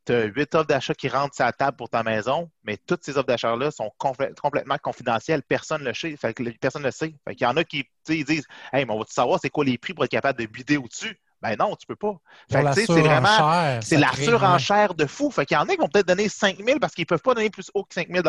tu 0.04 0.12
as 0.12 0.24
huit 0.24 0.54
offres 0.54 0.66
d'achat 0.66 0.94
qui 0.94 1.08
rentrent 1.08 1.34
sur 1.34 1.44
la 1.44 1.52
table 1.52 1.76
pour 1.76 1.88
ta 1.88 2.02
maison, 2.02 2.50
mais 2.64 2.76
toutes 2.76 3.04
ces 3.04 3.12
offres 3.16 3.26
d'achat-là 3.26 3.70
sont 3.70 3.90
complè- 3.98 4.34
complètement 4.34 4.78
confidentielles. 4.78 5.42
Personne 5.42 5.82
ne 5.82 5.88
le 5.88 5.94
sait. 5.94 6.16
Fait 6.16 6.34
que 6.34 6.42
le- 6.42 6.52
personne 6.60 6.82
ne 6.82 6.88
le 6.88 6.92
sait. 6.92 7.14
Fait 7.26 7.34
qu'il 7.34 7.46
y 7.46 7.50
en 7.50 7.56
a 7.56 7.64
qui 7.64 7.84
ils 8.08 8.24
disent 8.24 8.46
Hey, 8.72 8.84
mais 8.84 8.92
on 8.92 8.98
va-tu 8.98 9.12
savoir 9.14 9.38
c'est 9.40 9.50
quoi 9.50 9.64
les 9.64 9.78
prix 9.78 9.94
pour 9.94 10.04
être 10.04 10.10
capable 10.10 10.38
de 10.38 10.46
bider 10.46 10.76
au-dessus? 10.76 11.18
Ben 11.40 11.56
non, 11.58 11.74
tu 11.76 11.86
peux 11.86 11.96
pas. 11.96 12.14
Fait 12.50 12.64
que, 12.64 12.72
c'est 12.72 13.00
vraiment. 13.00 13.42
C'est 13.80 13.96
la 13.96 14.12
surenchère 14.14 14.94
de 14.94 15.06
fou. 15.06 15.30
Fait 15.30 15.44
qu'il 15.44 15.56
y 15.56 15.58
en 15.58 15.64
a 15.64 15.72
qui 15.72 15.76
vont 15.78 15.88
peut-être 15.88 16.06
donner 16.06 16.28
5 16.28 16.60
000 16.64 16.78
parce 16.78 16.94
qu'ils 16.94 17.02
ne 17.02 17.06
peuvent 17.06 17.22
pas 17.22 17.34
donner 17.34 17.50
plus 17.50 17.70
haut 17.74 17.84
que 17.84 17.94
5 17.94 18.08
000 18.08 18.22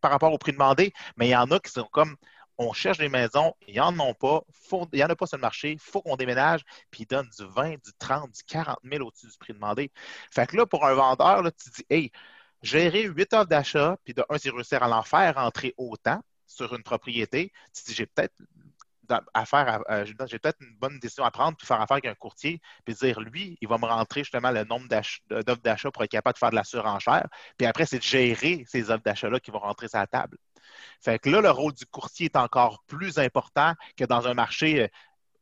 par 0.00 0.10
rapport 0.10 0.32
au 0.32 0.38
prix 0.38 0.52
demandé. 0.52 0.92
Mais 1.16 1.28
il 1.28 1.30
y 1.30 1.36
en 1.36 1.50
a 1.50 1.58
qui 1.58 1.70
sont 1.72 1.88
comme 1.90 2.16
on 2.60 2.72
cherche 2.74 2.98
des 2.98 3.08
maisons, 3.08 3.54
il 3.66 3.74
n'y 3.74 3.80
en 3.80 3.98
a 3.98 4.14
pas, 4.14 4.42
il 4.72 4.96
n'y 4.96 5.02
en 5.04 5.08
a 5.08 5.16
pas 5.16 5.26
sur 5.26 5.38
le 5.38 5.40
marché, 5.42 5.72
il 5.72 5.78
faut 5.78 6.02
qu'on 6.02 6.16
déménage, 6.16 6.60
puis 6.90 7.02
ils 7.04 7.06
donnent 7.06 7.28
du 7.38 7.44
20, 7.46 7.70
du 7.82 7.92
30, 7.98 8.30
du 8.32 8.42
40 8.44 8.78
000 8.84 9.02
au-dessus 9.06 9.26
du 9.28 9.38
prix 9.38 9.54
demandé. 9.54 9.90
Fait 10.30 10.46
que 10.46 10.56
là, 10.56 10.66
pour 10.66 10.84
un 10.84 10.92
vendeur, 10.94 11.42
là, 11.42 11.50
tu 11.52 11.70
dis, 11.70 11.86
hey, 11.88 12.12
gérer 12.62 13.04
8 13.04 13.32
offres 13.32 13.46
d'achat, 13.46 13.96
puis 14.04 14.12
de 14.14 14.22
un, 14.28 14.36
c'est 14.38 14.50
réussir 14.50 14.82
à 14.82 14.88
l'en 14.88 15.02
faire 15.02 15.36
rentrer 15.36 15.74
autant 15.78 16.20
sur 16.46 16.74
une 16.74 16.82
propriété, 16.82 17.52
tu 17.74 17.82
dis, 17.86 17.94
j'ai 17.94 18.06
peut-être 18.06 18.34
à- 19.10 20.04
j'ai 20.04 20.38
peut-être 20.38 20.60
une 20.60 20.76
bonne 20.76 20.98
décision 21.00 21.24
à 21.24 21.30
prendre, 21.30 21.56
puis 21.56 21.66
faire 21.66 21.80
affaire 21.80 21.94
avec 21.96 22.06
un 22.06 22.14
courtier, 22.14 22.60
puis 22.84 22.94
dire, 22.94 23.20
lui, 23.20 23.56
il 23.60 23.68
va 23.68 23.78
me 23.78 23.86
rentrer 23.86 24.20
justement 24.22 24.50
le 24.50 24.64
nombre 24.64 24.86
d'offres 24.88 25.62
d'achat 25.62 25.90
pour 25.90 26.04
être 26.04 26.10
capable 26.10 26.34
de 26.34 26.38
faire 26.38 26.50
de 26.50 26.54
la 26.56 26.64
surenchère. 26.64 27.26
Puis 27.56 27.66
après, 27.66 27.86
c'est 27.86 27.98
de 27.98 28.02
gérer 28.04 28.64
ces 28.68 28.90
offres 28.90 29.02
d'achat-là 29.02 29.40
qui 29.40 29.50
vont 29.50 29.58
rentrer 29.58 29.88
sur 29.88 29.98
la 29.98 30.06
table. 30.06 30.36
Fait 31.00 31.18
que 31.18 31.30
là, 31.30 31.40
le 31.40 31.50
rôle 31.50 31.72
du 31.72 31.86
courtier 31.86 32.26
est 32.26 32.36
encore 32.36 32.82
plus 32.86 33.18
important 33.18 33.74
que 33.96 34.04
dans 34.04 34.26
un 34.26 34.34
marché, 34.34 34.82
euh, 34.82 34.88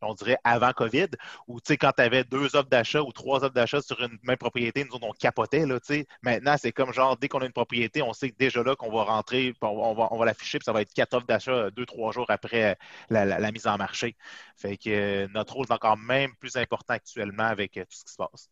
on 0.02 0.14
dirait 0.14 0.38
avant 0.44 0.72
COVID, 0.72 1.08
où 1.46 1.60
tu 1.60 1.72
sais, 1.72 1.76
quand 1.76 1.92
tu 1.96 2.02
avais 2.02 2.24
deux 2.24 2.56
offres 2.56 2.68
d'achat 2.68 3.02
ou 3.02 3.12
trois 3.12 3.38
offres 3.44 3.54
d'achat 3.54 3.80
sur 3.82 4.00
une 4.00 4.16
même 4.22 4.36
propriété, 4.36 4.84
nous 4.84 4.98
on 5.02 5.12
capotait. 5.12 5.66
Là, 5.66 5.80
tu. 5.80 6.06
Maintenant, 6.22 6.56
c'est 6.58 6.72
comme 6.72 6.92
genre, 6.92 7.16
dès 7.16 7.28
qu'on 7.28 7.40
a 7.40 7.46
une 7.46 7.52
propriété, 7.52 8.02
on 8.02 8.12
sait 8.12 8.32
déjà 8.38 8.62
là 8.62 8.76
qu'on 8.76 8.90
va 8.90 9.04
rentrer, 9.04 9.54
on, 9.60 9.94
va, 9.94 10.24
l'afficher, 10.24 10.58
puis 10.58 10.64
ça 10.64 10.72
va 10.72 10.82
être 10.82 10.92
quatre 10.92 11.14
offres 11.14 11.26
d'achat 11.26 11.52
euh, 11.52 11.70
deux, 11.70 11.86
trois 11.86 12.12
jours 12.12 12.26
après 12.28 12.76
euh, 13.10 13.24
la, 13.24 13.52
mise 13.52 13.66
en 13.66 13.76
marché. 13.76 14.16
Fait 14.56 14.76
que 14.76 15.26
notre 15.32 15.54
rôle 15.54 15.66
est 15.68 15.72
encore 15.72 15.96
même 15.96 16.34
plus 16.36 16.56
important 16.56 16.94
actuellement 16.94 17.44
avec 17.44 17.72
tout 17.72 17.80
ce 17.90 18.04
qui 18.04 18.12
se 18.12 18.16
passe. 18.16 18.50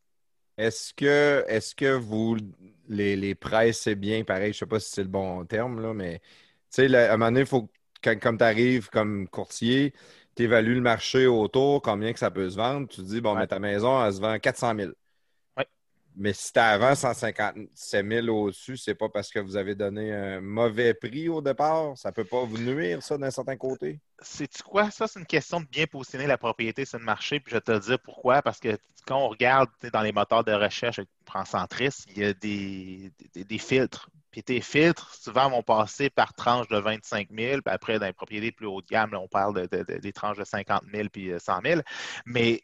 Est-ce 0.59 0.95
que, 0.95 1.45
est-ce 1.49 1.75
que 1.75 1.93
vous 1.93 2.39
les, 2.89 3.15
les 3.15 3.35
pressez 3.35 3.95
bien, 3.95 4.25
pareil, 4.25 4.53
je 4.53 4.57
ne 4.57 4.61
sais 4.61 4.67
pas 4.67 4.81
si 4.81 4.91
c'est 4.91 5.03
le 5.03 5.09
bon 5.09 5.45
terme, 5.45 5.83
là, 5.83 5.93
mais 5.93 6.23
sais, 6.89 6.95
à 6.97 7.15
un 7.15 7.17
moment 7.17 7.27
donné, 7.31 7.41
il 7.41 7.47
faut 7.47 7.71
quand, 8.03 8.19
comme 8.21 8.39
tu 8.39 8.45
arrives 8.45 8.89
comme 8.91 9.29
courtier, 9.29 9.95
tu 10.37 10.45
évalues 10.45 10.75
le 10.77 10.81
marché 10.83 11.27
autour, 11.27 11.83
combien 11.83 12.13
que 12.13 12.19
ça 12.19 12.31
peut 12.31 12.49
se 12.51 12.57
vendre. 12.57 12.89
Tu 12.89 12.97
te 12.99 13.03
dis, 13.07 13.21
bon, 13.21 13.35
Ouais. 13.35 13.41
mais 13.41 13.47
ta 13.47 13.59
maison, 13.59 14.05
elle 14.05 14.13
se 14.15 14.21
vend 14.21 14.39
400 14.39 14.75
000. 14.77 14.93
Ouais. 15.57 15.67
Mais 16.17 16.33
si 16.33 16.53
tu 16.53 16.59
avant 16.61 16.95
157 16.95 18.07
000 18.07 18.29
au-dessus, 18.29 18.77
c'est 18.77 18.95
pas 18.95 19.09
parce 19.09 19.31
que 19.31 19.39
vous 19.41 19.57
avez 19.57 19.75
donné 19.75 20.13
un 20.13 20.41
mauvais 20.41 20.95
prix 20.95 21.29
au 21.29 21.43
départ. 21.43 21.97
Ça 21.99 22.13
peut 22.13 22.25
pas 22.25 22.45
vous 22.45 22.59
nuire, 22.59 23.03
ça, 23.03 23.19
d'un 23.19 23.31
certain 23.31 23.57
côté? 23.57 24.01
C'est 24.21 24.63
quoi? 24.63 24.91
Ça, 24.91 25.07
c'est 25.09 25.21
une 25.21 25.27
question 25.27 25.61
de 25.61 25.67
bien 25.67 25.87
positionner 25.87 26.27
la 26.27 26.39
propriété 26.39 26.85
sur 26.85 26.99
le 26.99 27.05
marché. 27.05 27.41
Puis 27.41 27.51
je 27.53 27.57
vais 27.57 27.61
te 27.61 27.79
dire 27.87 27.99
pourquoi. 28.01 28.43
Parce 28.43 28.61
que 28.61 28.79
quand 29.07 29.19
on 29.19 29.29
regarde 29.29 29.69
dans 29.93 30.03
les 30.03 30.13
moteurs 30.13 30.45
de 30.45 30.53
recherche, 30.53 31.01
prends 31.25 31.45
Centris, 31.45 32.05
il 32.09 32.19
y 32.19 32.25
a 32.25 32.33
des, 32.35 33.13
des, 33.35 33.59
filtres. 33.59 34.09
Puis 34.37 34.43
tes 34.43 34.61
filtres, 34.61 35.15
souvent, 35.15 35.49
vont 35.49 35.63
passer 35.63 36.11
par 36.11 36.35
tranches 36.35 36.69
de 36.69 36.77
25 36.77 37.31
000. 37.31 37.63
Puis 37.63 37.75
après, 37.75 37.99
dans 37.99 38.05
les 38.05 38.13
propriétés 38.13 38.53
plus 38.53 38.67
haut 38.67 38.83
de 38.83 38.87
gamme, 38.87 39.15
on 39.15 39.29
parle 39.29 39.67
de, 39.67 39.99
des 39.99 40.13
tranches 40.13 40.37
de 40.37 40.45
50 40.45 40.83
000 40.93 41.09
puis 41.11 41.33
100 41.41 41.61
000. 41.65 41.81
Mais 42.27 42.61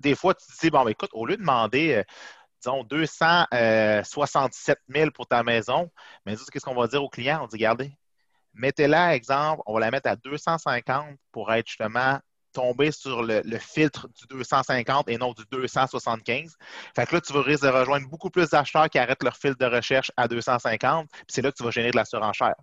des 0.00 0.16
fois, 0.16 0.34
tu 0.34 0.44
te 0.44 0.60
dis, 0.60 0.68
bon, 0.68 0.82
ben, 0.82 0.90
écoute, 0.90 1.10
au 1.12 1.24
lieu 1.24 1.36
de 1.36 1.42
demander, 1.42 1.94
euh, 1.94 2.02
disons, 2.60 2.82
267 2.82 4.80
000 4.88 5.12
pour 5.12 5.28
ta 5.28 5.44
maison, 5.44 5.92
mais 6.24 6.34
qu'est-ce 6.34 6.64
qu'on 6.64 6.74
va 6.74 6.88
dire 6.88 7.04
au 7.04 7.08
client? 7.08 7.38
On 7.44 7.46
dit, 7.46 7.54
regardez, 7.54 7.92
mettez-la, 8.54 9.14
exemple, 9.14 9.62
on 9.66 9.74
va 9.74 9.80
la 9.80 9.92
mettre 9.92 10.08
à 10.08 10.16
250 10.16 11.16
pour 11.30 11.52
être 11.52 11.68
justement 11.68 12.18
tombé 12.56 12.90
sur 12.90 13.22
le, 13.22 13.42
filtre 13.58 14.08
du 14.08 14.26
250 14.30 15.08
et 15.08 15.18
non 15.18 15.34
du 15.34 15.42
275. 15.52 16.56
Fait 16.94 17.06
que 17.06 17.14
là, 17.14 17.20
tu 17.20 17.32
vas 17.34 17.42
risquer 17.42 17.66
de 17.66 17.72
rejoindre 17.72 18.08
beaucoup 18.08 18.30
plus 18.30 18.48
d'acheteurs 18.48 18.88
qui 18.88 18.98
arrêtent 18.98 19.22
leur 19.22 19.36
filtre 19.36 19.58
de 19.58 19.66
recherche 19.66 20.10
à 20.16 20.26
250, 20.26 21.06
puis 21.10 21.24
c'est 21.28 21.42
là 21.42 21.52
que 21.52 21.56
tu 21.56 21.64
vas 21.64 21.70
générer 21.70 21.90
de 21.90 21.96
la 21.96 22.04
surenchère 22.04 22.54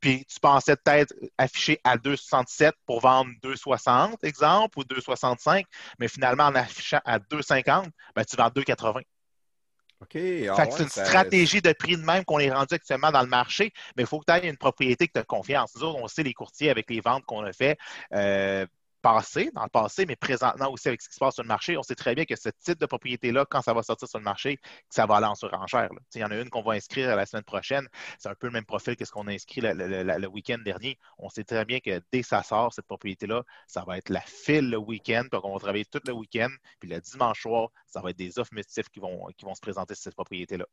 puis 0.00 0.24
tu 0.24 0.40
pensais 0.40 0.76
peut-être 0.76 1.14
afficher 1.36 1.78
à 1.84 1.98
2,67 1.98 2.72
pour 2.86 3.00
vendre 3.00 3.30
2,60, 3.42 4.16
exemple, 4.22 4.78
ou 4.78 4.82
2,65, 4.82 5.64
mais 5.98 6.08
finalement, 6.08 6.44
en 6.44 6.54
affichant 6.54 7.00
à 7.04 7.18
2,50, 7.18 7.90
ben, 8.14 8.24
tu 8.24 8.36
vends 8.36 8.48
2,80. 8.48 9.02
OK. 10.02 10.16
Ah 10.16 10.64
c'est 10.70 10.82
une 10.82 10.88
stratégie 10.88 11.60
de 11.60 11.72
prix 11.74 11.98
de 11.98 12.02
même 12.02 12.24
qu'on 12.24 12.38
est 12.38 12.50
rendu 12.50 12.74
actuellement 12.74 13.10
dans 13.10 13.20
le 13.20 13.28
marché, 13.28 13.70
mais 13.96 14.04
il 14.04 14.06
faut 14.06 14.18
que 14.18 14.32
tu 14.32 14.32
aies 14.32 14.48
une 14.48 14.56
propriété 14.56 15.06
que 15.06 15.12
tu 15.12 15.20
as 15.20 15.24
confiance. 15.24 15.74
Nous 15.76 15.82
autres, 15.82 15.98
on 16.02 16.08
sait 16.08 16.22
les 16.22 16.32
courtiers 16.32 16.70
avec 16.70 16.88
les 16.88 17.02
ventes 17.02 17.24
qu'on 17.26 17.44
a 17.44 17.52
fait. 17.52 17.76
Euh, 18.14 18.64
passé, 19.00 19.50
dans 19.54 19.62
le 19.62 19.68
passé, 19.68 20.06
mais 20.06 20.16
présentement 20.16 20.70
aussi 20.70 20.88
avec 20.88 21.02
ce 21.02 21.08
qui 21.08 21.14
se 21.14 21.20
passe 21.20 21.34
sur 21.34 21.42
le 21.42 21.48
marché, 21.48 21.76
on 21.76 21.82
sait 21.82 21.94
très 21.94 22.14
bien 22.14 22.24
que 22.24 22.36
ce 22.36 22.48
type 22.48 22.78
de 22.78 22.86
propriété-là, 22.86 23.44
quand 23.48 23.62
ça 23.62 23.72
va 23.74 23.82
sortir 23.82 24.08
sur 24.08 24.18
le 24.18 24.24
marché, 24.24 24.58
ça 24.88 25.06
va 25.06 25.16
aller 25.16 25.26
en 25.26 25.34
surenchère. 25.34 25.90
Il 26.14 26.20
y 26.20 26.24
en 26.24 26.30
a 26.30 26.36
une 26.36 26.50
qu'on 26.50 26.62
va 26.62 26.72
inscrire 26.72 27.14
la 27.16 27.26
semaine 27.26 27.44
prochaine. 27.44 27.88
C'est 28.18 28.28
un 28.28 28.34
peu 28.34 28.46
le 28.46 28.52
même 28.52 28.64
profil 28.64 28.96
que 28.96 29.04
ce 29.04 29.10
qu'on 29.10 29.26
a 29.26 29.32
inscrit 29.32 29.60
le, 29.62 30.26
week-end 30.28 30.58
dernier. 30.64 30.98
On 31.18 31.28
sait 31.28 31.44
très 31.44 31.64
bien 31.64 31.80
que 31.80 32.00
dès 32.12 32.22
que 32.22 32.26
ça 32.26 32.42
sort, 32.42 32.72
cette 32.72 32.86
propriété-là, 32.86 33.42
ça 33.66 33.84
va 33.84 33.98
être 33.98 34.10
la 34.10 34.20
file 34.20 34.70
le 34.70 34.78
week-end, 34.78 35.24
puis 35.30 35.40
on 35.42 35.52
va 35.52 35.58
travailler 35.58 35.84
tout 35.84 36.00
le 36.06 36.12
week-end. 36.12 36.50
Puis 36.78 36.88
le 36.88 37.00
dimanche 37.00 37.42
soir, 37.42 37.70
ça 37.86 38.00
va 38.00 38.10
être 38.10 38.18
des 38.18 38.38
offres 38.38 38.54
multiples 38.54 38.90
qui 38.90 39.00
vont, 39.00 39.26
qui 39.36 39.44
vont 39.44 39.54
se 39.54 39.60
présenter 39.60 39.94
sur 39.94 40.04
cette 40.04 40.14
propriété-là. 40.14 40.66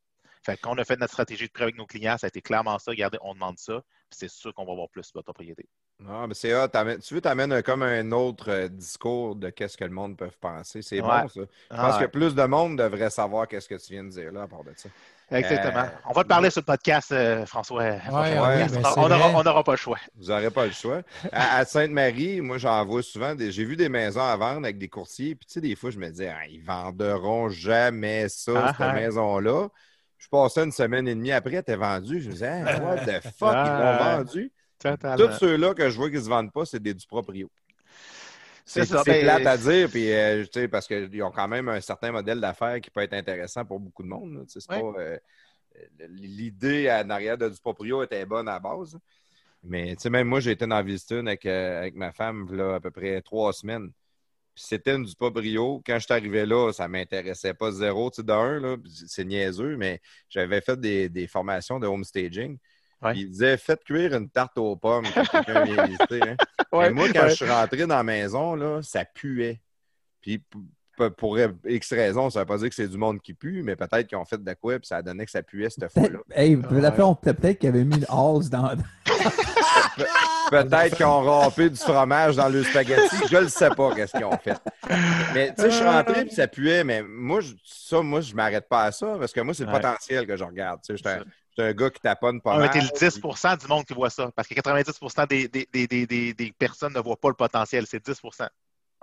Fait 0.43 0.57
quand 0.57 0.75
on 0.75 0.77
a 0.77 0.85
fait 0.85 0.97
notre 0.97 1.13
stratégie 1.13 1.47
de 1.47 1.51
prêt 1.51 1.63
avec 1.63 1.77
nos 1.77 1.85
clients, 1.85 2.17
ça 2.17 2.27
a 2.27 2.29
été 2.29 2.41
clairement 2.41 2.79
ça. 2.79 2.91
Regardez, 2.91 3.17
on 3.21 3.33
demande 3.33 3.57
ça, 3.57 3.81
puis 4.09 4.17
c'est 4.19 4.29
sûr 4.29 4.53
qu'on 4.53 4.65
va 4.65 4.73
avoir 4.73 4.89
plus 4.89 5.11
de 5.13 5.21
propriété. 5.21 5.67
Non, 5.99 6.27
mais 6.27 6.35
c'est 6.35 6.53
hot. 6.53 6.67
Tu 7.03 7.15
veux, 7.15 7.21
t'amènes 7.21 7.63
comme 7.63 7.81
un 7.81 8.11
autre 8.11 8.51
euh, 8.51 8.67
discours 8.67 9.35
de 9.35 9.49
qu'est-ce 9.49 9.75
que 9.75 9.83
le 9.83 9.89
monde 9.89 10.15
peut 10.15 10.29
penser. 10.39 10.83
C'est 10.83 11.01
bon, 11.01 11.07
ça. 11.07 11.29
Je 11.33 11.41
pense 11.41 11.95
ah, 11.95 11.97
que 11.99 12.05
plus 12.05 12.35
de 12.35 12.43
monde 12.43 12.77
devrait 12.77 13.09
savoir 13.09 13.47
qu'est-ce 13.47 13.67
que 13.67 13.75
tu 13.75 13.93
viens 13.93 14.03
de 14.03 14.09
dire 14.09 14.31
là 14.31 14.43
à 14.43 14.47
part 14.47 14.63
de 14.63 14.71
ça. 14.75 14.89
Exactement. 15.31 15.83
Euh, 15.83 15.97
on 16.05 16.13
va 16.13 16.23
te 16.23 16.27
parler 16.29 16.51
sur 16.51 16.61
le 16.61 16.65
podcast, 16.65 17.11
euh, 17.11 17.45
François. 17.47 17.97
on 18.95 19.43
n'aura 19.43 19.63
pas 19.63 19.71
le 19.71 19.77
choix. 19.77 19.97
Vous 20.15 20.27
n'aurez 20.27 20.51
pas 20.51 20.67
le 20.67 20.71
choix. 20.71 21.01
à, 21.31 21.65
Sainte-Marie, 21.65 22.41
moi, 22.41 22.59
j'en 22.59 22.85
vois 22.85 23.01
souvent. 23.01 23.35
J'ai 23.37 23.65
vu 23.65 23.75
des 23.75 23.89
maisons 23.89 24.21
à 24.21 24.37
vendre 24.37 24.65
avec 24.65 24.77
des 24.77 24.87
courtiers. 24.87 25.35
Puis, 25.35 25.47
tu 25.47 25.53
sais, 25.53 25.61
des 25.61 25.75
fois, 25.75 25.89
je 25.89 25.97
me 25.97 26.09
dis, 26.09 26.25
ah, 26.27 26.45
ils 26.47 26.61
ne 26.61 26.65
vendront 26.65 27.49
jamais 27.49 28.29
ça, 28.29 28.67
ah, 28.67 28.75
cette 28.77 28.93
maison-là. 28.93 29.67
Je 30.17 30.29
passais 30.29 30.63
une 30.63 30.71
semaine 30.71 31.07
et 31.07 31.15
demie 31.15 31.31
après, 31.31 31.53
elle 31.53 31.59
était 31.59 31.75
vendue. 31.75 32.21
Je 32.21 32.27
me 32.27 32.33
disais, 32.33 32.63
what 32.81 32.97
the 32.97 33.21
fuck, 33.37 33.55
ils 33.65 33.83
l'ont 33.83 33.97
vendue. 33.97 34.51
Tous 34.79 35.31
ceux-là 35.39 35.73
que 35.73 35.89
je 35.89 35.97
vois 35.97 36.09
qui 36.09 36.17
ne 36.17 36.21
se 36.21 36.29
vendent 36.29 36.51
pas, 36.51 36.65
c'est 36.65 36.81
des 36.81 36.93
du 36.93 37.05
proprio. 37.07 37.49
C'est 38.69 38.91
ben, 38.91 39.21
plate 39.21 39.45
à 39.45 39.57
dire, 39.57 39.89
puis, 39.89 40.11
euh, 40.11 40.43
parce 40.69 40.87
qu'ils 40.87 41.23
ont 41.23 41.31
quand 41.31 41.47
même 41.47 41.69
un 41.69 41.79
certain 41.79 42.11
modèle 42.11 42.41
d'affaires 42.41 42.81
qui 42.81 42.91
peut 42.91 42.99
être 42.99 43.13
intéressant 43.13 43.63
pour 43.63 43.79
beaucoup 43.79 44.03
de 44.03 44.09
monde. 44.09 44.45
Euh, 44.69 45.17
l'idée 46.09 46.91
en 46.91 47.09
arrière 47.09 47.37
de 47.37 47.47
du 47.47 47.59
proprio 47.61 48.03
était 48.03 48.25
bonne 48.25 48.49
à 48.49 48.53
la 48.53 48.59
base. 48.59 48.99
Mais 49.63 49.95
même 50.09 50.27
moi, 50.27 50.41
j'ai 50.41 50.51
été 50.51 50.67
dans 50.67 50.83
visite 50.83 51.11
une 51.11 51.29
avec, 51.29 51.45
euh, 51.45 51.79
avec 51.79 51.95
ma 51.95 52.11
femme 52.11 52.53
là, 52.53 52.75
à 52.75 52.79
peu 52.81 52.91
près 52.91 53.21
trois 53.21 53.53
semaines. 53.53 53.89
C'était 54.53 54.95
une 54.95 55.03
du 55.03 55.15
proprio. 55.15 55.81
Quand 55.85 55.99
je 55.99 56.05
suis 56.05 56.13
arrivé 56.13 56.45
là, 56.45 56.73
ça 56.73 56.87
ne 56.87 56.93
m'intéressait 56.93 57.53
pas 57.53 57.71
zéro. 57.71 58.09
D'un, 58.17 58.77
c'est 58.85 59.23
niaiseux, 59.23 59.77
mais 59.77 60.01
j'avais 60.29 60.59
fait 60.61 60.79
des, 60.79 61.09
des, 61.09 61.27
formations 61.27 61.79
de 61.79 61.87
home 61.87 62.03
staging. 62.03 62.57
Il 63.15 63.29
disait 63.29 63.57
Faites 63.57 63.83
cuire 63.83 64.13
une 64.15 64.29
tarte 64.29 64.57
aux 64.57 64.75
pommes 64.75 65.05
quand 65.13 65.25
quelqu'un 65.25 65.63
vient 65.65 65.85
visiter. 65.85 66.21
Hein. 66.21 66.35
moi, 66.93 67.07
quand 67.13 67.27
je 67.29 67.35
suis 67.35 67.49
rentré 67.49 67.85
dans 67.85 67.95
la 67.95 68.03
maison, 68.03 68.55
là, 68.55 68.81
ça 68.81 69.05
puait. 69.05 69.61
Puis 70.21 70.43
pour 71.17 71.37
X 71.65 71.93
raisons, 71.93 72.29
ça 72.29 72.39
ne 72.39 72.43
veut 72.43 72.47
pas 72.47 72.57
dire 72.57 72.69
que 72.69 72.75
c'est 72.75 72.87
du 72.87 72.97
monde 72.97 73.21
qui 73.21 73.33
pue, 73.33 73.61
mais 73.61 73.75
peut-être 73.75 74.07
qu'ils 74.07 74.17
ont 74.17 74.25
fait 74.25 74.43
de 74.43 74.53
quoi 74.53 74.75
et 74.75 74.79
ça 74.83 74.97
a 74.97 75.01
donné 75.01 75.25
que 75.25 75.31
ça 75.31 75.43
puait 75.43 75.69
cette 75.69 75.91
fois-là. 75.91 76.19
peut-être 77.15 77.59
qu'il 77.59 77.69
y 77.69 77.73
avait 77.73 77.83
mis 77.83 77.97
une 77.97 78.05
hausse 78.09 78.49
dans. 78.49 78.71
peut-être 80.49 80.95
qu'ils 80.95 81.05
ont 81.05 81.21
râpé 81.21 81.69
du 81.69 81.77
fromage 81.77 82.35
dans 82.35 82.49
le 82.49 82.63
spaghetti. 82.63 83.15
Je 83.29 83.37
ne 83.37 83.47
sais 83.47 83.69
pas 83.69 83.93
qu'est-ce 83.93 84.13
qu'ils 84.13 84.25
ont 84.25 84.37
fait. 84.37 84.57
Mais 85.33 85.53
tu 85.53 85.61
sais, 85.61 85.69
je 85.69 85.75
suis 85.75 85.85
rentré 85.85 86.21
et 86.21 86.29
ça 86.29 86.47
puait, 86.47 86.83
mais 86.83 87.03
moi, 87.03 87.41
je, 87.41 87.53
ça, 87.63 88.01
moi, 88.01 88.21
je 88.21 88.33
m'arrête 88.33 88.67
pas 88.67 88.85
à 88.85 88.91
ça 88.91 89.15
parce 89.19 89.31
que 89.31 89.41
moi, 89.41 89.53
c'est 89.53 89.65
le 89.65 89.71
potentiel 89.71 90.25
que 90.25 90.35
je 90.35 90.43
regarde. 90.43 90.81
Tu 90.83 90.97
sais, 90.97 91.19
c'est 91.57 91.65
un 91.65 91.73
gars 91.73 91.89
qui 91.89 91.99
taponne 91.99 92.39
pas 92.39 92.57
mal. 92.57 92.69
C'est 92.71 92.81
le 92.81 93.09
10% 93.09 93.59
du 93.59 93.67
monde 93.67 93.83
qui 93.83 93.93
voit 93.93 94.11
ça. 94.11 94.31
Parce 94.35 94.47
que 94.47 94.53
90 94.53 94.99
des, 95.27 95.47
des, 95.87 96.33
des, 96.33 96.53
personnes 96.57 96.93
ne 96.93 96.99
voient 96.99 97.19
pas 97.19 97.29
le 97.29 97.35
potentiel. 97.35 97.87
C'est 97.87 98.05
10% 98.05 98.47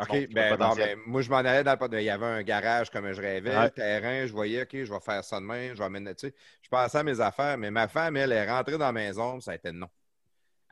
OK, 0.00 0.28
ben, 0.32 0.56
ben, 0.56 0.96
moi, 1.06 1.22
je 1.22 1.30
m'en 1.30 1.36
allais 1.36 1.62
dans 1.62 1.76
le... 1.80 2.00
Il 2.00 2.04
y 2.04 2.10
avait 2.10 2.26
un 2.26 2.42
garage 2.42 2.90
comme 2.90 3.12
je 3.12 3.20
rêvais, 3.20 3.54
un 3.54 3.68
terrain, 3.68 4.26
je 4.26 4.32
voyais, 4.32 4.62
OK, 4.62 4.70
je 4.72 4.92
vais 4.92 5.00
faire 5.00 5.22
ça 5.22 5.38
demain, 5.38 5.70
je 5.72 5.78
vais 5.78 5.84
amener, 5.84 6.16
tu 6.16 6.26
sais. 6.26 6.34
Je 6.62 6.68
pensais 6.68 6.98
à 6.98 7.04
mes 7.04 7.20
affaires, 7.20 7.56
mais 7.58 7.70
ma 7.70 7.86
femme, 7.86 8.16
elle, 8.16 8.32
est 8.32 8.50
rentrée 8.50 8.72
dans 8.72 8.86
la 8.86 8.92
maison, 8.92 9.40
ça 9.40 9.52
a 9.52 9.54
été 9.54 9.70
non. 9.70 9.88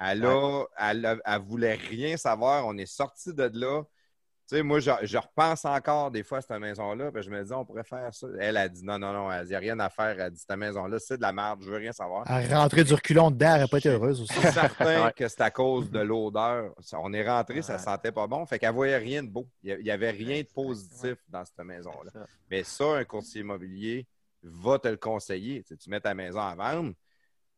Elle, 0.01 0.27
a, 0.27 0.65
elle, 0.77 1.21
elle, 1.25 1.41
voulait 1.43 1.75
rien 1.75 2.17
savoir. 2.17 2.67
On 2.67 2.77
est 2.77 2.87
sorti 2.87 3.33
de 3.33 3.49
là. 3.55 3.85
Tu 4.49 4.57
sais, 4.57 4.63
moi, 4.63 4.81
je, 4.81 5.17
repense 5.17 5.65
encore 5.65 6.11
des 6.11 6.23
fois 6.23 6.39
à 6.39 6.41
cette 6.41 6.59
maison-là. 6.59 7.11
je 7.15 7.31
me 7.31 7.43
dis, 7.45 7.53
on 7.53 7.65
pourrait 7.65 7.85
faire 7.85 8.13
ça. 8.13 8.27
Elle 8.39 8.57
a 8.57 8.69
dit, 8.69 8.85
non, 8.85 8.99
non, 8.99 9.13
non, 9.13 9.33
elle 9.33 9.47
n'y 9.47 9.55
a 9.55 9.59
rien 9.59 9.79
à 9.79 9.89
faire. 9.89 10.19
Elle 10.19 10.33
dit, 10.33 10.41
cette 10.47 10.59
maison-là, 10.59 10.99
c'est 10.99 11.17
de 11.17 11.23
la 11.23 11.33
merde, 11.33 11.61
je 11.63 11.71
veux 11.71 11.77
rien 11.79 11.93
savoir. 11.93 12.25
Elle 12.29 12.53
rentrer 12.55 12.85
du 12.85 12.93
reculon 12.93 13.31
dedans, 13.31 13.55
elle 13.55 13.61
n'a 13.61 13.69
pas 13.69 13.79
été 13.79 13.89
heureuse 13.89 14.21
aussi. 14.21 14.35
Je 14.35 14.41
suis 14.41 14.53
certain 14.53 15.11
que 15.13 15.29
c'est 15.29 15.41
à 15.41 15.51
cause 15.51 15.91
de 15.91 16.01
l'odeur. 16.01 16.75
On 16.95 17.13
est 17.13 17.29
rentré, 17.29 17.63
ça 17.63 17.79
sentait 17.79 18.13
pas 18.13 18.27
bon. 18.27 18.45
Fait 18.47 18.59
qu'elle 18.59 18.75
voyait 18.75 18.99
rien 18.99 19.23
de 19.23 19.29
beau. 19.29 19.47
Il 19.63 19.79
n'y 19.79 19.91
avait 19.91 20.11
rien 20.11 20.41
de 20.41 20.49
positif 20.53 21.17
dans 21.29 21.45
cette 21.45 21.65
maison-là. 21.65 22.11
Mais 22.51 22.65
ça, 22.65 22.97
un 22.97 23.05
courtier 23.05 23.41
immobilier 23.43 24.07
va 24.43 24.79
te 24.79 24.89
le 24.89 24.97
conseiller. 24.97 25.63
Tu, 25.63 25.77
tu 25.77 25.89
mets 25.89 26.01
ta 26.01 26.15
maison 26.15 26.41
à 26.41 26.55
vendre 26.55 26.93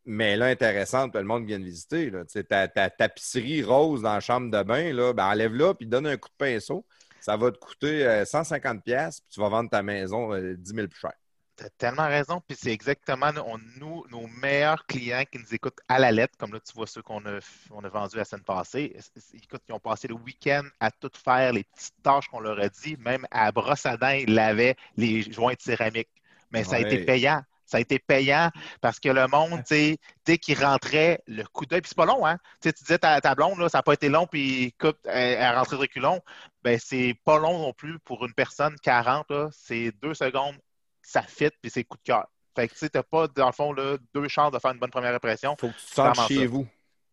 mais 0.06 0.36
là, 0.36 0.46
intéressante, 0.46 1.12
tout 1.12 1.18
le 1.18 1.24
monde 1.24 1.46
vient 1.46 1.58
de 1.58 1.64
visiter. 1.64 2.10
Là. 2.10 2.24
Ta, 2.48 2.68
ta, 2.68 2.90
tapisserie 2.90 3.62
rose 3.62 4.02
dans 4.02 4.14
la 4.14 4.20
chambre 4.20 4.50
de 4.50 4.62
bain, 4.62 4.92
là, 4.92 5.12
ben, 5.12 5.26
enlève-la 5.26 5.74
puis 5.74 5.86
donne 5.86 6.06
un 6.06 6.16
coup 6.16 6.28
de 6.28 6.44
pinceau. 6.44 6.84
Ça 7.20 7.36
va 7.36 7.50
te 7.50 7.58
coûter 7.58 8.04
150$, 8.24 8.82
euh, 8.90 9.08
puis 9.08 9.20
tu 9.30 9.40
vas 9.40 9.48
vendre 9.48 9.70
ta 9.70 9.82
maison 9.82 10.34
10 10.34 10.36
euh, 10.36 10.56
000 10.62 10.88
plus 10.88 11.00
cher. 11.00 11.12
Tu 11.56 11.64
as 11.64 11.70
tellement 11.70 12.08
raison, 12.08 12.42
puis 12.46 12.56
c'est 12.60 12.72
exactement 12.72 13.30
nous, 13.78 14.04
nos 14.10 14.26
meilleurs 14.26 14.84
clients 14.86 15.22
qui 15.30 15.38
nous 15.38 15.54
écoutent 15.54 15.78
à 15.88 16.00
la 16.00 16.10
lettre, 16.10 16.36
comme 16.36 16.52
là, 16.52 16.58
tu 16.60 16.74
vois 16.74 16.86
ceux 16.86 17.00
qu'on 17.00 17.24
a, 17.24 17.38
on 17.70 17.82
a 17.84 17.88
vendus 17.88 18.16
la 18.16 18.24
semaine 18.24 18.44
passée. 18.44 18.94
Écoute, 19.32 19.62
ils 19.68 19.72
ont 19.72 19.78
passé 19.78 20.08
le 20.08 20.16
week-end 20.16 20.64
à 20.80 20.90
tout 20.90 21.12
faire, 21.24 21.52
les 21.52 21.62
petites 21.62 21.94
tâches 22.02 22.26
qu'on 22.28 22.40
leur 22.40 22.58
a 22.58 22.68
dit, 22.68 22.96
même 22.98 23.24
à 23.30 23.52
brosse 23.52 23.86
à 23.86 23.96
dents, 23.96 24.08
ils 24.08 24.34
lavaient 24.34 24.76
les 24.96 25.22
joints 25.22 25.54
de 25.54 25.62
céramique. 25.62 26.10
Mais 26.50 26.64
ça 26.64 26.76
a 26.76 26.80
été 26.80 27.04
payant. 27.04 27.42
Ça 27.74 27.78
a 27.78 27.80
été 27.80 27.98
payant 27.98 28.52
parce 28.80 29.00
que 29.00 29.08
le 29.08 29.26
monde, 29.26 29.60
dès 29.68 30.38
qu'il 30.38 30.64
rentrait, 30.64 31.20
le 31.26 31.42
coup 31.42 31.66
d'œil, 31.66 31.80
puis 31.80 31.88
c'est 31.88 31.96
pas 31.96 32.06
long, 32.06 32.24
hein? 32.24 32.38
tu 32.62 32.70
disais 32.70 32.98
ta, 32.98 33.20
ta 33.20 33.34
blonde, 33.34 33.58
là, 33.58 33.68
ça 33.68 33.78
n'a 33.78 33.82
pas 33.82 33.94
été 33.94 34.08
long, 34.08 34.28
puis 34.28 34.66
écoute, 34.66 35.00
elle, 35.02 35.38
elle 35.40 35.56
rentrait 35.56 35.74
de 35.74 35.80
reculons. 35.80 36.20
Ben, 36.62 36.78
c'est 36.78 37.18
pas 37.24 37.36
long 37.40 37.58
non 37.58 37.72
plus 37.72 37.98
pour 37.98 38.24
une 38.24 38.32
personne 38.32 38.76
40, 38.80 39.26
c'est 39.50 39.90
deux 40.00 40.14
secondes, 40.14 40.54
ça 41.02 41.22
fit, 41.22 41.50
puis 41.60 41.68
c'est 41.68 41.82
coup 41.82 41.96
de 41.96 42.04
cœur. 42.04 42.28
Fait 42.54 42.68
que 42.68 42.74
tu 42.78 42.88
n'as 42.94 43.02
pas, 43.02 43.26
dans 43.26 43.46
le 43.46 43.52
fond, 43.52 43.72
là, 43.72 43.96
deux 44.14 44.28
chances 44.28 44.52
de 44.52 44.60
faire 44.60 44.70
une 44.70 44.78
bonne 44.78 44.92
première 44.92 45.12
impression. 45.12 45.56
Faut 45.58 45.70
que 45.70 45.74
tu 45.74 45.94
sentes 45.94 46.28
chez 46.28 46.46
vous. 46.46 46.68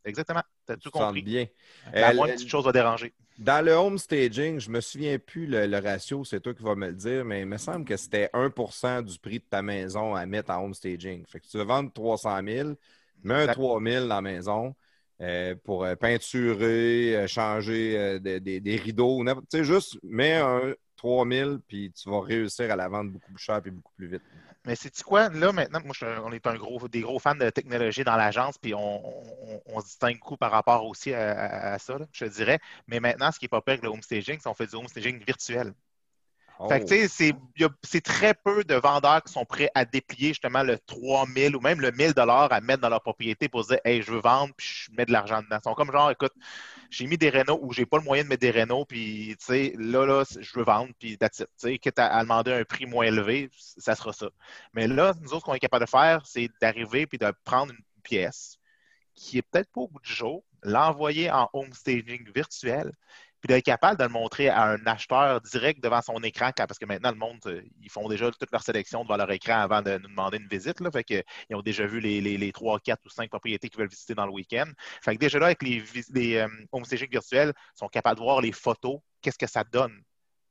Exactement. 0.06 0.44
Tu 0.80 0.88
as 0.88 0.91
tout 0.91 0.91
compris. 0.91 1.22
bien. 1.22 1.45
La 1.93 2.14
moindre 2.14 2.34
petite 2.34 2.49
chose 2.49 2.65
va 2.65 2.72
déranger. 2.72 3.14
Dans 3.38 3.65
le 3.65 3.72
home 3.73 3.98
staging, 3.98 4.60
je 4.60 4.69
ne 4.69 4.76
me 4.76 4.81
souviens 4.81 5.18
plus 5.18 5.48
le, 5.48 5.80
ratio, 5.80 6.23
c'est 6.23 6.39
toi 6.41 6.53
qui 6.53 6.61
vas 6.61 6.76
me 6.76 6.88
le 6.88 6.93
dire, 6.93 7.26
mais 7.26 7.41
il 7.41 7.48
me 7.48 7.57
semble 7.57 7.85
que 7.85 7.98
c'était 7.98 8.30
1% 8.34 9.02
du 9.02 9.18
prix 9.18 9.39
de 9.39 9.45
ta 9.49 9.61
maison 9.64 10.14
à 10.14 10.26
mettre 10.26 10.52
en 10.52 10.64
home 10.64 10.73
staging. 10.76 11.26
Fait 11.27 11.39
que 11.39 11.48
tu 11.48 11.57
veux 11.57 11.64
vendre 11.64 11.91
300 11.91 12.39
000, 12.45 12.69
mets 13.23 13.34
un 13.35 13.48
3 13.48 13.81
000 13.81 14.07
dans 14.07 14.15
la 14.15 14.22
maison. 14.22 14.76
euh, 15.22 15.53
pour 15.64 15.84
euh, 15.85 15.95
peinturer, 15.95 17.15
euh, 17.15 17.27
changer 17.27 17.95
euh, 17.98 18.19
des, 18.19 18.39
des- 18.39 18.60
des 18.60 18.76
rideaux. 18.76 19.23
Tu 19.23 19.34
sais, 19.52 19.64
juste 19.64 19.99
mets 20.03 20.34
un 20.38 20.73
3000 20.95 21.60
puis 21.68 21.91
tu 21.91 22.10
vas 22.10 22.22
réussir 22.22 22.72
à 22.72 22.76
la 22.76 22.88
vendre 22.89 23.11
beaucoup 23.11 23.31
plus 23.31 23.43
cher 23.43 23.61
et 23.64 23.69
beaucoup 23.72 23.93
plus 23.95 24.07
vite. 24.07 24.23
Mais 24.66 24.76
c'est 24.76 25.02
quoi, 25.02 25.30
là, 25.30 25.52
maintenant, 25.52 25.80
moi, 25.84 25.94
je 25.98 26.06
on 26.06 26.32
est 26.32 26.46
un 26.46 26.56
gros, 26.56 26.88
des 26.88 27.02
gros 27.02 27.18
fans 27.18 27.34
de 27.34 27.50
technologie 27.50 28.04
dans 28.04 28.16
l'agence, 28.16 28.58
puis 28.60 28.76
on, 28.76 28.80
on- 29.08 29.62
on 29.66 29.80
se 29.82 29.86
distingue 29.86 30.20
beaucoup 30.20 30.38
par 30.38 30.52
rapport 30.52 30.86
aussi 30.86 31.14
à, 31.14 31.32
à- 31.32 31.74
à 31.74 31.80
ça, 31.80 31.98
là, 31.98 32.06
je 32.12 32.26
te 32.26 32.30
dirais. 32.30 32.60
Mais 32.88 33.00
maintenant, 33.00 33.32
ce 33.32 33.40
qui 33.40 33.46
est 33.46 33.50
pas 33.50 33.62
pire 33.62 33.74
avec 33.74 33.84
le 33.84 33.90
home 33.90 34.04
staging, 34.04 34.36
c'est 34.38 34.44
qu'on 34.44 34.54
fait 34.54 34.68
du 34.68 34.76
home 34.76 34.88
staging 34.88 35.24
virtuel. 35.26 35.74
Fait 36.70 36.78
que, 36.80 36.84
Oh. 36.86 36.88
tu 36.88 36.96
sais, 36.96 37.08
c'est- 37.08 37.34
y 37.58 37.64
a- 37.64 37.70
c'est 37.82 38.02
très 38.04 38.36
peu 38.36 38.64
de 38.64 38.76
vendeurs 38.76 39.24
qui 39.24 39.34
sont 39.34 39.46
prêts 39.46 39.72
à 39.74 39.84
déplier 39.84 40.28
justement 40.30 40.62
le 40.62 40.78
3000 40.78 41.56
ou 41.56 41.60
même 41.60 41.82
le 41.82 41.92
1000 41.92 42.14
dollars 42.14 42.54
à 42.54 42.62
mettre 42.62 42.82
dans 42.82 42.90
leur 42.90 43.02
propriété 43.02 43.50
pour 43.50 43.64
se 43.64 43.70
dire, 43.70 43.80
hey, 43.84 44.04
je 44.04 44.12
veux 44.12 44.20
vendre, 44.22 44.54
puis 44.56 44.68
je 44.68 44.92
mets 44.96 45.06
de 45.08 45.12
l'argent 45.12 45.42
dedans. 45.42 45.58
Ils 45.60 45.64
sont 45.64 45.74
comme 45.74 45.92
genre, 45.92 46.12
écoute, 46.12 46.34
j'ai 46.91 47.07
mis 47.07 47.18
des 47.18 47.30
rénaux 47.30 47.57
ou 47.63 47.73
j'ai 47.73 47.85
pas 47.85 47.97
le 47.97 48.03
moyen 48.03 48.23
de 48.23 48.30
mettre 48.30 48.41
des 48.41 48.51
rénaux, 48.51 48.85
puis 48.85 49.35
là, 49.49 50.05
là, 50.05 50.23
je 50.39 50.59
veux 50.59 50.63
vendre, 50.63 50.91
puis 50.99 51.18
that's 51.18 51.39
it. 51.39 51.81
Quitte 51.81 51.97
à, 51.97 52.07
à 52.07 52.22
demander 52.23 52.51
un 52.51 52.65
prix 52.65 52.85
moins 52.85 53.05
élevé, 53.05 53.49
ça 53.57 53.95
sera 53.95 54.11
ça. 54.13 54.30
Mais 54.73 54.88
là, 54.88 55.13
nous 55.22 55.30
autres, 55.30 55.39
ce 55.39 55.45
qu'on 55.45 55.53
est 55.53 55.59
capable 55.59 55.85
de 55.85 55.89
faire, 55.89 56.26
c'est 56.26 56.49
d'arriver 56.61 57.07
puis 57.07 57.18
de 57.18 57.34
prendre 57.45 57.72
une 57.72 58.01
pièce 58.03 58.57
qui 59.15 59.38
est 59.38 59.41
peut-être 59.41 59.72
pas 59.72 59.81
au 59.81 59.88
bout 59.88 60.01
du 60.01 60.13
jour, 60.13 60.43
l'envoyer 60.63 61.31
en 61.31 61.49
home 61.53 61.73
staging 61.73 62.30
virtuel, 62.34 62.91
puis 63.41 63.47
d'être 63.47 63.65
capable 63.65 63.97
de 63.97 64.03
le 64.03 64.09
montrer 64.09 64.49
à 64.49 64.63
un 64.65 64.85
acheteur 64.85 65.41
direct 65.41 65.84
devant 65.84 66.01
son 66.01 66.22
écran, 66.23 66.51
parce 66.55 66.77
que 66.77 66.85
maintenant, 66.85 67.11
le 67.11 67.18
monde, 67.18 67.39
euh, 67.47 67.61
ils 67.81 67.89
font 67.89 68.07
déjà 68.07 68.30
toute 68.31 68.51
leur 68.51 68.61
sélection 68.61 69.03
devant 69.03 69.18
leur 69.18 69.31
écran 69.31 69.55
avant 69.55 69.81
de 69.81 69.97
nous 69.97 70.09
demander 70.09 70.38
une 70.38 70.47
visite. 70.47 70.80
Là, 70.80 70.91
fait 70.91 71.03
que, 71.03 71.23
ils 71.49 71.55
ont 71.55 71.61
déjà 71.61 71.85
vu 71.85 71.99
les, 71.99 72.51
3, 72.51 72.80
4 72.80 73.05
ou 73.05 73.09
5 73.09 73.30
propriétés 73.30 73.69
qu'ils 73.69 73.80
veulent 73.80 73.89
visiter 73.89 74.13
dans 74.13 74.26
le 74.26 74.31
week-end. 74.31 74.65
Fait 75.01 75.15
que 75.15 75.19
déjà 75.19 75.39
là, 75.39 75.47
avec 75.47 75.63
les, 75.63 75.84
les 76.13 76.35
euh, 76.38 76.47
home 76.72 76.85
staging 76.85 77.09
virtuels, 77.09 77.53
ils 77.55 77.80
sont 77.80 77.88
capables 77.88 78.19
de 78.19 78.23
voir 78.23 78.41
les 78.41 78.51
photos, 78.51 78.99
qu'est-ce 79.22 79.39
que 79.39 79.47
ça 79.47 79.63
donne. 79.63 80.03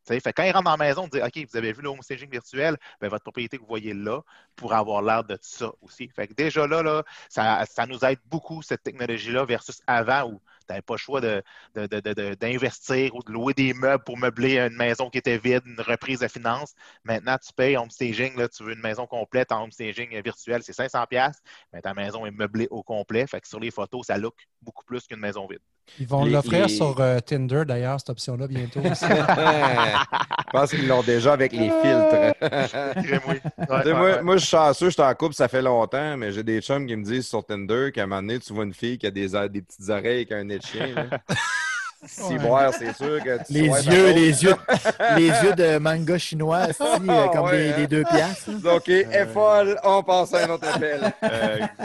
Tu 0.07 0.15
sais, 0.15 0.21
Fait 0.21 0.33
quand 0.33 0.43
ils 0.43 0.51
rentrent 0.51 0.65
dans 0.65 0.77
la 0.77 0.77
maison, 0.77 1.05
on 1.05 1.09
dit 1.09 1.23
OK, 1.23 1.47
vous 1.49 1.57
avez 1.57 1.73
vu 1.73 1.83
le 1.83 1.91
home 1.91 2.03
staging 2.03 2.31
virtuel, 2.31 2.77
ben, 3.01 3.09
votre 3.09 3.23
propriété 3.23 3.57
que 3.59 3.63
vous 3.63 3.69
voyez 3.69 3.95
là 3.95 4.23
pour 4.57 4.73
avoir 4.73 5.03
l'air 5.03 5.25
de 5.25 5.39
ça 5.43 5.71
aussi. 5.83 6.09
Fait 6.09 6.27
que 6.27 6.35
déjà 6.35 6.67
là, 6.67 6.83
là 6.83 7.05
ça, 7.29 7.65
ça 7.67 7.87
nous 7.87 8.05
aide 8.05 8.19
beaucoup, 8.27 8.63
cette 8.63 8.83
technologie-là, 8.83 9.45
versus 9.45 9.81
avant 9.87 10.31
où 10.31 10.41
n'avais 10.71 10.83
pas 10.83 10.95
le 10.95 10.99
choix 10.99 11.21
d'investir 11.21 13.15
ou 13.15 13.23
de 13.23 13.33
louer 13.33 13.55
des 13.55 13.75
meubles 13.75 14.05
pour 14.05 14.19
meubler 14.19 14.59
une 14.59 14.77
maison 14.77 15.11
qui 15.11 15.19
était 15.19 15.39
vide, 15.39 15.63
une 15.67 15.81
reprise 15.81 16.21
de 16.21 16.29
finances. 16.29 16.75
Maintenant, 17.05 17.37
tu 17.39 17.53
payes 17.53 17.77
home 17.77 17.91
staging, 17.91 18.37
là, 18.37 18.49
tu 18.49 18.65
veux 18.65 18.73
une 18.73 18.81
maison 18.81 19.07
complète 19.07 19.53
en 19.53 19.65
home 19.65 19.73
staging 19.73 20.21
virtuel, 20.23 20.63
c'est 20.63 20.73
500$, 20.73 21.33
mais 21.73 21.83
ta 21.83 21.95
maison 21.95 22.27
est 22.27 22.31
meublée 22.31 22.69
au 22.71 22.83
complet. 22.83 23.27
Fait 23.27 23.41
que 23.41 23.49
sur 23.49 23.61
les 23.61 23.71
photos, 23.71 24.07
ça 24.07 24.17
look 24.19 24.35
beaucoup 24.63 24.85
plus 24.85 25.07
qu'une 25.07 25.21
maison 25.21 25.47
vide. 25.47 25.61
Ils 25.99 26.07
vont 26.07 26.25
l'offrir 26.25 26.67
les- 26.67 26.73
sur 26.75 26.99
euh, 27.01 27.19
Tinder, 27.21 27.65
d'ailleurs, 27.67 27.99
cette 28.01 28.11
option-là, 28.11 28.47
bientôt. 28.47 28.81
aussi. 28.81 29.05
Je 29.09 30.51
pense 30.53 30.71
qu'ils 30.71 30.87
l'ont 30.89 31.03
déjà 31.03 31.33
avec 31.35 31.53
les 31.53 31.71
filtres. 31.71 32.35
Ouais, 33.71 33.93
moi, 33.93 34.03
ouais. 34.03 34.23
moi, 34.23 34.37
je 34.37 34.41
suis 34.41 34.51
chanceux, 34.51 34.87
je 34.87 34.93
suis 34.95 35.03
en 35.03 35.15
couple, 35.15 35.35
ça 35.35 35.49
fait 35.49 35.63
longtemps, 35.63 36.17
mais 36.17 36.33
j'ai 36.33 36.43
des 36.43 36.61
chums 36.61 36.87
qui 36.87 36.97
me 36.97 37.05
disent 37.05 37.29
sur 37.29 37.45
Tinder 37.45 37.91
qu'à 37.95 38.03
un 38.05 38.07
moment 38.07 38.23
donné, 38.23 38.39
tu 38.39 38.53
vois 38.53 38.65
une 38.65 38.73
fille 38.75 38.99
qui 38.99 39.07
a 39.07 39.11
des, 39.11 39.35
a- 39.37 39.49
des 39.49 39.63
petites 39.63 39.89
oreilles 39.89 40.17
avec 40.17 40.33
un 40.33 40.45
nez 40.45 40.59
de 40.59 40.63
chien. 40.65 40.87
là. 42.03 42.09
Si 42.09 42.23
Ouais. 42.23 42.39
boire, 42.39 42.73
c'est 42.79 42.97
sûr 42.97 43.23
que 43.23 43.37
tu 43.47 43.53
Les 43.53 43.67
yeux, 43.69 44.13
les 44.13 44.43
yeux, 44.45 44.55
les 45.17 45.27
yeux 45.29 45.53
de 45.57 45.79
manga 45.79 46.17
chinois, 46.19 46.69
esti, 46.71 46.83
euh, 46.83 47.27
comme 47.29 47.45
Ouais, 47.45 47.57
des, 47.59 47.71
hein. 47.71 47.77
des 47.77 47.87
deux 47.87 48.05
piastres. 48.05 48.51
OK, 48.75 48.89
est 48.89 49.27
folle, 49.27 49.79
on 49.85 50.03
passe 50.03 50.33
à 50.35 50.45
un 50.47 50.51
autre 50.51 50.67
appel. 50.75 51.13
Exact. 51.23 51.77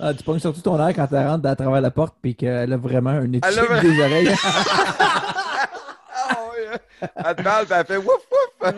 Ah, 0.00 0.14
tu 0.14 0.22
pognes 0.22 0.38
surtout 0.38 0.60
ton 0.60 0.78
air 0.86 0.94
quand 0.94 1.06
tu 1.08 1.14
rentres 1.16 1.48
à 1.48 1.56
travers 1.56 1.80
la 1.80 1.90
porte 1.90 2.14
puis 2.22 2.34
qu'elle 2.36 2.72
a 2.72 2.76
vraiment 2.76 3.10
un 3.10 3.24
Elle 3.32 3.40
a 3.44 3.62
vraiment- 3.62 3.82
des 3.82 4.00
oreilles. 4.00 4.34
Ah 6.14 6.36
hein. 6.72 6.78
Elle 7.16 7.34
te 7.36 7.42
parle, 7.42 7.66
puis 7.66 7.74
elle 7.78 7.86
fait 7.86 7.96
wouf 7.96 8.06
wouf. 8.30 8.72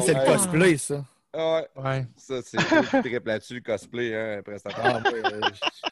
C'est 0.00 0.14
le 0.14 0.24
cosplay, 0.26 0.76
ça. 0.78 0.94
Ouais, 1.34 1.66
Ouais. 1.82 2.06
ça, 2.16 2.34
c'est 2.44 2.58
le 2.58 3.00
triple 3.02 3.26
là-dessus, 3.26 3.54
le 3.54 3.60
cosplay, 3.60 4.14
hein, 4.14 4.42
prestataire. 4.44 4.82
Ah, 4.84 5.00
moi, 5.00 5.12
euh, 5.32 5.40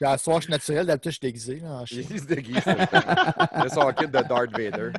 je- 0.00 0.04
à 0.06 0.18
soir, 0.18 0.36
je 0.38 0.44
suis 0.44 0.50
naturel, 0.52 0.84
d'habitude, 0.86 1.12
je 1.12 1.16
suis 1.16 1.26
déguisé. 1.26 1.60
Là, 1.60 1.82
chien. 1.86 2.02
Il 2.10 2.20
se 2.20 2.24
déguise. 2.26 2.60
Il 2.66 3.70
son 3.70 3.90
kit 3.92 4.06
de 4.06 4.12
Darth 4.12 4.50
Vader. 4.52 4.92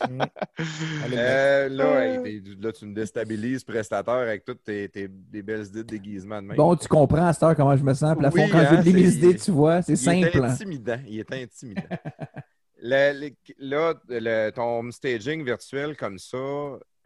Allez, 0.00 1.16
Euh, 1.16 1.68
là, 1.68 2.04
hey, 2.24 2.42
t'es- 2.42 2.50
là, 2.60 2.72
tu 2.72 2.86
me 2.86 2.94
déstabilises, 2.94 3.62
prestataire, 3.64 4.14
avec 4.14 4.44
toutes 4.44 4.64
tes, 4.64 4.88
belles 5.08 5.66
idées 5.66 5.78
de 5.78 5.82
déguisement 5.82 6.42
de 6.42 6.48
même. 6.48 6.56
Bon, 6.56 6.74
tu 6.74 6.88
comprends 6.88 7.26
à 7.26 7.32
cette 7.32 7.42
heure 7.44 7.56
comment 7.56 7.76
je 7.76 7.84
me 7.84 7.94
sens. 7.94 8.16
Plafond, 8.18 8.36
Oui, 8.42 8.50
quand 8.50 8.58
hein, 8.58 8.82
j'ai 8.84 8.92
mes 8.92 9.08
idées, 9.14 9.36
tu 9.36 9.50
vois, 9.52 9.82
c'est 9.82 9.92
il 9.92 9.98
simple. 9.98 10.26
est 10.28 10.36
hein. 10.36 10.44
intimidant. 10.50 10.98
Il 11.06 11.20
est 11.20 11.32
intimidant. 11.32 11.82
Le- 12.82 13.12
le- 13.18 13.34
là, 13.58 13.94
le- 14.08 14.50
ton 14.50 14.90
staging 14.92 15.44
virtuel 15.44 15.96
comme 15.96 16.18
ça, 16.18 16.36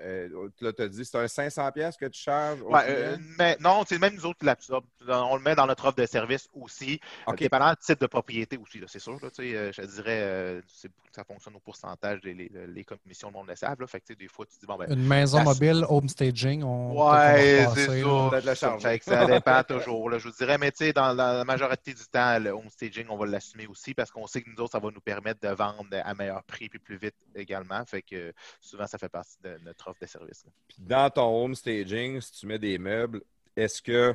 euh, 0.02 0.48
là, 0.60 0.72
tu 0.72 0.82
as 0.82 0.88
dit 0.88 1.04
c'est 1.04 1.18
un 1.18 1.26
500$ 1.26 1.72
pièces 1.72 1.96
que 1.96 2.06
tu 2.06 2.20
charges 2.20 2.60
au 2.62 2.70
Ouais, 2.72 2.84
client? 2.84 2.96
euh, 2.98 3.16
mais 3.38 3.56
non, 3.60 3.84
c'est 3.86 3.98
même 3.98 4.14
nous 4.14 4.26
autres 4.26 4.38
qui 4.38 4.46
l'absorbent. 4.46 4.86
On 5.08 5.36
le 5.36 5.42
met 5.42 5.54
dans 5.54 5.66
notre 5.66 5.84
offre 5.86 5.96
de 5.96 6.06
service 6.06 6.48
aussi. 6.54 7.00
OK. 7.26 7.38
Dépendant 7.38 7.70
du 7.70 7.76
type 7.76 8.00
de 8.00 8.06
propriété 8.06 8.56
aussi, 8.56 8.80
c'est 8.86 8.98
sûr. 8.98 9.18
Là, 9.20 9.28
euh, 9.40 9.72
je 9.72 9.82
te 9.82 9.86
dirais, 9.86 10.20
euh, 10.22 10.62
c'est- 10.66 10.90
ça 11.12 11.24
fonctionne 11.24 11.56
au 11.56 11.60
pourcentage 11.60 12.20
des 12.20 12.34
les, 12.34 12.50
les 12.68 12.84
commissions, 12.84 13.28
le 13.28 13.32
monde 13.34 13.48
le 13.48 13.56
savent. 13.56 13.80
Là, 13.80 13.86
fait 13.86 14.00
que, 14.00 14.06
tu 14.06 14.12
sais, 14.12 14.16
des 14.16 14.28
fois, 14.28 14.46
tu 14.46 14.58
dis, 14.58 14.66
bon, 14.66 14.76
ben, 14.76 14.86
Une 14.92 15.06
maison 15.06 15.38
La- 15.38 15.44
mobile, 15.44 15.84
home 15.88 16.08
staging, 16.08 16.62
on 16.62 16.92
Ouais, 17.10 17.66
c'est 17.74 18.02
ça. 18.02 18.40
le 18.40 18.54
charger. 18.54 18.88
Fait 18.88 18.98
que 18.98 19.04
ça 19.04 19.26
dépend 19.40 19.62
toujours. 19.64 20.10
Là, 20.10 20.18
je 20.18 20.28
vous 20.28 20.34
dirais, 20.34 20.58
mais 20.58 20.70
tu 20.70 20.78
sais, 20.84 20.92
dans 20.92 21.12
la 21.12 21.44
majorité 21.44 21.92
du 21.94 22.04
temps, 22.04 22.38
le 22.38 22.50
home 22.50 22.70
staging, 22.70 23.06
on 23.08 23.16
va 23.16 23.26
l'assumer 23.26 23.66
aussi 23.66 23.94
parce 23.94 24.10
qu'on 24.10 24.26
sait 24.26 24.42
que 24.42 24.50
nous 24.50 24.56
autres, 24.62 24.72
ça 24.72 24.78
va 24.78 24.90
nous 24.90 25.00
permettre 25.00 25.40
de 25.40 25.48
vendre 25.54 25.86
à 25.92 26.14
meilleur 26.14 26.42
prix 26.44 26.68
puis 26.68 26.78
plus 26.78 26.96
vite 26.96 27.16
également. 27.34 27.84
Fait 27.84 28.02
que 28.02 28.32
souvent, 28.60 28.86
ça 28.86 28.98
fait 28.98 29.08
partie 29.08 29.36
de 29.42 29.58
notre 29.64 29.88
offre 29.88 30.00
de 30.00 30.06
service. 30.06 30.44
là. 30.44 30.52
Dans 30.78 31.10
ton 31.10 31.44
home 31.44 31.54
staging, 31.54 32.20
si 32.20 32.32
tu 32.32 32.46
mets 32.46 32.58
des 32.58 32.78
meubles, 32.78 33.22
est-ce 33.56 33.82
que 33.82 34.14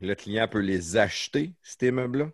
le 0.00 0.14
client 0.14 0.46
peut 0.48 0.60
les 0.60 0.96
acheter, 0.96 1.52
ces 1.62 1.90
meubles-là? 1.90 2.30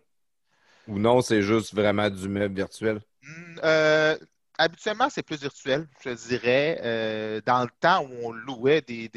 Ou 0.87 0.99
non, 0.99 1.21
c'est 1.21 1.41
juste 1.41 1.73
vraiment 1.73 2.09
du 2.09 2.29
meuble 2.29 2.55
virtuel? 2.55 3.01
Hmm, 3.25 3.59
euh, 3.63 4.17
habituellement, 4.57 5.09
c'est 5.09 5.23
plus 5.23 5.41
virtuel, 5.41 5.87
je 6.03 6.11
dirais. 6.11 6.79
Euh, 6.83 7.41
dans 7.45 7.63
le 7.63 7.69
temps 7.79 8.03
où 8.05 8.11
on 8.23 8.31
louait 8.31 8.81
des, 8.81 9.09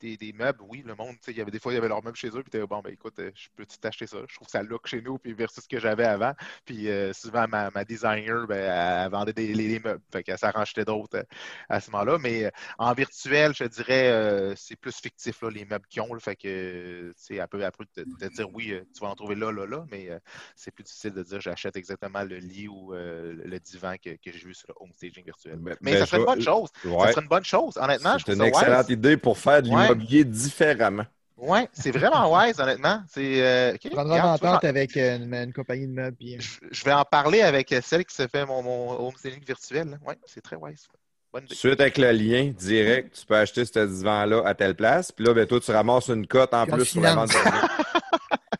des, 0.00 0.16
des 0.16 0.32
meubles, 0.32 0.60
oui, 0.68 0.82
le 0.86 0.94
monde, 0.94 1.14
tu 1.16 1.26
sais, 1.26 1.32
il 1.32 1.38
y 1.38 1.40
avait 1.40 1.50
des 1.50 1.58
fois, 1.58 1.72
il 1.72 1.76
y 1.76 1.78
avait 1.78 1.88
leurs 1.88 2.02
meubles 2.02 2.16
chez 2.16 2.28
eux, 2.28 2.42
puis 2.42 2.50
t'es 2.50 2.64
bon, 2.66 2.80
ben 2.80 2.92
écoute, 2.92 3.18
euh, 3.18 3.30
je 3.34 3.48
peux 3.56 3.64
t'acheter 3.80 4.06
ça? 4.06 4.18
Je 4.28 4.34
trouve 4.34 4.46
que 4.46 4.52
ça 4.52 4.62
look 4.62 4.86
chez 4.86 5.00
nous, 5.02 5.18
puis 5.18 5.32
versus 5.32 5.64
ce 5.64 5.68
que 5.68 5.78
j'avais 5.80 6.04
avant. 6.04 6.32
Puis 6.64 6.88
euh, 6.88 7.12
souvent, 7.12 7.46
ma, 7.48 7.70
ma 7.70 7.84
designer, 7.84 8.46
ben, 8.46 8.58
elle 9.04 9.10
vendait 9.10 9.32
des, 9.32 9.54
les, 9.54 9.68
les 9.68 9.80
meubles. 9.80 10.00
Fait 10.12 10.22
qu'elle 10.22 10.38
s'en 10.38 10.50
rachetait 10.50 10.84
d'autres 10.84 11.18
euh, 11.18 11.22
à 11.68 11.80
ce 11.80 11.90
moment-là. 11.90 12.18
Mais 12.18 12.50
en 12.78 12.92
virtuel, 12.92 13.54
je 13.54 13.64
dirais, 13.64 14.10
euh, 14.10 14.54
c'est 14.56 14.76
plus 14.76 14.96
fictif, 15.00 15.42
là, 15.42 15.50
les 15.50 15.64
meubles 15.64 15.86
qu'ils 15.88 16.02
ont. 16.02 16.12
là. 16.12 16.20
fait 16.20 16.36
que, 16.36 17.08
tu 17.08 17.14
sais, 17.16 17.34
elle 17.36 17.48
peut, 17.48 17.60
elle 17.60 17.72
peut 17.72 17.86
te, 17.86 18.00
te 18.00 18.34
dire, 18.34 18.48
oui, 18.52 18.74
tu 18.94 19.00
vas 19.00 19.08
en 19.08 19.14
trouver 19.14 19.34
là, 19.34 19.50
là, 19.50 19.66
là, 19.66 19.84
mais 19.90 20.10
euh, 20.10 20.18
c'est 20.54 20.70
plus 20.70 20.84
difficile 20.84 21.12
de 21.12 21.22
dire, 21.22 21.40
j'achète 21.40 21.76
exactement 21.76 22.22
le 22.22 22.36
lit 22.36 22.68
ou 22.68 22.92
le 22.92 23.58
divan 23.58 23.94
que, 24.02 24.10
que 24.10 24.32
j'ai 24.32 24.46
vu 24.46 24.54
sur 24.54 24.68
le 24.68 24.74
home 24.80 24.92
staging 24.94 25.24
virtuel. 25.24 25.58
Mais 25.80 25.98
ça 25.98 26.06
serait 26.06 26.18
une 26.18 26.26
bonne 26.26 26.42
chose. 26.42 26.68
Ça 26.82 27.12
serait 27.12 27.22
une 27.22 27.28
bonne 27.28 27.44
chose, 27.44 27.76
honnêtement. 27.76 28.18
je 28.18 28.24
C'est 28.26 28.34
une 28.34 28.42
excellente 28.42 28.88
idée 28.90 29.16
pour 29.16 29.38
faire 29.38 29.62
de 29.62 29.68
Ouais. 29.68 29.87
Différemment. 29.94 31.06
Oui, 31.36 31.60
c'est 31.72 31.90
vraiment 31.90 32.32
wise, 32.36 32.58
honnêtement. 32.58 33.02
C'est, 33.08 33.42
euh, 33.42 33.76
Je 33.82 33.88
prendrai 33.90 34.14
regarde, 34.14 34.30
en 34.30 34.36
tu 34.36 34.40
vois, 34.40 34.50
entente 34.50 34.64
avec 34.64 34.96
euh, 34.96 35.16
une, 35.16 35.34
une 35.34 35.52
compagnie 35.52 35.86
de 35.86 35.92
meubles. 35.92 36.16
puis, 36.16 36.34
euh, 36.36 36.40
je, 36.40 36.66
je 36.70 36.84
vais 36.84 36.92
en 36.92 37.04
parler 37.04 37.42
avec 37.42 37.74
celle 37.82 38.04
qui 38.04 38.14
se 38.14 38.26
fait 38.26 38.44
mon, 38.44 38.62
mon 38.62 38.90
home 39.06 39.14
staging 39.16 39.44
virtuel. 39.44 39.98
Oui, 40.06 40.14
c'est 40.26 40.40
très 40.40 40.56
wise. 40.56 40.88
Bonne 41.32 41.44
idée. 41.44 41.54
Suite 41.54 41.80
avec 41.80 41.98
le 41.98 42.10
lien 42.10 42.52
direct, 42.56 43.18
tu 43.20 43.26
peux 43.26 43.36
acheter 43.36 43.64
ce 43.64 43.86
divan-là 43.86 44.42
à 44.46 44.54
telle 44.54 44.74
place. 44.74 45.12
Puis 45.12 45.24
là, 45.24 45.34
ben, 45.34 45.46
toi, 45.46 45.60
tu 45.60 45.70
ramasses 45.70 46.08
une 46.08 46.26
cote 46.26 46.54
en 46.54 46.64
Puis 46.64 46.72
plus 46.72 46.84
sur 46.86 47.00
la 47.02 47.14
vente. 47.14 47.30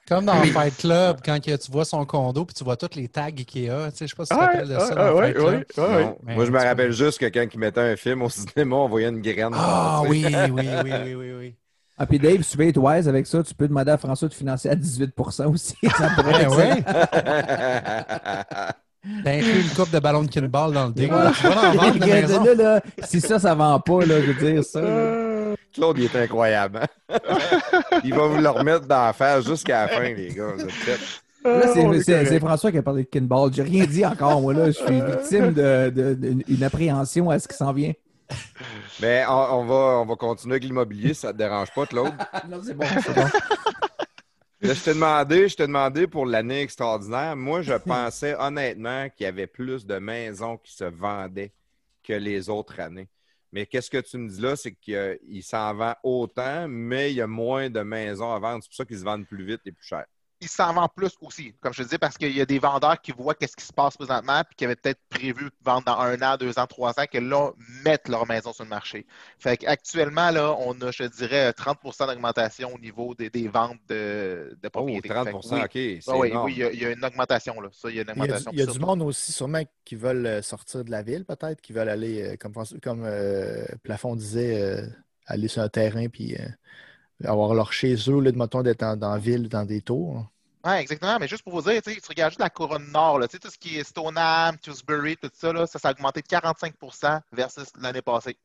Comme 0.08 0.24
dans 0.24 0.42
Fight 0.44 0.76
Club, 0.78 1.18
quand 1.24 1.38
que 1.42 1.54
tu 1.56 1.70
vois 1.70 1.84
son 1.84 2.04
condo 2.06 2.44
puis 2.46 2.54
tu 2.54 2.64
vois 2.64 2.76
tous 2.76 2.96
les 2.96 3.08
tags 3.08 3.26
Ikea. 3.26 3.90
Tu 3.90 3.96
sais, 3.96 4.06
je 4.06 4.06
sais 4.06 4.16
pas 4.16 4.24
si 4.24 4.30
tu 4.30 4.36
te 4.36 4.40
rappelles 4.40 4.68
de 4.68 4.78
ça 4.78 4.94
dans 4.94 5.16
Fight 5.18 5.34
Club. 5.36 5.64
Non. 5.76 6.16
Mais 6.24 6.34
Moi, 6.34 6.44
je 6.46 6.50
me 6.50 6.58
rappelle 6.58 6.92
juste 6.92 7.18
que 7.18 7.26
quand 7.26 7.44
ils 7.52 7.58
mettaient 7.60 7.80
un 7.92 7.96
film 7.96 8.22
au 8.22 8.28
cinéma, 8.30 8.76
on 8.76 8.88
voyait 8.88 9.08
une 9.08 9.20
graine. 9.20 9.52
Ah 9.54 10.02
oui, 10.08 10.24
oui, 10.26 10.34
oui, 10.52 10.68
oui, 10.84 11.14
oui, 11.14 11.32
oui. 11.38 11.54
Ah, 12.00 12.06
puis 12.06 12.18
Dave, 12.20 12.42
si 12.42 12.52
tu 12.52 12.58
veux 12.58 12.68
être 12.68 12.78
wise 12.78 13.08
avec 13.08 13.26
ça, 13.26 13.42
tu 13.42 13.52
peux 13.54 13.66
demander 13.66 13.90
à 13.90 13.98
François 13.98 14.28
de 14.28 14.34
financer 14.34 14.68
à 14.70 14.76
18% 14.76 15.46
aussi. 15.52 15.74
Ça 15.98 16.10
pourrait 16.16 16.46
Ouais, 16.46 16.68
être 16.78 16.86
ouais. 16.86 16.94
T'as 19.24 19.30
inclus 19.32 19.60
une 19.62 19.68
coupe 19.70 19.90
de 19.90 19.98
ballon 20.00 20.22
de 20.22 20.28
kinball 20.28 20.72
dans 20.72 20.86
le 20.86 20.92
deal. 20.92 21.12
Ouais. 21.12 21.30
Tu 21.40 21.42
vas 21.46 21.70
en 21.70 21.72
vendre 21.74 21.94
de 21.98 22.04
Regarde, 22.04 22.22
maison. 22.22 22.44
là, 22.44 22.54
là, 22.54 22.80
si 23.04 23.20
ça, 23.20 23.38
ça 23.38 23.54
vend 23.54 23.78
pas, 23.80 24.00
là, 24.04 24.20
je 24.20 24.32
veux 24.32 24.52
dire 24.52 24.64
ça. 24.64 24.80
là. 24.80 25.17
Claude, 25.74 25.98
il 25.98 26.04
est 26.04 26.16
incroyable. 26.16 26.80
hein? 26.82 27.18
il 28.04 28.14
va 28.14 28.26
vous 28.26 28.38
le 28.40 28.48
remettre 28.48 28.86
dans 28.86 29.06
la 29.06 29.12
face 29.12 29.46
jusqu'à 29.46 29.82
la 29.82 29.88
fin, 29.88 30.14
les 30.14 30.28
gars. 30.34 30.52
Là, 31.44 31.68
c'est- 31.72 32.24
c'est 32.26 32.40
François 32.40 32.70
qui 32.72 32.78
a 32.78 32.82
parlé 32.82 33.04
de 33.04 33.08
kinball. 33.08 33.52
J'ai 33.52 33.62
rien 33.62 33.84
dit 33.86 34.04
encore, 34.04 34.40
moi, 34.40 34.52
là. 34.54 34.66
Je 34.66 34.72
suis 34.72 35.00
victime 35.00 35.52
d'une 36.46 36.62
appréhension 36.64 37.30
à 37.30 37.38
ce 37.38 37.46
qui 37.48 37.56
s'en 37.56 37.72
vient. 37.72 37.92
Mais 39.00 39.24
on, 39.28 39.60
on 39.60 39.64
va, 39.64 39.74
on 40.00 40.04
va 40.04 40.16
continuer 40.16 40.54
avec 40.54 40.64
l'immobilier, 40.64 41.14
ça 41.14 41.32
te 41.32 41.38
dérange 41.38 41.72
pas, 41.74 41.86
Claude. 41.86 42.12
non, 42.50 42.60
c'est 42.62 42.74
bon, 42.74 42.84
c'est 43.04 43.14
bon. 43.14 43.24
Là, 44.60 44.74
je 44.74 44.82
t'ai 44.82 44.92
demandé, 44.92 45.48
je 45.48 45.54
t'ai 45.56 45.66
demandé 45.68 46.08
pour 46.08 46.26
l'année 46.26 46.62
extraordinaire. 46.62 47.36
Moi, 47.36 47.62
je 47.62 47.74
pensais 47.74 48.34
honnêtement 48.38 49.08
qu'il 49.16 49.24
y 49.24 49.28
avait 49.28 49.46
plus 49.46 49.86
de 49.86 49.98
maisons 49.98 50.56
qui 50.56 50.74
se 50.74 50.82
vendaient 50.84 51.52
que 52.02 52.12
les 52.12 52.50
autres 52.50 52.80
années. 52.80 53.06
Mais 53.52 53.66
qu'est-ce 53.66 53.90
que 53.90 53.98
tu 53.98 54.18
me 54.18 54.28
dis 54.28 54.40
là, 54.40 54.56
c'est 54.56 54.74
qu'il 54.74 55.42
s'en 55.42 55.74
vend 55.74 55.94
autant, 56.02 56.68
mais 56.68 57.12
il 57.12 57.16
y 57.16 57.20
a 57.22 57.26
moins 57.26 57.70
de 57.70 57.80
maisons 57.80 58.32
à 58.32 58.38
vendre. 58.38 58.62
C'est 58.62 58.68
pour 58.68 58.76
ça 58.76 58.84
qu'ils 58.84 58.98
se 58.98 59.04
vendent 59.04 59.26
plus 59.26 59.44
vite 59.44 59.62
et 59.66 59.72
plus 59.72 59.86
cher 59.86 60.04
il 60.40 60.48
s'en 60.48 60.72
vend 60.72 60.88
plus 60.88 61.16
aussi, 61.20 61.54
comme 61.60 61.72
je 61.72 61.82
te 61.82 61.88
dis, 61.88 61.98
parce 61.98 62.16
qu'il 62.16 62.36
y 62.36 62.40
a 62.40 62.46
des 62.46 62.58
vendeurs 62.58 63.00
qui 63.00 63.12
voient 63.12 63.34
qu'est-ce 63.34 63.56
qui 63.56 63.64
se 63.64 63.72
passe 63.72 63.96
présentement, 63.96 64.42
puis 64.44 64.56
qui 64.56 64.64
avaient 64.64 64.76
peut-être 64.76 65.00
prévu 65.08 65.44
de 65.44 65.64
vendre 65.64 65.84
dans 65.84 65.98
un 65.98 66.20
an, 66.22 66.36
deux 66.36 66.58
ans, 66.58 66.66
trois 66.66 66.98
ans, 67.00 67.04
que 67.10 67.18
là, 67.18 67.50
mettent 67.84 68.08
leur 68.08 68.26
maison 68.26 68.52
sur 68.52 68.64
le 68.64 68.70
marché. 68.70 69.06
Fait 69.38 69.56
qu'actuellement, 69.56 70.30
là, 70.30 70.54
on 70.60 70.80
a, 70.82 70.90
je 70.90 71.04
dirais, 71.04 71.50
30% 71.50 72.06
d'augmentation 72.06 72.74
au 72.74 72.78
niveau 72.78 73.14
des, 73.14 73.48
ventes 73.48 73.80
de, 73.88 74.56
de 74.62 74.68
propriété. 74.68 75.10
Oh, 75.10 75.24
30 75.24 75.64
OK. 75.64 75.74
oui, 75.74 76.00
oui, 76.06 76.62
il 76.72 76.80
y, 76.80 76.84
a, 76.84 76.90
une 76.90 77.04
augmentation, 77.04 77.60
là. 77.60 77.68
Ça, 77.72 77.90
il 77.90 77.96
y 77.96 77.98
a 77.98 78.02
une 78.02 78.10
augmentation. 78.10 78.50
Il 78.52 78.58
y 78.60 78.62
a, 78.62 78.66
du 78.66 78.78
monde 78.78 79.02
aussi, 79.02 79.32
sûrement, 79.32 79.62
qui 79.84 79.96
veulent 79.96 80.26
euh, 80.26 80.42
sortir 80.42 80.84
de 80.84 80.90
la 80.90 81.02
ville, 81.02 81.24
peut-être, 81.24 81.60
qui 81.60 81.72
veulent 81.72 81.88
aller, 81.88 82.22
euh, 82.22 82.36
comme, 82.36 82.52
comme 82.82 83.02
euh, 83.04 83.64
Plafond 83.82 84.14
disait, 84.14 84.82
aller 85.26 85.48
sur 85.48 85.62
un 85.62 85.68
terrain, 85.68 86.08
puis 86.08 86.36
avoir 87.24 87.54
leur 87.54 87.72
chez 87.72 87.94
eux, 87.94 88.14
au 88.14 88.20
lieu 88.20 88.32
de, 88.32 88.38
mettons, 88.38 88.62
d'être 88.62 88.96
dans, 88.96 89.12
la 89.12 89.18
ville, 89.18 89.48
dans 89.48 89.64
des 89.64 89.80
tours. 89.80 90.26
Oui, 90.64 90.72
exactement. 90.74 91.18
Mais 91.18 91.28
juste 91.28 91.42
pour 91.42 91.54
vous 91.54 91.70
dire, 91.70 91.80
tu 91.82 91.90
regardes 92.08 92.32
juste 92.32 92.40
la 92.40 92.50
couronne 92.50 92.90
nord, 92.92 93.20
tout 93.28 93.50
ce 93.50 93.58
qui 93.58 93.78
est 93.78 93.84
Stoneham, 93.84 94.56
Tewsbury, 94.58 95.16
tout 95.16 95.30
ça, 95.32 95.52
là, 95.52 95.66
ça, 95.66 95.78
ça 95.78 95.88
a 95.88 95.92
augmenté 95.92 96.20
de 96.20 96.26
45% 96.26 97.20
versus 97.32 97.68
l'année 97.80 98.02
passée. 98.02 98.36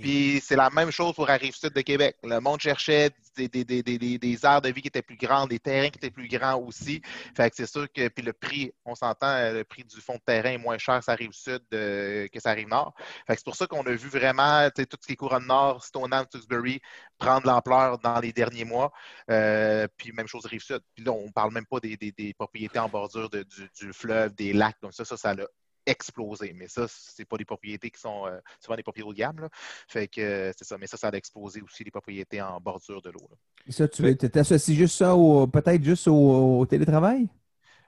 Puis 0.00 0.40
c'est 0.42 0.56
la 0.56 0.70
même 0.70 0.90
chose 0.90 1.14
pour 1.14 1.26
la 1.26 1.36
rive 1.36 1.54
sud 1.54 1.72
de 1.72 1.80
Québec. 1.80 2.16
Le 2.22 2.40
monde 2.40 2.60
cherchait 2.60 3.10
des, 3.36 3.48
des, 3.48 4.46
aires 4.46 4.60
de 4.60 4.68
vie 4.68 4.82
qui 4.82 4.88
étaient 4.88 5.02
plus 5.02 5.16
grandes, 5.16 5.50
des 5.50 5.58
terrains 5.58 5.90
qui 5.90 5.98
étaient 5.98 6.10
plus 6.10 6.28
grands 6.28 6.58
aussi. 6.60 7.02
Fait 7.36 7.50
que 7.50 7.56
c'est 7.56 7.66
sûr 7.66 7.90
que 7.92 8.08
le 8.20 8.32
prix, 8.32 8.72
on 8.84 8.94
s'entend, 8.94 9.28
euh, 9.28 9.52
le 9.52 9.64
prix 9.64 9.84
du 9.84 10.00
fond 10.00 10.14
de 10.14 10.20
terrain 10.24 10.50
est 10.50 10.58
moins 10.58 10.78
cher 10.78 11.02
ça 11.02 11.14
rive 11.14 11.32
sud 11.32 11.62
euh, 11.72 12.28
que 12.28 12.40
ça 12.40 12.52
rive 12.52 12.68
nord. 12.68 12.94
Fait 13.26 13.34
que 13.34 13.38
c'est 13.40 13.44
pour 13.44 13.56
ça 13.56 13.66
qu'on 13.66 13.82
a 13.86 13.92
vu 13.92 14.08
vraiment 14.08 14.68
toutes 14.74 15.08
les 15.08 15.16
couronnes 15.16 15.46
nord, 15.46 15.84
Stoneham, 15.84 16.26
Tewksbury, 16.26 16.80
prendre 17.18 17.46
l'ampleur 17.46 17.98
dans 17.98 18.20
les 18.20 18.32
derniers 18.32 18.64
mois. 18.64 18.92
Euh, 19.30 19.86
puis 19.96 20.12
même 20.12 20.28
chose 20.28 20.46
rive 20.46 20.62
sud. 20.62 20.80
Puis 20.94 21.04
là, 21.04 21.12
on 21.12 21.26
ne 21.26 21.32
parle 21.32 21.52
même 21.52 21.66
pas 21.66 21.80
des, 21.80 22.34
propriétés 22.38 22.78
en 22.78 22.88
bordure 22.88 23.30
du, 23.30 23.92
fleuve, 23.92 24.34
des 24.34 24.52
lacs. 24.52 24.76
Donc 24.82 24.92
ça, 24.92 25.04
ça, 25.04 25.16
ça 25.16 25.34
l'a 25.34 25.46
explosé. 25.86 26.52
Mais 26.54 26.68
ça, 26.68 26.86
c'est 26.88 27.24
pas 27.24 27.36
des 27.36 27.44
propriétés 27.44 27.90
qui 27.90 28.00
sont 28.00 28.26
euh, 28.26 28.38
souvent 28.60 28.76
des 28.76 28.82
propriétés 28.82 29.08
haut 29.08 29.12
de 29.12 29.18
gamme. 29.18 29.48
Fait 29.88 30.08
que 30.08 30.20
euh, 30.20 30.52
c'est 30.56 30.64
ça. 30.64 30.78
Mais 30.78 30.86
ça, 30.86 30.96
ça 30.96 31.08
a 31.08 31.12
explosé 31.12 31.60
aussi 31.62 31.84
les 31.84 31.90
propriétés 31.90 32.40
en 32.40 32.60
bordure 32.60 33.02
de 33.02 33.10
l'eau. 33.10 33.28
Et 33.66 33.72
ça, 33.72 33.88
tu 33.88 34.16
t'associes 34.16 34.76
juste 34.76 34.96
ça 34.96 35.14
peut-être 35.52 35.82
juste 35.82 36.08
au, 36.08 36.64
télétravail? 36.66 37.28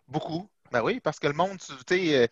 Beaucoup. 0.09 0.49
Ben 0.73 0.83
oui, 0.83 1.01
parce 1.01 1.21
que 1.21 1.29
le 1.29 1.35
monde, 1.35 1.59
tu 1.59 1.73
sais, 1.89 2.25
euh, 2.25 2.27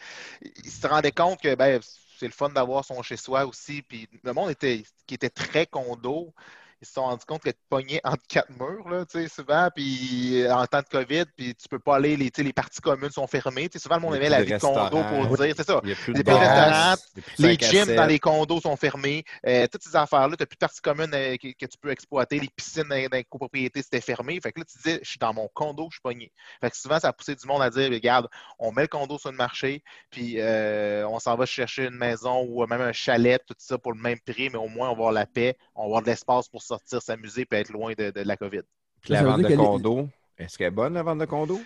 il 0.64 0.70
se 0.70 0.86
rendait 0.86 1.12
compte 1.12 1.40
que 1.40 1.55
ben, 1.55 1.80
c'est 2.18 2.26
le 2.26 2.32
fun 2.32 2.48
d'avoir 2.48 2.84
son 2.84 3.02
chez-soi 3.02 3.47
aussi. 3.47 3.82
Puis 3.82 4.09
le 4.22 4.32
monde 4.32 4.51
était, 4.51 4.82
qui 5.06 5.14
était 5.14 5.30
très 5.30 5.66
condo, 5.66 6.34
ils 6.82 6.86
se 6.86 6.94
sont 6.94 7.02
rendus 7.02 7.24
compte 7.24 7.42
que 7.42 7.50
tu 7.50 7.56
pognais 7.68 8.00
entre 8.02 8.24
quatre 8.28 8.50
murs, 8.59 8.88
là, 8.88 9.06
tu 9.06 9.22
sais, 9.22 9.28
souvent, 9.28 9.68
puis 9.72 10.42
euh, 10.42 10.52
en 10.52 10.66
temps 10.66 10.80
de 10.80 10.88
COVID, 10.88 11.26
puis 11.36 11.54
tu 11.54 11.68
peux 11.68 11.78
pas 11.78 11.96
aller, 11.96 12.16
les, 12.16 12.32
les 12.36 12.52
parties 12.52 12.80
communes 12.80 13.10
sont 13.10 13.28
fermées. 13.28 13.68
Tu 13.68 13.78
sais, 13.78 13.82
souvent, 13.84 13.94
le 13.96 14.00
monde 14.02 14.16
aimait 14.16 14.28
la 14.28 14.42
vie 14.42 14.52
de 14.52 14.59
condo 14.59 15.04
pour 15.04 15.36
dire, 15.38 15.54
c'est 15.56 15.64
ça. 15.64 15.80
Il 15.84 15.90
y 15.90 15.92
a 15.92 15.94
plus 15.94 16.12
de 16.12 16.30
restaurants, 16.30 16.94
les 17.38 17.56
gyms 17.56 17.94
dans 17.94 18.06
les 18.06 18.18
condos 18.18 18.60
sont 18.60 18.76
fermés. 18.76 19.24
Euh, 19.46 19.68
toutes 19.68 19.84
ces 19.84 19.94
affaires-là, 19.94 20.36
tu 20.36 20.42
n'as 20.42 20.46
plus 20.46 20.56
de 20.56 20.59
parties 20.59 20.80
communes 20.80 21.14
euh, 21.14 21.36
que, 21.36 21.66
tu 21.66 21.78
peux 21.80 21.90
exploiter. 21.90 22.40
Les 22.40 22.48
piscines 22.48 22.82
dans, 22.88 22.96
les 22.96 23.24
copropriétés, 23.24 23.82
c'était 23.82 24.00
fermé. 24.00 24.40
Fait 24.40 24.50
que 24.50 24.59
là, 24.59 24.64
tu 24.64 24.76
disais, 24.78 24.98
je 25.04 25.09
suis 25.09 25.18
dans 25.18 25.32
mon 25.32 25.48
condo, 25.54 25.86
je 25.88 25.94
suis 25.94 26.02
pogné. 26.02 26.32
Fait 26.60 26.70
que 26.70 26.76
souvent, 26.76 26.98
ça 26.98 27.09
a 27.09 27.12
poussé 27.12 27.36
du 27.36 27.46
monde 27.46 27.62
à 27.62 27.70
dire, 27.70 27.88
regarde, 27.90 28.26
on 28.59 28.72
met 28.72 28.82
le 28.82 28.88
condo 28.88 29.18
sur 29.18 29.30
le 29.30 29.36
marché, 29.36 29.84
puis 30.10 30.38
on 30.42 31.20
s'en 31.20 31.36
va 31.36 31.46
chercher 31.46 31.84
une 31.84 31.96
maison 31.96 32.44
ou 32.48 32.66
même 32.66 32.80
un 32.80 32.92
chalet, 32.92 33.40
tout 33.46 33.54
ça 33.59 33.78
pour 33.78 33.92
le 33.92 34.00
même 34.00 34.18
prix, 34.18 34.50
mais 34.50 34.59
au 34.59 34.68
moins, 34.68 34.88
on 34.88 34.94
va 34.94 35.02
avoir 35.02 35.12
la 35.12 35.26
paix, 35.26 35.56
on 35.76 35.82
va 35.82 35.86
avoir 35.86 36.02
de 36.02 36.06
l'espace 36.06 36.48
pour 36.48 36.62
sortir, 36.73 37.03
s'amuser 37.03 37.47
et 37.51 37.55
être 37.57 37.70
loin 37.70 37.93
de, 37.93 38.12
la 38.15 38.36
COVID. 38.36 38.62
la 39.09 39.23
vente 39.24 39.43
de 39.43 39.57
condo, 39.57 40.09
est-ce 40.39 40.57
qu'elle 40.57 40.69
est 40.69 40.70
bonne, 40.70 40.94
la 40.94 41.03
vente 41.03 41.19
de 41.19 41.24
condo? 41.27 41.61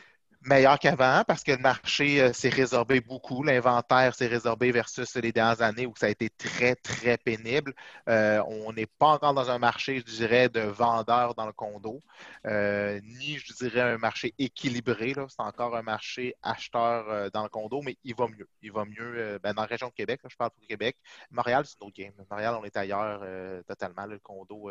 Meilleur 0.46 0.78
qu'avant 0.78 1.24
parce 1.26 1.42
que 1.42 1.52
le 1.52 1.58
marché 1.58 2.20
euh, 2.20 2.32
s'est 2.32 2.48
résorbé 2.48 3.00
beaucoup. 3.00 3.42
L'inventaire 3.42 4.14
s'est 4.14 4.28
résorbé 4.28 4.70
versus 4.70 5.14
les 5.16 5.32
dernières 5.32 5.60
années 5.60 5.86
où 5.86 5.94
ça 5.96 6.06
a 6.06 6.08
été 6.08 6.30
très, 6.30 6.76
très 6.76 7.18
pénible. 7.18 7.74
Euh, 8.08 8.42
on 8.46 8.72
n'est 8.72 8.86
pas 8.86 9.08
encore 9.08 9.34
dans 9.34 9.50
un 9.50 9.58
marché, 9.58 9.98
je 9.98 10.04
dirais, 10.04 10.48
de 10.48 10.60
vendeurs 10.60 11.34
dans 11.34 11.46
le 11.46 11.52
condo, 11.52 12.00
euh, 12.46 13.00
ni, 13.02 13.38
je 13.38 13.52
dirais, 13.54 13.80
un 13.80 13.98
marché 13.98 14.34
équilibré. 14.38 15.14
C'est 15.28 15.40
encore 15.40 15.76
un 15.76 15.82
marché 15.82 16.34
acheteur 16.42 17.30
dans 17.32 17.42
le 17.42 17.48
condo, 17.48 17.82
mais 17.82 17.96
il 18.04 18.14
va 18.14 18.28
mieux. 18.28 18.48
Il 18.62 18.72
va 18.72 18.84
mieux 18.84 19.38
ben, 19.42 19.52
dans 19.52 19.62
la 19.62 19.68
région 19.68 19.88
de 19.88 19.92
Québec. 19.92 20.20
je 20.28 20.36
parle 20.36 20.50
pour 20.50 20.66
Québec. 20.66 20.96
Montréal, 21.30 21.64
c'est 21.66 21.76
une 21.80 21.88
autre 21.88 21.96
game. 21.96 22.12
Montréal, 22.30 22.56
on 22.60 22.64
est 22.64 22.76
ailleurs 22.76 23.22
totalement. 23.66 24.06
le 24.06 24.18
condo, 24.18 24.70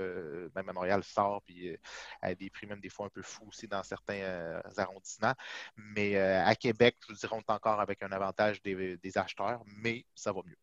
même 0.55 0.69
à 0.69 0.73
Montréal, 0.73 1.03
sort 1.03 1.41
puis 1.45 1.75
à 2.21 2.33
des 2.33 2.49
prix 2.49 2.67
même 2.67 2.79
des 2.79 2.89
fois 2.89 3.07
un 3.07 3.09
peu 3.09 3.21
fous 3.21 3.47
aussi 3.47 3.67
dans 3.67 3.83
certains 3.83 4.61
arrondissements. 4.77 5.33
Mais 5.77 6.15
euh, 6.15 6.45
à 6.45 6.55
Québec, 6.55 6.95
je 7.01 7.13
vous 7.13 7.19
dirais, 7.19 7.35
on 7.35 7.39
est 7.39 7.53
encore 7.53 7.79
avec 7.79 8.03
un 8.03 8.11
avantage 8.11 8.61
des, 8.61 8.97
acheteurs, 9.15 9.61
mais 9.81 10.05
ça 10.15 10.31
va 10.31 10.41
mieux. 10.45 10.57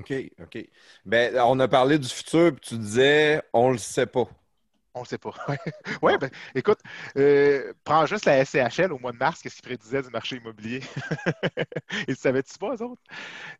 OK, 0.00 0.12
OK. 0.40 0.68
Ben, 1.04 1.36
on 1.44 1.58
a 1.60 1.68
parlé 1.68 1.98
du 1.98 2.08
futur, 2.08 2.52
puis 2.52 2.60
tu 2.60 2.78
disais, 2.78 3.42
on 3.52 3.68
ne 3.68 3.72
le 3.72 3.78
sait 3.78 4.06
pas. 4.06 4.28
On 4.94 5.00
ne 5.00 5.06
sait 5.06 5.16
pas. 5.16 5.32
oui, 6.02 6.18
ben, 6.18 6.28
écoute, 6.54 6.78
euh, 7.16 7.72
prends 7.82 8.04
juste 8.04 8.26
la 8.26 8.44
SCHL 8.44 8.92
au 8.92 8.98
mois 8.98 9.12
de 9.12 9.16
mars, 9.16 9.40
qu'est-ce 9.40 9.54
qu'ils 9.54 9.64
prédisaient 9.64 10.02
du 10.02 10.10
marché 10.10 10.36
immobilier? 10.36 10.80
ils 12.08 12.16
savaient-tu 12.16 12.58
pas, 12.58 12.74
eux 12.74 12.82
autres? 12.82 13.00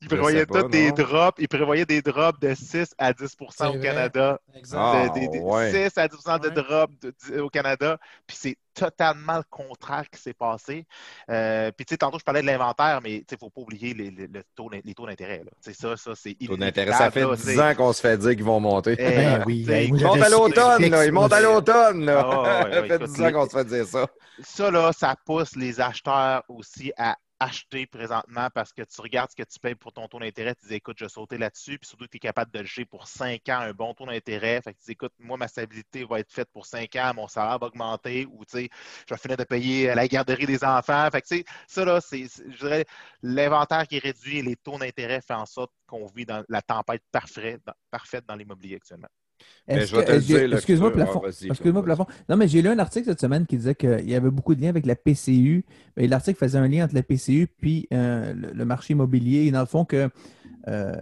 Ils 0.03 0.09
prévoyaient 0.09 0.45
tous 0.45 0.69
des 0.69 0.93
drops, 0.93 1.41
ils 1.41 1.49
prévoyaient 1.49 1.87
des 1.87 2.03
drops 2.03 2.39
de 2.39 2.55
6 2.55 2.95
à 2.99 3.13
10% 3.13 3.77
au 3.77 3.81
Canada. 3.81 4.41
Exact. 4.55 5.15
6 5.15 5.99
à 5.99 6.07
10% 6.07 6.41
de 6.41 6.49
drops 6.51 6.95
au 7.39 7.49
Canada. 7.49 7.99
Puis 8.27 8.37
c'est 8.39 8.57
totalement 8.75 9.39
le 9.39 9.45
contraire 9.51 10.09
qui 10.11 10.21
s'est 10.21 10.35
passé. 10.35 10.87
Euh, 11.31 11.71
puis, 11.73 11.85
tu 11.85 11.95
sais, 11.95 11.99
tantôt, 11.99 12.19
je 12.19 12.25
parlais 12.25 12.43
de 12.43 12.47
l'inventaire, 12.47 13.01
mais 13.03 13.17
il 13.17 13.25
ne 13.31 13.37
faut 13.39 13.51
pas 13.51 13.61
oublier 13.61 13.95
les, 13.95 14.11
le 14.11 14.43
taux, 14.55 14.71
les 14.71 14.95
taux 14.95 15.07
d'intérêt. 15.07 15.43
Ça, 15.61 15.97
ça, 15.97 16.13
c'est 16.15 16.35
taux 16.35 16.57
d'intérêt, 16.57 16.93
ça 16.93 17.11
fait 17.11 17.25
10 17.25 17.61
ans 17.61 17.75
qu'on 17.75 17.93
se 17.93 18.01
fait 18.01 18.19
dire 18.19 18.31
qu'ils 18.31 18.45
vont 18.45 18.61
monter. 18.61 18.97
Eh, 18.99 19.11
ben 19.17 19.43
oui, 19.47 19.67
ils 19.69 19.95
montent 19.95 20.23
à 20.23 20.29
l'automne, 20.29 20.83
ils 20.83 21.13
montent 21.13 21.33
à 21.33 21.41
l'automne. 21.41 22.07
ça 22.07 22.85
fait 22.85 22.99
10 22.99 23.23
ans 23.23 23.33
qu'on 23.33 23.47
se 23.47 23.57
fait 23.57 23.65
dire 23.65 23.87
ça. 23.87 24.07
Ça, 24.43 24.71
là, 24.71 24.93
ça 24.93 25.15
pousse 25.25 25.57
les 25.57 25.81
acheteurs 25.81 26.43
aussi 26.49 26.93
à 26.97 27.17
acheter 27.43 27.87
présentement 27.87 28.49
parce 28.55 28.73
que 28.73 28.83
tu 28.83 29.01
regardes 29.01 29.31
ce 29.31 29.37
que 29.37 29.43
tu 29.43 29.59
payes 29.59 29.75
pour 29.75 29.93
ton 29.93 30.09
taux 30.09 30.19
d'intérêt, 30.19 30.55
tu 30.55 30.67
dis 30.67 30.75
écoute, 30.75 30.97
je 30.99 31.05
vais 31.05 31.09
sauter 31.09 31.39
là-dessus, 31.39 31.79
puis 31.79 31.89
surtout 31.89 32.05
que 32.05 32.11
tu 32.11 32.17
es 32.17 32.21
capable 32.21 32.51
de 32.53 32.61
le 32.61 32.67
gérer 32.67 32.87
pour 32.87 33.07
5 33.07 33.49
ans, 33.49 33.61
un 33.61 33.73
bon 33.73 33.95
taux 33.95 34.07
d'intérêt. 34.07 34.61
Fait 34.63 34.73
que 34.73 34.79
tu 34.79 34.87
dis 34.87 34.93
écoute, 34.93 35.13
moi, 35.19 35.37
ma 35.37 35.49
stabilité 35.49 36.05
va 36.05 36.21
être 36.21 36.33
faite 36.33 36.49
pour 36.53 36.67
5 36.67 36.95
ans, 36.97 37.13
mon 37.15 37.29
salaire 37.29 37.59
va 37.59 37.67
augmenter, 37.67 38.27
ou 38.27 38.45
tu 38.45 38.59
sais, 38.59 38.71
je 39.09 39.15
vais 39.15 39.21
finir 39.21 39.37
de 39.37 39.45
payer 39.45 39.95
la 39.95 40.09
garderie 40.09 40.47
des 40.47 40.65
enfants. 40.65 41.09
Fait 41.11 41.23
que 41.23 41.27
tu 41.27 41.37
sais, 41.39 41.45
ça 41.67 41.85
là, 41.85 42.01
c'est, 42.01 42.25
je 42.25 42.59
dirais, 42.59 42.85
l'inventaire 43.23 43.87
qui 43.87 43.99
réduit 43.99 44.43
les 44.43 44.57
taux 44.57 44.79
d'intérêt 44.79 45.21
font 45.21 45.35
en 45.35 45.47
sorte 45.47 45.73
qu'on 45.87 46.07
vit 46.07 46.27
dans 46.27 46.45
la 46.49 46.63
tempête 46.63 47.03
parfaite 47.11 47.63
parfaite 47.91 48.25
dans 48.27 48.37
l'immobilier 48.37 48.77
actuellement. 48.77 49.09
Excuse-moi, 49.69 50.93
plafond. 50.93 51.23
Excuse-moi, 51.27 51.83
plafond. 51.83 52.07
Non, 52.29 52.37
mais 52.37 52.49
j'ai 52.49 52.63
lu 52.63 52.69
un 52.69 52.79
article 52.79 53.09
cette 53.09 53.21
semaine 53.21 53.47
qui 53.47 53.57
disait 53.57 53.75
qu'il 53.75 54.09
y 54.09 54.15
avait 54.15 54.31
beaucoup 54.31 54.55
de 54.55 54.61
liens 54.61 54.69
avec 54.69 54.87
la 54.87 54.97
PCU. 54.97 55.65
L'article 55.97 56.39
faisait 56.39 56.59
un 56.59 56.69
lien 56.69 56.85
entre 56.85 56.95
la 56.95 57.03
PCU 57.03 57.47
puis 57.47 57.89
euh, 57.93 58.35
le, 58.35 58.65
marché 58.65 58.93
immobilier. 58.93 59.47
Et 59.47 59.51
dans 59.51 59.61
le 59.61 59.67
fond, 59.67 59.85
que 59.85 60.09
euh, 60.69 60.93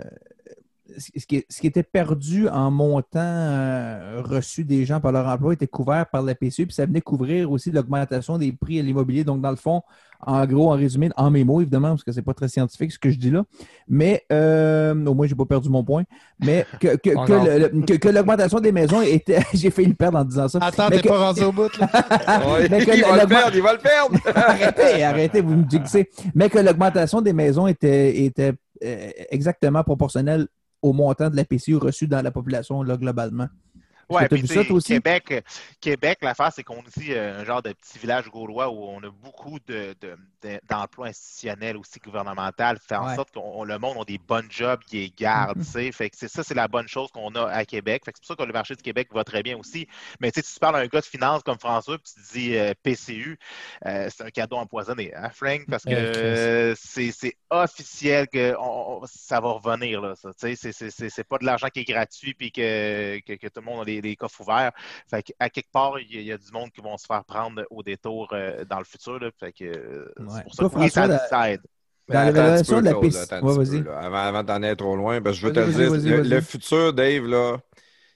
ce, 0.98 1.26
qui, 1.26 1.66
était 1.66 1.82
perdu 1.82 2.48
en 2.48 2.70
montant 2.70 3.18
euh, 3.20 4.22
reçu 4.24 4.64
des 4.64 4.84
gens 4.84 5.00
par 5.00 5.12
leur 5.12 5.26
emploi 5.26 5.52
était 5.52 5.66
couvert 5.66 6.06
par 6.06 6.22
la 6.22 6.34
PCU. 6.34 6.66
Puis 6.66 6.74
ça 6.74 6.86
venait 6.86 7.00
couvrir 7.00 7.50
aussi 7.50 7.70
l'augmentation 7.70 8.38
des 8.38 8.52
prix 8.52 8.78
à 8.78 8.82
l'immobilier. 8.82 9.24
Donc, 9.24 9.40
dans 9.40 9.50
le 9.50 9.56
fond, 9.56 9.82
en 10.26 10.44
gros, 10.46 10.70
en 10.70 10.76
résumé, 10.76 11.10
en 11.16 11.30
mes 11.30 11.44
mots, 11.44 11.60
évidemment, 11.60 11.90
parce 11.90 12.04
que 12.04 12.12
c'est 12.12 12.22
pas 12.22 12.34
très 12.34 12.48
scientifique 12.48 12.92
ce 12.92 12.98
que 12.98 13.10
je 13.10 13.18
dis 13.18 13.30
là. 13.30 13.44
Mais 13.88 14.24
euh, 14.32 14.94
au 15.06 15.14
moins, 15.14 15.26
j'ai 15.26 15.34
pas 15.34 15.46
perdu 15.46 15.68
mon 15.68 15.82
point. 15.82 16.04
Mais 16.44 16.66
que, 16.78 16.96
que, 16.96 17.96
que, 17.96 18.08
l'augmentation 18.08 18.60
des 18.60 18.72
maisons 18.72 19.00
était. 19.00 19.40
j'ai 19.54 19.70
failli 19.70 19.88
le 19.88 19.94
perdre 19.94 20.18
en 20.18 20.24
disant 20.24 20.48
ça. 20.48 20.58
Attends, 20.60 20.88
t'es 20.90 21.02
pas 21.02 21.18
rendu 21.18 21.42
au 21.42 21.52
bout, 21.52 21.76
là. 21.78 21.88
mais 22.70 22.82
il 22.82 23.02
va 23.02 23.22
le 23.22 23.26
perdre, 23.26 23.56
il 23.56 23.62
va 23.62 23.72
le 23.72 23.78
perdre. 23.78 24.18
arrêtez, 24.34 25.02
arrêtez, 25.02 25.40
vous 25.40 25.56
me 25.56 25.68
jinxez. 25.68 26.10
Mais 26.34 26.50
que 26.50 26.58
l'augmentation 26.58 27.22
des 27.22 27.32
maisons 27.32 27.66
était, 27.66 28.24
était 28.24 28.52
euh, 28.84 29.10
exactement 29.30 29.82
proportionnelle 29.84 30.48
au 30.82 30.92
montant 30.92 31.30
de 31.30 31.36
la 31.36 31.44
PCU 31.44 31.76
reçu 31.76 32.06
dans 32.06 32.22
la 32.22 32.30
population 32.30 32.82
là, 32.82 32.96
globalement. 32.96 33.48
Ouais, 34.10 34.28
puis 34.28 34.42
aussi? 34.72 34.94
Québec, 34.94 35.44
Québec, 35.80 36.18
l'affaire, 36.22 36.52
c'est 36.52 36.62
qu'on 36.64 36.82
est 36.82 36.88
aussi 36.88 37.12
euh, 37.12 37.40
un 37.40 37.44
genre 37.44 37.62
de 37.62 37.72
petit 37.72 37.98
village 37.98 38.28
gaulois 38.28 38.68
où 38.68 38.84
on 38.84 38.98
a 39.02 39.10
beaucoup 39.10 39.58
de, 39.66 39.94
de- 40.00 40.16
de- 40.42 40.60
d'emplois 40.68 41.08
institutionnels 41.08 41.76
aussi 41.76 41.98
gouvernemental, 42.00 42.78
faire 42.78 43.02
en 43.02 43.14
sorte 43.14 43.30
que 43.30 43.38
le 43.38 43.78
monde 43.78 43.98
a 44.00 44.04
des 44.04 44.18
bonnes 44.18 44.50
jobs 44.50 44.80
qui 44.84 44.96
les 44.96 45.10
gardent, 45.16 45.58
tu 45.60 45.64
sais. 45.70 45.92
Fait 45.92 46.10
que 46.10 46.16
c'est 46.16 46.28
ça, 46.28 46.42
c'est 46.42 46.54
la 46.54 46.68
bonne 46.68 46.88
chose 46.88 47.10
qu'on 47.12 47.34
a 47.36 47.46
à 47.46 47.64
Québec. 47.64 48.02
Fait 48.04 48.12
que 48.12 48.18
c'est 48.18 48.26
pour 48.26 48.36
ça 48.36 48.42
que 48.42 48.46
le 48.46 48.52
marché 48.52 48.74
du 48.74 48.82
Québec 48.82 49.08
va 49.12 49.22
très 49.24 49.42
bien 49.42 49.56
aussi. 49.56 49.86
Mais 50.20 50.30
tu 50.32 50.40
sais, 50.40 50.52
tu 50.52 50.58
parles 50.58 50.76
à 50.76 50.80
un 50.80 50.86
gars 50.86 51.00
de 51.00 51.06
finance 51.06 51.42
comme 51.42 51.58
François, 51.58 51.98
puis 51.98 52.12
tu 52.14 52.38
dis 52.38 52.56
euh, 52.56 52.72
PCU, 52.82 53.38
euh, 53.86 54.08
c'est 54.14 54.24
un 54.24 54.30
cadeau 54.30 54.56
empoisonné, 54.56 55.14
hein, 55.14 55.30
Frank? 55.30 55.62
Parce 55.68 55.84
que 55.84 55.90
Eh, 55.92 56.74
c'est, 56.76 57.34
officiel 57.50 58.28
que 58.28 58.54
on- 58.58 59.02
on- 59.02 59.06
ça 59.06 59.40
va 59.40 59.50
revenir, 59.52 60.00
là. 60.00 60.14
ça. 60.16 60.30
Tu 60.34 60.56
sais, 60.56 60.72
c'est, 60.72 61.24
pas 61.24 61.38
de 61.38 61.44
l'argent 61.44 61.68
qui 61.72 61.80
est 61.80 61.84
gratuit 61.84 62.34
puis 62.34 62.50
que, 62.52 63.18
que, 63.20 63.34
que 63.34 63.46
tout 63.48 63.60
le 63.60 63.66
monde 63.66 63.80
a 63.80 63.84
les, 64.00 64.10
les 64.10 64.16
coffres 64.16 64.40
ouverts. 64.40 64.72
Fait 65.08 65.22
qu'à 65.22 65.48
quelque 65.50 65.70
part, 65.72 65.98
il 65.98 66.14
y, 66.14 66.18
a- 66.18 66.20
il 66.20 66.26
y 66.26 66.32
a 66.32 66.38
du 66.38 66.50
monde 66.52 66.70
qui 66.70 66.80
vont 66.80 66.96
se 66.96 67.06
faire 67.06 67.24
prendre 67.24 67.62
au 67.70 67.82
détour 67.82 68.28
euh, 68.32 68.64
dans 68.64 68.78
le 68.78 68.84
futur. 68.84 69.18
Là. 69.18 69.30
Fait 69.38 69.52
que 69.52 69.64
euh, 69.64 70.12
Ouais. 70.18 70.26
c'est 70.34 70.42
pour 70.44 70.54
ça 70.54 70.68
que 70.68 70.88
ça, 70.90 71.18
ça 71.28 71.50
aide. 71.52 71.60
Dans 72.08 72.18
attends 72.18 72.22
un 72.22 72.26
l'évaluation 72.32 72.76
petit 72.78 72.88
de 72.88 72.92
la 72.94 73.00
piste. 73.00 73.32
attends 73.32 73.36
un 73.46 73.48
Ouais, 73.48 73.58
petit 73.64 73.70
vas-y. 73.70 73.82
peu, 73.84 73.90
là. 73.90 73.98
Avant, 73.98 74.16
avant 74.16 74.42
d'en 74.42 74.62
être 74.64 74.78
trop 74.78 74.96
loin, 74.96 75.20
que 75.20 75.32
je 75.32 75.46
veux 75.46 75.52
te 75.52 75.60
dire, 75.60 75.90
vas-y, 75.90 76.08
le, 76.08 76.16
vas-y. 76.16 76.28
le 76.28 76.40
futur, 76.40 76.92
Dave, 76.92 77.26
là, 77.26 77.58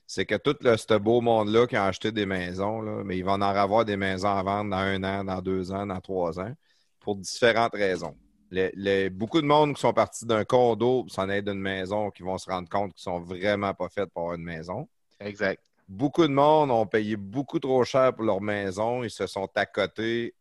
c'est 0.06 0.26
que 0.26 0.34
tout 0.34 0.56
le, 0.60 0.76
ce 0.76 0.94
beau 0.98 1.20
monde-là 1.20 1.66
qui 1.66 1.76
a 1.76 1.84
acheté 1.86 2.10
des 2.12 2.26
maisons, 2.26 2.82
là, 2.82 3.02
mais 3.04 3.16
ils 3.16 3.24
vont 3.24 3.32
en 3.32 3.40
avoir 3.42 3.84
des 3.84 3.96
maisons 3.96 4.28
à 4.36 4.42
vendre 4.42 4.70
dans 4.70 4.76
un 4.78 5.02
an, 5.04 5.24
dans 5.24 5.40
deux 5.40 5.70
ans, 5.72 5.86
dans 5.86 6.00
trois 6.00 6.40
ans, 6.40 6.52
pour 7.00 7.16
différentes 7.16 7.74
raisons. 7.74 8.16
Les- 8.50 8.72
les- 8.74 9.10
beaucoup 9.10 9.40
de 9.40 9.46
monde 9.46 9.74
qui 9.74 9.80
sont 9.80 9.92
partis 9.92 10.26
d'un 10.26 10.44
condo 10.44 11.04
pour 11.04 11.10
s'en 11.12 11.28
aller 11.28 11.42
d'une 11.42 11.60
maison 11.60 12.10
qui 12.10 12.22
vont 12.22 12.36
se 12.38 12.50
rendre 12.50 12.68
compte 12.68 12.92
qu'ils 12.94 13.02
sont 13.02 13.20
vraiment 13.20 13.74
pas 13.74 13.88
faits 13.88 14.10
pour 14.12 14.22
avoir 14.22 14.36
une 14.36 14.44
maison. 14.44 14.88
Exact. 15.20 15.60
Beaucoup 15.88 16.22
de 16.26 16.32
monde 16.32 16.70
ont 16.70 16.86
payé 16.86 17.16
beaucoup 17.16 17.58
trop 17.58 17.84
cher 17.84 18.14
pour 18.14 18.24
leur 18.24 18.40
maison. 18.40 19.02
Ils 19.04 19.10
se 19.10 19.26
sont 19.26 19.48
accotés 19.54 20.34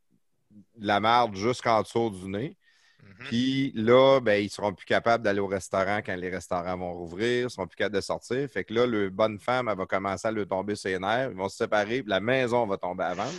la 0.77 0.99
merde 0.99 1.35
jusqu'en 1.35 1.81
dessous 1.81 2.09
du 2.09 2.27
nez. 2.29 2.57
Mhm. 3.01 3.25
Puis 3.27 3.71
là, 3.75 4.19
ben, 4.21 4.41
ils 4.41 4.49
seront 4.49 4.73
plus 4.73 4.85
capables 4.85 5.23
d'aller 5.23 5.41
au 5.41 5.47
restaurant 5.47 5.99
quand 6.05 6.15
les 6.15 6.29
restaurants 6.29 6.77
vont 6.77 6.93
rouvrir. 6.93 7.47
Ils 7.47 7.49
seront 7.49 7.67
plus 7.67 7.75
capables 7.75 7.95
de 7.95 8.01
sortir. 8.01 8.47
Fait 8.49 8.63
que 8.63 8.73
là, 8.73 8.85
le 8.85 9.09
bonne 9.09 9.39
femme, 9.39 9.67
elle 9.67 9.77
va 9.77 9.85
commencer 9.85 10.27
à 10.27 10.31
lui 10.31 10.47
tomber 10.47 10.75
ses 10.75 10.97
nerfs. 10.97 11.31
Ils 11.31 11.37
vont 11.37 11.49
se 11.49 11.57
séparer. 11.57 12.01
Puis 12.01 12.09
la 12.09 12.21
maison 12.21 12.65
va 12.65 12.77
tomber 12.77 13.03
à 13.03 13.13
vendre. 13.13 13.33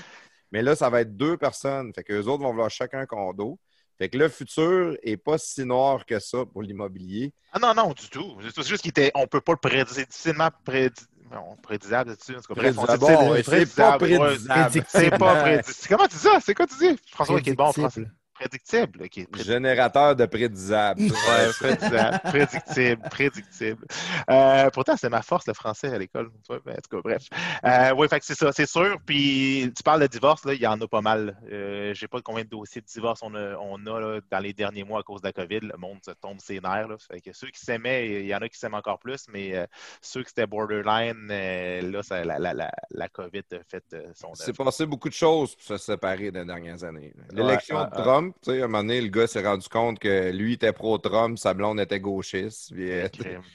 Mais 0.52 0.60
là, 0.62 0.76
ça 0.76 0.90
va 0.90 1.00
être 1.00 1.16
deux 1.16 1.36
personnes. 1.38 1.92
Fait 1.94 2.04
qu'eux 2.04 2.24
autres 2.24 2.42
vont 2.42 2.50
vouloir 2.50 2.70
chacun 2.70 3.00
un 3.00 3.06
condo. 3.06 3.58
Fait 3.96 4.08
que 4.08 4.18
le 4.18 4.28
futur 4.28 4.96
est 5.02 5.16
pas 5.16 5.38
si 5.38 5.64
noir 5.64 6.04
que 6.04 6.18
ça 6.18 6.44
pour 6.44 6.62
l'immobilier. 6.62 7.32
Ah 7.52 7.58
non, 7.60 7.74
non, 7.74 7.92
du 7.92 8.08
tout. 8.10 8.36
C'est 8.54 8.66
juste 8.66 8.82
qu'il 8.82 8.90
était. 8.90 9.12
On 9.14 9.26
peut 9.28 9.40
pas 9.40 9.52
le 9.52 9.58
prédire. 9.58 9.88
C'est 9.88 10.08
difficilement 10.08 10.50
prédi- 10.64 11.06
bon, 11.34 11.56
prédisable 11.62 12.16
dit- 12.16 12.32
Prédisable. 12.54 12.98
Bon, 13.00 13.34
c'est 13.44 13.74
pas 13.76 13.98
prédisable. 13.98 14.70
C'est 14.88 15.10
pas 15.10 15.34
prédisable. 15.42 15.74
Comment 15.88 16.04
tu 16.08 16.16
dis 16.16 16.22
ça? 16.22 16.38
C'est 16.44 16.54
quoi 16.54 16.66
tu 16.66 16.74
dis? 16.78 16.96
François 17.12 17.40
qui 17.40 17.50
est 17.50 17.54
bon 17.54 17.64
en 17.64 17.72
français. 17.82 18.06
Prédictible. 18.34 19.08
Générateur 19.44 20.16
de 20.16 20.26
prédisable. 20.26 21.02
Ouais, 21.02 21.52
prédisable, 21.58 22.20
prédictible, 22.24 23.02
prédictible. 23.08 23.86
Euh, 24.28 24.70
pourtant, 24.70 24.96
c'est 24.96 25.08
ma 25.08 25.22
force, 25.22 25.46
le 25.46 25.54
français 25.54 25.88
à 25.94 25.98
l'école. 25.98 26.30
Ben, 26.48 26.56
en 26.56 26.74
tout 26.74 26.96
cas, 26.96 27.00
bref. 27.02 27.22
Euh, 27.64 27.94
oui, 27.96 28.08
fait 28.08 28.18
que 28.18 28.26
c'est 28.26 28.34
ça, 28.34 28.50
c'est 28.52 28.66
sûr. 28.66 28.98
Puis, 29.06 29.72
tu 29.76 29.82
parles 29.82 30.00
de 30.00 30.06
divorce, 30.08 30.44
là, 30.44 30.54
il 30.54 30.60
y 30.60 30.66
en 30.66 30.80
a 30.80 30.88
pas 30.88 31.00
mal. 31.00 31.36
Euh, 31.52 31.94
je 31.94 32.00
sais 32.00 32.08
pas 32.08 32.20
combien 32.22 32.42
de 32.44 32.48
dossiers 32.48 32.80
de 32.80 32.86
divorce 32.86 33.20
on 33.22 33.34
a, 33.34 33.54
on 33.56 33.86
a 33.86 34.00
là, 34.00 34.20
dans 34.30 34.38
les 34.40 34.52
derniers 34.52 34.84
mois 34.84 35.00
à 35.00 35.02
cause 35.04 35.20
de 35.22 35.28
la 35.28 35.32
COVID. 35.32 35.60
Le 35.60 35.76
monde 35.78 35.98
se 36.04 36.10
tombe 36.10 36.40
ses 36.40 36.60
nerfs. 36.60 36.88
Là. 36.88 36.96
Fait 36.98 37.20
que 37.20 37.32
ceux 37.32 37.48
qui 37.48 37.60
s'aimaient, 37.60 38.22
il 38.22 38.26
y 38.26 38.34
en 38.34 38.38
a 38.38 38.48
qui 38.48 38.58
s'aiment 38.58 38.74
encore 38.74 38.98
plus, 38.98 39.26
mais 39.32 39.54
euh, 39.56 39.66
ceux 40.00 40.22
qui 40.24 40.30
étaient 40.30 40.46
borderline, 40.46 41.28
là, 41.28 42.02
ça, 42.02 42.24
la, 42.24 42.38
la, 42.38 42.52
la, 42.52 42.72
la 42.90 43.08
COVID 43.08 43.42
a 43.52 43.58
fait 43.68 43.96
son 44.14 44.34
C'est 44.34 44.56
passé 44.56 44.86
beaucoup 44.86 45.08
de 45.08 45.14
choses 45.14 45.54
pour 45.54 45.64
se 45.64 45.76
séparer 45.76 46.30
dans 46.32 46.40
les 46.40 46.46
dernières 46.46 46.82
années. 46.84 47.12
L'élection 47.30 47.76
Ouais, 47.76 47.90
de 47.90 47.96
ouais, 47.96 48.04
Trump, 48.24 48.36
tu 48.42 48.52
sais, 48.52 48.60
à 48.60 48.64
un 48.64 48.68
moment 48.68 48.82
donné, 48.82 49.00
le 49.00 49.08
gars 49.08 49.26
s'est 49.26 49.42
rendu 49.42 49.68
compte 49.68 49.98
que 49.98 50.30
lui 50.30 50.54
était 50.54 50.72
pro-Trump, 50.72 51.38
sa 51.38 51.54
blonde 51.54 51.80
était 51.80 52.00
gauchiste. 52.00 52.72
puis, 52.72 52.90
euh, 52.90 53.08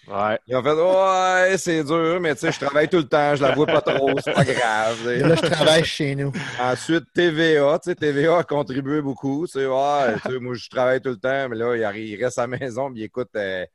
Ouais. 0.07 0.39
ils 0.47 0.55
ont 0.55 0.63
fait 0.63 0.73
Ouais, 0.73 1.57
c'est 1.57 1.83
dur, 1.83 2.19
mais 2.19 2.35
tu 2.35 2.41
sais, 2.41 2.51
je 2.51 2.59
travaille 2.59 2.87
tout 2.87 2.97
le 2.97 3.07
temps, 3.07 3.35
je 3.35 3.41
la 3.43 3.53
vois 3.53 3.65
pas 3.65 3.81
trop, 3.81 4.11
c'est 4.23 4.33
pas 4.33 4.45
grave. 4.45 5.07
là, 5.07 5.35
je 5.35 5.49
travaille 5.49 5.83
chez 5.83 6.15
nous. 6.15 6.31
Ensuite, 6.59 7.05
TVA, 7.13 7.79
tu 7.79 7.89
sais, 7.89 7.95
TVA 7.95 8.37
a 8.37 8.43
contribué 8.43 9.01
beaucoup. 9.01 9.45
Tu 9.47 9.53
sais, 9.53 9.65
ouais, 9.65 10.15
tu 10.25 10.31
sais, 10.31 10.39
moi, 10.39 10.53
je 10.55 10.69
travaille 10.69 11.01
tout 11.01 11.09
le 11.09 11.17
temps, 11.17 11.49
mais 11.49 11.55
là, 11.55 11.75
il, 11.95 12.23
reste 12.23 12.37
à 12.39 12.47
la 12.47 12.57
maison, 12.57 12.91
puis 12.91 13.01
il 13.01 13.05
écoute 13.05 13.29
euh, 13.35 13.65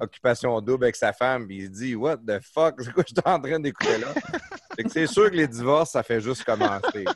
Occupation 0.00 0.60
double 0.60 0.84
avec 0.84 0.96
sa 0.96 1.14
femme, 1.14 1.46
puis 1.46 1.56
il 1.56 1.64
se 1.64 1.70
dit 1.70 1.94
What 1.94 2.18
the 2.18 2.40
fuck, 2.42 2.74
c'est 2.78 2.92
quoi 2.92 3.02
que 3.02 3.08
je 3.08 3.14
suis 3.14 3.22
en 3.24 3.40
train 3.40 3.58
d'écouter 3.58 3.96
là? 3.98 4.08
C'est 4.86 5.06
sûr 5.06 5.30
que 5.30 5.34
les 5.36 5.48
divorces, 5.48 5.92
ça 5.92 6.02
fait 6.02 6.20
juste 6.20 6.44
commencer. 6.44 7.06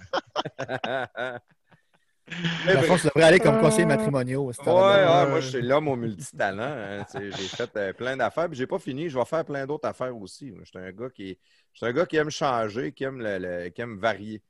Le 2.28 2.82
fond, 2.82 2.96
tu 2.96 3.06
devrais 3.06 3.24
aller 3.24 3.40
comme 3.40 3.58
conseiller 3.58 3.86
matrimonial. 3.86 4.38
Ouais, 4.38 4.54
ouais, 4.64 5.26
moi, 5.26 5.40
je 5.40 5.48
suis 5.48 5.62
l'homme 5.62 5.88
au 5.88 5.96
multitalent. 5.96 6.60
hein, 6.62 7.04
j'ai 7.12 7.48
fait 7.48 7.76
euh, 7.76 7.92
plein 7.92 8.16
d'affaires, 8.16 8.48
puis 8.48 8.56
j'ai 8.56 8.66
pas 8.66 8.78
fini. 8.78 9.08
Je 9.08 9.18
vais 9.18 9.24
faire 9.24 9.44
plein 9.44 9.66
d'autres 9.66 9.88
affaires 9.88 10.16
aussi. 10.16 10.52
Je 10.58 10.64
suis 10.64 10.78
un 10.78 10.92
gars 10.92 11.10
qui, 11.10 11.38
un 11.80 11.92
gars 11.92 12.06
qui 12.06 12.16
aime 12.16 12.30
changer, 12.30 12.92
qui 12.92 13.04
aime, 13.04 13.18
le, 13.20 13.38
le- 13.38 13.68
qui 13.70 13.80
aime 13.80 13.98
varier. 13.98 14.42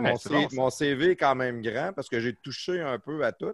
Mon, 0.00 0.16
C- 0.16 0.28
CV 0.70 1.10
est 1.10 1.16
quand 1.16 1.34
même 1.34 1.62
grand 1.62 1.92
parce 1.92 2.08
que 2.08 2.20
j'ai 2.20 2.34
touché 2.36 2.80
un 2.80 2.98
peu 2.98 3.24
à 3.24 3.32
tout. 3.32 3.52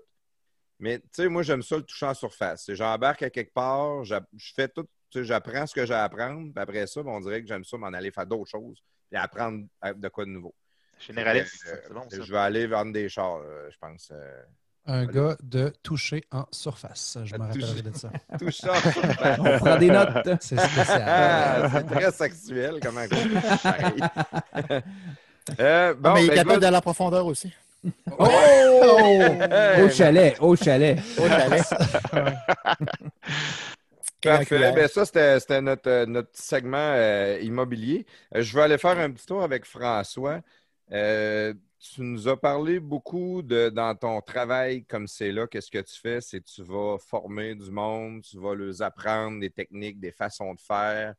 Mais 0.79 0.99
tu 1.01 1.07
sais, 1.13 1.29
moi, 1.29 1.43
j'aime 1.43 1.63
ça 1.63 1.77
le 1.77 1.83
toucher 1.83 2.07
en 2.07 2.15
surface. 2.15 2.73
J'embarque 2.75 3.23
à 3.23 3.31
quelque 3.31 3.53
part, 3.55 4.05
je 4.05 4.17
fais 4.55 4.69
tout, 4.69 4.87
j'apprends 5.15 5.67
ce 5.67 5.75
que 5.75 5.87
j'ai 5.87 5.95
à 5.95 6.05
apprendre, 6.05 6.53
puis 6.53 6.63
après 6.63 6.87
ça, 6.87 7.03
ben, 7.03 7.11
on 7.13 7.21
dirait 7.21 7.41
que 7.43 7.49
j'aime 7.49 7.65
ça 7.65 7.79
m'en 7.79 7.87
aller 7.89 8.11
faire 8.11 8.27
d'autres 8.27 8.51
choses 8.51 8.83
et 9.13 9.17
apprendre 9.17 9.67
à- 9.81 9.95
de 9.95 10.09
quoi 10.09 10.25
de 10.27 10.31
nouveau. 10.31 10.55
Généraliste, 10.99 11.65
euh, 11.69 11.77
c'est 11.87 11.93
bon, 11.93 12.03
ça. 12.09 12.17
Je 12.23 12.33
vais 12.33 12.39
aller 12.39 12.67
vendre 12.67 12.93
des 12.93 13.09
chars, 13.09 13.39
euh, 13.45 13.69
je 13.71 13.77
pense. 13.79 14.09
euh, 14.13 14.43
Un 14.87 15.05
gars 15.07 15.37
de 15.43 15.73
toucher 15.83 16.23
en 16.33 16.45
surface. 16.51 17.19
Je 17.25 17.35
me 17.37 17.41
rappellerai 17.43 17.83
de 17.83 17.97
ça. 17.97 18.11
toucher 18.39 18.71
en 18.71 18.75
surface. 18.93 19.39
On 19.39 19.59
prend 19.59 19.77
des 19.77 19.91
notes. 19.91 20.29
C'est 20.41 20.59
spécial. 20.59 21.03
Ah, 21.07 21.69
c'est 21.73 21.87
très 21.87 22.13
sexuel, 22.13 22.79
comment 22.83 23.01
on 23.03 23.15
dit 23.15 23.29
pareil. 23.63 24.83
Euh, 25.61 25.95
bon, 25.95 26.15
mais 26.15 26.25
il 26.25 26.27
est 26.27 26.29
ben, 26.31 26.43
capable 26.43 26.61
d'aller 26.61 26.77
en 26.77 26.81
profondeur 26.81 27.25
aussi. 27.25 27.53
Oh! 28.19 28.27
Hey! 28.29 29.81
Au 29.81 29.89
chalet, 29.89 30.37
au 30.41 30.57
chalet. 30.57 30.99
Au 31.19 31.29
chalet. 31.29 31.63
Parfait. 34.23 34.73
Ben, 34.73 34.89
ça, 34.89 35.05
c'était 35.05 35.61
notre, 35.61 36.05
notre 36.07 36.31
segment 36.33 36.77
euh, 36.97 37.39
immobilier. 37.43 38.07
Je 38.35 38.57
vais 38.57 38.63
aller 38.63 38.79
faire 38.79 38.99
un 38.99 39.11
petit 39.13 39.27
tour 39.27 39.43
avec 39.43 39.65
François. 39.67 40.41
Euh, 40.93 41.55
tu 41.79 42.01
nous 42.03 42.29
as 42.29 42.41
parlé 42.41 42.81
beaucoup 42.81 43.43
de 43.43 43.69
dans 43.69 43.95
ton 43.95 44.21
travail 44.21 44.85
comme 44.85 45.07
c'est 45.07 45.33
là. 45.33 45.47
Qu'est-ce 45.47 45.71
que 45.71 45.79
tu 45.79 46.01
fais? 46.01 46.21
C'est 46.21 46.41
tu 46.43 46.63
vas 46.63 46.99
former 46.99 47.55
du 47.55 47.71
monde, 47.71 48.23
tu 48.23 48.39
vas 48.39 48.55
leur 48.55 48.83
apprendre 48.83 49.41
des 49.41 49.51
techniques, 49.51 50.01
des 50.01 50.13
façons 50.13 50.55
de 50.55 50.61
faire. 50.61 51.15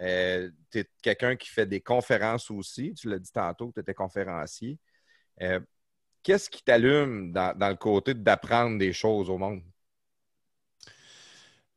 Euh, 0.00 0.50
tu 0.70 0.80
es 0.80 0.90
quelqu'un 1.02 1.36
qui 1.36 1.48
fait 1.48 1.66
des 1.66 1.80
conférences 1.80 2.50
aussi. 2.50 2.94
Tu 2.94 3.08
l'as 3.08 3.18
dit 3.18 3.32
tantôt 3.32 3.72
tu 3.74 3.80
étais 3.80 3.94
conférencier. 3.94 4.78
Euh, 5.42 5.60
Qu'est-ce 6.22 6.50
qui 6.50 6.62
t'allume 6.62 7.32
dans, 7.32 7.54
le 7.56 7.76
côté 7.76 8.12
d'apprendre 8.12 8.78
des 8.78 8.92
choses 8.92 9.30
au 9.30 9.38
monde? 9.38 9.62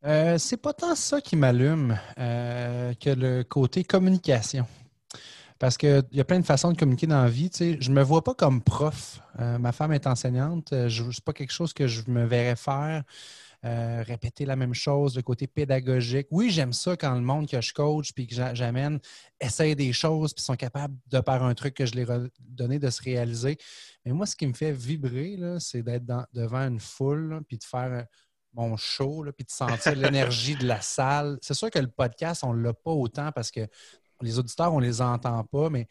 C'est 0.03 0.57
pas 0.57 0.73
tant 0.73 0.95
ça 0.95 1.21
qui 1.21 1.35
m'allume 1.35 1.97
que 2.17 3.09
le 3.13 3.43
côté 3.43 3.83
communication. 3.83 4.65
Parce 5.61 5.77
qu'il 5.77 6.03
y 6.11 6.19
a 6.19 6.23
plein 6.23 6.39
de 6.39 6.45
façons 6.45 6.71
de 6.71 6.75
communiquer 6.77 7.05
dans 7.05 7.21
la 7.21 7.29
vie. 7.29 7.51
tu 7.51 7.57
sais. 7.57 7.77
Je 7.79 7.91
ne 7.91 7.95
me 7.95 8.01
vois 8.01 8.23
pas 8.23 8.33
comme 8.33 8.63
prof. 8.63 9.21
Euh, 9.39 9.59
ma 9.59 9.71
femme 9.71 9.93
est 9.93 10.07
enseignante. 10.07 10.73
Euh, 10.73 10.89
Ce 10.89 11.03
n'est 11.03 11.09
pas 11.23 11.33
quelque 11.33 11.51
chose 11.53 11.71
que 11.71 11.85
je 11.85 12.01
me 12.09 12.25
verrais 12.25 12.55
faire. 12.55 13.03
Euh, 13.63 14.01
répéter 14.03 14.45
la 14.45 14.55
même 14.55 14.73
chose, 14.73 15.15
le 15.15 15.21
côté 15.21 15.45
pédagogique. 15.45 16.25
Oui, 16.31 16.49
j'aime 16.49 16.73
ça 16.73 16.97
quand 16.97 17.13
le 17.13 17.21
monde 17.21 17.47
que 17.47 17.61
je 17.61 17.75
coach 17.75 18.11
puis 18.11 18.25
que 18.25 18.33
j'a- 18.33 18.55
j'amène 18.55 18.99
essaye 19.39 19.75
des 19.75 19.93
choses 19.93 20.33
puis 20.33 20.43
sont 20.43 20.55
capables, 20.55 20.95
de 21.11 21.19
par 21.19 21.43
un 21.43 21.53
truc 21.53 21.75
que 21.75 21.85
je 21.85 21.93
leur 21.93 22.09
ai 22.25 22.27
donné, 22.39 22.79
de 22.79 22.89
se 22.89 23.03
réaliser. 23.03 23.59
Mais 24.03 24.13
moi, 24.13 24.25
ce 24.25 24.35
qui 24.35 24.47
me 24.47 24.53
fait 24.53 24.71
vibrer, 24.71 25.37
c'est 25.59 25.83
d'être 25.83 26.05
devant 26.33 26.67
une 26.67 26.79
foule 26.79 27.39
puis 27.47 27.59
de 27.59 27.63
faire 27.63 28.07
mon 28.53 28.75
show, 28.77 29.23
là, 29.23 29.31
puis 29.31 29.45
de 29.45 29.51
sentir 29.51 29.95
l'énergie 29.95 30.55
de 30.55 30.65
la 30.65 30.81
salle. 30.81 31.37
C'est 31.43 31.53
sûr 31.53 31.69
que 31.69 31.77
le 31.79 31.87
podcast, 31.87 32.43
on 32.43 32.53
ne 32.55 32.63
l'a 32.63 32.73
pas 32.73 32.91
autant 32.91 33.31
parce 33.31 33.51
que 33.51 33.67
les 34.23 34.39
auditeurs, 34.39 34.73
on 34.73 34.79
ne 34.79 34.85
les 34.85 35.01
entend 35.01 35.43
pas, 35.43 35.69
mais 35.69 35.87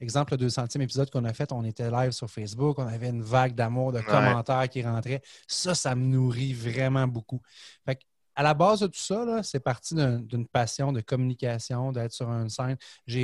exemple, 0.00 0.36
le 0.36 0.48
200e 0.48 0.80
épisode 0.80 1.10
qu'on 1.10 1.24
a 1.24 1.32
fait, 1.32 1.52
on 1.52 1.64
était 1.64 1.90
live 1.90 2.10
sur 2.10 2.28
Facebook, 2.30 2.78
on 2.78 2.86
avait 2.86 3.08
une 3.08 3.22
vague 3.22 3.54
d'amour, 3.54 3.92
de 3.92 4.00
commentaires 4.00 4.68
qui 4.68 4.82
rentraient. 4.82 5.22
Ça, 5.46 5.74
ça 5.74 5.94
me 5.94 6.04
nourrit 6.04 6.52
vraiment 6.52 7.06
beaucoup. 7.06 7.40
Fait 7.84 7.96
que 7.96 8.02
à 8.42 8.44
la 8.44 8.54
base 8.54 8.80
de 8.80 8.88
tout 8.88 8.98
ça, 8.98 9.40
c'est 9.44 9.60
parti 9.60 9.94
d'un- 9.94 10.18
d'une 10.18 10.48
passion 10.48 10.92
de 10.92 11.00
communication, 11.00 11.92
d'être 11.92 12.12
sur 12.12 12.28
une 12.28 12.48
scène. 12.48 12.76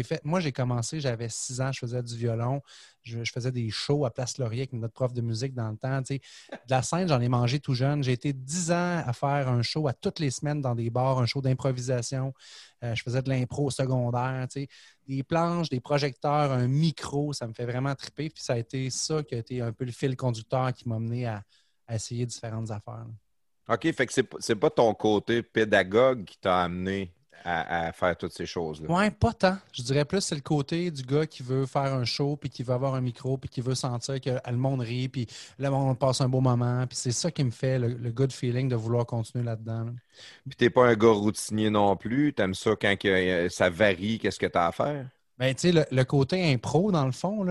Fait, 0.05 0.21
moi, 0.23 0.39
j'ai 0.39 0.53
commencé, 0.53 1.01
j'avais 1.01 1.29
six 1.29 1.61
ans, 1.61 1.73
je 1.73 1.81
faisais 1.81 2.01
du 2.05 2.17
violon, 2.17 2.63
je, 3.03 3.25
faisais 3.25 3.51
des 3.51 3.69
shows 3.69 4.05
à 4.05 4.13
Place 4.13 4.39
Laurier 4.39 4.61
avec 4.61 4.75
notre 4.75 4.95
prof 4.95 5.13
de 5.13 5.21
musique 5.21 5.55
dans 5.55 5.71
le 5.71 5.77
temps. 5.77 6.01
De 6.03 6.21
la 6.69 6.83
scène, 6.83 7.09
j'en 7.09 7.21
ai 7.21 7.29
mangé 7.29 7.59
tout 7.59 7.75
jeune. 7.75 8.05
J'ai 8.05 8.13
été 8.13 8.33
dix 8.33 8.71
ans 8.71 9.03
à 9.05 9.13
faire 9.13 9.49
un 9.49 9.63
show 9.63 9.89
à 9.89 9.93
toutes 9.93 10.21
les 10.21 10.31
semaines 10.31 10.61
dans 10.61 10.77
des 10.77 10.89
bars, 10.89 11.19
un 11.19 11.27
show 11.27 11.41
d'improvisation. 11.41 12.33
Euh, 12.85 12.95
je 12.95 13.03
faisais 13.03 13.21
de 13.21 13.29
l'impro 13.29 13.71
secondaire, 13.71 14.47
des 15.09 15.23
planches, 15.25 15.69
des 15.69 15.81
projecteurs, 15.81 16.53
un 16.53 16.69
micro, 16.69 17.33
ça 17.33 17.49
me 17.49 17.55
fait 17.55 17.67
vraiment 17.67 17.97
triper. 17.97 18.31
Puis 18.31 18.45
ça 18.45 18.53
a 18.53 18.59
été 18.59 18.89
ça 18.91 19.25
qui 19.25 19.35
a 19.35 19.39
été 19.39 19.63
un 19.63 19.73
peu 19.73 19.85
le 19.85 19.91
fil 19.91 20.15
conducteur 20.15 20.73
qui 20.73 20.89
m'a 20.89 21.01
mené 21.01 21.27
à, 21.27 21.43
essayer 21.91 22.25
différentes 22.25 22.71
affaires. 22.71 23.07
OK, 23.69 23.93
fait 23.93 24.07
que 24.07 24.13
c'est, 24.13 24.23
pas- 24.23 24.39
c'est 24.41 24.57
pas 24.57 24.71
ton 24.71 24.95
côté 24.95 25.43
pédagogue 25.43 26.25
qui 26.25 26.39
t'a 26.39 26.63
amené 26.63 27.13
à, 27.45 27.87
à 27.89 27.93
faire 27.93 28.17
toutes 28.17 28.33
ces 28.33 28.47
choses-là. 28.47 28.89
Ouais, 28.89 29.11
pas 29.11 29.35
tant. 29.35 29.59
Je 29.73 29.83
dirais 29.83 30.07
plus 30.07 30.23
c'est 30.23 30.35
le 30.35 30.41
côté 30.41 30.91
du 30.91 31.03
gars 31.03 31.27
qui 31.27 31.43
veut 31.43 31.67
faire 31.67 31.93
un 31.93 32.05
show, 32.05 32.37
puis 32.37 32.49
qui 32.49 32.63
veut 32.63 32.73
avoir 32.73 32.95
un 32.95 33.03
micro, 33.03 33.37
puis 33.37 33.51
qui 33.51 33.61
veut 33.61 33.75
sentir 33.75 34.19
que 34.21 34.31
le 34.31 34.57
monde 34.57 34.81
rit, 34.81 35.09
puis 35.11 35.27
le 35.59 35.69
monde 35.69 35.99
passe 35.99 36.23
un 36.23 36.29
beau 36.29 36.41
moment. 36.41 36.87
Puis 36.87 36.97
c'est 36.97 37.13
ça 37.13 37.31
qui 37.31 37.45
me 37.45 37.51
fait 37.51 37.79
le, 37.79 37.89
le 37.89 38.11
good 38.13 38.33
feeling 38.33 38.69
de 38.69 38.77
vouloir 38.77 39.05
continuer 39.05 39.45
là-dedans. 39.45 39.85
là. 39.85 39.93
Puis 40.49 40.57
t'es 40.57 40.71
pas 40.71 40.87
un 40.87 40.95
gars 40.97 41.11
routinier 41.13 41.71
non 41.71 41.97
plus? 41.97 42.33
T'aimes 42.35 42.55
ça 42.55 42.71
quand 42.81 42.97
que, 42.99 43.09
euh, 43.09 43.49
ça 43.49 43.71
varie, 43.71 44.19
qu'est-ce 44.19 44.39
que 44.39 44.47
t'as 44.47 44.67
à 44.69 44.73
faire? 44.73 45.07
Ben, 45.39 45.55
tu 45.55 45.71
sais, 45.73 45.87
le, 45.93 46.05
côté 46.05 46.53
impro, 46.53 46.91
dans 46.91 47.07
le 47.07 47.13
fond, 47.13 47.47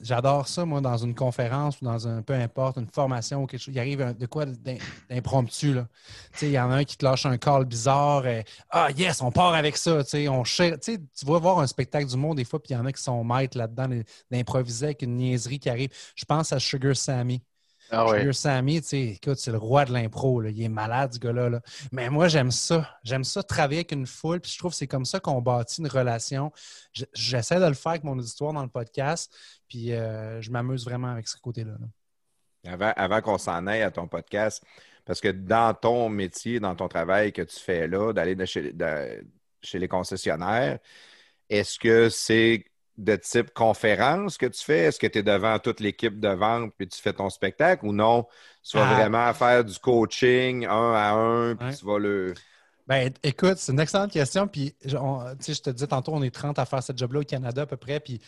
j'adore 0.00 0.46
ça, 0.46 0.64
moi, 0.64 0.80
dans 0.80 0.96
une 0.96 1.12
conférence 1.12 1.80
ou 1.80 1.84
dans 1.84 2.06
un 2.06 2.22
peu 2.22 2.34
importe, 2.34 2.76
une 2.78 2.86
formation 2.86 3.42
ou 3.42 3.46
quelque 3.48 3.60
chose. 3.60 3.74
Il 3.74 3.80
arrive 3.80 4.14
de 4.16 4.26
quoi 4.26 4.46
d'im- 4.46 4.78
d'impromptu, 5.10 5.74
là. 5.74 5.88
Tu 6.34 6.38
sais, 6.38 6.46
il 6.50 6.52
y 6.52 6.58
en 6.60 6.70
a 6.70 6.76
un 6.76 6.84
qui 6.84 6.96
te 6.96 7.04
lâche 7.04 7.26
un 7.26 7.38
call 7.38 7.64
bizarre. 7.64 8.22
euh, 8.26 8.42
ah, 8.70 8.90
yes, 8.96 9.20
on 9.22 9.32
part 9.32 9.54
avec 9.54 9.76
ça. 9.76 10.04
Tu 10.04 10.10
sais, 10.10 10.28
on 10.28 10.44
tu 10.44 10.52
sais, 10.54 10.78
tu 10.80 11.26
vas 11.26 11.38
voir 11.40 11.58
un 11.58 11.66
spectacle 11.66 12.06
du 12.06 12.16
monde 12.16 12.36
des 12.36 12.44
fois, 12.44 12.62
puis 12.62 12.74
il 12.74 12.76
y 12.76 12.80
en 12.80 12.86
a 12.86 12.92
qui 12.92 13.02
sont 13.02 13.24
maîtres 13.24 13.58
là-dedans 13.58 13.88
de- 13.88 14.04
d'improviser 14.30 14.86
avec 14.86 15.02
une 15.02 15.16
niaiserie 15.16 15.58
qui 15.58 15.68
arrive. 15.68 15.90
Je 16.14 16.24
pense 16.24 16.52
à 16.52 16.60
Sugar 16.60 16.94
Sammy. 16.94 17.42
Ah 17.94 18.06
ouais. 18.10 18.32
Sammy, 18.32 18.80
tu 18.80 18.88
sais, 18.88 19.00
écoute, 19.02 19.36
c'est 19.38 19.50
le 19.52 19.58
roi 19.58 19.84
de 19.84 19.92
l'impro. 19.92 20.42
Il 20.44 20.62
est 20.62 20.68
malade, 20.68 21.12
ce 21.12 21.18
gars-là. 21.18 21.50
là. 21.50 21.60
Mais 21.92 22.08
moi, 22.08 22.26
j'aime 22.28 22.50
ça. 22.50 22.88
J'aime 23.04 23.22
ça 23.22 23.42
travailler 23.42 23.80
avec 23.80 23.92
une 23.92 24.06
foule. 24.06 24.40
Puis 24.40 24.50
je 24.52 24.58
trouve 24.58 24.70
que 24.70 24.76
c'est 24.78 24.86
comme 24.86 25.04
ça 25.04 25.20
qu'on 25.20 25.42
bâtit 25.42 25.80
une 25.82 25.88
relation. 25.88 26.50
Je- 26.92 27.04
J'essaie 27.12 27.60
de 27.60 27.66
le 27.66 27.74
faire 27.74 27.90
avec 27.90 28.04
mon 28.04 28.18
auditoire 28.18 28.52
dans 28.54 28.62
le 28.62 28.68
podcast. 28.68 29.32
Puis 29.68 29.92
euh, 29.92 30.40
je 30.40 30.50
m'amuse 30.50 30.84
vraiment 30.84 31.08
avec 31.08 31.28
ce 31.28 31.36
côté-là. 31.36 31.72
là. 31.78 32.72
Avant, 32.72 32.92
avant 32.96 33.20
qu'on 33.20 33.38
s'en 33.38 33.66
aille 33.66 33.82
à 33.82 33.90
ton 33.90 34.06
podcast, 34.08 34.62
parce 35.04 35.20
que 35.20 35.28
dans 35.28 35.74
ton 35.74 36.08
métier, 36.08 36.60
dans 36.60 36.74
ton 36.76 36.88
travail 36.88 37.32
que 37.32 37.42
tu 37.42 37.58
fais 37.58 37.88
là, 37.88 38.12
d'aller 38.12 38.36
chez 38.46 39.78
les 39.78 39.88
concessionnaires, 39.88 40.78
est-ce 41.50 41.78
que 41.78 42.08
c'est 42.08 42.64
de 42.98 43.16
type 43.16 43.52
conférence 43.54 44.36
que 44.38 44.46
tu 44.46 44.62
fais? 44.62 44.80
Est-ce 44.84 44.98
que 44.98 45.06
tu 45.06 45.18
es 45.18 45.22
devant 45.22 45.58
toute 45.58 45.80
l'équipe 45.80 46.20
de 46.20 46.28
vente 46.28 46.72
puis 46.76 46.86
tu 46.88 47.00
fais 47.00 47.12
ton 47.12 47.30
spectacle 47.30 47.86
ou 47.86 47.92
non? 47.92 48.26
Tu 48.62 48.76
vas 48.76 48.88
Ah. 48.88 48.94
vraiment 48.94 49.32
faire 49.34 49.64
du 49.64 49.78
coaching 49.78 50.66
un 50.66 50.92
à 50.94 51.10
un 51.12 51.56
puis 51.56 51.68
Ouais. 51.68 51.74
tu 51.74 51.84
vas 51.86 51.98
le. 51.98 52.34
Ben, 52.86 53.12
écoute, 53.22 53.58
c'est 53.58 53.72
une 53.72 53.80
excellente 53.80 54.10
question. 54.10 54.46
Puis, 54.48 54.74
je- 54.84 54.96
on- 54.96 55.24
tu 55.36 55.44
sais, 55.44 55.54
je 55.54 55.62
te 55.62 55.70
disais 55.70 55.86
tantôt, 55.86 56.12
on 56.14 56.22
est 56.22 56.34
30 56.34 56.58
à 56.58 56.66
faire 56.66 56.82
ce 56.82 56.92
job-là 56.94 57.20
au 57.20 57.24
Canada 57.24 57.62
à 57.62 57.66
peu 57.66 57.76
près. 57.76 58.00
Puis, 58.00 58.20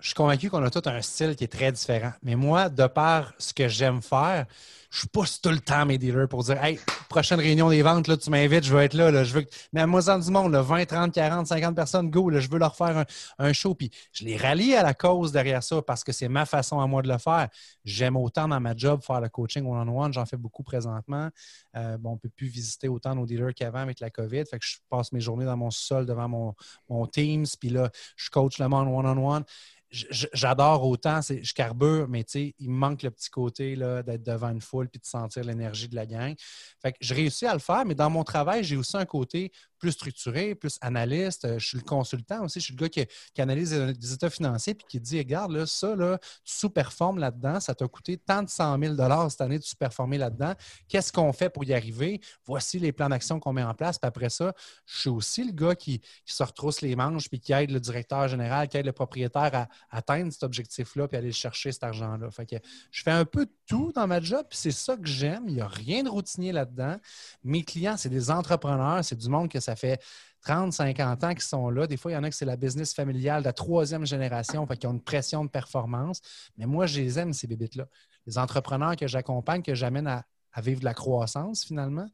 je 0.00 0.06
suis 0.06 0.14
convaincu 0.14 0.48
qu'on 0.48 0.62
a 0.64 0.70
tout 0.70 0.82
un 0.86 1.02
style 1.02 1.36
qui 1.36 1.44
est 1.44 1.52
très 1.52 1.70
différent. 1.72 2.12
Mais 2.22 2.34
moi, 2.34 2.68
de 2.70 2.86
par 2.86 3.34
ce 3.38 3.52
que 3.52 3.68
j'aime 3.68 4.00
faire, 4.00 4.46
je 4.90 5.06
pousse 5.06 5.40
tout 5.40 5.50
le 5.50 5.60
temps 5.60 5.84
mes 5.84 5.98
dealers 5.98 6.28
pour 6.28 6.42
dire 6.44 6.62
Hey, 6.62 6.78
prochaine 7.08 7.40
réunion 7.40 7.68
des 7.68 7.82
ventes, 7.82 8.06
là, 8.08 8.16
tu 8.16 8.30
m'invites, 8.30 8.64
je 8.64 8.74
veux 8.74 8.82
être 8.82 8.94
là. 8.94 9.10
là 9.10 9.24
je 9.24 9.34
veux. 9.34 9.46
Mais 9.72 9.80
à 9.80 9.86
moi, 9.86 10.00
du 10.00 10.30
monde, 10.30 10.52
là, 10.52 10.62
20, 10.62 10.86
30, 10.86 11.12
40, 11.12 11.46
50 11.46 11.74
personnes, 11.74 12.10
go, 12.10 12.30
là, 12.30 12.40
je 12.40 12.48
veux 12.48 12.58
leur 12.58 12.76
faire 12.76 13.04
un, 13.38 13.52
show. 13.52 13.74
Puis 13.74 13.90
je 14.12 14.24
les 14.24 14.36
rallie 14.36 14.74
à 14.74 14.82
la 14.82 14.94
cause 14.94 15.32
derrière 15.32 15.62
ça 15.62 15.82
parce 15.82 16.04
que 16.04 16.12
c'est 16.12 16.28
ma 16.28 16.46
façon 16.46 16.80
à 16.80 16.86
moi 16.86 17.02
de 17.02 17.08
le 17.08 17.18
faire. 17.18 17.48
J'aime 17.84 18.16
autant 18.16 18.48
dans 18.48 18.60
ma 18.60 18.76
job 18.76 19.02
faire 19.02 19.20
le 19.20 19.28
coaching 19.28 19.66
one-on-one. 19.66 20.12
J'en 20.12 20.26
fais 20.26 20.36
beaucoup 20.36 20.62
présentement. 20.62 21.28
Euh, 21.76 21.98
bon, 21.98 22.10
on 22.10 22.14
ne 22.14 22.18
peut 22.18 22.28
plus 22.28 22.48
visiter 22.48 22.88
autant 22.88 23.14
nos 23.14 23.26
dealers 23.26 23.54
qu'avant 23.54 23.80
avec 23.80 24.00
la 24.00 24.10
COVID. 24.10 24.44
Fait 24.46 24.58
que 24.58 24.64
je 24.64 24.76
passe 24.88 25.12
mes 25.12 25.20
journées 25.20 25.44
dans 25.44 25.56
mon 25.56 25.70
sol 25.70 26.06
devant 26.06 26.28
mon, 26.28 27.06
Teams. 27.06 27.46
Puis 27.60 27.70
là, 27.70 27.90
je 28.16 28.30
coach 28.30 28.58
le 28.58 28.68
monde 28.68 28.88
one-on-one. 28.88 29.44
J'adore 29.90 30.84
autant, 30.86 31.20
je 31.22 31.54
carbure, 31.54 32.08
mais 32.08 32.20
il 32.20 32.70
me 32.70 32.76
manque 32.76 33.02
le 33.02 33.10
petit 33.10 33.30
côté 33.30 33.74
d'être 33.74 34.22
devant 34.22 34.50
une 34.50 34.60
foule 34.60 34.77
puis 34.86 35.00
de 35.00 35.06
sentir 35.06 35.42
l'énergie 35.42 35.88
de 35.88 35.96
la 35.96 36.06
gang. 36.06 36.34
Fait 36.80 36.92
que 36.92 36.98
je 37.00 37.14
réussis 37.14 37.46
à 37.46 37.52
le 37.54 37.58
faire, 37.58 37.84
mais 37.84 37.94
dans 37.96 38.10
mon 38.10 38.22
travail, 38.22 38.62
j'ai 38.62 38.76
aussi 38.76 38.96
un 38.96 39.06
côté 39.06 39.50
plus 39.78 39.92
structuré, 39.92 40.54
plus 40.54 40.78
analyste. 40.80 41.44
Euh, 41.44 41.58
Je 41.58 41.66
suis 41.66 41.78
le 41.78 41.84
consultant 41.84 42.44
aussi. 42.44 42.60
Je 42.60 42.66
suis 42.66 42.74
le 42.74 42.80
gars 42.80 42.88
qui, 42.88 43.06
qui 43.34 43.40
analyse 43.40 43.72
les 43.72 44.12
états 44.12 44.30
financiers 44.30 44.74
puis 44.74 44.86
qui 44.88 45.00
dit 45.00 45.18
Regarde, 45.18 45.52
là, 45.52 45.66
ça, 45.66 45.94
là, 45.94 46.18
tu 46.44 46.54
sous-performes 46.54 47.18
là-dedans. 47.18 47.60
Ça 47.60 47.74
t'a 47.74 47.86
coûté 47.88 48.18
tant 48.18 48.42
de 48.42 48.48
100 48.48 48.78
000 48.78 49.28
cette 49.28 49.40
année 49.40 49.58
de 49.58 49.64
sous-performer 49.64 50.18
là-dedans. 50.18 50.54
Qu'est-ce 50.88 51.12
qu'on 51.12 51.32
fait 51.32 51.50
pour 51.50 51.64
y 51.64 51.72
arriver? 51.72 52.20
Voici 52.44 52.78
les 52.78 52.92
plans 52.92 53.08
d'action 53.08 53.40
qu'on 53.40 53.52
met 53.52 53.62
en 53.62 53.74
place. 53.74 53.98
Puis 53.98 54.08
après 54.08 54.30
ça, 54.30 54.52
je 54.86 54.98
suis 54.98 55.10
aussi 55.10 55.44
le 55.44 55.52
gars 55.52 55.74
qui, 55.74 56.00
qui 56.00 56.34
se 56.34 56.42
retrousse 56.42 56.80
les 56.80 56.96
manches 56.96 57.28
puis 57.28 57.40
qui 57.40 57.52
aide 57.52 57.70
le 57.70 57.80
directeur 57.80 58.28
général, 58.28 58.68
qui 58.68 58.76
aide 58.76 58.86
le 58.86 58.92
propriétaire 58.92 59.54
à, 59.54 59.68
atteindre 59.90 60.32
cet 60.32 60.42
objectif-là 60.42 61.08
puis 61.08 61.16
aller 61.16 61.32
chercher 61.32 61.72
cet 61.72 61.84
argent-là. 61.84 62.28
Que 62.48 62.56
je 62.90 63.02
fais 63.02 63.10
un 63.10 63.24
peu 63.24 63.46
tout 63.66 63.92
dans 63.94 64.06
ma 64.06 64.20
job, 64.20 64.46
puis 64.48 64.58
c'est 64.58 64.70
ça 64.70 64.96
que 64.96 65.06
j'aime. 65.06 65.44
Il 65.48 65.54
n'y 65.54 65.60
a 65.60 65.66
rien 65.66 66.02
de 66.02 66.08
routinier 66.08 66.52
là-dedans. 66.52 66.96
Mes 67.44 67.62
clients, 67.62 67.96
c'est 67.96 68.08
des 68.08 68.30
entrepreneurs, 68.30 69.04
c'est 69.04 69.16
du 69.16 69.28
monde 69.28 69.48
que 69.48 69.60
ça 69.60 69.67
fait 69.76 70.00
30, 70.42 70.72
50 70.72 71.24
ans 71.24 71.34
qui 71.34 71.46
sont 71.46 71.70
là. 71.70 71.86
Des 71.86 71.96
fois, 71.96 72.12
il 72.12 72.14
y 72.14 72.16
en 72.16 72.22
a 72.22 72.30
que 72.30 72.36
c'est 72.36 72.44
la 72.44 72.56
business 72.56 72.94
familiale 72.94 73.42
de 73.42 73.46
la 73.46 73.52
troisième 73.52 74.06
génération, 74.06 74.66
fait 74.66 74.76
qu'ils 74.76 74.88
ont 74.88 74.92
une 74.92 75.02
pression 75.02 75.44
de 75.44 75.50
performance. 75.50 76.20
Mais 76.56 76.66
moi, 76.66 76.86
je 76.86 77.00
les 77.00 77.18
aime, 77.18 77.32
ces 77.32 77.46
bébites-là. 77.46 77.86
Les 78.26 78.38
entrepreneurs 78.38 78.96
que 78.96 79.06
j'accompagne, 79.06 79.62
que 79.62 79.74
j'amène 79.74 80.06
à, 80.06 80.24
vivre 80.60 80.80
de 80.80 80.84
la 80.84 80.94
croissance, 80.94 81.64
finalement, 81.64 82.08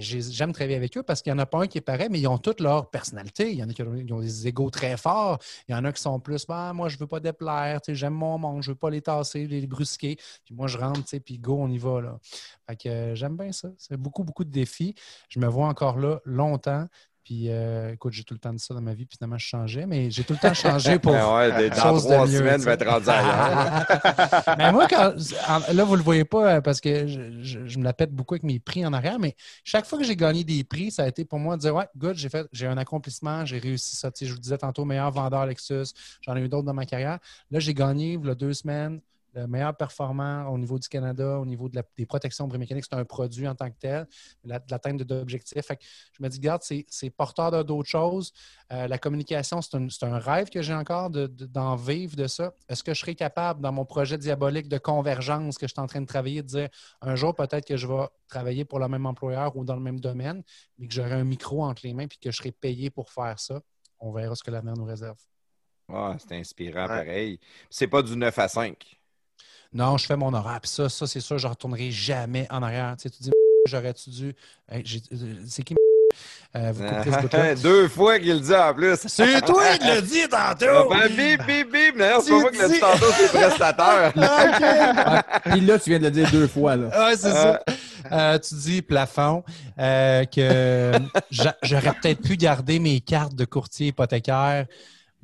j'aime 0.00 0.52
travailler 0.52 0.76
avec 0.76 0.96
eux 0.96 1.02
parce 1.02 1.22
qu'il 1.22 1.32
n'y 1.32 1.38
en 1.38 1.42
a 1.42 1.46
pas 1.46 1.62
un 1.62 1.66
qui 1.66 1.78
est 1.78 1.82
pareil, 1.82 2.08
mais 2.10 2.20
ils 2.20 2.26
ont 2.26 2.38
toutes 2.38 2.60
leur 2.60 2.90
personnalité. 2.90 3.50
Il 3.50 3.58
y 3.58 3.64
en 3.64 3.68
a 3.68 3.72
qui 3.72 3.82
ont, 3.82 4.20
des 4.20 4.48
égaux 4.48 4.70
très 4.70 4.96
forts. 4.96 5.38
Il 5.68 5.72
y 5.72 5.74
en 5.74 5.84
a 5.84 5.92
qui 5.92 6.02
sont 6.02 6.18
plus, 6.20 6.46
Ben, 6.46 6.72
moi, 6.72 6.88
je 6.88 6.96
ne 6.96 7.00
veux 7.00 7.06
pas 7.06 7.20
déplaire, 7.20 7.80
j'aime 7.88 8.14
mon 8.14 8.38
monde, 8.38 8.62
je 8.62 8.70
ne 8.70 8.74
veux 8.74 8.78
pas 8.78 8.90
les 8.90 9.02
tasser, 9.02 9.46
les 9.46 9.66
brusquer. 9.66 10.16
Puis 10.44 10.54
moi, 10.54 10.66
je 10.66 10.78
rentre, 10.78 11.02
puis 11.24 11.38
go, 11.38 11.58
on 11.60 11.68
y 11.68 11.78
va. 11.78 12.00
Là. 12.00 12.18
Fait 12.66 12.76
que 12.76 12.88
euh, 12.88 13.14
j'aime 13.14 13.36
bien 13.36 13.52
ça. 13.52 13.68
C'est 13.78 13.96
beaucoup, 13.96 14.24
beaucoup 14.24 14.44
de 14.44 14.50
défis. 14.50 14.94
Je 15.28 15.38
me 15.38 15.46
vois 15.46 15.66
encore 15.66 15.98
là 15.98 16.20
longtemps. 16.24 16.86
Puis 17.24 17.48
euh, 17.48 17.94
écoute, 17.94 18.12
j'ai 18.12 18.22
tout 18.22 18.34
le 18.34 18.40
temps 18.40 18.52
de 18.52 18.58
ça 18.58 18.74
dans 18.74 18.82
ma 18.82 18.92
vie, 18.92 19.06
puis 19.06 19.16
finalement, 19.16 19.38
je 19.38 19.46
changeais, 19.46 19.86
mais 19.86 20.10
j'ai 20.10 20.24
tout 20.24 20.34
le 20.34 20.38
temps 20.38 20.52
changé 20.52 20.98
pour. 21.00 21.14
Ah 21.14 21.36
ouais, 21.36 21.52
des- 21.52 21.70
dans 21.76 21.82
chose 21.82 22.02
de 22.06 22.08
trois 22.12 22.26
mieux, 22.26 22.38
semaines, 22.38 22.60
je 22.60 22.64
vais 22.66 22.72
être 22.72 22.86
rendu 22.86 23.08
ailleurs. 23.08 24.54
mais 24.58 24.72
moi, 24.72 24.86
quand, 24.88 25.14
là, 25.72 25.84
vous 25.84 25.92
ne 25.92 25.96
le 25.96 26.02
voyez 26.02 26.24
pas 26.24 26.56
euh, 26.56 26.60
parce 26.60 26.80
que 26.82 27.06
je, 27.06 27.40
je- 27.42 27.66
je 27.66 27.78
me 27.78 27.84
la 27.84 27.94
pète 27.94 28.12
beaucoup 28.12 28.34
avec 28.34 28.42
mes 28.42 28.60
prix 28.60 28.84
en 28.84 28.92
arrière, 28.92 29.18
mais 29.18 29.34
chaque 29.64 29.86
fois 29.86 29.98
que 29.98 30.04
j'ai 30.04 30.16
gagné 30.16 30.44
des 30.44 30.64
prix, 30.64 30.90
ça 30.90 31.04
a 31.04 31.08
été 31.08 31.24
pour 31.24 31.38
moi 31.38 31.56
de 31.56 31.62
dire 31.62 31.74
Ouais, 31.74 31.88
good, 31.96 32.16
j'ai 32.16 32.28
fait, 32.28 32.46
j'ai 32.52 32.66
un 32.66 32.76
accomplissement, 32.76 33.44
j'ai 33.46 33.58
réussi 33.58 33.96
ça. 33.96 34.10
Tu 34.10 34.18
sais, 34.20 34.26
je 34.26 34.34
vous 34.34 34.40
disais 34.40 34.58
tantôt, 34.58 34.84
meilleur 34.84 35.10
vendeur 35.10 35.46
Lexus, 35.46 35.94
j'en 36.20 36.36
ai 36.36 36.40
eu 36.42 36.48
d'autres 36.48 36.64
dans 36.66 36.74
ma 36.74 36.84
carrière. 36.86 37.18
Là, 37.50 37.58
j'ai 37.58 37.72
gagné, 37.74 38.18
il 38.20 38.26
y 38.26 38.30
a 38.30 38.34
deux 38.34 38.52
semaines, 38.52 39.00
le 39.34 39.46
meilleur 39.46 39.76
performant 39.76 40.46
au 40.48 40.58
niveau 40.58 40.78
du 40.78 40.88
Canada, 40.88 41.38
au 41.40 41.44
niveau 41.46 41.68
de 41.68 41.76
la- 41.76 41.82
des 41.96 42.06
protections 42.06 42.46
mécaniques, 42.46 42.84
c'est 42.88 42.96
un 42.96 43.04
produit 43.04 43.48
en 43.48 43.54
tant 43.54 43.68
que 43.70 43.76
tel, 43.78 44.06
la- 44.44 44.58
de 44.58 44.70
l'atteinte 44.70 45.02
d'objectifs. 45.02 45.64
Fait 45.66 45.76
que 45.76 45.84
je 46.12 46.22
me 46.22 46.28
dis, 46.28 46.38
regarde, 46.38 46.62
c'est 46.62 47.10
porteur 47.10 47.50
de 47.50 47.62
d'autres 47.62 47.88
choses. 47.88 48.32
Euh, 48.72 48.86
la 48.86 48.98
communication, 48.98 49.60
c'est 49.60 49.74
un, 50.04 50.18
rêve 50.18 50.48
que 50.50 50.62
j'ai 50.62 50.74
encore 50.74 51.10
de- 51.10 51.26
de- 51.26 51.46
d'en 51.46 51.76
vivre 51.76 52.16
de 52.16 52.26
ça. 52.26 52.52
Est-ce 52.68 52.82
que 52.84 52.94
je 52.94 53.00
serai 53.00 53.14
capable, 53.14 53.60
dans 53.60 53.72
mon 53.72 53.84
projet 53.84 54.16
diabolique 54.18 54.68
de 54.68 54.78
convergence 54.78 55.58
que 55.58 55.66
je 55.66 55.72
suis 55.72 55.80
en 55.80 55.86
train 55.86 56.00
de 56.00 56.06
travailler, 56.06 56.42
de 56.42 56.46
dire 56.46 56.68
un 57.00 57.16
jour 57.16 57.34
peut-être 57.34 57.66
que 57.66 57.76
je 57.76 57.86
vais 57.86 58.06
travailler 58.28 58.64
pour 58.64 58.78
le 58.78 58.88
même 58.88 59.06
employeur 59.06 59.56
ou 59.56 59.64
dans 59.64 59.74
le 59.74 59.80
même 59.82 60.00
domaine, 60.00 60.42
mais 60.78 60.86
que 60.86 60.94
j'aurai 60.94 61.12
un 61.14 61.24
micro 61.24 61.64
entre 61.64 61.82
les 61.84 61.92
mains 61.94 62.06
puis 62.06 62.18
que 62.18 62.30
je 62.30 62.36
serai 62.36 62.52
payé 62.52 62.90
pour 62.90 63.10
faire 63.10 63.38
ça? 63.38 63.60
On 63.98 64.12
verra 64.12 64.34
ce 64.34 64.42
que 64.42 64.50
l'avenir 64.50 64.74
nous 64.76 64.84
réserve. 64.84 65.18
Ah, 65.88 66.16
c'est 66.18 66.36
inspirant, 66.36 66.82
Ouais. 66.82 66.88
pareil. 67.04 67.40
C'est 67.70 67.86
pas 67.88 68.02
du 68.02 68.16
9 68.16 68.38
à 68.38 68.48
5. 68.48 68.98
Non, 69.74 69.98
je 69.98 70.06
fais 70.06 70.16
mon 70.16 70.32
horaire. 70.32 70.60
Puis 70.62 70.70
ça, 70.70 70.88
ça 70.88 71.06
c'est 71.06 71.20
sûr, 71.20 71.36
je 71.38 71.46
ne 71.46 71.50
retournerai 71.50 71.90
jamais 71.90 72.46
en 72.50 72.62
arrière. 72.62 72.94
Tu, 72.96 73.02
sais, 73.02 73.10
tu 73.10 73.22
dis, 73.24 73.30
j'aurais-tu 73.66 74.10
dû. 74.10 74.34
Hey, 74.70 74.84
euh, 75.12 75.16
c'est 75.48 75.62
qui 75.64 75.74
Euh, 76.56 76.70
vous 76.72 76.84
ce. 77.12 77.60
Deux 77.62 77.88
fois 77.88 78.20
qu'il 78.20 78.34
le 78.34 78.38
dit 78.40 78.54
en 78.54 78.72
plus. 78.72 78.96
C'est 79.06 79.40
toi 79.44 79.76
qui 79.76 80.02
dit 80.02 80.20
Ah, 80.30 80.54
tantôt! 80.56 80.88
ben, 80.88 81.08
bip, 81.08 81.44
bip, 81.44 81.72
bip. 81.72 81.98
D'ailleurs, 81.98 82.22
c'est 82.22 82.30
pas 82.30 82.38
moi 82.40 82.50
qui 82.52 82.58
l'ai 82.58 82.66
dit 82.68 82.74
dis- 82.74 82.80
tantôt, 82.80 83.06
c'est 83.16 83.22
le 83.24 83.28
prestataire. 83.40 84.12
Ah, 84.16 85.40
Puis 85.50 85.60
là, 85.62 85.78
tu 85.80 85.90
viens 85.90 85.98
de 85.98 86.04
le 86.04 86.10
dire 86.12 86.30
deux 86.30 86.46
fois. 86.46 86.76
Là. 86.76 86.86
Ouais, 87.08 87.16
c'est 87.16 87.32
ça. 87.32 87.60
Euh, 88.12 88.38
tu 88.38 88.54
dis 88.54 88.82
plafond 88.82 89.42
euh, 89.78 90.24
que 90.26 90.92
j'a- 91.32 91.56
j'aurais 91.62 91.92
peut-être 92.00 92.22
pu 92.22 92.36
garder 92.36 92.78
mes 92.78 93.00
cartes 93.00 93.34
de 93.34 93.44
courtier 93.44 93.88
hypothécaire. 93.88 94.66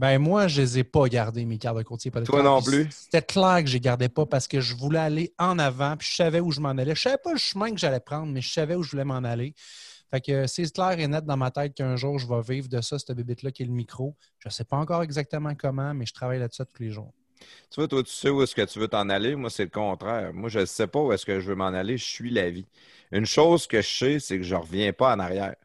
Ben 0.00 0.18
moi, 0.18 0.48
je 0.48 0.62
les 0.62 0.78
ai 0.78 0.84
pas 0.84 1.08
gardées, 1.08 1.44
mes 1.44 1.58
cartes 1.58 1.76
de 1.76 1.82
courtier 1.82 2.08
hypothécaire. 2.08 2.40
Toi 2.40 2.42
non 2.42 2.62
plus. 2.62 2.88
C'était 2.90 3.20
clair 3.20 3.58
que 3.62 3.66
je 3.66 3.74
les 3.74 3.80
gardais 3.80 4.08
pas 4.08 4.24
parce 4.24 4.48
que 4.48 4.58
je 4.58 4.74
voulais 4.74 4.98
aller 4.98 5.34
en 5.38 5.58
avant, 5.58 5.94
puis 5.98 6.08
je 6.10 6.14
savais 6.14 6.40
où 6.40 6.50
je 6.52 6.58
m'en 6.58 6.70
allais. 6.70 6.94
Je 6.94 7.02
savais 7.02 7.18
pas 7.22 7.32
le 7.32 7.38
chemin 7.38 7.70
que 7.70 7.76
j'allais 7.76 8.00
prendre, 8.00 8.32
mais 8.32 8.40
je 8.40 8.50
savais 8.50 8.76
où 8.76 8.82
je 8.82 8.92
voulais 8.92 9.04
m'en 9.04 9.16
aller. 9.16 9.52
Fait 10.10 10.22
que 10.22 10.46
c'est 10.46 10.72
clair 10.72 10.98
et 10.98 11.06
net 11.06 11.26
dans 11.26 11.36
ma 11.36 11.50
tête 11.50 11.74
qu'un 11.74 11.96
jour, 11.96 12.18
je 12.18 12.26
vais 12.26 12.40
vivre 12.40 12.66
de 12.66 12.80
ça, 12.80 12.98
cette 12.98 13.12
bébite-là 13.12 13.50
qui 13.50 13.62
est 13.62 13.66
le 13.66 13.72
micro. 13.72 14.16
Je 14.38 14.48
ne 14.48 14.52
sais 14.52 14.64
pas 14.64 14.78
encore 14.78 15.02
exactement 15.02 15.54
comment, 15.54 15.92
mais 15.92 16.06
je 16.06 16.14
travaille 16.14 16.38
là-dessus 16.38 16.62
tous 16.74 16.82
les 16.82 16.90
jours. 16.90 17.12
Tu 17.70 17.76
vois, 17.76 17.86
toi, 17.86 18.02
tu 18.02 18.10
sais 18.10 18.30
où 18.30 18.42
est-ce 18.42 18.54
que 18.54 18.64
tu 18.64 18.78
veux 18.78 18.88
t'en 18.88 19.10
aller. 19.10 19.36
Moi, 19.36 19.50
c'est 19.50 19.64
le 19.64 19.70
contraire. 19.70 20.32
Moi, 20.32 20.48
je 20.48 20.60
ne 20.60 20.64
sais 20.64 20.86
pas 20.86 21.02
où 21.02 21.12
est-ce 21.12 21.26
que 21.26 21.40
je 21.40 21.46
veux 21.46 21.56
m'en 21.56 21.66
aller. 21.66 21.98
Je 21.98 22.06
suis 22.06 22.30
la 22.30 22.48
vie. 22.48 22.66
Une 23.12 23.26
chose 23.26 23.66
que 23.66 23.82
je 23.82 23.86
sais, 23.86 24.18
c'est 24.18 24.38
que 24.38 24.44
je 24.44 24.54
ne 24.54 24.60
reviens 24.60 24.94
pas 24.94 25.14
en 25.14 25.18
arrière. 25.18 25.56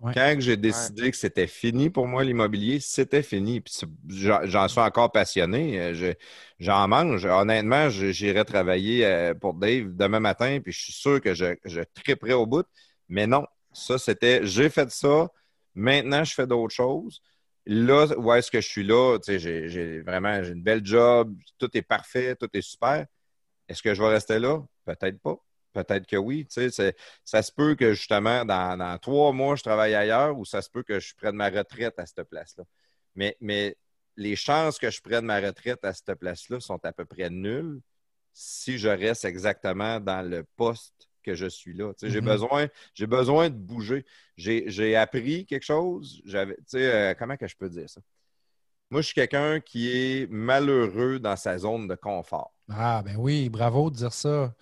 Ouais. 0.00 0.14
Quand 0.14 0.36
j'ai 0.38 0.56
décidé 0.56 1.10
que 1.10 1.16
c'était 1.16 1.46
fini 1.46 1.90
pour 1.90 2.06
moi, 2.06 2.24
l'immobilier, 2.24 2.80
c'était 2.80 3.22
fini. 3.22 3.62
J'en 4.08 4.68
suis 4.68 4.80
encore 4.80 5.12
passionné. 5.12 5.78
Euh, 5.80 5.94
je- 5.94 6.14
J'en 6.58 6.88
mange. 6.88 7.26
Honnêtement, 7.26 7.90
j'irai 7.90 8.44
travailler 8.46 9.04
euh, 9.04 9.34
pour 9.34 9.52
Dave 9.54 9.94
demain 9.94 10.20
matin, 10.20 10.58
puis 10.62 10.72
je 10.72 10.80
suis 10.84 10.92
sûr 10.94 11.20
que 11.20 11.34
je, 11.34 11.56
je 11.66 11.82
triperai 12.02 12.32
au 12.32 12.46
bout. 12.46 12.64
Mais 13.08 13.26
non, 13.26 13.46
ça, 13.72 13.98
c'était 13.98 14.46
j'ai 14.46 14.70
fait 14.70 14.90
ça. 14.90 15.28
Maintenant, 15.74 16.24
je 16.24 16.32
fais 16.34 16.46
d'autres 16.46 16.74
choses. 16.74 17.20
Là, 17.66 18.06
où 18.16 18.32
est-ce 18.32 18.50
que 18.50 18.60
je 18.60 18.68
suis 18.68 18.84
là? 18.84 19.18
J'ai 19.26 19.68
j'ai 19.68 20.00
vraiment 20.00 20.42
j'ai 20.42 20.52
une 20.52 20.62
belle 20.62 20.84
job, 20.86 21.34
tout 21.58 21.68
est 21.76 21.82
parfait, 21.82 22.36
tout 22.36 22.48
est 22.54 22.62
super. 22.62 23.04
Est-ce 23.68 23.82
que 23.82 23.94
je 23.94 24.02
vais 24.02 24.08
rester 24.10 24.38
là? 24.40 24.62
Peut-être 24.86 25.20
pas. 25.20 25.36
Peut-être 25.84 26.06
que 26.06 26.16
oui. 26.16 26.46
Tu 26.46 26.54
sais, 26.54 26.70
c'est- 26.70 26.96
ça 27.24 27.42
se 27.42 27.52
peut 27.52 27.74
que 27.76 27.92
justement, 27.94 28.44
dans, 28.44 28.76
dans 28.78 28.98
trois 28.98 29.32
mois, 29.32 29.56
je 29.56 29.62
travaille 29.62 29.94
ailleurs 29.94 30.38
ou 30.38 30.44
ça 30.44 30.62
se 30.62 30.70
peut 30.70 30.82
que 30.82 31.00
je 31.00 31.14
prenne 31.14 31.36
ma 31.36 31.50
retraite 31.50 31.98
à 31.98 32.06
cette 32.06 32.24
place-là. 32.24 32.64
Mais, 33.14 33.36
mais 33.40 33.76
les 34.16 34.36
chances 34.36 34.78
que 34.78 34.90
je 34.90 35.00
prenne 35.02 35.26
ma 35.26 35.40
retraite 35.40 35.84
à 35.84 35.92
cette 35.92 36.14
place-là 36.14 36.60
sont 36.60 36.84
à 36.84 36.92
peu 36.92 37.04
près 37.04 37.30
nulles 37.30 37.80
si 38.32 38.78
je 38.78 38.88
reste 38.88 39.24
exactement 39.24 40.00
dans 40.00 40.22
le 40.28 40.44
poste 40.56 41.08
que 41.22 41.34
je 41.34 41.46
suis 41.46 41.74
là. 41.74 41.92
Tu 41.94 42.06
sais, 42.06 42.10
J'ai 42.10 42.20
Mhm. 42.20 42.26
besoin, 42.26 42.68
j'ai 42.94 43.06
besoin 43.06 43.50
de 43.50 43.54
bouger. 43.56 44.04
J'ai 44.36 44.64
j'ai 44.70 44.96
appris 44.96 45.46
quelque 45.46 45.64
chose. 45.64 46.22
J'avais, 46.24 46.54
tu 46.56 46.62
sais, 46.68 46.92
euh, 47.12 47.14
comment 47.18 47.36
que 47.36 47.48
je 47.48 47.56
peux 47.56 47.68
dire 47.70 47.88
ça? 47.90 48.00
Moi, 48.90 49.00
je 49.02 49.06
suis 49.06 49.14
quelqu'un 49.14 49.60
qui 49.60 49.90
est 49.90 50.28
malheureux 50.30 51.18
dans 51.20 51.36
sa 51.36 51.58
zone 51.58 51.88
de 51.88 51.94
confort. 51.96 52.52
Ah, 52.68 53.02
ben 53.04 53.16
oui, 53.16 53.48
bravo 53.48 53.90
de 53.90 53.96
dire 53.96 54.12
ça. 54.12 54.54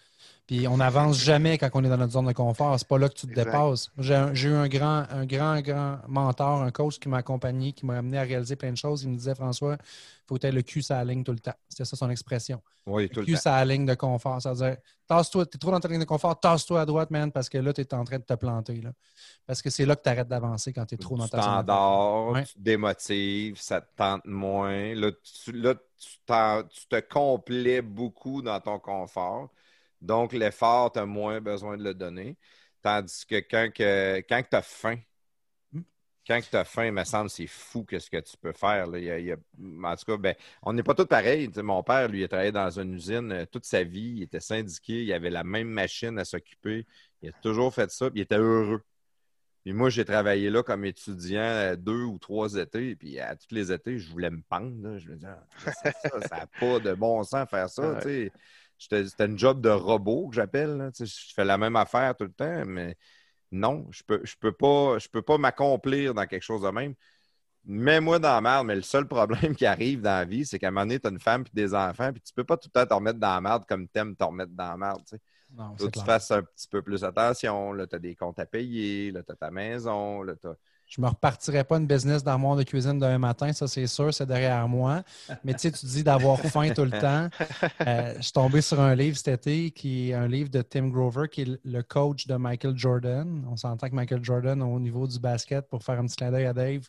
Puis 0.46 0.68
on 0.68 0.76
n'avance 0.76 1.16
jamais 1.18 1.56
quand 1.56 1.70
on 1.72 1.82
est 1.84 1.88
dans 1.88 1.96
notre 1.96 2.12
zone 2.12 2.26
de 2.26 2.32
confort. 2.32 2.78
C'est 2.78 2.86
pas 2.86 2.98
là 2.98 3.08
que 3.08 3.14
tu 3.14 3.26
te 3.26 3.30
Exact. 3.32 3.46
dépasses. 3.46 3.90
J'ai 3.98 4.48
eu 4.48 4.52
un 4.54 4.68
grand, 4.68 5.04
un 5.10 5.24
grand, 5.24 5.58
grand 5.62 6.00
mentor, 6.06 6.60
un 6.62 6.70
coach 6.70 6.98
qui 6.98 7.08
m'a 7.08 7.16
accompagné, 7.18 7.72
qui 7.72 7.86
m'a 7.86 7.96
amené 7.96 8.18
à 8.18 8.22
réaliser 8.24 8.54
plein 8.54 8.70
de 8.70 8.76
choses. 8.76 9.04
Il 9.04 9.08
me 9.08 9.16
disait, 9.16 9.34
François, 9.34 9.76
il 9.80 10.26
faut 10.26 10.34
que 10.34 10.40
tu 10.40 10.46
aies 10.46 10.52
le 10.52 10.60
cul 10.60 10.82
sur 10.82 10.96
la 10.96 11.04
ligne 11.06 11.24
tout 11.24 11.32
le 11.32 11.38
temps. 11.38 11.54
C'était 11.70 11.86
ça 11.86 11.96
son 11.96 12.10
expression. 12.10 12.60
Oui, 12.84 13.08
tout 13.08 13.16
Le 13.16 13.20
le 13.22 13.26
cul 13.26 13.32
temps. 13.36 13.40
sur 13.40 13.50
la 13.52 13.64
ligne 13.64 13.86
de 13.86 13.94
confort. 13.94 14.42
Ça 14.42 14.52
veut 14.52 14.66
dire, 14.66 14.76
tasse-toi, 15.08 15.46
t'es 15.46 15.56
trop 15.56 15.70
dans 15.70 15.80
ta 15.80 15.88
ligne 15.88 16.00
de 16.00 16.04
confort, 16.04 16.38
tasse-toi 16.38 16.82
à 16.82 16.84
droite, 16.84 17.10
man, 17.10 17.32
parce 17.32 17.48
que 17.48 17.56
là, 17.56 17.72
tu 17.72 17.80
es 17.80 17.94
en 17.94 18.04
train 18.04 18.18
de 18.18 18.24
te 18.24 18.34
planter. 18.34 18.82
Là. 18.82 18.90
Parce 19.46 19.62
que 19.62 19.70
c'est 19.70 19.86
là 19.86 19.96
que 19.96 20.02
tu 20.02 20.10
arrêtes 20.10 20.28
d'avancer 20.28 20.74
quand 20.74 20.84
tu 20.84 20.96
es 20.96 20.98
trop 20.98 21.16
dans 21.16 21.24
tu 21.24 21.30
ta 21.30 21.40
zone. 21.40 21.52
de 21.52 21.56
confort. 21.62 21.66
t'endors, 21.66 22.32
Ouais. 22.32 22.44
tu 22.44 22.52
te 22.52 22.60
démotives, 22.60 23.56
ça 23.58 23.80
te 23.80 23.88
tente 23.96 24.26
moins. 24.26 24.94
Là, 24.94 25.10
tu, 25.42 25.52
là, 25.52 25.74
tu, 25.74 26.18
tu 26.70 26.86
te 26.86 27.00
complais 27.00 27.80
beaucoup 27.80 28.42
dans 28.42 28.60
ton 28.60 28.78
confort. 28.78 29.48
Donc, 30.04 30.32
l'effort, 30.32 30.92
tu 30.92 30.98
as 31.00 31.06
moins 31.06 31.40
besoin 31.40 31.76
de 31.76 31.82
le 31.84 31.94
donner. 31.94 32.36
Tandis 32.82 33.24
que 33.26 33.36
quand, 33.36 33.70
que, 33.74 34.18
quand 34.28 34.42
tu 34.48 34.56
as 34.56 34.62
faim, 34.62 34.96
Hmm. 35.72 35.82
quand 36.26 36.40
tu 36.40 36.56
as 36.56 36.64
faim, 36.64 36.86
il 36.86 36.92
me 36.92 37.04
semble 37.04 37.30
c'est 37.30 37.46
fou 37.46 37.84
que 37.84 37.98
ce 37.98 38.10
que 38.10 38.18
tu 38.20 38.36
peux 38.36 38.52
faire. 38.52 38.86
là. 38.86 38.98
Il 38.98 39.04
y 39.04 39.10
a- 39.10 39.18
il 39.18 39.26
y 39.26 39.32
a- 39.32 39.36
en 39.84 39.96
tout 39.96 40.04
cas, 40.06 40.16
ben, 40.18 40.34
on 40.62 40.72
n'est 40.72 40.82
pas 40.82 40.94
tous 40.94 41.06
pareils. 41.06 41.48
Tu 41.48 41.54
sais, 41.54 41.62
mon 41.62 41.82
père, 41.82 42.08
lui, 42.08 42.20
il 42.20 42.24
a 42.24 42.28
travaillé 42.28 42.52
dans 42.52 42.70
une 42.80 42.94
usine 42.94 43.32
euh, 43.32 43.46
toute 43.46 43.64
sa 43.64 43.82
vie. 43.84 44.14
Il 44.18 44.22
était 44.24 44.40
syndiqué. 44.40 45.02
Il 45.04 45.12
avait 45.12 45.30
la 45.30 45.44
même 45.44 45.68
machine 45.68 46.18
à 46.18 46.24
s'occuper. 46.24 46.86
Il 47.22 47.30
a 47.30 47.32
toujours 47.42 47.74
fait 47.74 47.90
ça. 47.90 48.10
Puis 48.10 48.20
il 48.20 48.22
était 48.22 48.36
heureux. 48.38 48.82
Puis 49.64 49.72
moi, 49.72 49.88
j'ai 49.90 50.04
travaillé 50.04 50.50
là 50.50 50.62
comme 50.62 50.84
étudiant 50.84 51.40
euh, 51.40 51.76
deux 51.76 52.02
ou 52.04 52.18
trois 52.18 52.54
étés. 52.56 52.96
Puis 52.96 53.18
à 53.18 53.34
tous 53.34 53.54
les 53.54 53.72
étés, 53.72 53.98
je 53.98 54.10
voulais 54.10 54.30
me 54.30 54.42
pendre. 54.42 54.76
là. 54.86 54.98
Je 54.98 55.08
me 55.08 55.14
disais, 55.16 55.28
Ah, 55.28 55.72
ça, 56.28 56.36
n'a 56.38 56.46
pas 56.46 56.80
de 56.80 56.94
bon 56.94 57.22
sens 57.24 57.48
faire 57.48 57.70
ça. 57.70 57.82
Ouais. 57.94 58.00
tu 58.02 58.08
sais. 58.08 58.32
C'était 58.78 59.26
une 59.26 59.38
job 59.38 59.60
de 59.60 59.70
robot 59.70 60.28
que 60.28 60.36
j'appelle. 60.36 60.90
Je 60.98 61.04
fais 61.34 61.44
la 61.44 61.58
même 61.58 61.76
affaire 61.76 62.16
tout 62.16 62.24
le 62.24 62.32
temps, 62.32 62.64
mais 62.66 62.96
non, 63.52 63.86
je 63.90 64.02
peux, 64.04 64.20
je 64.24 64.34
peux 64.38 64.52
pas, 64.52 64.98
je 64.98 65.08
peux 65.08 65.22
pas 65.22 65.38
m'accomplir 65.38 66.14
dans 66.14 66.26
quelque 66.26 66.42
chose 66.42 66.62
de 66.62 66.70
même. 66.70 66.94
Mets-moi 67.64 68.18
dans 68.18 68.34
la 68.34 68.40
merde, 68.40 68.66
mais 68.66 68.76
le 68.76 68.82
seul 68.82 69.08
problème 69.08 69.56
qui 69.56 69.64
arrive 69.64 70.02
dans 70.02 70.10
la 70.18 70.24
vie, 70.24 70.44
c'est 70.44 70.58
qu'à 70.58 70.68
un 70.68 70.70
moment 70.70 70.86
donné, 70.86 71.00
tu 71.00 71.06
as 71.06 71.10
une 71.10 71.20
femme 71.20 71.42
et 71.42 71.50
des 71.54 71.74
enfants, 71.74 72.12
puis 72.12 72.20
tu 72.20 72.32
peux 72.34 72.44
pas 72.44 72.56
tout 72.56 72.68
le 72.74 72.80
temps 72.80 72.86
te 72.86 72.94
remettre 72.94 73.18
dans 73.18 73.34
la 73.34 73.40
merde 73.40 73.64
comme 73.66 73.88
tu 73.88 73.98
aimes 73.98 74.16
te 74.16 74.24
remettre 74.24 74.52
dans 74.52 74.70
la 74.70 74.76
merde. 74.76 75.02
tu 75.06 75.16
sais. 75.16 75.22
Non, 75.50 75.76
Faut 75.78 75.86
que 75.86 75.98
tu 75.98 76.04
fasses 76.04 76.30
un 76.30 76.42
petit 76.42 76.68
peu 76.68 76.82
plus 76.82 77.04
attention. 77.04 77.72
Là, 77.72 77.86
tu 77.86 77.94
as 77.94 77.98
des 77.98 78.16
comptes 78.16 78.38
à 78.38 78.46
payer, 78.46 79.12
là, 79.12 79.22
tu 79.22 79.32
as 79.32 79.36
ta 79.36 79.50
maison, 79.50 80.22
là, 80.22 80.34
tu 80.34 80.48
Je 80.86 81.00
me 81.00 81.08
repartirai 81.08 81.64
pas 81.64 81.78
une 81.78 81.86
business 81.86 82.22
d'armoire 82.22 82.56
de 82.56 82.62
cuisine 82.62 82.98
demain 82.98 83.18
matin, 83.18 83.52
ça 83.52 83.66
c'est 83.66 83.86
sûr, 83.86 84.12
c'est 84.12 84.26
derrière 84.26 84.68
moi. 84.68 85.02
Mais 85.42 85.52
tu 85.54 85.60
sais, 85.60 85.72
tu 85.72 85.86
dis 85.86 86.04
d'avoir 86.04 86.38
faim 86.38 86.70
tout 86.74 86.84
le 86.84 86.90
temps. 87.00 87.28
Euh, 87.86 88.14
je 88.18 88.22
suis 88.22 88.32
tombé 88.32 88.60
sur 88.60 88.80
un 88.80 88.94
livre 88.94 89.16
cet 89.16 89.28
été 89.28 89.70
qui 89.70 90.10
est 90.10 90.14
un 90.14 90.28
livre 90.28 90.50
de 90.50 90.62
Tim 90.62 90.88
Grover, 90.88 91.26
qui 91.30 91.42
est 91.42 91.58
le 91.64 91.82
coach 91.82 92.26
de 92.26 92.36
Michael 92.36 92.76
Jordan. 92.76 93.44
On 93.50 93.56
s'entend 93.56 93.88
que 93.88 93.94
Michael 93.94 94.22
Jordan, 94.24 94.62
au 94.62 94.78
niveau 94.78 95.06
du 95.08 95.18
basket, 95.18 95.68
pour 95.68 95.82
faire 95.82 95.98
un 95.98 96.06
petit 96.06 96.16
clin 96.16 96.30
d'œil 96.30 96.46
à 96.46 96.52
Dave, 96.52 96.82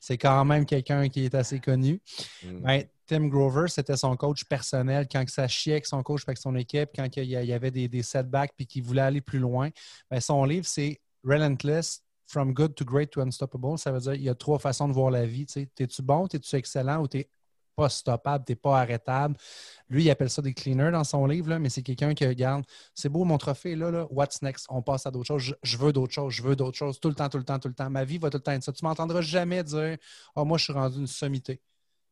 c'est 0.00 0.18
quand 0.18 0.44
même 0.44 0.64
quelqu'un 0.66 1.08
qui 1.08 1.24
est 1.24 1.34
assez 1.34 1.58
connu. 1.58 2.00
Mm. 2.44 2.60
Ben, 2.60 2.82
Tim 3.06 3.26
Grover, 3.28 3.68
c'était 3.68 3.96
son 3.96 4.14
coach 4.16 4.44
personnel. 4.44 5.08
Quand 5.10 5.26
ça 5.28 5.48
chiait 5.48 5.72
avec 5.72 5.86
son 5.86 6.02
coach, 6.02 6.22
avec 6.26 6.36
son 6.38 6.54
équipe, 6.54 6.90
quand 6.94 7.06
il 7.16 7.24
y 7.24 7.36
a- 7.36 7.42
il 7.42 7.48
y 7.48 7.52
avait 7.54 7.70
des, 7.70 7.88
des 7.88 8.02
setbacks 8.02 8.52
puis 8.54 8.66
qu'il 8.66 8.82
voulait 8.82 9.00
aller 9.02 9.22
plus 9.22 9.38
loin, 9.38 9.70
ben, 10.10 10.20
son 10.20 10.44
livre, 10.44 10.66
c'est 10.66 11.00
Relentless, 11.24 12.02
From 12.28 12.52
Good 12.52 12.74
to 12.74 12.84
Great 12.84 13.10
to 13.12 13.22
Unstoppable. 13.22 13.78
Ça 13.78 13.90
veut 13.90 14.00
dire 14.00 14.12
qu'il 14.12 14.22
y 14.22 14.28
a 14.28 14.34
trois 14.34 14.58
façons 14.58 14.86
de 14.86 14.92
voir 14.92 15.10
la 15.10 15.26
vie. 15.26 15.46
T'es-tu 15.46 16.02
bon, 16.02 16.28
t'es-tu 16.28 16.54
excellent 16.56 17.00
ou 17.00 17.08
t'es 17.08 17.30
pas 17.74 17.88
stoppable, 17.88 18.44
t'es 18.44 18.54
pas 18.54 18.80
arrêtable? 18.80 19.36
Lui, 19.88 20.04
il 20.04 20.10
appelle 20.10 20.28
ça 20.28 20.42
des 20.42 20.52
cleaners 20.52 20.90
dans 20.90 21.04
son 21.04 21.24
livre, 21.26 21.48
là, 21.48 21.58
mais 21.58 21.70
c'est 21.70 21.82
quelqu'un 21.82 22.12
qui 22.12 22.26
regarde, 22.26 22.64
c'est 22.94 23.08
beau 23.08 23.24
mon 23.24 23.38
trophée, 23.38 23.76
là, 23.76 23.90
là, 23.90 24.06
what's 24.10 24.42
next? 24.42 24.66
On 24.68 24.82
passe 24.82 25.06
à 25.06 25.10
d'autres 25.10 25.26
choses. 25.26 25.42
Je, 25.42 25.54
je 25.62 25.78
veux 25.78 25.92
d'autres 25.92 26.12
choses, 26.12 26.34
je 26.34 26.42
veux 26.42 26.56
d'autres 26.56 26.76
choses, 26.76 27.00
tout 27.00 27.08
le 27.08 27.14
temps, 27.14 27.28
tout 27.28 27.38
le 27.38 27.44
temps, 27.44 27.58
tout 27.58 27.68
le 27.68 27.74
temps. 27.74 27.88
Ma 27.88 28.04
vie 28.04 28.18
va 28.18 28.28
tout 28.28 28.36
le 28.38 28.42
temps 28.42 28.52
être 28.52 28.62
ça. 28.64 28.72
Tu 28.72 28.84
m'entendras 28.84 29.22
jamais 29.22 29.64
dire, 29.64 29.96
oh, 30.36 30.44
moi, 30.44 30.58
je 30.58 30.64
suis 30.64 30.72
rendu 30.72 30.98
une 30.98 31.06
sommité. 31.06 31.62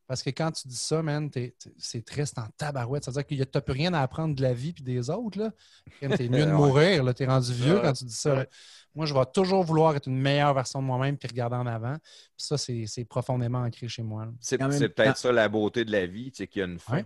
Parce 0.07 0.23
que 0.23 0.31
quand 0.31 0.53
tu 0.53 0.69
dis 0.69 0.77
ça, 0.77 1.03
man, 1.03 1.31
c'est 1.79 2.05
triste 2.05 2.39
en 2.39 2.47
tabarouette. 2.57 3.05
Ça 3.05 3.11
veut 3.11 3.23
dire 3.23 3.27
que 3.27 3.35
tu 3.35 3.51
n'as 3.55 3.61
plus 3.61 3.73
rien 3.73 3.93
à 3.93 4.01
apprendre 4.03 4.37
de 4.37 4.43
la 4.43 4.53
vie 4.53 4.75
et 4.79 4.83
des 4.83 5.11
autres. 5.11 5.39
là. 5.39 5.51
Tu 6.01 6.07
es 6.07 6.09
mieux 6.29 6.47
de 6.47 6.53
mourir. 6.53 7.13
Tu 7.15 7.23
es 7.25 7.27
rendu 7.27 7.53
vieux 7.53 7.81
quand 7.81 7.93
tu 7.93 8.05
dis 8.05 8.15
ça. 8.15 8.35
là. 8.35 8.47
Moi, 8.95 9.05
je 9.05 9.13
vais 9.13 9.27
toujours 9.35 9.65
vouloir 9.65 9.97
être 9.97 10.07
une 10.07 10.19
meilleure 10.19 10.55
version 10.55 10.81
de 10.81 10.87
moi-même 10.87 11.19
puis 11.19 11.29
regarder 11.29 11.57
en 11.57 11.67
avant. 11.67 11.97
Puis 11.99 12.47
ça, 12.47 12.57
c'est 12.57 13.05
profondément 13.05 13.63
ancré 13.63 13.89
chez 13.89 14.03
moi. 14.03 14.29
C'est 14.41 14.59
peut-être 14.59 15.17
ça 15.19 15.33
la 15.33 15.49
beauté 15.49 15.85
de 15.85 15.93
la 15.93 16.07
vie, 16.07 16.31
c'est 16.33 16.47
qu'il 16.47 16.61
y 16.61 16.63
a 16.63 16.69
une 16.69 16.79
fin. 16.79 16.99
Ouais. 16.99 17.05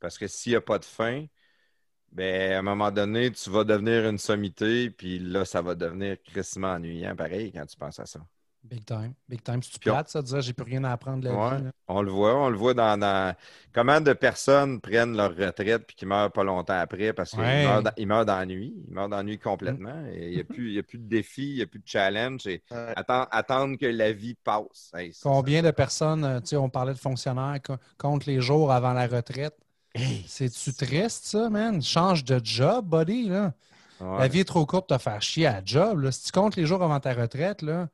Parce 0.00 0.16
que 0.16 0.26
s'il 0.26 0.52
n'y 0.52 0.56
a 0.56 0.62
pas 0.62 0.78
de 0.78 0.84
fin, 0.84 1.26
ben, 2.10 2.52
à 2.52 2.58
un 2.58 2.62
moment 2.62 2.90
donné, 2.90 3.30
tu 3.30 3.50
vas 3.50 3.64
devenir 3.64 4.08
une 4.08 4.18
sommité, 4.18 4.90
puis 4.90 5.18
là, 5.18 5.44
ça 5.44 5.62
va 5.62 5.74
devenir 5.74 6.16
crissement 6.22 6.72
ennuyant, 6.72 7.14
pareil, 7.14 7.52
quand 7.52 7.66
tu 7.66 7.76
penses 7.76 8.00
à 8.00 8.06
ça. 8.06 8.20
Big 8.62 8.84
time. 8.84 9.14
Big 9.28 9.42
time. 9.42 9.62
C'est-tu 9.62 9.78
Puis 9.80 9.90
on- 9.90 9.94
plate, 9.94 10.08
ça, 10.10 10.20
de 10.20 10.26
dire 10.26 10.40
j'ai 10.42 10.52
plus 10.52 10.64
rien 10.64 10.84
à 10.84 10.92
apprendre 10.92 11.22
de 11.22 11.28
la 11.28 11.34
Ouais. 11.34 11.56
vie? 11.56 11.64
là? 11.64 11.70
On 11.88 12.02
le 12.02 12.10
voit, 12.10 12.36
on 12.36 12.50
le 12.50 12.56
voit 12.58 12.74
dans, 12.74 12.98
dans- 13.00 13.34
comment 13.72 14.00
de 14.00 14.12
personnes 14.12 14.80
prennent 14.80 15.16
leur 15.16 15.34
retraite 15.34 15.86
puis 15.86 15.96
qui 15.96 16.04
meurent 16.06 16.30
pas 16.30 16.44
longtemps 16.44 16.78
après 16.78 17.12
parce 17.14 17.30
qu'ils 17.30 17.40
Ouais. 17.40 17.64
meurent, 17.64 17.82
dans- 17.82 17.92
ils 17.96 18.06
meurent 18.06 18.26
d'ennui. 18.26 18.74
Ils 18.86 18.94
meurent 18.94 19.08
d'ennui 19.08 19.38
complètement. 19.38 20.04
Et 20.12 20.28
Il 20.28 20.34
n'y 20.34 20.40
a, 20.40 20.44
plus- 20.44 20.68
il 20.68 20.74
y 20.74 20.78
a 20.78 20.82
plus 20.82 20.98
de 20.98 21.08
défis, 21.08 21.48
il 21.50 21.56
n'y 21.56 21.62
a 21.62 21.66
plus 21.66 21.80
de 21.80 21.86
challenge. 21.88 22.46
Et 22.46 22.62
Ouais. 22.70 22.92
attendre, 22.96 23.26
attendre 23.30 23.76
que 23.78 23.86
la 23.86 24.12
vie 24.12 24.34
passe. 24.34 24.92
Hey, 24.94 25.12
ça, 25.14 25.20
Combien 25.22 25.62
de 25.62 25.70
personnes, 25.70 26.24
euh, 26.24 26.40
tu 26.40 26.48
sais, 26.48 26.56
on 26.56 26.68
parlait 26.68 26.92
de 26.94 26.98
fonctionnaires, 26.98 27.58
co- 27.64 27.76
comptent 27.98 28.26
les 28.26 28.40
jours 28.42 28.70
avant 28.72 28.92
la 28.92 29.06
retraite? 29.06 29.56
C'est-tu 30.26 30.72
triste, 30.74 31.24
ça, 31.24 31.48
man? 31.50 31.82
Change 31.82 32.24
de 32.24 32.40
job, 32.44 32.86
buddy, 32.86 33.28
là. 33.28 33.52
ça- 33.98 34.04
ouais. 34.06 34.18
La 34.20 34.28
vie 34.28 34.40
est 34.40 34.44
trop 34.44 34.64
courte 34.64 34.88
pour 34.88 34.96
te 34.98 35.02
faire 35.02 35.20
chier 35.20 35.46
à 35.46 35.52
la 35.54 35.62
job. 35.64 36.00
là. 36.00 36.12
Si 36.12 36.24
tu 36.24 36.32
comptes 36.32 36.56
les 36.56 36.64
jours 36.66 36.82
avant 36.82 37.00
ta 37.00 37.12
retraite, 37.12 37.60
là, 37.62 37.88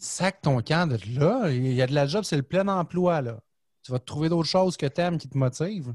sac 0.00 0.40
ton 0.42 0.60
camp 0.60 0.90
de 0.90 0.98
là. 1.18 1.50
Il 1.50 1.72
y 1.72 1.82
a 1.82 1.86
de 1.86 1.94
la 1.94 2.06
job, 2.06 2.24
c'est 2.24 2.36
le 2.36 2.42
plein 2.42 2.66
emploi. 2.68 3.20
Là. 3.22 3.40
Tu 3.82 3.92
vas 3.92 3.98
te 3.98 4.04
trouver 4.04 4.28
d'autres 4.28 4.48
choses 4.48 4.76
que 4.76 4.86
tu 4.86 5.00
aimes 5.00 5.18
qui 5.18 5.28
te 5.28 5.38
motivent. 5.38 5.94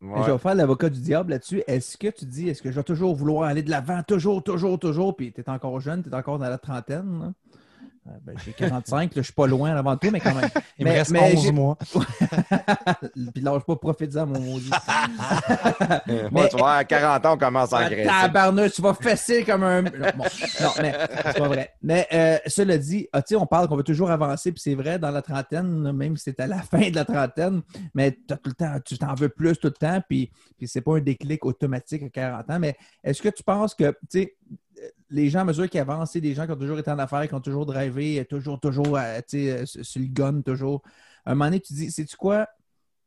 Ouais. 0.00 0.22
Je 0.26 0.32
vais 0.32 0.38
faire 0.38 0.54
l'avocat 0.54 0.90
du 0.90 1.00
diable 1.00 1.30
là-dessus. 1.30 1.62
Est-ce 1.66 1.96
que 1.96 2.08
tu 2.08 2.26
dis, 2.26 2.48
est-ce 2.48 2.60
que 2.60 2.70
je 2.70 2.76
vais 2.76 2.84
toujours 2.84 3.14
vouloir 3.14 3.48
aller 3.48 3.62
de 3.62 3.70
l'avant, 3.70 4.02
toujours, 4.02 4.42
toujours, 4.42 4.78
toujours, 4.78 5.16
puis 5.16 5.32
tu 5.32 5.40
es 5.40 5.48
encore 5.48 5.80
jeune, 5.80 6.02
tu 6.02 6.10
es 6.10 6.14
encore 6.14 6.38
dans 6.38 6.48
la 6.48 6.58
trentaine? 6.58 7.20
là? 7.20 7.32
Euh, 8.06 8.10
ben, 8.22 8.34
j'ai 8.44 8.52
45, 8.52 9.14
là, 9.14 9.22
je 9.22 9.22
suis 9.22 9.32
pas 9.32 9.46
loin 9.46 9.74
avant 9.74 9.96
toi, 9.96 10.10
mais 10.10 10.20
quand 10.20 10.34
même. 10.34 10.50
Il 10.78 10.84
Mais- 10.84 10.92
me 10.92 10.96
reste 10.98 11.10
mais 11.10 11.32
11 11.34 11.42
j'ai- 11.42 11.52
mois. 11.52 11.78
puis 13.34 13.42
lâche 13.42 13.62
pas, 13.66 13.76
profite-en, 13.76 14.26
mon 14.26 14.40
maudit. 14.40 14.70
Moi, 16.06 16.28
Mais- 16.30 16.48
tu 16.50 16.56
vois, 16.58 16.74
à 16.74 16.84
40 16.84 17.24
ans, 17.24 17.32
on 17.34 17.38
commence 17.38 17.72
à 17.72 17.78
Ah, 17.78 17.84
engraisser. 17.86 18.06
Tabarnouche, 18.08 18.72
tu 18.72 18.82
vas 18.82 18.92
fesser 18.94 19.42
comme 19.44 19.62
un. 19.62 19.82
Non, 19.82 19.90
bon, 20.16 20.24
non, 20.60 20.70
mais 20.82 20.94
c'est 21.24 21.38
pas 21.38 21.48
vrai. 21.48 21.70
Mais 21.82 22.06
euh, 22.12 22.38
cela 22.46 22.76
dit, 22.78 23.08
ah, 23.12 23.22
on 23.36 23.46
parle 23.46 23.68
qu'on 23.68 23.76
veut 23.76 23.82
toujours 23.82 24.10
avancer, 24.10 24.52
puis 24.52 24.60
c'est 24.60 24.74
vrai, 24.74 24.98
dans 24.98 25.10
la 25.10 25.22
trentaine, 25.22 25.92
même 25.92 26.16
si 26.18 26.24
c'est 26.24 26.40
à 26.40 26.46
la 26.46 26.60
fin 26.62 26.90
de 26.90 26.94
la 26.94 27.04
trentaine, 27.06 27.62
mais 27.94 28.12
tout 28.12 28.36
le 28.44 28.52
temps, 28.52 28.76
tu 28.84 28.98
t'en 28.98 29.14
veux 29.14 29.30
plus 29.30 29.56
tout 29.56 29.68
le 29.68 29.72
temps, 29.72 30.02
puis, 30.06 30.30
puis 30.58 30.68
c'est 30.68 30.82
pas 30.82 30.96
un 30.96 31.00
déclic 31.00 31.44
automatique 31.46 32.02
à 32.02 32.08
40 32.10 32.50
ans. 32.50 32.58
Mais 32.58 32.76
est-ce 33.02 33.22
que 33.22 33.30
tu 33.30 33.42
penses 33.42 33.74
que, 33.74 33.90
tu 33.90 33.96
sais, 34.10 34.36
les 35.14 35.30
gens, 35.30 35.40
à 35.40 35.44
mesure 35.44 35.70
qu'ils 35.70 35.80
avancent, 35.80 36.12
c'est 36.12 36.20
des 36.20 36.34
gens 36.34 36.44
qui 36.44 36.52
ont 36.52 36.56
toujours 36.56 36.78
été 36.78 36.90
en 36.90 36.98
affaires, 36.98 37.26
qui 37.28 37.34
ont 37.34 37.40
toujours 37.40 37.66
drivé, 37.66 38.24
toujours, 38.28 38.58
toujours, 38.58 38.98
euh, 38.98 39.18
tu 39.18 39.44
sais, 39.44 39.50
euh, 39.52 39.64
sur 39.64 40.00
le 40.00 40.08
gun, 40.08 40.40
toujours. 40.42 40.82
À 41.24 41.30
un 41.30 41.34
moment 41.34 41.46
donné, 41.46 41.60
tu 41.60 41.72
dis, 41.72 41.90
sais-tu 41.90 42.16
quoi? 42.16 42.48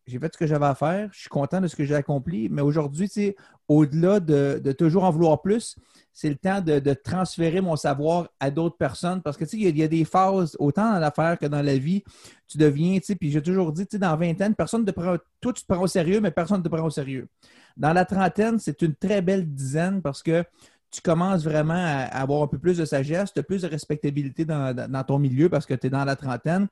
J'ai 0.06 0.18
fait 0.18 0.34
ce 0.34 0.38
que 0.38 0.48
j'avais 0.48 0.66
à 0.66 0.74
faire, 0.74 1.10
je 1.12 1.20
suis 1.20 1.30
content 1.30 1.60
de 1.60 1.68
ce 1.68 1.76
que 1.76 1.84
j'ai 1.84 1.96
accompli, 1.96 2.48
mais 2.48 2.62
aujourd'hui, 2.62 3.10
tu 3.10 3.16
sais, 3.16 3.36
au-delà 3.68 4.22
de, 4.22 4.72
toujours 4.72 5.04
en 5.04 5.12
vouloir 5.12 5.42
plus, 5.42 5.76
c'est 6.14 6.30
le 6.30 6.38
temps 6.38 6.62
de, 6.62 6.94
transférer 6.94 7.60
mon 7.60 7.76
savoir 7.76 8.30
à 8.40 8.50
d'autres 8.50 8.78
personnes 8.78 9.22
parce 9.22 9.36
que, 9.36 9.44
tu 9.44 9.50
sais, 9.52 9.58
il 9.58 9.78
y 9.78 9.84
a- 9.84 9.88
des 9.90 10.06
phases, 10.06 10.56
autant 10.60 10.94
dans 10.94 11.00
l'affaire 11.00 11.38
que 11.38 11.46
dans 11.46 11.62
la 11.62 11.78
vie, 11.78 12.06
tu 12.48 12.58
deviens, 12.58 12.98
tu 13.00 13.08
sais, 13.08 13.16
puis 13.16 13.32
j'ai 13.32 13.42
toujours 13.42 13.74
dit, 13.74 13.86
tu 13.86 13.98
sais, 13.98 14.00
dans 14.00 14.16
vingtaine, 14.16 14.56
personne 14.56 14.82
ne 14.82 14.86
te 14.86 14.92
prend, 14.92 15.18
toi, 15.42 15.52
tu 15.52 15.62
te 15.62 15.68
prends 15.68 15.84
au 15.84 15.88
sérieux, 15.88 16.22
mais 16.22 16.32
personne 16.32 16.60
ne 16.60 16.64
te 16.64 16.70
prend 16.70 16.86
au 16.86 16.90
sérieux. 16.90 17.28
Dans 17.76 17.92
la 17.92 18.06
trentaine, 18.06 18.60
c'est 18.60 18.82
une 18.82 18.96
très 18.96 19.22
belle 19.22 19.46
dizaine 19.46 20.02
parce 20.02 20.24
que 20.24 20.46
tu 20.98 21.02
commences 21.02 21.44
vraiment 21.44 21.76
à 21.76 22.06
avoir 22.06 22.42
un 22.42 22.48
peu 22.48 22.58
plus 22.58 22.78
de 22.78 22.86
sagesse, 22.86 23.32
tu 23.32 23.40
as 23.40 23.44
plus 23.44 23.62
de 23.62 23.68
respectabilité 23.68 24.46
dans, 24.46 25.04
ton 25.06 25.20
milieu 25.20 25.48
parce 25.48 25.68
que 25.68 25.76
tu 25.76 25.88
es 25.88 25.90
dans 25.92 26.04
la 26.04 26.16
trentaine, 26.16 26.68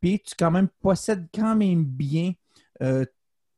puis 0.00 0.20
tu 0.20 0.34
quand 0.36 0.50
même 0.50 0.66
possèdes 0.82 1.28
quand 1.32 1.54
même 1.54 1.84
bien 1.84 2.32
euh, 2.82 3.04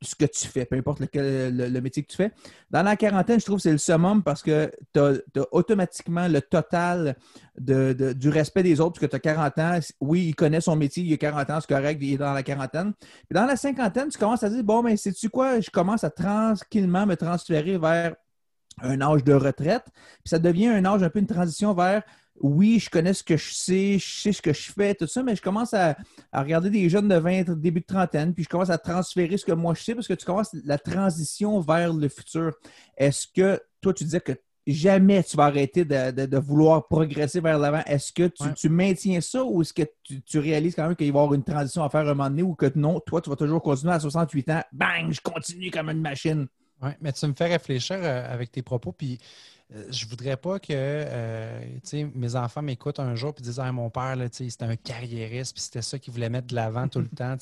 ce 0.02 0.14
que 0.14 0.26
tu 0.26 0.46
fais, 0.46 0.66
peu 0.66 0.76
importe 0.76 1.00
le, 1.00 1.80
métier 1.80 2.02
que 2.02 2.10
tu 2.10 2.16
fais. 2.18 2.32
Dans 2.70 2.82
la 2.82 2.96
quarantaine, 2.96 3.40
je 3.40 3.46
trouve 3.46 3.56
que 3.56 3.62
c'est 3.62 3.72
le 3.72 3.78
summum 3.78 4.22
parce 4.22 4.42
que 4.42 4.70
tu 4.92 5.00
as, 5.00 5.14
automatiquement 5.52 6.28
le 6.28 6.42
total 6.42 7.16
du 7.56 8.28
respect 8.28 8.62
des 8.62 8.78
autres, 8.78 9.00
parce 9.00 9.06
que 9.06 9.10
tu 9.10 9.16
as 9.16 9.20
40 9.20 9.58
ans. 9.58 9.78
Oui, 10.00 10.26
il 10.28 10.34
connaît 10.34 10.60
son 10.60 10.76
métier, 10.76 11.02
il 11.02 11.14
a 11.14 11.16
40 11.16 11.50
ans, 11.50 11.58
c'est 11.60 11.74
correct, 11.74 11.98
il 12.02 12.12
est 12.12 12.18
dans 12.18 12.34
la 12.34 12.42
quarantaine. 12.42 12.92
Puis 12.94 13.34
dans 13.34 13.46
la 13.46 13.56
cinquantaine, 13.56 14.10
tu 14.10 14.18
commences 14.18 14.42
à 14.42 14.50
dire, 14.50 14.64
bon, 14.64 14.82
mais 14.82 14.98
sais-tu 14.98 15.30
quoi, 15.30 15.60
je 15.60 15.70
commence 15.70 16.04
à 16.04 16.10
tranquillement 16.10 17.06
me 17.06 17.16
transférer 17.16 17.78
vers 17.78 18.16
un 18.82 19.00
âge 19.00 19.24
de 19.24 19.32
retraite. 19.32 19.84
Puis 19.92 20.28
ça 20.30 20.38
devient 20.38 20.68
un 20.68 20.84
âge, 20.84 21.02
un 21.02 21.10
peu 21.10 21.18
une 21.18 21.26
transition 21.26 21.72
vers 21.74 22.02
oui, 22.42 22.78
je 22.78 22.88
connais 22.88 23.12
ce 23.12 23.22
que 23.22 23.36
je 23.36 23.52
sais, 23.52 23.98
je 23.98 24.20
sais 24.22 24.32
ce 24.32 24.40
que 24.40 24.54
je 24.54 24.72
fais, 24.72 24.94
tout 24.94 25.06
ça, 25.06 25.22
mais 25.22 25.36
je 25.36 25.42
commence 25.42 25.74
à, 25.74 25.94
à 26.32 26.42
regarder 26.42 26.70
des 26.70 26.88
jeunes 26.88 27.06
de 27.08 27.16
20, 27.16 27.50
début 27.50 27.80
de 27.80 27.84
trentaine, 27.86 28.32
puis 28.32 28.44
je 28.44 28.48
commence 28.48 28.70
à 28.70 28.78
transférer 28.78 29.36
ce 29.36 29.44
que 29.44 29.52
moi 29.52 29.74
je 29.74 29.82
sais 29.82 29.94
parce 29.94 30.08
que 30.08 30.14
tu 30.14 30.24
commences 30.24 30.54
la 30.64 30.78
transition 30.78 31.60
vers 31.60 31.92
le 31.92 32.08
futur. 32.08 32.52
Est-ce 32.96 33.26
que 33.34 33.60
toi, 33.82 33.92
tu 33.92 34.04
disais 34.04 34.20
que 34.22 34.32
jamais 34.66 35.22
tu 35.22 35.36
vas 35.36 35.44
arrêter 35.46 35.84
de, 35.84 36.12
de- 36.12 36.24
de 36.24 36.38
vouloir 36.38 36.86
progresser 36.88 37.40
vers 37.40 37.58
l'avant? 37.58 37.82
Est-ce 37.84 38.10
que 38.10 38.28
tu, 38.28 38.42
Ouais. 38.44 38.54
tu 38.54 38.70
maintiens 38.70 39.20
ça 39.20 39.44
ou 39.44 39.60
est-ce 39.60 39.74
que 39.74 39.82
tu, 40.02 40.22
tu 40.22 40.38
réalises 40.38 40.74
quand 40.74 40.86
même 40.86 40.96
qu'il 40.96 41.12
va 41.12 41.18
y 41.18 41.22
avoir 41.22 41.34
une 41.34 41.44
transition 41.44 41.82
à 41.84 41.90
faire 41.90 42.00
à 42.00 42.04
un 42.10 42.14
moment 42.14 42.30
donné 42.30 42.42
ou 42.42 42.54
que 42.54 42.72
non, 42.74 43.00
toi, 43.00 43.20
tu 43.20 43.28
vas 43.28 43.36
toujours 43.36 43.60
continuer 43.60 43.92
à 43.92 44.00
68 44.00 44.48
ans, 44.48 44.62
bang, 44.72 45.10
je 45.10 45.20
continue 45.20 45.70
comme 45.70 45.90
une 45.90 46.00
machine? 46.00 46.46
Oui, 46.82 46.90
mais 47.00 47.12
tu 47.12 47.26
me 47.26 47.34
fais 47.34 47.46
réfléchir 47.46 47.98
euh, 48.00 48.32
avec 48.32 48.50
tes 48.52 48.62
propos, 48.62 48.92
puis 48.92 49.18
euh, 49.74 49.86
je 49.92 50.06
voudrais 50.06 50.38
pas 50.38 50.58
que 50.58 50.68
euh, 50.72 51.60
mes 52.14 52.36
enfants 52.36 52.62
m'écoutent 52.62 53.00
un 53.00 53.14
jour 53.14 53.34
et 53.38 53.42
disent 53.42 53.60
Ah, 53.60 53.70
mon 53.70 53.90
père, 53.90 54.16
c'était 54.32 54.64
un 54.64 54.76
carriériste, 54.76 55.52
puis 55.54 55.62
c'était 55.62 55.82
ça 55.82 55.98
qu'il 55.98 56.12
voulait 56.14 56.30
mettre 56.30 56.46
de 56.48 56.54
l'avant 56.54 56.88
tout 56.88 57.00
le 57.00 57.08
temps, 57.14 57.36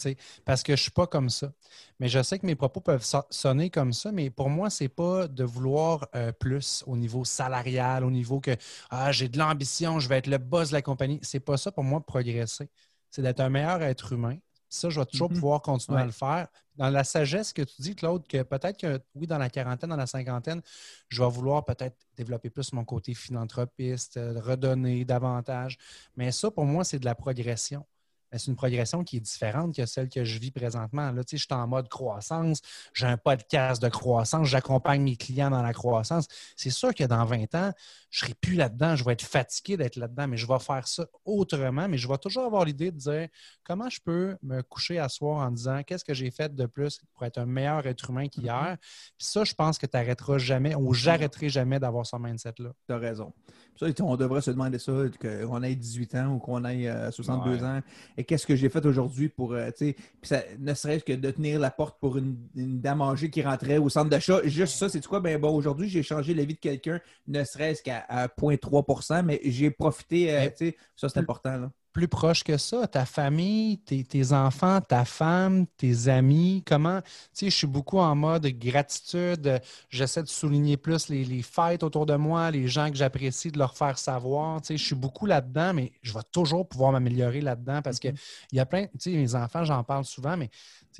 parce 0.44 0.62
que 0.64 0.74
je 0.74 0.82
suis 0.82 0.90
pas 0.90 1.06
comme 1.06 1.30
ça. 1.30 1.52
Mais 2.00 2.08
je 2.08 2.20
sais 2.20 2.38
que 2.40 2.46
mes 2.46 2.56
propos 2.56 2.80
peuvent 2.80 3.04
so- 3.04 3.22
sonner 3.30 3.70
comme 3.70 3.92
ça, 3.92 4.10
mais 4.10 4.28
pour 4.28 4.50
moi, 4.50 4.70
c'est 4.70 4.88
pas 4.88 5.28
de 5.28 5.44
vouloir 5.44 6.08
euh, 6.16 6.32
plus 6.32 6.82
au 6.88 6.96
niveau 6.96 7.24
salarial, 7.24 8.04
au 8.04 8.10
niveau 8.10 8.40
que 8.40 8.56
ah, 8.90 9.12
j'ai 9.12 9.28
de 9.28 9.38
l'ambition, 9.38 10.00
je 10.00 10.08
vais 10.08 10.18
être 10.18 10.26
le 10.26 10.38
boss 10.38 10.70
de 10.70 10.74
la 10.74 10.82
compagnie. 10.82 11.20
C'est 11.22 11.40
pas 11.40 11.56
ça 11.56 11.70
pour 11.70 11.84
moi 11.84 12.00
progresser. 12.04 12.68
C'est 13.10 13.22
d'être 13.22 13.40
un 13.40 13.50
meilleur 13.50 13.82
être 13.82 14.12
humain. 14.12 14.36
Ça, 14.68 14.90
je 14.90 15.00
vais 15.00 15.06
toujours 15.06 15.30
Mhm. 15.30 15.36
pouvoir 15.36 15.62
continuer 15.62 15.96
Ouais. 15.96 16.02
à 16.02 16.06
le 16.06 16.12
faire. 16.12 16.48
Dans 16.78 16.90
la 16.90 17.04
sagesse 17.04 17.52
que 17.52 17.62
tu 17.62 17.82
dis, 17.82 17.94
Claude, 17.96 18.26
que 18.28 18.42
peut-être 18.42 18.78
que 18.80 19.00
oui, 19.14 19.26
dans 19.26 19.38
la 19.38 19.50
quarantaine, 19.50 19.90
dans 19.90 19.96
la 19.96 20.06
cinquantaine, 20.06 20.62
je 21.08 21.22
vais 21.22 21.28
vouloir 21.30 21.64
peut-être 21.64 21.96
développer 22.16 22.50
plus 22.50 22.72
mon 22.72 22.84
côté 22.84 23.14
philanthropiste, 23.14 24.16
euh, 24.16 24.40
redonner 24.40 25.04
davantage. 25.04 25.76
Mais 26.16 26.32
ça, 26.32 26.50
pour 26.50 26.64
moi, 26.66 26.84
c'est 26.84 27.00
de 27.00 27.04
la 27.04 27.14
progression. 27.16 27.84
Mais 28.32 28.38
c'est 28.38 28.48
une 28.48 28.56
progression 28.56 29.04
qui 29.04 29.16
est 29.16 29.20
différente 29.20 29.74
que 29.74 29.86
celle 29.86 30.08
que 30.08 30.24
je 30.24 30.38
vis 30.38 30.50
présentement. 30.50 31.10
Là, 31.10 31.24
tu 31.24 31.30
sais, 31.30 31.36
je 31.38 31.44
suis 31.44 31.54
en 31.54 31.66
mode 31.66 31.88
croissance, 31.88 32.60
j'ai 32.92 33.06
un 33.06 33.16
podcast 33.16 33.80
de 33.82 33.88
croissance, 33.88 34.48
j'accompagne 34.48 35.02
mes 35.02 35.16
clients 35.16 35.50
dans 35.50 35.62
la 35.62 35.72
croissance. 35.72 36.26
C'est 36.56 36.70
sûr 36.70 36.94
que 36.94 37.04
dans 37.04 37.24
20 37.24 37.54
ans, 37.54 37.72
je 38.10 38.24
ne 38.24 38.26
serai 38.26 38.34
plus 38.34 38.54
là-dedans, 38.54 38.96
je 38.96 39.04
vais 39.04 39.12
être 39.12 39.22
fatigué 39.22 39.76
d'être 39.76 39.96
là-dedans, 39.96 40.28
mais 40.28 40.36
je 40.36 40.46
vais 40.46 40.58
faire 40.58 40.86
ça 40.86 41.06
autrement. 41.24 41.88
Mais 41.88 41.98
je 41.98 42.08
vais 42.08 42.18
toujours 42.18 42.44
avoir 42.44 42.64
l'idée 42.64 42.90
de 42.90 42.98
dire 42.98 43.28
comment 43.64 43.88
je 43.88 44.00
peux 44.00 44.36
me 44.42 44.62
coucher 44.62 44.98
à 44.98 45.08
soir 45.08 45.46
en 45.46 45.50
disant 45.50 45.82
qu'est-ce 45.82 46.04
que 46.04 46.14
j'ai 46.14 46.30
fait 46.30 46.54
de 46.54 46.66
plus 46.66 47.00
pour 47.12 47.24
être 47.24 47.38
un 47.38 47.46
meilleur 47.46 47.86
être 47.86 48.10
humain 48.10 48.28
qu'hier? 48.28 48.76
Puis 49.16 49.26
ça, 49.26 49.44
je 49.44 49.54
pense 49.54 49.78
que 49.78 49.86
tu 49.86 49.96
n'arrêteras 49.96 50.38
jamais 50.38 50.74
ou 50.74 50.94
j'arrêterai 50.94 51.48
jamais 51.48 51.78
d'avoir 51.78 52.06
ce 52.06 52.16
mindset-là. 52.16 52.70
Tu 52.86 52.94
as 52.94 52.98
raison. 52.98 53.32
Ça, 53.78 53.86
on 54.00 54.16
devrait 54.16 54.40
se 54.40 54.50
demander 54.50 54.78
ça, 54.78 54.92
qu'on 55.20 55.62
ait 55.62 55.74
18 55.74 56.14
ans 56.16 56.34
ou 56.34 56.38
qu'on 56.38 56.64
ait 56.64 56.88
euh, 56.88 57.10
62 57.10 57.50
Ouais. 57.50 57.62
ans. 57.62 57.80
Et 58.16 58.24
qu'est-ce 58.24 58.46
que 58.46 58.56
j'ai 58.56 58.68
fait 58.68 58.84
aujourd'hui 58.84 59.28
pour, 59.28 59.52
euh, 59.52 59.70
tu 59.76 59.94
sais, 60.22 60.56
ne 60.58 60.74
serait-ce 60.74 61.04
que 61.04 61.12
de 61.12 61.30
tenir 61.30 61.60
la 61.60 61.70
porte 61.70 61.98
pour 62.00 62.16
une, 62.18 62.36
une 62.56 62.80
dame 62.80 63.02
âgée 63.02 63.30
qui 63.30 63.42
rentrait 63.42 63.78
au 63.78 63.88
centre 63.88 64.10
d'achat. 64.10 64.40
Juste 64.44 64.74
ça, 64.76 64.88
c'est 64.88 65.04
quoi? 65.06 65.20
Ben 65.20 65.40
bon, 65.40 65.54
aujourd'hui, 65.54 65.88
j'ai 65.88 66.02
changé 66.02 66.34
la 66.34 66.44
vie 66.44 66.54
de 66.54 66.58
quelqu'un, 66.60 67.00
ne 67.26 67.44
serait-ce 67.44 67.82
qu'à 67.82 68.04
à 68.08 68.26
0.3% 68.26 69.22
mais 69.24 69.40
j'ai 69.44 69.70
profité, 69.70 70.34
euh, 70.36 70.46
tu 70.46 70.70
sais, 70.70 70.76
ça, 70.96 71.08
c'est 71.08 71.18
important, 71.20 71.56
là. 71.56 71.70
Plus 71.98 72.06
proche 72.06 72.44
que 72.44 72.56
ça, 72.58 72.86
ta 72.86 73.04
famille, 73.04 73.78
tes, 73.78 74.04
tes 74.04 74.32
enfants, 74.32 74.80
ta 74.80 75.04
femme, 75.04 75.66
tes 75.76 76.06
amis, 76.06 76.62
comment, 76.64 77.00
tu 77.00 77.08
sais, 77.32 77.50
je 77.50 77.56
suis 77.56 77.66
beaucoup 77.66 77.98
en 77.98 78.14
mode 78.14 78.46
gratitude, 78.46 79.60
j'essaie 79.90 80.22
de 80.22 80.28
souligner 80.28 80.76
plus 80.76 81.08
les, 81.08 81.24
les 81.24 81.42
fêtes 81.42 81.82
autour 81.82 82.06
de 82.06 82.14
moi, 82.14 82.52
les 82.52 82.68
gens 82.68 82.88
que 82.88 82.96
j'apprécie, 82.96 83.50
de 83.50 83.58
leur 83.58 83.76
faire 83.76 83.98
savoir, 83.98 84.60
tu 84.60 84.68
sais, 84.68 84.76
je 84.76 84.84
suis 84.84 84.94
beaucoup 84.94 85.26
là-dedans, 85.26 85.74
mais 85.74 85.90
je 86.02 86.14
vais 86.14 86.22
toujours 86.30 86.68
pouvoir 86.68 86.92
m'améliorer 86.92 87.40
là-dedans 87.40 87.82
parce 87.82 87.98
que 87.98 88.06
il 88.52 88.58
y 88.58 88.60
a 88.60 88.66
plein, 88.66 88.86
tu 88.86 88.90
sais, 89.00 89.10
mes 89.10 89.34
enfants, 89.34 89.64
j'en 89.64 89.82
parle 89.82 90.04
souvent, 90.04 90.36
mais 90.36 90.50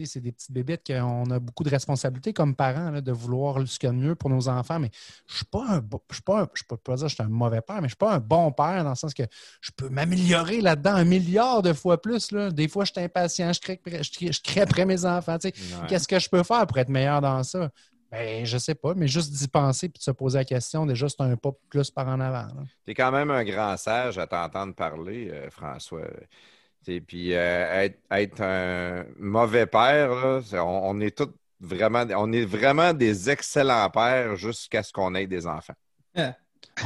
c'est 0.07 0.21
des 0.21 0.33
petites 0.33 0.53
bébites 0.53 0.87
qu'on 0.87 1.31
a 1.31 1.39
beaucoup 1.39 1.65
de 1.65 1.71
responsabilités 1.71 2.33
comme 2.33 2.55
parents 2.55 2.91
là, 2.91 3.01
de 3.01 3.13
vouloir 3.13 3.67
ce 3.67 3.79
qu'il 3.79 3.89
y 3.89 3.91
a 3.91 3.95
de 3.95 3.99
mieux 3.99 4.15
pour 4.15 4.31
nos 4.31 4.49
enfants, 4.49 4.79
mais 4.79 4.91
je 5.27 5.37
suis 5.37 5.45
pas 5.45 5.65
un, 5.69 5.83
je 6.11 6.15
suis 6.15 6.23
pas 6.23 6.43
un- 6.43 6.49
je 6.55 6.63
peux 6.69 6.77
pas 6.77 6.95
dire 6.97 7.05
que 7.05 7.09
je 7.11 7.15
suis 7.15 7.25
un 7.25 7.29
mauvais 7.29 7.61
père, 7.61 7.77
mais 7.77 7.89
je 7.89 7.93
suis 7.93 7.97
pas 7.97 8.15
un 8.15 8.21
bon 8.21 8.53
père 8.53 8.85
dans 8.85 8.91
le 8.91 8.97
sens 8.97 9.15
que 9.15 9.25
je 9.61 9.71
peux 9.77 9.89
m'améliorer 9.89 10.61
là-dedans 10.61 10.95
un 10.95 11.05
milliard 11.05 11.63
de 11.63 11.73
fois 11.73 12.01
plus. 12.01 12.31
Là. 12.33 12.51
Des 12.51 12.69
fois, 12.69 12.85
je 12.85 12.93
suis 12.93 13.03
impatient, 13.03 13.53
je 13.53 13.61
crée, 13.61 13.81
je 13.85 14.11
crée- 14.11 14.33
je 14.33 14.43
crée 14.43 14.61
après 14.61 14.85
mes 14.85 15.05
enfants. 15.05 15.39
tu 15.39 15.49
sais. 15.51 15.55
Ouais. 15.81 15.87
Qu'est-ce 15.89 16.09
que 16.09 16.19
je 16.19 16.29
peux 16.29 16.43
faire 16.43 16.67
pour 16.67 16.79
être 16.79 16.89
meilleur 16.89 17.21
dans 17.21 17.43
ça? 17.43 17.71
Ben, 18.11 18.47
je 18.47 18.57
sais 18.57 18.75
pas, 18.75 18.95
mais 18.95 19.07
juste 19.07 19.33
d'y 19.33 19.47
penser 19.49 19.91
puis 19.91 19.99
de 19.99 20.03
se 20.03 20.11
poser 20.11 20.39
la 20.39 20.45
question, 20.47 20.87
déjà, 20.87 21.09
c'est 21.11 21.21
un 21.21 21.37
pas 21.37 21.51
plus 21.69 21.91
par 21.91 22.09
en 22.09 22.19
avant. 22.21 22.47
Tu 22.87 22.93
es 22.93 22.95
quand 22.95 23.13
même 23.13 23.31
un 23.31 23.45
grand 23.45 23.77
sage 23.77 24.17
à 24.17 24.27
t'entendre 24.27 24.75
parler, 24.75 25.29
euh, 25.31 25.51
François. 25.51 26.07
T'sais, 26.83 27.01
Puis 27.01 27.35
euh, 27.35 27.89
être, 28.11 28.41
un 28.41 29.05
mauvais 29.19 29.67
père, 29.67 30.11
on, 30.55 30.59
on 30.59 31.01
est 31.01 31.17
tous 31.17 31.33
vraiment, 31.61 32.05
on 32.17 32.33
est 32.33 32.45
vraiment 32.45 32.95
des 32.95 33.31
excellents 33.31 33.91
pères 33.91 34.37
jusqu'à 34.37 34.83
ce 34.83 34.93
qu'on 34.93 35.15
ait 35.15 35.27
des 35.27 35.47
enfants. 35.47 35.75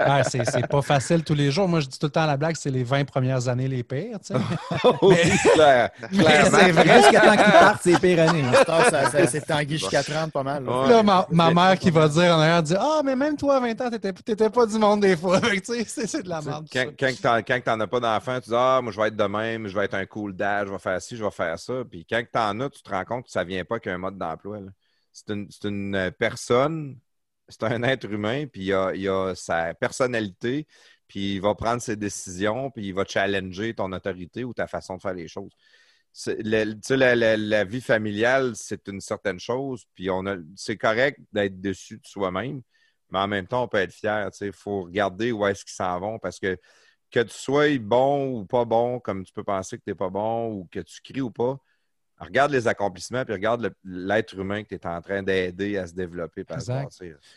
Ouais, 0.00 0.22
c'est, 0.30 0.44
c'est 0.50 0.66
pas 0.66 0.80
facile 0.82 1.22
tous 1.22 1.34
les 1.34 1.50
jours. 1.50 1.68
Moi, 1.68 1.80
je 1.80 1.86
dis 1.88 1.98
tout 1.98 2.06
le 2.06 2.10
temps 2.12 2.22
à 2.22 2.26
la 2.26 2.36
blague, 2.38 2.56
c'est 2.56 2.70
les 2.70 2.84
20 2.84 3.04
premières 3.04 3.46
années 3.48 3.68
les 3.68 3.82
pires. 3.82 4.18
tu 4.20 4.32
sais. 4.32 4.34
Mais 6.12 6.44
c'est 6.44 6.72
vrai. 6.72 7.02
Jusqu'à 7.02 7.20
temps 7.20 7.36
qu'ils 7.36 7.52
partent, 7.52 7.80
c'est 7.82 8.00
pire 8.00 8.20
année. 8.28 8.42
là. 8.42 8.64
Ça, 8.64 8.90
ça- 8.90 9.10
ça- 9.10 9.26
c'est 9.26 9.40
Tanguy 9.42 9.78
jusqu'à 9.78 10.02
30, 10.02 10.32
pas 10.32 10.42
mal. 10.42 10.64
là. 10.64 10.82
Ouais. 10.82 10.88
Là, 10.88 11.02
ma, 11.02 11.26
ma 11.30 11.50
mère 11.52 11.78
qui 11.78 11.90
va 11.90 12.08
dire 12.08 12.34
en 12.34 12.40
arrière, 12.40 12.62
dit 12.62 12.74
Ah, 12.78 13.00
mais 13.04 13.14
même 13.16 13.36
toi, 13.36 13.56
à 13.56 13.60
20 13.60 13.80
ans, 13.80 13.90
t'étais, 13.90 14.12
t'étais 14.12 14.50
pas 14.50 14.64
du 14.66 14.78
monde 14.78 15.00
des 15.00 15.16
fois. 15.16 15.40
C'est, 15.62 16.22
de 16.22 16.28
la 16.28 16.40
merde. 16.40 16.66
Quand, 16.72 16.86
quand, 16.98 17.12
t'en- 17.20 17.42
quand 17.42 17.60
t'en 17.64 17.80
as 17.80 17.86
pas 17.86 18.00
d'enfant, 18.00 18.40
tu 18.40 18.50
dis 18.50 18.56
Ah, 18.56 18.80
moi, 18.82 18.90
je 18.92 19.00
vais 19.00 19.08
être 19.08 19.16
de 19.16 19.24
même, 19.24 19.68
je 19.68 19.74
vais 19.74 19.84
être 19.84 19.94
un 19.94 20.06
cool 20.06 20.34
dad, 20.34 20.66
je 20.66 20.72
vais 20.72 20.78
faire 20.78 21.00
ci, 21.02 21.16
je 21.16 21.24
vais 21.24 21.30
faire 21.30 21.58
ça. 21.58 21.74
Puis 21.90 22.06
quand 22.08 22.22
t'en 22.32 22.58
as, 22.60 22.70
tu 22.70 22.82
te 22.82 22.90
rends 22.90 23.04
compte 23.04 23.24
que 23.26 23.30
ça 23.30 23.44
vient 23.44 23.64
pas 23.64 23.78
qu'un 23.80 23.98
mode 23.98 24.16
d'emploi. 24.16 24.58
C'est 25.12 25.30
une, 25.34 25.46
c'est 25.50 25.68
une 25.68 26.10
personne, 26.18 26.96
c'est 27.48 27.62
un 27.64 27.82
être 27.82 28.10
humain, 28.10 28.46
puis 28.46 28.66
il 28.66 28.72
a, 29.08 29.34
sa 29.34 29.74
personnalité, 29.74 30.66
puis 31.06 31.36
il 31.36 31.40
va 31.40 31.54
prendre 31.54 31.82
ses 31.82 31.96
décisions, 31.96 32.70
puis 32.70 32.88
il 32.88 32.94
va 32.94 33.04
challenger 33.04 33.74
ton 33.74 33.92
autorité 33.92 34.44
ou 34.44 34.54
ta 34.54 34.66
façon 34.66 34.96
de 34.96 35.02
faire 35.02 35.14
les 35.14 35.28
choses. 35.28 35.52
Tu 36.14 36.34
sais, 36.82 36.96
la, 36.96 37.64
vie 37.64 37.80
familiale, 37.80 38.56
c'est 38.56 38.88
une 38.88 39.00
certaine 39.00 39.38
chose, 39.40 39.84
puis 39.94 40.10
on 40.10 40.26
a, 40.26 40.36
c'est 40.56 40.76
correct 40.76 41.20
d'être 41.32 41.60
dessus 41.60 41.98
de 41.98 42.06
soi-même, 42.06 42.62
mais 43.10 43.18
en 43.20 43.28
même 43.28 43.46
temps, 43.46 43.64
on 43.64 43.68
peut 43.68 43.78
être 43.78 43.92
fier. 43.92 44.30
Il 44.40 44.52
faut 44.52 44.82
regarder 44.84 45.32
où 45.32 45.46
est-ce 45.46 45.64
qu'ils 45.64 45.74
s'en 45.74 45.98
vont 46.00 46.18
parce 46.18 46.38
que 46.38 46.58
que 47.10 47.20
tu 47.20 47.34
sois 47.34 47.78
bon 47.78 48.40
ou 48.40 48.46
pas 48.46 48.64
bon, 48.64 49.00
comme 49.00 49.24
tu 49.24 49.32
peux 49.32 49.44
penser 49.44 49.78
que 49.78 49.84
tu 49.84 49.90
n'es 49.90 49.94
pas 49.94 50.10
bon 50.10 50.52
ou 50.52 50.68
que 50.70 50.80
tu 50.80 51.00
cries 51.02 51.20
ou 51.20 51.30
pas, 51.30 51.58
Regarde 52.20 52.50
les 52.50 52.66
accomplissements, 52.66 53.24
puis 53.24 53.32
regarde 53.34 53.72
l'être 53.84 54.34
humain 54.36 54.64
que 54.64 54.68
tu 54.70 54.74
es 54.74 54.86
en 54.86 55.00
train 55.00 55.22
d'aider 55.22 55.78
à 55.78 55.86
se 55.86 55.92
développer 55.94 56.42
par 56.44 56.56
Exact. 56.58 56.90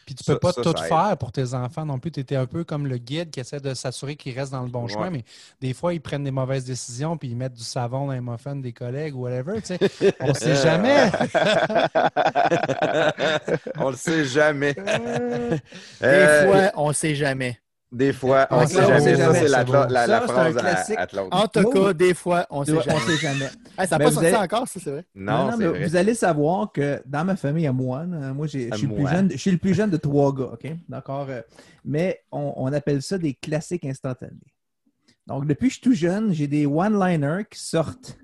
Puis 0.05 0.15
tu 0.15 0.23
Ça- 0.23 0.33
peux 0.33 0.39
pas 0.39 0.51
ça, 0.53 0.61
tout 0.63 0.73
ça 0.75 0.83
faire 0.85 1.17
pour 1.19 1.31
tes 1.31 1.53
enfants 1.53 1.85
non 1.85 1.99
plus. 1.99 2.11
Tu 2.11 2.19
étais 2.21 2.35
un 2.35 2.47
peu 2.47 2.63
comme 2.63 2.87
le 2.87 2.97
guide 2.97 3.29
qui 3.29 3.39
essaie 3.39 3.59
de 3.59 3.73
s'assurer 3.75 4.15
qu'ils 4.15 4.37
restent 4.37 4.51
dans 4.53 4.63
le 4.63 4.69
bon 4.69 4.85
Ouais. 4.85 4.91
chemin, 4.93 5.09
mais 5.11 5.23
des 5.59 5.73
fois, 5.73 5.93
ils 5.93 6.01
prennent 6.01 6.23
des 6.23 6.31
mauvaises 6.31 6.65
décisions 6.65 7.15
puis 7.17 7.29
ils 7.29 7.35
mettent 7.37 7.53
du 7.53 7.63
savon 7.63 8.07
dans 8.07 8.13
les 8.13 8.21
muffins 8.21 8.55
des 8.55 8.73
collègues 8.73 9.15
ou 9.15 9.21
whatever. 9.21 9.61
tu 9.61 9.75
sais. 9.77 10.13
On 10.19 10.33
sait 10.33 10.55
jamais. 10.55 11.11
on 13.77 13.89
le 13.91 13.95
sait 13.97 14.25
jamais. 14.25 14.73
Des 14.73 15.59
Euh, 16.03 16.45
fois, 16.51 16.71
on 16.75 16.91
sait 16.93 17.15
jamais. 17.15 17.59
Des 17.91 18.13
fois, 18.13 18.47
on 18.51 18.61
ne 18.61 18.65
sait 18.67 18.75
jamais. 18.81 18.99
sait 19.01 19.15
Ça, 19.17 19.33
c'est 19.33 19.47
la, 19.49 19.65
phrase 19.65 20.55
à, 20.57 20.59
classique. 20.61 20.95
à 20.97 21.07
Claude. 21.07 21.27
En 21.31 21.45
tout 21.47 21.69
cas, 21.69 21.93
des 21.93 22.13
fois, 22.13 22.47
on 22.49 22.63
sait 22.63 22.71
On 22.71 22.79
jamais. 22.79 22.99
sait 23.01 23.17
jamais. 23.17 23.49
Hey, 23.77 23.85
ça 23.85 23.97
n'a 23.97 24.05
pas 24.05 24.11
sorti 24.11 24.33
encore, 24.33 24.67
ça, 24.67 24.79
c'est 24.81 24.91
vrai. 24.91 25.05
Non, 25.13 25.51
c'est 25.51 25.57
mais 25.57 25.67
vrai. 25.67 25.85
vous 25.87 25.95
allez 25.97 26.13
savoir 26.13 26.71
que 26.71 27.01
dans 27.05 27.25
ma 27.25 27.35
famille 27.35 27.67
à 27.67 27.73
moi, 27.73 28.05
moi, 28.05 28.47
je 28.47 28.51
suis, 28.59 28.65
le 28.69 28.77
plus 28.77 28.87
moi. 28.87 29.11
jeune, 29.11 29.31
je 29.31 29.35
suis 29.37 29.51
le 29.51 29.57
plus 29.57 29.73
jeune 29.73 29.89
de 29.89 29.97
trois 29.97 30.33
gars, 30.33 30.51
OK? 30.53 30.71
D'accord? 30.87 31.27
euh, 31.29 31.41
Mais 31.83 32.21
on, 32.31 32.53
on 32.55 32.71
appelle 32.71 33.01
ça 33.01 33.17
des 33.17 33.33
classiques 33.33 33.83
instantanés. 33.85 34.53
Donc, 35.27 35.45
depuis 35.45 35.67
que 35.67 35.73
je 35.73 35.79
suis 35.79 35.89
tout 35.89 35.93
jeune, 35.93 36.31
j'ai 36.31 36.47
des 36.47 36.65
one-liners 36.65 37.43
qui 37.51 37.59
sortent 37.59 38.17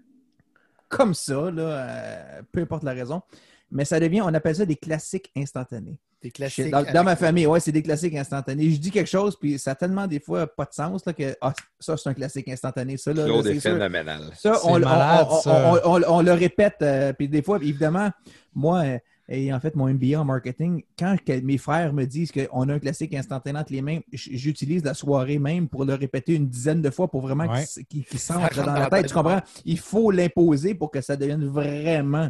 comme 0.88 1.14
ça, 1.14 1.52
là, 1.52 1.62
euh, 1.62 2.42
peu 2.54 2.62
importe 2.62 2.84
la 2.84 2.94
raison. 2.94 3.22
Mais 3.70 3.84
ça 3.84 4.00
devient, 4.00 4.22
on 4.22 4.34
appelle 4.34 4.56
ça 4.56 4.66
des 4.66 4.78
classiques 4.78 5.30
instantanés. 5.36 6.00
Des 6.22 6.30
Chez- 6.30 6.32
classiques. 6.32 6.72
Dans, 6.72 6.84
dans 6.84 7.04
ma 7.04 7.16
famille, 7.16 7.46
ouais, 7.46 7.60
c'est 7.60 7.72
des 7.72 7.84
classiques 7.84 8.16
instantanés. 8.16 8.72
Je 8.72 8.78
dis 8.80 8.90
quelque 8.90 9.10
chose, 9.10 9.38
puis 9.40 9.60
ça 9.60 9.72
a 9.72 9.76
tellement 9.76 10.08
des 10.08 10.20
fois 10.20 10.48
pas 10.48 10.66
de 10.66 10.74
sens 10.74 11.06
là, 11.06 11.14
que 11.14 11.36
ah, 11.42 11.54
ça, 11.80 11.96
c'est 11.96 12.10
un 12.10 12.14
classique 12.16 12.48
instantané. 12.50 12.98
Ça, 12.98 13.14
là, 13.14 13.26
Claude 13.26 13.46
est 13.46 13.60
phénoménal. 13.60 14.32
Ça, 14.36 14.60
on, 14.64 14.76
on- 14.76 14.80
malade, 14.80 15.28
on- 15.30 15.40
ça. 15.42 15.74
on- 15.86 15.92
on- 15.98 16.04
on 16.08 16.22
le 16.22 16.32
répète. 16.34 16.78
euh, 16.82 17.14
puis 17.14 17.30
des 17.30 17.44
fois, 17.44 17.58
évidemment, 17.58 18.10
moi, 18.56 18.80
euh, 18.84 18.98
ayant 19.30 19.60
fait 19.60 19.76
mon 19.76 19.88
MBA 19.90 20.20
en 20.20 20.26
marketing, 20.26 20.82
quand 20.98 21.16
mes 21.44 21.58
frères 21.60 21.94
me 21.94 22.06
disent 22.06 22.32
qu'on 22.32 22.68
a 22.70 22.74
un 22.74 22.80
classique 22.80 23.14
instantané 23.14 23.60
entre 23.60 23.74
les 23.74 23.82
mains, 23.84 24.00
j'utilise 24.12 24.84
la 24.84 24.96
soirée 24.96 25.38
même 25.38 25.68
pour 25.68 25.86
le 25.86 25.94
répéter 25.94 26.34
une 26.34 26.48
dizaine 26.48 26.82
de 26.82 26.90
fois 26.90 27.10
pour 27.12 27.22
vraiment 27.22 27.46
Ouais. 27.46 27.64
qu'il 27.90 28.06
s'entre 28.20 28.56
dans 28.66 28.74
la 28.74 28.90
tête. 28.90 29.06
Tu 29.08 29.14
comprends? 29.14 29.42
Il 29.66 29.78
faut 29.78 30.10
l'imposer 30.12 30.74
pour 30.74 30.90
que 30.90 31.02
ça 31.02 31.16
devienne 31.16 31.46
vraiment 31.46 32.30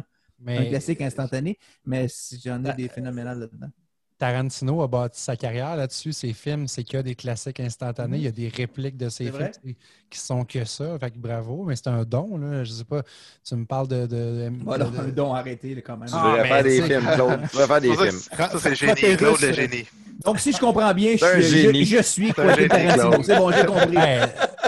un 0.56 0.64
Mais 0.64 0.66
classique 0.66 1.00
instantané. 1.00 1.58
Mais 1.84 2.08
si 2.08 2.40
j'en 2.40 2.64
ai 2.64 2.72
des 2.72 2.88
phénoménales 2.88 3.40
là-dedans. 3.40 3.70
Tarantino 4.18 4.82
a 4.82 4.88
bâti 4.88 5.20
sa 5.20 5.36
carrière 5.36 5.76
là-dessus. 5.76 6.12
Ses 6.12 6.32
films, 6.32 6.66
c'est 6.66 6.82
qu'il 6.82 6.96
y 6.96 6.98
a 6.98 7.02
des 7.02 7.14
classiques 7.14 7.60
instantanés. 7.60 8.16
Il 8.16 8.24
y 8.24 8.26
a 8.26 8.32
des 8.32 8.48
répliques 8.48 8.96
de 8.96 9.08
ses 9.08 9.24
films 9.24 9.36
vrai? 9.36 9.50
qui- 9.64 9.76
qui 10.10 10.18
sont 10.18 10.44
que 10.44 10.64
ça. 10.64 10.98
Fait 10.98 11.10
que 11.10 11.18
bravo, 11.18 11.64
mais 11.66 11.76
c'est 11.76 11.86
un 11.88 12.02
don. 12.04 12.36
Là. 12.36 12.64
Je 12.64 12.72
sais 12.72 12.84
pas, 12.84 13.02
tu 13.46 13.54
me 13.54 13.64
parles 13.64 13.86
de. 13.88 14.02
de, 14.02 14.06
de- 14.06 14.52
Voilà, 14.64 14.86
de- 14.86 14.98
un 14.98 15.08
don 15.08 15.34
arrêté 15.34 15.74
là, 15.74 15.80
quand 15.82 15.96
même. 15.96 16.08
Tu 16.08 16.14
Ah, 16.16 16.32
devrais 16.32 16.48
faire 16.48 16.62
des 16.64 16.82
films, 16.82 17.06
Claude. 17.14 17.40
Tu 17.50 17.56
devrais 17.56 17.66
faire 17.66 17.80
des 17.80 17.94
Ça, 17.94 18.02
films. 18.02 18.18
c'est- 18.20 18.36
ça, 18.36 18.50
c'est 18.52 18.58
Fra- 18.58 18.94
génie. 18.96 19.16
Claude 19.16 19.40
le 19.40 19.52
génie. 19.52 19.84
Donc, 20.24 20.40
si 20.40 20.52
je 20.52 20.58
comprends 20.58 20.92
bien, 20.92 21.12
je, 21.12 21.24
suis, 21.24 21.42
je, 21.42 21.48
génie. 21.58 21.84
je 21.84 22.02
suis 22.02 22.32
génie, 22.34 22.68
Tarantino. 22.68 23.22
C'est 23.22 23.36
bon, 23.36 23.52
j'ai 23.52 23.64
compris. 23.64 23.96
Hey, 23.98 24.20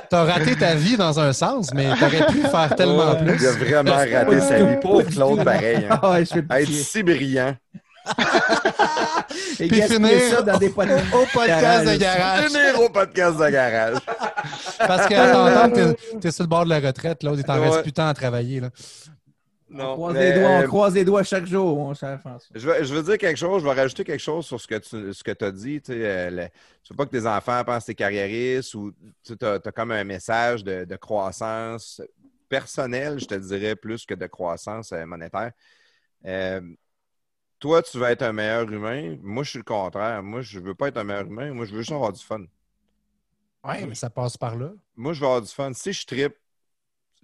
T'as 0.08 0.24
raté 0.24 0.54
ta 0.56 0.74
vie 0.76 0.96
dans 0.96 1.18
un 1.18 1.32
sens, 1.32 1.72
mais 1.74 1.88
t'aurais 1.98 2.26
pu 2.26 2.40
faire 2.42 2.74
tellement 2.76 3.16
plus. 3.16 3.36
Il 3.40 3.46
a 3.46 3.52
vraiment 3.52 3.92
raté 3.96 4.40
sa 4.40 4.64
vie. 4.64 4.76
Pauvre 4.80 5.02
Claude, 5.02 5.44
pareil. 5.44 5.86
hein. 5.90 5.98
Ah 6.02 6.12
ouais, 6.12 6.24
je 6.24 6.72
si 6.72 7.02
brillant. 7.02 7.56
Et 9.60 9.68
Puis 9.68 9.82
finir 9.82 10.20
ça 10.30 10.42
dans 10.42 10.58
des 10.58 10.70
podcasts. 10.70 11.14
Au 11.14 11.24
podcast 11.32 11.86
de 11.88 11.96
garage. 11.96 12.44
Venir 12.50 12.80
au 12.80 12.88
podcast 12.88 13.38
de 13.38 13.50
garage. 13.50 13.98
Parce 14.78 15.06
qu'à 15.06 15.32
t'entendre, 15.32 15.74
t'es- 15.74 16.18
t'es 16.20 16.30
sur 16.30 16.44
le 16.44 16.48
bord 16.48 16.64
de 16.64 16.70
la 16.70 16.80
retraite. 16.80 17.22
L'autre, 17.22 17.38
il 17.40 17.44
t'en 17.44 17.58
Ouais. 17.60 17.68
reste 17.68 17.82
plus 17.82 17.92
tant 17.92 18.08
à 18.08 18.14
travailler. 18.14 18.60
Là. 18.60 18.70
On 19.72 19.76
Non, 19.76 19.92
croise 19.94 20.14
mais, 20.14 20.32
les 20.32 20.40
doigts, 20.40 20.48
on 20.50 20.60
euh, 20.62 20.66
croise 20.66 20.94
les 20.94 21.04
doigts 21.04 21.22
chaque 21.22 21.46
jour, 21.46 21.76
mon 21.76 21.94
cher 21.94 22.18
François. 22.18 22.50
Je 22.56 22.66
veux, 22.68 22.82
je 22.82 22.92
veux 22.92 23.02
dire 23.04 23.18
quelque 23.18 23.36
chose, 23.36 23.62
je 23.62 23.68
vais 23.68 23.74
rajouter 23.74 24.02
quelque 24.02 24.20
chose 24.20 24.44
sur 24.44 24.60
ce 24.60 24.66
que 24.66 24.74
tu 24.76 25.14
ce 25.14 25.22
que 25.22 25.44
as 25.44 25.50
dit. 25.52 25.80
Tu 25.80 25.92
ne 25.92 26.30
veux 26.90 26.96
pas 26.96 27.06
que 27.06 27.10
tes 27.10 27.24
enfants 27.26 27.62
pensent 27.64 27.82
que 27.82 27.86
tu 27.86 27.92
es 27.92 27.94
carriériste 27.94 28.74
ou 28.74 28.92
tu 29.24 29.34
as, 29.44 29.60
comme 29.72 29.92
un 29.92 30.02
message 30.02 30.64
de, 30.64 30.84
de 30.84 30.96
croissance 30.96 32.02
personnelle, 32.48 33.20
je 33.20 33.26
te 33.26 33.34
dirais, 33.36 33.76
plus 33.76 34.04
que 34.04 34.14
de 34.14 34.26
croissance 34.26 34.90
euh, 34.92 35.06
monétaire. 35.06 35.52
Euh, 36.26 36.60
toi, 37.60 37.82
tu 37.82 37.98
veux 37.98 38.06
être 38.08 38.22
un 38.22 38.32
meilleur 38.32 38.70
humain. 38.72 39.16
Moi, 39.22 39.44
je 39.44 39.50
suis 39.50 39.58
le 39.58 39.64
contraire. 39.64 40.22
Moi, 40.22 40.42
je 40.42 40.58
ne 40.58 40.64
veux 40.64 40.74
pas 40.74 40.88
être 40.88 40.96
un 40.98 41.04
meilleur 41.04 41.26
humain. 41.26 41.52
Moi, 41.54 41.66
je 41.66 41.72
veux 41.72 41.80
juste 41.80 41.92
avoir 41.92 42.12
du 42.12 42.22
fun. 42.24 42.44
Oui, 43.64 43.86
mais 43.86 43.94
ça 43.94 44.10
passe 44.10 44.36
par 44.36 44.56
là. 44.56 44.72
Moi, 44.96 45.12
je 45.12 45.20
vais 45.20 45.26
avoir 45.26 45.42
du 45.42 45.48
fun. 45.48 45.72
Si 45.74 45.92
je 45.92 46.06
tripe, 46.06 46.36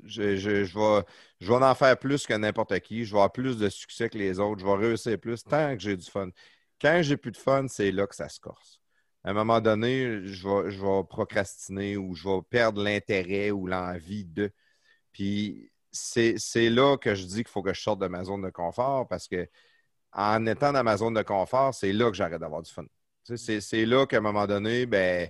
je, 0.05 0.37
je, 0.37 0.65
je 0.65 0.79
vais, 0.79 1.05
je 1.41 1.49
vais 1.53 1.65
en 1.65 1.75
faire 1.75 1.99
plus 1.99 2.27
que 2.27 2.35
n'importe 2.35 2.79
qui. 2.81 3.05
Je 3.05 3.13
vais 3.13 3.19
avoir 3.19 3.33
plus 3.33 3.57
de 3.59 3.69
succès 3.69 4.09
que 4.11 4.19
les 4.19 4.39
autres. 4.41 4.61
Je 4.61 4.67
vais 4.67 4.75
réussir 4.75 5.19
plus 5.19 5.43
tant 5.45 5.75
que 5.75 5.83
j'ai 5.83 5.97
du 5.97 6.07
fun. 6.11 6.31
Quand 6.81 7.01
j'ai 7.03 7.17
plus 7.17 7.33
de 7.33 7.39
fun, 7.39 7.67
c'est 7.69 7.91
là 7.93 8.07
que 8.07 8.15
ça 8.15 8.29
se 8.29 8.41
corse. 8.41 8.81
À 9.25 9.31
un 9.31 9.33
moment 9.33 9.61
donné, 9.61 10.27
je 10.27 10.49
vais, 10.49 10.71
je 10.71 10.81
vais 10.81 11.05
procrastiner 11.09 11.97
ou 11.97 12.15
je 12.15 12.29
vais 12.29 12.43
perdre 12.51 12.83
l'intérêt 12.83 13.51
ou 13.51 13.67
l'envie 13.67 14.25
de. 14.25 14.53
Puis 15.13 15.73
c'est 15.93 16.39
c'est 16.39 16.71
là 16.71 16.97
que 16.99 17.15
je 17.15 17.25
dis 17.27 17.37
qu'il 17.37 17.49
faut 17.49 17.63
que 17.63 17.75
je 17.75 17.81
sorte 17.81 18.01
de 18.01 18.07
ma 18.09 18.25
zone 18.25 18.43
de 18.43 18.51
confort 18.51 19.09
parce 19.09 19.29
que 19.29 19.49
en 20.13 20.47
étant 20.47 20.73
dans 20.73 20.85
ma 20.85 20.97
zone 20.97 21.15
de 21.15 21.23
confort, 21.23 21.75
c'est 21.75 21.93
là 21.93 22.11
que 22.11 22.17
j'arrête 22.17 22.41
d'avoir 22.41 22.63
du 22.63 22.73
fun. 22.73 22.85
C'est 23.25 23.85
là 23.87 24.07
qu'à 24.07 24.19
un 24.19 24.21
moment 24.21 24.47
donné, 24.47 24.87
ben, 24.87 25.29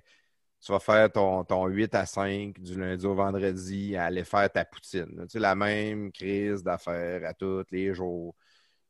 tu 0.61 0.73
vas 0.73 0.81
faire 0.81 1.11
ton, 1.13 1.45
ton 1.45 1.67
8 1.67 1.95
à 1.95 2.07
5 2.07 2.59
du 2.61 2.79
lundi 2.79 3.07
au 3.07 3.15
vendredi 3.15 3.97
à 3.97 4.07
aller 4.07 4.25
faire 4.25 4.51
ta 4.51 4.65
poutine. 4.65 5.27
Tu 5.31 5.39
la 5.39 5.55
même 5.55 6.13
crise 6.13 6.63
d'affaires 6.63 7.25
à 7.25 7.35
tous 7.35 7.65
les 7.71 7.95
jours. 7.95 8.35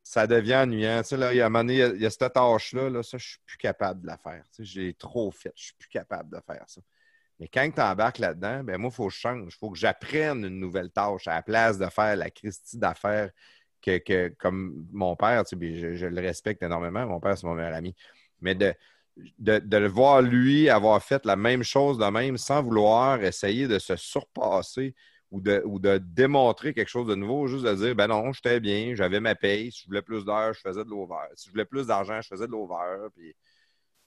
Ça 0.02 0.26
devient 0.26 0.56
ennuyant. 0.56 1.02
Tu 1.02 1.16
là, 1.16 1.32
il 1.34 1.38
y 1.38 1.40
a 1.40 1.46
un 1.46 1.48
moment 1.48 1.64
donné, 1.64 1.80
il 1.96 2.00
y 2.00 2.06
a, 2.06 2.10
cette 2.10 2.32
tâche-là, 2.32 2.90
là, 2.90 3.02
ça, 3.02 3.18
je 3.18 3.26
suis 3.26 3.38
plus 3.44 3.58
capable 3.58 4.02
de 4.02 4.06
la 4.06 4.16
faire. 4.16 4.42
J'ai 4.58 4.94
trop 4.94 5.30
fait, 5.30 5.52
je 5.56 5.64
suis 5.64 5.74
plus 5.74 5.88
capable 5.88 6.30
de 6.30 6.40
faire 6.46 6.64
ça. 6.66 6.80
Mais 7.38 7.48
quand 7.48 7.70
tu 7.70 7.80
embarques 7.80 8.18
là-dedans, 8.18 8.64
ben 8.64 8.78
moi, 8.78 8.90
il 8.92 8.94
faut 8.94 9.08
que 9.08 9.14
je 9.14 9.18
change. 9.18 9.54
Il 9.54 9.58
faut 9.58 9.70
que 9.70 9.78
j'apprenne 9.78 10.44
une 10.44 10.58
nouvelle 10.58 10.90
tâche 10.90 11.28
à 11.28 11.34
la 11.34 11.42
place 11.42 11.78
de 11.78 11.86
faire 11.86 12.16
la 12.16 12.30
Christie 12.30 12.78
d'affaires 12.78 13.30
que, 13.86 13.98
que- 13.98 14.34
comme 14.38 14.86
mon 14.92 15.14
père, 15.16 15.44
tu 15.44 15.56
sais, 15.58 15.74
je, 15.76 15.94
je 15.94 16.06
le 16.06 16.20
respecte 16.20 16.62
énormément. 16.62 17.06
Mon 17.06 17.20
père, 17.20 17.38
c'est 17.38 17.46
mon 17.46 17.54
meilleur 17.54 17.74
ami. 17.74 17.94
Mais 18.40 18.54
de, 18.54 18.74
de, 19.38 19.58
de 19.60 19.76
le 19.76 19.86
voir, 19.88 20.20
lui, 20.22 20.68
avoir 20.68 21.02
fait 21.02 21.24
la 21.24 21.36
même 21.36 21.62
chose 21.62 21.96
de 21.98 22.04
même 22.06 22.36
sans 22.36 22.62
vouloir 22.62 23.22
essayer 23.22 23.68
de 23.68 23.78
se 23.78 23.94
surpasser 23.96 24.94
ou 25.30 25.40
de, 25.40 25.62
ou 25.64 25.78
de 25.78 25.98
démontrer 25.98 26.74
quelque 26.74 26.88
chose 26.88 27.06
de 27.06 27.14
nouveau, 27.14 27.46
juste 27.46 27.64
de 27.64 27.74
dire, 27.74 27.94
ben 27.94 28.08
non, 28.08 28.32
j'étais 28.32 28.60
bien, 28.60 28.94
j'avais 28.94 29.20
ma 29.20 29.34
paye, 29.34 29.72
si 29.72 29.82
je 29.82 29.86
voulais 29.86 30.02
plus 30.02 30.24
d'heures, 30.24 30.52
je 30.54 30.60
faisais 30.60 30.84
de 30.84 30.90
l'over. 30.90 31.16
Si 31.34 31.46
je 31.46 31.50
voulais 31.52 31.64
plus 31.64 31.86
d'argent, 31.86 32.20
je 32.20 32.28
faisais 32.28 32.46
de 32.46 32.52
l'over. 32.52 33.08
Puis, 33.14 33.34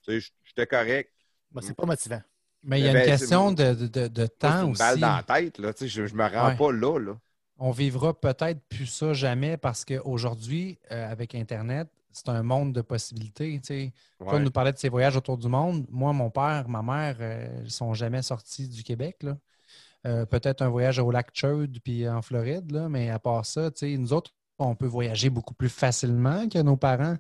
tu 0.06 0.20
sais, 0.22 0.32
j'étais 0.44 0.68
correct. 0.68 1.12
Bah, 1.52 1.62
c'est 1.64 1.76
pas 1.76 1.86
motivant. 1.86 2.22
Mais 2.64 2.80
il 2.82 2.86
y 2.86 2.90
a 2.90 2.94
Ben, 2.94 3.00
une 3.00 3.04
c'est- 3.06 3.12
question 3.12 3.52
de, 3.52 3.74
de- 3.74 4.08
de- 4.08 4.26
temps 4.28 4.64
une 4.66 4.72
aussi. 4.72 4.80
balle 4.80 5.00
dans 5.00 5.16
la 5.16 5.24
tête, 5.24 5.58
là. 5.60 5.74
Tu 5.74 5.80
sais, 5.86 5.88
je, 5.88 6.06
je 6.08 6.14
me 6.16 6.24
rends 6.28 6.50
Ouais. 6.50 6.58
pas 6.58 6.72
là, 6.72 7.00
là. 7.00 7.18
On 7.60 7.72
vivra 7.72 8.20
peut-être 8.20 8.62
plus 8.70 8.86
ça 8.86 9.14
jamais 9.14 9.58
parce 9.58 9.84
qu'aujourd'hui, 9.86 10.80
euh, 10.92 11.12
avec 11.12 11.36
Internet, 11.36 11.90
c'est 12.12 12.30
un 12.30 12.42
monde 12.42 12.74
de 12.74 12.82
possibilités. 12.82 13.60
tu 13.64 13.92
Ouais. 14.20 14.40
nous 14.40 14.52
parlait 14.52 14.74
de 14.74 14.78
ses 14.78 14.90
voyages 14.90 15.16
autour 15.16 15.38
du 15.38 15.48
monde. 15.48 15.86
Moi, 15.90 16.12
mon 16.14 16.30
père, 16.30 16.68
ma 16.68 16.82
mère, 16.82 17.18
euh, 17.20 17.62
ils 17.64 17.72
sont 17.72 17.94
jamais 17.94 18.22
sortis 18.22 18.68
du 18.68 18.84
Québec. 18.84 19.18
là. 19.24 19.38
Euh, 20.08 20.26
peut-être 20.26 20.62
un 20.62 20.70
voyage 20.70 20.98
au 21.00 21.12
lac 21.12 21.30
Chaude 21.34 21.78
puis 21.84 22.08
en 22.08 22.22
Floride, 22.22 22.72
là, 22.72 22.88
mais 22.88 23.10
à 23.10 23.20
part 23.20 23.46
ça, 23.46 23.70
tu 23.70 23.80
sais, 23.80 23.98
nous 23.98 24.14
autres, 24.14 24.32
on 24.58 24.76
peut 24.76 24.86
voyager 24.88 25.30
beaucoup 25.30 25.54
plus 25.54 25.70
facilement 25.70 26.48
que 26.48 26.60
nos 26.60 26.78
parents. 26.78 27.18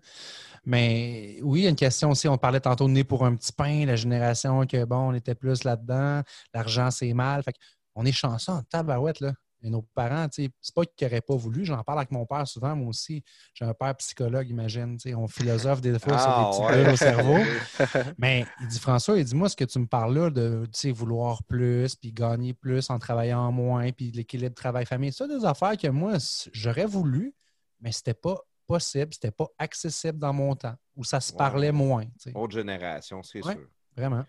Mais 0.65 1.39
oui, 1.41 1.61
il 1.61 1.63
y 1.63 1.67
a 1.67 1.69
une 1.69 1.75
question 1.75 2.11
aussi. 2.11 2.27
On 2.27 2.37
parlait 2.37 2.59
tantôt 2.59 2.87
de 2.87 2.93
né 2.93 3.03
pour 3.03 3.25
un 3.25 3.35
petit 3.35 3.51
pain, 3.53 3.85
la 3.85 3.95
génération 3.95 4.65
que, 4.65 4.83
bon, 4.85 5.09
on 5.09 5.13
était 5.13 5.35
plus 5.35 5.63
là-dedans, 5.63 6.21
l'argent, 6.53 6.91
c'est 6.91 7.13
mal. 7.13 7.43
Fait 7.43 7.53
on 7.95 8.05
est 8.05 8.11
chanceux 8.11 8.51
en 8.51 8.63
tabarouette, 8.63 9.19
là. 9.19 9.33
Et 9.61 9.69
nos 9.69 9.81
parents, 9.81 10.27
c'est 10.31 10.49
pas 10.73 10.85
qu'ils 10.85 11.07
n'auraient 11.07 11.21
pas 11.21 11.35
voulu. 11.35 11.65
J'en 11.65 11.83
parle 11.83 11.99
avec 11.99 12.11
mon 12.11 12.25
père 12.25 12.47
souvent, 12.47 12.75
moi 12.75 12.87
aussi. 12.87 13.23
J'ai 13.53 13.65
un 13.65 13.73
père 13.73 13.93
psychologue, 13.97 14.49
imagine. 14.49 14.97
On 15.15 15.27
philosophe 15.27 15.81
des 15.81 15.99
fois 15.99 16.17
sur 16.17 16.27
des 16.31 16.43
Ah, 16.43 16.49
petites 16.49 16.85
ouais. 16.85 16.93
au 16.93 16.95
cerveau. 16.95 17.37
Mais 18.17 18.45
il 18.61 18.67
dit, 18.67 18.79
François, 18.79 19.17
il 19.17 19.25
dit, 19.25 19.35
moi, 19.35 19.49
ce 19.49 19.55
que 19.57 19.65
tu 19.65 19.79
me 19.79 19.85
parles 19.87 20.17
là, 20.17 20.29
de 20.29 20.67
vouloir 20.91 21.43
plus, 21.43 21.95
puis 21.95 22.13
gagner 22.13 22.53
plus 22.53 22.89
en 22.89 22.99
travaillant 22.99 23.51
moins, 23.51 23.91
puis 23.91 24.11
l'équilibre 24.11 24.55
travail-famille, 24.55 25.11
ça, 25.11 25.27
des 25.27 25.43
affaires 25.43 25.75
que 25.77 25.87
moi, 25.89 26.13
j'aurais 26.53 26.85
voulu, 26.85 27.33
mais 27.81 27.91
c'était 27.91 28.13
pas 28.13 28.37
possible, 28.65 29.13
c'était 29.13 29.31
pas 29.31 29.47
accessible 29.57 30.19
dans 30.19 30.31
mon 30.33 30.55
temps, 30.55 30.75
où 30.95 31.03
ça 31.03 31.19
se 31.19 31.33
parlait 31.33 31.71
moins. 31.71 32.05
Autre 32.35 32.53
génération, 32.53 33.23
c'est 33.23 33.43
Ouais. 33.45 33.53
sûr. 33.53 33.67
Vraiment. 33.97 34.23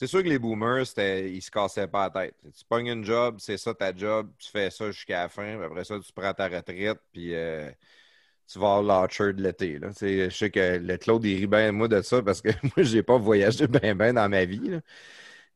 C'est 0.00 0.06
sûr 0.06 0.22
que 0.22 0.30
les 0.30 0.38
boomers, 0.38 0.86
ils 0.96 1.42
se 1.42 1.50
cassaient 1.50 1.86
pas 1.86 2.04
la 2.14 2.22
tête. 2.22 2.34
Tu 2.58 2.64
pognes 2.66 2.86
une 2.86 3.04
job, 3.04 3.36
c'est 3.38 3.58
ça 3.58 3.74
ta 3.74 3.94
job, 3.94 4.30
tu 4.38 4.48
fais 4.50 4.70
ça 4.70 4.90
jusqu'à 4.90 5.24
la 5.24 5.28
fin, 5.28 5.56
puis 5.58 5.66
après 5.66 5.84
ça, 5.84 5.98
tu 6.00 6.10
prends 6.14 6.32
ta 6.32 6.48
retraite, 6.48 6.96
puis 7.12 7.34
euh, 7.34 7.70
tu 8.50 8.58
vas 8.58 8.78
au 8.78 8.82
Launcher 8.82 9.34
de 9.34 9.42
l'été. 9.42 9.78
Je 10.00 10.30
sais 10.30 10.50
que 10.50 10.78
le 10.78 10.96
Claude, 10.96 11.22
il 11.26 11.36
rit 11.40 11.46
bien 11.46 11.66
de 11.66 11.72
moi 11.72 11.86
de 11.86 12.00
ça 12.00 12.22
parce 12.22 12.40
que 12.40 12.48
moi, 12.62 12.72
j'ai 12.78 13.02
pas 13.02 13.18
voyagé 13.18 13.66
bien 13.66 13.94
ben 13.94 14.14
dans 14.14 14.26
ma 14.26 14.46
vie. 14.46 14.70
là. 14.70 14.80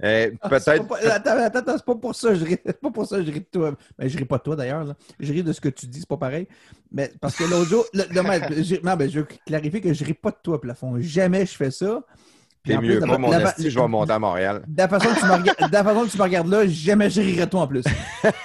Euh, 0.03 0.31
Ah, 0.43 0.51
Peut-être. 0.51 0.89
pas- 0.89 0.99
Attends, 0.99 1.31
attends, 1.39 1.59
attends, 1.61 1.77
c'est 1.79 1.87
pas 1.87 1.95
pour 1.95 2.15
ça. 2.15 2.35
Je 2.35 2.45
ris, 2.45 2.59
c'est 2.67 2.81
pas 2.81 2.91
pour 2.91 3.07
ça 3.07 3.17
que 3.17 3.25
je 3.25 3.31
ris 3.31 3.41
de 3.41 3.47
toi. 3.51 3.75
Mais 3.99 4.11
je 4.11 4.19
ris 4.19 4.27
pas 4.27 4.37
de 4.37 4.43
toi 4.43 4.57
d'ailleurs. 4.57 4.95
Je 5.21 5.33
ris 5.33 5.43
de 5.43 5.55
ce 5.55 5.61
que 5.63 5.71
tu 5.71 5.87
dis, 5.87 6.01
c'est 6.01 6.09
pas 6.09 6.19
pareil. 6.19 6.49
Mais 6.93 7.11
parce 7.19 7.35
que 7.37 7.45
l'autre 7.45 7.71
jour, 7.71 7.87
le- 7.95 8.13
non, 8.15 8.25
mais, 8.25 8.63
je, 8.63 8.75
non, 8.85 8.95
mais 8.99 9.09
je 9.09 9.21
veux 9.21 9.27
clarifier 9.47 9.81
que 9.81 9.95
je 9.95 10.05
ris 10.05 10.13
pas 10.13 10.33
de 10.33 10.37
toi, 10.43 10.61
plafond. 10.61 11.01
Jamais 11.01 11.47
je 11.47 11.57
fais 11.57 11.71
ça. 11.71 12.05
T'es 12.65 12.79
mieux 12.79 12.99
pas, 12.99 13.19
mon 13.19 13.33
esti, 13.33 13.71
je 13.71 13.79
vais 13.79 13.89
monter 13.89 14.13
à 14.13 14.19
Montréal. 14.19 14.63
De 14.69 14.79
la 14.79 14.89
façon 14.89 15.09
que 15.09 15.21
tu 15.21 15.27
me 15.27 15.33
regardes, 15.33 15.71
de 15.71 15.73
la 15.73 15.85
façon 15.85 16.05
que 16.05 16.11
tu 16.11 16.19
me 16.19 16.23
regardes 16.23 16.49
là, 16.49 16.67
jamais 16.67 17.11
je 17.11 17.21
rirais 17.21 17.45
de 17.45 17.51
toi 17.51 17.61
en 17.63 17.67
plus. 17.67 17.85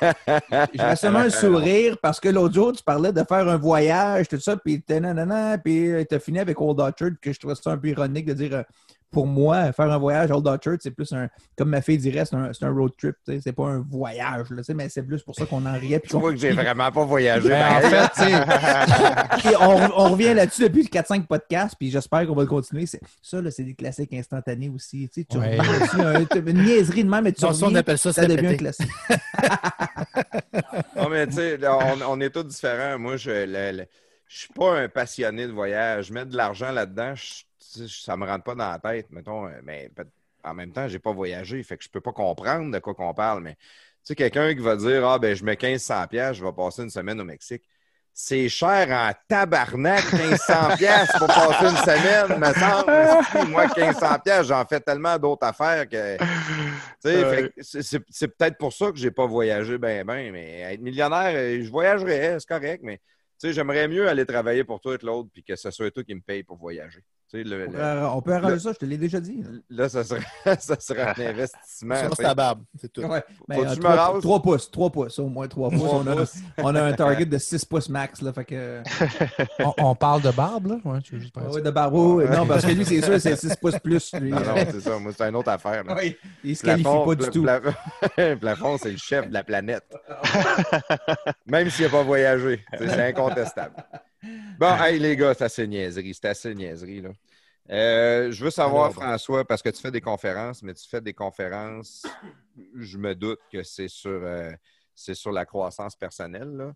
J'avais 0.73 0.95
seulement 0.97 1.19
un 1.19 1.29
sourire 1.29 1.97
parce 2.01 2.19
que 2.19 2.27
l'autre 2.27 2.53
jour, 2.53 2.73
tu 2.73 2.83
parlais 2.83 3.13
de 3.13 3.23
faire 3.23 3.47
un 3.47 3.57
voyage, 3.57 4.27
tout 4.27 4.39
ça, 4.39 4.57
puis 4.57 4.81
t'es 4.81 4.99
nanana, 4.99 5.57
puis 5.57 6.05
tu 6.09 6.15
as 6.15 6.19
fini 6.19 6.39
avec 6.39 6.59
Old 6.59 6.79
Orchard, 6.79 7.11
que 7.21 7.31
je 7.31 7.39
trouvais 7.39 7.55
ça 7.55 7.71
un 7.71 7.77
peu 7.77 7.87
ironique 7.87 8.25
de 8.25 8.33
dire, 8.33 8.55
euh, 8.55 8.63
pour 9.11 9.25
moi, 9.27 9.71
faire 9.71 9.91
un 9.91 9.97
voyage 9.97 10.29
à 10.31 10.37
Old 10.37 10.45
Orchard, 10.47 10.75
c'est 10.79 10.91
plus 10.91 11.11
un, 11.13 11.29
comme 11.57 11.69
ma 11.69 11.81
fille 11.81 11.97
dirait, 11.97 12.25
c'est 12.25 12.35
un, 12.35 12.51
c'est 12.53 12.65
un 12.65 12.71
road 12.71 12.91
trip, 12.97 13.15
tu 13.25 13.33
sais, 13.33 13.41
c'est 13.43 13.53
pas 13.53 13.65
un 13.67 13.79
voyage, 13.89 14.49
là, 14.51 14.57
tu 14.57 14.63
sais, 14.63 14.73
mais 14.73 14.87
c'est 14.89 15.01
plus 15.03 15.23
pour 15.23 15.35
ça 15.35 15.45
qu'on 15.45 15.65
en 15.65 15.73
riait. 15.73 15.99
Tu 15.99 16.15
vois 16.17 16.31
que 16.31 16.37
j'ai 16.37 16.51
vraiment 16.51 16.91
pas 16.91 17.03
voyagé. 17.05 17.49
Ben, 17.49 17.77
en 17.77 17.81
fait, 17.81 18.09
tu 18.15 18.21
sais, 18.29 19.39
Puis 19.39 19.55
on, 19.59 19.99
on 19.99 20.09
revient 20.11 20.33
là-dessus 20.33 20.63
depuis 20.63 20.83
4-5 20.83 21.25
podcasts, 21.25 21.75
puis 21.79 21.89
j'espère 21.89 22.27
qu'on 22.27 22.35
va 22.35 22.43
le 22.43 22.47
continuer. 22.47 22.85
C'est- 22.85 23.01
Ça, 23.21 23.41
là, 23.41 23.49
c'est 23.51 23.63
des 23.63 23.73
classiques 23.75 24.13
instantanés 24.13 24.69
aussi. 24.69 25.09
Tu, 25.13 25.21
sais, 25.21 25.27
tu 25.29 25.37
Ouais. 25.37 25.57
reviens 25.57 25.79
dessus, 25.79 26.01
un- 26.01 26.25
t'as 26.25 26.39
une 26.51 26.63
niaiserie 26.63 27.03
de 27.03 27.09
même, 27.09 27.23
mais 27.23 27.31
tu 27.31 27.43
Non, 27.43 27.51
ça, 27.53 27.63
on 27.63 27.67
reviens, 27.67 27.79
appelle 27.79 27.97
ça 27.97 28.13
ça 28.13 28.25
devient 28.25 28.47
un 28.47 28.55
classique. 28.55 28.89
Non, 30.95 31.09
mais 31.09 31.27
tu 31.27 31.33
sais, 31.33 31.57
là, 31.57 31.77
on, 31.77 32.13
on 32.13 32.21
est 32.21 32.29
tous 32.29 32.43
différents. 32.43 32.97
Moi, 32.99 33.17
je 33.17 33.31
le- 33.31 33.77
le- 33.77 33.85
je 34.27 34.37
suis 34.39 34.53
pas 34.53 34.79
un 34.79 34.89
passionné 34.89 35.47
de 35.47 35.51
voyage. 35.51 36.11
Mettre 36.11 36.29
de 36.31 36.37
l'argent 36.37 36.71
là-dedans, 36.71 37.13
je- 37.15 37.43
ça 37.87 38.17
me 38.17 38.25
rentre 38.25 38.43
pas 38.43 38.55
dans 38.55 38.69
la 38.71 38.79
tête, 38.79 39.07
mettons. 39.11 39.47
euh, 39.47 39.59
Mais 39.63 39.91
en 40.43 40.53
même 40.53 40.71
temps, 40.71 40.87
j'ai 40.87 40.99
pas 40.99 41.11
voyagé, 41.13 41.61
fait 41.63 41.77
que 41.77 41.83
je 41.83 41.89
peux 41.89 42.01
pas 42.01 42.13
comprendre 42.13 42.71
de 42.71 42.79
quoi 42.79 42.93
qu'on 42.95 43.13
parle. 43.13 43.43
Mais 43.43 43.55
tu 43.55 43.59
sais, 44.03 44.15
quelqu'un 44.15 44.53
qui 44.53 44.61
va 44.61 44.75
dire 44.75 45.07
Ah, 45.07 45.19
ben, 45.19 45.35
je 45.35 45.43
mets 45.43 45.57
1500 45.61 46.07
pièces, 46.07 46.37
je 46.37 46.45
vais 46.45 46.53
passer 46.53 46.83
une 46.83 46.89
semaine 46.89 47.19
au 47.21 47.25
Mexique. 47.25 47.63
C'est 48.13 48.49
cher 48.49 48.87
en 48.91 49.11
tabarnak, 49.27 50.11
1500 50.13 50.75
pièces 50.77 51.11
pour 51.17 51.27
passer 51.27 51.65
une 51.65 51.77
semaine, 51.77 52.39
me 52.39 52.53
semble. 52.53 53.49
Moi, 53.49 53.67
1500 53.67 54.19
pièces, 54.19 54.47
j'en 54.47 54.65
fais 54.65 54.79
tellement 54.81 55.17
d'autres 55.17 55.45
affaires 55.47 55.87
que... 55.87 56.17
C'est- 56.99 57.99
peut-être 58.27 58.57
pour 58.57 58.73
ça 58.73 58.91
que 58.91 58.97
j'ai 58.97 59.11
pas 59.11 59.25
voyagé 59.25 59.77
ben 59.77 60.05
ben, 60.05 60.31
mais 60.31 60.59
être 60.73 60.81
millionnaire, 60.81 61.31
euh, 61.33 61.63
je 61.63 61.69
voyagerais, 61.69 62.37
c'est 62.39 62.47
correct, 62.47 62.81
mais 62.83 62.99
sais, 63.47 63.53
j'aimerais 63.53 63.87
mieux 63.87 64.07
aller 64.07 64.25
travailler 64.25 64.63
pour 64.63 64.79
toi 64.81 64.95
et 64.95 65.05
l'autre 65.05 65.29
puis 65.33 65.43
que 65.43 65.55
ce 65.55 65.71
soit 65.71 65.91
toi 65.91 66.03
qui 66.03 66.13
me 66.15 66.21
paye 66.21 66.43
pour 66.43 66.57
voyager. 66.57 67.03
Tu 67.31 67.37
sais, 67.37 67.43
le- 67.43 67.67
On 67.67 67.71
le- 67.71 67.77
peut, 67.77 68.05
on 68.15 68.21
peut 68.23 68.33
arranger 68.33 68.57
ça, 68.57 68.71
je 68.73 68.79
te 68.79 68.85
l'ai 68.85 68.97
déjà 68.97 69.19
dit. 69.19 69.43
là, 69.69 69.87
ça 69.87 70.03
serait, 70.03 70.23
ça 70.59 70.79
serait 70.79 71.03
un 71.03 71.29
investissement. 71.29 71.93
Ça, 71.93 72.01
tu 72.05 72.09
c'est 72.09 72.15
sais. 72.15 72.23
la 72.23 72.33
barbe. 72.33 72.63
C'est 72.81 72.91
tout. 72.91 73.01
Ouais, 73.03 73.23
mais, 73.47 73.55
Faut 73.57 73.61
que 73.61 73.67
euh, 73.67 73.71
tu 73.73 73.77
me 73.77 73.83
trois- 73.83 73.95
rases. 74.13 74.21
trois 74.23 74.41
pouces, 74.41 74.71
3 74.71 74.89
pouces, 74.89 75.19
au 75.19 75.27
moins 75.27 75.47
3 75.47 75.69
pouces. 75.69 75.79
Trois 75.79 75.99
On 75.99 76.07
a, 76.07 76.15
pouces. 76.15 76.35
on 76.57 76.73
a 76.75 76.81
un 76.81 76.93
target 76.93 77.25
de 77.27 77.37
6 77.37 77.65
pouces 77.65 77.87
max. 77.87 78.23
Là, 78.23 78.33
fait 78.33 78.45
que, 78.45 78.81
on, 79.59 79.73
on 79.77 79.93
parle 79.95 80.23
de 80.23 80.31
barbe, 80.31 80.65
là? 80.67 80.77
Ouais, 80.83 80.99
tu 81.01 81.13
veux 81.15 81.21
juste 81.21 81.33
parler 81.35 81.53
de 81.53 81.59
de 81.61 81.69
barreau. 81.69 82.19
Non, 82.23 82.47
parce 82.47 82.65
que 82.65 82.71
lui, 82.71 82.83
c'est 82.83 82.99
sûr, 83.03 83.21
c'est 83.21 83.35
6 83.35 83.55
pouces 83.57 83.77
plus. 83.77 84.11
Lui. 84.15 84.31
Non, 84.31 84.39
non, 84.39 84.55
c'est 84.71 84.81
ça. 84.81 84.97
Moi, 84.97 85.11
c'est 85.15 85.29
une 85.29 85.35
autre 85.35 85.49
affaire. 85.51 85.83
là. 85.83 85.95
Oui, 85.95 86.17
il 86.43 86.57
se 86.57 86.63
qualifie 86.63 86.81
Plafond, 86.83 87.05
pas 87.05 87.15
du 87.15 87.29
tout. 87.29 87.43
pla- 87.43 88.35
Plafond, 88.41 88.77
c'est 88.79 88.89
le 88.91 88.97
chef 88.97 89.27
de 89.29 89.33
la 89.35 89.43
planète. 89.43 89.85
Même 91.45 91.69
s'il 91.69 91.85
n'a 91.85 91.91
pas 91.91 92.01
voyagé. 92.03 92.65
C'est 92.75 92.89
incontestable. 92.89 93.28
Bon, 94.57 94.75
hey, 94.75 94.99
les 94.99 95.15
gars, 95.15 95.33
c'est 95.33 95.45
assez 95.45 95.67
niaiserie. 95.67 96.13
C'est 96.13 96.27
assez 96.27 96.53
niaiserie. 96.53 97.01
Là. 97.01 97.09
Euh, 97.71 98.31
je 98.31 98.43
veux 98.43 98.49
savoir, 98.49 98.85
Alors. 98.85 99.03
François, 99.03 99.45
parce 99.45 99.61
que 99.61 99.69
tu 99.69 99.81
fais 99.81 99.91
des 99.91 100.01
conférences, 100.01 100.63
mais 100.63 100.73
tu 100.73 100.87
fais 100.87 101.01
des 101.01 101.13
conférences, 101.13 102.05
je 102.75 102.97
me 102.97 103.13
doute 103.15 103.39
que 103.51 103.63
c'est 103.63 103.87
sur, 103.87 104.09
euh, 104.11 104.51
c'est 104.95 105.13
sur 105.13 105.31
la 105.31 105.45
croissance 105.45 105.95
personnelle. 105.95 106.49
là. 106.49 106.73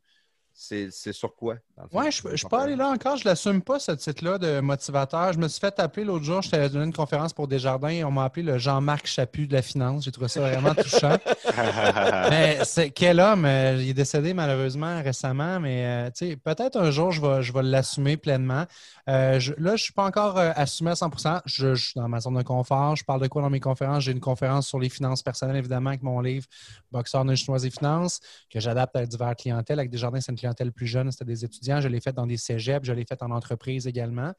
C'est 0.55 0.91
sur 1.13 1.35
quoi? 1.35 1.55
Ouais, 1.91 2.11
je 2.11 2.27
ne 2.27 2.35
suis 2.35 2.47
pas 2.47 2.63
allé 2.63 2.75
là 2.75 2.89
encore. 2.89 3.17
Je 3.17 3.25
l'assume 3.25 3.61
pas, 3.61 3.79
ce 3.79 3.91
titre-là 3.91 4.37
de 4.37 4.59
motivateur. 4.59 5.33
Je 5.33 5.39
me 5.39 5.47
suis 5.47 5.59
fait 5.59 5.79
appeler 5.79 6.05
l'autre 6.05 6.23
jour. 6.23 6.41
Je 6.43 6.51
t'avais 6.51 6.69
donné 6.69 6.85
une 6.85 6.93
conférence 6.93 7.33
pour 7.33 7.47
Desjardins 7.47 7.89
et 7.89 8.03
on 8.03 8.11
m'a 8.11 8.25
appelé 8.25 8.43
le 8.43 8.59
Jean-Marc 8.59 9.07
Chaput 9.07 9.47
de 9.47 9.53
la 9.53 9.63
finance. 9.63 10.05
J'ai 10.05 10.11
trouvé 10.11 10.27
ça 10.27 10.41
vraiment 10.41 10.75
touchant. 10.75 11.17
mais 12.29 12.59
c'est 12.65 12.91
quel 12.91 13.19
homme? 13.19 13.45
euh, 13.45 13.77
il 13.81 13.89
est 13.89 13.93
décédé 13.93 14.33
malheureusement 14.33 15.01
récemment, 15.01 15.59
mais 15.59 15.85
euh, 15.85 16.11
tu 16.11 16.29
sais, 16.29 16.35
peut-être 16.35 16.77
un 16.77 16.91
jour, 16.91 17.11
je 17.11 17.19
vais, 17.21 17.41
je 17.41 17.51
vais 17.51 17.63
l'assumer 17.63 18.15
pleinement. 18.17 18.65
Euh, 19.09 19.39
je- 19.39 19.53
là, 19.53 19.69
je 19.69 19.71
ne 19.71 19.77
suis 19.77 19.93
pas 19.93 20.05
encore 20.05 20.37
euh, 20.37 20.51
assumé 20.55 20.91
à 20.91 20.95
100 20.95 21.09
je, 21.45 21.73
je 21.75 21.83
suis 21.83 21.93
dans 21.95 22.07
ma 22.07 22.19
zone 22.19 22.35
de 22.37 22.43
confort. 22.43 22.95
Je 22.95 23.03
parle 23.03 23.21
de 23.21 23.27
quoi 23.27 23.41
dans 23.41 23.49
mes 23.49 23.59
conférences? 23.59 24.03
J'ai 24.03 24.11
une 24.11 24.19
conférence 24.19 24.67
sur 24.67 24.79
les 24.79 24.89
finances 24.89 25.23
personnelles, 25.23 25.57
évidemment, 25.57 25.89
avec 25.89 26.03
mon 26.03 26.21
livre 26.21 26.45
Boxeur 26.91 27.25
de 27.25 27.33
chinoise 27.35 27.65
et 27.65 27.71
finances, 27.71 28.19
que 28.51 28.59
j'adapte 28.59 28.95
à 28.95 29.05
divers 29.05 29.35
clientèles. 29.35 29.79
Avec 29.79 29.89
Desjardins, 29.91 30.21
c'est 30.21 30.31
une 30.31 30.37
clientèle 30.43 30.73
plus 30.73 30.87
jeune, 30.87 31.09
c'était 31.11 31.25
des 31.25 31.45
étudiants. 31.45 31.79
Je 31.79 31.87
l'ai 31.87 32.01
fait 32.01 32.13
dans 32.13 32.27
des 32.27 32.37
cégeps, 32.37 32.85
je 32.85 32.93
l'ai 32.93 33.05
fait 33.05 33.21
en 33.23 33.31
entreprise 33.31 33.87
également. 33.87 34.33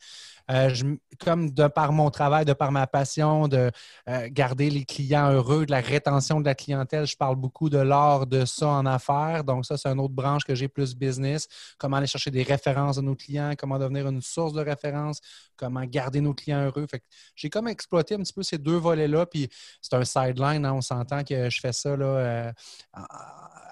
Euh, 0.50 0.70
comme 1.20 1.50
de 1.50 1.68
par 1.68 1.92
mon 1.92 2.10
travail, 2.10 2.44
de 2.44 2.52
par 2.52 2.70
ma 2.70 2.86
passion 2.86 3.48
de 3.48 3.70
euh, 4.08 4.28
garder 4.30 4.68
les 4.68 4.84
clients 4.84 5.30
heureux, 5.30 5.64
de 5.64 5.70
la 5.70 5.80
rétention 5.80 6.40
de 6.40 6.44
la 6.44 6.54
clientèle, 6.54 7.06
je 7.06 7.16
parle 7.16 7.36
beaucoup 7.36 7.70
de 7.70 7.78
l'art 7.78 8.26
de 8.26 8.44
ça 8.44 8.68
en 8.68 8.84
affaires. 8.84 9.44
Donc, 9.44 9.64
ça, 9.64 9.76
c'est 9.76 9.88
une 9.88 10.00
autre 10.00 10.14
branche 10.14 10.44
que 10.44 10.54
j'ai 10.54 10.68
plus 10.68 10.94
business. 10.94 11.48
Comment 11.78 11.96
aller 11.96 12.06
chercher 12.06 12.30
des 12.30 12.42
références 12.42 12.96
de 12.96 13.02
nos 13.02 13.14
clients, 13.14 13.52
comment 13.58 13.78
devenir 13.78 14.06
une 14.06 14.20
source 14.20 14.52
de 14.52 14.60
référence, 14.60 15.20
comment 15.56 15.84
garder 15.84 16.20
nos 16.20 16.34
clients 16.34 16.64
heureux. 16.64 16.86
Fait 16.90 17.02
j'ai 17.34 17.48
comme 17.48 17.68
exploité 17.68 18.14
un 18.14 18.18
petit 18.18 18.32
peu 18.32 18.42
ces 18.42 18.58
deux 18.58 18.76
volets-là. 18.76 19.26
Puis 19.26 19.48
c'est 19.80 19.94
un 19.94 20.04
sideline, 20.04 20.66
hein, 20.66 20.74
on 20.74 20.80
s'entend 20.80 21.24
que 21.24 21.48
je 21.48 21.60
fais 21.60 21.72
ça 21.72 21.96
là, 21.96 22.06
euh, 22.06 22.52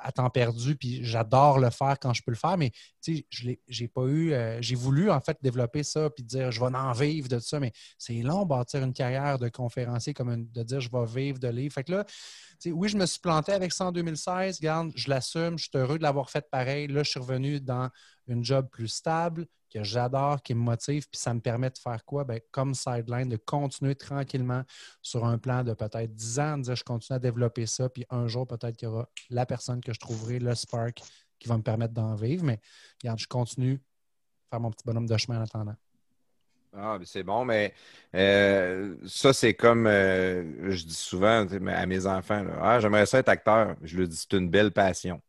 à 0.02 0.12
temps 0.12 0.31
perdu, 0.31 0.76
puis 0.76 1.05
j'adore 1.05 1.59
le 1.59 1.70
faire 1.70 1.97
quand 2.01 2.12
je 2.12 2.23
peux 2.23 2.33
le 2.33 2.36
faire, 2.36 2.57
mais 2.59 2.73
j'ai 3.28 3.89
pas 3.89 4.05
eu, 4.05 4.32
euh, 4.32 4.60
j'ai 4.60 4.74
voulu 4.74 5.10
en 5.10 5.20
fait 5.20 5.39
développer 5.42 5.82
ça, 5.82 6.10
puis 6.10 6.24
dire 6.24 6.50
je 6.50 6.60
vais 6.60 6.66
en 6.66 6.92
vivre 6.92 7.28
de 7.28 7.39
ça, 7.39 7.60
mais 7.60 7.72
c'est 7.98 8.14
long 8.22 8.47
bâtir 8.47 8.82
une 8.82 8.92
carrière 8.92 9.39
de 9.39 9.48
conférencier, 9.48 10.14
comme 10.14 10.47
de 10.47 10.62
dire 10.62 10.81
je 10.81 10.90
vais 10.90 11.06
vivre 11.06 11.39
de 11.39 11.48
livres. 11.48 11.74
Fait 11.74 11.84
que 11.84 11.92
là, 11.92 12.05
oui, 12.66 12.89
je 12.89 12.97
me 12.97 13.06
suis 13.06 13.20
planté 13.20 13.52
avec 13.52 13.72
ça 13.72 13.86
en 13.86 13.92
2016, 13.92 14.60
garde, 14.60 14.92
je 14.94 15.08
l'assume, 15.08 15.58
je 15.58 15.64
suis 15.64 15.78
heureux 15.78 15.98
de 15.98 16.02
l'avoir 16.02 16.31
fait 16.31 16.48
pareil. 16.50 16.86
Là, 16.86 17.02
je 17.02 17.10
suis 17.10 17.20
revenu 17.20 17.60
dans 17.60 17.90
une 18.28 18.44
job 18.44 18.68
plus 18.70 18.89
stable, 18.89 19.47
que 19.72 19.82
j'adore, 19.82 20.42
qui 20.42 20.55
me 20.55 20.60
motive, 20.60 21.08
puis 21.10 21.18
ça 21.18 21.32
me 21.32 21.40
permet 21.40 21.70
de 21.70 21.78
faire 21.78 22.05
quoi? 22.05 22.24
Ben, 22.24 22.40
comme 22.50 22.74
sideline, 22.74 23.28
de 23.28 23.36
continuer 23.36 23.94
tranquillement 23.94 24.62
sur 25.00 25.24
un 25.24 25.39
plan 25.39 25.64
de 25.64 25.72
peut-être 25.72 26.14
10 26.14 26.39
ans, 26.40 26.58
de 26.58 26.64
dire 26.64 26.76
je 26.76 26.84
continue 26.84 27.16
à 27.16 27.18
développer 27.18 27.66
ça, 27.66 27.89
puis 27.89 28.05
un 28.10 28.26
jour, 28.28 28.47
peut-être 28.47 28.76
qu'il 28.76 28.89
y 28.89 28.90
aura 28.90 29.08
la 29.31 29.47
personne 29.47 29.81
que 29.81 29.92
je 29.92 30.00
trouverai, 30.00 30.39
le 30.39 30.55
spark, 30.55 31.00
qui 31.42 31.48
va 31.48 31.56
me 31.56 31.62
permettre 31.62 31.92
d'en 31.92 32.14
vivre. 32.14 32.44
Mais 32.44 32.60
regarde, 33.02 33.18
je 33.18 33.26
continue 33.26 33.74
à 33.74 34.56
faire 34.56 34.60
mon 34.60 34.70
petit 34.70 34.84
bonhomme 34.84 35.06
de 35.06 35.16
chemin 35.16 35.40
en 35.40 35.42
attendant. 35.42 35.74
Ah, 36.74 36.98
c'est 37.04 37.22
bon, 37.22 37.44
mais 37.44 37.74
euh, 38.14 38.94
ça, 39.06 39.34
c'est 39.34 39.52
comme 39.52 39.86
euh, 39.86 40.70
je 40.70 40.86
dis 40.86 40.94
souvent 40.94 41.46
à 41.68 41.86
mes 41.86 42.06
enfants, 42.06 42.42
là, 42.42 42.54
ah, 42.62 42.80
j'aimerais 42.80 43.04
ça 43.04 43.18
être 43.18 43.28
acteur. 43.28 43.74
Je 43.82 43.98
leur 43.98 44.08
dis, 44.08 44.16
c'est 44.16 44.32
une 44.38 44.48
belle 44.48 44.70
passion. 44.70 45.20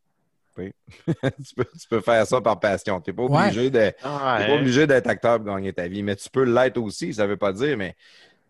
Oui. 0.56 0.72
tu, 1.44 1.54
peux, 1.56 1.64
tu 1.78 1.88
peux 1.90 2.00
faire 2.00 2.26
ça 2.26 2.40
par 2.40 2.58
passion. 2.60 2.98
Tu 3.00 3.10
n'es 3.10 3.16
pas 3.16 3.24
Ouais. 3.24 3.42
obligé 3.48 3.70
de- 3.70 3.78
t'es 3.78 3.96
Ah, 4.04 4.44
pas 4.46 4.54
obligé 4.54 4.86
d'être 4.86 5.06
acteur 5.08 5.36
pour 5.42 5.46
gagner 5.54 5.72
ta 5.72 5.86
vie, 5.88 6.02
mais 6.02 6.16
tu 6.16 6.30
peux 6.30 6.44
l'être 6.44 6.78
aussi, 6.78 7.12
ça 7.12 7.24
ne 7.24 7.28
veut 7.28 7.36
pas 7.36 7.52
dire, 7.52 7.76
mais 7.76 7.94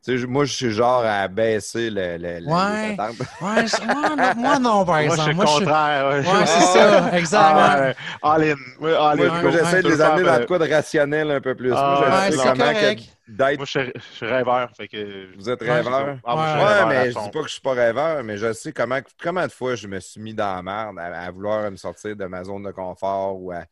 tu 0.05 0.12
sais, 0.12 0.18
je- 0.18 0.26
moi, 0.26 0.44
je 0.44 0.52
suis 0.52 0.70
genre 0.70 1.02
à 1.05 1.26
baisser 1.28 1.89
le, 1.89 2.18
le- 2.18 2.41
le- 2.41 2.47
Ouais. 2.47 2.89
les 2.89 2.92
attentes. 2.92 3.16
Ouais, 3.41 3.66
je- 3.66 3.86
moi, 3.86 4.16
non, 4.16 4.33
moi, 4.36 4.58
non, 4.58 4.84
par 4.84 4.94
Moi, 5.02 5.02
je 5.02 5.05
exemple. 5.05 5.23
suis 5.23 5.31
le 5.31 5.34
Moi, 5.36 5.44
je 5.47 5.50
suis- 5.50 5.65
contraire. 5.65 6.08
ouais. 6.08 6.18
Ouais, 6.18 6.47
c'est 6.47 6.78
ça, 6.78 7.18
exact. 7.18 7.97
Ah. 8.23 8.33
All 8.34 8.42
in. 8.44 8.55
All 8.83 9.20
ouais, 9.20 9.52
j'essaie 9.52 9.76
ouais, 9.76 9.83
de 9.83 9.89
les 9.89 10.00
amener 10.00 10.23
dans 10.24 10.39
le 10.39 10.47
quoi 10.47 10.58
de 10.58 10.70
rationnel 10.70 11.31
un 11.31 11.41
peu 11.41 11.55
plus. 11.55 11.73
Ah, 11.74 11.81
moi, 11.81 11.97
je 12.07 12.12
ouais, 12.12 12.31
sais 12.31 12.36
c'est 12.36 12.49
comment 12.49 12.65
correct. 12.73 13.00
que 13.26 13.33
d'être. 13.33 13.57
Moi, 13.57 13.65
je 13.66 13.70
suis, 13.81 13.92
je 13.94 14.16
suis 14.16 14.26
rêveur. 14.26 14.70
Fait 14.76 14.89
que... 14.89 15.34
Vous 15.36 15.49
êtes 15.49 15.60
rêveur? 15.62 16.18
Ah, 16.24 16.34
moi, 16.36 16.44
je 16.47 16.50
suis 16.50 16.58
Ouais, 16.58 16.65
Ouais, 16.65 16.73
rêveur 16.74 16.89
mais 16.89 17.10
je 17.10 17.18
dis 17.18 17.31
pas 17.31 17.41
que 17.41 17.47
je 17.49 17.52
suis 17.52 17.60
pas 17.62 17.73
rêveur, 17.73 18.24
mais 18.24 18.36
je 18.36 18.52
sais 18.52 18.73
comment, 18.73 18.99
comment 19.23 19.47
de 19.47 19.52
fois 19.52 19.74
je 19.74 19.89
me 19.89 19.99
suis 20.00 20.20
mis 20.20 20.34
dans 20.34 20.55
la 20.57 20.62
merde 20.62 20.99
à, 20.99 21.05
à 21.23 21.31
vouloir 21.31 21.70
me 21.70 21.76
sortir 21.76 22.15
de 22.15 22.26
ma 22.26 22.44
zone 22.44 22.62
de 22.65 22.70
confort 22.73 23.41
ou 23.41 23.52
à, 23.52 23.62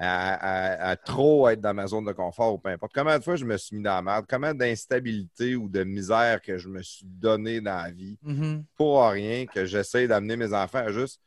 à- 0.00 0.34
à- 0.34 0.90
à 0.90 0.96
trop 0.96 1.48
être 1.48 1.60
dans 1.60 1.74
ma 1.74 1.86
zone 1.86 2.04
de 2.04 2.12
confort 2.12 2.54
ou 2.54 2.58
peu 2.58 2.68
importe. 2.70 2.92
Comment 2.94 3.18
de 3.18 3.22
fois 3.24 3.36
je 3.36 3.44
me 3.44 3.56
suis 3.56 3.76
mis 3.76 3.82
dans 3.82 3.94
la 3.94 4.02
merde? 4.02 4.26
Comment 4.28 4.54
d'instabilité 4.54 5.56
ou 5.56 5.68
de 5.68 5.82
misère 5.84 6.40
que 6.40 6.56
je 6.56 6.68
me 6.68 6.82
suis 6.82 7.04
donné 7.04 7.60
dans 7.60 7.76
la 7.82 7.90
vie 7.90 8.16
Mhm. 8.22 8.64
pour 8.76 9.02
rien 9.08 9.46
que 9.46 9.64
j'essaie 9.64 10.06
d'amener 10.06 10.36
mes 10.36 10.52
enfants 10.54 10.78
à 10.78 10.92
juste 10.92 11.20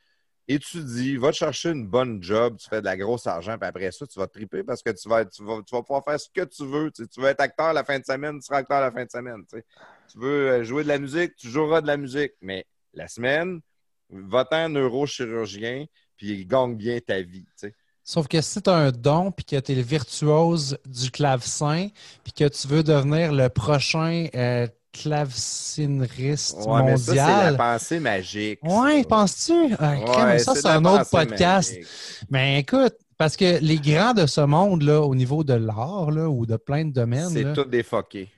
étudie, 0.48 1.18
va 1.18 1.32
te 1.32 1.38
chercher 1.38 1.70
une 1.70 1.88
bonne 1.88 2.22
job, 2.22 2.58
tu 2.58 2.68
fais 2.68 2.82
de 2.82 2.86
la 2.86 2.98
grosse 2.98 3.26
argent, 3.28 3.58
puis 3.58 3.68
après 3.68 3.92
ça, 3.92 4.06
tu 4.08 4.20
vas 4.20 4.28
te 4.28 4.34
triper 4.34 4.64
parce 4.64 4.82
que 4.82 4.90
tu 4.90 5.08
vas, 5.08 5.24
tu 5.24 5.44
vas, 5.46 5.62
tu 5.66 5.74
vas 5.74 5.82
pouvoir 5.82 6.04
faire 6.04 6.20
ce 6.20 6.28
que 6.34 6.42
tu 6.44 6.66
veux. 6.66 6.92
Tu, 6.92 7.04
sais. 7.04 7.08
Tu 7.08 7.22
veux 7.22 7.28
être 7.28 7.40
acteur 7.40 7.72
la 7.74 7.84
fin 7.84 8.00
de 8.00 8.04
semaine, 8.04 8.40
tu 8.40 8.46
seras 8.48 8.58
acteur 8.58 8.82
la 8.82 8.92
fin 8.92 9.06
de 9.06 9.10
semaine. 9.12 9.46
tu 9.50 9.58
sais. 9.58 9.66
Tu 10.12 10.20
veux 10.20 10.50
euh, 10.50 10.64
jouer 10.64 10.84
de 10.84 10.90
la 10.90 10.98
musique, 11.00 11.36
tu 11.36 11.48
joueras 11.48 11.80
de 11.82 11.88
la 11.88 11.96
musique. 11.96 12.34
Mais 12.42 12.66
la 12.94 13.08
semaine, 13.08 13.62
va-t'en 14.10 14.68
neurochirurgien, 14.70 15.86
puis 16.18 16.46
gagne 16.46 16.76
bien 16.76 17.00
ta 17.00 17.22
vie. 17.22 17.44
tu 17.46 17.52
sais. 17.68 17.76
Sauf 18.04 18.28
que 18.28 18.42
si 18.42 18.62
tu 18.62 18.70
as 18.70 18.74
un 18.76 18.92
don, 18.92 19.32
puis 19.32 19.46
que 19.46 19.60
tu 19.60 19.72
es 19.72 19.76
le 19.76 19.82
virtuose 19.82 20.78
du 20.86 21.12
clavecin, 21.12 21.88
puis 22.24 22.34
que 22.34 22.48
tu 22.48 22.68
veux 22.68 22.84
devenir 22.84 23.32
le 23.32 23.48
prochain 23.50 24.28
euh, 24.36 24.68
claveciniste 24.92 26.58
Ouais, 26.68 26.98
ça, 26.98 26.98
c'est 26.98 27.16
la 27.16 27.26
mondial. 27.28 27.58
pensée 27.58 28.00
magique. 28.00 28.60
Ça. 28.68 28.92
penses-tu? 29.08 29.76
Ah, 29.80 29.96
Ouais, 30.26 30.40
ça, 30.40 30.56
c'est 30.56 30.68
un 30.68 30.84
autre 30.86 31.10
podcast. 31.10 31.72
magique. 31.72 31.88
Mais 32.30 32.60
écoute, 32.60 32.96
parce 33.18 33.38
que 33.38 33.60
les 33.62 33.78
grands 33.78 34.14
de 34.14 34.26
ce 34.26 34.42
monde, 34.42 34.82
là, 34.82 35.02
au 35.02 35.16
niveau 35.16 35.44
de 35.44 35.54
l'art 35.54 36.08
ou 36.10 36.46
de 36.46 36.58
plein 36.58 36.86
de 36.86 36.92
domaines, 36.92 37.30
C'est 37.30 37.54
tout 37.54 37.66
défoqué. 37.66 38.30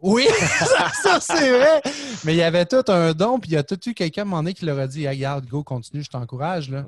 Oui, 0.00 0.26
ça, 0.38 0.90
ça, 1.02 1.18
c'est 1.20 1.50
vrai. 1.58 1.82
Mais 2.24 2.34
il 2.34 2.36
y 2.38 2.42
avait 2.42 2.64
tout 2.66 2.82
un 2.88 3.12
don, 3.12 3.38
puis 3.38 3.50
il 3.50 3.54
y 3.54 3.56
a 3.56 3.62
tout 3.64 3.78
eu 3.88 3.94
quelqu'un 3.94 4.22
à 4.22 4.24
un 4.24 4.28
moment 4.28 4.42
donné 4.42 4.54
qui 4.54 4.64
leur 4.64 4.78
a 4.78 4.86
dit 4.86 5.02
Hey, 5.04 5.08
Regarde, 5.16 5.46
go, 5.46 5.62
continue, 5.64 6.02
je 6.04 6.08
t'encourage. 6.08 6.70
Là. 6.70 6.78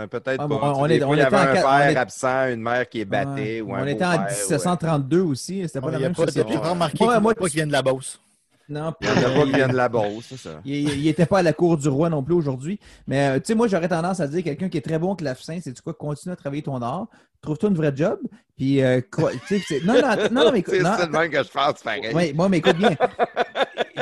Ouais, 0.00 0.06
Peut-être 0.06 0.40
Ah, 0.42 0.48
pas. 0.48 0.54
on 0.76 0.86
est- 0.88 1.02
on 1.02 1.06
fois, 1.08 1.16
il 1.16 1.18
y 1.18 1.22
était 1.22 1.34
avait 1.34 1.36
en 1.36 1.40
un 1.40 1.54
quatre- 1.54 1.66
on 1.66 1.78
père 1.78 1.88
est- 1.88 1.96
absent, 1.96 2.46
une 2.48 2.62
mère 2.62 2.88
qui 2.88 3.00
est 3.00 3.04
battée. 3.04 3.60
ou 3.62 3.74
un 3.74 3.82
on 3.82 3.86
était 3.86 4.04
en 4.04 4.12
beau-père, 4.12 4.28
1732 4.30 5.20
aussi. 5.22 5.62
C'était 5.66 5.80
pas 5.80 5.90
la 5.90 5.98
même 5.98 6.14
pas 6.14 6.22
de 6.24 6.30
société. 6.30 6.52
j'ai 6.52 6.58
pas 6.60 6.70
remarqué 6.70 7.04
Ouais, 7.04 7.20
moi, 7.20 7.34
pas 7.34 7.48
qui 7.48 7.56
viennent 7.56 7.68
de 7.68 7.72
la 7.72 7.82
Beauce. 7.82 8.20
Non, 8.68 8.92
Il 9.00 9.06
y 9.08 9.10
en 9.10 9.16
a 9.16 9.30
pas 9.34 9.44
qui 9.44 9.52
viennent 9.52 9.70
de 9.70 9.76
la 9.76 9.88
Beauce, 9.88 10.26
c'est 10.28 10.36
ça. 10.38 10.60
Il 10.64 11.02
n'était 11.04 11.26
pas 11.26 11.38
à 11.38 11.42
la 11.42 11.52
cour 11.52 11.76
du 11.76 11.88
roi 11.88 12.08
non 12.08 12.22
plus 12.22 12.34
aujourd'hui. 12.34 12.78
Mais 13.06 13.28
euh, 13.28 13.34
tu 13.36 13.46
sais, 13.46 13.54
moi, 13.54 13.68
j'aurais 13.68 13.88
tendance 13.88 14.20
à 14.20 14.26
dire 14.28 14.42
quelqu'un 14.42 14.68
qui 14.68 14.78
est 14.78 14.82
très 14.82 14.98
bon 14.98 15.14
clavecin, 15.14 15.58
c'est 15.62 15.72
du 15.72 15.82
quoi, 15.82 15.94
continue 15.94 16.32
à 16.32 16.36
travailler 16.36 16.62
ton 16.62 16.80
art, 16.80 17.06
trouve-toi 17.40 17.70
une 17.70 17.76
vraie 17.76 17.92
job, 17.94 18.18
puis 18.56 18.82
euh, 18.82 19.00
non, 19.84 19.94
non, 19.94 20.00
non, 20.32 20.44
non, 20.44 20.52
mais 20.52 20.60
écoute, 20.60 20.74
C'est 20.76 20.82
non, 20.82 20.94
c'est 20.98 21.06
le 21.06 21.12
même 21.12 21.30
que 21.30 21.42
je 21.42 21.50
pense, 21.50 21.82
pareil. 21.82 22.10
oui, 22.14 22.32
moi, 22.32 22.48
mais 22.48 22.58
écoute 22.58 22.76
bien. 22.76 22.96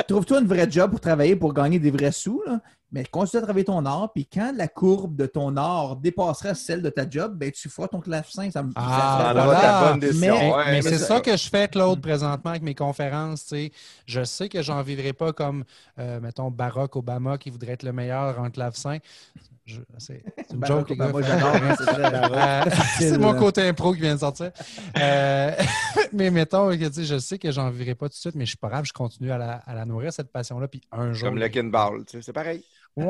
Trouve-toi 0.07 0.39
une 0.41 0.47
vraie 0.47 0.69
job 0.69 0.91
pour 0.91 0.99
travailler, 0.99 1.35
pour 1.35 1.53
gagner 1.53 1.79
des 1.79 1.91
vrais 1.91 2.11
sous, 2.11 2.41
là. 2.45 2.61
Mais 2.91 3.05
continue 3.05 3.39
à 3.41 3.43
travailler 3.45 3.65
ton 3.65 3.85
art, 3.85 4.11
puis 4.13 4.25
quand 4.25 4.53
la 4.55 4.67
courbe 4.67 5.15
de 5.15 5.25
ton 5.25 5.55
art 5.57 5.95
dépassera 5.95 6.53
celle 6.55 6.81
de 6.81 6.89
ta 6.89 7.09
job, 7.09 7.37
ben, 7.37 7.51
tu 7.51 7.69
feras 7.69 7.87
ton 7.87 7.99
clavecin. 8.01 8.51
Ça 8.51 8.63
me 8.63 8.71
Ah, 8.75 9.33
Ça 9.33 9.43
voilà. 9.43 9.59
ta 9.61 9.89
bonne 9.91 9.99
décision. 9.99 10.35
Mais- 10.37 10.53
Ouais, 10.53 10.71
mais 10.71 10.81
c'est 10.81 10.97
ça. 10.97 11.05
ça 11.05 11.19
que 11.21 11.35
je 11.37 11.49
fais, 11.49 11.67
Claude, 11.67 12.01
présentement 12.01 12.51
avec 12.51 12.63
mes 12.63 12.75
conférences. 12.75 13.53
Je 14.05 14.23
sais 14.23 14.49
que 14.49 14.61
j'en 14.61 14.81
vivrai 14.81 15.13
pas 15.13 15.31
comme, 15.33 15.63
euh, 15.99 16.19
mettons, 16.19 16.51
Barack 16.51 16.95
Obama 16.95 17.37
qui 17.37 17.49
voudrait 17.49 17.73
être 17.73 17.83
le 17.83 17.93
meilleur 17.93 18.39
en 18.39 18.49
clavecin. 18.49 18.97
C'est 19.99 20.23
une 20.51 20.59
Barack 20.59 20.87
joke. 20.89 20.91
Obama, 20.91 21.21
j'adore, 21.21 21.55
hein, 21.55 21.75
c'est 22.97 23.13
Euh, 23.13 23.17
mon 23.19 23.33
côté 23.35 23.67
impro 23.67 23.93
qui 23.93 24.01
vient 24.01 24.15
de 24.15 24.19
sortir. 24.19 24.51
Euh, 24.97 25.51
mais 26.13 26.29
mettons, 26.29 26.71
je 26.71 27.17
sais 27.19 27.37
que 27.37 27.51
j'en 27.51 27.69
vivrai 27.69 27.95
pas 27.95 28.07
tout 28.07 28.13
de 28.15 28.19
suite, 28.19 28.35
mais 28.35 28.45
je 28.45 28.49
suis 28.49 28.57
pas 28.57 28.67
grave, 28.69 28.83
je 28.85 28.91
continue 28.93 29.31
à 29.31 29.37
la, 29.37 29.51
à 29.65 29.73
la 29.75 29.85
nourrir, 29.85 30.11
cette 30.11 30.31
passion-là. 30.31 30.67
Puis 30.67 30.81
un 30.91 31.13
jour. 31.13 31.29
Comme 31.29 31.37
le 31.37 31.47
kinball, 31.47 32.03
c'est 32.21 32.33
pareil. 32.33 32.63
Ouais, 32.97 33.05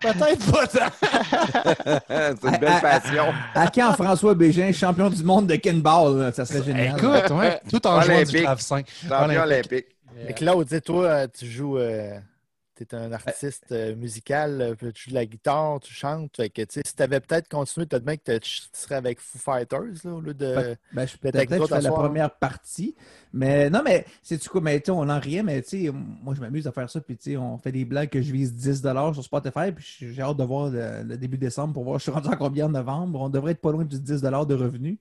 peut-être 0.00 0.52
pas 0.52 0.66
tant. 0.66 0.90
c'est 2.08 2.48
une 2.48 2.56
belle 2.58 2.80
passion. 2.80 3.26
À 3.54 3.68
quand 3.68 3.92
François 3.92 4.34
Bégin, 4.34 4.72
champion 4.72 5.08
du 5.08 5.22
monde 5.22 5.46
de 5.46 5.54
kinball? 5.56 6.18
là? 6.18 6.32
Ça 6.32 6.44
serait 6.44 6.64
génial. 6.64 6.96
Écoute, 6.98 7.30
ouais, 7.30 7.60
tout 7.70 7.86
en 7.86 8.00
jouant 8.00 8.14
du 8.14 8.20
Olympique. 8.22 8.40
clavecin. 8.42 8.82
Champion 9.08 9.42
olympique. 9.42 9.86
Et 10.28 10.32
Claude, 10.32 10.66
tu 10.66 10.74
sais, 10.74 10.80
toi, 10.80 11.04
euh, 11.04 12.18
tu 12.84 12.94
es 12.94 12.98
un 12.98 13.10
artiste 13.12 13.72
euh, 13.72 13.94
musical, 13.96 14.60
euh, 14.60 14.74
tu 14.74 15.04
joues 15.04 15.10
de 15.10 15.14
la 15.14 15.26
guitare, 15.26 15.80
tu 15.80 15.92
chantes. 15.94 16.36
Fait 16.36 16.50
que, 16.50 16.62
si 16.68 16.82
tu 16.82 17.02
avais 17.02 17.20
peut-être 17.20 17.48
continué, 17.48 17.86
peut-être 17.86 18.04
bien 18.04 18.16
que 18.16 18.38
tu 18.38 18.50
serais 18.72 18.96
avec 18.96 19.20
Foo 19.20 19.38
Fighters 19.38 19.80
là, 20.04 20.12
au 20.12 20.20
lieu 20.20 20.34
de. 20.34 20.54
Ben, 20.92 21.06
je- 21.06 21.16
Peut-être 21.16 21.48
que 21.48 21.54
je 21.64 21.68
fais 21.68 21.74
la 21.82 21.90
première 22.04 22.30
partie. 22.36 22.94
Mais 23.32 23.68
non, 23.70 23.82
mais 23.84 24.04
c'est 24.22 24.40
du 24.40 24.48
coup, 24.48 24.60
mais 24.60 24.82
on 24.90 25.08
en 25.08 25.20
riait, 25.20 25.42
mais 25.42 25.62
tu 25.62 25.86
sais, 25.86 25.90
moi 25.92 26.34
je 26.34 26.40
m'amuse 26.40 26.66
à 26.66 26.72
faire 26.72 26.88
ça, 26.90 27.00
puis 27.00 27.16
tu 27.16 27.30
sais, 27.32 27.36
on 27.36 27.58
fait 27.58 27.72
des 27.72 27.84
blagues 27.84 28.08
que 28.10 28.22
je 28.22 28.32
vise 28.32 28.54
10 28.54 28.82
sur 29.14 29.24
Spotify, 29.24 29.72
puis 29.72 29.84
j'ai 30.12 30.22
hâte 30.22 30.36
de 30.36 30.44
voir 30.44 30.70
le, 30.70 31.02
le 31.02 31.16
début 31.18 31.38
décembre 31.38 31.74
pour 31.74 31.84
voir 31.84 31.98
je 31.98 32.04
suis 32.04 32.12
rendu 32.12 32.28
à 32.28 32.36
combien 32.36 32.66
en 32.66 32.70
novembre. 32.70 33.20
On 33.20 33.28
devrait 33.28 33.52
être 33.52 33.60
pas 33.60 33.72
loin 33.72 33.84
du 33.84 34.00
10 34.00 34.22
de 34.22 34.54
revenus. 34.54 34.98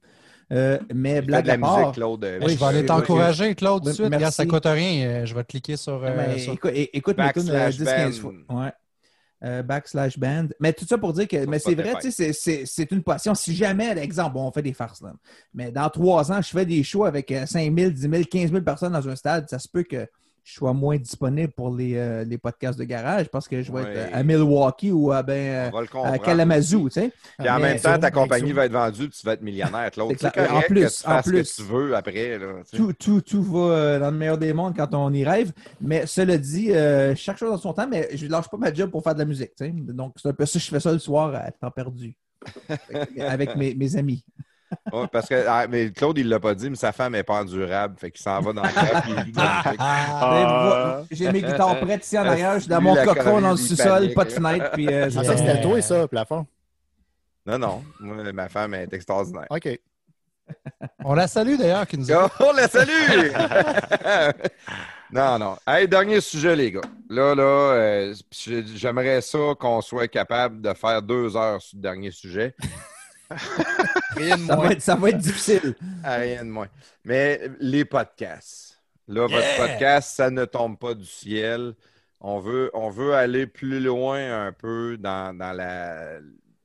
Euh, 0.51 0.77
mais 0.93 1.21
blague 1.21 1.43
de 1.43 1.47
la 1.47 1.53
à 1.55 1.57
part. 1.57 1.79
musique, 1.79 1.93
Claude. 1.95 2.23
Oui, 2.43 2.53
je 2.53 2.59
vais 2.59 2.65
aller 2.65 2.81
je- 2.81 2.85
t'encourager, 2.85 3.55
Claude, 3.55 3.83
tout 3.83 3.89
de 3.89 3.93
suite. 3.93 4.05
merci. 4.09 4.15
Regarde, 4.17 4.33
ça 4.33 4.45
coûte 4.45 4.65
rien. 4.65 5.07
Euh, 5.07 5.25
Je 5.25 5.33
vais 5.35 5.43
cliquer 5.43 5.75
sur. 5.75 6.03
euh, 6.03 6.13
Mais 6.15 6.37
sur- 6.39 6.53
écoute, 6.53 6.71
écoute 6.75 7.17
mes 7.17 7.31
tunes, 7.33 7.49
euh, 7.49 7.53
Backslash 7.53 7.77
10-15 7.77 8.19
fois. 8.19 8.31
band. 8.47 8.61
Ouais. 8.63 8.71
Euh, 9.43 9.63
backslash 9.63 10.17
band. 10.17 10.47
Mais 10.59 10.71
tout 10.73 10.85
ça 10.85 10.97
pour 10.97 11.13
dire 11.13 11.27
que 11.27 11.45
mais 11.45 11.59
c'est 11.59 11.75
vrai, 11.75 11.89
Spotify. 11.91 12.07
tu 12.07 12.11
sais, 12.11 12.33
c'est- 12.33 12.33
c'est 12.33 12.65
c'est 12.65 12.91
une 12.91 13.03
passion. 13.03 13.35
Si 13.35 13.53
jamais, 13.55 13.89
exemple, 13.97 14.33
bon, 14.35 14.47
on 14.47 14.51
fait 14.51 14.61
des 14.61 14.73
farces, 14.73 15.01
là, 15.01 15.13
mais 15.53 15.71
dans 15.71 15.89
trois 15.89 16.31
ans, 16.31 16.41
je 16.41 16.49
fais 16.49 16.65
des 16.65 16.83
shows 16.83 17.05
avec 17.05 17.31
euh, 17.31 17.45
5 17.45 17.75
000, 17.77 17.91
10 17.91 18.01
000, 18.09 18.23
15 18.29 18.51
000 18.51 18.61
personnes 18.63 18.93
dans 18.93 19.07
un 19.09 19.15
stade, 19.15 19.49
ça 19.49 19.59
se 19.59 19.67
peut 19.67 19.83
que 19.83 20.07
je 20.47 20.53
sois 20.53 20.73
moins 20.73 20.95
disponible 20.97 21.51
pour 21.53 21.75
les, 21.75 21.95
euh, 21.95 22.23
les 22.23 22.37
podcasts 22.37 22.77
de 22.77 22.83
garage 22.83 23.29
parce 23.29 23.47
que 23.47 23.63
je 23.63 23.71
vais 23.71 23.81
être 23.81 24.13
à 24.13 24.21
Milwaukee 24.21 24.91
ou 24.91 25.11
à, 25.11 25.23
ben, 25.23 25.71
à 26.03 26.19
Kalamazoo, 26.19 26.83
tu 26.87 27.01
sais. 27.01 27.11
Puis 27.39 27.49
en 27.49 27.55
Mais- 27.55 27.73
même 27.73 27.79
temps, 27.79 27.97
ta 27.97 28.09
Zoom, 28.09 28.11
compagnie 28.11 28.51
va 28.51 28.65
être 28.67 28.71
vendue 28.71 29.09
tu 29.09 29.25
vas 29.25 29.33
être 29.33 29.41
millionnaire. 29.41 29.89
C'est 29.91 30.31
correct 30.31 30.51
En 30.51 30.61
plus, 30.61 30.85
que 30.85 31.03
tu 31.03 31.09
en 31.09 31.21
plus. 31.23 31.43
ce 31.45 31.57
que 31.57 31.63
tu 31.63 31.67
veux 31.67 31.95
après. 31.95 32.37
Là, 32.37 32.47
tu 32.63 32.69
sais. 32.69 32.77
Tout, 32.77 32.93
tout, 32.93 33.21
tout 33.21 33.41
va 33.41 33.59
euh, 33.75 33.99
dans 33.99 34.11
le 34.11 34.17
meilleur 34.17 34.37
des 34.37 34.53
mondes 34.53 34.75
quand 34.75 34.93
on 34.93 35.11
y 35.13 35.25
rêve. 35.25 35.51
Mais 35.81 36.05
cela 36.05 36.37
dit, 36.37 36.71
euh, 36.71 37.15
chaque 37.15 37.37
chose 37.39 37.49
dans 37.49 37.57
son 37.57 37.73
temps, 37.73 37.87
mais 37.89 38.07
je 38.15 38.27
ne 38.27 38.31
lâche 38.31 38.47
pas 38.47 38.57
ma 38.57 38.71
job 38.71 38.91
pour 38.91 39.01
faire 39.01 39.15
de 39.15 39.19
la 39.19 39.25
musique. 39.25 39.55
tu 39.57 39.65
sais. 39.65 39.71
Donc, 39.71 40.13
c'est 40.21 40.29
un 40.29 40.33
peu 40.33 40.45
ça, 40.45 40.59
je 40.59 40.69
fais 40.69 40.79
ça 40.79 40.91
le 40.91 40.99
soir 40.99 41.33
à 41.33 41.49
temps 41.51 41.71
perdu 41.71 42.15
avec 43.19 43.55
mes, 43.55 43.73
mes 43.73 43.95
amis. 43.95 44.23
Ouais, 44.93 45.07
parce 45.11 45.27
que 45.27 45.45
ah, 45.47 45.65
mais 45.69 45.91
Claude, 45.91 46.17
il 46.17 46.29
l'a 46.29 46.39
pas 46.39 46.53
dit, 46.55 46.69
mais 46.69 46.75
sa 46.75 46.91
femme 46.91 47.15
est 47.15 47.23
pas 47.23 47.41
endurable. 47.41 47.95
Fait 47.97 48.11
qu'il 48.11 48.21
s'en 48.21 48.39
va 48.41 48.53
dans 48.53 48.63
le 48.63 49.15
musique. 49.25 49.35
Ah, 49.37 50.99
Vous- 51.01 51.07
J'ai 51.11 51.31
mes 51.31 51.41
guitares 51.41 51.79
prêtes 51.79 52.05
ici 52.05 52.17
en 52.17 52.25
arrière. 52.25 52.53
Je 52.55 52.59
suis 52.61 52.69
dans 52.69 52.81
mon 52.81 52.95
cocon 52.95 53.41
dans 53.41 53.51
le 53.51 53.57
sous-sol, 53.57 54.13
pas 54.13 54.25
de 54.25 54.31
fenêtre. 54.31 54.71
Puis, 54.73 54.87
euh, 54.87 55.09
Je 55.09 55.15
pensais 55.15 55.27
c'est- 55.37 55.43
que 55.43 55.49
c'était 55.51 55.61
toi, 55.61 55.81
ça, 55.81 56.07
plafond? 56.07 56.45
Non, 57.45 57.57
non. 57.59 57.83
Moi, 57.99 58.31
ma 58.33 58.49
femme 58.49 58.73
est 58.73 58.91
extraordinaire. 58.93 59.45
OK. 59.49 59.79
On 61.03 61.13
la 61.15 61.27
salue 61.27 61.57
d'ailleurs, 61.57 61.87
qui 61.87 61.97
nous 61.97 62.11
a. 62.11 62.29
Oh, 62.39 62.51
la 62.55 62.67
salut! 62.67 63.31
non, 65.11 65.39
non. 65.39 65.57
Hey, 65.67 65.87
dernier 65.87 66.21
sujet, 66.21 66.55
les 66.55 66.71
gars. 66.71 66.81
Là, 67.09 67.33
là, 67.35 67.43
euh, 67.43 68.13
j'ai- 68.31 68.65
j'aimerais 68.75 69.21
ça 69.21 69.37
qu'on 69.59 69.81
soit 69.81 70.07
capable 70.07 70.61
de 70.61 70.73
faire 70.73 71.01
deux 71.01 71.35
heures 71.35 71.61
sur 71.61 71.77
le 71.77 71.81
dernier 71.81 72.11
sujet. 72.11 72.55
Rien 74.15 74.37
de 74.37 74.45
ça, 74.45 74.55
moins. 74.55 74.65
va 74.67 74.71
être, 74.71 74.81
ça 74.81 74.95
va 74.95 75.09
être 75.09 75.17
difficile. 75.17 75.75
Ah, 76.03 76.17
Rien 76.17 76.45
de 76.45 76.49
moins. 76.49 76.67
Mais 77.03 77.41
les 77.59 77.85
podcasts. 77.85 78.81
Là, 79.07 79.27
votre 79.27 79.57
podcast, 79.57 80.15
ça 80.15 80.29
ne 80.31 80.45
tombe 80.45 80.77
pas 80.79 80.93
du 80.93 81.05
ciel. 81.05 81.73
On 82.19 82.39
veut, 82.39 82.71
on 82.73 82.89
veut 82.89 83.13
aller 83.13 83.45
plus 83.45 83.79
loin 83.79 84.47
un 84.47 84.51
peu 84.51 84.97
dans, 84.97 85.37
dans 85.37 85.53
la, 85.53 86.19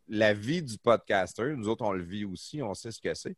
la 0.08 0.32
vie 0.32 0.62
du 0.62 0.78
podcaster. 0.78 1.54
Nous 1.54 1.68
autres, 1.68 1.84
on 1.84 1.92
le 1.92 2.02
vit 2.02 2.24
aussi, 2.24 2.62
on 2.62 2.72
sait 2.74 2.90
ce 2.90 3.00
que 3.00 3.12
c'est. 3.14 3.36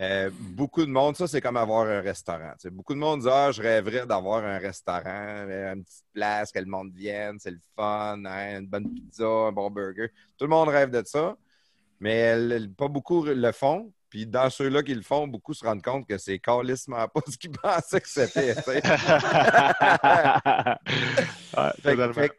Euh, 0.00 0.30
beaucoup 0.32 0.86
de 0.86 0.90
monde, 0.90 1.16
ça, 1.16 1.26
c'est 1.26 1.40
comme 1.40 1.56
avoir 1.56 1.86
un 1.88 2.00
restaurant. 2.00 2.52
Beaucoup 2.70 2.94
de 2.94 3.00
monde 3.00 3.22
dit 3.22 3.28
Ah, 3.30 3.50
je 3.50 3.60
rêverais 3.60 4.06
d'avoir 4.06 4.44
un 4.44 4.58
restaurant, 4.58 5.02
euh, 5.04 5.74
une 5.74 5.84
petite 5.84 6.04
place, 6.14 6.52
que 6.52 6.60
le 6.60 6.66
monde 6.66 6.92
vienne, 6.94 7.36
c'est 7.40 7.50
le 7.50 7.60
fun, 7.74 8.22
hein, 8.24 8.60
une 8.60 8.66
bonne 8.68 8.94
pizza, 8.94 9.24
un 9.26 9.52
bon 9.52 9.68
burger. 9.70 10.08
Tout 10.36 10.44
le 10.44 10.50
monde 10.50 10.68
rêve 10.68 10.90
de 10.90 11.02
ça, 11.04 11.36
mais 12.00 12.36
pas 12.76 12.88
beaucoup 12.88 13.24
le 13.24 13.52
font. 13.52 13.92
Puis 14.10 14.26
dans 14.26 14.48
ceux-là 14.48 14.82
qui 14.82 14.94
le 14.94 15.02
font, 15.02 15.28
beaucoup 15.28 15.52
se 15.52 15.64
rendent 15.64 15.82
compte 15.82 16.06
que 16.06 16.16
c'est 16.16 16.38
calissement 16.38 17.06
pas 17.08 17.20
ce 17.28 17.36
qu'ils 17.36 17.50
pensaient 17.62 18.00
que 18.00 18.08
c'était. 18.08 18.54
Ouais, 21.56 21.72
Fait 21.82 21.96
totalement. 21.96 22.12
fait 22.12 22.32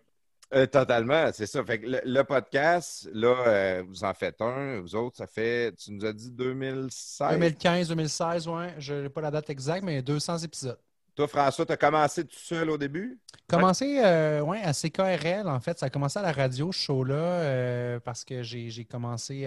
euh, 0.53 0.65
totalement, 0.65 1.29
c'est 1.31 1.45
ça. 1.45 1.63
Fait 1.63 1.79
que 1.79 1.87
le, 1.87 2.01
le 2.05 2.23
podcast, 2.23 3.07
là, 3.13 3.35
euh, 3.47 3.83
vous 3.87 4.03
en 4.03 4.13
faites 4.13 4.41
un, 4.41 4.79
vous 4.79 4.95
autres, 4.95 5.17
ça 5.17 5.27
fait, 5.27 5.73
tu 5.75 5.91
nous 5.91 6.05
as 6.05 6.13
dit 6.13 6.31
2016. 6.31 7.31
2015, 7.33 7.89
2016, 7.89 8.47
ouais. 8.47 8.73
Je 8.79 8.93
n'ai 8.95 9.09
pas 9.09 9.21
la 9.21 9.29
date 9.29 9.49
exacte, 9.49 9.83
mais 9.83 10.01
200 10.01 10.39
épisodes. 10.39 10.79
Toi, 11.19 11.27
François, 11.27 11.65
tu 11.65 11.73
as 11.73 11.75
commencé 11.75 12.23
tout 12.23 12.39
seul 12.39 12.69
au 12.69 12.77
début? 12.77 13.19
Commencé 13.49 13.99
euh, 14.01 14.41
à 14.63 14.71
CKRL, 14.71 15.49
en 15.49 15.59
fait. 15.59 15.77
Ça 15.77 15.87
a 15.87 15.89
commencé 15.89 16.17
à 16.17 16.21
la 16.21 16.31
radio, 16.31 16.71
ce 16.71 16.79
show-là, 16.79 17.13
euh, 17.13 17.99
parce 17.99 18.23
que 18.23 18.41
j'ai 18.41 18.85
commencé 18.85 19.45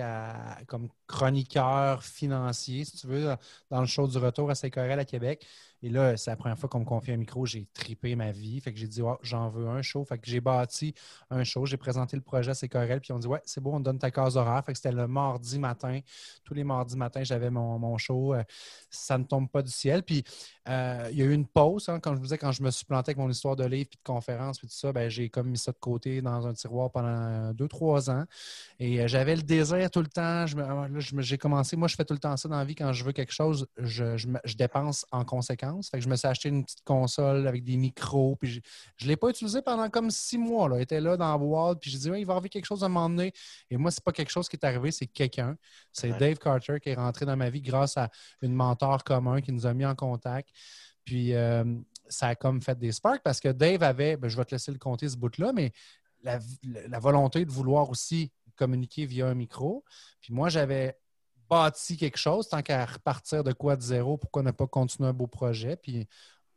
comme 0.66 0.90
chroniqueur 1.06 2.04
financier, 2.04 2.84
si 2.84 2.98
tu 2.98 3.06
veux, 3.06 3.34
dans 3.70 3.80
le 3.80 3.86
show 3.86 4.06
du 4.06 4.18
retour 4.18 4.50
à 4.50 4.54
CKRL 4.54 5.00
à 5.00 5.06
Québec. 5.06 5.46
Et 5.82 5.88
là, 5.88 6.16
c'est 6.16 6.30
la 6.30 6.36
première 6.36 6.58
fois 6.58 6.68
qu'on 6.68 6.80
me 6.80 6.84
confie 6.84 7.10
un 7.12 7.16
micro. 7.16 7.44
J'ai 7.44 7.66
tripé 7.74 8.14
ma 8.14 8.30
vie. 8.30 8.60
Fait 8.60 8.72
que 8.72 8.78
j'ai 8.78 8.86
dit, 8.86 9.02
j'en 9.22 9.48
veux 9.48 9.68
un 9.68 9.82
show. 9.82 10.04
Fait 10.04 10.18
que 10.18 10.28
j'ai 10.28 10.40
bâti 10.40 10.94
un 11.30 11.42
show. 11.42 11.66
J'ai 11.66 11.76
présenté 11.76 12.16
le 12.16 12.22
projet 12.22 12.52
à 12.52 12.54
CKRL. 12.54 13.00
Puis 13.00 13.12
on 13.12 13.18
dit, 13.18 13.26
ouais, 13.26 13.40
c'est 13.44 13.60
beau, 13.60 13.72
on 13.72 13.80
donne 13.80 13.98
ta 13.98 14.10
case 14.10 14.36
horaire. 14.36 14.64
Fait 14.64 14.72
que 14.72 14.78
c'était 14.78 14.92
le 14.92 15.08
mardi 15.08 15.58
matin. 15.58 15.98
Tous 16.44 16.54
les 16.54 16.64
mardis 16.64 16.96
matins, 16.96 17.24
j'avais 17.24 17.50
mon, 17.50 17.98
show. 17.98 18.34
Euh, 18.34 18.44
ça 18.90 19.18
ne 19.18 19.24
tombe 19.24 19.48
pas 19.50 19.62
du 19.62 19.72
ciel. 19.72 20.02
Puis 20.04 20.22
euh, 20.68 21.08
il 21.10 21.18
y 21.18 21.22
a 21.22 21.24
eu 21.24 21.32
une 21.32 21.46
pause, 21.46 21.88
hein, 21.88 21.98
comme 21.98 22.14
je 22.14 22.18
vous 22.18 22.26
disais, 22.26 22.38
quand 22.38 22.52
je 22.52 22.62
me 22.62 22.70
suis 22.70 22.84
planté 22.84 23.10
avec 23.10 23.18
mon 23.18 23.28
histoire 23.28 23.56
de 23.56 23.64
livre, 23.64 23.88
puis 23.90 23.98
de 23.98 24.04
conférence, 24.04 24.58
puis 24.58 24.68
tout 24.68 24.74
ça, 24.74 24.92
ben, 24.92 25.08
j'ai 25.08 25.28
comme 25.28 25.48
mis 25.48 25.58
ça 25.58 25.72
de 25.72 25.78
côté 25.78 26.22
dans 26.22 26.46
un 26.46 26.52
tiroir 26.52 26.90
pendant 26.92 27.52
deux, 27.52 27.68
trois 27.68 28.08
ans. 28.08 28.24
Et 28.78 29.00
euh, 29.00 29.08
j'avais 29.08 29.34
le 29.34 29.42
désir 29.42 29.90
tout 29.90 30.00
le 30.00 30.06
temps. 30.06 30.44
Me- 30.56 31.00
j'ai 31.22 31.38
commencé, 31.38 31.76
moi, 31.76 31.88
je 31.88 31.96
fais 31.96 32.04
tout 32.04 32.14
le 32.14 32.20
temps 32.20 32.36
ça 32.36 32.48
dans 32.48 32.56
la 32.56 32.64
vie. 32.64 32.76
Quand 32.76 32.92
je 32.92 33.04
veux 33.04 33.12
quelque 33.12 33.32
chose, 33.32 33.66
je, 33.78 34.16
je 34.16 34.56
dépense 34.56 35.04
en 35.10 35.24
conséquence. 35.24 35.71
Fait 35.82 35.98
que 35.98 36.04
je 36.04 36.08
me 36.08 36.16
suis 36.16 36.28
acheté 36.28 36.48
une 36.48 36.64
petite 36.64 36.82
console 36.84 37.46
avec 37.46 37.64
des 37.64 37.76
micros, 37.76 38.36
puis 38.36 38.62
je 38.96 39.04
ne 39.04 39.08
l'ai 39.08 39.16
pas 39.16 39.28
utilisé 39.28 39.62
pendant 39.62 39.88
comme 39.88 40.10
six 40.10 40.38
mois. 40.38 40.68
Là. 40.68 40.78
Il 40.78 40.82
était 40.82 41.00
là 41.00 41.16
dans 41.16 41.30
la 41.30 41.38
boîte, 41.38 41.78
puis 41.80 41.90
je 41.90 41.96
dis, 41.96 42.10
Ouais, 42.10 42.20
il 42.20 42.24
va 42.24 42.34
arriver 42.34 42.48
quelque 42.48 42.66
chose 42.66 42.82
à 42.82 42.86
un 42.86 42.88
moment 42.88 43.08
donné. 43.08 43.32
Et 43.70 43.76
moi, 43.76 43.90
c'est 43.90 44.04
pas 44.04 44.12
quelque 44.12 44.30
chose 44.30 44.48
qui 44.48 44.56
est 44.56 44.64
arrivé, 44.64 44.90
c'est 44.90 45.06
quelqu'un. 45.06 45.56
C'est 45.92 46.10
Dave 46.18 46.38
Carter 46.38 46.78
qui 46.80 46.90
est 46.90 46.94
rentré 46.94 47.24
dans 47.24 47.36
ma 47.36 47.50
vie 47.50 47.62
grâce 47.62 47.96
à 47.96 48.10
une 48.42 48.54
mentor 48.54 49.04
commun 49.04 49.40
qui 49.40 49.52
nous 49.52 49.66
a 49.66 49.74
mis 49.74 49.86
en 49.86 49.94
contact. 49.94 50.50
Puis, 51.04 51.34
euh, 51.34 51.64
ça 52.08 52.28
a 52.28 52.34
comme 52.34 52.60
fait 52.60 52.78
des 52.78 52.92
sparks 52.92 53.22
parce 53.22 53.40
que 53.40 53.48
Dave 53.48 53.82
avait, 53.82 54.16
ben, 54.16 54.28
je 54.28 54.36
vais 54.36 54.44
te 54.44 54.54
laisser 54.54 54.72
le 54.72 54.78
compter 54.78 55.08
ce 55.08 55.16
bout-là, 55.16 55.52
mais 55.52 55.72
la, 56.22 56.38
la 56.88 56.98
volonté 56.98 57.44
de 57.44 57.50
vouloir 57.50 57.90
aussi 57.90 58.30
communiquer 58.56 59.06
via 59.06 59.26
un 59.26 59.34
micro. 59.34 59.84
Puis 60.20 60.32
moi, 60.32 60.48
j'avais 60.48 60.96
bâti 61.50 61.96
quelque 61.96 62.18
chose, 62.18 62.48
tant 62.48 62.62
qu'à 62.62 62.84
repartir 62.84 63.44
de 63.44 63.52
quoi 63.52 63.76
de 63.76 63.82
zéro, 63.82 64.16
pourquoi 64.16 64.42
ne 64.42 64.50
pas 64.50 64.66
continuer 64.66 65.08
un 65.08 65.12
beau 65.12 65.26
projet? 65.26 65.76
Puis 65.76 66.08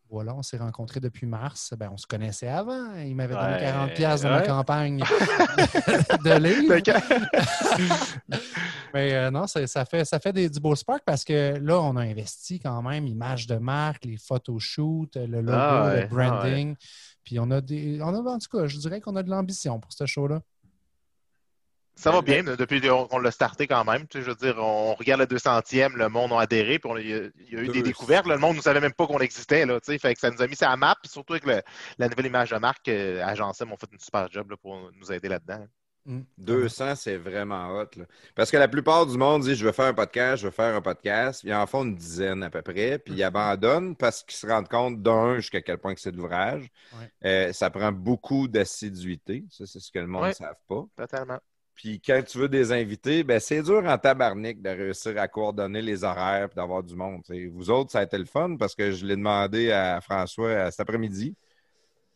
voilà, 0.09 0.35
on 0.35 0.43
s'est 0.43 0.57
rencontrés 0.57 0.99
depuis 0.99 1.25
mars. 1.25 1.73
Ben, 1.77 1.89
on 1.91 1.97
se 1.97 2.05
connaissait 2.05 2.47
avant. 2.47 2.95
Il 2.95 3.15
m'avait 3.15 3.33
donné 3.33 3.53
Ouais, 3.55 3.59
40 3.59 3.93
pièces 3.93 4.21
dans 4.21 4.29
ma 4.29 4.39
ouais. 4.41 4.47
campagne 4.47 4.99
de 6.23 6.37
livres. 6.37 6.75
Mais 8.93 9.13
euh, 9.13 9.31
non, 9.31 9.47
ça, 9.47 9.65
ça 9.67 9.83
fait, 9.83 10.05
ça 10.05 10.19
fait 10.19 10.31
des, 10.31 10.49
du 10.49 10.59
beau 10.59 10.75
spark 10.75 11.01
parce 11.05 11.23
que 11.23 11.57
là, 11.57 11.81
on 11.81 11.95
a 11.97 12.01
investi 12.01 12.59
quand 12.59 12.81
même, 12.81 13.07
images 13.07 13.47
de 13.47 13.55
marque, 13.55 14.05
les 14.05 14.17
photoshoots, 14.17 15.15
le 15.15 15.41
logo, 15.41 15.51
Ah 15.51 15.85
ouais, 15.87 16.01
le 16.01 16.07
branding. 16.07 16.75
Puis 17.23 17.39
on 17.39 17.49
a 17.51 17.59
des. 17.59 17.99
On 18.01 18.13
a, 18.13 18.19
en 18.31 18.37
tout 18.39 18.57
cas, 18.57 18.67
je 18.67 18.77
dirais 18.77 19.01
qu'on 19.01 19.15
a 19.15 19.23
de 19.23 19.29
l'ambition 19.29 19.79
pour 19.79 19.91
ce 19.91 20.05
show-là. 20.05 20.41
Ça 21.97 22.11
va 22.11 22.21
bien, 22.21 22.43
depuis 22.43 22.81
qu'on 22.81 23.17
l'a 23.19 23.31
starté 23.31 23.67
quand 23.67 23.83
même. 23.85 24.05
Tu 24.07 24.17
sais, 24.19 24.23
je 24.25 24.29
veux 24.29 24.35
dire, 24.35 24.57
on 24.59 24.95
regarde 24.95 25.21
le 25.21 25.27
200e, 25.27 25.95
le 25.95 26.09
monde 26.09 26.33
a 26.33 26.41
adhéré, 26.41 26.77
puis 26.77 26.91
on- 26.91 26.97
il 26.97 27.07
y 27.09 27.13
a, 27.13 27.17
il 27.47 27.53
y 27.53 27.57
a 27.57 27.61
eu 27.61 27.67
des 27.69 27.81
découvertes. 27.81 28.27
là, 28.27 28.35
le 28.35 28.41
monde 28.41 28.57
ne 28.57 28.61
savait 28.61 28.81
même 28.81 28.93
pas 28.93 29.07
qu'on 29.07 29.19
existait. 29.19 29.65
Là, 29.65 29.79
tu 29.79 29.91
sais, 29.93 29.97
fait 29.97 30.13
que 30.13 30.19
ça 30.19 30.29
nous 30.29 30.41
a 30.41 30.47
mis 30.47 30.55
ça 30.57 30.69
à 30.71 30.75
map, 30.75 30.95
puis 31.01 31.09
surtout 31.09 31.33
avec 31.33 31.45
le- 31.45 31.61
la 31.97 32.09
nouvelle 32.09 32.25
image 32.25 32.49
de 32.51 32.57
marque, 32.57 32.87
euh, 32.89 33.23
Agencem 33.25 33.71
ont 33.71 33.77
fait 33.77 33.87
une 33.91 33.99
super 33.99 34.29
job 34.29 34.51
là, 34.51 34.57
pour 34.57 34.91
nous 34.99 35.11
aider 35.11 35.29
là-dedans. 35.29 35.65
Mm. 36.07 36.19
200, 36.37 36.95
c'est 36.95 37.17
vraiment 37.17 37.69
hot. 37.79 37.87
là. 37.95 38.05
Parce 38.35 38.51
que 38.51 38.57
la 38.57 38.67
plupart 38.67 39.07
du 39.07 39.17
monde 39.17 39.41
dit 39.41 39.55
Je 39.55 39.65
veux 39.65 39.71
faire 39.71 39.85
un 39.85 39.93
podcast, 39.95 40.41
je 40.43 40.47
veux 40.47 40.51
faire 40.53 40.75
un 40.75 40.81
podcast. 40.81 41.41
Ils 41.43 41.51
en 41.53 41.65
font 41.65 41.83
une 41.83 41.95
dizaine 41.95 42.43
à 42.43 42.51
peu 42.51 42.61
près, 42.61 42.99
puis 42.99 43.15
ils 43.15 43.23
abandonnent 43.23 43.95
parce 43.95 44.21
qu'ils 44.21 44.35
se 44.37 44.45
rendent 44.45 44.67
compte, 44.69 45.01
d'un, 45.01 45.37
jusqu'à 45.37 45.61
quel 45.61 45.79
point 45.79 45.95
que 45.95 46.01
c'est 46.01 46.11
de 46.11 46.17
l'ouvrage. 46.17 46.67
Ouais. 46.93 47.11
Euh, 47.25 47.53
ça 47.53 47.71
prend 47.71 47.91
beaucoup 47.91 48.47
d'assiduité. 48.47 49.45
Ça, 49.49 49.65
c'est 49.65 49.79
ce 49.79 49.91
que 49.91 49.97
le 49.97 50.05
monde 50.05 50.21
ne 50.23 50.27
Ouais. 50.27 50.33
savent 50.33 50.53
pas. 50.67 50.85
Totalement. 50.95 51.39
Puis 51.75 51.99
quand 52.01 52.21
tu 52.25 52.37
veux 52.39 52.49
des 52.49 52.71
invités, 52.71 53.23
ben 53.23 53.39
c'est 53.39 53.61
dur 53.61 53.83
en 53.85 53.97
tabarnak 53.97 54.61
de 54.61 54.69
réussir 54.69 55.17
à 55.19 55.27
coordonner 55.27 55.81
les 55.81 56.03
horaires 56.03 56.49
et 56.51 56.55
d'avoir 56.55 56.83
du 56.83 56.95
monde. 56.95 57.23
t'sais. 57.23 57.47
Vous 57.47 57.69
autres, 57.69 57.91
ça 57.91 57.99
a 57.99 58.03
été 58.03 58.17
le 58.17 58.25
fun 58.25 58.55
parce 58.57 58.75
que 58.75 58.91
je 58.91 59.05
l'ai 59.05 59.15
demandé 59.15 59.71
à 59.71 59.99
François 60.01 60.71
cet 60.71 60.79
après-midi. 60.81 61.35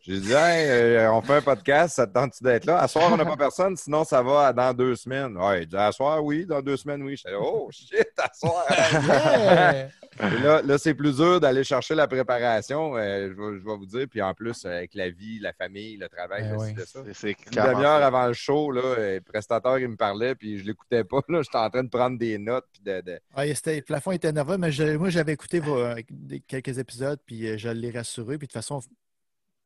J'ai 0.02 0.20
dit 0.20 0.32
Hey, 0.32 0.70
euh, 0.70 1.12
on 1.12 1.22
fait 1.22 1.34
un 1.36 1.42
podcast, 1.42 1.96
ça 1.96 2.08
te 2.08 2.14
tente 2.14 2.42
d'être 2.42 2.66
là? 2.66 2.80
À 2.80 2.88
soir, 2.88 3.10
on 3.12 3.18
n'a 3.18 3.26
pas 3.26 3.36
personne, 3.36 3.76
sinon 3.76 4.04
ça 4.06 4.22
va 4.24 4.54
dans 4.54 4.74
deux 4.74 4.96
semaines. 4.96 5.36
Ouais, 5.38 5.64
il 5.64 5.68
dit 5.68 5.76
à 5.76 5.92
soir, 5.92 6.24
oui, 6.24 6.46
dans 6.46 6.62
deux 6.62 6.78
semaines, 6.78 7.04
oui. 7.04 7.18
Je 7.18 7.30
Oh 7.38 7.70
shit, 7.72 8.08
à 8.18 8.30
soir! 8.34 8.66
Yeah! 8.70 9.90
Là, 10.44 10.62
là 10.64 10.78
c'est 10.78 10.96
plus 10.96 11.16
dur 11.16 11.40
d'aller 11.40 11.64
chercher 11.64 11.96
la 11.96 12.06
préparation, 12.06 12.98
euh, 12.98 13.30
je, 13.30 13.34
vais, 13.42 13.60
je 13.60 13.64
vais 13.66 13.78
vous 13.78 13.86
dire. 13.86 14.06
Puis 14.10 14.22
en 14.22 14.34
plus, 14.34 14.66
euh, 14.66 14.70
avec 14.78 14.94
la 14.94 15.10
vie, 15.10 15.40
la 15.40 15.54
famille, 15.54 15.96
le 15.96 16.10
travail, 16.10 16.42
Ben 16.44 16.54
je 16.54 16.56
oui. 16.58 16.86
ça. 16.86 17.00
C'est- 17.14 17.30
Une 17.30 17.36
clairement 17.36 17.72
demi-heure 17.74 18.04
avant 18.04 18.28
le 18.28 18.34
show, 18.34 18.72
là, 18.72 18.82
le 18.98 19.20
prestataire, 19.22 19.78
il 19.80 19.88
me 19.88 19.96
parlait, 19.96 20.36
puis 20.36 20.60
je 20.60 20.66
l'écoutais 20.66 21.06
pas. 21.06 21.22
Là, 21.30 21.42
j'étais 21.42 21.58
en 21.58 21.70
train 21.70 21.84
de 21.84 21.90
prendre 21.90 22.18
des 22.18 22.38
notes. 22.38 22.66
Puis 22.74 22.82
de, 22.84 23.00
de- 23.00 23.20
Ah, 23.34 23.46
le 23.46 23.82
plafond 23.82 24.12
était 24.12 24.32
nerveux, 24.34 24.58
mais 24.58 24.72
je- 24.74 24.98
moi, 24.98 25.10
j'avais 25.10 25.32
écouté 25.34 25.60
vos- 25.62 25.78
euh, 25.80 25.96
quelques 26.48 26.78
épisodes, 26.80 27.20
puis 27.26 27.58
je 27.58 27.70
l'ai 27.70 27.92
rassuré. 27.92 28.38
Puis 28.38 28.48
de 28.48 28.52
toute 28.52 28.54
façon, 28.62 28.82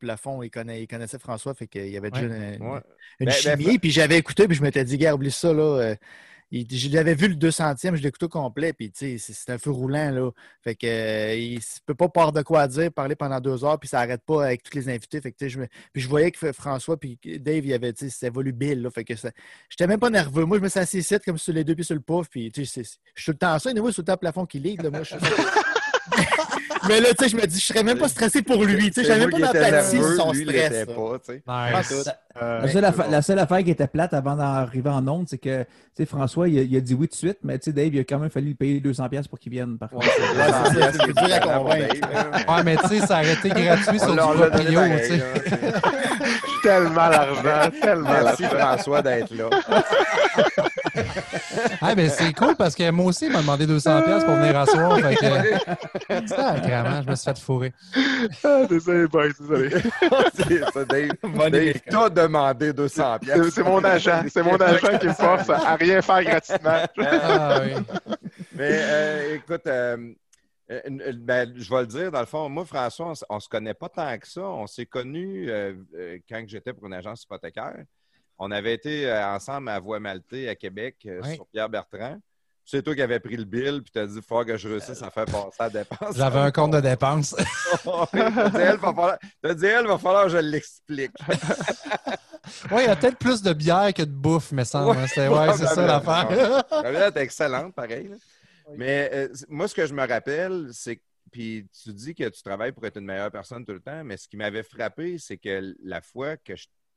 plafond, 0.03 0.43
il, 0.43 0.49
connaît, 0.51 0.83
il 0.83 0.87
connaissait 0.87 1.19
François, 1.19 1.53
fait 1.53 1.67
qu'il 1.67 1.89
y 1.89 1.97
avait 1.97 2.11
déjà 2.11 2.27
Ouais. 2.27 2.55
une, 2.59 2.67
Ouais. 2.67 2.79
une 3.19 3.25
Ben, 3.27 3.31
chimie. 3.33 3.65
ben, 3.65 3.79
puis 3.79 3.89
j'avais 3.91 4.17
écouté, 4.17 4.47
puis 4.47 4.55
je 4.55 4.61
m'étais 4.61 4.83
dit, 4.83 4.97
gars, 4.97 5.15
oublie 5.15 5.31
ça, 5.31 5.51
là. 5.53 5.63
euh, 5.63 5.95
il- 6.55 6.67
je 6.69 6.87
l'avais 6.89 7.15
vu 7.15 7.29
le 7.29 7.35
200e, 7.35 7.95
je 7.95 8.07
écouté 8.07 8.25
au 8.25 8.29
complet, 8.29 8.73
puis 8.73 8.91
tu 8.91 9.17
sais, 9.17 9.33
c'est 9.33 9.51
un 9.51 9.57
feu 9.57 9.71
roulant, 9.71 10.11
là. 10.11 10.29
Fait 10.63 10.75
que 10.75 10.85
euh, 10.85 11.33
il 11.35 11.55
ne 11.55 11.59
peut 11.87 11.95
pas 11.95 12.09
par 12.09 12.31
de 12.31 12.43
quoi 12.43 12.67
dire, 12.67 12.91
parler 12.91 13.15
pendant 13.15 13.39
deux 13.39 13.65
heures, 13.65 13.79
puis 13.79 13.89
ça 13.89 13.97
n'arrête 14.01 14.21
pas 14.23 14.45
avec 14.45 14.61
tous 14.61 14.75
les 14.77 14.87
invités. 14.87 15.19
Fait 15.19 15.31
que 15.31 15.37
tu 15.37 15.45
sais, 15.45 15.49
je 15.49 15.59
me- 15.59 15.67
Puis 15.91 16.03
je 16.03 16.07
voyais 16.07 16.29
que 16.29 16.51
François 16.51 16.95
puis 16.99 17.17
Dave, 17.39 17.65
il 17.65 17.73
avait, 17.73 17.91
tu 17.93 18.05
sais, 18.05 18.11
c'était 18.11 18.29
volubile, 18.29 18.83
là. 18.83 18.91
Fait 18.91 19.03
que 19.03 19.15
j'étais 19.67 19.87
même 19.87 19.99
pas 19.99 20.11
nerveux. 20.11 20.45
Moi, 20.45 20.57
je 20.59 20.63
me 20.63 20.69
suis 20.69 20.79
assis 20.79 20.99
ici, 20.99 21.15
comme 21.25 21.39
sur 21.39 21.53
les 21.53 21.63
deux 21.63 21.73
pieds 21.73 21.85
sur 21.85 21.95
le 21.95 22.01
pouf, 22.01 22.27
puis 22.29 22.51
tu 22.51 22.65
sais, 22.67 22.83
je 22.83 22.89
suis 22.89 23.25
tout 23.25 23.31
le 23.31 23.37
temps 23.37 23.57
ça. 23.57 23.71
Et 23.71 23.73
moi, 23.73 23.89
c'est 23.89 23.95
tout 23.95 24.01
le 24.01 24.05
temps 24.05 24.17
plafond 24.17 24.45
qui 24.45 24.59
lead, 24.59 24.83
là. 24.83 24.91
Moi, 24.91 25.01
je 25.01 25.15
Mais 26.87 26.99
là, 26.99 27.07
tu 27.17 27.23
sais, 27.23 27.29
je 27.29 27.35
me 27.37 27.45
dis, 27.45 27.59
je 27.59 27.65
serais 27.65 27.83
même 27.83 27.97
pas 27.97 28.07
stressé 28.09 28.41
pour 28.41 28.63
lui. 28.63 28.91
Tu 28.91 29.01
sais, 29.01 29.07
j'avais 29.07 29.21
même 29.27 29.29
pas 29.31 29.39
d'empathie 29.39 29.97
sur 29.97 30.15
son 30.15 30.31
lui, 30.31 30.43
stress. 30.43 30.85
pas. 30.85 31.77
Nice. 31.79 32.09
Euh, 32.41 32.61
La 32.61 32.67
seule, 32.67 32.85
affaire, 32.85 33.09
la 33.11 33.21
seule 33.21 33.39
affaire 33.39 33.63
qui 33.63 33.69
était 33.71 33.87
plate 33.87 34.13
avant 34.13 34.35
d'arriver 34.35 34.89
en 34.89 35.07
onde, 35.07 35.27
c'est 35.29 35.37
que 35.37 35.61
tu 35.63 35.67
sais, 35.97 36.05
François, 36.05 36.49
il 36.49 36.57
a, 36.57 36.61
il 36.63 36.75
a 36.75 36.79
dit 36.81 36.93
oui 36.95 37.07
tout 37.07 37.11
de 37.13 37.17
suite, 37.17 37.37
mais 37.43 37.59
tu 37.59 37.65
sais, 37.65 37.73
Dave, 37.73 37.93
il 37.93 37.99
a 37.99 38.03
quand 38.03 38.17
même 38.19 38.29
fallu 38.31 38.47
lui 38.47 38.53
payer 38.55 38.79
200$ 38.81 39.07
piastres 39.09 39.29
pour 39.29 39.39
qu'il 39.39 39.51
vienne. 39.51 39.77
Par 39.77 39.89
contre. 39.89 40.07
Ouais, 40.07 40.91
c'est 40.91 41.13
dur 41.13 41.35
à 41.35 41.39
convaincre. 41.39 41.95
Ouais, 42.55 42.63
mais 42.63 42.75
tu 42.77 42.87
sais, 42.87 42.99
ça 43.05 43.19
aurait 43.21 43.33
été 43.33 43.49
gratuit 43.49 43.99
sur 43.99 44.15
donné 44.15 44.21
proprio, 44.49 44.79
tu 44.97 45.05
sais. 45.07 45.17
là. 45.17 45.81
Tellement 46.63 47.09
l'argent, 47.09 47.71
tellement 47.81 48.09
Merci 48.09 48.43
l'argent. 48.43 48.57
François 48.57 49.01
d'être 49.01 49.35
là. 49.35 49.49
Ah, 51.81 51.95
ben 51.95 52.09
c'est 52.09 52.33
cool 52.33 52.55
parce 52.55 52.75
que 52.75 52.89
moi 52.91 53.05
aussi, 53.07 53.25
il 53.25 53.31
m'a 53.31 53.41
demandé 53.41 53.65
200$ 53.65 54.03
piastres 54.03 54.25
pour 54.25 54.35
venir 54.35 54.57
asseoir. 54.57 54.99
Fait 54.99 55.15
que, 55.15 56.27
sacrément, 56.27 57.01
je 57.03 57.09
me 57.09 57.15
suis 57.15 57.25
fait 57.25 57.39
fourrer. 57.39 57.73
Ah, 58.43 58.65
Désolé, 58.69 59.07
boy, 59.07 59.31
désolé. 59.39 59.69
C'est 60.35 60.59
ça, 60.71 60.85
Dave. 60.85 61.11
Dave 61.51 61.79
t'a 61.89 62.09
demandé 62.09 62.73
200 62.73 63.17
C'est 63.23 63.51
c'est 63.51 63.63
mon 63.63 63.83
agent. 63.83 64.23
C'est 64.29 64.43
mon 64.43 64.57
agent 64.57 64.97
qui 64.99 65.07
me 65.07 65.13
force 65.13 65.49
à 65.49 65.75
rien 65.75 66.01
faire 66.01 66.23
gratuitement. 66.23 66.83
Ah, 66.99 67.61
oui. 67.63 67.73
Mais 68.55 68.69
euh, 68.71 69.35
écoute, 69.35 69.65
euh, 69.67 69.97
ben, 70.69 71.53
je 71.55 71.69
vais 71.69 71.81
le 71.81 71.87
dire, 71.87 72.11
dans 72.11 72.19
le 72.19 72.25
fond, 72.25 72.49
moi, 72.49 72.65
François, 72.65 73.13
on, 73.29 73.35
on 73.35 73.39
se 73.39 73.49
connaît 73.49 73.73
pas 73.73 73.89
tant 73.89 74.17
que 74.17 74.27
ça. 74.27 74.41
On 74.41 74.67
s'est 74.67 74.85
connus 74.85 75.49
euh, 75.49 75.73
euh, 75.95 76.17
quand 76.29 76.43
j'étais 76.47 76.73
pour 76.73 76.87
une 76.87 76.93
agence 76.93 77.23
hypothécaire. 77.23 77.83
On 78.39 78.51
avait 78.51 78.73
été 78.73 79.09
euh, 79.09 79.27
ensemble 79.35 79.69
à 79.69 79.79
Voie 79.79 79.99
Maltais 79.99 80.49
à 80.49 80.55
Québec 80.55 80.97
euh, 81.05 81.21
Ouais. 81.21 81.35
sur 81.35 81.47
Pierre 81.47 81.69
Bertrand. 81.69 82.17
C'est 82.65 82.81
toi 82.81 82.95
qui 82.95 83.01
avais 83.01 83.19
pris 83.19 83.35
le 83.35 83.43
bill 83.43 83.81
puis 83.83 83.91
tu 83.91 83.99
as 83.99 84.07
dit 84.07 84.15
il 84.15 84.21
faut 84.21 84.43
que 84.45 84.55
je 84.55 84.69
réussisse 84.69 85.01
à 85.03 85.09
faire 85.11 85.25
passer 85.25 85.57
la 85.59 85.69
dépense. 85.69 86.15
J'avais 86.15 86.39
un 86.39 86.51
compte 86.51 86.71
de 86.71 86.79
dépenses. 86.79 87.35
T'as 87.83 88.49
dit, 88.49 88.57
elle, 88.57 88.77
va 88.77 88.93
falloir, 88.93 89.17
t'as 89.41 89.53
dit, 89.53 89.65
elle, 89.65 89.85
va 89.87 89.97
falloir 89.97 90.23
que 90.25 90.29
je 90.29 90.37
l'explique. 90.37 91.11
Oui, 92.71 92.81
il 92.83 92.87
y 92.87 92.89
a 92.89 92.95
peut-être 92.97 93.17
plus 93.17 93.41
de 93.41 93.53
bière 93.53 93.93
que 93.93 94.01
de 94.03 94.11
bouffe, 94.11 94.51
mais 94.51 94.65
semble. 94.65 94.97
hein. 94.97 95.05
C'est 95.07 95.27
ouais, 95.29 95.53
c'est 95.55 95.65
ça 95.65 95.85
l'affaire. 95.87 96.63
La 96.83 97.07
est 97.07 97.17
excellente, 97.17 97.73
pareil. 97.73 98.09
là. 98.09 98.15
Mais 98.75 99.09
euh, 99.13 99.27
moi, 99.47 99.67
ce 99.69 99.73
que 99.75 99.85
je 99.85 99.93
me 99.93 100.05
rappelle, 100.05 100.67
c'est 100.73 100.97
que, 100.97 101.01
puis 101.31 101.67
tu 101.83 101.93
dis 101.93 102.13
que 102.13 102.27
tu 102.27 102.43
travailles 102.43 102.73
pour 102.73 102.85
être 102.85 102.97
une 102.97 103.05
meilleure 103.05 103.31
personne 103.31 103.65
tout 103.65 103.71
le 103.73 103.79
temps, 103.79 104.03
mais 104.03 104.17
ce 104.17 104.27
qui 104.27 104.35
m'avait 104.37 104.63
frappé, 104.63 105.17
c'est 105.19 105.37
que 105.37 105.73
la 105.83 106.01
fois 106.01 106.35
que 106.37 106.53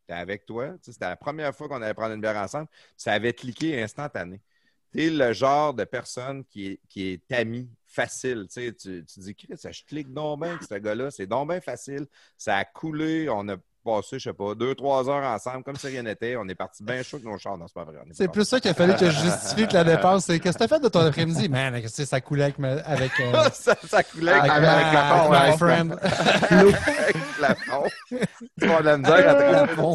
j'étais 0.06 0.20
avec 0.20 0.46
toi, 0.46 0.74
c'était 0.80 1.08
la 1.08 1.16
première 1.16 1.54
fois 1.54 1.68
qu'on 1.68 1.82
allait 1.82 1.94
prendre 1.94 2.14
une 2.14 2.20
bière 2.20 2.36
ensemble, 2.36 2.68
ça 2.96 3.12
avait 3.12 3.32
cliqué 3.32 3.82
instantané. 3.82 4.40
Tu 4.92 5.04
es 5.04 5.10
le 5.10 5.32
genre 5.32 5.74
de 5.74 5.84
personne 5.84 6.44
qui 6.44 6.66
est, 6.68 6.80
qui 6.88 7.08
est 7.08 7.32
ami, 7.32 7.68
facile. 7.86 8.46
Tu, 8.48 8.74
tu, 8.76 9.04
dis, 9.16 9.34
Chris, 9.34 9.56
je 9.56 9.84
clique 9.84 10.12
donc 10.12 10.40
bien 10.40 10.50
avec 10.50 10.62
ce 10.62 10.74
gars-là, 10.74 11.10
c'est 11.10 11.26
donc 11.26 11.48
bien 11.50 11.60
facile. 11.60 12.06
Ça 12.36 12.56
a 12.56 12.64
coulé, 12.64 13.28
on 13.28 13.48
a 13.48 13.56
passé, 13.86 14.18
je 14.18 14.24
sais 14.24 14.32
pas, 14.32 14.54
deux, 14.54 14.74
trois 14.74 15.08
heures 15.08 15.24
ensemble, 15.24 15.62
comme 15.62 15.76
si 15.76 15.86
rien 15.86 16.02
n'était. 16.02 16.36
On 16.36 16.48
est 16.48 16.54
parti 16.54 16.82
bien 16.82 17.02
chaud 17.02 17.16
avec 17.16 17.26
nos 17.26 17.38
chars. 17.38 17.56
Non, 17.56 17.66
c'est 17.68 17.74
pas 17.74 17.84
vrai. 17.84 17.94
C'est 18.12 18.30
plus 18.30 18.44
ça 18.44 18.58
qu'il 18.60 18.70
a 18.70 18.74
fallu 18.74 18.94
que 18.96 19.06
je 19.08 19.20
justifie 19.20 19.66
que 19.68 19.74
la 19.74 19.84
dépense. 19.84 20.24
C'est 20.26 20.38
qu'est-ce 20.40 20.58
que 20.58 20.64
t'as 20.64 20.76
fait 20.76 20.82
de 20.82 20.88
ton 20.88 21.00
après-midi? 21.06 21.48
Man, 21.56 21.80
que 21.80 21.88
ça 21.88 22.20
coulait 22.20 22.44
avec, 22.44 22.58
ma- 22.58 22.72
avec, 22.84 23.12
euh, 23.20 23.32
ça, 23.52 23.74
ça 23.88 24.02
coulait 24.02 24.32
avec, 24.32 24.50
avec, 24.50 24.62
ma- 24.62 24.72
avec 24.72 24.92
la 24.92 25.28
my 25.28 25.50
ouais. 25.50 25.56
friend. 25.56 25.98
avec 26.50 27.16
plafond. 27.38 27.84
Tu 28.60 28.66
vas 28.66 28.80
de 28.80 28.84
la 28.86 28.98
misère 28.98 29.28
à 29.30 29.34
Plafond. 29.34 29.94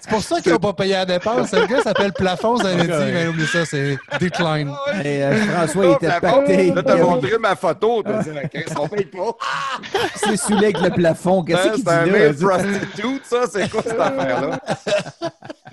C'est 0.00 0.10
pour 0.10 0.22
ça 0.22 0.40
qu'ils 0.40 0.52
n'ont 0.52 0.58
pas 0.58 0.72
payé 0.72 0.92
la 0.94 1.04
dépense. 1.06 1.52
Le 1.52 1.66
gars 1.66 1.82
s'appelle 1.82 2.12
Plafond, 2.12 2.56
ça 2.56 2.68
avait 2.68 2.82
dit, 2.84 3.12
mais 3.12 3.26
oublie 3.26 3.46
ça, 3.46 3.64
c'est 3.66 3.98
Decline. 4.20 4.72
Et, 5.04 5.22
euh, 5.24 5.36
François, 5.46 5.86
il 5.86 5.92
était 5.92 6.20
pacté. 6.20 6.72
Là, 6.72 6.82
t'as 6.82 6.96
montré 6.96 7.38
ma 7.38 7.56
photo. 7.56 8.02
T'as 8.02 8.22
dit, 8.22 8.30
on 8.78 8.88
paye 8.88 9.04
pas. 9.06 9.36
C'est 10.36 10.52
avec 10.54 10.80
le 10.80 10.90
plafond. 10.90 11.42
Qu'est-ce 11.42 11.60
Hein, 11.60 11.72
qu'il 11.74 11.84
dit 11.84 11.90
C'est 11.90 12.46
là? 12.46 12.58
Prostitute, 12.78 13.24
ça. 13.24 13.46
C'est 13.46 13.70
quoi 13.70 13.82
cette 13.82 13.98
affaire-là? 13.98 14.60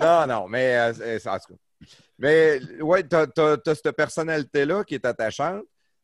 non, 0.00 0.26
non, 0.26 0.48
mais 0.48 0.76
euh, 0.76 0.92
c'est- 0.94 1.18
c'est- 1.18 1.28
en 1.28 1.38
tout 1.38 1.54
cas. 1.54 1.88
Mais 2.18 2.60
ouais, 2.80 3.02
t'as 3.04 3.26
as, 3.36 3.74
cette 3.74 3.92
personnalité-là 3.92 4.84
qui 4.84 4.94
est 4.96 5.04
attachante. 5.04 5.62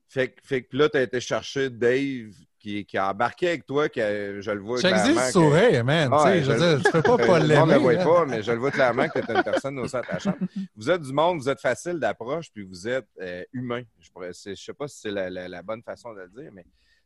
Fait, 0.08 0.28
que- 0.28 0.40
fait 0.47 0.62
que 0.62 0.76
là, 0.76 0.89
t'as 0.89 1.02
été 1.02 1.18
chercher 1.18 1.70
Dave 1.70 2.31
qui, 2.60 2.84
qui 2.86 2.97
a 2.97 3.10
embarqué 3.10 3.48
avec 3.48 3.66
toi, 3.66 3.89
que 3.89 3.98
euh, 4.00 4.40
je 4.40 4.50
le 4.52 4.60
vois 4.60 4.81
J'existe 4.81 5.05
clairement 5.06 5.20
que- 5.26 5.32
sourire, 5.32 5.84
man. 5.84 6.10
Ah, 6.12 6.16
tu 6.16 6.23
sais, 6.23 6.28
ouais, 6.34 6.42
je 6.44 6.52
veux 6.52 6.58
je- 6.58 6.74
dire, 6.76 6.84
tu 6.84 6.92
peux 6.92 7.02
pas 7.02 7.16
pas 7.16 7.23
Euh, 7.23 7.26
le 7.26 7.32
monde 7.32 7.40
ne 7.40 7.74
le 7.74 7.81
l'aimer. 7.81 7.94
voit 8.05 8.14
pas, 8.20 8.26
mais 8.26 8.42
je 8.42 8.52
le 8.52 8.58
vois 8.58 8.70
clairement 8.70 9.08
que 9.08 9.18
tu 9.18 9.31
es 9.31 9.34
une 9.34 9.42
personne 9.42 9.78
aussi 9.81 9.97
attachante. 9.97 10.36
Vous 10.76 10.89
êtes 10.90 11.00
du 11.02 11.12
monde, 11.12 11.39
vous 11.40 11.48
êtes 11.48 11.60
facile 11.60 11.98
d'approche, 11.98 12.47
puis 12.52 12.62
vous 12.62 12.86
êtes 12.86 13.08
euh, 13.20 13.42
humain. 13.52 13.82
Je 13.98 14.08
ne 14.50 14.55
sais 14.55 14.73
pas 14.73 14.86
si 14.86 15.00
c'est 15.00 15.10
la, 15.10 15.28
la- 15.31 15.48
la 15.48 15.62
bonne 15.62 15.82
façon 15.82 16.12
de 16.14 16.20
le 16.20 16.28
dire, 16.28 16.50
mais 16.52 16.64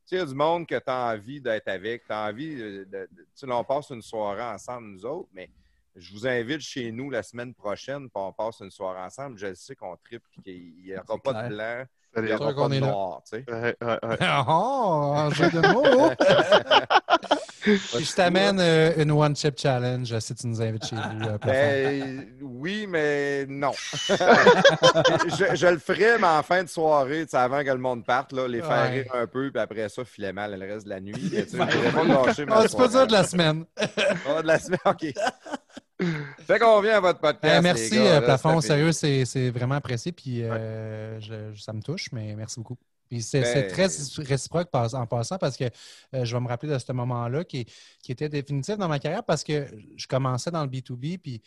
sais, 0.08 0.16
il 0.16 0.18
y 0.18 0.22
a 0.22 0.26
du 0.26 0.34
monde 0.34 0.66
que 0.66 0.74
tu 0.78 0.82
as 0.90 1.12
envie 1.14 1.40
d'être 1.40 1.68
avec, 1.68 2.04
tu 2.06 2.12
as 2.12 2.26
envie 2.28 2.56
de. 2.56 2.84
de- 2.90 3.08
tu 3.16 3.24
sais, 3.34 3.46
là, 3.46 3.56
on 3.58 3.64
passe 3.64 3.90
une 3.90 4.02
soirée 4.02 4.42
ensemble, 4.42 4.88
nous 4.88 5.04
autres, 5.06 5.28
mais 5.32 5.50
je 5.96 6.12
vous 6.12 6.26
invite 6.26 6.60
chez 6.60 6.92
nous 6.92 7.10
la 7.10 7.22
semaine 7.22 7.54
prochaine, 7.54 8.08
puis 8.08 8.12
on 8.22 8.32
passe 8.32 8.60
une 8.60 8.70
soirée 8.70 9.00
ensemble. 9.00 9.38
Je 9.38 9.52
sais 9.54 9.74
qu'on 9.74 9.96
tripe, 9.96 10.22
qu'il 10.44 10.74
n'y 10.82 10.94
aura 10.94 11.18
pas 11.18 11.32
clair. 11.32 11.48
de 11.50 11.54
blanc, 11.54 11.84
Sûr 12.16 12.38
pas 12.38 12.52
qu'on 12.54 12.72
est 12.72 12.80
là. 12.80 12.86
noir. 12.88 13.22
Ouais, 13.32 13.44
ouais, 13.48 13.76
ouais. 13.82 14.18
Oh, 14.48 15.14
un 15.16 15.30
jeu 15.30 15.50
de 15.50 15.60
mots! 15.72 16.10
Puis 17.60 18.04
je 18.04 18.14
t'amène 18.14 18.58
euh, 18.60 18.92
une 18.96 19.10
One 19.10 19.36
Chip 19.36 19.58
Challenge 19.58 20.10
euh, 20.10 20.20
si 20.20 20.34
tu 20.34 20.46
nous 20.46 20.62
invites 20.62 20.86
chez 20.86 20.96
vous. 20.96 21.28
euh. 21.28 21.38
Ben, 21.44 22.26
oui, 22.40 22.86
mais 22.88 23.44
non. 23.46 23.72
je, 24.08 25.54
je 25.54 25.66
le 25.66 25.78
ferai, 25.78 26.18
mais 26.18 26.26
en 26.28 26.42
fin 26.42 26.62
de 26.64 26.68
soirée, 26.68 27.26
avant 27.32 27.62
que 27.62 27.70
le 27.70 27.76
monde 27.78 28.04
parte, 28.06 28.32
là, 28.32 28.48
les 28.48 28.62
faire 28.62 28.70
Ouais. 28.90 29.02
rire 29.02 29.12
un 29.14 29.26
peu, 29.26 29.50
puis 29.50 29.60
après 29.60 29.88
ça, 29.90 30.04
filer 30.04 30.32
mal 30.32 30.58
le 30.58 30.66
reste 30.66 30.84
de 30.84 30.90
la 30.90 31.00
nuit. 31.00 31.12
Tu 31.50 31.56
pas 31.58 31.66
lâcher 32.04 32.46
ma 32.46 32.56
Ah, 32.56 32.62
peux 32.62 32.68
soirée. 32.68 32.88
dire 32.88 33.06
de 33.06 33.12
la 33.12 33.24
semaine. 33.24 33.64
Ah, 33.76 34.42
de 34.42 34.46
la 34.46 34.58
semaine, 34.58 34.80
OK. 34.86 35.06
Fait 36.46 36.58
qu'on 36.58 36.76
revient 36.78 36.90
à 36.90 37.00
votre 37.00 37.18
podcast. 37.20 37.56
Eh, 37.58 37.60
merci, 37.62 37.90
les 37.90 37.96
gars, 37.96 38.04
euh, 38.04 38.12
là, 38.14 38.22
Plafond. 38.22 38.60
Sérieux, 38.60 38.92
c'est 38.92 39.50
vraiment 39.50 39.74
apprécié. 39.76 40.12
Puis 40.12 40.42
euh, 40.42 41.20
je- 41.20 41.54
ça 41.60 41.72
me 41.72 41.82
touche, 41.82 42.10
mais 42.12 42.34
merci 42.36 42.60
beaucoup. 42.60 42.76
Puis 43.08 43.22
c'est 43.22 43.40
Ben- 43.40 43.68
très 43.68 43.86
réciproque 44.22 44.68
en 44.74 45.06
passant 45.06 45.38
parce 45.38 45.56
que 45.56 45.64
euh, 45.64 46.24
je 46.26 46.36
vais 46.36 46.40
me 46.42 46.46
rappeler 46.48 46.70
de 46.70 46.78
ce 46.78 46.92
moment-là 46.92 47.42
qui, 47.42 47.64
qui 48.02 48.12
était 48.12 48.28
définitif 48.28 48.76
dans 48.76 48.86
ma 48.88 48.98
carrière 48.98 49.24
parce 49.24 49.42
que 49.42 49.66
je 49.96 50.06
commençais 50.06 50.50
dans 50.50 50.62
le 50.62 50.68
B2B. 50.68 51.16
Puis 51.16 51.40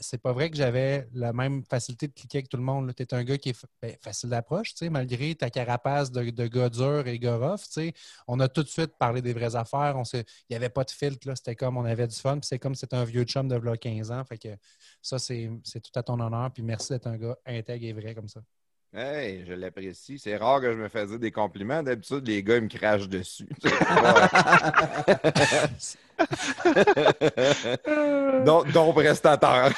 c'est 0.00 0.20
pas 0.20 0.32
vrai 0.32 0.50
que 0.50 0.56
j'avais 0.56 1.08
la 1.12 1.32
même 1.32 1.64
facilité 1.64 2.08
de 2.08 2.12
cliquer 2.12 2.38
avec 2.38 2.48
tout 2.48 2.56
le 2.56 2.62
monde. 2.62 2.92
Tu 2.94 3.02
es 3.02 3.14
un 3.14 3.24
gars 3.24 3.38
qui 3.38 3.50
est 3.50 3.66
ben, 3.80 3.96
facile 4.00 4.30
d'approche, 4.30 4.74
malgré 4.90 5.34
ta 5.34 5.50
carapace 5.50 6.10
de, 6.10 6.22
gars 6.46 6.68
dur 6.68 7.06
et 7.06 7.18
gars 7.18 7.36
rough. 7.36 7.92
On 8.26 8.40
a 8.40 8.48
tout 8.48 8.62
de 8.62 8.68
suite 8.68 8.92
parlé 8.98 9.22
des 9.22 9.32
vraies 9.32 9.56
affaires. 9.56 10.00
Il 10.12 10.24
n'y 10.50 10.56
avait 10.56 10.68
pas 10.68 10.84
de 10.84 10.90
filtre. 10.90 11.34
C'était 11.36 11.56
comme 11.56 11.76
on 11.76 11.84
avait 11.84 12.06
du 12.06 12.16
fun. 12.16 12.38
C'est 12.42 12.58
comme 12.58 12.74
c'était 12.74 12.96
un 12.96 13.04
vieux 13.04 13.24
chum 13.24 13.48
de 13.48 13.56
v'là 13.56 13.76
15 13.76 14.10
ans. 14.10 14.24
Ça, 15.02 15.18
c'est 15.18 15.50
c'est 15.64 15.80
tout 15.80 15.92
à 15.98 16.02
ton 16.02 16.18
honneur. 16.20 16.50
Puis 16.52 16.62
merci 16.62 16.92
d'être 16.92 17.06
un 17.06 17.16
gars 17.16 17.36
intègre 17.46 17.86
et 17.86 17.92
vrai 17.92 18.14
comme 18.14 18.28
ça. 18.28 18.40
Hey, 18.94 19.44
je 19.46 19.54
l'apprécie. 19.54 20.18
C'est 20.18 20.36
rare 20.36 20.60
que 20.60 20.70
je 20.70 20.76
me 20.76 20.88
fasse 20.88 21.08
dire 21.08 21.18
des 21.18 21.30
compliments. 21.30 21.82
D'habitude, 21.82 22.26
les 22.28 22.42
gars, 22.42 22.56
ils 22.56 22.64
me 22.64 22.68
crachent 22.68 23.08
dessus. 23.08 23.48
donc, 28.44 28.70
donc, 28.72 28.94
prestateur. 28.94 29.72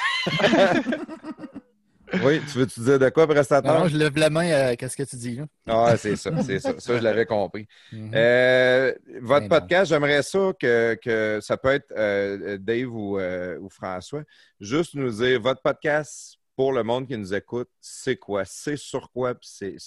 oui, 2.23 2.41
tu 2.51 2.57
veux-tu 2.57 2.79
dire 2.81 2.99
de 2.99 3.07
quoi, 3.09 3.25
Non, 3.25 3.33
prestateur? 3.33 3.79
non, 3.79 3.87
je 3.87 3.97
lève 3.97 4.17
la 4.17 4.29
main 4.29 4.51
à 4.51 4.75
qu'est-ce 4.75 4.97
que 4.97 5.03
tu 5.03 5.15
dis. 5.15 5.35
Là. 5.37 5.45
Ah, 5.67 5.95
c'est 5.97 6.17
ça, 6.17 6.31
c'est 6.43 6.59
ça. 6.59 6.73
Ça, 6.77 6.97
je 6.97 7.01
l'avais 7.03 7.25
compris. 7.25 7.67
Mhm. 7.93 8.11
Euh, 8.13 8.93
votre 9.21 9.47
Ben 9.47 9.59
podcast, 9.61 9.89
j'aimerais 9.89 10.23
ça 10.23 10.51
que, 10.59 10.97
que 11.01 11.39
ça 11.41 11.55
peut 11.55 11.71
être 11.71 11.91
euh, 11.97 12.57
Dave 12.57 12.93
ou, 12.93 13.17
euh, 13.17 13.57
ou 13.59 13.69
François. 13.69 14.23
Juste 14.59 14.95
nous 14.95 15.09
dire, 15.09 15.39
votre 15.41 15.61
podcast, 15.61 16.35
pour 16.55 16.73
le 16.73 16.83
monde 16.83 17.07
qui 17.07 17.17
nous 17.17 17.33
écoute, 17.33 17.69
c'est 17.79 18.17
quoi? 18.17 18.45
C'est 18.45 18.77
sur 18.77 19.11
quoi? 19.11 19.33
C'est, 19.41 19.77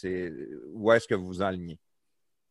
où 0.72 0.92
est-ce 0.92 1.08
que 1.08 1.14
vous 1.14 1.26
vous 1.26 1.42
enlignez? 1.42 1.78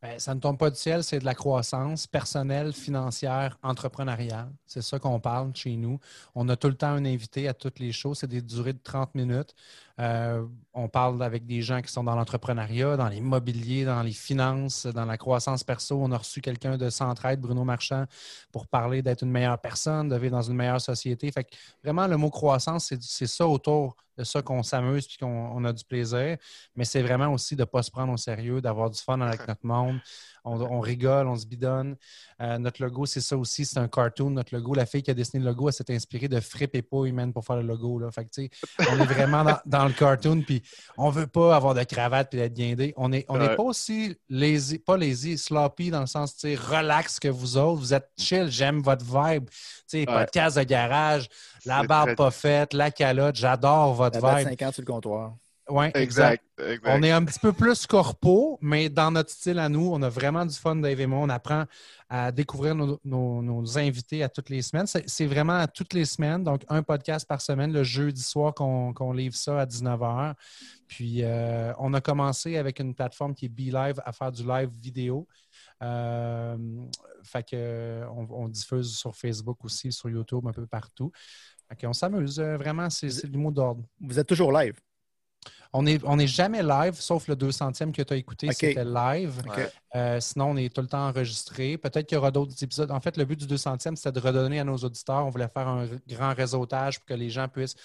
Ben, 0.02 0.20
ça 0.20 0.36
ne 0.36 0.40
tombe 0.40 0.60
pas 0.60 0.70
du 0.70 0.76
ciel, 0.76 1.04
c'est 1.04 1.18
de 1.18 1.26
la 1.26 1.34
croissance 1.34 2.06
personnelle, 2.06 2.72
financière, 2.72 3.58
entrepreneuriale. 3.64 4.52
C'est 4.68 4.84
ça 4.84 5.00
qu'on 5.00 5.20
parle 5.20 5.56
chez 5.56 5.76
nous. 5.76 6.00
On 6.36 6.48
a 6.50 6.56
tout 6.56 6.68
le 6.68 6.76
temps 6.76 6.90
un 6.90 7.04
invité 7.04 7.48
à 7.48 7.56
toutes 7.56 7.80
les 7.80 7.92
shows. 7.92 8.14
C'est 8.14 8.28
des 8.28 8.44
durées 8.44 8.74
de 8.74 8.82
30 8.84 9.16
minutes. 9.16 9.56
Euh, 10.00 10.46
on 10.74 10.88
parle 10.88 11.24
avec 11.24 11.46
des 11.46 11.62
gens 11.62 11.82
qui 11.82 11.92
sont 11.92 12.04
dans 12.04 12.16
l'entrepreneuriat, 12.16 12.98
dans 12.98 13.08
l'immobilier, 13.08 13.84
dans 13.84 14.04
les 14.04 14.12
finances, 14.12 14.86
dans 14.86 15.06
la 15.06 15.18
croissance 15.18 15.64
perso. 15.64 16.00
On 16.00 16.12
a 16.12 16.18
reçu 16.18 16.40
quelqu'un 16.40 16.78
de 16.78 16.90
Centraide, 16.90 17.42
Bruno 17.42 17.64
Marchand, 17.64 18.06
pour 18.52 18.68
parler 18.68 19.02
d'être 19.02 19.24
une 19.24 19.32
meilleure 19.32 19.60
personne, 19.60 20.10
de 20.10 20.16
vivre 20.16 20.36
dans 20.36 20.44
une 20.44 20.56
meilleure 20.56 20.82
société. 20.82 21.32
Fait 21.32 21.46
que 21.46 21.56
vraiment, 21.84 22.06
le 22.08 22.18
mot 22.18 22.30
croissance, 22.30 22.94
c'est 23.02 23.28
ça 23.28 23.48
autour 23.48 23.96
de 24.18 24.24
ça 24.24 24.42
qu'on 24.42 24.64
s'amuse 24.64 25.08
puis 25.08 25.18
qu'on 25.18 25.28
on 25.28 25.64
a 25.64 25.74
du 25.74 25.84
plaisir. 25.84 26.38
Mais 26.76 26.86
c'est 26.86 27.02
vraiment 27.02 27.32
aussi 27.34 27.56
de 27.56 27.62
ne 27.62 27.66
pas 27.66 27.84
se 27.84 27.92
prendre 27.92 28.14
au 28.14 28.18
sérieux, 28.18 28.62
d'avoir 28.62 28.90
du 28.90 29.00
fun 29.00 29.20
avec 29.22 29.48
notre 29.48 29.66
monde. 29.66 30.00
On, 30.48 30.62
on 30.62 30.80
rigole, 30.80 31.28
on 31.28 31.36
se 31.36 31.46
bidonne. 31.46 31.96
Euh, 32.42 32.58
notre 32.58 32.82
logo, 32.84 33.06
c'est 33.06 33.22
ça 33.22 33.36
aussi, 33.38 33.66
c'est 33.66 33.80
un 33.80 33.88
cartoon. 33.88 34.30
Notre 34.30 34.56
logo, 34.56 34.74
la 34.74 34.86
fille 34.86 35.04
qui 35.04 35.12
a 35.12 35.14
dessiné 35.14 35.44
le 35.44 35.50
logo, 35.50 35.68
elle 35.70 35.74
s'est 35.74 35.94
inspirée 35.94 36.28
de 36.28 36.40
Fripp 36.40 36.76
et 36.76 36.82
pas 36.82 37.06
humaine 37.06 37.34
pour 37.34 37.44
faire 37.46 37.58
le 37.58 37.64
logo. 37.64 38.00
Là. 38.00 38.10
Fait 38.12 38.26
que, 38.26 38.30
on 38.92 39.00
est 39.00 39.06
vraiment 39.06 39.44
dans, 39.44 39.58
dans 39.66 39.86
le 39.86 39.94
cartoon, 39.94 40.42
puis 40.42 40.62
on 40.98 41.10
veut 41.10 41.28
pas 41.28 41.56
avoir 41.56 41.74
de 41.74 41.84
cravate 41.84 42.30
puis 42.30 42.40
d'être 42.40 42.54
guindé. 42.54 42.94
On 42.98 43.10
n'est 43.10 43.26
on 43.30 43.38
n'est 43.38 43.48
Ouais. 43.50 43.56
pas 43.56 43.64
aussi 43.64 44.16
lazy, 44.30 44.80
pas 44.80 44.98
lazy, 44.98 45.38
sloppy 45.38 45.90
dans 45.92 46.02
le 46.02 46.08
sens, 46.08 46.36
tu 46.36 46.42
sais, 46.42 46.56
relax 46.56 47.20
que 47.20 47.28
vous 47.28 47.58
autres. 47.58 47.80
Vous 47.80 47.94
êtes 47.94 48.10
chill, 48.18 48.48
j'aime 48.50 48.82
votre 48.82 49.06
vibe. 49.06 49.50
Tu 49.50 49.56
sais, 49.88 50.00
Ouais. 50.00 50.06
podcast 50.06 50.58
de 50.58 50.64
garage, 50.64 51.28
la 51.66 51.84
barbe 51.84 52.08
très- 52.10 52.16
pas 52.16 52.32
faite, 52.32 52.74
la 52.74 52.92
calotte, 52.92 53.36
j'adore 53.36 53.94
votre 53.94 54.20
La 54.22 54.36
vibe. 54.40 54.50
50 54.50 54.74
sur 54.74 54.82
le 54.82 54.86
comptoir. 54.88 55.34
Ouais, 55.70 55.92
Exact. 55.96 56.44
exact. 56.60 56.82
on 56.86 57.04
est 57.04 57.12
un 57.12 57.24
petit 57.26 57.40
peu 57.40 57.52
plus 57.52 57.86
corpo, 57.86 58.58
mais 58.62 58.88
dans 58.90 59.12
notre 59.12 59.30
style 59.30 59.60
à 59.60 59.68
nous, 59.68 59.90
on 59.94 60.02
a 60.02 60.08
vraiment 60.10 60.46
du 60.46 60.56
fun, 60.56 60.78
Dave 60.78 61.00
et 61.02 61.06
moi. 61.08 61.20
On 61.20 61.30
apprend 61.30 61.66
à 62.10 62.32
découvrir 62.32 62.74
nos, 62.74 63.00
nos- 63.04 63.42
nos 63.42 63.78
invités 63.78 64.24
à 64.24 64.30
toutes 64.30 64.50
les 64.50 64.62
semaines. 64.62 64.88
C'est 64.88 65.10
c'est 65.10 65.26
vraiment 65.26 65.58
à 65.58 65.68
toutes 65.68 65.94
les 65.94 66.06
semaines, 66.06 66.44
donc 66.44 66.64
un 66.70 66.84
podcast 66.84 67.28
par 67.28 67.42
semaine, 67.42 67.74
le 67.74 67.84
jeudi 67.84 68.22
soir 68.24 68.54
qu'on 68.54 68.94
qu'on 68.94 69.12
livre 69.12 69.36
ça 69.36 69.60
à 69.62 69.66
19h. 69.66 70.36
Puis 70.88 71.20
euh, 71.24 71.74
on 71.80 71.94
a 71.94 72.00
commencé 72.02 72.56
avec 72.58 72.80
une 72.80 72.96
plateforme 72.96 73.36
qui 73.36 73.46
est 73.46 73.50
BeLive 73.50 74.02
à 74.06 74.14
faire 74.14 74.32
du 74.32 74.48
live 74.48 74.70
vidéo. 74.70 75.28
Euh, 75.84 76.58
fait 77.24 77.44
que 77.44 78.04
on, 78.16 78.28
on 78.32 78.48
diffuse 78.48 78.96
sur 78.98 79.16
Facebook 79.16 79.64
aussi, 79.66 79.92
sur 79.92 80.10
YouTube, 80.10 80.46
un 80.48 80.54
peu 80.54 80.66
partout. 80.66 81.12
Fait 81.70 81.76
qu'on 81.86 81.94
s'amuse. 81.94 82.40
euh, 82.40 82.56
Vraiment, 82.58 82.90
c'est 82.90 83.10
c'est 83.10 83.28
du 83.30 83.38
mot 83.38 83.52
d'ordre. 83.52 83.84
Vous 84.00 84.18
êtes 84.18 84.28
toujours 84.28 84.52
live? 84.52 84.76
On 85.74 85.84
n'est 85.84 86.00
on 86.04 86.18
est 86.20 86.28
jamais 86.28 86.64
live, 86.64 86.96
sauf 86.96 87.28
le 87.28 87.36
200e 87.36 87.92
que 87.92 88.02
tu 88.02 88.14
as 88.14 88.18
écouté, 88.18 88.50
c'était 88.52 88.86
live. 88.86 89.42
Euh, 89.96 90.20
sinon, 90.20 90.52
on 90.52 90.58
est 90.58 90.74
tout 90.74 90.82
le 90.82 90.88
temps 90.88 91.08
enregistré. 91.08 91.78
Peut-être 91.78 92.08
qu'il 92.08 92.16
y 92.16 92.20
aura 92.20 92.30
d'autres 92.30 92.62
épisodes. 92.62 92.92
En 92.92 93.00
fait, 93.00 93.18
le 93.18 93.26
but 93.26 93.40
du 93.40 93.56
200e, 93.56 93.96
c'était 93.96 94.12
de 94.12 94.20
redonner 94.20 94.60
à 94.60 94.64
nos 94.64 94.78
auditeurs. 94.78 95.26
On 95.26 95.30
voulait 95.30 95.48
faire 95.48 95.68
un 95.68 95.88
grand 96.08 96.34
réseautage 96.34 97.00
pour 97.00 97.08
que 97.08 97.14
les 97.14 97.30
gens 97.30 97.48
puissent. 97.48 97.76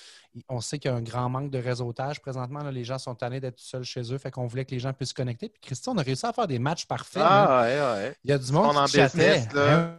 On 0.48 0.60
sait 0.60 0.78
qu'il 0.78 0.90
y 0.90 0.94
a 0.94 0.96
un 0.96 1.02
grand 1.02 1.28
manque 1.28 1.50
de 1.50 1.58
réseautage 1.58 2.20
présentement. 2.20 2.62
là. 2.62 2.70
les 2.70 2.84
gens 2.84 2.98
sont 2.98 3.14
tannés 3.14 3.40
d'être 3.40 3.58
seuls 3.60 3.84
chez 3.84 4.12
eux. 4.12 4.18
Fait 4.18 4.30
qu'on 4.30 4.46
voulait 4.46 4.64
que 4.64 4.72
les 4.72 4.80
gens 4.80 4.92
puissent 4.92 5.10
se 5.10 5.14
connecter. 5.14 5.48
Puis, 5.48 5.60
Christian, 5.60 5.92
on 5.94 5.98
a 5.98 6.02
réussi 6.02 6.26
à 6.26 6.32
faire 6.32 6.46
des 6.46 6.58
matchs 6.58 6.86
parfaits. 6.86 7.22
Ah, 7.24 7.62
ouais, 7.62 7.80
ouais. 7.80 8.16
Il 8.24 8.30
y 8.30 8.34
a 8.34 8.38
du 8.38 8.52
monde 8.52 8.66
On 8.74 8.76
en 8.76 8.84
qui 8.86 9.00
business, 9.00 9.52
là. 9.52 9.94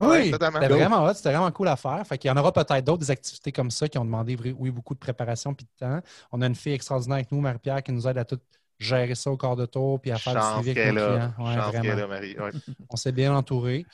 Oui, 0.00 0.30
c'était 0.30 0.68
vraiment 0.68 1.04
hot, 1.04 1.14
c'était 1.14 1.30
vraiment 1.30 1.50
cool 1.50 1.68
à 1.68 1.76
faire. 1.76 2.06
Fait 2.06 2.18
qu'il 2.18 2.28
y 2.28 2.30
en 2.30 2.36
aura 2.36 2.52
peut-être 2.52 2.84
d'autres 2.84 2.98
des 3.00 3.10
activités 3.10 3.50
comme 3.50 3.70
ça 3.70 3.88
qui 3.88 3.96
ont 3.98 4.04
demandé 4.04 4.36
oui, 4.58 4.70
beaucoup 4.70 4.94
de 4.94 4.98
préparation 4.98 5.54
puis 5.54 5.64
de 5.64 5.86
temps. 5.86 6.00
On 6.32 6.42
a 6.42 6.46
une 6.46 6.54
fille 6.54 6.74
extraordinaire 6.74 7.16
avec 7.16 7.32
nous, 7.32 7.40
Marie-Pierre, 7.40 7.82
qui 7.82 7.92
nous 7.92 8.06
aide 8.06 8.18
à 8.18 8.24
tout 8.24 8.38
gérer 8.78 9.14
ça 9.14 9.30
au 9.30 9.38
corps 9.38 9.56
de 9.56 9.64
tour 9.64 9.98
puis 10.00 10.10
à 10.10 10.18
faire 10.18 10.34
du 10.34 10.40
Chance 10.40 10.62
suivi 10.62 10.78
avec 10.78 10.92
nos 10.92 11.00
là. 11.00 11.32
clients. 11.34 11.46
Ouais, 11.46 11.54
Chance 11.54 11.84
là, 11.84 12.06
Marie. 12.06 12.38
Ouais. 12.38 12.50
On 12.90 12.96
s'est 12.96 13.12
bien 13.12 13.34
entouré. 13.34 13.86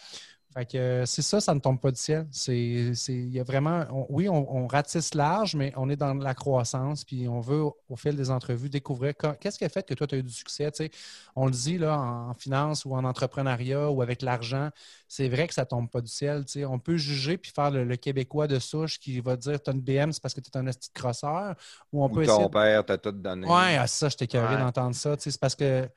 Fait 0.55 0.67
que 0.67 0.77
euh, 0.77 1.07
c'est 1.07 1.23
ça, 1.23 1.41
ça 1.41 1.55
ne 1.55 1.61
tombe 1.61 1.81
pas 1.81 1.91
du 1.91 1.99
ciel. 1.99 2.27
C'est, 2.31 2.55
il 2.55 3.31
y 3.33 3.41
a 3.41 3.43
vraiment, 3.43 3.85
on- 3.91 4.07
oui, 4.11 4.29
on, 4.29 4.55
on 4.55 4.67
ratisse 4.67 5.15
large, 5.15 5.55
mais 5.57 5.73
on 5.77 5.89
est 5.89 5.97
dans 5.97 6.13
la 6.13 6.35
croissance, 6.35 7.05
puis 7.05 7.27
on 7.27 7.41
veut, 7.41 7.63
au, 7.89 7.97
fil 7.97 8.15
des 8.17 8.31
entrevues, 8.31 8.69
découvrir 8.69 9.15
qu'est-ce 9.41 9.59
qui 9.59 9.65
a 9.65 9.71
fait 9.71 9.87
que 9.89 9.95
toi, 9.95 10.07
tu 10.07 10.15
as 10.15 10.19
eu 10.19 10.23
du 10.23 10.33
succès. 10.33 10.71
tu 10.71 10.85
sais. 10.85 10.91
On 11.37 11.47
le 11.47 11.53
dit 11.53 11.79
là, 11.79 11.99
en 11.99 12.35
finance 12.35 12.85
ou 12.85 12.95
en 12.95 13.05
entrepreneuriat 13.05 13.91
ou 13.91 14.03
avec 14.03 14.21
l'argent, 14.21 14.69
c'est 15.09 15.29
vrai 15.31 15.49
que 15.49 15.55
ça 15.55 15.63
ne 15.63 15.67
tombe 15.69 15.89
pas 15.89 16.03
du 16.03 16.11
ciel. 16.11 16.45
tu 16.45 16.53
sais. 16.53 16.65
On 16.67 16.79
peut 16.79 16.99
juger 16.99 17.39
puis 17.39 17.51
faire 17.55 17.71
le, 17.71 17.85
le 17.85 17.97
Québécois 17.97 18.47
de 18.47 18.59
souche 18.59 18.99
qui 18.99 19.21
va 19.21 19.37
dire 19.37 19.63
tu 19.63 19.71
as 19.71 19.73
une 19.73 19.81
BM, 19.81 20.13
c'est 20.13 20.21
parce 20.23 20.35
que 20.35 20.41
tu 20.41 20.51
es 20.53 20.57
un 20.59 20.65
petit 20.67 20.91
crosseur. 20.93 21.55
Ou 21.93 22.05
on 22.05 22.09
Ou 22.09 22.09
peut 22.11 22.23
essayer 22.25 22.37
ton 22.39 22.49
de- 22.49 22.53
père 22.53 22.85
t'a 22.85 22.99
tout 22.99 23.13
donné. 23.13 23.47
Ouais, 23.47 23.77
ah, 23.79 23.87
ça, 23.87 24.09
j'étais 24.11 24.27
curieux 24.27 24.47
Ouais. 24.49 24.59
d'entendre 24.59 24.95
ça. 24.95 25.17
C'est 25.19 25.39
parce 25.41 25.55
que 25.55 25.89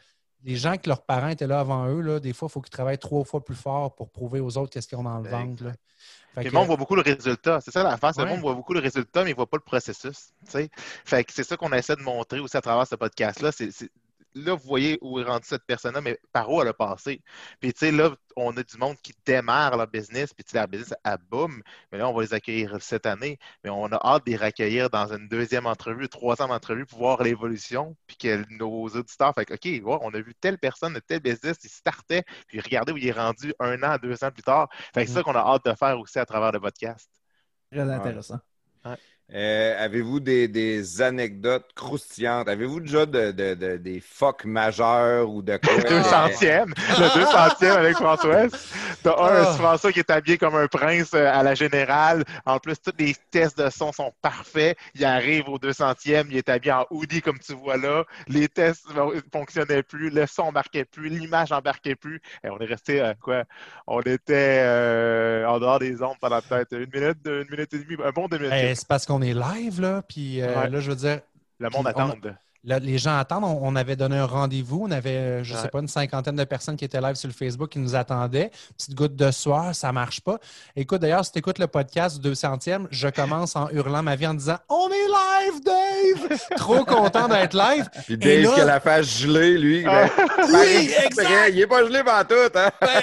les 0.45 0.55
gens 0.55 0.77
que 0.77 0.87
leurs 0.87 1.01
parents 1.03 1.27
étaient 1.29 1.47
là 1.47 1.59
avant 1.59 1.87
eux, 1.87 2.01
là, 2.01 2.19
des 2.19 2.31
fois, 2.31 2.47
il 2.49 2.51
faut 2.53 2.61
qu'ils 2.61 2.69
travaillent 2.71 2.97
trois 2.99 3.23
fois 3.25 3.43
plus 3.43 3.55
fort 3.55 3.93
pour 3.95 4.09
prouver 4.09 4.39
aux 4.39 4.57
autres 4.57 4.71
qu'est-ce 4.71 4.87
qu'ils 4.87 4.97
ont 4.97 5.03
dans 5.03 5.19
le 5.19 5.29
ventre. 5.29 5.63
là. 5.63 5.71
Fait 5.71 6.41
Puis 6.41 6.43
que- 6.49 6.53
le 6.53 6.59
monde 6.59 6.67
voit 6.67 6.75
beaucoup 6.77 6.95
le 6.95 7.01
résultat. 7.01 7.59
C'est 7.61 7.71
ça 7.71 7.81
l'affaire. 7.81 8.11
Ouais. 8.17 8.23
Le 8.25 8.29
monde 8.29 8.41
voit 8.41 8.53
beaucoup 8.53 8.73
le 8.73 8.79
résultat, 8.81 9.23
mais 9.23 9.29
il 9.31 9.33
ne 9.33 9.37
voit 9.37 9.47
pas 9.47 9.57
le 9.57 9.63
processus. 9.63 10.33
Fait 11.05 11.23
que 11.23 11.33
c'est 11.33 11.43
ça 11.43 11.57
qu'on 11.57 11.71
essaie 11.71 11.95
de 11.95 12.01
montrer 12.01 12.39
aussi 12.39 12.55
à 12.57 12.61
travers 12.61 12.85
ce 12.85 12.95
podcast-là. 12.95 13.51
C'est- 13.51 13.89
Là, 14.35 14.53
vous 14.53 14.67
voyez 14.67 14.97
où 15.01 15.19
est 15.19 15.23
rendue 15.23 15.47
cette 15.47 15.65
personne-là, 15.65 16.01
mais 16.01 16.19
par 16.33 16.51
où 16.51 16.61
elle 16.61 16.67
a 16.67 16.73
passé. 16.73 17.21
Puis, 17.59 17.73
tu 17.73 17.79
sais, 17.79 17.91
là, 17.91 18.15
on 18.35 18.55
a 18.57 18.63
du 18.63 18.77
monde 18.77 18.97
qui 19.01 19.13
démarre 19.25 19.77
leur 19.77 19.87
business, 19.87 20.33
puis, 20.33 20.43
tu 20.43 20.51
sais, 20.51 20.57
leur 20.57 20.67
business, 20.67 20.93
elle 21.03 21.17
boum. 21.29 21.61
Mais 21.91 21.99
là, 21.99 22.09
on 22.09 22.13
va 22.13 22.21
les 22.21 22.33
accueillir 22.33 22.75
cette 22.81 23.05
année. 23.05 23.39
Mais 23.63 23.69
on 23.69 23.85
a 23.85 23.95
hâte 23.95 24.25
de 24.25 24.31
les 24.31 24.43
accueillir 24.43 24.89
dans 24.89 25.13
une 25.13 25.29
deuxième 25.29 25.65
entrevue, 25.65 26.09
troisième 26.09 26.51
entrevue 26.51 26.85
pour 26.85 26.99
voir 26.99 27.23
l'évolution, 27.23 27.95
puis 28.07 28.17
que 28.17 28.43
nos 28.49 28.87
auditeurs, 28.89 29.33
fait 29.33 29.45
que, 29.45 29.53
OK, 29.53 29.63
ouais, 29.63 29.97
on 30.01 30.13
a 30.13 30.19
vu 30.19 30.35
telle 30.35 30.57
personne 30.57 30.93
de 30.93 30.99
tel 30.99 31.21
business, 31.21 31.57
il 31.63 31.69
startait, 31.69 32.23
puis 32.47 32.59
regardez 32.59 32.91
où 32.91 32.97
il 32.97 33.07
est 33.07 33.11
rendu 33.11 33.53
un 33.59 33.81
an, 33.83 33.97
deux 34.01 34.23
ans 34.23 34.31
plus 34.31 34.43
tard. 34.43 34.67
Fait 34.93 35.03
que 35.03 35.07
c'est 35.07 35.15
ça 35.15 35.23
qu'on 35.23 35.35
a 35.35 35.39
hâte 35.39 35.65
de 35.65 35.73
faire 35.73 35.97
aussi 35.99 36.19
à 36.19 36.25
travers 36.25 36.51
le 36.51 36.59
podcast. 36.59 37.09
Très 37.71 37.81
intéressant. 37.81 38.39
Ouais. 38.83 38.97
Euh, 39.33 39.83
Avez-vous 39.83 40.19
des, 40.19 40.47
des 40.47 41.01
anecdotes 41.01 41.65
croustillantes? 41.75 42.47
Avez-vous 42.47 42.79
déjà 42.79 43.07
de, 43.07 43.31
de- 43.31 43.55
de- 43.55 43.77
des 43.77 43.99
fuck 43.99 44.45
majeurs 44.45 45.27
ou 45.31 45.41
de 45.41 45.57
quoi? 45.57 45.73
Le 45.77 45.81
200e, 45.81 46.67
le 46.67 47.23
200e 47.25 47.71
avec 47.71 47.95
François. 47.95 48.45
T'as 49.01 49.11
un, 49.19 49.43
Ah. 49.43 49.53
François 49.57 49.91
qui 49.91 49.99
est 49.99 50.09
habillé 50.11 50.37
comme 50.37 50.55
un 50.55 50.67
prince 50.67 51.11
euh, 51.15 51.25
à 51.33 51.41
la 51.41 51.55
générale. 51.55 52.23
En 52.45 52.59
plus, 52.59 52.75
tous 52.79 52.93
les 52.99 53.15
tests 53.31 53.57
de 53.57 53.67
son 53.71 53.91
sont 53.91 54.13
parfaits. 54.21 54.77
Il 54.93 55.03
arrive 55.03 55.49
au 55.49 55.57
200e, 55.57 56.27
il 56.29 56.37
est 56.37 56.47
habillé 56.47 56.73
en 56.73 56.85
hoodie 56.91 57.23
comme 57.23 57.39
tu 57.39 57.53
vois 57.53 57.77
là. 57.77 58.03
Les 58.27 58.47
tests 58.47 58.85
ne 58.95 59.19
fonctionnaient 59.33 59.81
plus, 59.83 60.11
le 60.11 60.27
son 60.27 60.43
embarquait 60.43 60.85
plus, 60.85 61.09
l'image 61.09 61.51
embarquait 61.51 61.95
plus. 61.95 62.21
Et 62.43 62.49
on 62.49 62.59
est 62.59 62.65
resté, 62.65 63.01
euh, 63.01 63.13
quoi? 63.19 63.43
On 63.87 64.01
était 64.01 64.59
euh, 64.61 65.45
en 65.47 65.59
dehors 65.59 65.79
des 65.79 66.03
ondes 66.03 66.17
pendant 66.21 66.41
peut-être 66.41 66.73
une 66.73 66.89
minute, 66.93 67.17
une 67.25 67.45
minute 67.49 67.73
et 67.73 67.79
demie, 67.79 67.97
un 68.05 68.11
bon 68.11 68.27
deux 68.27 68.37
minutes. 68.37 68.53
Eh, 68.55 68.75
c'est 68.75 68.87
parce 68.87 69.05
qu'on 69.05 69.14
est 69.21 69.33
live, 69.33 69.81
là. 69.81 70.01
Puis 70.07 70.41
euh, 70.41 70.61
Ouais. 70.61 70.69
là, 70.69 70.79
je 70.79 70.89
veux 70.89 70.95
dire, 70.97 71.19
le 71.59 71.69
monde 71.69 71.87
attend. 71.87 72.13
Là, 72.65 72.79
les 72.79 72.97
gens 72.97 73.17
attendent. 73.17 73.43
On, 73.43 73.59
on 73.61 73.75
avait 73.75 73.95
donné 73.95 74.17
un 74.17 74.25
rendez-vous. 74.25 74.85
On 74.87 74.91
avait, 74.91 75.09
euh, 75.17 75.43
je 75.43 75.53
ne 75.53 75.59
sais 75.59 75.67
pas, 75.69 75.79
une 75.79 75.87
cinquantaine 75.87 76.35
de 76.35 76.43
personnes 76.43 76.75
qui 76.77 76.85
étaient 76.85 77.01
live 77.01 77.15
sur 77.15 77.27
le 77.27 77.33
Facebook 77.33 77.69
qui 77.69 77.79
nous 77.79 77.95
attendaient. 77.95 78.51
Petite 78.77 78.95
goutte 78.95 79.15
de 79.15 79.31
soir, 79.31 79.73
ça 79.75 79.91
marche 79.91 80.21
pas. 80.21 80.37
Écoute, 80.75 81.01
d'ailleurs, 81.01 81.23
si 81.25 81.31
tu 81.31 81.39
écoutes 81.39 81.59
le 81.59 81.67
podcast 81.67 82.19
du 82.19 82.31
200e, 82.31 82.87
je 82.91 83.07
commence 83.07 83.55
en 83.55 83.69
hurlant 83.69 84.03
ma 84.03 84.15
vie 84.15 84.27
en 84.27 84.33
disant 84.33 84.57
On 84.69 84.89
est 84.89 85.07
live, 85.51 85.63
Dave! 85.63 86.39
Trop 86.57 86.83
content 86.85 87.27
d'être 87.27 87.55
live. 87.55 87.87
Puis 88.05 88.17
Dave 88.17 88.43
là- 88.43 88.51
qui 88.53 88.61
a 88.61 88.65
la 88.65 88.79
face 88.79 89.19
gelée, 89.19 89.57
lui. 89.57 89.83
ben, 89.83 90.09
Oui, 90.53 90.89
par 90.95 91.05
exact. 91.05 91.29
Il 91.53 91.59
est 91.61 91.67
pas 91.67 91.83
gelé 91.85 92.01
pendant 92.03 92.23
tout, 92.23 92.57
hein? 92.57 92.69
Ben, 92.81 93.01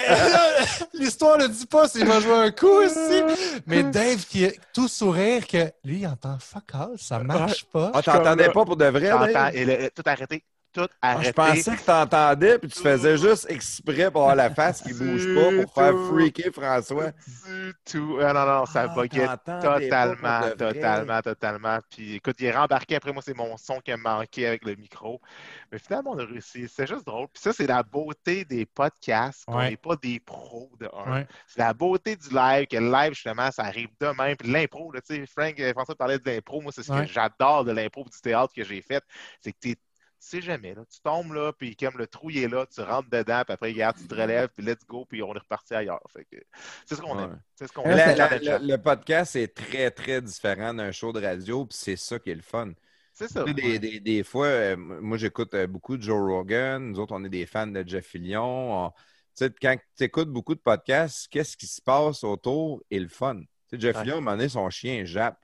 L'histoire 0.93 1.37
ne 1.37 1.47
dit 1.47 1.65
pas 1.65 1.87
s'il 1.87 2.05
va 2.05 2.19
jouer 2.19 2.35
un 2.35 2.51
coup 2.51 2.67
aussi. 2.67 3.23
Mais 3.67 3.83
Dave 3.83 4.25
qui 4.25 4.43
est 4.45 4.59
tout 4.73 4.87
sourire 4.87 5.47
que 5.47 5.71
lui, 5.83 5.99
il 6.01 6.07
entend 6.07 6.37
fuck 6.39 6.63
all, 6.73 6.89
ça 6.97 7.19
marche 7.19 7.65
pas. 7.65 7.91
Ah, 7.93 8.01
t'entendais 8.01 8.49
pas 8.49 8.65
pour 8.65 8.75
de 8.77 8.85
vrai, 8.85 9.09
Dave? 9.09 9.52
Et 9.53 9.65
le- 9.65 9.89
tout 9.91 10.03
arrêté. 10.05 10.43
Tout 10.73 10.87
Ah, 11.03 11.21
je 11.21 11.29
pensais 11.31 11.75
que 11.75 11.85
t'entendais, 11.85 12.57
puis 12.57 12.67
tu 12.67 12.79
faisais 12.81 13.15
juste 13.15 13.45
exprès 13.47 14.09
pour 14.09 14.21
avoir 14.21 14.35
la 14.35 14.49
face 14.49 14.81
qui 14.81 14.91
bouge 14.93 15.35
pas 15.35 15.51
pour 15.61 15.73
faire 15.73 15.93
freaker 16.07 16.51
François. 16.51 17.11
Du 17.45 17.73
tout. 17.85 18.17
Ah, 18.19 18.33
non, 18.33 18.45
non, 18.47 18.65
ça 18.65 18.87
Ah, 18.89 18.95
buguait 18.95 19.27
totalement, 19.27 20.41
de 20.47 20.53
totalement, 20.55 21.21
totalement. 21.21 21.77
Puis 21.91 22.15
écoute, 22.15 22.35
il 22.39 22.45
est 22.47 22.51
rembarqué. 22.57 22.95
Après 22.95 23.13
moi, 23.13 23.21
c'est 23.23 23.37
mon 23.37 23.55
son 23.57 23.79
qui 23.81 23.91
a 23.91 23.97
manqué 23.97 24.47
avec 24.47 24.65
le 24.65 24.75
micro. 24.75 25.21
Mais 25.71 25.77
finalement, 25.77 26.11
on 26.11 26.19
a 26.19 26.25
réussi. 26.25 26.67
C'est 26.67 26.87
juste 26.87 27.05
drôle. 27.05 27.27
Puis 27.31 27.43
ça, 27.43 27.53
c'est 27.53 27.67
la 27.67 27.83
beauté 27.83 28.43
des 28.43 28.65
podcasts. 28.65 29.43
On 29.47 29.57
Ouais. 29.57 29.69
n'est 29.69 29.77
pas 29.77 29.95
des 29.95 30.19
pros 30.19 30.71
de 30.79 30.89
un. 30.91 31.13
Ouais. 31.13 31.27
C'est 31.47 31.59
la 31.59 31.73
beauté 31.75 32.15
du 32.15 32.29
live, 32.29 32.65
que 32.65 32.77
le 32.77 32.91
live, 32.91 33.13
justement, 33.13 33.51
ça 33.51 33.63
arrive 33.63 33.89
demain. 33.99 34.33
Puis 34.35 34.51
l'impro, 34.51 34.91
tu 34.93 35.01
sais, 35.03 35.25
Frank, 35.27 35.59
euh, 35.59 35.71
François 35.73 35.95
parlait 35.95 36.17
de 36.17 36.27
l'impro. 36.27 36.61
Moi, 36.61 36.71
c'est 36.73 36.81
ce 36.83 36.91
Ouais. 36.91 37.05
que 37.05 37.11
j'adore 37.11 37.63
de 37.63 37.71
l'impro 37.71 38.03
du 38.05 38.19
théâtre 38.21 38.53
que 38.55 38.63
j'ai 38.63 38.81
fait. 38.81 39.03
C'est 39.39 39.51
que 39.51 39.57
t'es 39.59 39.75
tu 39.75 39.92
sais 40.23 40.41
jamais, 40.41 40.73
là. 40.73 40.83
Tu 40.91 40.99
tombes 41.01 41.33
là, 41.33 41.51
puis 41.53 41.75
comme 41.75 41.97
le 41.97 42.07
trou 42.07 42.29
il 42.29 42.37
est 42.39 42.47
là, 42.47 42.65
tu 42.65 42.81
rentres 42.81 43.09
dedans, 43.09 43.43
puis 43.45 43.53
après, 43.53 43.71
regarde, 43.71 43.97
tu 43.97 44.07
te 44.07 44.15
relèves, 44.15 44.49
puis 44.55 44.65
let's 44.65 44.85
go, 44.87 45.05
puis 45.05 45.21
on 45.23 45.33
est 45.35 45.39
reparti 45.39 45.73
ailleurs. 45.73 46.01
Fait 46.11 46.25
que 46.25 46.37
c'est 46.85 46.95
ce 46.95 47.01
qu'on 47.01 47.17
Ouais. 47.17 47.23
aime. 47.23 47.41
C'est 47.55 47.67
ce 47.67 47.73
qu'on 47.73 47.83
le 47.85 48.75
podcast 48.77 49.35
est 49.35 49.53
très, 49.53 49.91
très 49.91 50.21
différent 50.21 50.73
d'un 50.73 50.91
show 50.91 51.11
de 51.13 51.21
radio, 51.21 51.65
puis 51.65 51.77
c'est 51.79 51.95
ça 51.95 52.19
qui 52.19 52.29
est 52.31 52.35
le 52.35 52.41
fun. 52.41 52.71
C'est 53.13 53.27
ça. 53.29 53.43
Des, 53.43 53.77
des- 53.77 53.99
des 53.99 54.23
fois, 54.23 54.47
euh, 54.47 54.75
moi, 54.75 55.17
j'écoute 55.17 55.53
euh, 55.53 55.67
beaucoup 55.67 55.97
de 55.97 56.01
Joe 56.01 56.19
Rogan. 56.19 56.83
Nous 56.91 56.99
autres, 56.99 57.13
on 57.15 57.23
est 57.23 57.29
des 57.29 57.45
fans 57.45 57.67
de 57.67 57.83
Jeff 57.87 58.07
Fillion. 58.07 58.85
On- 58.87 58.89
tu 58.89 59.45
sais, 59.45 59.51
quand 59.61 59.75
tu 59.95 60.03
écoutes 60.03 60.29
beaucoup 60.29 60.55
de 60.55 60.59
podcasts, 60.59 61.27
qu'est-ce 61.29 61.55
qui 61.55 61.67
se 61.67 61.79
passe 61.81 62.23
autour 62.23 62.83
est 62.89 62.97
le 62.99 63.07
fun. 63.09 63.41
Sais, 63.73 63.79
Jeff 63.79 63.95
Ouais. 63.95 64.01
Fillion, 64.03 64.15
à 64.15 64.17
un 64.17 64.21
moment 64.21 64.37
donné, 64.37 64.49
son 64.49 64.69
chien 64.69 65.03
jappe. 65.05 65.37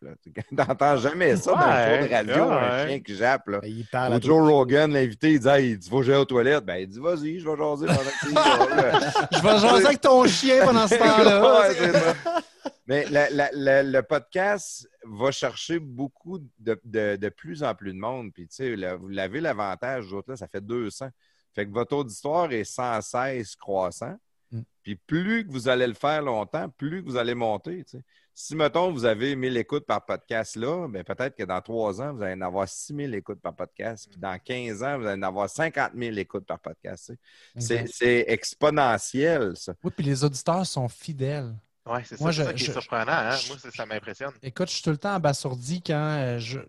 n'entends 0.51 0.97
jamais 0.97 1.35
ça 1.35 1.51
dans 1.51 1.57
un 1.57 1.67
Ouais, 1.67 2.01
show 2.01 2.07
de 2.07 2.13
radio, 2.13 2.43
un 2.51 2.87
chien 2.87 2.99
qui 2.99 3.15
jappe. 3.15 3.47
Là. 3.47 3.59
Ben, 3.59 3.67
il 3.71 3.85
parle 3.87 4.13
Ou 4.15 4.21
Joe 4.21 4.51
Rogan, 4.51 4.91
l'invité, 4.93 5.33
il 5.33 5.39
dit 5.39 5.47
Hey, 5.47 5.69
il 5.71 5.79
dit, 5.79 5.89
faut 5.89 5.97
que 5.99 6.03
j'aille 6.05 6.15
aux 6.17 6.25
toilettes. 6.25 6.63
Ben, 6.65 6.75
il 6.77 6.87
dit 6.87 6.99
Vas-y, 6.99 7.39
je 7.39 7.49
vais 7.49 7.57
jaser 7.57 7.85
pendant 7.87 7.99
que. 7.99 9.35
Je 9.37 9.41
vais 9.41 9.59
jaser 9.59 9.85
avec 9.85 10.01
ton 10.01 10.25
chien 10.27 10.63
pendant 10.65 10.87
ce 10.87 10.95
temps-là. 10.99 12.41
Mais 12.87 13.05
la- 13.09 13.29
la- 13.29 13.49
la- 13.53 13.83
le 13.83 14.01
podcast 14.03 14.87
va 15.05 15.31
chercher 15.31 15.79
beaucoup 15.79 16.39
de, 16.59 16.79
de- 16.83 17.15
de 17.17 17.29
plus 17.29 17.63
en 17.63 17.75
plus 17.75 17.93
de 17.93 17.99
monde. 17.99 18.31
Puis, 18.33 18.47
tu 18.47 18.55
sais, 18.55 18.95
vous 18.95 19.09
l'avez 19.09 19.41
l'avantage, 19.41 20.05
vous 20.05 20.15
autres, 20.17 20.31
là, 20.31 20.37
ça 20.37 20.47
fait 20.47 20.61
200. 20.61 21.09
Fait 21.53 21.65
que 21.67 21.71
votre 21.71 21.95
auditoire 21.95 22.51
est 22.51 22.63
sans 22.63 22.99
cesse 23.01 23.55
croissant. 23.55 24.15
Mm. 24.51 24.61
Puis, 24.83 24.95
plus 24.95 25.45
que 25.45 25.51
vous 25.51 25.67
allez 25.69 25.87
le 25.87 25.93
faire 25.93 26.21
longtemps, 26.21 26.69
plus 26.69 27.03
que 27.03 27.09
vous 27.09 27.17
allez 27.17 27.35
monter. 27.35 27.83
tu 27.83 27.97
sais. 27.97 28.03
Si, 28.33 28.55
mettons, 28.55 28.91
vous 28.93 29.03
avez 29.03 29.35
1000 29.35 29.57
écoutes 29.57 29.85
par 29.85 30.05
podcast 30.05 30.55
là, 30.55 30.87
ben, 30.87 31.03
peut-être 31.03 31.35
que 31.35 31.43
dans 31.43 31.61
3 31.61 32.01
ans, 32.01 32.13
vous 32.13 32.21
allez 32.23 32.35
en 32.35 32.41
avoir 32.47 32.67
6000 32.69 33.13
écoutes 33.13 33.41
par 33.41 33.53
podcast. 33.53 34.07
Puis, 34.09 34.19
dans 34.19 34.39
15 34.39 34.81
ans, 34.81 34.97
vous 34.97 35.05
allez 35.07 35.19
en 35.19 35.27
avoir 35.27 35.49
50 35.49 35.91
000 35.93 36.15
écoutes 36.17 36.45
par 36.45 36.59
podcast. 36.59 37.11
tu 37.55 37.61
sais. 37.61 37.85
C'est 37.91 38.25
exponentiel, 38.29 39.53
ça. 39.55 39.73
Oui, 39.83 39.91
puis 39.95 40.05
les 40.05 40.23
auditeurs 40.23 40.65
sont 40.65 40.87
fidèles. 40.87 41.53
Ouais, 41.85 42.01
c'est 42.05 42.17
ça, 42.17 42.23
Moi, 42.23 42.31
c'est 42.31 42.39
je- 42.39 42.43
ça 42.45 42.53
qui 42.53 42.63
je- 42.65 42.69
est 42.69 42.73
surprenant. 42.73 43.11
Hein? 43.11 43.31
je- 43.35 43.47
Moi, 43.49 43.57
ça, 43.57 43.71
ça 43.71 43.85
m'impressionne. 43.85 44.31
Écoute, 44.43 44.67
je 44.69 44.73
suis 44.73 44.83
tout 44.83 44.91
le 44.91 44.97
temps 44.97 45.13
abasourdi 45.13 45.81
quand 45.81 45.93
euh, 45.95 46.37
je- 46.39 46.59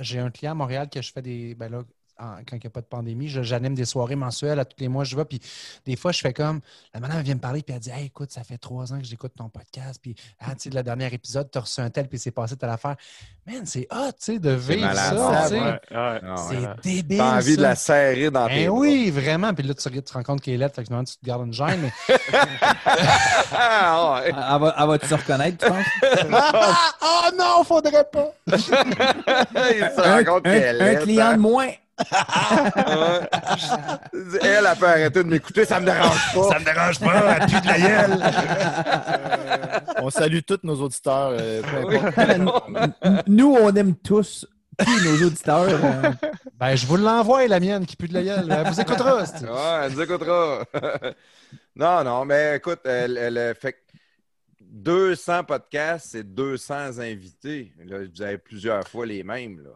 j'ai 0.00 0.18
un 0.20 0.30
client 0.30 0.52
à 0.52 0.54
Montréal 0.54 0.88
que 0.88 1.02
je 1.02 1.12
fais 1.12 1.22
des. 1.22 1.54
Ben 1.54 1.68
là, 1.70 1.82
en- 2.20 2.36
quand 2.46 2.56
il 2.56 2.60
n'y 2.60 2.66
a 2.66 2.70
pas 2.70 2.80
de 2.80 2.86
pandémie, 2.86 3.28
j'anime 3.28 3.74
des 3.74 3.84
soirées 3.84 4.16
mensuelles 4.16 4.58
à 4.58 4.64
tous 4.64 4.76
les 4.80 4.88
mois. 4.88 5.04
Je 5.04 5.16
vais, 5.16 5.24
puis 5.24 5.40
des 5.86 5.96
fois, 5.96 6.12
je 6.12 6.20
fais 6.20 6.32
comme. 6.32 6.60
La 6.94 7.00
madame 7.00 7.18
elle 7.18 7.24
vient 7.24 7.34
me 7.34 7.40
parler, 7.40 7.62
puis 7.62 7.74
elle 7.74 7.80
dit 7.80 7.90
Hey, 7.90 8.06
écoute, 8.06 8.30
ça 8.30 8.44
fait 8.44 8.58
trois 8.58 8.92
ans 8.92 8.98
que 8.98 9.04
j'écoute 9.06 9.32
ton 9.36 9.48
podcast, 9.48 9.98
puis 10.02 10.14
ah, 10.40 10.54
tu 10.54 10.70
sais, 10.70 10.70
le 10.70 10.82
dernier 10.82 11.12
épisode, 11.12 11.50
tu 11.50 11.58
as 11.58 11.62
reçu 11.62 11.80
un 11.80 11.90
tel, 11.90 12.08
puis 12.08 12.18
c'est 12.18 12.30
passé 12.30 12.56
telle 12.56 12.70
affaire. 12.70 12.96
Man, 13.46 13.62
c'est 13.64 13.86
hot, 13.90 14.08
tu 14.12 14.14
sais, 14.18 14.38
de 14.38 14.50
vivre 14.50 14.82
malade. 14.86 15.16
ça. 15.16 15.48
Ouais, 15.48 15.58
ouais. 15.60 16.20
C'est 16.48 16.58
ouais. 16.58 16.74
débile. 16.82 17.18
T'as 17.18 17.36
envie 17.38 17.56
de 17.56 17.62
la 17.62 17.74
serrer 17.74 18.30
dans 18.30 18.46
tes 18.48 18.54
Ben 18.54 18.68
bras. 18.68 18.78
oui, 18.78 19.10
vraiment. 19.10 19.54
Puis 19.54 19.66
là, 19.66 19.74
tu, 19.74 19.90
tu 19.90 20.02
te 20.02 20.12
rends 20.12 20.22
compte 20.22 20.40
qu'elle 20.40 20.54
est 20.54 20.58
laide, 20.58 20.72
fait 20.74 20.84
que 20.84 20.88
tu 21.04 21.16
te 21.16 21.24
gardes 21.26 21.46
une 21.46 21.52
gêne. 21.52 21.80
Mais... 21.80 22.16
Ah, 23.52 24.20
ouais. 24.22 24.28
Elle 24.28 24.60
va, 24.60 24.74
elle 24.78 24.86
va-tu 24.86 25.06
se 25.06 25.14
reconnaître, 25.14 25.58
tu 25.58 25.70
penses? 25.70 25.86
ah, 26.32 26.90
oh 27.02 27.28
non, 27.38 27.64
faudrait 27.64 28.04
pas! 28.10 28.30
Il 28.46 28.58
se 28.60 30.00
un, 30.00 30.16
rend 30.16 30.24
compte 30.24 30.46
un- 30.46 30.52
qu'elle 30.52 30.82
un 30.82 30.86
est, 30.86 31.02
client 31.02 31.26
hein. 31.26 31.36
de 31.36 31.40
moins. 31.40 31.68
Ouais. 32.76 33.28
Elle, 34.42 34.66
elle 34.70 34.78
peut 34.78 34.86
arrêter 34.88 35.22
de 35.24 35.28
m'écouter, 35.28 35.64
ça 35.64 35.80
me 35.80 35.86
dérange 35.86 36.34
pas. 36.34 36.58
me 36.58 36.64
dérange 36.64 37.00
pas, 37.00 37.36
elle 37.36 37.46
pue 37.46 37.60
de 37.60 37.66
la 37.66 37.78
gueule. 37.78 38.22
On 40.02 40.10
salue 40.10 40.38
tous 40.46 40.60
nos 40.62 40.76
auditeurs. 40.80 41.36
euh, 41.38 41.62
Nous, 43.26 43.56
on 43.60 43.74
aime 43.74 43.94
tous, 43.96 44.46
nos 45.04 45.26
auditeurs. 45.26 45.68
euh, 45.68 46.10
Ben, 46.58 46.74
je 46.76 46.86
vous 46.86 46.96
l'envoie, 46.96 47.46
la 47.46 47.60
mienne 47.60 47.86
qui 47.86 47.96
pue 47.96 48.08
de 48.08 48.14
la 48.14 48.22
gueule. 48.22 48.46
Elle 48.50 48.66
vous 48.72 48.80
écoutera. 48.80 49.16
Ouais, 49.42 49.86
elle 49.86 49.92
nous 49.92 50.00
écoutera. 50.00 50.64
non, 51.76 52.04
non, 52.04 52.24
mais 52.24 52.56
écoute, 52.56 52.80
euh, 52.86 53.06
le, 53.08 53.30
le- 53.30 53.54
fait 53.54 53.72
que 53.72 53.78
200 54.72 55.44
podcasts, 55.44 56.08
c'est 56.12 56.22
200 56.34 56.98
invités. 57.00 57.72
Là, 57.84 57.98
vous 58.14 58.22
avez 58.22 58.38
plusieurs 58.38 58.86
fois 58.86 59.04
les 59.06 59.22
mêmes. 59.24 59.60
Là. 59.64 59.70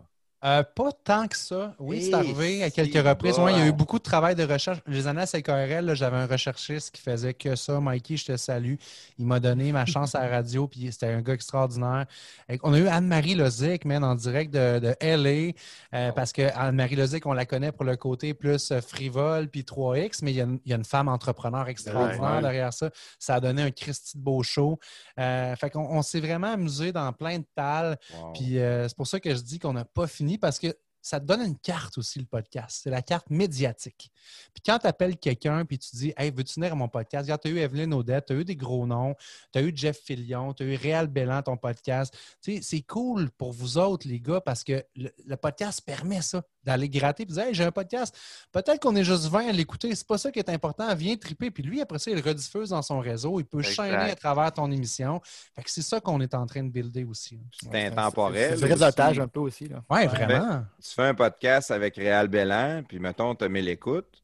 Euh, 0.44 0.62
pas 0.62 0.92
tant 0.92 1.26
que 1.26 1.36
ça. 1.38 1.74
Oui, 1.78 2.02
c'est 2.02 2.10
Et 2.10 2.14
arrivé 2.14 2.62
à 2.62 2.70
quelques 2.70 3.06
reprises. 3.06 3.38
Ouais, 3.38 3.52
il 3.54 3.58
y 3.58 3.62
a 3.62 3.66
eu 3.66 3.72
beaucoup 3.72 3.98
de 3.98 4.02
travail 4.02 4.34
de 4.34 4.44
recherche. 4.44 4.78
Les 4.86 5.06
années 5.06 5.22
à 5.22 5.26
CKRL, 5.26 5.94
j'avais 5.94 6.18
un 6.18 6.26
recherchiste 6.26 6.94
qui 6.94 7.00
faisait 7.00 7.32
que 7.32 7.56
ça. 7.56 7.80
Mikey, 7.80 8.18
je 8.18 8.26
te 8.26 8.36
salue. 8.36 8.74
Il 9.18 9.24
m'a 9.26 9.40
donné 9.40 9.72
ma 9.72 9.86
chance 9.86 10.14
à 10.14 10.20
la 10.20 10.28
radio, 10.28 10.68
puis 10.68 10.92
c'était 10.92 11.06
un 11.06 11.22
gars 11.22 11.32
extraordinaire. 11.32 12.04
Et 12.50 12.58
On 12.62 12.74
a 12.74 12.78
eu 12.78 12.88
Anne-Marie 12.88 13.36
Lozic, 13.36 13.86
man, 13.86 14.04
en 14.04 14.14
direct 14.14 14.52
de, 14.52 14.80
de 14.80 14.94
LA, 15.00 15.52
euh, 15.94 16.12
parce 16.12 16.32
que 16.32 16.42
Anne-Marie 16.54 16.96
Lozic, 16.96 17.24
on 17.24 17.32
la 17.32 17.46
connaît 17.46 17.72
pour 17.72 17.84
le 17.86 17.96
côté 17.96 18.34
plus 18.34 18.70
euh, 18.70 18.82
frivole, 18.82 19.48
puis 19.48 19.62
3X, 19.62 20.18
mais 20.22 20.32
il 20.32 20.36
y 20.36 20.40
a 20.42 20.44
une, 20.44 20.58
il 20.66 20.70
y 20.70 20.74
a 20.74 20.76
une 20.76 20.84
femme 20.84 21.08
entrepreneur 21.08 21.66
extraordinaire 21.68 22.20
Ouais, 22.20 22.36
ouais. 22.36 22.42
derrière 22.42 22.72
ça. 22.74 22.90
Ça 23.18 23.36
a 23.36 23.40
donné 23.40 23.62
un 23.62 23.70
Christy 23.70 24.18
de 24.18 24.22
beau 24.22 24.42
show. 24.42 24.78
Euh, 25.18 25.56
fait 25.56 25.70
qu'on 25.70 25.86
on 25.88 26.02
s'est 26.02 26.20
vraiment 26.20 26.52
amusé 26.52 26.92
dans 26.92 27.10
plein 27.14 27.38
de 27.38 27.46
talles. 27.56 27.96
Wow. 28.14 28.32
Puis 28.34 28.56
c'est 28.56 28.96
pour 28.96 29.06
ça 29.06 29.18
que 29.20 29.34
je 29.34 29.40
dis 29.40 29.58
qu'on 29.58 29.72
n'a 29.72 29.84
pas 29.86 30.06
fini 30.06 30.33
parce 30.38 30.58
que 30.58 30.78
ça 31.04 31.20
te 31.20 31.26
donne 31.26 31.42
une 31.42 31.58
carte 31.58 31.98
aussi, 31.98 32.18
le 32.18 32.24
podcast. 32.24 32.80
C'est 32.82 32.88
la 32.90 33.02
carte 33.02 33.28
médiatique. 33.28 34.10
Puis 34.54 34.62
quand 34.64 34.78
tu 34.78 34.86
appelles 34.86 35.18
quelqu'un 35.18 35.66
puis 35.66 35.78
tu 35.78 35.94
dis 35.94 36.14
Hey, 36.16 36.30
veux-tu 36.30 36.54
venir 36.58 36.72
à 36.72 36.76
mon 36.76 36.88
podcast? 36.88 37.24
Regarde, 37.26 37.42
tu 37.42 37.48
as 37.48 37.50
eu 37.50 37.58
Evelyne 37.58 37.92
Odette, 37.92 38.26
tu 38.26 38.32
as 38.32 38.36
eu 38.36 38.44
des 38.44 38.56
gros 38.56 38.86
noms, 38.86 39.14
tu 39.52 39.58
as 39.58 39.62
eu 39.62 39.70
Jeff 39.74 39.98
Fillion, 39.98 40.54
tu 40.54 40.62
as 40.62 40.66
eu 40.66 40.76
Réal 40.76 41.06
Bellan, 41.08 41.42
ton 41.42 41.58
podcast. 41.58 42.14
Tu 42.42 42.56
sais, 42.56 42.62
c'est 42.62 42.80
cool 42.82 43.30
pour 43.32 43.52
vous 43.52 43.76
autres, 43.76 44.08
les 44.08 44.18
gars, 44.18 44.40
parce 44.40 44.64
que 44.64 44.82
le, 44.96 45.10
le 45.26 45.36
podcast 45.36 45.82
permet 45.84 46.22
ça, 46.22 46.42
d'aller 46.64 46.88
gratter 46.88 47.24
et 47.24 47.26
dire 47.26 47.42
Hey, 47.44 47.54
j'ai 47.54 47.64
un 47.64 47.70
podcast. 47.72 48.16
Peut-être 48.50 48.80
qu'on 48.80 48.96
est 48.96 49.04
juste 49.04 49.26
20 49.26 49.48
à 49.48 49.52
l'écouter. 49.52 49.94
C'est 49.94 50.06
pas 50.06 50.16
ça 50.16 50.30
qui 50.32 50.38
est 50.38 50.48
important. 50.48 50.92
Viens 50.94 51.16
triper. 51.16 51.50
Puis 51.50 51.62
lui, 51.62 51.82
après 51.82 51.98
ça, 51.98 52.10
il 52.10 52.16
le 52.16 52.22
rediffuse 52.22 52.70
dans 52.70 52.80
son 52.80 53.00
réseau. 53.00 53.38
Il 53.40 53.44
peut 53.44 53.58
Exact. 53.58 53.74
chaîner 53.74 54.10
à 54.12 54.14
travers 54.16 54.50
ton 54.52 54.70
émission. 54.72 55.20
Fait 55.54 55.62
que 55.62 55.70
c'est 55.70 55.82
ça 55.82 56.00
qu'on 56.00 56.20
est 56.22 56.32
en 56.34 56.46
train 56.46 56.64
de 56.64 56.70
builder 56.70 57.04
aussi. 57.04 57.38
C'est 57.62 57.86
intemporel. 57.86 58.58
C'est 58.58 58.64
du 58.66 58.72
réseautage 58.72 59.18
un 59.18 59.28
peu 59.28 59.40
aussi. 59.40 59.68
Là. 59.68 59.82
Ouais, 59.90 60.06
Ben, 60.06 60.08
vraiment. 60.08 60.64
Tu 60.94 61.02
fais 61.02 61.08
un 61.08 61.14
podcast 61.14 61.72
avec 61.72 61.96
Réal 61.96 62.28
Bellan, 62.28 62.84
puis 62.86 63.00
mettons, 63.00 63.34
tu 63.34 63.48
1000 63.48 63.68
écoutes, 63.68 64.22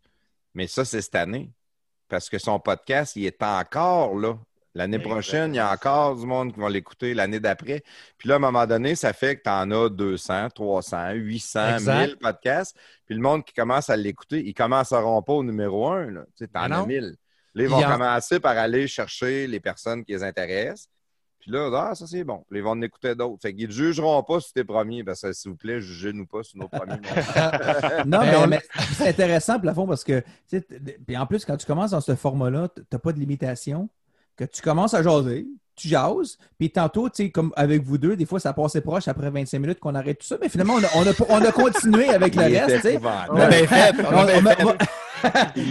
mais 0.54 0.68
ça, 0.68 0.84
c'est 0.84 1.02
cette 1.02 1.16
année. 1.16 1.50
Parce 2.08 2.30
que 2.30 2.38
son 2.38 2.60
podcast, 2.60 3.16
il 3.16 3.26
est 3.26 3.42
encore 3.42 4.14
là 4.14 4.38
L'année 4.76 5.00
prochaine, 5.00 5.52
il 5.52 5.56
y 5.56 5.60
a 5.60 5.72
encore 5.72 6.14
du 6.14 6.24
monde 6.26 6.54
qui 6.54 6.60
va 6.60 6.70
l'écouter 6.70 7.12
l'année 7.12 7.40
d'après. 7.40 7.82
Puis 8.18 8.28
là, 8.28 8.34
à 8.34 8.36
un 8.36 8.40
moment 8.40 8.68
donné, 8.68 8.94
ça 8.94 9.12
fait 9.12 9.34
que 9.34 9.42
tu 9.42 9.50
en 9.50 9.68
as 9.72 9.88
200, 9.88 10.50
300, 10.50 11.10
800, 11.14 11.74
Exact. 11.74 12.06
1000 12.06 12.16
podcasts. 12.18 12.76
Puis 13.04 13.16
le 13.16 13.20
monde 13.20 13.44
qui 13.44 13.52
commence 13.52 13.90
à 13.90 13.96
l'écouter, 13.96 14.40
ils 14.40 14.50
ne 14.50 14.52
commenceront 14.52 15.22
pas 15.22 15.32
au 15.32 15.42
numéro 15.42 15.88
un. 15.88 16.06
Tu 16.06 16.20
sais, 16.36 16.46
t'en 16.46 16.68
Mais 16.68 16.74
as 16.76 16.78
non. 16.78 16.86
1000. 16.86 17.16
Là, 17.54 17.62
ils 17.64 17.68
vont 17.68 17.84
en- 17.84 17.90
commencer 17.90 18.38
par 18.38 18.56
aller 18.56 18.86
chercher 18.86 19.48
les 19.48 19.58
personnes 19.58 20.04
qui 20.04 20.12
les 20.12 20.22
intéressent. 20.22 20.88
Puis 21.40 21.50
là, 21.50 21.70
ah, 21.72 21.94
ça 21.94 22.06
c'est 22.06 22.22
bon. 22.24 22.44
Puis 22.48 22.58
ils 22.58 22.62
vont 22.62 22.70
en 22.70 22.82
écouter 22.82 23.14
d'autres. 23.14 23.40
Fait 23.40 23.54
qu'ils 23.54 23.68
ne 23.68 23.72
jugeront 23.72 24.22
pas 24.22 24.40
si 24.40 24.52
t'es 24.52 24.64
premier. 24.64 25.02
Parce 25.04 25.22
que 25.22 25.32
s'il 25.32 25.50
vous 25.50 25.56
plaît, 25.56 25.80
jugez-nous 25.80 26.26
pas 26.26 26.42
sur 26.42 26.58
nos 26.58 26.68
premiers. 26.68 27.00
Non, 28.06 28.20
Ben, 28.20 28.46
mais, 28.46 28.60
c'est 28.94 29.08
intéressant, 29.08 29.58
plafond, 29.58 29.86
parce 29.86 30.04
que, 30.04 30.22
puis 31.06 31.16
en 31.16 31.26
plus, 31.26 31.44
quand 31.44 31.56
tu 31.56 31.66
commences 31.66 31.92
dans 31.92 32.00
ce 32.00 32.14
format-là, 32.14 32.68
tu 32.74 32.82
n'as 32.92 32.98
pas 32.98 33.12
de 33.12 33.18
limitation, 33.18 33.88
que 34.36 34.44
tu 34.44 34.62
commences 34.62 34.94
à 34.94 35.02
jaser, 35.02 35.46
tu 35.76 35.88
jases, 35.88 36.38
puis 36.58 36.70
tantôt, 36.70 37.08
tu 37.08 37.24
sais, 37.24 37.30
comme 37.30 37.52
avec 37.56 37.82
vous 37.82 37.98
deux, 37.98 38.16
des 38.16 38.26
fois, 38.26 38.40
ça 38.40 38.52
passait 38.52 38.80
proche 38.80 39.08
après 39.08 39.30
25 39.30 39.58
minutes 39.58 39.80
qu'on 39.80 39.94
arrête 39.94 40.18
tout 40.18 40.26
ça, 40.26 40.36
mais 40.40 40.48
finalement, 40.48 40.74
on 40.74 40.84
a, 40.84 40.88
on 40.96 41.06
a, 41.06 41.40
on 41.40 41.44
a 41.44 41.52
continué 41.52 42.08
avec 42.08 42.34
le 42.34 42.42
reste, 42.42 42.76
tu 42.76 42.80
sais. 42.82 43.00
On 43.30 43.36
a 43.36 43.46
bien 43.48 43.66
fait. 43.66 43.94
On 44.12 44.16
a 44.16 44.40
bien 44.40 44.76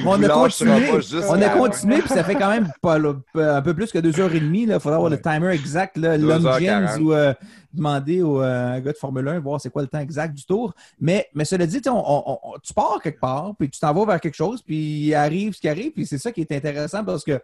On 0.05 0.21
a- 0.23 0.27
continué, 0.33 0.87
on 1.29 1.41
a 1.41 1.49
continué, 1.49 1.99
puis 1.99 2.09
ça 2.09 2.23
fait 2.23 2.35
quand 2.35 2.49
même 2.49 2.71
pas, 2.81 2.97
un 2.99 3.61
peu 3.61 3.73
plus 3.73 3.91
que 3.91 3.99
deux 3.99 4.19
heures 4.19 4.33
et 4.33 4.39
demie. 4.39 4.63
Il 4.63 4.79
faudra 4.79 4.95
avoir 4.95 5.09
le 5.09 5.19
timer 5.21 5.49
exact, 5.49 5.97
Longines 5.97 6.43
quarante. 6.65 6.99
ou 7.01 7.13
euh, 7.13 7.33
demander 7.73 8.21
au 8.21 8.41
euh, 8.41 8.79
gars 8.79 8.91
de 8.91 8.97
Formule 8.97 9.27
1, 9.27 9.39
voir 9.39 9.61
c'est 9.61 9.69
quoi 9.69 9.81
le 9.81 9.87
temps 9.87 9.99
exact 9.99 10.33
du 10.35 10.45
tour. 10.45 10.73
Mais, 10.99 11.27
mais 11.33 11.45
cela 11.45 11.65
dit, 11.67 11.77
tu 11.77 11.83
sais, 11.83 11.89
on- 11.89 12.29
on- 12.31 12.39
on- 12.43 12.59
tu 12.63 12.73
pars 12.73 12.99
quelque 13.01 13.19
part, 13.19 13.53
puis 13.57 13.69
tu 13.69 13.79
t'en 13.79 13.93
vas 13.93 14.05
vers 14.05 14.21
quelque 14.21 14.35
chose, 14.35 14.61
puis 14.61 14.77
il 15.07 15.13
arrive 15.15 15.53
ce 15.53 15.61
qui 15.61 15.69
arrive, 15.69 15.91
puis 15.91 16.05
c'est 16.05 16.17
ça 16.17 16.31
qui 16.31 16.41
est 16.41 16.51
intéressant 16.51 17.03
parce 17.03 17.23
que 17.23 17.39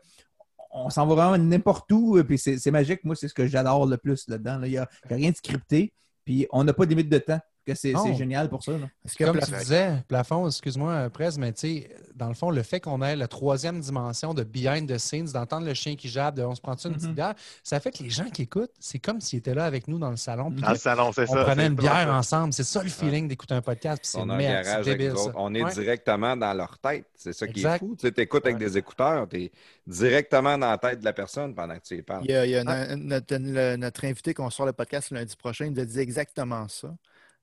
on 0.77 0.89
s'en 0.89 1.05
va 1.07 1.15
vraiment 1.15 1.37
n'importe 1.37 1.89
où, 1.93 2.21
puis 2.27 2.37
c'est 2.37 2.71
magique. 2.71 2.99
Moi, 3.05 3.15
c'est 3.15 3.29
ce 3.29 3.33
que 3.33 3.47
j'adore 3.47 3.85
le 3.85 3.95
plus 3.97 4.27
là-dedans. 4.27 4.57
là. 4.57 4.67
Il 4.67 4.71
n'y 4.71 4.77
a, 4.77 4.83
a 4.83 5.13
rien 5.15 5.31
de 5.31 5.35
scripté, 5.37 5.93
puis 6.25 6.47
on 6.51 6.63
n'a 6.65 6.73
pas 6.73 6.83
de 6.85 6.89
limite 6.89 7.07
de 7.09 7.17
temps. 7.17 7.39
Que 7.65 7.73
C'est 7.75 7.93
génial 8.15 8.49
pour 8.49 8.63
ça. 8.63 8.73
là. 8.73 8.87
Est-ce 9.05 9.15
que 9.15 9.23
Comme 9.23 9.39
tu 9.39 9.51
disais, 9.51 10.03
plafond, 10.07 10.47
excuse-moi, 10.47 10.91
euh, 10.91 11.09
Prez, 11.09 11.29
mais 11.37 11.51
tu 11.53 11.59
sais, 11.61 11.89
dans 12.15 12.27
le 12.27 12.33
fond, 12.33 12.49
le 12.51 12.63
fait 12.63 12.79
qu'on 12.79 13.01
ait 13.01 13.15
la 13.15 13.27
troisième 13.27 13.79
dimension 13.79 14.33
de 14.33 14.43
behind 14.43 14.87
the 14.89 14.97
scenes, 14.97 15.25
d'entendre 15.33 15.65
le 15.65 15.73
chien 15.73 15.95
qui 15.95 16.07
jappe, 16.07 16.35
de 16.35 16.43
on 16.43 16.55
se 16.55 16.61
prend 16.61 16.75
une 16.75 16.93
petite 16.93 17.09
Mhm. 17.09 17.15
bière, 17.15 17.33
ça 17.63 17.79
fait 17.79 17.91
que 17.91 18.03
les 18.03 18.09
gens 18.09 18.29
qui 18.29 18.43
écoutent, 18.43 18.71
c'est 18.79 18.99
comme 18.99 19.19
s'ils 19.19 19.39
étaient 19.39 19.53
là 19.55 19.65
avec 19.65 19.87
nous 19.87 19.97
dans 19.99 20.09
le 20.11 20.15
salon. 20.15 20.49
Dans 20.51 20.69
le 20.69 20.75
salon, 20.77 21.11
c'est 21.13 21.29
on 21.29 21.33
ça. 21.33 21.43
prenait 21.43 21.63
c'est 21.63 21.67
une 21.69 21.75
bière 21.75 21.91
ça. 22.07 22.13
ensemble. 22.13 22.53
C'est 22.53 22.63
ça 22.63 22.83
le 22.83 22.89
feeling 22.89 23.27
d'écouter 23.27 23.53
un 23.55 23.61
podcast. 23.61 24.01
C'est 24.03 24.19
On 24.19 24.27
c'est 24.29 24.83
débile, 24.83 25.17
ça. 25.17 25.31
On 25.35 25.53
est 25.55 25.63
Ouais. 25.63 25.73
directement 25.73 26.37
dans 26.37 26.53
leur 26.53 26.77
tête. 26.77 27.05
C'est 27.15 27.33
ça 27.33 27.47
qui 27.47 27.59
Exact. 27.59 27.75
est 27.75 27.79
fou. 27.79 27.95
Tu 27.99 28.07
écoutes 28.21 28.45
avec 28.45 28.57
des 28.57 28.77
écouteurs, 28.77 29.27
tu 29.27 29.43
es 29.43 29.51
directement 29.87 30.57
dans 30.57 30.69
la 30.69 30.77
tête 30.77 30.99
de 30.99 31.05
la 31.05 31.13
personne 31.13 31.53
pendant 31.55 31.75
que 31.75 31.83
tu 31.83 31.97
y 31.97 32.01
parles. 32.01 32.23
Il 32.25 32.31
y 32.31 32.35
a, 32.35 32.45
il 32.45 32.51
y 32.51 32.55
a 32.55 32.63
Ah. 32.67 32.95
no- 32.95 33.03
notre, 33.03 33.37
notre 33.77 34.05
invité 34.05 34.33
qu'on 34.33 34.49
sort 34.49 34.65
le 34.65 34.73
podcast 34.73 35.11
lundi 35.11 35.35
prochain, 35.35 35.65
il 35.65 35.73
nous 35.73 35.79
a 35.81 35.85
dit 35.85 35.99
exactement 35.99 36.67
ça. 36.67 36.93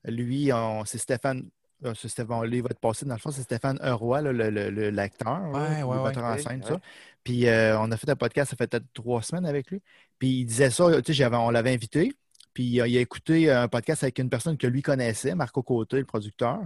Lui, 0.05 0.51
c'est 0.85 0.97
Stéphane. 0.97 1.49
euh, 1.85 1.93
c'est 1.95 2.07
Stéphane, 2.09 2.43
lui, 2.45 2.57
il 2.57 2.61
va 2.63 2.69
être 2.71 2.79
passé 2.79 3.05
dans 3.05 3.13
le 3.15 3.19
fond, 3.19 3.31
c'est 3.31 3.41
Stéphane 3.43 3.79
Heroy, 3.81 4.21
l'acteur, 4.21 5.41
Ouais, 5.51 5.81
le 5.81 5.85
ouais, 5.85 6.03
metteur 6.03 6.23
en 6.23 6.37
scène, 6.37 6.63
ça. 6.63 6.79
Puis 7.23 7.47
euh, 7.47 7.79
on 7.79 7.91
a 7.91 7.97
fait 7.97 8.09
un 8.09 8.15
podcast, 8.15 8.51
ça 8.51 8.57
fait 8.57 8.67
peut-être 8.67 8.85
trois 8.93 9.21
semaines 9.21 9.45
avec 9.45 9.69
lui. 9.71 9.81
Puis 10.19 10.41
il 10.41 10.45
disait 10.45 10.69
ça, 10.69 11.01
tu 11.01 11.13
sais, 11.13 11.25
on 11.27 11.49
l'avait 11.49 11.73
invité. 11.73 12.13
Puis 12.53 12.79
euh, 12.81 12.87
il 12.87 12.97
a 12.97 13.01
écouté 13.01 13.49
un 13.51 13.67
podcast 13.67 14.03
avec 14.03 14.19
une 14.19 14.29
personne 14.29 14.57
que 14.57 14.67
lui 14.67 14.81
connaissait, 14.81 15.35
Marco 15.35 15.63
Côté, 15.63 15.97
le 15.97 16.05
producteur. 16.05 16.59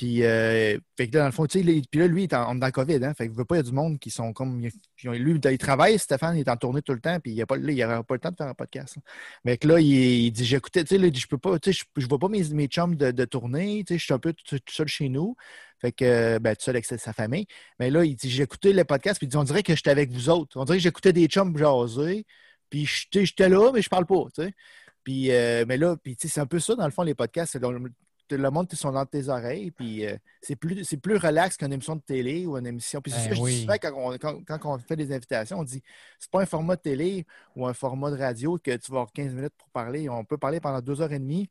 Puis, 0.00 0.24
euh, 0.24 0.78
fait 0.96 1.08
que 1.08 1.14
là, 1.14 1.20
dans 1.20 1.26
le 1.26 1.32
fond, 1.32 1.46
tu 1.46 1.62
sais, 1.62 1.82
puis 1.90 2.00
là, 2.00 2.06
lui, 2.06 2.22
il 2.22 2.24
est 2.24 2.34
en, 2.34 2.54
dans 2.54 2.66
le 2.66 2.72
COVID, 2.72 3.04
hein, 3.04 3.12
fait 3.12 3.28
qu'il 3.28 3.36
veut 3.36 3.44
pas, 3.44 3.56
il 3.56 3.58
y 3.58 3.60
a 3.60 3.64
du 3.64 3.72
monde 3.72 3.98
qui 3.98 4.10
sont 4.10 4.32
comme, 4.32 4.64
ont- 5.04 5.12
lui, 5.12 5.38
il 5.44 5.58
travaille, 5.58 5.98
Stéphane, 5.98 6.38
il 6.38 6.40
est 6.40 6.48
en 6.48 6.56
tournée 6.56 6.80
tout 6.80 6.94
le 6.94 7.00
temps, 7.00 7.20
puis 7.20 7.32
il 7.32 7.34
n'y 7.34 7.44
pas, 7.44 7.58
là, 7.58 7.70
il 7.70 7.78
n'aura 7.78 8.02
pas 8.02 8.14
le 8.14 8.20
temps 8.20 8.30
de 8.30 8.36
faire 8.36 8.46
un 8.46 8.54
podcast. 8.54 8.96
Mais 9.44 9.58
que 9.58 9.68
là, 9.68 9.78
il, 9.78 9.92
il 9.92 10.30
dit, 10.32 10.46
j'écoutais, 10.46 10.84
tu 10.84 10.96
sais, 10.96 11.06
il 11.06 11.14
je 11.14 11.26
peux 11.26 11.36
pas, 11.36 11.58
tu 11.58 11.74
sais, 11.74 11.84
je, 11.98 12.06
vois 12.06 12.18
pas 12.18 12.28
mes, 12.28 12.42
mes 12.44 12.66
chums 12.66 12.96
de, 12.96 13.10
de 13.10 13.24
tournée, 13.26 13.84
tu 13.86 13.92
sais, 13.92 13.98
je 13.98 14.04
suis 14.04 14.14
un 14.14 14.18
peu 14.18 14.32
tout, 14.32 14.58
seul 14.70 14.88
chez 14.88 15.10
nous. 15.10 15.36
Fait 15.82 15.92
que, 15.92 16.04
euh, 16.06 16.38
ben, 16.38 16.56
tout 16.56 16.64
seul 16.64 16.76
avec 16.76 16.86
sa, 16.86 17.12
famille. 17.12 17.46
Mais 17.78 17.90
là, 17.90 18.02
il 18.02 18.16
dit, 18.16 18.40
écouté 18.40 18.72
le 18.72 18.84
podcast, 18.84 19.18
puis 19.18 19.26
il 19.26 19.30
dit, 19.30 19.36
on 19.36 19.44
dirait 19.44 19.62
que 19.62 19.76
j'étais 19.76 19.90
avec 19.90 20.10
vous 20.12 20.30
autres. 20.30 20.58
On 20.58 20.64
dirait 20.64 20.78
que 20.78 20.82
j'écoutais 20.82 21.12
des 21.12 21.26
chums 21.26 21.54
jaser, 21.58 22.24
puis 22.70 22.86
j'étais 22.86 23.50
là, 23.50 23.70
mais 23.72 23.82
je 23.82 23.90
parle 23.90 24.06
pas. 24.06 24.24
Puis, 25.04 25.30
euh, 25.32 25.64
mais 25.66 25.76
là, 25.76 25.96
puis, 25.96 26.16
tu 26.16 26.28
sais, 26.28 26.34
c'est 26.34 26.40
un 26.40 26.46
peu 26.46 26.58
ça, 26.58 26.74
dans 26.74 26.84
le 26.84 26.90
fond, 26.90 27.02
les 27.02 27.14
podcasts. 27.14 27.52
c'est 27.52 27.58
le, 27.62 27.78
le 28.36 28.50
monde, 28.50 28.68
ils 28.70 28.76
sont 28.76 28.92
dans 28.92 29.06
tes 29.06 29.28
oreilles, 29.28 29.70
puis 29.70 30.06
euh, 30.06 30.16
c'est 30.40 30.56
plus, 30.56 30.84
c'est 30.84 30.96
plus 30.96 31.16
relax 31.16 31.56
qu'une 31.56 31.72
émission 31.72 31.96
de 31.96 32.02
télé 32.02 32.46
ou 32.46 32.56
une 32.56 32.66
émission. 32.66 33.00
Puis 33.00 33.12
c'est 33.12 33.28
Ben 33.28 33.34
ça 33.36 33.40
que 33.42 33.50
je 33.50 33.56
dis 33.56 33.66
quand 33.66 33.92
on, 33.96 34.12
quand, 34.18 34.58
quand 34.58 34.74
on 34.74 34.78
fait 34.78 34.96
des 34.96 35.12
invitations, 35.12 35.58
on 35.60 35.64
dit, 35.64 35.82
c'est 36.18 36.30
pas 36.30 36.42
un 36.42 36.46
format 36.46 36.76
de 36.76 36.82
télé 36.82 37.26
ou 37.56 37.66
un 37.66 37.74
format 37.74 38.10
de 38.10 38.16
radio 38.16 38.58
que 38.58 38.76
tu 38.76 38.92
vas 38.92 38.98
avoir 38.98 39.12
15 39.12 39.34
minutes 39.34 39.54
pour 39.56 39.68
parler. 39.70 40.08
On 40.08 40.24
peut 40.24 40.38
parler 40.38 40.60
pendant 40.60 40.80
deux 40.80 41.00
heures 41.00 41.12
et 41.12 41.18
demie. 41.18 41.50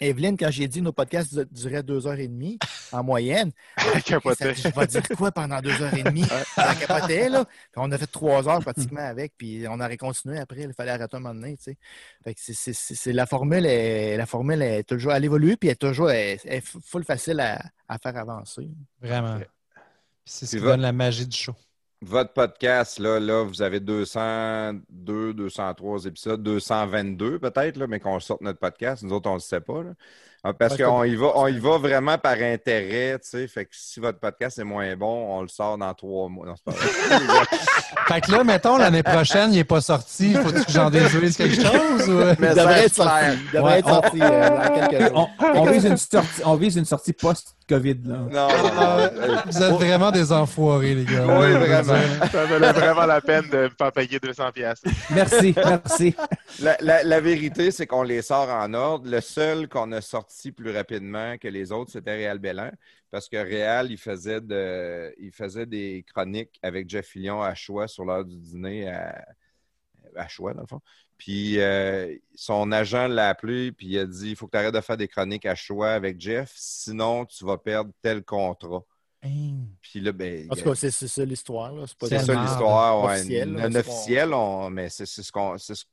Evelyne, 0.00 0.36
quand 0.36 0.50
j'ai 0.50 0.66
dit 0.66 0.82
nos 0.82 0.92
podcasts 0.92 1.32
du- 1.38 1.46
duraient 1.52 1.82
deux 1.84 2.06
heures 2.06 2.18
et 2.18 2.26
demie 2.26 2.58
en 2.90 3.04
moyenne, 3.04 3.52
Elle 3.94 4.02
capotait. 4.02 4.54
je 4.54 4.68
vais 4.68 4.86
dire 4.88 5.02
quoi 5.16 5.30
pendant 5.30 5.60
deux 5.60 5.80
heures 5.80 5.94
et 5.94 6.02
demie? 6.02 6.24
Ça 6.54 6.74
capotait, 6.74 7.28
là. 7.28 7.44
Puis 7.44 7.54
on 7.76 7.90
a 7.92 7.98
fait 7.98 8.06
trois 8.08 8.48
heures 8.48 8.60
pratiquement 8.60 9.00
avec, 9.06 9.32
puis 9.38 9.64
on 9.68 9.78
aurait 9.80 9.96
continué 9.96 10.38
après. 10.40 10.62
Il 10.62 10.72
fallait 10.74 10.90
arrêter 10.90 11.16
un 11.16 11.20
moment 11.20 11.34
donné, 11.34 11.56
tu 11.56 11.64
sais. 11.64 11.76
Fait 12.24 12.34
que 12.34 12.40
c'est, 12.42 12.54
c'est- 12.54 12.72
c'est- 12.72 12.94
c'est- 12.96 13.12
la 13.12 13.26
formule, 13.26 13.64
est, 13.66 14.16
la 14.16 14.26
formule 14.26 14.62
est 14.62 14.82
toujours, 14.84 15.12
elle 15.12 15.24
évolue, 15.24 15.56
puis 15.56 15.68
elle 15.68 15.74
est 15.74 15.76
toujours, 15.76 16.10
elle, 16.10 16.38
elle 16.44 16.54
est 16.58 16.64
full 16.84 17.04
facile 17.04 17.38
à, 17.40 17.62
à 17.88 17.98
faire 17.98 18.16
avancer. 18.16 18.68
Vraiment. 19.00 19.36
Puis 19.38 19.46
C'est 20.24 20.46
ce 20.46 20.56
qui 20.56 20.62
donne 20.62 20.80
la 20.80 20.92
magie 20.92 21.26
du 21.26 21.36
show. 21.36 21.54
Votre 22.06 22.32
podcast, 22.34 22.98
là, 22.98 23.18
là, 23.18 23.44
vous 23.44 23.62
avez 23.62 23.80
202, 23.80 25.32
203 25.32 26.04
épisodes, 26.06 26.42
222 26.42 27.38
peut-être, 27.38 27.76
là, 27.78 27.86
mais 27.86 27.98
qu'on 28.00 28.20
sorte 28.20 28.42
notre 28.42 28.58
podcast. 28.58 29.02
Nous 29.02 29.12
autres, 29.12 29.28
on 29.28 29.34
ne 29.34 29.38
le 29.38 29.40
sait 29.42 29.60
pas. 29.60 29.82
là. 29.82 29.90
Ah, 30.46 30.52
Parce 30.52 30.76
qu'on 30.76 31.04
y 31.04 31.14
va, 31.16 31.28
on 31.36 31.46
y 31.46 31.58
va 31.58 31.78
vraiment 31.78 32.18
par 32.18 32.34
intérêt, 32.34 33.18
tu 33.18 33.28
sais. 33.30 33.48
Fait 33.48 33.64
que 33.64 33.70
si 33.72 33.98
votre 33.98 34.18
podcast 34.18 34.58
est 34.58 34.64
moins 34.64 34.94
bon, 34.94 35.38
on 35.38 35.40
le 35.40 35.48
sort 35.48 35.78
dans 35.78 35.94
trois 35.94 36.28
mois. 36.28 36.44
Non, 36.46 36.54
c'est 36.56 36.64
pas 36.64 36.72
vrai. 36.72 37.46
Fait 38.08 38.20
que 38.20 38.30
là, 38.30 38.44
mettons, 38.44 38.76
l'année 38.76 39.02
prochaine, 39.02 39.50
il 39.54 39.56
n'est 39.56 39.64
pas 39.64 39.80
sorti. 39.80 40.34
Faut-tu 40.34 40.62
que 40.66 40.70
j'en 40.70 40.90
déduise 40.90 41.38
quelque 41.38 41.54
chose? 41.56 42.08
ou- 42.10 42.20
Il 42.38 42.48
devrait 42.54 42.84
être 42.84 42.94
sorti, 42.94 43.24
il 43.46 43.50
devrait 43.52 43.72
Ouais, 43.72 43.78
être 43.78 43.88
sorti 43.88 44.18
euh, 44.20 44.50
dans 44.50 44.88
quelques 44.88 45.08
jours. 45.08 45.30
On, 45.40 45.46
on 45.60 45.64
vise 45.70 45.84
une 45.86 45.96
sortie, 45.96 46.42
on 46.44 46.54
vise 46.56 46.76
une 46.76 46.84
sortie 46.84 47.12
post-COVID. 47.66 48.06
là. 48.06 48.16
non, 48.18 48.28
non, 48.30 49.28
non. 49.28 49.42
Vous 49.46 49.62
êtes 49.62 49.72
vraiment 49.72 50.10
des 50.10 50.32
enfoirés, 50.32 50.94
les 50.94 51.04
gars. 51.04 51.26
Oui, 51.26 51.52
vraiment. 51.52 52.28
Ça 52.30 52.44
valait 52.46 52.72
vraiment 52.72 53.06
la 53.06 53.20
peine 53.20 53.48
de 53.50 53.56
me 53.64 53.68
faire 53.70 53.92
payer 53.92 54.18
200 54.18 54.52
pièces. 54.52 54.82
Merci, 55.10 55.54
merci. 55.56 56.14
La, 56.60 56.76
la- 56.80 57.02
la 57.02 57.20
vérité, 57.20 57.70
c'est 57.70 57.86
qu'on 57.86 58.02
les 58.02 58.22
sort 58.22 58.48
en 58.48 58.72
ordre. 58.74 59.08
Le 59.08 59.20
seul 59.20 59.68
qu'on 59.68 59.90
a 59.92 60.00
sorti 60.00 60.52
plus 60.52 60.70
rapidement 60.74 61.36
que 61.38 61.48
les 61.48 61.72
autres, 61.72 61.92
c'était 61.92 62.14
Réal 62.14 62.38
Bellan. 62.38 62.70
Parce 63.10 63.28
que 63.28 63.36
Réal, 63.36 63.90
il 63.90 63.98
faisait, 63.98 64.40
de, 64.40 65.14
il 65.18 65.30
faisait 65.32 65.66
des 65.66 66.04
chroniques 66.12 66.58
avec 66.62 66.88
Jeff 66.90 67.06
Fillion 67.06 67.42
à 67.42 67.54
Choix 67.54 67.86
sur 67.86 68.04
l'heure 68.04 68.24
du 68.24 68.36
dîner 68.36 68.88
à, 68.88 69.24
à 70.16 70.26
Choix, 70.28 70.52
dans 70.52 70.62
le 70.62 70.66
fond. 70.66 70.80
Puis 71.16 71.60
euh, 71.60 72.16
son 72.34 72.72
agent 72.72 73.06
l'a 73.06 73.28
appelé, 73.28 73.72
puis 73.72 73.86
il 73.86 73.98
a 73.98 74.04
dit 74.06 74.30
il 74.30 74.36
faut 74.36 74.46
que 74.46 74.52
tu 74.52 74.58
arrêtes 74.58 74.74
de 74.74 74.80
faire 74.80 74.96
des 74.96 75.08
chroniques 75.08 75.46
à 75.46 75.54
Choix 75.54 75.90
avec 75.90 76.20
Jeff, 76.20 76.52
sinon 76.56 77.24
tu 77.24 77.44
vas 77.44 77.56
perdre 77.56 77.92
tel 78.02 78.24
contrat. 78.24 78.82
Hein. 79.22 79.64
Puis 79.80 80.00
là, 80.00 80.12
ben, 80.12 80.46
En 80.50 80.54
tout 80.56 80.62
cas, 80.64 80.74
c'est 80.74 80.90
ça 80.90 81.24
l'histoire. 81.24 81.72
là. 81.72 81.84
C'est 81.86 81.96
pas 81.96 82.08
c'est 82.08 82.18
C'est 82.18 82.26
ça 82.26 82.42
l'histoire, 82.42 83.04
ouais. 83.04 83.12
Officiel, 83.14 83.52
là, 83.54 83.68
non 83.70 83.78
officiel, 83.78 84.34
on- 84.34 84.70
mais 84.70 84.90
c'est 84.90 85.06
ce, 85.06 85.32
qu'on- 85.32 85.56
c'est 85.56 85.74
ce 85.76 85.84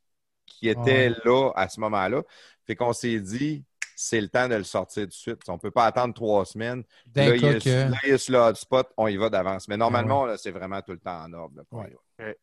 qui 0.46 0.68
était 0.68 1.10
Ouais. 1.10 1.16
là 1.24 1.52
à 1.56 1.70
ce 1.70 1.80
moment-là. 1.80 2.24
Fait 2.68 2.76
qu'on 2.76 2.92
s'est 2.92 3.20
dit, 3.22 3.64
c'est 3.96 4.20
le 4.20 4.28
temps 4.28 4.50
de 4.50 4.56
le 4.56 4.64
sortir 4.64 5.04
tout 5.04 5.10
de 5.10 5.14
suite. 5.14 5.42
On 5.48 5.54
ne 5.54 5.58
peut 5.60 5.72
pas 5.72 5.86
attendre 5.86 6.14
trois 6.14 6.44
semaines. 6.46 6.84
Là, 7.16 7.36
il 7.36 7.42
y 7.42 7.46
a- 7.48 7.60
que- 7.60 7.92
là, 7.92 7.98
il 8.04 8.10
y 8.10 8.14
a 8.14 8.18
sur 8.18 8.34
le 8.34 8.40
hotspot, 8.40 8.88
on 8.98 9.08
y 9.08 9.16
va 9.16 9.30
d'avance. 9.30 9.68
Mais 9.68 9.78
normalement, 9.78 10.26
là, 10.26 10.36
c'est 10.38 10.52
vraiment 10.52 10.82
tout 10.82 10.92
le 10.92 11.00
temps 11.00 11.24
en 11.24 11.32
ordre. 11.32 11.56
là, 11.58 11.64
Ouais. 11.72 12.38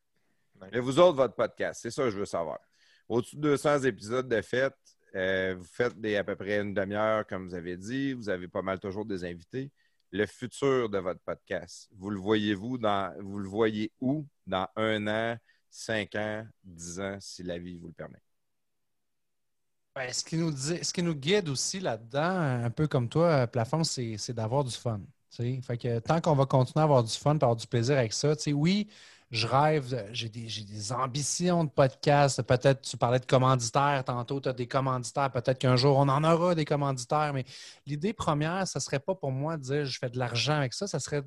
Mais 0.72 0.80
vous 0.80 0.98
autres, 0.98 1.16
votre 1.16 1.34
podcast, 1.34 1.80
c'est 1.82 1.90
ça 1.90 2.02
que 2.04 2.10
je 2.10 2.18
veux 2.18 2.24
savoir. 2.24 2.58
Au-dessus 3.08 3.36
de 3.36 3.42
200 3.42 3.84
épisodes 3.84 4.28
de 4.28 4.42
fête, 4.42 4.76
euh, 5.14 5.54
vous 5.58 5.64
faites 5.64 5.94
à 6.16 6.24
peu 6.24 6.36
près 6.36 6.60
une 6.60 6.74
demi-heure, 6.74 7.26
comme 7.26 7.48
vous 7.48 7.54
avez 7.54 7.76
dit. 7.76 8.12
Vous 8.12 8.28
avez 8.28 8.48
pas 8.48 8.62
mal 8.62 8.78
toujours 8.78 9.06
des 9.06 9.24
invités. 9.24 9.70
Le 10.10 10.26
futur 10.26 10.88
de 10.88 10.98
votre 10.98 11.20
podcast, 11.20 11.88
vous 11.96 12.10
le 12.10 12.18
voyez-vous 12.18 12.78
dans, 12.78 13.14
vous 13.20 13.38
le 13.38 13.48
voyez 13.48 13.92
où 14.00 14.26
dans 14.46 14.66
un 14.76 15.06
an, 15.06 15.36
cinq 15.70 16.14
ans, 16.14 16.46
dix 16.64 16.98
ans, 17.00 17.18
si 17.20 17.42
la 17.42 17.58
vie 17.58 17.76
vous 17.76 17.88
le 17.88 17.92
permet? 17.92 18.20
Ben, 19.94 20.12
ce, 20.12 20.22
qui 20.92 21.02
nous 21.02 21.14
guide 21.14 21.48
aussi 21.48 21.80
là-dedans, 21.80 22.64
un 22.64 22.70
peu 22.70 22.86
comme 22.86 23.08
toi, 23.08 23.46
Plafond, 23.46 23.84
c'est 23.84 24.32
d'avoir 24.32 24.64
du 24.64 24.70
fun. 24.70 25.00
Fait 25.30 25.76
que 25.76 25.98
tant 25.98 26.20
qu'on 26.20 26.34
va 26.34 26.46
continuer 26.46 26.80
à 26.80 26.84
avoir 26.84 27.04
du 27.04 27.12
fun 27.12 27.34
et 27.34 27.42
avoir 27.42 27.56
du 27.56 27.66
plaisir 27.66 27.98
avec 27.98 28.12
ça, 28.12 28.34
oui, 28.52 28.88
je 29.30 29.46
rêve, 29.46 29.90
de- 29.90 30.04
j'ai 30.12 30.28
des, 30.28 30.48
j'ai 30.48 30.64
des 30.64 30.92
ambitions 30.92 31.64
de 31.64 31.70
podcast. 31.70 32.42
Peut-être 32.42 32.82
tu 32.82 32.96
parlais 32.96 33.18
de 33.20 33.26
commanditaires 33.26 34.02
tantôt, 34.04 34.40
tu 34.40 34.48
as 34.48 34.52
des 34.52 34.66
commanditaires. 34.66 35.30
Peut-être 35.30 35.58
qu'un 35.58 35.76
jour 35.76 35.96
on 35.98 36.08
en 36.08 36.24
aura 36.24 36.54
des 36.54 36.64
commanditaires, 36.64 37.32
mais 37.34 37.44
l'idée 37.86 38.12
première, 38.12 38.66
ce 38.66 38.78
ne 38.78 38.82
serait 38.82 39.00
pas 39.00 39.14
pour 39.14 39.30
moi 39.32 39.56
de 39.56 39.62
dire 39.62 39.84
je 39.84 39.98
fais 39.98 40.10
de 40.10 40.18
l'argent 40.18 40.54
avec 40.54 40.72
ça. 40.74 40.86
Ça 40.86 40.98
serait 41.00 41.22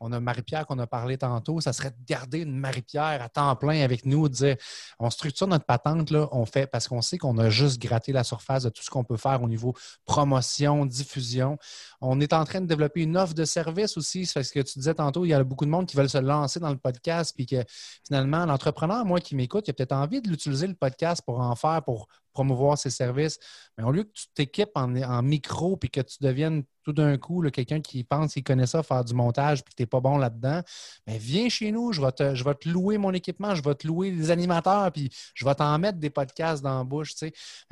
On 0.00 0.12
a 0.12 0.20
Marie-Pierre 0.20 0.66
qu'on 0.66 0.78
a 0.78 0.86
parlé 0.86 1.18
tantôt. 1.18 1.60
Ça 1.60 1.72
serait 1.72 1.90
de 1.90 2.04
garder 2.06 2.40
une 2.40 2.58
Marie-Pierre 2.58 3.22
à 3.22 3.28
temps 3.28 3.54
plein 3.56 3.82
avec 3.82 4.06
nous, 4.06 4.28
de 4.28 4.34
dire 4.34 4.56
on 4.98 5.10
structure 5.10 5.46
notre 5.46 5.66
patente, 5.66 6.10
on 6.32 6.46
fait 6.46 6.66
parce 6.66 6.88
qu'on 6.88 7.02
sait 7.02 7.18
qu'on 7.18 7.36
a 7.38 7.50
juste 7.50 7.80
gratté 7.80 8.12
la 8.12 8.24
surface 8.24 8.62
de 8.62 8.70
tout 8.70 8.82
ce 8.82 8.90
qu'on 8.90 9.04
peut 9.04 9.16
faire 9.16 9.42
au 9.42 9.48
niveau 9.48 9.74
promotion, 10.06 10.86
diffusion. 10.86 11.58
On 12.00 12.20
est 12.20 12.32
en 12.32 12.44
train 12.44 12.60
de 12.60 12.66
développer 12.66 13.02
une 13.02 13.16
offre 13.16 13.34
de 13.34 13.44
service 13.44 13.96
aussi. 13.96 14.26
C'est 14.26 14.42
ce 14.42 14.52
que 14.52 14.60
tu 14.60 14.78
disais 14.78 14.94
tantôt, 14.94 15.24
il 15.24 15.28
y 15.28 15.34
a 15.34 15.44
beaucoup 15.44 15.66
de 15.66 15.70
monde 15.70 15.86
qui 15.86 15.96
veulent 15.96 16.08
se 16.08 16.18
lancer 16.18 16.60
dans 16.60 16.70
le 16.70 16.78
podcast, 16.78 17.34
puis 17.36 17.46
que 17.46 17.62
finalement, 18.06 18.46
l'entrepreneur, 18.46 19.04
moi 19.04 19.20
qui 19.20 19.36
m'écoute, 19.36 19.68
il 19.68 19.70
a 19.70 19.74
peut-être 19.74 19.92
envie 19.92 20.22
de 20.22 20.28
l'utiliser 20.28 20.66
le 20.66 20.74
podcast 20.74 21.22
pour 21.24 21.40
en 21.40 21.54
faire, 21.54 21.82
pour 21.84 22.08
promouvoir 22.32 22.78
ses 22.78 22.90
services. 22.90 23.38
Mais 23.76 23.84
au 23.84 23.92
lieu 23.92 24.04
que 24.04 24.12
tu 24.12 24.26
t'équipes 24.34 24.70
en, 24.74 25.22
micro 25.22 25.76
puis 25.76 25.90
que 25.90 26.00
tu 26.00 26.18
deviennes 26.20 26.64
tout 26.82 26.92
d'un 26.92 27.18
coup 27.18 27.42
quelqu'un 27.50 27.80
qui 27.80 28.04
pense 28.04 28.32
qu'il 28.32 28.42
connaît 28.42 28.66
ça, 28.66 28.82
faire 28.82 29.04
du 29.04 29.14
montage 29.14 29.62
puis 29.62 29.72
que 29.72 29.76
tu 29.76 29.82
n'es 29.82 29.86
pas 29.86 30.00
bon 30.00 30.16
là-dedans, 30.16 30.62
mais 31.06 31.18
viens 31.18 31.48
chez 31.48 31.72
nous, 31.72 31.92
je 31.92 32.00
vais, 32.00 32.12
te, 32.12 32.68
louer 32.68 32.98
mon 32.98 33.12
équipement, 33.12 33.54
je 33.54 33.62
vais 33.62 33.74
te 33.74 33.86
louer 33.86 34.10
des 34.12 34.30
animateurs 34.30 34.90
puis 34.92 35.10
je 35.34 35.44
vais 35.44 35.54
t'en 35.54 35.78
mettre 35.78 35.98
des 35.98 36.10
podcasts 36.10 36.62
dans 36.62 36.78
la 36.78 36.84
bouche. 36.84 37.14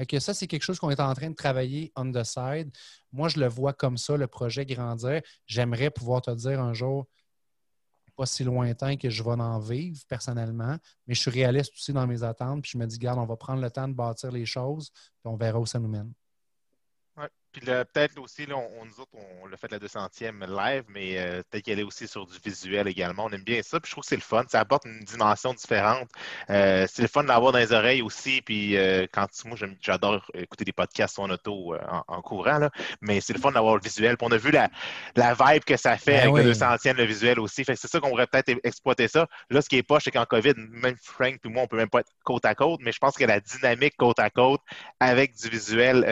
Que 0.09 0.19
ça, 0.21 0.35
c'est 0.35 0.47
quelque 0.47 0.63
chose 0.63 0.79
qu'on 0.79 0.91
est 0.91 1.01
en 1.01 1.15
train 1.15 1.31
de 1.31 1.35
travailler 1.35 1.93
on 1.97 2.11
the 2.11 2.25
side. 2.25 2.71
Moi, 3.13 3.29
je 3.29 3.41
le 3.41 3.49
vois 3.49 3.73
comme 3.73 3.97
ça, 3.97 4.17
le 4.17 4.27
projet 4.27 4.67
grandir. 4.67 5.23
J'aimerais 5.47 5.91
pouvoir 5.91 6.23
te 6.23 6.31
dire 6.31 6.61
un 6.61 6.75
jour, 6.75 7.07
pas 8.19 8.27
si 8.27 8.43
lointain 8.43 8.97
que 8.97 9.09
je 9.09 9.23
vais 9.23 9.31
en 9.31 9.61
vivre 9.61 10.01
personnellement, 10.09 10.77
mais 11.07 11.15
je 11.15 11.21
suis 11.21 11.31
réaliste 11.31 11.73
aussi 11.73 11.93
dans 11.93 12.07
mes 12.07 12.25
attentes. 12.25 12.63
Puis 12.63 12.73
je 12.73 12.79
me 12.79 12.85
dis, 12.87 12.99
garde, 12.99 13.19
on 13.21 13.27
va 13.27 13.37
prendre 13.37 13.63
le 13.63 13.71
temps 13.71 13.87
de 13.87 13.95
bâtir 13.95 14.33
les 14.33 14.45
choses, 14.45 14.91
puis 14.91 15.27
on 15.27 15.37
verra 15.37 15.61
où 15.61 15.67
ça 15.67 15.79
nous 15.79 15.89
mène. 15.89 16.13
Puis 17.53 17.63
peut-être 17.63 18.19
aussi, 18.19 18.45
là, 18.45 18.57
on, 18.57 18.85
nous 18.85 19.01
autres, 19.01 19.11
on, 19.15 19.47
l'a 19.47 19.57
fait 19.57 19.71
la 19.71 19.79
200e 19.79 20.47
live, 20.47 20.85
mais 20.89 21.19
euh, 21.19 21.43
peut-être 21.49 21.65
qu'elle 21.65 21.79
est 21.81 21.85
aussi 21.85 22.07
sur 22.07 22.27
du 22.27 22.37
visuel 22.45 22.87
également. 22.89 23.25
On 23.25 23.31
aime 23.31 23.43
bien 23.43 23.63
ça, 23.63 23.81
puis 23.81 23.89
je 23.89 23.95
trouve 23.95 24.03
que 24.03 24.09
c'est 24.09 24.17
le 24.17 24.23
fun. 24.23 24.45
Ça 24.49 24.61
apporte 24.61 24.85
une 24.85 25.01
dimension 25.01 25.55
différente. 25.55 26.09
Euh, 26.51 26.87
c'est 26.93 27.01
le 27.03 27.09
fun 27.09 27.23
de 27.23 27.29
l'avoir 27.29 27.53
dans 27.53 27.59
les 27.59 27.73
oreilles 27.73 28.03
aussi. 28.03 28.43
Puis 28.43 28.77
euh, 28.77 29.07
quand 29.11 29.27
moi, 29.47 29.57
j'adore 29.81 30.25
écouter 30.35 30.65
des 30.65 30.73
podcasts 30.73 31.19
en 31.19 31.31
auto 31.31 31.75
en, 32.07 32.23
courant, 32.23 32.59
là, 32.59 32.71
mais 33.01 33.21
c'est 33.23 33.33
le 33.33 33.41
fun 33.41 33.53
d'avoir 33.53 33.77
le 33.77 33.81
visuel. 33.81 34.19
Puis 34.19 34.27
on 34.29 34.33
a 34.33 34.37
vu 34.37 34.51
la, 34.51 34.69
la 35.17 35.33
vibe 35.33 35.65
que 35.65 35.77
ça 35.79 35.97
fait 35.97 36.25
ben 36.25 36.35
avec 36.35 36.45
le 36.45 36.53
200e, 36.53 36.97
le 36.97 37.05
visuel 37.05 37.41
aussi. 37.41 37.65
Fait 37.65 37.77
c'est 37.77 37.89
ça 37.89 37.99
qu'on 37.99 38.11
pourrait 38.11 38.27
peut-être 38.27 38.61
exploiter 38.63 39.09
ça. 39.09 39.27
Là, 39.49 39.63
ce 39.63 39.71
qui 39.71 39.79
est 39.79 39.83
pas, 39.83 40.01
c'est 40.01 40.11
qu'en 40.11 40.27
COVID, 40.27 40.55
même 40.57 40.97
Frank 41.03 41.37
et 41.43 41.49
moi, 41.49 41.63
on 41.63 41.67
peut 41.67 41.79
même 41.79 41.89
pas 41.89 42.01
être 42.01 42.11
côte 42.25 42.45
à 42.45 42.55
côte, 42.55 42.81
mais 42.83 42.93
je 42.93 42.99
pense 42.99 43.17
que 43.17 43.25
la 43.25 43.41
dynamique 43.41 43.97
côte 43.97 44.19
à 44.19 44.29
côte 44.29 44.61
avec 45.01 45.35
du 45.35 45.49
visuel 45.49 46.05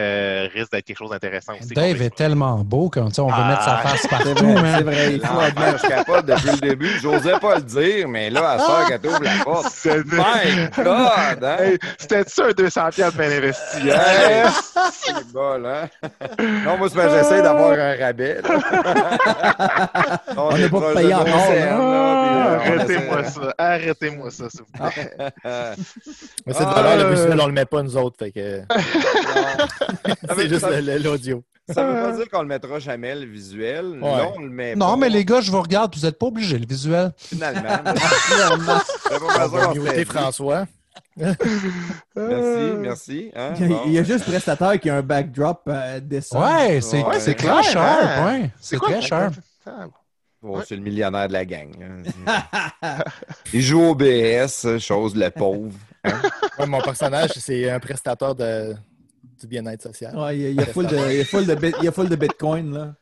risque 0.54 0.72
d'être 0.72 0.86
quelque 0.86 0.96
chose 0.96 1.10
d'intéressant. 1.10 1.25
Dave 1.74 2.02
est 2.02 2.14
tellement 2.14 2.58
beau 2.58 2.90
qu'on 2.90 3.08
on 3.18 3.26
veut 3.26 3.44
mettre 3.44 3.62
sa 3.62 3.80
ah. 3.82 3.88
face 3.88 4.06
partout. 4.06 4.34
C'est 4.36 4.82
vrai, 4.82 5.14
il 5.14 5.26
faut 5.26 5.38
admettre. 5.38 5.82
Je 5.82 5.88
capote 5.88 6.26
depuis 6.26 6.50
le 6.50 6.68
début. 6.68 6.98
J'osais 7.00 7.38
pas 7.38 7.56
le 7.56 7.62
dire, 7.62 8.08
mais 8.08 8.30
là, 8.30 8.52
à 8.52 8.58
ça, 8.58 8.84
quand 8.88 9.08
ouvre 9.08 9.22
la 9.22 9.44
porte. 9.44 9.86
My 10.06 10.68
God! 10.76 11.44
Hein? 11.44 11.76
C'était 11.98 12.24
ça 12.26 12.46
un 12.46 12.52
200 12.52 12.88
piastres 12.90 13.18
bien 13.18 13.30
investi. 13.30 13.90
Hein? 13.90 14.50
c'est 14.92 15.32
bol, 15.32 15.66
hein? 15.66 15.88
Non, 16.64 16.76
moi, 16.78 16.88
j'essaie 16.88 17.42
d'avoir 17.42 17.72
un 17.72 17.96
rabais. 17.96 18.40
on 20.36 20.56
n'est 20.56 20.68
pas 20.68 20.94
payé 20.94 21.14
encore. 21.14 21.50
Euh, 21.50 22.58
arrêtez-moi 22.58 23.24
ça. 23.24 23.54
Arrêtez-moi 23.58 24.30
ça, 24.30 24.50
s'il 24.50 24.60
vous 24.60 24.66
plaît. 24.90 25.16
Mais 26.46 26.52
cette 26.52 26.68
valeur, 26.68 26.96
le 26.96 27.14
visuel, 27.14 27.40
on 27.40 27.46
le 27.46 27.52
met 27.52 27.64
pas 27.64 27.82
nous 27.82 27.96
autres. 27.96 28.16
Fait 28.18 28.30
que... 28.30 28.62
c'est 30.36 30.48
juste 30.48 30.66
l'audio. 31.16 31.44
Ça 31.68 31.84
veut 31.84 31.94
pas 31.94 32.12
dire 32.12 32.28
qu'on 32.30 32.42
le 32.42 32.48
mettra 32.48 32.78
jamais, 32.78 33.14
le 33.14 33.26
visuel. 33.26 33.86
Non, 33.94 34.34
on 34.36 34.40
le 34.40 34.50
met 34.50 34.76
Non, 34.76 34.96
mais 34.96 35.08
les 35.08 35.24
gars, 35.24 35.40
je 35.40 35.50
vous 35.50 35.60
regarde, 35.60 35.94
vous 35.96 36.06
n'êtes 36.06 36.18
pas 36.18 36.26
obligés, 36.26 36.58
le 36.58 36.66
visuel. 36.66 37.12
Finalement. 37.16 37.92
Finalement. 38.28 38.78
On 39.10 40.04
François. 40.04 40.66
merci, 41.16 42.72
merci. 42.78 43.30
Hein? 43.34 43.54
Il, 43.86 43.92
y 43.92 43.98
a, 43.98 44.02
juste 44.04 44.26
prestataire 44.26 44.78
qui 44.78 44.90
a 44.90 44.96
un 44.96 45.02
backdrop 45.02 45.62
euh, 45.66 45.98
décent. 45.98 46.40
Ouais, 46.40 46.80
c'est 46.80 46.98
ouais. 46.98 47.02
Hein? 47.02 47.12
Ouais, 48.26 48.50
c'est 48.60 48.78
très 48.78 49.02
cher. 49.02 49.30
Oh, 50.42 50.60
C'est 50.64 50.76
le 50.76 50.82
millionnaire 50.82 51.26
de 51.26 51.32
la 51.32 51.44
gang. 51.44 51.72
Hein. 52.26 52.98
Il 53.52 53.62
joue 53.62 53.82
au 53.82 53.94
BS, 53.94 54.78
chose 54.78 55.16
le 55.16 55.30
pauvre. 55.30 55.72
Hein? 56.04 56.66
mon 56.66 56.80
personnage, 56.80 57.32
c'est 57.36 57.68
un 57.70 57.80
prestataire 57.80 58.34
de, 58.34 58.76
du 59.38 59.46
bien-être 59.46 59.82
social. 59.82 60.16
Ouais, 60.16 60.38
il 60.38 60.54
y 60.54 60.60
a, 60.60 60.66
full 60.66 60.86
de, 60.86 60.96
il 61.10 61.18
y 61.18 61.20
a 61.20 61.24
full 61.24 61.46
de, 61.46 61.56
il 61.78 61.84
y 61.84 61.88
a 61.88 61.92
full 61.92 62.08
de 62.08 62.16
Bitcoin, 62.16 62.72
là. 62.72 62.94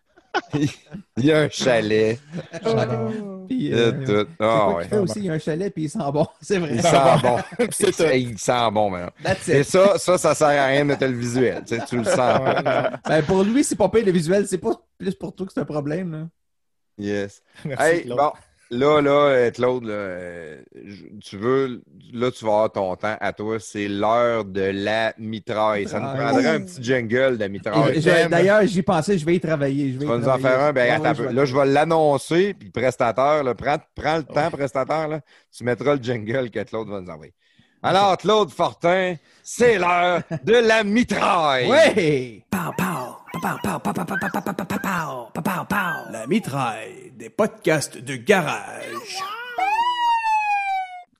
il 0.54 1.24
y 1.24 1.32
a 1.32 1.42
un 1.42 1.48
chalet. 1.48 2.18
Puis, 2.50 2.70
euh, 2.70 3.40
il 3.48 3.68
y 3.68 3.74
a 3.74 3.92
tout. 3.92 4.28
Oh, 4.40 4.74
ouais. 4.76 4.98
aussi, 4.98 5.20
il 5.20 5.24
y 5.26 5.30
a 5.30 5.34
un 5.34 5.38
chalet, 5.38 5.72
puis 5.72 5.84
il 5.84 5.90
sent 5.90 5.98
bon. 6.12 6.26
C'est 6.40 6.58
vrai. 6.58 6.70
Il 6.74 6.82
sent 6.82 6.88
bon. 7.22 7.36
il, 7.58 8.30
il 8.30 8.38
sent 8.38 8.70
bon, 8.72 8.90
man. 8.90 9.10
Et 9.48 9.62
ça, 9.62 9.98
ça, 9.98 10.18
ça 10.18 10.34
sert 10.34 10.48
à 10.48 10.66
rien 10.66 10.80
de 10.80 10.88
mettre 10.88 11.06
le 11.06 11.12
visuel. 11.12 11.62
Tu, 11.64 11.76
sais, 11.76 11.84
tu 11.86 11.98
le 11.98 12.04
sens. 12.04 12.40
ben, 13.06 13.22
pour 13.26 13.44
lui, 13.44 13.62
c'est 13.62 13.76
pas 13.76 13.88
pire 13.88 14.04
le 14.04 14.12
visuel. 14.12 14.46
C'est 14.48 14.58
pas 14.58 14.74
plus 14.98 15.14
pour 15.14 15.34
toi 15.34 15.46
que 15.46 15.52
c'est 15.52 15.60
un 15.60 15.64
problème. 15.64 16.12
Là. 16.12 16.28
Yes. 16.98 17.42
Merci, 17.64 17.84
hey, 17.84 18.08
bon. 18.08 18.32
Là, 18.70 19.00
là, 19.00 19.10
euh, 19.10 19.50
Claude, 19.50 19.84
là, 19.84 19.92
euh, 19.92 20.62
tu 21.22 21.36
veux, 21.36 21.82
là, 22.12 22.30
tu 22.30 22.44
vas 22.44 22.52
avoir 22.52 22.72
ton 22.72 22.96
temps 22.96 23.16
à 23.20 23.32
toi. 23.32 23.58
C'est 23.60 23.88
l'heure 23.88 24.44
de 24.44 24.62
la 24.62 25.14
mitraille. 25.18 25.86
Ça 25.86 26.00
nous 26.00 26.08
ah, 26.08 26.16
prendrait 26.16 26.48
un 26.48 26.60
petit 26.60 26.82
jingle 26.82 27.36
de 27.38 27.46
mitraille. 27.46 28.00
D'ailleurs, 28.28 28.66
j'y 28.66 28.82
pensais, 28.82 29.18
je 29.18 29.24
vais 29.24 29.36
y 29.36 29.40
travailler. 29.40 29.92
Je 29.92 29.98
vais 29.98 30.04
tu 30.04 30.10
vas 30.10 30.18
nous 30.18 30.28
en 30.28 30.38
faire 30.38 30.60
un? 30.60 30.72
Ben, 30.72 31.02
là, 31.02 31.44
je 31.44 31.56
vais 31.56 31.66
l'annoncer, 31.66 32.54
puis 32.54 32.70
prestataire, 32.70 33.44
là, 33.44 33.54
prends, 33.54 33.78
prends, 33.94 34.16
le 34.16 34.24
temps, 34.24 34.50
prestataire, 34.50 35.08
là, 35.08 35.20
tu 35.56 35.64
mettras 35.64 35.94
le 35.96 36.02
jingle 36.02 36.50
que 36.50 36.62
Claude 36.64 36.88
va 36.88 37.00
nous 37.00 37.10
envoyer. 37.10 37.34
Alors, 37.82 38.16
Claude 38.16 38.50
Fortin, 38.50 39.16
c'est 39.42 39.78
l'heure 39.78 40.22
de 40.42 40.54
la 40.54 40.84
mitraille. 40.84 41.70
Oui! 41.96 42.44
La 46.10 46.26
mitraille 46.26 47.12
des 47.16 47.30
podcasts 47.30 47.98
de 47.98 48.16
garage. 48.16 49.18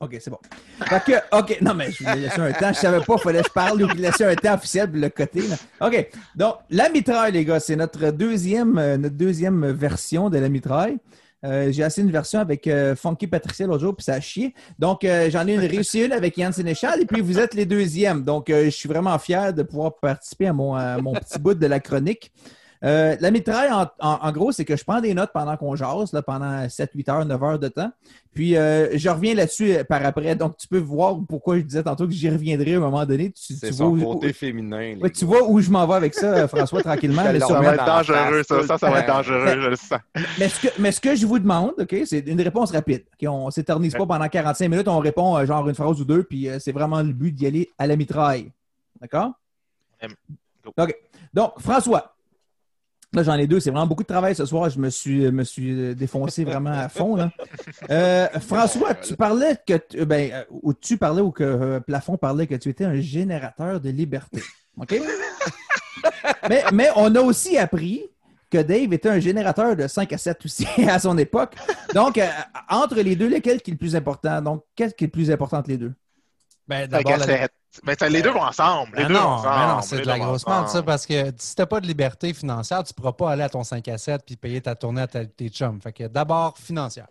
OK, 0.01 0.17
c'est 0.21 0.31
bon. 0.31 0.39
Fait 0.87 1.03
que, 1.05 1.39
OK, 1.39 1.59
non, 1.61 1.75
mais 1.75 1.91
je 1.91 2.05
voulais 2.05 2.17
laisser 2.17 2.41
un 2.41 2.53
temps. 2.53 2.73
Je 2.73 2.79
savais 2.79 3.01
pas, 3.01 3.17
fallait 3.17 3.41
que 3.41 3.49
je 3.49 3.53
parle 3.53 3.83
ou 3.83 3.89
laisser 3.89 4.25
un 4.25 4.35
temps 4.35 4.55
officiel 4.55 4.91
pour 4.91 5.01
le 5.01 5.09
côté. 5.09 5.43
OK, 5.81 6.11
donc, 6.35 6.57
la 6.71 6.89
mitraille, 6.89 7.33
les 7.33 7.45
gars, 7.45 7.61
c'est 7.61 7.77
notre 7.77 8.11
deuxième, 8.11 8.77
euh, 8.79 8.97
notre 8.97 9.17
deuxième 9.17 9.71
version 9.73 10.31
de 10.31 10.39
la 10.39 10.49
mitraille. 10.49 10.99
Euh, 11.45 11.71
j'ai 11.71 11.83
assez 11.83 12.01
une 12.01 12.11
version 12.11 12.41
avec 12.41 12.67
euh, 12.67 12.97
Funky 12.97 13.27
Patricia 13.27 13.67
l'autre 13.67 13.81
jour, 13.81 13.95
puis 13.95 14.05
ça 14.05 14.15
a 14.15 14.21
chié. 14.21 14.55
Donc, 14.79 15.05
euh, 15.05 15.29
j'en 15.31 15.47
ai 15.47 15.55
une 15.55 15.61
réussi 15.65 16.05
une 16.05 16.13
avec 16.13 16.37
Yann 16.39 16.53
Sénéchal, 16.53 17.03
et 17.03 17.07
puis 17.07 17.21
vous 17.21 17.39
êtes 17.39 17.55
les 17.55 17.67
deuxièmes. 17.67 18.23
Donc, 18.25 18.47
je 18.49 18.71
suis 18.71 18.89
vraiment 18.89 19.19
fier 19.19 19.53
de 19.53 19.63
pouvoir 19.63 19.97
participer 19.97 20.47
à 20.47 20.53
mon, 20.53 20.75
à 20.75 20.99
mon 20.99 21.13
petit 21.13 21.39
bout 21.39 21.55
de 21.55 21.67
la 21.67 21.81
chronique. 21.81 22.33
Euh, 22.85 23.17
la 23.19 23.31
mitraille, 23.31 23.71
en, 23.99 24.33
gros, 24.33 24.53
c'est 24.53 24.67
que 24.67 24.77
je 24.77 24.85
prends 24.85 25.01
des 25.01 25.15
notes 25.15 25.31
pendant 25.33 25.57
qu'on 25.57 25.75
jase, 25.75 26.13
là, 26.13 26.21
pendant 26.23 26.69
7, 26.69 26.91
8 26.95 27.09
heures, 27.09 27.25
9 27.25 27.43
heures 27.43 27.59
de 27.59 27.69
temps. 27.69 27.91
Puis, 28.35 28.57
euh, 28.57 28.99
je 28.99 29.09
reviens 29.09 29.35
là-dessus 29.35 29.73
euh, 29.73 29.85
par 29.85 30.05
après. 30.05 30.37
Donc, 30.37 30.59
tu 30.59 30.69
peux 30.69 30.79
voir 30.79 31.17
pourquoi 31.27 31.57
je 31.57 31.63
disais 31.63 31.83
tantôt 31.83 32.07
que 32.07 32.13
j'y 32.13 32.29
reviendrai 32.29 32.75
à 32.75 32.77
un 32.77 32.81
moment 32.81 33.07
donné. 33.07 33.33
c'est 33.35 33.73
son 33.73 33.97
côté 33.97 34.33
féminin. 34.35 34.97
tu 35.15 35.25
vois 35.25 35.49
où 35.49 35.61
je 35.61 35.71
m'en 35.71 35.87
vais 35.87 35.95
avec 35.95 36.15
ça, 36.15 36.47
François, 36.47 36.83
tranquillement. 36.83 37.23
ça 37.41 37.61
va 37.61 37.75
être 37.75 37.87
dangereux, 37.87 38.43
ça. 38.43 38.79
Ça, 38.79 38.91
va 38.91 39.01
être 39.01 39.07
dangereux, 39.07 39.61
je 39.63 39.69
le 39.71 39.77
sens. 39.77 39.99
Mais 40.39 40.49
ce, 40.49 40.61
que, 40.61 40.69
mais 40.79 40.93
ce 40.93 41.01
que 41.01 41.15
je 41.15 41.27
vous 41.27 41.39
demande, 41.39 41.73
OK, 41.79 41.97
c'est 42.05 42.27
une 42.27 42.41
réponse 42.41 42.71
rapide. 42.73 43.05
On 43.27 43.47
ne 43.47 43.51
s'éternise 43.51 43.95
pas 43.95 44.05
pendant 44.05 44.29
45 44.29 44.69
minutes. 44.69 44.89
On 44.89 44.99
répond 44.99 45.43
genre 45.47 45.67
une 45.67 45.75
phrase 45.75 46.01
ou 46.01 46.05
deux, 46.05 46.25
puis 46.25 46.49
c'est 46.59 46.73
vraiment 46.73 47.01
le 47.01 47.13
but 47.13 47.33
d'y 47.33 47.47
aller 47.47 47.71
à 47.79 47.87
la 47.87 47.97
mitraille. 47.97 48.51
D'accord? 49.01 49.33
OK. 50.77 50.95
Donc, 51.33 51.61
François, 51.61 52.14
Là, 53.15 53.23
j'en 53.23 53.35
ai 53.35 53.47
deux. 53.47 53.61
C'est 53.61 53.71
vraiment 53.71 53.87
beaucoup 53.87 54.03
de 54.03 54.09
travail 54.09 54.35
ce 54.35 54.45
soir. 54.45 54.69
Je 54.69 54.79
me 54.79 54.91
suis, 54.91 55.31
me 55.31 55.45
suis 55.45 55.95
défoncé 55.95 56.45
vraiment 56.45 56.73
à 56.73 56.89
fond. 56.89 57.31
Euh, 57.91 58.29
François, 58.41 58.95
tu 58.95 59.15
parlais 59.15 59.57
que 59.67 60.05
ben, 60.05 60.33
euh, 60.33 60.45
ou 60.51 60.75
tu 60.75 60.99
parlais 60.99 61.23
ou 61.23 61.31
que 61.31 61.45
euh, 61.45 61.81
Plafond 61.81 62.17
parlait 62.17 62.47
que 62.47 62.57
tu 62.57 62.69
étais 62.69 62.85
un 62.85 63.01
générateur 63.01 63.81
de 63.81 63.91
liberté. 63.91 64.43
OK? 64.77 65.01
mais, 66.49 66.65
mais 66.73 66.89
on 66.97 67.15
a 67.15 67.21
aussi 67.21 67.57
appris 67.57 68.03
que 68.51 68.59
Dave 68.59 68.93
était 68.93 69.09
un 69.09 69.21
générateur 69.21 69.77
de 69.77 69.87
5 69.87 70.13
à 70.13 70.19
7 70.19 70.45
aussi 70.45 70.67
à 70.89 70.99
son 70.99 71.17
époque. 71.17 71.55
Donc, 71.95 72.21
entre 72.69 72.97
les 72.97 73.15
deux, 73.15 73.29
lequel 73.29 73.63
qui 73.63 73.71
est 73.71 73.75
le 73.75 73.79
plus 73.79 73.95
important? 73.95 74.43
Donc, 74.43 74.65
qu'est-ce 74.75 74.95
qui 74.95 75.05
est 75.05 75.07
le 75.07 75.13
plus 75.13 75.31
important 75.31 75.59
entre 75.59 75.71
les 75.71 75.79
deux? 75.79 75.93
Ben, 76.67 76.89
d'abord, 76.89 77.17
la... 77.19 77.49
Mais 77.83 77.97
les 78.09 78.23
deux 78.23 78.31
vont 78.31 78.43
ensemble. 78.43 78.93
Les 78.97 79.03
ben 79.03 79.09
deux 79.09 79.15
non, 79.15 79.21
ensemble. 79.21 79.55
Ben 79.55 79.75
non, 79.75 79.83
c'est 79.83 80.01
de 80.01 80.07
la 80.07 80.19
grosse 80.19 80.45
ça, 80.45 80.83
parce 80.83 81.07
que 81.07 81.33
si 81.37 81.55
t'as 81.57 81.67
pas 81.67 81.81
de 81.81 81.87
liberté 81.87 82.33
financière, 82.33 82.85
tu 82.85 82.95
pourras 82.95 83.13
pas 83.13 83.33
aller 83.33 83.43
à 83.43 83.49
ton 83.49 83.65
5 83.65 83.87
à 83.89 83.99
7 83.99 84.23
puis 84.25 84.37
payer 84.37 84.61
ta 84.61 84.75
tournée 84.75 85.03
à 85.03 85.07
tes 85.07 85.49
chums. 85.49 85.81
Fait 85.81 85.93
que 85.93 86.05
d'abord, 86.07 86.57
financière. 86.59 87.09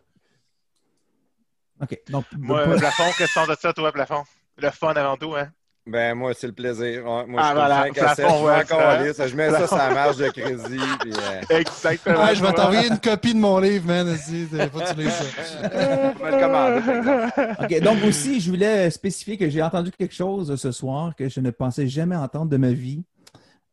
OK. 1.82 2.00
Donc, 2.10 2.26
Moi, 2.38 2.64
plafond, 2.78 3.12
qu'est-ce 3.18 3.34
que 3.34 3.52
de 3.52 3.58
ça, 3.60 3.74
toi, 3.74 3.92
plafond? 3.92 4.24
Le 4.58 4.70
fun 4.70 4.94
avant 4.94 5.18
tout, 5.18 5.36
hein? 5.36 5.52
Ben, 5.86 6.16
moi, 6.16 6.32
c'est 6.34 6.48
le 6.48 6.54
plaisir. 6.54 7.04
Moi, 7.04 7.26
Ah, 7.38 7.50
je 7.50 7.54
voilà, 7.56 7.84
suis 7.84 7.94
5 7.96 8.04
à 8.04 8.16
7, 8.16 8.26
plafond 8.26 8.40
je 8.40 8.46
vais 8.46 8.56
encore 8.56 9.16
ça. 9.16 9.28
Je 9.28 9.36
mets 9.36 9.50
ça 9.50 9.68
sur 9.68 9.76
la 9.78 9.94
marge 9.94 10.18
de 10.18 10.30
crédit. 10.30 10.80
Puis, 11.02 11.12
euh, 11.12 11.58
Exactement. 11.60 12.24
Ouais, 12.24 12.36
je 12.36 12.42
vais 12.42 12.54
t'envoyer 12.54 12.88
une 12.88 13.00
copie 13.00 13.34
de 13.34 13.40
mon 13.40 13.60
livre, 13.60 13.86
man. 13.86 14.08
aussi. 14.08 14.46
Faut 14.46 14.80
que 14.80 14.94
tu 14.94 15.02
lises 15.02 15.12
ça. 15.12 15.24
je 15.62 16.24
vais 16.24 16.32
le 16.32 16.40
commander, 16.40 16.82
par 16.86 16.96
exemple. 16.96 17.64
OK, 17.64 17.82
donc 17.82 17.98
aussi, 18.08 18.40
je 18.40 18.50
voulais 18.50 18.90
spécifier 18.92 19.38
que 19.38 19.50
j'ai 19.50 19.62
entendu 19.62 19.92
quelque 19.92 20.16
chose 20.16 20.56
ce 20.56 20.72
soir 20.72 21.14
que 21.18 21.28
je 21.28 21.42
ne 21.42 21.52
pensais 21.52 21.88
jamais 21.88 22.16
entendre 22.16 22.50
de 22.50 22.58
ma 22.58 22.72
vie. 22.72 23.04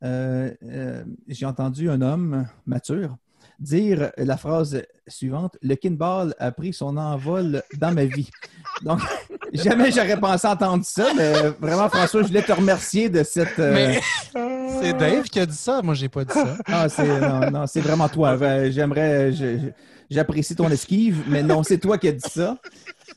Euh, 0.03 0.51
euh, 0.65 1.05
j'ai 1.29 1.47
entendu 1.47 1.91
un 1.91 2.01
homme 2.01 2.47
mature 2.67 3.17
dire 3.61 4.11
la 4.17 4.37
phrase 4.37 4.83
suivante 5.07 5.57
Le 5.63 5.75
kinball 5.75 6.35
a 6.39 6.51
pris 6.51 6.73
son 6.73 6.97
envol 6.97 7.63
dans 7.79 7.93
ma 7.93 8.05
vie. 8.07 8.31
Donc, 8.83 9.01
jamais 9.53 9.93
j'aurais 9.93 10.19
pensé 10.19 10.47
entendre 10.49 10.85
ça, 10.85 11.09
mais 11.17 11.33
vraiment, 11.61 11.89
François, 11.89 12.23
je 12.23 12.29
voulais 12.29 12.43
te 12.43 12.53
remercier 12.53 13.09
de 13.09 13.23
cette. 13.23 13.59
euh, 13.59 13.73
Mais 13.75 14.01
c'est 14.81 14.95
Dave 14.97 15.25
qui 15.25 15.41
a 15.41 15.47
dit 15.47 15.55
ça. 15.57 15.81
Moi, 15.83 15.95
j'ai 15.95 16.09
pas 16.09 16.25
dit 16.25 16.33
ça. 16.33 16.57
Ah, 16.67 16.89
c'est 16.89 17.21
non, 17.21 17.51
non, 17.51 17.67
c'est 17.67 17.81
vraiment 17.81 18.09
toi. 18.09 18.31
Euh, 18.41 18.71
J'aimerais, 18.71 19.33
je- 19.33 19.59
je- 19.59 19.69
j'apprécie 20.11 20.57
ton 20.57 20.71
esquive, 20.71 21.23
mais 21.29 21.43
non, 21.43 21.63
c'est 21.63 21.79
toi 21.79 21.99
qui 21.99 22.09
as 22.09 22.13
dit 22.13 22.31
ça. 22.31 22.57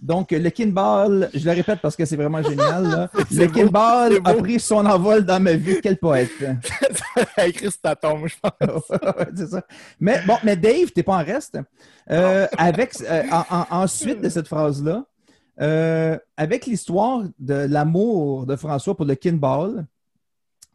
Donc, 0.04 0.32
le 0.32 0.50
kinball, 0.50 1.30
je 1.34 1.46
le 1.46 1.52
répète 1.56 1.80
parce 1.82 1.96
que 1.96 2.04
c'est 2.04 2.18
vraiment 2.18 2.44
génial. 2.44 2.84
là. 2.84 3.10
Le 3.32 3.46
kinball 3.48 4.20
a 4.26 4.34
pris 4.34 4.60
son 4.60 4.86
envol 4.86 5.24
dans 5.24 5.40
ma 5.42 5.54
vie. 5.54 5.78
Quel 5.82 5.98
poète. 5.98 6.30
écrit 7.46 7.72
sur 7.72 7.80
ta 7.80 7.96
tombe, 7.96 8.28
je 8.28 8.36
pense. 8.42 8.84
C'est 9.36 9.48
ça. 9.48 9.62
Mais 10.02 10.20
bon, 10.28 10.36
mais 10.44 10.58
Dave, 10.58 10.92
t'es 10.94 11.04
pas 11.04 11.14
en 11.16 11.24
reste. 11.24 11.58
Euh, 12.12 12.46
avec, 12.58 12.92
euh, 13.10 13.24
en- 13.32 13.56
en- 13.60 13.82
ensuite 13.84 14.20
de 14.20 14.28
cette 14.28 14.50
phrase-là, 14.50 15.06
euh, 15.62 16.18
avec 16.36 16.66
l'histoire 16.66 17.24
de 17.40 17.54
l'amour 17.70 18.46
de 18.46 18.58
François 18.58 18.98
pour 18.98 19.06
le 19.06 19.16
kinball 19.16 19.86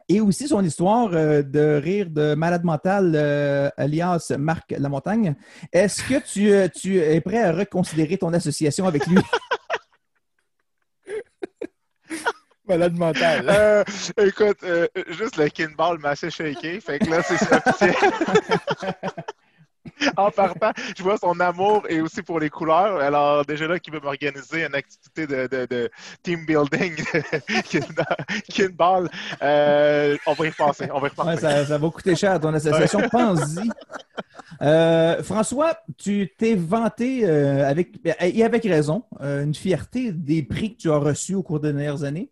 et 0.09 0.19
aussi 0.19 0.47
son 0.47 0.63
histoire 0.63 1.11
euh, 1.13 1.43
de 1.43 1.79
rire 1.81 2.09
de 2.09 2.33
malade 2.33 2.63
mental 2.63 3.13
euh, 3.15 3.69
alias 3.77 4.33
Marc 4.37 4.71
Lamontagne, 4.71 5.35
est-ce 5.71 6.03
que 6.03 6.19
tu, 6.25 6.51
euh, 6.51 6.67
tu 6.67 6.97
es 6.97 7.21
prêt 7.21 7.43
à 7.43 7.51
reconsidérer 7.53 8.17
ton 8.17 8.33
association 8.33 8.87
avec 8.87 9.05
lui? 9.05 9.21
Malade 12.67 12.97
mental. 12.97 13.45
Euh, 13.49 13.83
écoute, 14.17 14.59
euh, 14.63 14.87
juste 15.07 15.37
le 15.37 15.49
kinball 15.49 15.97
m'a 15.97 16.09
assez 16.09 16.29
shaké. 16.29 16.79
Fait 16.79 16.99
que 16.99 17.09
là, 17.09 17.23
c'est 17.23 17.37
c'est 17.37 17.51
officiel. 17.67 17.95
En 20.17 20.31
partant, 20.31 20.71
je 20.97 21.03
vois 21.03 21.17
son 21.17 21.39
amour 21.39 21.83
et 21.89 22.01
aussi 22.01 22.21
pour 22.21 22.39
les 22.39 22.49
couleurs. 22.49 22.99
Alors, 22.99 23.45
déjà 23.45 23.67
là, 23.67 23.79
qui 23.79 23.91
veut 23.91 23.99
m'organiser 23.99 24.65
une 24.65 24.75
activité 24.75 25.27
de, 25.27 25.47
de- 25.47 25.65
de 25.65 25.89
team 26.23 26.45
building, 26.45 26.95
kin- 27.69 27.81
kinball, 28.49 29.09
euh, 29.41 30.17
on 30.25 30.33
va 30.33 30.45
y 30.45 30.49
repasser. 30.49 30.89
On 30.93 30.99
va 30.99 31.07
y. 31.07 31.11
Ouais, 31.25 31.37
ça, 31.37 31.65
ça 31.65 31.77
va 31.77 31.89
coûter 31.89 32.15
cher 32.15 32.31
à 32.31 32.39
ton 32.39 32.53
association. 32.53 33.01
Pense-y. 33.09 33.69
Euh, 34.61 35.21
François, 35.23 35.77
tu 35.97 36.29
t'es 36.37 36.55
vanté 36.55 37.25
euh, 37.25 37.67
avec, 37.67 37.95
et 38.21 38.43
avec 38.43 38.63
raison, 38.63 39.03
une 39.21 39.55
fierté 39.55 40.11
des 40.11 40.43
prix 40.43 40.75
que 40.75 40.81
tu 40.81 40.91
as 40.91 40.97
reçus 40.97 41.35
au 41.35 41.43
cours 41.43 41.59
des 41.59 41.73
dernières 41.73 42.03
années? 42.03 42.31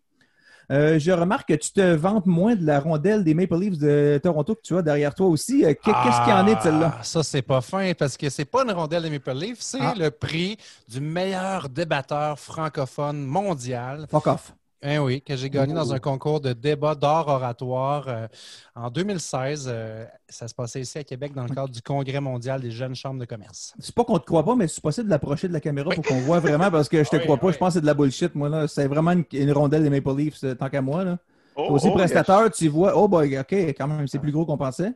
Euh, 0.70 0.98
je 0.98 1.10
remarque 1.10 1.48
que 1.48 1.54
tu 1.54 1.70
te 1.72 1.80
vantes 1.94 2.26
moins 2.26 2.54
de 2.54 2.66
la 2.66 2.78
rondelle 2.80 3.24
des 3.24 3.32
Maple 3.32 3.56
Leafs 3.58 3.78
de 3.78 4.20
Toronto 4.22 4.54
que 4.54 4.60
tu 4.62 4.76
as 4.76 4.82
derrière 4.82 5.14
toi 5.14 5.26
aussi. 5.28 5.64
Euh, 5.64 5.68
qu'est- 5.68 5.92
Qu'est-ce 5.92 6.20
qu'il 6.24 6.30
y 6.30 6.32
en 6.34 6.46
est 6.46 6.56
de 6.56 6.60
celle-là? 6.60 6.96
Ah, 6.98 7.02
Ça, 7.02 7.22
c'est 7.22 7.40
pas 7.42 7.60
fin 7.62 7.92
parce 7.98 8.16
que 8.18 8.28
c'est 8.28 8.44
pas 8.44 8.64
une 8.64 8.72
rondelle 8.72 9.02
de 9.04 9.08
Maple 9.08 9.32
Leaf, 9.32 9.58
c'est 9.60 9.78
Ah. 9.80 9.94
le 9.98 10.10
prix 10.10 10.58
du 10.88 11.00
meilleur 11.00 11.68
débatteur 11.70 12.38
francophone 12.38 13.24
mondial. 13.24 14.06
Fuck 14.10 14.26
off. 14.26 14.52
Hein 14.80 14.98
oui, 15.00 15.20
que 15.22 15.34
j'ai 15.34 15.50
gagné 15.50 15.74
dans 15.74 15.92
un 15.92 15.98
concours 15.98 16.40
de 16.40 16.52
débat 16.52 16.94
d'art 16.94 17.26
oratoire 17.26 18.06
euh, 18.06 18.28
en 18.76 18.90
2016. 18.90 19.66
euh, 19.68 20.04
ça 20.28 20.46
se 20.46 20.54
passait 20.54 20.80
ici 20.80 20.98
à 20.98 21.02
Québec 21.04 21.32
dans 21.34 21.42
le 21.42 21.48
cadre 21.48 21.70
du 21.70 21.82
Congrès 21.82 22.20
mondial 22.20 22.60
des 22.60 22.70
jeunes 22.70 22.94
chambres 22.94 23.18
de 23.18 23.24
commerce. 23.24 23.74
C'est 23.80 23.92
pas 23.92 24.04
qu'on 24.04 24.20
te 24.20 24.24
croit 24.24 24.44
pas, 24.44 24.54
mais 24.54 24.68
c'est 24.68 24.80
possible 24.80 25.06
de 25.06 25.10
l'approcher 25.10 25.48
de 25.48 25.52
la 25.52 25.60
caméra 25.60 25.90
pour 25.90 26.04
qu'on 26.04 26.20
voit 26.20 26.38
vraiment 26.38 26.70
parce 26.70 26.88
que 26.88 27.02
je 27.02 27.10
te 27.10 27.16
Oui, 27.16 27.24
crois 27.24 27.38
pas. 27.38 27.48
oui. 27.48 27.52
Je 27.54 27.58
pense 27.58 27.68
que 27.70 27.74
c'est 27.74 27.80
de 27.80 27.86
la 27.86 27.94
bullshit, 27.94 28.32
moi. 28.36 28.48
là. 28.48 28.68
C'est 28.68 28.86
vraiment 28.86 29.10
une, 29.10 29.24
une 29.32 29.50
rondelle 29.52 29.82
des 29.82 29.90
Maple 29.90 30.16
Leafs, 30.16 30.44
euh, 30.44 30.54
tant 30.54 30.68
qu'à 30.68 30.80
moi. 30.80 31.02
Là. 31.02 31.18
Oh, 31.56 31.66
Aussi 31.70 31.88
oh, 31.88 31.94
prestateur, 31.96 32.48
tu 32.52 32.68
vois. 32.68 32.96
Oh, 32.96 33.08
boy, 33.08 33.36
OK, 33.36 33.52
quand 33.52 33.88
même, 33.88 34.06
c'est 34.06 34.20
plus 34.20 34.30
gros 34.30 34.46
qu'on 34.46 34.56
pensait. 34.58 34.92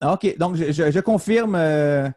Ah, 0.00 0.14
OK, 0.14 0.36
donc 0.38 0.56
je, 0.56 0.72
je- 0.72 0.90
je 0.90 1.00
confirme. 1.00 1.54
euh, 1.54 2.08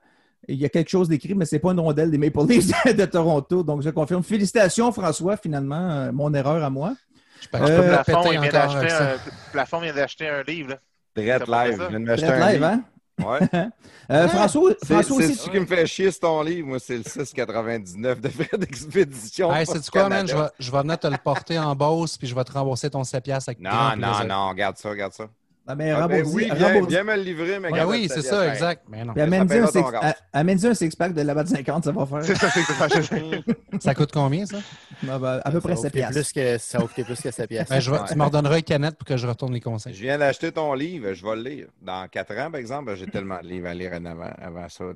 il 0.48 0.58
y 0.58 0.66
a 0.66 0.70
quelque 0.70 0.90
chose 0.90 1.08
d'écrit, 1.10 1.34
mais 1.36 1.46
c'est 1.46 1.60
pas 1.60 1.72
une 1.72 1.80
rondelle 1.80 2.12
des 2.12 2.18
Maple 2.18 2.46
Leafs 2.48 2.72
de 2.96 3.06
Toronto. 3.06 3.64
Donc, 3.64 3.82
je 3.82 3.90
confirme. 3.90 4.24
Félicitations, 4.24 4.92
François, 4.92 5.38
finalement. 5.38 5.92
euh, 5.92 6.12
mon 6.12 6.34
erreur 6.34 6.64
à 6.64 6.70
moi. 6.70 6.94
Je 7.42 7.48
Euh, 7.60 8.02
Plafond, 8.04 8.32
il 8.32 8.40
vient 8.40 8.50
d'acheter 8.52 8.92
un, 8.94 9.12
Plafond 9.52 9.80
vient 9.80 9.94
d'acheter 9.94 10.28
un 10.28 10.42
livre. 10.44 10.70
Là. 10.72 10.78
Direct 11.16 11.48
live. 11.48 11.78
Je 11.84 11.88
viens 11.90 12.00
de 12.00 12.06
m'acheter 12.06 12.28
un 12.28 12.40
live, 12.40 12.54
livre. 12.54 12.66
hein? 12.66 12.84
Ouais. 13.24 13.70
Euh, 14.12 14.28
François, 14.28 14.70
C'est 14.84 14.94
François 14.94 15.18
c'est 15.20 15.26
aussi. 15.30 15.36
ce 15.36 15.50
qui 15.50 15.60
me 15.60 15.66
fait 15.66 15.88
chier, 15.88 16.12
c'est 16.12 16.20
ton 16.20 16.44
livre. 16.44 16.68
Moi, 16.68 16.78
c'est 16.80 16.98
le 16.98 17.02
6,99 17.02 18.20
de 18.22 18.30
frais 18.30 18.56
d'expédition. 18.56 19.52
Hey, 19.52 19.66
sais-tu 19.66 19.90
quoi, 19.90 20.10
man? 20.10 20.28
Je 20.28 20.36
vais, 20.38 20.46
je 20.60 20.72
vais 20.72 20.78
venir 20.82 21.00
te 21.00 21.08
le 21.08 21.18
porter 21.18 21.58
en 21.58 21.76
Beauce 21.76 22.16
puis 22.16 22.28
je 22.28 22.36
vais 22.36 22.44
te 22.44 22.52
rembourser 22.52 22.88
ton 22.92 23.04
7 23.04 23.24
piastres 23.24 23.50
avec 23.50 23.60
Non, 23.62 23.72
non, 23.98 24.10
plaisir. 24.12 24.28
non, 24.28 24.50
regarde 24.50 24.78
ça, 24.78 24.90
regarde 24.92 25.14
ça. 25.14 25.28
Ah, 25.68 25.74
ben, 25.74 25.96
Ah, 26.00 26.08
ben 26.08 26.24
oui, 26.28 26.46
viens, 26.56 26.70
remboursi- 26.70 26.90
viens 26.90 27.04
me 27.04 27.16
le 27.16 27.22
livrer, 27.24 27.60
mais 27.60 27.72
Ben 27.72 27.86
oui, 27.88 28.08
c'est 28.08 28.22
ça, 28.22 28.48
exact. 28.48 28.84
Mais 28.88 29.04
non. 29.04 29.14
Amène-y 29.18 30.68
un, 30.68 30.74
six- 30.76 30.86
six-pack 30.92 31.14
de 31.14 31.22
la 31.24 31.34
batte 31.34 31.48
50, 31.48 31.86
ça 31.86 31.92
va 31.92 32.06
faire. 32.06 32.24
C'est 32.24 32.36
ça, 32.36 32.50
c'est 32.52 32.62
ça. 32.62 32.88
Ça 33.80 33.96
coûte 33.96 34.12
combien, 34.14 34.46
ça? 34.46 34.58
Ben, 35.04 35.42
à 35.44 35.52
peu 35.52 35.60
près 35.62 35.76
Ça 35.76 35.82
va 35.82 35.82
7 35.82 35.92
coûter 35.92 36.00
piastres. 36.00 36.14
plus 36.14 36.32
que 36.34 36.58
Ça 36.60 36.78
va 36.78 36.86
coûter 36.86 37.04
plus 37.04 37.20
que 37.22 37.32
7 37.32 37.50
piastres. 37.50 37.74
Ben, 37.74 37.80
je 37.80 37.90
vais- 37.92 37.98
Ouais. 37.98 38.06
Tu 38.08 38.16
me 38.16 38.24
redonneras 38.24 38.58
une 38.58 38.64
canette 38.64 38.96
pour 38.96 39.08
que 39.08 39.18
je 39.18 39.26
retourne 39.28 39.54
les 39.54 39.60
Je 39.60 39.64
conseils. 39.64 39.94
viens 39.94 40.18
d'acheter 40.20 40.52
ton 40.52 40.74
livre, 40.76 41.14
je 41.14 41.26
vais 41.26 41.36
le 41.36 41.42
lire. 41.42 41.68
Dans 41.82 42.08
quatre 42.08 42.34
ans, 42.38 42.52
par 42.52 42.60
exemple, 42.60 42.96
j'ai 42.96 43.08
tellement 43.08 43.40
de 43.42 43.48
livres 43.48 43.68
à 43.68 43.74
lire 43.74 43.92
en 43.94 44.06
avant, 44.06 44.32
avant 44.40 44.70
ça. 44.70 44.84
là, 44.86 44.92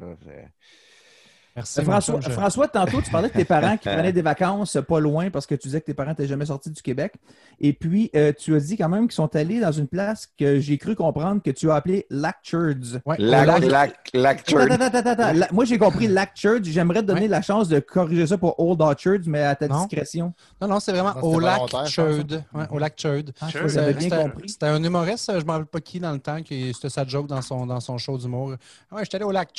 Merci. 1.60 1.80
Euh, 1.82 1.84
François, 1.84 2.20
je- 2.22 2.30
François, 2.30 2.68
tantôt, 2.70 3.02
tu 3.02 3.12
parlais 3.12 3.28
de 3.28 3.34
tes 3.34 3.44
parents 3.46 3.76
qui 3.78 3.90
prenaient 3.90 4.14
des 4.14 4.22
vacances 4.22 4.78
pas 4.88 5.00
loin 5.02 5.30
parce 5.30 5.46
que 5.46 5.56
tu 5.56 5.68
disais 5.68 5.82
que 5.82 5.88
tes 5.88 5.94
parents 5.94 6.12
n'étaient 6.12 6.26
jamais 6.28 6.46
sortis 6.46 6.70
du 6.72 6.82
Québec. 6.82 7.14
Et 7.60 7.74
puis, 7.74 8.10
euh, 8.16 8.32
tu 8.38 8.56
as 8.56 8.60
dit 8.62 8.78
quand 8.78 8.88
même 8.88 9.04
qu'ils 9.08 9.16
sont 9.16 9.36
allés 9.36 9.60
dans 9.60 9.72
une 9.74 9.88
place 9.88 10.28
que 10.40 10.60
j'ai 10.62 10.78
cru 10.78 10.96
comprendre 10.96 11.42
que 11.42 11.52
tu 11.52 11.70
as 11.70 11.76
appelée 11.76 12.06
Lac 12.10 12.38
Church. 12.44 12.94
Ouais, 13.06 13.20
au 13.20 13.24
Lac, 13.24 13.48
lac- 13.48 13.66
lac, 13.70 14.10
lac, 14.14 14.40
Attends, 14.40 14.52
Church. 14.60 14.72
attends, 14.72 14.98
attends, 14.98 15.10
attends. 15.10 15.34
La- 15.34 15.48
Moi, 15.52 15.66
j'ai 15.66 15.78
compris 15.78 16.08
Lac 16.08 16.32
Church. 16.36 16.64
J'aimerais 16.64 17.02
te 17.02 17.08
donner 17.08 17.22
Ouais. 17.22 17.28
la 17.28 17.42
chance 17.42 17.68
de 17.68 17.80
corriger 17.80 18.26
ça 18.28 18.38
pour 18.38 18.58
Old 18.60 18.80
Orchard, 18.82 19.20
mais 19.26 19.44
à 19.44 19.56
ta 19.56 19.68
Non. 19.68 19.80
discrétion. 19.86 20.34
Non, 20.62 20.68
non, 20.70 20.80
c'est 20.80 20.92
vraiment 20.94 21.14
au 21.22 21.40
lac 21.40 21.62
je. 21.88 22.02
Ouais, 22.02 22.66
au 22.72 22.80
lac. 22.80 22.96
Ah, 23.06 23.48
je 23.50 23.68
C'était- 23.68 23.94
bien 23.94 24.00
c'était- 24.02 24.18
compris. 24.24 24.50
C'était 24.50 24.66
un 24.68 24.84
humoriste, 24.84 25.32
je 25.34 25.38
ne 25.40 25.44
me 25.44 25.52
rappelle 25.52 25.66
pas 25.66 25.82
qui 25.82 26.00
dans 26.00 26.12
le 26.12 26.20
temps, 26.20 26.42
qui 26.42 26.74
c'était 26.74 26.90
sa 26.90 27.06
joke 27.06 27.28
dans 27.28 27.42
son, 27.42 27.66
dans 27.66 27.80
son 27.80 27.98
show 27.98 28.18
d'humour. 28.18 28.54
Ah 28.92 28.96
Ouais, 28.96 29.04
j'étais 29.04 29.16
allé 29.18 29.26
au 29.26 29.32
lac. 29.32 29.50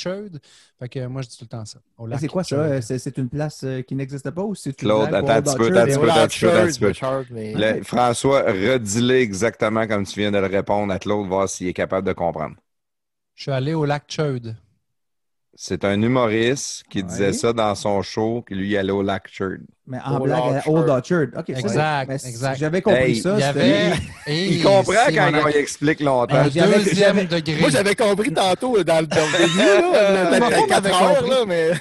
Fait 0.79 0.89
que 0.89 1.05
moi, 1.05 1.21
je 1.21 1.27
dis 1.27 1.37
tout 1.37 1.43
le 1.45 1.49
temps 1.49 1.65
ça. 1.65 1.79
Au 1.97 2.07
Mais 2.07 2.11
lac 2.11 2.19
C'est 2.19 2.27
quoi 2.27 2.43
ça? 2.43 2.81
C'est 2.81 3.17
une 3.17 3.29
place 3.29 3.63
euh, 3.63 3.81
qui 3.81 3.95
n'existe 3.95 4.29
pas 4.31 4.43
ou 4.43 4.55
c'est 4.55 4.81
une 4.81 4.87
Claude, 4.87 5.13
attends 5.13 5.33
un 5.33 5.41
petit 5.41 5.55
peu, 5.55 5.67
attends 5.67 5.81
un 5.81 5.87
petit 5.87 5.99
peu, 5.99 6.09
attends 6.09 6.21
un 6.21 6.27
petit 6.27 6.39
peu, 6.39 6.47
attends 6.49 6.61
un 6.63 6.67
petit 6.67 6.79
peu. 6.79 6.87
Richard, 6.87 7.23
mais- 7.31 7.53
Le- 7.53 7.83
François, 7.83 8.41
redis-le 8.43 9.15
exactement 9.15 9.87
comme 9.87 10.05
tu 10.05 10.19
viens 10.19 10.31
de 10.31 10.37
le 10.37 10.47
répondre 10.47 10.91
à 10.93 10.99
Claude, 10.99 11.27
voir 11.27 11.47
s'il 11.49 11.67
est 11.67 11.73
capable 11.73 12.07
de 12.07 12.13
comprendre. 12.13 12.55
Je 13.35 13.41
suis 13.43 13.51
allé 13.51 13.73
au 13.73 13.83
lac 13.83 14.05
Chaude. 14.09 14.55
C'est 15.53 15.83
un 15.83 16.01
humoriste 16.01 16.83
qui 16.89 16.99
Ouais. 16.99 17.03
disait 17.03 17.33
ça 17.33 17.51
dans 17.53 17.75
son 17.75 18.01
show, 18.01 18.43
qui 18.47 18.55
lui 18.55 18.69
il 18.69 18.77
allait 18.77 18.91
au 18.93 19.01
lac 19.03 19.27
Church. 19.29 19.59
Mais 19.85 19.97
en 20.05 20.15
Old 20.15 20.23
blague 20.23 20.39
Orchard. 20.39 20.67
Old 20.73 20.89
Orchard. 20.89 21.27
OK, 21.37 21.43
c'est 21.47 21.59
Exact, 21.59 22.11
exact. 22.25 22.57
J'avais 22.57 22.81
compris 22.81 23.01
Hey, 23.01 23.15
ça. 23.17 23.33
Il 23.33 23.39
y 23.39 23.43
c'était- 23.43 23.59
avait. 23.59 23.93
Et 24.27 24.47
Il 24.47 24.63
comprend 24.63 24.93
quand 25.13 25.31
on 25.43 25.47
explique 25.49 25.99
longtemps. 25.99 26.43
Deuxième 26.43 27.25
degré. 27.25 27.59
Moi, 27.59 27.69
j'avais 27.69 27.95
compris 27.95 28.31
tantôt 28.33 28.77
là, 28.77 28.83
dans 28.85 28.99
le 29.01 29.05
début, 29.07 29.57
là, 29.57 29.75
Tout 29.81 30.33
le 30.33 30.39
peut-être 30.39 30.59
monde 30.59 30.69
4 30.69 30.77
avait 30.85 30.89
heures, 30.89 31.27
là, 31.27 31.45
mais... 31.45 31.71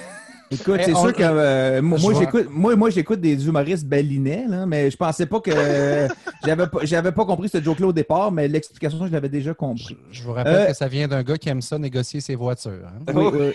Écoute, 0.53 0.79
Eh, 0.81 0.85
c'est 0.85 0.95
on- 0.95 1.03
sûr 1.03 1.13
que 1.13 1.23
euh, 1.23 1.81
moi, 1.81 1.99
j'écoute 2.19 2.47
moi, 2.51 2.75
moi 2.75 2.91
j'écoute 2.91 3.21
des 3.21 3.47
humoristes 3.47 3.87
balinais, 3.87 4.47
là, 4.49 4.67
mais 4.67 4.91
je 4.91 4.97
pensais 4.97 5.27
pas 5.27 5.39
que 5.39 5.53
euh, 5.55 6.09
j'avais 6.45 6.67
pas 6.67 6.79
j'avais 6.83 7.13
pas 7.13 7.25
compris 7.25 7.49
ce 7.49 7.63
joke-là 7.63 7.87
au 7.87 7.93
départ, 7.93 8.33
mais 8.33 8.49
l'explication, 8.49 9.07
je 9.07 9.13
l'avais 9.13 9.29
déjà 9.29 9.55
compris. 9.55 9.97
Je 10.11 10.23
vous 10.25 10.33
rappelle 10.33 10.55
Euh, 10.55 10.67
que 10.67 10.75
ça 10.75 10.89
vient 10.89 11.07
d'un 11.07 11.23
gars 11.23 11.39
qui 11.39 11.49
aime 11.51 11.63
ça 11.63 11.79
négocier 11.79 12.21
ses 12.21 12.35
voitures. 12.35 12.73
hein. 12.85 13.13
Oui, 13.15 13.27
oui. 13.33 13.39
Oui, 13.41 13.53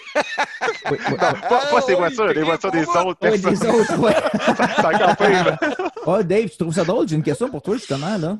oui. 0.92 0.98
Non, 1.10 1.18
pas, 1.18 1.36
pas 1.70 1.82
ses 1.86 1.96
voitures, 1.96 2.28
les 2.28 2.44
voitures 2.44 2.72
des 2.72 2.84
autres 2.86 3.18
Oui, 3.24 3.40
des 3.42 3.68
autres, 3.68 4.00
ouais. 4.00 4.16
C'est 4.78 4.86
encore 4.86 5.18
pire. 5.18 5.44
là. 5.46 5.58
Oh, 6.06 6.24
Dave, 6.24 6.46
tu 6.50 6.58
trouves 6.58 6.74
ça 6.76 6.86
drôle? 6.86 7.10
J'ai 7.10 7.16
une 7.16 7.24
question 7.24 7.50
pour 7.50 7.62
toi, 7.62 7.76
justement, 7.76 8.18
là. 8.18 8.38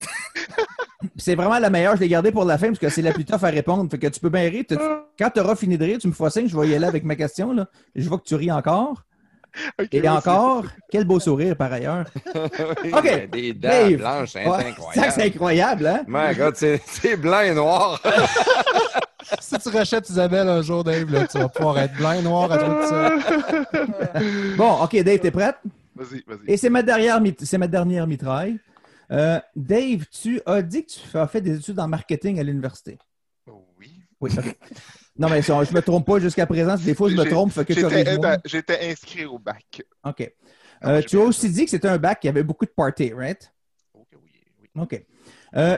C'est 1.16 1.34
vraiment 1.36 1.58
la 1.58 1.70
meilleure, 1.70 1.94
je 1.96 2.00
l'ai 2.00 2.08
gardée 2.08 2.32
pour 2.32 2.44
la 2.44 2.58
fin 2.58 2.66
parce 2.68 2.78
que 2.80 2.88
c'est 2.88 3.02
la 3.02 3.12
plus 3.12 3.24
tough 3.24 3.44
à 3.44 3.48
répondre. 3.48 3.88
Fait 3.90 3.98
que 3.98 4.06
tu 4.08 4.18
peux 4.20 4.30
bien 4.30 4.48
rire. 4.50 4.64
Quand 5.18 5.30
tu 5.30 5.40
auras 5.40 5.54
fini 5.54 5.78
de 5.78 5.84
rire, 5.84 5.98
tu 6.00 6.08
me 6.08 6.12
feras 6.12 6.30
signe, 6.30 6.48
je 6.48 6.56
vais 6.58 6.68
y 6.68 6.74
aller 6.74 6.86
avec 6.86 7.04
ma 7.04 7.14
question. 7.14 7.52
Là. 7.52 7.66
Je 7.94 8.08
vois 8.08 8.18
que 8.18 8.24
tu 8.24 8.34
ris 8.34 8.50
encore. 8.50 9.04
Et 9.92 10.00
merci. 10.00 10.28
encore, 10.28 10.64
quel 10.90 11.04
beau 11.04 11.18
sourire 11.18 11.56
par 11.56 11.72
ailleurs. 11.72 12.04
Oui, 12.84 12.90
OK. 12.92 13.04
mais 13.04 13.26
Des 13.28 13.52
dents 13.54 13.68
Dave. 13.70 13.96
blanches, 13.96 14.30
c'est 14.32 14.46
Ouais, 14.46 14.74
ça, 14.94 15.10
c'est 15.10 15.22
incroyable, 15.24 15.86
incroyable. 15.86 15.86
hein? 15.86 16.02
My 16.06 16.34
God, 16.36 16.54
c'est 16.56 16.80
c'est 16.86 17.16
blanc 17.16 17.40
et 17.40 17.54
noir. 17.54 18.00
Si 19.40 19.58
tu 19.58 19.68
rachètes 19.68 20.08
Isabelle 20.08 20.48
un 20.48 20.62
jour, 20.62 20.82
Dave, 20.84 21.10
là, 21.12 21.26
tu 21.26 21.36
vas 21.38 21.48
pouvoir 21.50 21.78
être 21.80 21.94
blanc 21.96 22.12
et 22.12 22.22
noir 22.22 22.50
à 22.50 22.56
tout 22.58 22.88
seul. 22.88 23.20
Bon, 24.56 24.82
OK, 24.82 24.96
Dave, 25.02 25.18
t'es 25.18 25.30
prête? 25.30 25.56
Vas-y, 25.94 26.24
vas-y. 26.26 26.50
Et 26.52 26.56
c'est 26.56 26.70
ma 26.70 26.82
dernière, 26.82 27.20
c'est 27.42 27.58
ma 27.58 27.66
dernière 27.66 28.06
mitraille. 28.06 28.58
Euh, 29.10 29.40
Dave, 29.56 30.04
tu 30.10 30.40
as 30.44 30.62
dit 30.62 30.84
que 30.84 30.90
tu 30.92 31.16
as 31.16 31.26
fait 31.26 31.40
des 31.40 31.56
études 31.56 31.78
en 31.80 31.88
marketing 31.88 32.38
à 32.38 32.42
l'université. 32.42 32.98
Oui. 33.78 34.02
Oui. 34.20 34.30
Non, 35.18 35.28
mais 35.28 35.42
ça, 35.42 35.62
je 35.64 35.72
me 35.72 35.80
trompe 35.80 36.06
pas 36.06 36.18
jusqu'à 36.18 36.46
présent. 36.46 36.76
Des 36.76 36.94
fois, 36.94 37.08
je 37.08 37.16
me 37.16 37.24
trompe, 37.24 37.52
J'étais 38.44 38.90
inscrit 38.90 39.24
au 39.24 39.38
bac. 39.38 39.82
OK. 40.04 40.32
Non, 40.82 40.90
Euh, 40.90 41.02
tu 41.02 41.18
as 41.18 41.22
aussi 41.22 41.50
dit 41.50 41.64
que 41.64 41.70
c'était 41.70 41.88
un 41.88 41.98
bac 41.98 42.20
qui 42.20 42.28
avait 42.28 42.44
beaucoup 42.44 42.64
de 42.64 42.70
parties, 42.70 43.12
right? 43.12 43.52
Ok, 43.94 44.06
oui, 44.22 44.30
oui. 44.60 44.68
OK. 44.80 45.04
Euh, 45.56 45.76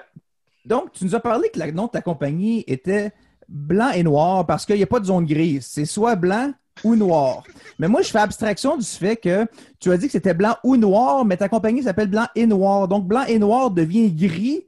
donc, 0.66 0.92
tu 0.92 1.04
nous 1.04 1.14
as 1.14 1.20
parlé 1.20 1.48
que 1.48 1.58
le 1.58 1.70
nom 1.70 1.86
de 1.86 1.90
ta 1.90 2.02
compagnie 2.02 2.64
était 2.66 3.12
blanc 3.48 3.90
et 3.92 4.02
noir 4.02 4.46
parce 4.46 4.66
qu'il 4.66 4.76
n'y 4.76 4.82
a 4.82 4.86
pas 4.86 5.00
de 5.00 5.06
zone 5.06 5.24
grise. 5.24 5.66
C'est 5.66 5.86
soit 5.86 6.16
blanc 6.16 6.52
ou 6.84 6.96
noir. 6.96 7.42
Mais 7.78 7.88
moi, 7.88 8.02
je 8.02 8.10
fais 8.10 8.18
abstraction 8.18 8.76
du 8.76 8.84
fait 8.84 9.16
que 9.16 9.46
tu 9.78 9.90
as 9.90 9.96
dit 9.96 10.06
que 10.06 10.12
c'était 10.12 10.34
blanc 10.34 10.56
ou 10.64 10.76
noir, 10.76 11.24
mais 11.24 11.36
ta 11.36 11.48
compagnie 11.48 11.82
s'appelle 11.82 12.08
blanc 12.08 12.26
et 12.34 12.46
noir. 12.46 12.88
Donc, 12.88 13.06
blanc 13.06 13.24
et 13.26 13.38
noir 13.38 13.70
devient 13.70 14.10
gris. 14.10 14.66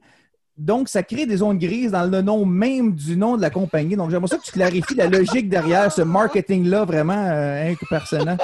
Donc, 0.57 0.89
ça 0.89 1.03
crée 1.03 1.25
des 1.25 1.37
zones 1.37 1.57
grises 1.57 1.91
dans 1.91 2.09
le 2.09 2.21
nom 2.21 2.45
même 2.45 2.93
du 2.93 3.17
nom 3.17 3.37
de 3.37 3.41
la 3.41 3.49
compagnie. 3.49 3.95
Donc, 3.95 4.11
j'aimerais 4.11 4.27
ça 4.27 4.37
que 4.37 4.43
tu 4.43 4.51
clarifies 4.51 4.95
la 4.95 5.07
logique 5.07 5.49
derrière 5.49 5.91
ce 5.91 6.01
marketing-là 6.01 6.85
vraiment 6.85 7.25
euh, 7.27 7.71
impersonnant. 7.71 8.37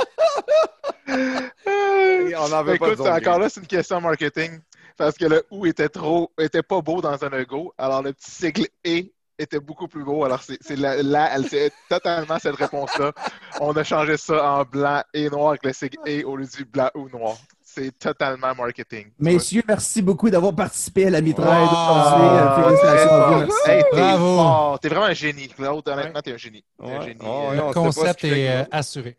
On 1.08 2.54
en 2.54 2.64
veut 2.64 2.78
pas 2.78 2.88
Écoute, 2.88 2.98
zone 2.98 3.08
encore 3.08 3.40
là, 3.40 3.50
c'est 3.50 3.60
une 3.60 3.68
question 3.68 4.00
marketing. 4.02 4.60
Parce 4.98 5.18
que 5.18 5.26
le 5.26 5.44
OU 5.50 5.68
était 5.68 5.90
trop, 5.90 6.32
était 6.40 6.64
pas 6.64 6.82
beau 6.82 7.02
dans 7.02 7.24
un 7.24 7.30
logo. 7.30 7.74
Alors, 7.78 8.02
le 8.02 8.14
petit 8.14 8.32
sigle 8.32 8.68
E 8.86 9.12
était 9.40 9.60
beaucoup 9.60 9.88
plus 9.88 10.04
beau. 10.04 10.24
Alors, 10.26 10.42
c'est 10.44 10.76
là, 10.76 11.02
là, 11.02 11.32
elle 11.34 11.48
c'est 11.48 11.72
totalement 11.90 12.38
cette 12.40 12.56
réponse-là. 12.56 13.14
On 13.62 13.72
a 13.74 13.84
changé 13.84 14.18
ça 14.18 14.54
en 14.54 14.64
blanc 14.64 15.02
et 15.14 15.30
noir 15.30 15.50
avec 15.50 15.64
le 15.66 15.74
sigle 15.74 15.98
E 16.08 16.24
au 16.26 16.36
lieu 16.36 16.46
du 16.46 16.66
blanc 16.66 16.90
ou 16.94 17.10
noir. 17.10 17.38
C'est 17.62 17.98
totalement 17.98 18.54
marketing. 18.56 19.12
Messieurs, 19.20 19.62
merci 19.68 20.02
beaucoup 20.02 20.30
d'avoir 20.30 20.56
participé 20.56 21.06
à 21.06 21.12
la 21.12 21.22
mitraille. 21.22 21.68
Euh, 21.72 22.64
Félicitations 22.64 23.12
à 23.12 23.30
vous. 23.30 23.40
Merci. 23.42 23.70
Hey, 23.70 23.84
t'es 23.84 23.98
Bravo. 23.98 24.36
fort. 24.36 24.80
T'es 24.80 24.90
vraiment 24.90 25.06
un 25.06 25.14
génie, 25.14 25.48
Claude. 25.48 25.88
Honnêtement, 25.88 26.22
t'es 26.22 26.34
un 26.34 26.38
génie. 26.38 26.64
Un 26.84 27.02
génie. 27.02 27.20
Le 27.22 27.74
concept 27.74 28.24
est 28.26 28.66
assuré. 28.72 29.18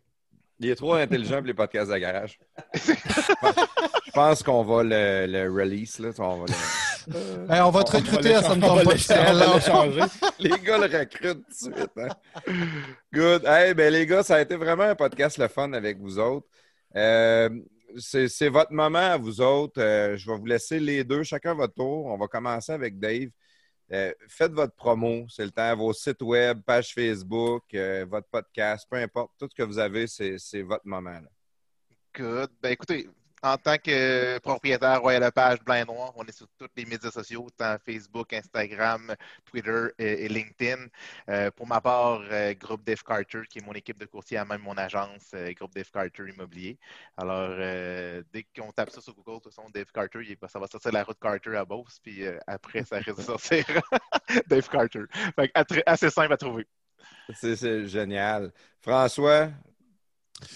Il 0.60 0.68
est 0.68 0.74
trop 0.74 0.92
intelligent 0.94 1.38
pour 1.38 1.46
les 1.46 1.54
podcasts 1.54 1.90
de 1.90 1.96
garage. 1.96 2.38
Je 2.74 4.10
pense 4.12 4.42
qu'on 4.42 4.62
va 4.62 4.82
le, 4.82 5.26
le 5.26 5.50
release. 5.50 5.98
Là. 5.98 6.10
On 6.18 6.44
va 6.44 6.46
le- 6.46 7.52
Hey, 7.52 7.60
on 7.62 7.70
va 7.70 7.82
te 7.82 7.96
recruter 7.96 8.34
à 8.34 8.42
ça 8.42 8.54
ne 8.54 8.60
tombe 8.60 8.84
pas. 8.84 8.90
Les 10.38 10.50
gars 10.50 10.76
le 10.78 10.98
recrutent 10.98 11.44
tout 11.58 11.70
de 11.70 11.74
suite. 11.74 11.90
hein. 11.96 12.08
Good. 13.12 13.44
Hey, 13.46 13.72
ben, 13.74 13.90
les 13.92 14.04
gars, 14.06 14.22
ça 14.22 14.36
a 14.36 14.40
été 14.42 14.54
vraiment 14.56 14.82
un 14.84 14.94
podcast 14.94 15.38
le 15.38 15.48
fun 15.48 15.72
avec 15.72 15.98
vous 15.98 16.18
autres. 16.18 16.46
Euh, 16.94 17.48
c'est 17.96 18.28
c'est 18.28 18.48
votre 18.50 18.72
moment 18.72 18.98
à 18.98 19.16
vous 19.16 19.40
autres. 19.40 19.80
Euh, 19.80 20.16
je 20.16 20.30
vais 20.30 20.36
vous 20.36 20.46
laisser 20.46 20.78
les 20.78 21.02
deux, 21.04 21.22
chacun 21.22 21.54
votre 21.54 21.74
tour. 21.74 22.04
On 22.06 22.18
va 22.18 22.26
commencer 22.26 22.72
avec 22.72 22.98
Dave. 22.98 23.28
Euh, 23.92 24.12
faites 24.28 24.52
votre 24.52 24.74
promo, 24.74 25.26
c'est 25.28 25.44
le 25.44 25.50
temps. 25.50 25.76
Vos 25.76 25.92
sites 25.92 26.22
web, 26.22 26.60
page 26.64 26.94
Facebook, 26.94 27.64
euh, 27.74 28.06
votre 28.08 28.28
podcast, 28.28 28.86
peu 28.88 28.96
importe. 28.96 29.32
Tout 29.38 29.48
ce 29.50 29.54
que 29.54 29.62
vous 29.62 29.78
avez, 29.78 30.06
c'est 30.06 30.62
votre 30.62 30.86
moment. 30.86 31.10
là. 31.10 31.28
Good. 32.14 32.50
Ben 32.60 32.72
écoutez, 32.72 33.08
en 33.42 33.56
tant 33.56 33.76
que 33.78 34.38
propriétaire 34.38 35.00
Royal 35.00 35.22
Lepage 35.22 35.60
Blanc 35.60 35.84
Noir, 35.86 36.12
on 36.16 36.24
est 36.24 36.32
sur 36.32 36.46
tous 36.58 36.68
les 36.76 36.84
médias 36.84 37.10
sociaux, 37.10 37.48
tant 37.56 37.76
Facebook, 37.84 38.32
Instagram, 38.32 39.14
Twitter 39.44 39.88
et, 39.98 40.28
LinkedIn. 40.28 40.86
Euh, 41.28 41.50
pour 41.50 41.66
ma 41.66 41.80
part, 41.80 42.20
euh, 42.30 42.54
Groupe 42.54 42.84
Dave 42.84 43.02
Carter, 43.02 43.42
qui 43.48 43.58
est 43.58 43.66
mon 43.66 43.72
équipe 43.72 43.98
de 43.98 44.06
courtier, 44.06 44.36
à 44.36 44.44
même 44.44 44.62
mon 44.62 44.76
agence, 44.76 45.30
euh, 45.34 45.52
Groupe 45.52 45.74
Dave 45.74 45.90
Carter 45.90 46.24
Immobilier. 46.28 46.78
Alors, 47.16 47.50
euh, 47.50 48.22
dès 48.32 48.46
qu'on 48.56 48.72
tape 48.72 48.90
ça 48.90 49.00
sur 49.00 49.14
Google, 49.14 49.38
de 49.38 49.44
toute 49.44 49.54
façon, 49.54 49.68
Dave 49.70 49.90
Carter, 49.92 50.20
ça 50.48 50.58
va 50.58 50.66
sortir 50.66 50.92
la 50.92 51.04
route 51.04 51.18
Carter 51.20 51.56
à 51.56 51.64
Beauce, 51.64 51.98
puis 52.02 52.26
euh, 52.26 52.38
après, 52.46 52.84
ça 52.84 52.96
risque 52.96 53.18
de 53.18 53.22
sortir 53.22 53.64
Dave 54.48 54.68
Carter. 54.68 55.04
Fait 55.34 55.52
assez 55.86 56.10
simple 56.10 56.32
à 56.32 56.36
trouver. 56.36 56.66
C'est 57.34 57.86
génial. 57.86 58.52
François, 58.80 59.50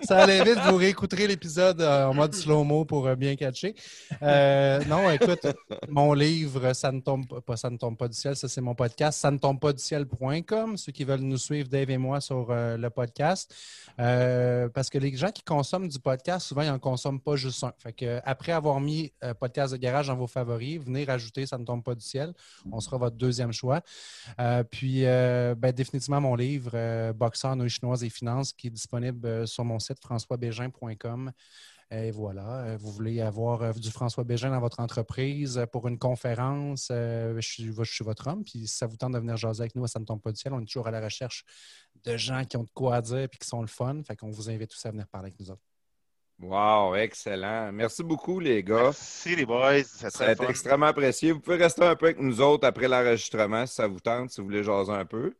Ça 0.03 0.19
allait 0.19 0.43
vite, 0.43 0.59
vous 0.67 0.75
réécouterez 0.77 1.27
l'épisode 1.27 1.81
euh, 1.81 2.05
en 2.05 2.13
mode 2.13 2.33
slow-mo 2.33 2.85
pour 2.87 3.07
euh, 3.07 3.15
bien 3.15 3.35
catcher. 3.35 3.75
Euh, 4.23 4.83
non, 4.85 5.09
écoute, 5.11 5.45
mon 5.87 6.13
livre, 6.13 6.73
ça 6.73 6.91
ne 6.91 7.01
tombe 7.01 7.41
pas, 7.41 7.57
ça 7.57 7.69
ne 7.69 7.77
tombe 7.77 7.97
pas 7.97 8.07
du 8.07 8.17
ciel, 8.17 8.35
ça 8.35 8.47
c'est 8.47 8.61
mon 8.61 8.73
podcast, 8.73 9.19
ça 9.19 9.29
ne 9.29 9.37
tombe 9.37 9.59
pas 9.59 9.73
du 9.73 9.79
ciel.com, 9.79 10.77
ceux 10.77 10.91
qui 10.91 11.03
veulent 11.03 11.19
nous 11.19 11.37
suivre, 11.37 11.69
Dave 11.69 11.89
et 11.89 11.97
moi, 11.97 12.21
sur 12.21 12.47
euh, 12.49 12.77
le 12.77 12.89
podcast. 12.89 13.53
Parce 13.97 14.89
que 14.89 14.97
les 14.97 15.15
gens 15.15 15.31
qui 15.31 15.43
consomment 15.43 15.87
du 15.87 15.99
podcast, 15.99 16.47
souvent, 16.47 16.61
ils 16.61 16.69
n'en 16.69 16.79
consomment 16.79 17.19
pas 17.19 17.35
juste 17.35 17.63
un. 17.63 17.73
Fait 17.77 17.93
que, 17.93 18.19
après 18.23 18.51
avoir 18.51 18.79
mis 18.79 19.11
Podcast 19.39 19.73
de 19.73 19.77
garage 19.77 20.07
dans 20.07 20.15
vos 20.15 20.27
favoris, 20.27 20.79
venez 20.79 21.03
rajouter 21.03 21.45
Ça 21.45 21.57
ne 21.57 21.65
tombe 21.65 21.83
pas 21.83 21.95
du 21.95 22.05
ciel. 22.05 22.33
On 22.71 22.79
sera 22.79 22.97
votre 22.97 23.15
deuxième 23.15 23.51
choix. 23.51 23.81
Puis, 24.71 25.01
ben, 25.03 25.71
définitivement, 25.71 26.21
mon 26.21 26.35
livre, 26.35 27.11
Boxeur, 27.13 27.55
Nouilles 27.55 27.69
chinoises 27.69 28.03
et 28.03 28.09
finances, 28.09 28.53
qui 28.53 28.67
est 28.67 28.71
disponible 28.71 29.47
sur 29.47 29.65
mon 29.65 29.79
site 29.79 29.99
françoisbégin.com. 29.99 31.31
Et 31.89 32.11
voilà, 32.11 32.65
Euh, 32.65 32.77
vous 32.77 32.91
voulez 32.91 33.21
avoir 33.21 33.61
euh, 33.63 33.71
du 33.71 33.91
François 33.91 34.25
Bégin 34.25 34.49
dans 34.49 34.59
votre 34.59 34.81
entreprise 34.81 35.57
euh, 35.57 35.65
pour 35.65 35.87
une 35.87 35.97
conférence, 35.97 36.87
je, 36.89 37.39
suis, 37.41 37.71
je 37.71 37.83
suis 37.83 38.03
votre 38.03 38.27
homme. 38.27 38.43
Puis 38.43 38.67
si 38.67 38.77
ça 38.77 38.87
vous 38.87 38.97
tente 38.97 39.13
de 39.13 39.19
venir 39.19 39.37
jaser 39.37 39.61
avec 39.61 39.75
nous, 39.75 39.87
ça 39.87 39.99
ne 39.99 40.05
tombe 40.05 40.21
pas 40.21 40.31
du 40.31 40.37
ciel. 40.37 40.53
On 40.53 40.59
est 40.59 40.65
toujours 40.65 40.87
à 40.87 40.91
la 40.91 40.99
recherche 40.99 41.45
de 42.03 42.17
gens 42.17 42.43
qui 42.43 42.57
ont 42.57 42.63
de 42.63 42.69
quoi 42.73 43.01
dire 43.01 43.19
et 43.19 43.29
qui 43.29 43.47
sont 43.47 43.61
le 43.61 43.67
fun. 43.67 44.01
Fait 44.05 44.17
qu'on 44.17 44.31
vous 44.31 44.49
invite 44.49 44.69
tous 44.69 44.85
à 44.85 44.91
venir 44.91 45.07
parler 45.07 45.27
avec 45.27 45.39
nous 45.39 45.49
autres. 45.49 45.63
Wow, 46.39 46.93
excellent. 46.95 47.71
Merci 47.71 48.03
beaucoup, 48.03 48.39
les 48.39 48.63
gars. 48.63 48.83
Merci 48.83 49.35
les 49.35 49.45
boys, 49.45 49.83
c'est 49.83 50.11
Ça 50.11 50.27
a 50.27 50.33
été 50.33 50.45
extrêmement 50.45 50.87
apprécié. 50.87 51.31
Vous 51.31 51.39
pouvez 51.39 51.55
rester 51.55 51.83
un 51.83 51.95
peu 51.95 52.07
avec 52.07 52.19
nous 52.19 52.41
autres 52.41 52.67
après 52.67 52.87
l'enregistrement 52.87 53.65
si 53.65 53.75
ça 53.75 53.87
vous 53.87 53.99
tente, 54.01 54.29
si 54.29 54.41
vous 54.41 54.47
voulez 54.47 54.63
jaser 54.63 54.91
un 54.91 55.05
peu. 55.05 55.33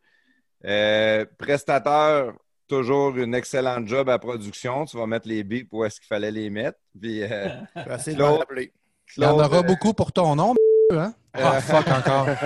Euh, 0.66 1.26
prestateur, 1.38 2.34
toujours 2.68 3.16
une 3.18 3.34
excellente 3.36 3.88
job 3.88 4.10
à 4.10 4.20
production. 4.20 4.86
Tu 4.86 4.98
vas 4.98 5.08
mettre 5.08 5.28
les 5.28 5.44
beats 5.44 5.68
où 5.72 5.84
est-ce 5.86 6.00
qu'il 6.00 6.08
fallait 6.08 6.32
les 6.32 6.50
mettre. 6.50 6.78
Puis, 7.00 7.24
euh, 7.24 7.50
Je 7.76 7.82
vais 7.90 7.96
essayer 7.96 8.18
de 8.18 8.22
Claude. 8.22 8.40
rappeler. 8.40 8.72
Il 9.18 9.24
y 9.24 9.26
en 9.26 9.36
Claude, 9.36 9.46
aura 9.48 9.60
euh, 9.60 9.64
beaucoup 9.64 9.94
pour 9.94 10.12
ton 10.12 10.36
nom, 10.36 10.54
hein? 10.94 11.14
Ah, 11.34 11.62
fuck 11.62 11.88
encore. 11.88 12.28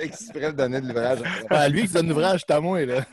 exprès 0.00 0.52
de 0.52 0.56
donner 0.56 0.80
de 0.80 0.88
l'ouvrage. 0.88 1.18
Ah, 1.50 1.68
lui 1.68 1.86
qui 1.86 1.92
donne 1.94 2.08
l'ouvrage, 2.08 2.42
c'est 2.46 2.54
à 2.54 2.60
moi, 2.60 2.84
là. 2.84 3.04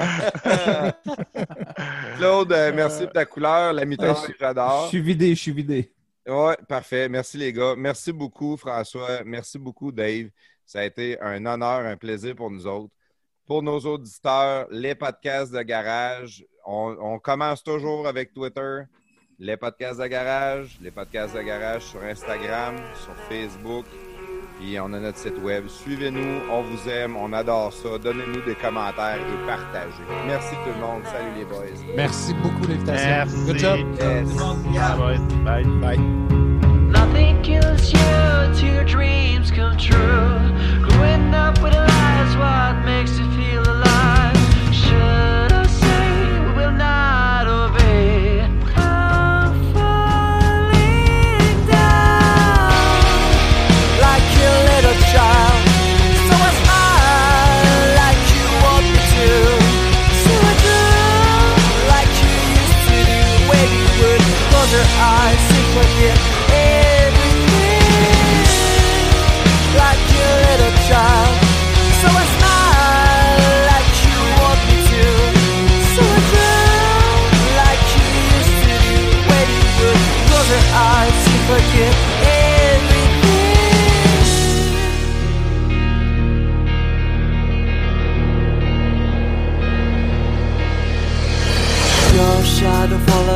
Claude, 2.18 2.52
euh, 2.52 2.72
merci 2.76 3.04
pour 3.04 3.14
ta 3.14 3.26
couleur. 3.26 3.74
La 3.74 3.86
mitraille, 3.86 4.12
Ouais, 4.12 4.28
Je 4.30 4.34
j'adore. 4.40 4.88
suis 4.90 5.02
vidé, 5.02 5.30
je 5.36 5.42
suis 5.42 5.52
vidé. 5.52 5.92
Oui, 6.28 6.54
parfait. 6.68 7.10
Merci 7.10 7.38
les 7.38 7.52
gars. 7.52 7.74
Merci 7.78 8.12
beaucoup, 8.14 8.56
François. 8.58 9.24
Merci 9.26 9.58
beaucoup, 9.58 9.92
Dave. 9.92 10.28
Ça 10.66 10.80
a 10.80 10.84
été 10.84 11.20
un 11.20 11.46
honneur, 11.46 11.86
un 11.86 11.98
plaisir 11.98 12.36
pour 12.36 12.50
nous 12.52 12.66
autres. 12.68 12.94
Pour 13.54 13.62
nos 13.62 13.80
auditeurs, 13.82 14.66
les 14.72 14.96
podcasts 14.96 15.54
de 15.54 15.62
garage, 15.62 16.44
on, 16.66 16.96
on 17.00 17.20
commence 17.20 17.64
toujours 17.64 18.08
avec 18.08 18.34
Twitter. 18.34 18.82
Les 19.38 19.58
podcasts 19.58 20.00
de 20.00 20.08
garage, 20.08 20.80
les 20.82 20.90
podcasts 20.90 21.36
de 21.36 21.42
garage 21.44 21.84
sur 21.84 22.02
Instagram, 22.02 22.78
sur 22.96 23.14
Facebook. 23.30 23.86
Puis 24.60 24.80
on 24.80 24.86
a 24.86 25.00
notre 25.00 25.20
site 25.20 25.38
web. 25.44 25.68
Suivez-nous, 25.68 26.50
on 26.52 26.64
vous 26.64 26.90
aime, 26.90 27.16
on 27.16 27.32
adore 27.32 27.72
ça. 27.72 28.00
Donnez-nous 28.00 28.42
des 28.42 28.56
commentaires 28.56 29.20
et 29.20 29.46
partagez. 29.46 30.02
Merci 30.26 30.56
tout 30.66 30.72
le 30.74 30.82
monde. 30.82 31.04
Salut 31.06 31.38
les 31.38 31.46
boys. 31.46 31.94
Merci 31.96 32.34
beaucoup 32.42 32.66
l'invitation. 32.68 33.08
Merci. 33.08 33.46
Good 33.46 33.60
job. 33.60 33.80
Yes. 34.00 34.34
Bye, 34.34 34.98
boys. 34.98 35.20
Bye. 35.46 35.64
Bye. 35.80 35.98
Nothing 36.90 37.40
kills 37.44 37.94
you 37.94 38.00
till 38.56 38.74
your 38.74 38.84
dreams 38.84 39.52
come 39.52 39.78
true. 39.78 40.24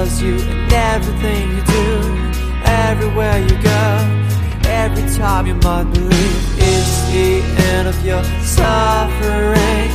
Follows 0.08 0.22
you 0.22 0.36
in 0.36 0.74
everything 0.74 1.50
you 1.52 1.64
do, 1.64 2.32
everywhere 2.66 3.40
you 3.40 3.61
go. 3.61 4.24
Every 4.69 5.03
time 5.18 5.48
you 5.48 5.56
might 5.56 5.86
believe 5.86 6.60
it's 6.60 7.11
the 7.11 7.42
end 7.74 7.88
of 7.88 8.06
your 8.06 8.24
suffering, 8.44 9.92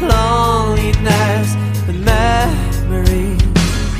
loneliness, 0.00 1.54
and 1.88 2.04
memories. 2.04 3.40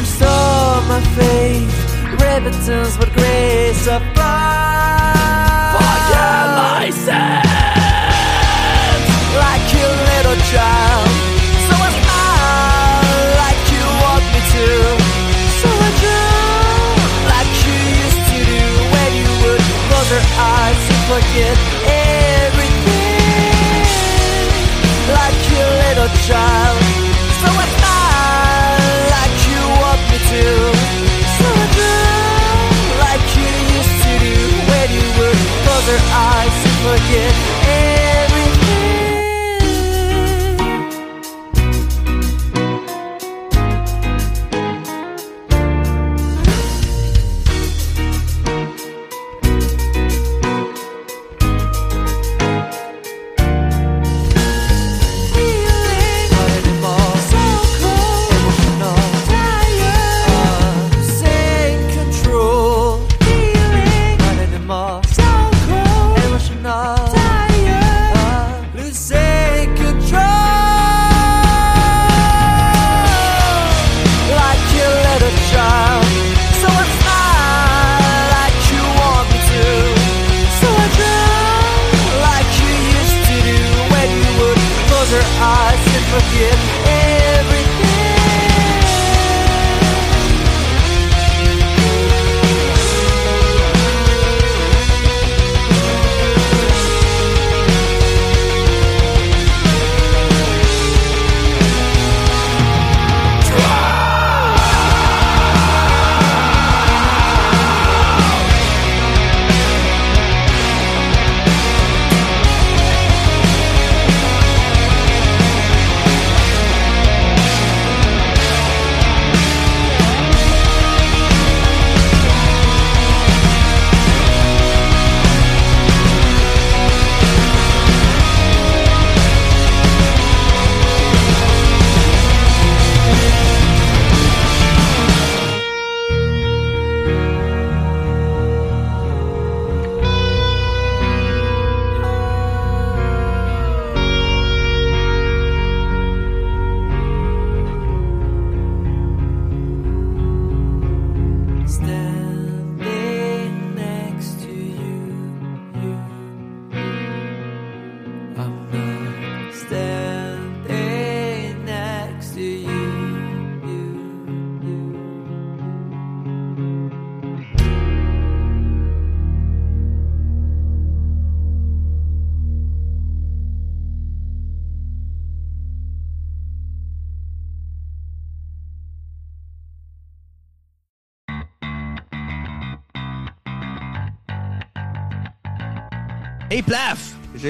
Restore 0.00 0.82
my 0.88 1.00
faith, 1.16 2.12
repentance, 2.12 2.96
but 2.96 3.12
grace 3.12 3.86
of 3.88 4.02
God. 4.14 4.64
Forgive 6.96 7.53
forget 21.14 21.93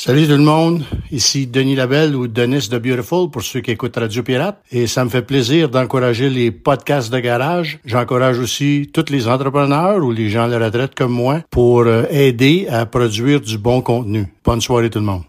Salut 0.00 0.28
tout 0.28 0.34
le 0.34 0.38
monde, 0.38 0.84
ici 1.10 1.48
Denis 1.48 1.74
Labelle 1.74 2.14
ou 2.14 2.28
Denis 2.28 2.68
de 2.68 2.78
Beautiful 2.78 3.30
pour 3.30 3.42
ceux 3.42 3.58
qui 3.58 3.72
écoutent 3.72 3.96
Radio 3.96 4.22
Pirate 4.22 4.62
et 4.70 4.86
ça 4.86 5.04
me 5.04 5.10
fait 5.10 5.22
plaisir 5.22 5.68
d'encourager 5.70 6.30
les 6.30 6.52
podcasts 6.52 7.12
de 7.12 7.18
garage. 7.18 7.80
J'encourage 7.84 8.38
aussi 8.38 8.88
tous 8.94 9.10
les 9.10 9.26
entrepreneurs 9.26 10.04
ou 10.04 10.12
les 10.12 10.30
gens 10.30 10.44
à 10.44 10.56
la 10.56 10.66
retraite 10.66 10.94
comme 10.94 11.10
moi 11.10 11.42
pour 11.50 11.80
euh, 11.80 12.04
aider 12.10 12.68
à 12.70 12.86
produire 12.86 13.40
du 13.40 13.58
bon 13.58 13.80
contenu. 13.82 14.32
Bonne 14.44 14.60
soirée 14.60 14.88
tout 14.88 15.00
le 15.00 15.04
monde. 15.04 15.24